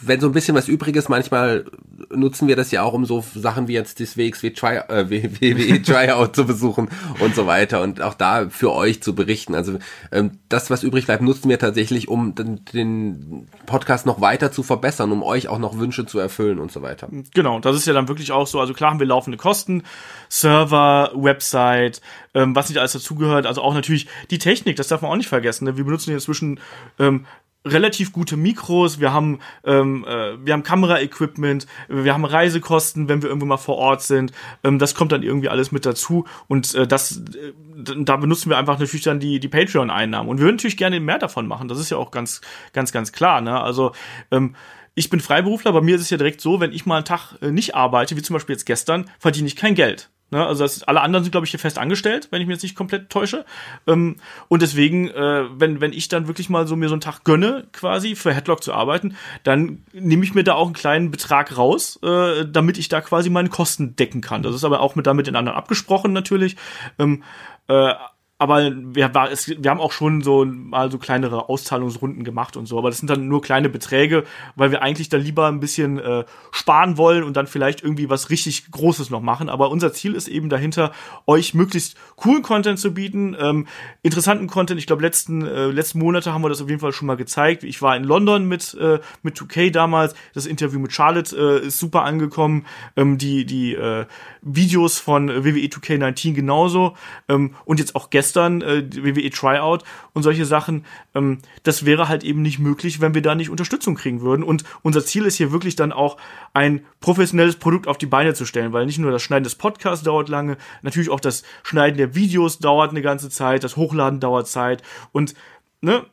wenn 0.02 0.22
so 0.22 0.28
ein 0.28 0.34
bisschen 0.34 0.56
was 0.56 0.70
übrig 0.70 0.96
ist, 0.96 1.10
manchmal 1.10 1.66
nutzen 2.10 2.48
wir 2.48 2.56
das 2.56 2.72
ja 2.72 2.84
auch, 2.84 2.94
um 2.94 3.04
so 3.04 3.22
Sachen 3.36 3.68
wie 3.68 3.74
jetzt 3.74 4.00
das 4.00 4.16
WXW 4.16 4.52
Try, 4.52 4.78
äh, 4.88 5.10
WWE 5.10 5.82
Tryout 5.82 6.36
zu 6.36 6.46
besuchen 6.46 6.88
und 7.20 7.36
so 7.36 7.48
weiter 7.48 7.82
und 7.82 8.02
auch 8.02 8.14
da 8.14 8.50
für 8.50 8.72
euch 8.72 9.04
zu 9.04 9.14
berichten. 9.14 9.26
Also 9.56 9.80
ähm, 10.12 10.40
das, 10.50 10.70
was 10.70 10.84
übrig 10.84 11.06
bleibt, 11.06 11.22
nutzen 11.22 11.50
wir 11.50 11.60
tatsächlich, 11.60 12.08
um 12.08 12.36
den, 12.36 12.64
den 12.66 13.48
Podcast 13.66 14.06
noch 14.06 14.22
weiter 14.22 14.52
zu 14.52 14.64
verbessern, 14.64 15.12
um 15.12 15.24
euch 15.24 15.48
auch 15.48 15.60
noch 15.60 15.78
Wünsche 15.78 16.06
zu 16.06 16.20
erfüllen 16.20 16.60
und 16.60 16.72
so 16.72 16.82
weiter. 16.82 17.10
Genau, 17.34 17.60
das 17.60 17.76
ist 17.76 17.88
ja 17.88 17.94
dann 17.94 18.08
wirklich 18.08 18.32
auch 18.32 18.48
so. 18.48 18.60
Also 18.60 18.74
klar 18.74 18.92
haben 18.92 19.00
wir 19.00 19.08
laufende 19.08 19.38
Kosten, 19.38 19.84
Server, 20.30 21.12
Website, 21.16 22.02
ähm, 22.34 22.56
was 22.56 22.70
nicht 22.70 22.78
alles 22.78 22.94
dazugehört. 22.94 23.46
Also 23.46 23.62
auch 23.62 23.74
natürlich 23.74 24.08
die 24.32 24.40
Technik, 24.40 24.76
das 24.76 24.88
darf 24.88 25.02
man 25.02 25.12
auch 25.12 25.18
nicht 25.18 25.30
vergessen. 25.30 25.66
Ne? 25.66 25.78
Wir 25.78 25.86
benutzen 25.86 26.14
inzwischen 26.14 26.60
ähm, 27.00 27.26
relativ 27.66 28.14
gute 28.14 28.38
Mikros, 28.38 29.00
wir 29.00 29.12
haben 29.12 29.40
ähm, 29.64 30.06
äh, 30.08 30.46
wir 30.46 30.54
haben 30.54 30.64
Kameraequipment, 30.64 31.68
wir 31.90 32.14
haben 32.14 32.26
Reisekosten, 32.26 33.10
wenn 33.10 33.22
wir 33.22 33.30
irgendwo 33.30 33.48
mal 33.48 33.58
vor 33.58 33.78
Ort 33.78 34.04
sind. 34.04 34.32
Ähm, 34.64 34.80
das 34.80 34.96
kommt 34.96 35.12
dann 35.12 35.24
irgendwie 35.24 35.50
alles 35.50 35.72
mit 35.72 35.86
dazu 35.86 36.26
und 36.48 36.74
äh, 36.76 36.88
das 36.88 37.18
äh, 37.18 37.54
da 37.98 38.18
benutzen 38.18 38.50
wir 38.50 38.58
einfach 38.58 38.80
natürlich 38.80 39.04
dann 39.04 39.20
die 39.20 39.40
die 39.40 39.48
Patreon 39.48 39.90
Einnahmen 39.90 40.30
und 40.30 40.38
wir 40.38 40.46
würden 40.46 40.58
natürlich 40.58 40.78
gerne 40.78 41.00
mehr 41.00 41.20
davon 41.20 41.48
machen. 41.48 41.68
Das 41.68 41.80
ist 41.80 41.90
ja 41.90 41.98
auch 41.98 42.12
ganz 42.12 42.42
ganz 42.74 42.92
ganz 42.92 43.12
klar, 43.12 43.42
ne? 43.42 43.60
Also 43.60 43.92
ähm, 44.32 44.56
ich 44.94 45.10
bin 45.10 45.20
Freiberufler, 45.20 45.74
bei 45.74 45.82
mir 45.82 45.96
ist 45.96 46.02
es 46.02 46.10
ja 46.10 46.18
direkt 46.18 46.40
so, 46.40 46.62
wenn 46.62 46.72
ich 46.72 46.86
mal 46.86 46.98
einen 46.98 47.06
Tag 47.06 47.36
äh, 47.42 47.52
nicht 47.52 47.76
arbeite, 47.76 48.16
wie 48.16 48.22
zum 48.22 48.36
Beispiel 48.36 48.54
jetzt 48.54 48.66
gestern, 48.66 49.10
verdiene 49.20 49.48
ich 49.48 49.56
kein 49.58 49.76
Geld. 49.76 50.10
Ne, 50.32 50.44
also 50.44 50.64
das, 50.64 50.82
alle 50.84 51.02
anderen 51.02 51.24
sind, 51.24 51.32
glaube 51.32 51.46
ich, 51.46 51.52
hier 51.52 51.60
fest 51.60 51.78
angestellt, 51.78 52.30
wenn 52.32 52.42
ich 52.42 52.48
mich 52.48 52.56
jetzt 52.56 52.64
nicht 52.64 52.76
komplett 52.76 53.12
täusche. 53.12 53.46
Ähm, 53.86 54.16
und 54.48 54.64
deswegen, 54.64 55.08
äh, 55.10 55.46
wenn, 55.52 55.82
wenn 55.82 55.94
ich 55.94 56.08
dann 56.08 56.28
wirklich 56.28 56.50
mal 56.50 56.66
so 56.66 56.76
mir 56.76 56.90
so 56.90 56.96
einen 56.96 57.02
Tag 57.02 57.24
gönne, 57.24 57.68
quasi 57.72 58.16
für 58.16 58.34
Headlock 58.34 58.64
zu 58.64 58.74
arbeiten, 58.74 59.16
dann 59.44 59.84
nehme 59.94 60.24
ich 60.24 60.34
mir 60.34 60.44
da 60.44 60.56
auch 60.56 60.66
einen 60.66 60.74
kleinen 60.74 61.12
Betrag 61.12 61.56
raus, 61.58 62.00
äh, 62.02 62.44
damit 62.46 62.80
ich 62.80 62.90
da 62.90 63.02
quasi 63.02 63.30
meine 63.30 63.50
Kosten 63.50 63.96
decken 63.96 64.22
kann. 64.22 64.42
Das 64.42 64.56
ist 64.56 64.64
aber 64.64 64.80
auch 64.80 64.96
mit 64.96 65.06
damit 65.06 65.28
den 65.28 65.36
anderen 65.36 65.58
abgesprochen 65.58 66.12
natürlich. 66.12 66.56
Ähm, 66.98 67.24
äh, 67.68 67.94
aber 68.38 68.72
wir, 68.76 69.14
war, 69.14 69.32
es, 69.32 69.48
wir 69.48 69.70
haben 69.70 69.80
auch 69.80 69.94
schon 69.94 70.22
so 70.22 70.44
mal 70.44 70.92
so 70.92 70.98
kleinere 70.98 71.48
Auszahlungsrunden 71.48 72.26
gemacht 72.26 72.58
und 72.58 72.66
so, 72.66 72.78
aber 72.78 72.90
das 72.90 72.98
sind 72.98 73.10
dann 73.10 73.30
nur 73.30 73.42
kleine 73.42 73.70
Beträge, 73.70 74.26
weil 74.56 74.72
wir 74.72 74.82
eigentlich 74.82 75.08
dann 75.08 75.22
lieber 75.22 75.48
ein 75.48 75.62
bisschen 75.62 76.00
äh, 76.00 76.26
sparen 76.52 76.98
wollen 76.98 77.24
und 77.24 77.38
dann 77.38 77.48
vielleicht 77.48 77.82
irgendwie 77.82 78.10
was 78.10 78.30
richtig 78.30 78.70
Großes 78.72 79.10
noch 79.10 79.22
machen. 79.22 79.48
Aber 79.48 79.70
unser 79.70 79.94
Ziel 79.94 80.16
ist 80.16 80.28
eben 80.28 80.50
dahinter, 80.50 80.92
euch 81.26 81.54
möglichst 81.54 81.96
coolen 82.16 82.44
Content 82.44 82.80
zu 82.80 82.94
bieten, 82.94 83.36
ähm, 83.40 83.68
interessanten 84.02 84.48
Content. 84.48 84.80
Ich 84.80 84.88
glaube, 84.88 85.02
letzten 85.02 85.46
äh, 85.46 85.68
letzten 85.68 86.00
Monate 86.00 86.34
haben 86.34 86.44
wir 86.44 86.50
das 86.50 86.62
auf 86.62 86.70
jeden 86.70 86.80
Fall 86.80 86.94
schon 86.94 87.08
mal 87.08 87.18
gezeigt. 87.18 87.64
Ich 87.64 87.82
war 87.82 87.96
in 87.96 88.04
London 88.04 88.48
mit 88.48 88.74
äh, 88.80 89.00
mit 89.22 89.38
2K 89.38 89.72
damals. 89.72 90.16
Das 90.34 90.46
Interview 90.46 90.80
mit 90.80 90.94
Charlotte 90.94 91.36
äh, 91.36 91.68
ist 91.68 91.80
super 91.80 92.04
angekommen. 92.04 92.66
Ähm, 92.96 93.18
die 93.18 93.46
die 93.46 93.74
äh, 93.74 94.06
Videos 94.42 95.00
von 95.00 95.28
WWE 95.28 95.68
2K19 95.68 96.34
genauso 96.34 96.96
ähm, 97.28 97.56
und 97.66 97.80
jetzt 97.80 97.96
auch 97.96 98.10
gestern 98.10 98.62
äh, 98.62 98.84
WWE 98.92 99.30
Tryout 99.32 99.84
und 100.14 100.24
solche 100.24 100.46
Sachen, 100.46 100.86
ähm, 101.14 101.40
das 101.64 101.86
wäre 101.86 102.08
halt 102.08 102.24
eben 102.24 102.42
nicht 102.42 102.60
möglich, 102.60 103.02
wenn 103.02 103.14
wir 103.14 103.22
da 103.22 103.36
nicht 103.36 103.50
Unterstützung 103.50 103.96
kriegen 103.96 104.22
würden. 104.22 104.44
Und 104.44 104.64
unser 104.84 105.04
Ziel 105.04 105.26
ist 105.26 105.36
hier 105.36 105.52
wirklich 105.52 105.76
dann 105.76 105.92
auch 105.92 106.18
ein 106.54 106.86
professionelles 107.02 107.58
Produkt 107.58 107.88
auf 107.88 107.98
die 107.98 108.06
Beine 108.06 108.34
zu 108.34 108.46
stellen, 108.46 108.72
weil 108.72 108.86
nicht 108.86 109.00
nur 109.00 109.12
das 109.12 109.24
Schneiden 109.24 109.44
des 109.44 109.56
Podcasts 109.56 110.06
dauert 110.06 110.30
lange, 110.30 110.58
natürlich 110.84 111.10
auch 111.10 111.20
das 111.20 111.44
Schneiden 111.64 111.98
der 111.98 112.05
Videos 112.14 112.60
dauert 112.60 112.92
eine 112.92 113.02
ganze 113.02 113.30
Zeit, 113.30 113.64
das 113.64 113.78
Hochladen 113.78 114.20
dauert 114.20 114.48
Zeit 114.48 114.84
und 115.12 115.34
ne, 115.82 116.06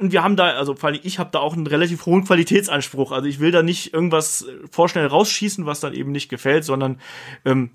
und 0.00 0.12
wir 0.12 0.22
haben 0.22 0.36
da, 0.36 0.50
also 0.50 0.74
vor 0.74 0.90
allem 0.90 1.00
ich 1.02 1.18
habe 1.18 1.30
da 1.32 1.40
auch 1.40 1.54
einen 1.54 1.66
relativ 1.66 2.06
hohen 2.06 2.24
Qualitätsanspruch. 2.24 3.10
Also 3.10 3.26
ich 3.26 3.40
will 3.40 3.50
da 3.50 3.62
nicht 3.62 3.92
irgendwas 3.92 4.46
vorschnell 4.70 5.06
rausschießen, 5.06 5.66
was 5.66 5.80
dann 5.80 5.92
eben 5.92 6.12
nicht 6.12 6.28
gefällt, 6.28 6.64
sondern 6.64 7.00
ähm, 7.44 7.70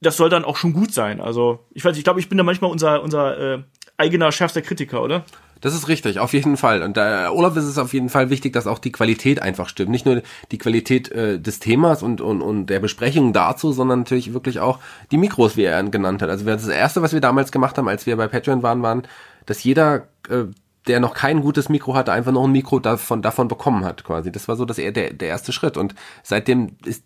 das 0.00 0.16
soll 0.16 0.28
dann 0.28 0.44
auch 0.44 0.56
schon 0.56 0.72
gut 0.72 0.92
sein. 0.92 1.20
Also, 1.20 1.64
ich 1.72 1.84
weiß, 1.84 1.96
ich 1.96 2.04
glaube, 2.04 2.20
ich 2.20 2.28
bin 2.28 2.38
da 2.38 2.44
manchmal 2.44 2.70
unser, 2.70 3.02
unser 3.02 3.38
äh, 3.38 3.62
eigener 3.96 4.30
schärfster 4.30 4.62
Kritiker, 4.62 5.02
oder? 5.02 5.24
Das 5.60 5.74
ist 5.74 5.88
richtig, 5.88 6.18
auf 6.18 6.32
jeden 6.32 6.56
Fall. 6.56 6.82
Und 6.82 6.96
da 6.96 7.30
Olaf 7.30 7.56
ist 7.56 7.64
es 7.64 7.78
auf 7.78 7.92
jeden 7.92 8.08
Fall 8.08 8.30
wichtig, 8.30 8.52
dass 8.52 8.66
auch 8.66 8.78
die 8.78 8.92
Qualität 8.92 9.42
einfach 9.42 9.68
stimmt. 9.68 9.90
Nicht 9.90 10.06
nur 10.06 10.22
die 10.50 10.58
Qualität 10.58 11.10
äh, 11.10 11.40
des 11.40 11.58
Themas 11.58 12.02
und, 12.02 12.20
und, 12.20 12.42
und 12.42 12.66
der 12.66 12.80
Besprechung 12.80 13.32
dazu, 13.32 13.72
sondern 13.72 14.00
natürlich 14.00 14.32
wirklich 14.32 14.60
auch 14.60 14.78
die 15.10 15.16
Mikros, 15.16 15.56
wie 15.56 15.64
er 15.64 15.82
genannt 15.84 16.22
hat. 16.22 16.30
Also 16.30 16.44
das 16.44 16.68
erste, 16.68 17.02
was 17.02 17.12
wir 17.12 17.20
damals 17.20 17.52
gemacht 17.52 17.78
haben, 17.78 17.88
als 17.88 18.06
wir 18.06 18.16
bei 18.16 18.28
Patreon 18.28 18.62
waren, 18.62 18.82
waren, 18.82 19.02
dass 19.46 19.64
jeder 19.64 20.08
äh, 20.28 20.44
der 20.86 21.00
noch 21.00 21.14
kein 21.14 21.42
gutes 21.42 21.68
Mikro 21.68 21.94
hatte, 21.94 22.12
einfach 22.12 22.32
noch 22.32 22.44
ein 22.44 22.52
Mikro 22.52 22.78
davon, 22.78 23.22
davon 23.22 23.48
bekommen 23.48 23.84
hat, 23.84 24.04
quasi. 24.04 24.32
Das 24.32 24.48
war 24.48 24.56
so 24.56 24.64
das, 24.64 24.76
der, 24.76 24.92
der 24.92 25.28
erste 25.28 25.52
Schritt. 25.52 25.76
Und 25.76 25.94
seitdem 26.22 26.76
ist 26.84 27.04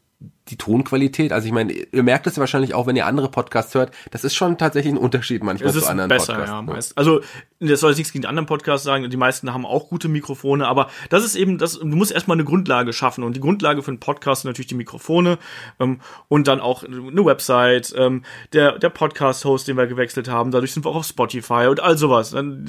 die 0.48 0.56
Tonqualität, 0.56 1.32
also 1.32 1.46
ich 1.46 1.52
meine, 1.52 1.72
ihr 1.72 2.02
merkt 2.02 2.26
es 2.26 2.36
ja 2.36 2.40
wahrscheinlich 2.40 2.74
auch, 2.74 2.86
wenn 2.86 2.96
ihr 2.96 3.06
andere 3.06 3.30
Podcasts 3.30 3.74
hört, 3.74 3.94
das 4.10 4.24
ist 4.24 4.34
schon 4.34 4.58
tatsächlich 4.58 4.92
ein 4.92 4.98
Unterschied 4.98 5.44
manchmal 5.44 5.70
es 5.70 5.76
ist 5.76 5.84
zu 5.84 5.90
anderen 5.90 6.08
besser, 6.08 6.34
Podcasts. 6.34 6.50
Ja, 6.50 6.62
ne? 6.62 6.72
meist. 6.72 6.98
Also 6.98 7.20
das 7.60 7.80
soll 7.80 7.90
jetzt 7.90 7.98
nichts 7.98 8.12
gegen 8.12 8.22
die 8.22 8.28
anderen 8.28 8.46
Podcasts 8.46 8.84
sagen, 8.84 9.08
die 9.08 9.16
meisten 9.16 9.54
haben 9.54 9.64
auch 9.64 9.88
gute 9.88 10.08
Mikrofone, 10.08 10.66
aber 10.66 10.90
das 11.10 11.24
ist 11.24 11.36
eben, 11.36 11.58
das, 11.58 11.78
du 11.78 11.86
musst 11.86 12.10
erstmal 12.10 12.36
eine 12.36 12.44
Grundlage 12.44 12.92
schaffen 12.92 13.22
und 13.22 13.36
die 13.36 13.40
Grundlage 13.40 13.82
für 13.82 13.92
einen 13.92 14.00
Podcast 14.00 14.42
sind 14.42 14.48
natürlich 14.48 14.66
die 14.66 14.74
Mikrofone 14.74 15.38
ähm, 15.78 16.00
und 16.28 16.48
dann 16.48 16.60
auch 16.60 16.82
eine 16.82 17.24
Website, 17.24 17.94
ähm, 17.96 18.22
der, 18.52 18.78
der 18.78 18.90
Podcast-Host, 18.90 19.68
den 19.68 19.76
wir 19.76 19.86
gewechselt 19.86 20.28
haben, 20.28 20.50
dadurch 20.50 20.72
sind 20.72 20.84
wir 20.84 20.90
auch 20.90 20.96
auf 20.96 21.06
Spotify 21.06 21.68
und 21.68 21.80
all 21.80 21.96
sowas. 21.96 22.30
Dann, 22.30 22.66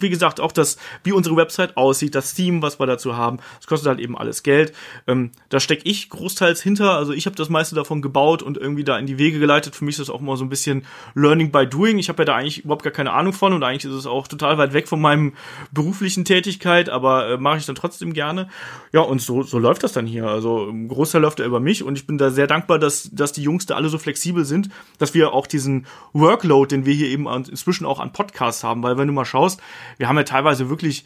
wie 0.00 0.10
gesagt, 0.10 0.40
auch 0.40 0.52
das, 0.52 0.76
wie 1.04 1.12
unsere 1.12 1.36
Website 1.36 1.76
aussieht, 1.76 2.16
das 2.16 2.34
Theme, 2.34 2.62
was 2.62 2.80
wir 2.80 2.86
dazu 2.86 3.16
haben, 3.16 3.38
das 3.58 3.68
kostet 3.68 3.88
halt 3.88 4.00
eben 4.00 4.18
alles 4.18 4.42
Geld. 4.42 4.72
Ähm, 5.06 5.30
da 5.50 5.60
stecke 5.60 5.88
ich 5.88 6.10
großteils 6.10 6.60
hinter, 6.60 6.96
also 6.96 7.11
ich 7.14 7.22
ich 7.22 7.26
habe 7.26 7.36
das 7.36 7.48
meiste 7.48 7.76
davon 7.76 8.02
gebaut 8.02 8.42
und 8.42 8.58
irgendwie 8.58 8.82
da 8.82 8.98
in 8.98 9.06
die 9.06 9.16
Wege 9.16 9.38
geleitet. 9.38 9.76
Für 9.76 9.84
mich 9.84 9.94
ist 9.94 10.08
das 10.08 10.10
auch 10.10 10.20
immer 10.20 10.36
so 10.36 10.44
ein 10.44 10.48
bisschen 10.48 10.84
Learning 11.14 11.52
by 11.52 11.68
Doing. 11.68 11.98
Ich 11.98 12.08
habe 12.08 12.22
ja 12.22 12.24
da 12.24 12.34
eigentlich 12.34 12.64
überhaupt 12.64 12.82
gar 12.82 12.92
keine 12.92 13.12
Ahnung 13.12 13.32
von 13.32 13.52
und 13.52 13.62
eigentlich 13.62 13.84
ist 13.84 13.96
es 13.96 14.06
auch 14.06 14.26
total 14.26 14.58
weit 14.58 14.72
weg 14.72 14.88
von 14.88 15.00
meinem 15.00 15.34
beruflichen 15.70 16.24
Tätigkeit, 16.24 16.88
aber 16.88 17.30
äh, 17.30 17.36
mache 17.38 17.58
ich 17.58 17.66
dann 17.66 17.76
trotzdem 17.76 18.12
gerne. 18.12 18.48
Ja, 18.92 19.02
und 19.02 19.22
so, 19.22 19.44
so 19.44 19.60
läuft 19.60 19.84
das 19.84 19.92
dann 19.92 20.04
hier. 20.04 20.26
Also 20.26 20.68
ein 20.68 20.88
Großteil 20.88 21.22
läuft 21.22 21.38
er 21.38 21.46
über 21.46 21.60
mich 21.60 21.84
und 21.84 21.96
ich 21.96 22.08
bin 22.08 22.18
da 22.18 22.30
sehr 22.30 22.48
dankbar, 22.48 22.80
dass, 22.80 23.08
dass 23.12 23.30
die 23.30 23.42
Jungs 23.42 23.66
da 23.66 23.76
alle 23.76 23.88
so 23.88 23.98
flexibel 23.98 24.44
sind, 24.44 24.68
dass 24.98 25.14
wir 25.14 25.32
auch 25.32 25.46
diesen 25.46 25.86
Workload, 26.12 26.74
den 26.74 26.86
wir 26.86 26.94
hier 26.94 27.06
eben 27.06 27.28
inzwischen 27.28 27.86
auch 27.86 28.00
an 28.00 28.12
Podcasts 28.12 28.64
haben, 28.64 28.82
weil 28.82 28.98
wenn 28.98 29.06
du 29.06 29.12
mal 29.12 29.24
schaust, 29.24 29.60
wir 29.98 30.08
haben 30.08 30.16
ja 30.16 30.24
teilweise 30.24 30.68
wirklich 30.68 31.04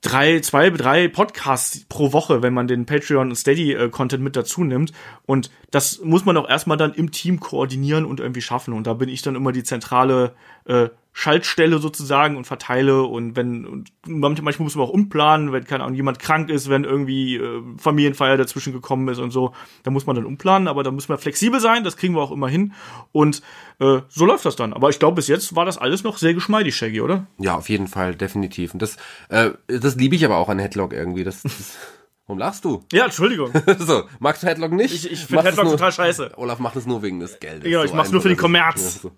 drei, 0.00 0.40
zwei, 0.40 0.70
drei 0.70 1.08
Podcasts 1.08 1.84
pro 1.88 2.12
Woche, 2.12 2.42
wenn 2.42 2.54
man 2.54 2.66
den 2.66 2.86
Patreon 2.86 3.30
und 3.30 3.36
Steady 3.36 3.74
äh, 3.74 3.88
Content 3.90 4.22
mit 4.22 4.36
dazu 4.36 4.64
nimmt. 4.64 4.92
Und 5.26 5.50
das 5.70 6.00
muss 6.02 6.24
man 6.24 6.36
auch 6.36 6.48
erstmal 6.48 6.76
dann 6.76 6.94
im 6.94 7.10
Team 7.10 7.40
koordinieren 7.40 8.04
und 8.04 8.20
irgendwie 8.20 8.40
schaffen. 8.40 8.72
Und 8.72 8.86
da 8.86 8.94
bin 8.94 9.08
ich 9.08 9.22
dann 9.22 9.36
immer 9.36 9.52
die 9.52 9.62
zentrale 9.64 10.34
äh, 10.64 10.88
Schaltstelle 11.12 11.78
sozusagen 11.78 12.36
und 12.36 12.46
verteile 12.46 13.02
und 13.02 13.36
wenn 13.36 13.66
und 13.66 13.92
manchmal 14.06 14.54
muss 14.58 14.76
man 14.76 14.86
auch 14.86 14.90
umplanen, 14.90 15.52
wenn 15.52 15.64
keine 15.64 15.84
Ahnung 15.84 15.96
jemand 15.96 16.18
krank 16.18 16.50
ist, 16.50 16.68
wenn 16.68 16.84
irgendwie 16.84 17.36
äh, 17.36 17.62
Familienfeier 17.78 18.36
dazwischen 18.36 18.72
gekommen 18.72 19.08
ist 19.08 19.18
und 19.18 19.30
so, 19.30 19.52
da 19.82 19.90
muss 19.90 20.06
man 20.06 20.16
dann 20.16 20.24
umplanen, 20.24 20.68
aber 20.68 20.82
da 20.82 20.90
muss 20.90 21.08
man 21.08 21.18
flexibel 21.18 21.60
sein, 21.60 21.82
das 21.82 21.96
kriegen 21.96 22.14
wir 22.14 22.22
auch 22.22 22.30
immer 22.30 22.48
hin 22.48 22.74
und 23.12 23.42
äh, 23.80 24.00
so 24.08 24.24
läuft 24.24 24.44
das 24.44 24.56
dann. 24.56 24.72
Aber 24.72 24.88
ich 24.88 24.98
glaube 24.98 25.16
bis 25.16 25.26
jetzt 25.28 25.56
war 25.56 25.64
das 25.64 25.78
alles 25.78 26.04
noch 26.04 26.16
sehr 26.16 26.34
geschmeidig, 26.34 26.76
Shaggy, 26.76 27.00
oder? 27.00 27.26
Ja, 27.38 27.56
auf 27.56 27.68
jeden 27.68 27.88
Fall, 27.88 28.14
definitiv. 28.14 28.72
Und 28.72 28.80
das 28.80 28.96
äh, 29.28 29.50
das 29.66 29.96
liebe 29.96 30.14
ich 30.14 30.24
aber 30.24 30.36
auch 30.36 30.48
an 30.48 30.58
Headlock 30.58 30.92
irgendwie. 30.92 31.24
Das, 31.24 31.42
das 31.42 31.76
Warum 32.30 32.38
lachst 32.38 32.64
du? 32.64 32.84
Ja, 32.92 33.06
Entschuldigung. 33.06 33.50
so, 33.80 34.04
magst 34.20 34.44
du 34.44 34.46
Headlock 34.46 34.70
nicht? 34.70 34.94
Ich, 34.94 35.10
ich 35.10 35.26
finde 35.26 35.42
Headlock 35.42 35.68
total 35.68 35.90
scheiße. 35.90 36.34
Olaf 36.36 36.60
macht 36.60 36.76
es 36.76 36.86
nur 36.86 37.02
wegen 37.02 37.18
des 37.18 37.40
Geldes. 37.40 37.68
Ja, 37.68 37.82
ich 37.82 37.90
so 37.90 37.96
mach's 37.96 38.12
nur 38.12 38.22
für 38.22 38.28
den 38.28 38.36
Kommerz. 38.36 38.94
Ja, 38.94 39.00
so. 39.00 39.12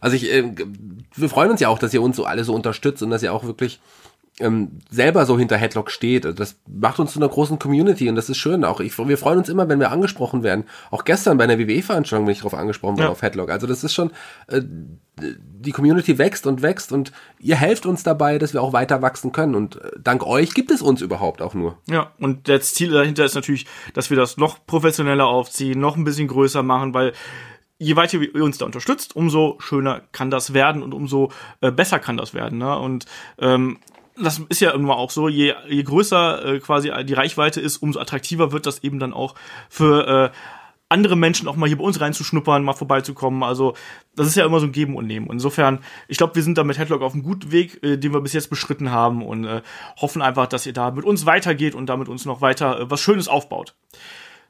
Also 0.00 0.16
ich, 0.16 0.32
äh, 0.32 0.52
wir 1.14 1.28
freuen 1.28 1.50
uns 1.50 1.60
ja 1.60 1.68
auch, 1.68 1.78
dass 1.78 1.94
ihr 1.94 2.02
uns 2.02 2.16
so 2.16 2.24
alle 2.24 2.44
so 2.44 2.54
unterstützt 2.54 3.02
und 3.02 3.10
dass 3.10 3.22
ihr 3.22 3.32
auch 3.32 3.44
wirklich 3.44 3.80
ähm, 4.38 4.80
selber 4.90 5.24
so 5.24 5.38
hinter 5.38 5.56
Headlock 5.56 5.90
steht. 5.90 6.26
Also 6.26 6.36
das 6.36 6.56
macht 6.68 7.00
uns 7.00 7.12
zu 7.12 7.18
einer 7.18 7.28
großen 7.28 7.58
Community 7.58 8.08
und 8.08 8.16
das 8.16 8.28
ist 8.28 8.36
schön. 8.36 8.64
Auch 8.64 8.80
ich, 8.80 8.96
wir 8.98 9.18
freuen 9.18 9.38
uns 9.38 9.48
immer, 9.48 9.68
wenn 9.68 9.80
wir 9.80 9.90
angesprochen 9.90 10.42
werden. 10.42 10.64
Auch 10.90 11.04
gestern 11.04 11.38
bei 11.38 11.44
einer 11.44 11.58
WWE-Veranstaltung 11.58 12.26
bin 12.26 12.32
ich 12.32 12.38
darauf 12.38 12.54
angesprochen 12.54 12.96
worden 12.96 13.06
ja. 13.06 13.12
auf 13.12 13.22
Headlock. 13.22 13.50
Also 13.50 13.66
das 13.66 13.82
ist 13.82 13.94
schon, 13.94 14.10
äh, 14.48 14.60
die 15.18 15.72
Community 15.72 16.18
wächst 16.18 16.46
und 16.46 16.60
wächst 16.60 16.92
und 16.92 17.12
ihr 17.40 17.56
helft 17.56 17.86
uns 17.86 18.02
dabei, 18.02 18.38
dass 18.38 18.52
wir 18.52 18.62
auch 18.62 18.74
weiter 18.74 19.00
wachsen 19.00 19.32
können. 19.32 19.54
Und 19.54 19.76
äh, 19.76 19.92
dank 20.02 20.26
euch 20.26 20.52
gibt 20.52 20.70
es 20.70 20.82
uns 20.82 21.00
überhaupt 21.00 21.40
auch 21.40 21.54
nur. 21.54 21.78
Ja, 21.88 22.12
und 22.18 22.48
das 22.48 22.74
Ziel 22.74 22.90
dahinter 22.90 23.24
ist 23.24 23.36
natürlich, 23.36 23.66
dass 23.94 24.10
wir 24.10 24.18
das 24.18 24.36
noch 24.36 24.66
professioneller 24.66 25.26
aufziehen, 25.26 25.80
noch 25.80 25.96
ein 25.96 26.04
bisschen 26.04 26.28
größer 26.28 26.62
machen, 26.62 26.92
weil 26.92 27.14
je 27.78 27.96
weiter 27.96 28.18
ihr 28.20 28.44
uns 28.44 28.58
da 28.58 28.66
unterstützt, 28.66 29.14
umso 29.16 29.56
schöner 29.58 30.02
kann 30.12 30.30
das 30.30 30.54
werden 30.54 30.82
und 30.82 30.94
umso 30.94 31.30
äh, 31.60 31.70
besser 31.70 31.98
kann 31.98 32.16
das 32.16 32.34
werden. 32.34 32.58
Ne? 32.58 32.78
Und 32.78 33.06
ähm, 33.38 33.78
das 34.18 34.40
ist 34.48 34.60
ja 34.60 34.70
immer 34.70 34.96
auch 34.96 35.10
so, 35.10 35.28
je, 35.28 35.54
je 35.68 35.82
größer 35.82 36.44
äh, 36.44 36.60
quasi 36.60 36.90
die 37.04 37.14
Reichweite 37.14 37.60
ist, 37.60 37.78
umso 37.78 38.00
attraktiver 38.00 38.52
wird 38.52 38.66
das 38.66 38.82
eben 38.82 38.98
dann 38.98 39.12
auch 39.12 39.34
für 39.68 40.32
äh, 40.32 40.36
andere 40.88 41.16
Menschen 41.16 41.48
auch 41.48 41.56
mal 41.56 41.66
hier 41.66 41.78
bei 41.78 41.84
uns 41.84 42.00
reinzuschnuppern, 42.00 42.62
mal 42.62 42.72
vorbeizukommen. 42.72 43.42
Also 43.42 43.74
das 44.14 44.28
ist 44.28 44.36
ja 44.36 44.46
immer 44.46 44.60
so 44.60 44.66
ein 44.66 44.72
Geben 44.72 44.96
und 44.96 45.06
Nehmen. 45.06 45.28
Insofern, 45.30 45.80
ich 46.08 46.16
glaube, 46.16 46.36
wir 46.36 46.42
sind 46.42 46.58
da 46.58 46.64
mit 46.64 46.78
Headlock 46.78 47.02
auf 47.02 47.12
einem 47.12 47.24
guten 47.24 47.50
Weg, 47.50 47.82
äh, 47.82 47.96
den 47.96 48.12
wir 48.12 48.20
bis 48.20 48.32
jetzt 48.32 48.50
beschritten 48.50 48.90
haben 48.90 49.24
und 49.24 49.44
äh, 49.44 49.62
hoffen 50.00 50.22
einfach, 50.22 50.46
dass 50.46 50.64
ihr 50.64 50.72
da 50.72 50.92
mit 50.92 51.04
uns 51.04 51.26
weitergeht 51.26 51.74
und 51.74 51.86
damit 51.86 52.08
uns 52.08 52.24
noch 52.24 52.40
weiter 52.40 52.80
äh, 52.80 52.90
was 52.90 53.00
Schönes 53.00 53.28
aufbaut. 53.28 53.74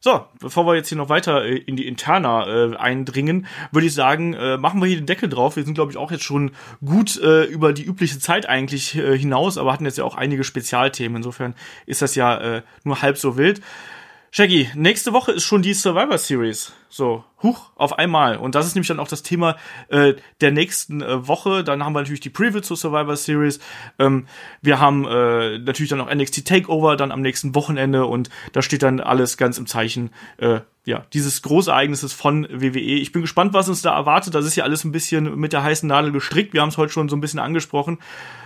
So, 0.00 0.24
bevor 0.38 0.66
wir 0.66 0.74
jetzt 0.74 0.88
hier 0.88 0.98
noch 0.98 1.08
weiter 1.08 1.44
äh, 1.44 1.56
in 1.56 1.76
die 1.76 1.86
Interna 1.86 2.46
äh, 2.46 2.76
eindringen, 2.76 3.46
würde 3.72 3.86
ich 3.86 3.94
sagen, 3.94 4.34
äh, 4.34 4.56
machen 4.56 4.80
wir 4.80 4.86
hier 4.86 4.98
den 4.98 5.06
Deckel 5.06 5.28
drauf. 5.28 5.56
Wir 5.56 5.64
sind, 5.64 5.74
glaube 5.74 5.90
ich, 5.90 5.96
auch 5.96 6.10
jetzt 6.10 6.24
schon 6.24 6.52
gut 6.84 7.20
äh, 7.20 7.44
über 7.44 7.72
die 7.72 7.84
übliche 7.84 8.18
Zeit 8.18 8.48
eigentlich 8.48 8.94
äh, 8.94 9.16
hinaus, 9.18 9.58
aber 9.58 9.72
hatten 9.72 9.84
jetzt 9.84 9.98
ja 9.98 10.04
auch 10.04 10.16
einige 10.16 10.44
Spezialthemen. 10.44 11.16
Insofern 11.16 11.54
ist 11.86 12.02
das 12.02 12.14
ja 12.14 12.36
äh, 12.38 12.62
nur 12.84 13.02
halb 13.02 13.18
so 13.18 13.36
wild. 13.36 13.60
Shaggy, 14.30 14.68
nächste 14.74 15.12
Woche 15.12 15.32
ist 15.32 15.44
schon 15.44 15.62
die 15.62 15.72
Survivor 15.72 16.18
Series. 16.18 16.72
So, 16.88 17.24
huch, 17.42 17.70
auf 17.76 17.98
einmal. 17.98 18.36
Und 18.36 18.54
das 18.54 18.66
ist 18.66 18.74
nämlich 18.74 18.88
dann 18.88 19.00
auch 19.00 19.08
das 19.08 19.22
Thema 19.22 19.56
äh, 19.88 20.14
der 20.40 20.50
nächsten 20.50 21.00
äh, 21.00 21.26
Woche. 21.26 21.64
Dann 21.64 21.84
haben 21.84 21.92
wir 21.94 22.00
natürlich 22.00 22.20
die 22.20 22.30
Preview 22.30 22.60
zur 22.60 22.76
Survivor 22.76 23.16
Series. 23.16 23.60
Ähm, 23.98 24.26
wir 24.62 24.80
haben 24.80 25.06
äh, 25.06 25.58
natürlich 25.58 25.90
dann 25.90 26.00
auch 26.00 26.12
NXT 26.12 26.46
Takeover 26.46 26.96
dann 26.96 27.12
am 27.12 27.22
nächsten 27.22 27.54
Wochenende 27.54 28.06
und 28.06 28.30
da 28.52 28.62
steht 28.62 28.82
dann 28.82 29.00
alles 29.00 29.36
ganz 29.36 29.58
im 29.58 29.66
Zeichen 29.66 30.10
äh, 30.38 30.60
ja, 30.84 31.04
dieses 31.12 31.42
Großereignisses 31.42 32.12
von 32.12 32.46
WWE. 32.50 32.78
Ich 32.78 33.12
bin 33.12 33.22
gespannt, 33.22 33.52
was 33.52 33.68
uns 33.68 33.82
da 33.82 33.94
erwartet. 33.94 34.34
Das 34.34 34.46
ist 34.46 34.56
ja 34.56 34.64
alles 34.64 34.84
ein 34.84 34.92
bisschen 34.92 35.38
mit 35.38 35.52
der 35.52 35.62
heißen 35.62 35.88
Nadel 35.88 36.12
gestrickt. 36.12 36.52
Wir 36.52 36.62
haben 36.62 36.68
es 36.68 36.78
heute 36.78 36.92
schon 36.92 37.08
so 37.08 37.16
ein 37.16 37.20
bisschen 37.20 37.40
angesprochen. 37.40 37.98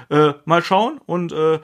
Äh, 0.09 0.33
mal 0.45 0.63
schauen 0.63 1.01
und 1.07 1.33
äh, 1.33 1.61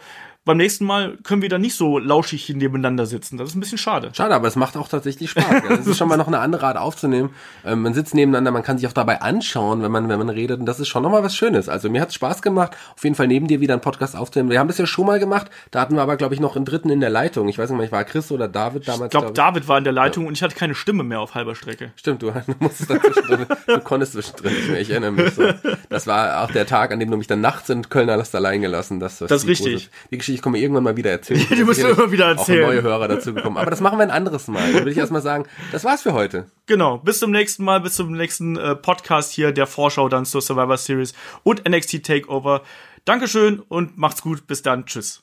beim 0.46 0.58
nächsten 0.58 0.84
Mal 0.84 1.18
können 1.24 1.42
wir 1.42 1.48
dann 1.48 1.60
nicht 1.60 1.74
so 1.74 1.98
lauschig 1.98 2.48
nebeneinander 2.50 3.04
sitzen. 3.04 3.36
Das 3.36 3.48
ist 3.48 3.56
ein 3.56 3.60
bisschen 3.60 3.78
schade. 3.78 4.10
Schade, 4.12 4.32
aber 4.32 4.46
es 4.46 4.54
macht 4.54 4.76
auch 4.76 4.86
tatsächlich 4.86 5.30
Spaß. 5.30 5.44
Das 5.68 5.88
ist 5.88 5.98
schon 5.98 6.08
mal 6.08 6.16
noch 6.16 6.28
eine 6.28 6.38
andere 6.38 6.68
Art 6.68 6.76
aufzunehmen. 6.76 7.30
Ähm, 7.64 7.82
man 7.82 7.94
sitzt 7.94 8.14
nebeneinander, 8.14 8.52
man 8.52 8.62
kann 8.62 8.78
sich 8.78 8.86
auch 8.86 8.92
dabei 8.92 9.22
anschauen, 9.22 9.82
wenn 9.82 9.90
man, 9.90 10.08
wenn 10.08 10.18
man 10.18 10.28
redet. 10.28 10.60
Und 10.60 10.66
das 10.66 10.78
ist 10.78 10.86
schon 10.86 11.02
nochmal 11.02 11.24
was 11.24 11.34
Schönes. 11.34 11.68
Also 11.68 11.90
mir 11.90 12.00
hat 12.00 12.10
es 12.10 12.14
Spaß 12.14 12.42
gemacht, 12.42 12.76
auf 12.94 13.02
jeden 13.02 13.16
Fall 13.16 13.26
neben 13.26 13.48
dir 13.48 13.60
wieder 13.60 13.74
einen 13.74 13.80
Podcast 13.80 14.14
aufzunehmen. 14.14 14.50
Wir 14.50 14.60
haben 14.60 14.68
das 14.68 14.78
ja 14.78 14.86
schon 14.86 15.06
mal 15.06 15.18
gemacht. 15.18 15.50
Da 15.72 15.80
hatten 15.80 15.96
wir 15.96 16.02
aber, 16.02 16.16
glaube 16.16 16.34
ich, 16.34 16.40
noch 16.40 16.54
einen 16.54 16.64
dritten 16.64 16.90
in 16.90 17.00
der 17.00 17.10
Leitung. 17.10 17.48
Ich 17.48 17.58
weiß 17.58 17.68
nicht 17.70 17.78
mehr, 17.78 17.86
ich 17.86 17.92
war 17.92 18.04
Chris 18.04 18.30
oder 18.30 18.46
David 18.46 18.86
damals. 18.86 19.06
Ich 19.06 19.10
glaube, 19.10 19.32
glaub 19.32 19.34
David 19.34 19.66
war 19.66 19.78
in 19.78 19.84
der 19.84 19.92
Leitung 19.92 20.24
ja. 20.24 20.28
und 20.28 20.34
ich 20.34 20.44
hatte 20.44 20.54
keine 20.54 20.76
Stimme 20.76 21.02
mehr 21.02 21.18
auf 21.20 21.34
halber 21.34 21.56
Strecke. 21.56 21.90
Stimmt, 21.96 22.22
du, 22.22 22.32
musstest 22.60 22.90
dazwischen 22.90 23.46
du 23.66 23.80
konntest 23.80 24.12
zwischendrin 24.12 24.54
nicht 24.54 24.68
mehr. 24.68 24.80
Ich 24.80 24.90
erinnere 24.90 25.10
mich 25.10 25.34
so. 25.34 25.42
Das 25.88 26.06
war 26.06 26.44
auch 26.44 26.52
der 26.52 26.66
Tag, 26.66 26.92
an 26.92 27.00
dem 27.00 27.10
du 27.10 27.16
mich 27.16 27.26
dann 27.26 27.40
nachts 27.40 27.68
in 27.68 27.88
Köln 27.88 28.08
alles 28.10 28.32
allein 28.32 28.60
gelassen. 28.60 29.00
Das, 29.00 29.18
das, 29.18 29.28
das 29.28 29.42
ist 29.42 29.48
richtig. 29.48 29.74
Große, 29.74 29.90
die 30.12 30.18
Geschichte 30.18 30.35
komme 30.42 30.58
irgendwann 30.58 30.84
mal 30.84 30.96
wieder 30.96 31.10
erzählen. 31.10 31.46
die 31.50 31.64
musst 31.64 31.82
du 31.82 31.88
immer 31.88 32.10
wieder 32.10 32.26
erzählen. 32.26 32.64
Auch 32.64 32.68
neue 32.68 32.82
Hörer 32.82 33.08
dazu 33.08 33.34
gekommen. 33.34 33.56
Aber 33.56 33.70
das 33.70 33.80
machen 33.80 33.98
wir 33.98 34.02
ein 34.02 34.10
anderes 34.10 34.48
Mal. 34.48 34.72
Dann 34.72 34.80
würde 34.80 34.90
ich 34.90 34.98
erstmal 34.98 35.22
sagen, 35.22 35.46
das 35.72 35.84
war's 35.84 36.02
für 36.02 36.12
heute. 36.12 36.46
Genau. 36.66 36.98
Bis 36.98 37.18
zum 37.18 37.30
nächsten 37.30 37.64
Mal, 37.64 37.80
bis 37.80 37.94
zum 37.94 38.12
nächsten 38.12 38.56
äh, 38.56 38.74
Podcast 38.74 39.32
hier, 39.32 39.52
der 39.52 39.66
Vorschau 39.66 40.08
dann 40.08 40.24
zur 40.24 40.42
Survivor 40.42 40.76
Series 40.76 41.14
und 41.42 41.68
NXT 41.68 42.04
Takeover. 42.04 42.62
Dankeschön 43.04 43.60
und 43.60 43.96
macht's 43.96 44.22
gut. 44.22 44.46
Bis 44.46 44.62
dann. 44.62 44.86
Tschüss. 44.86 45.22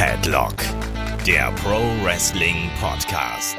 Headlock, 0.00 0.54
der 1.26 1.52
Pro 1.62 1.80
Wrestling 2.02 2.70
Podcast. 2.80 3.58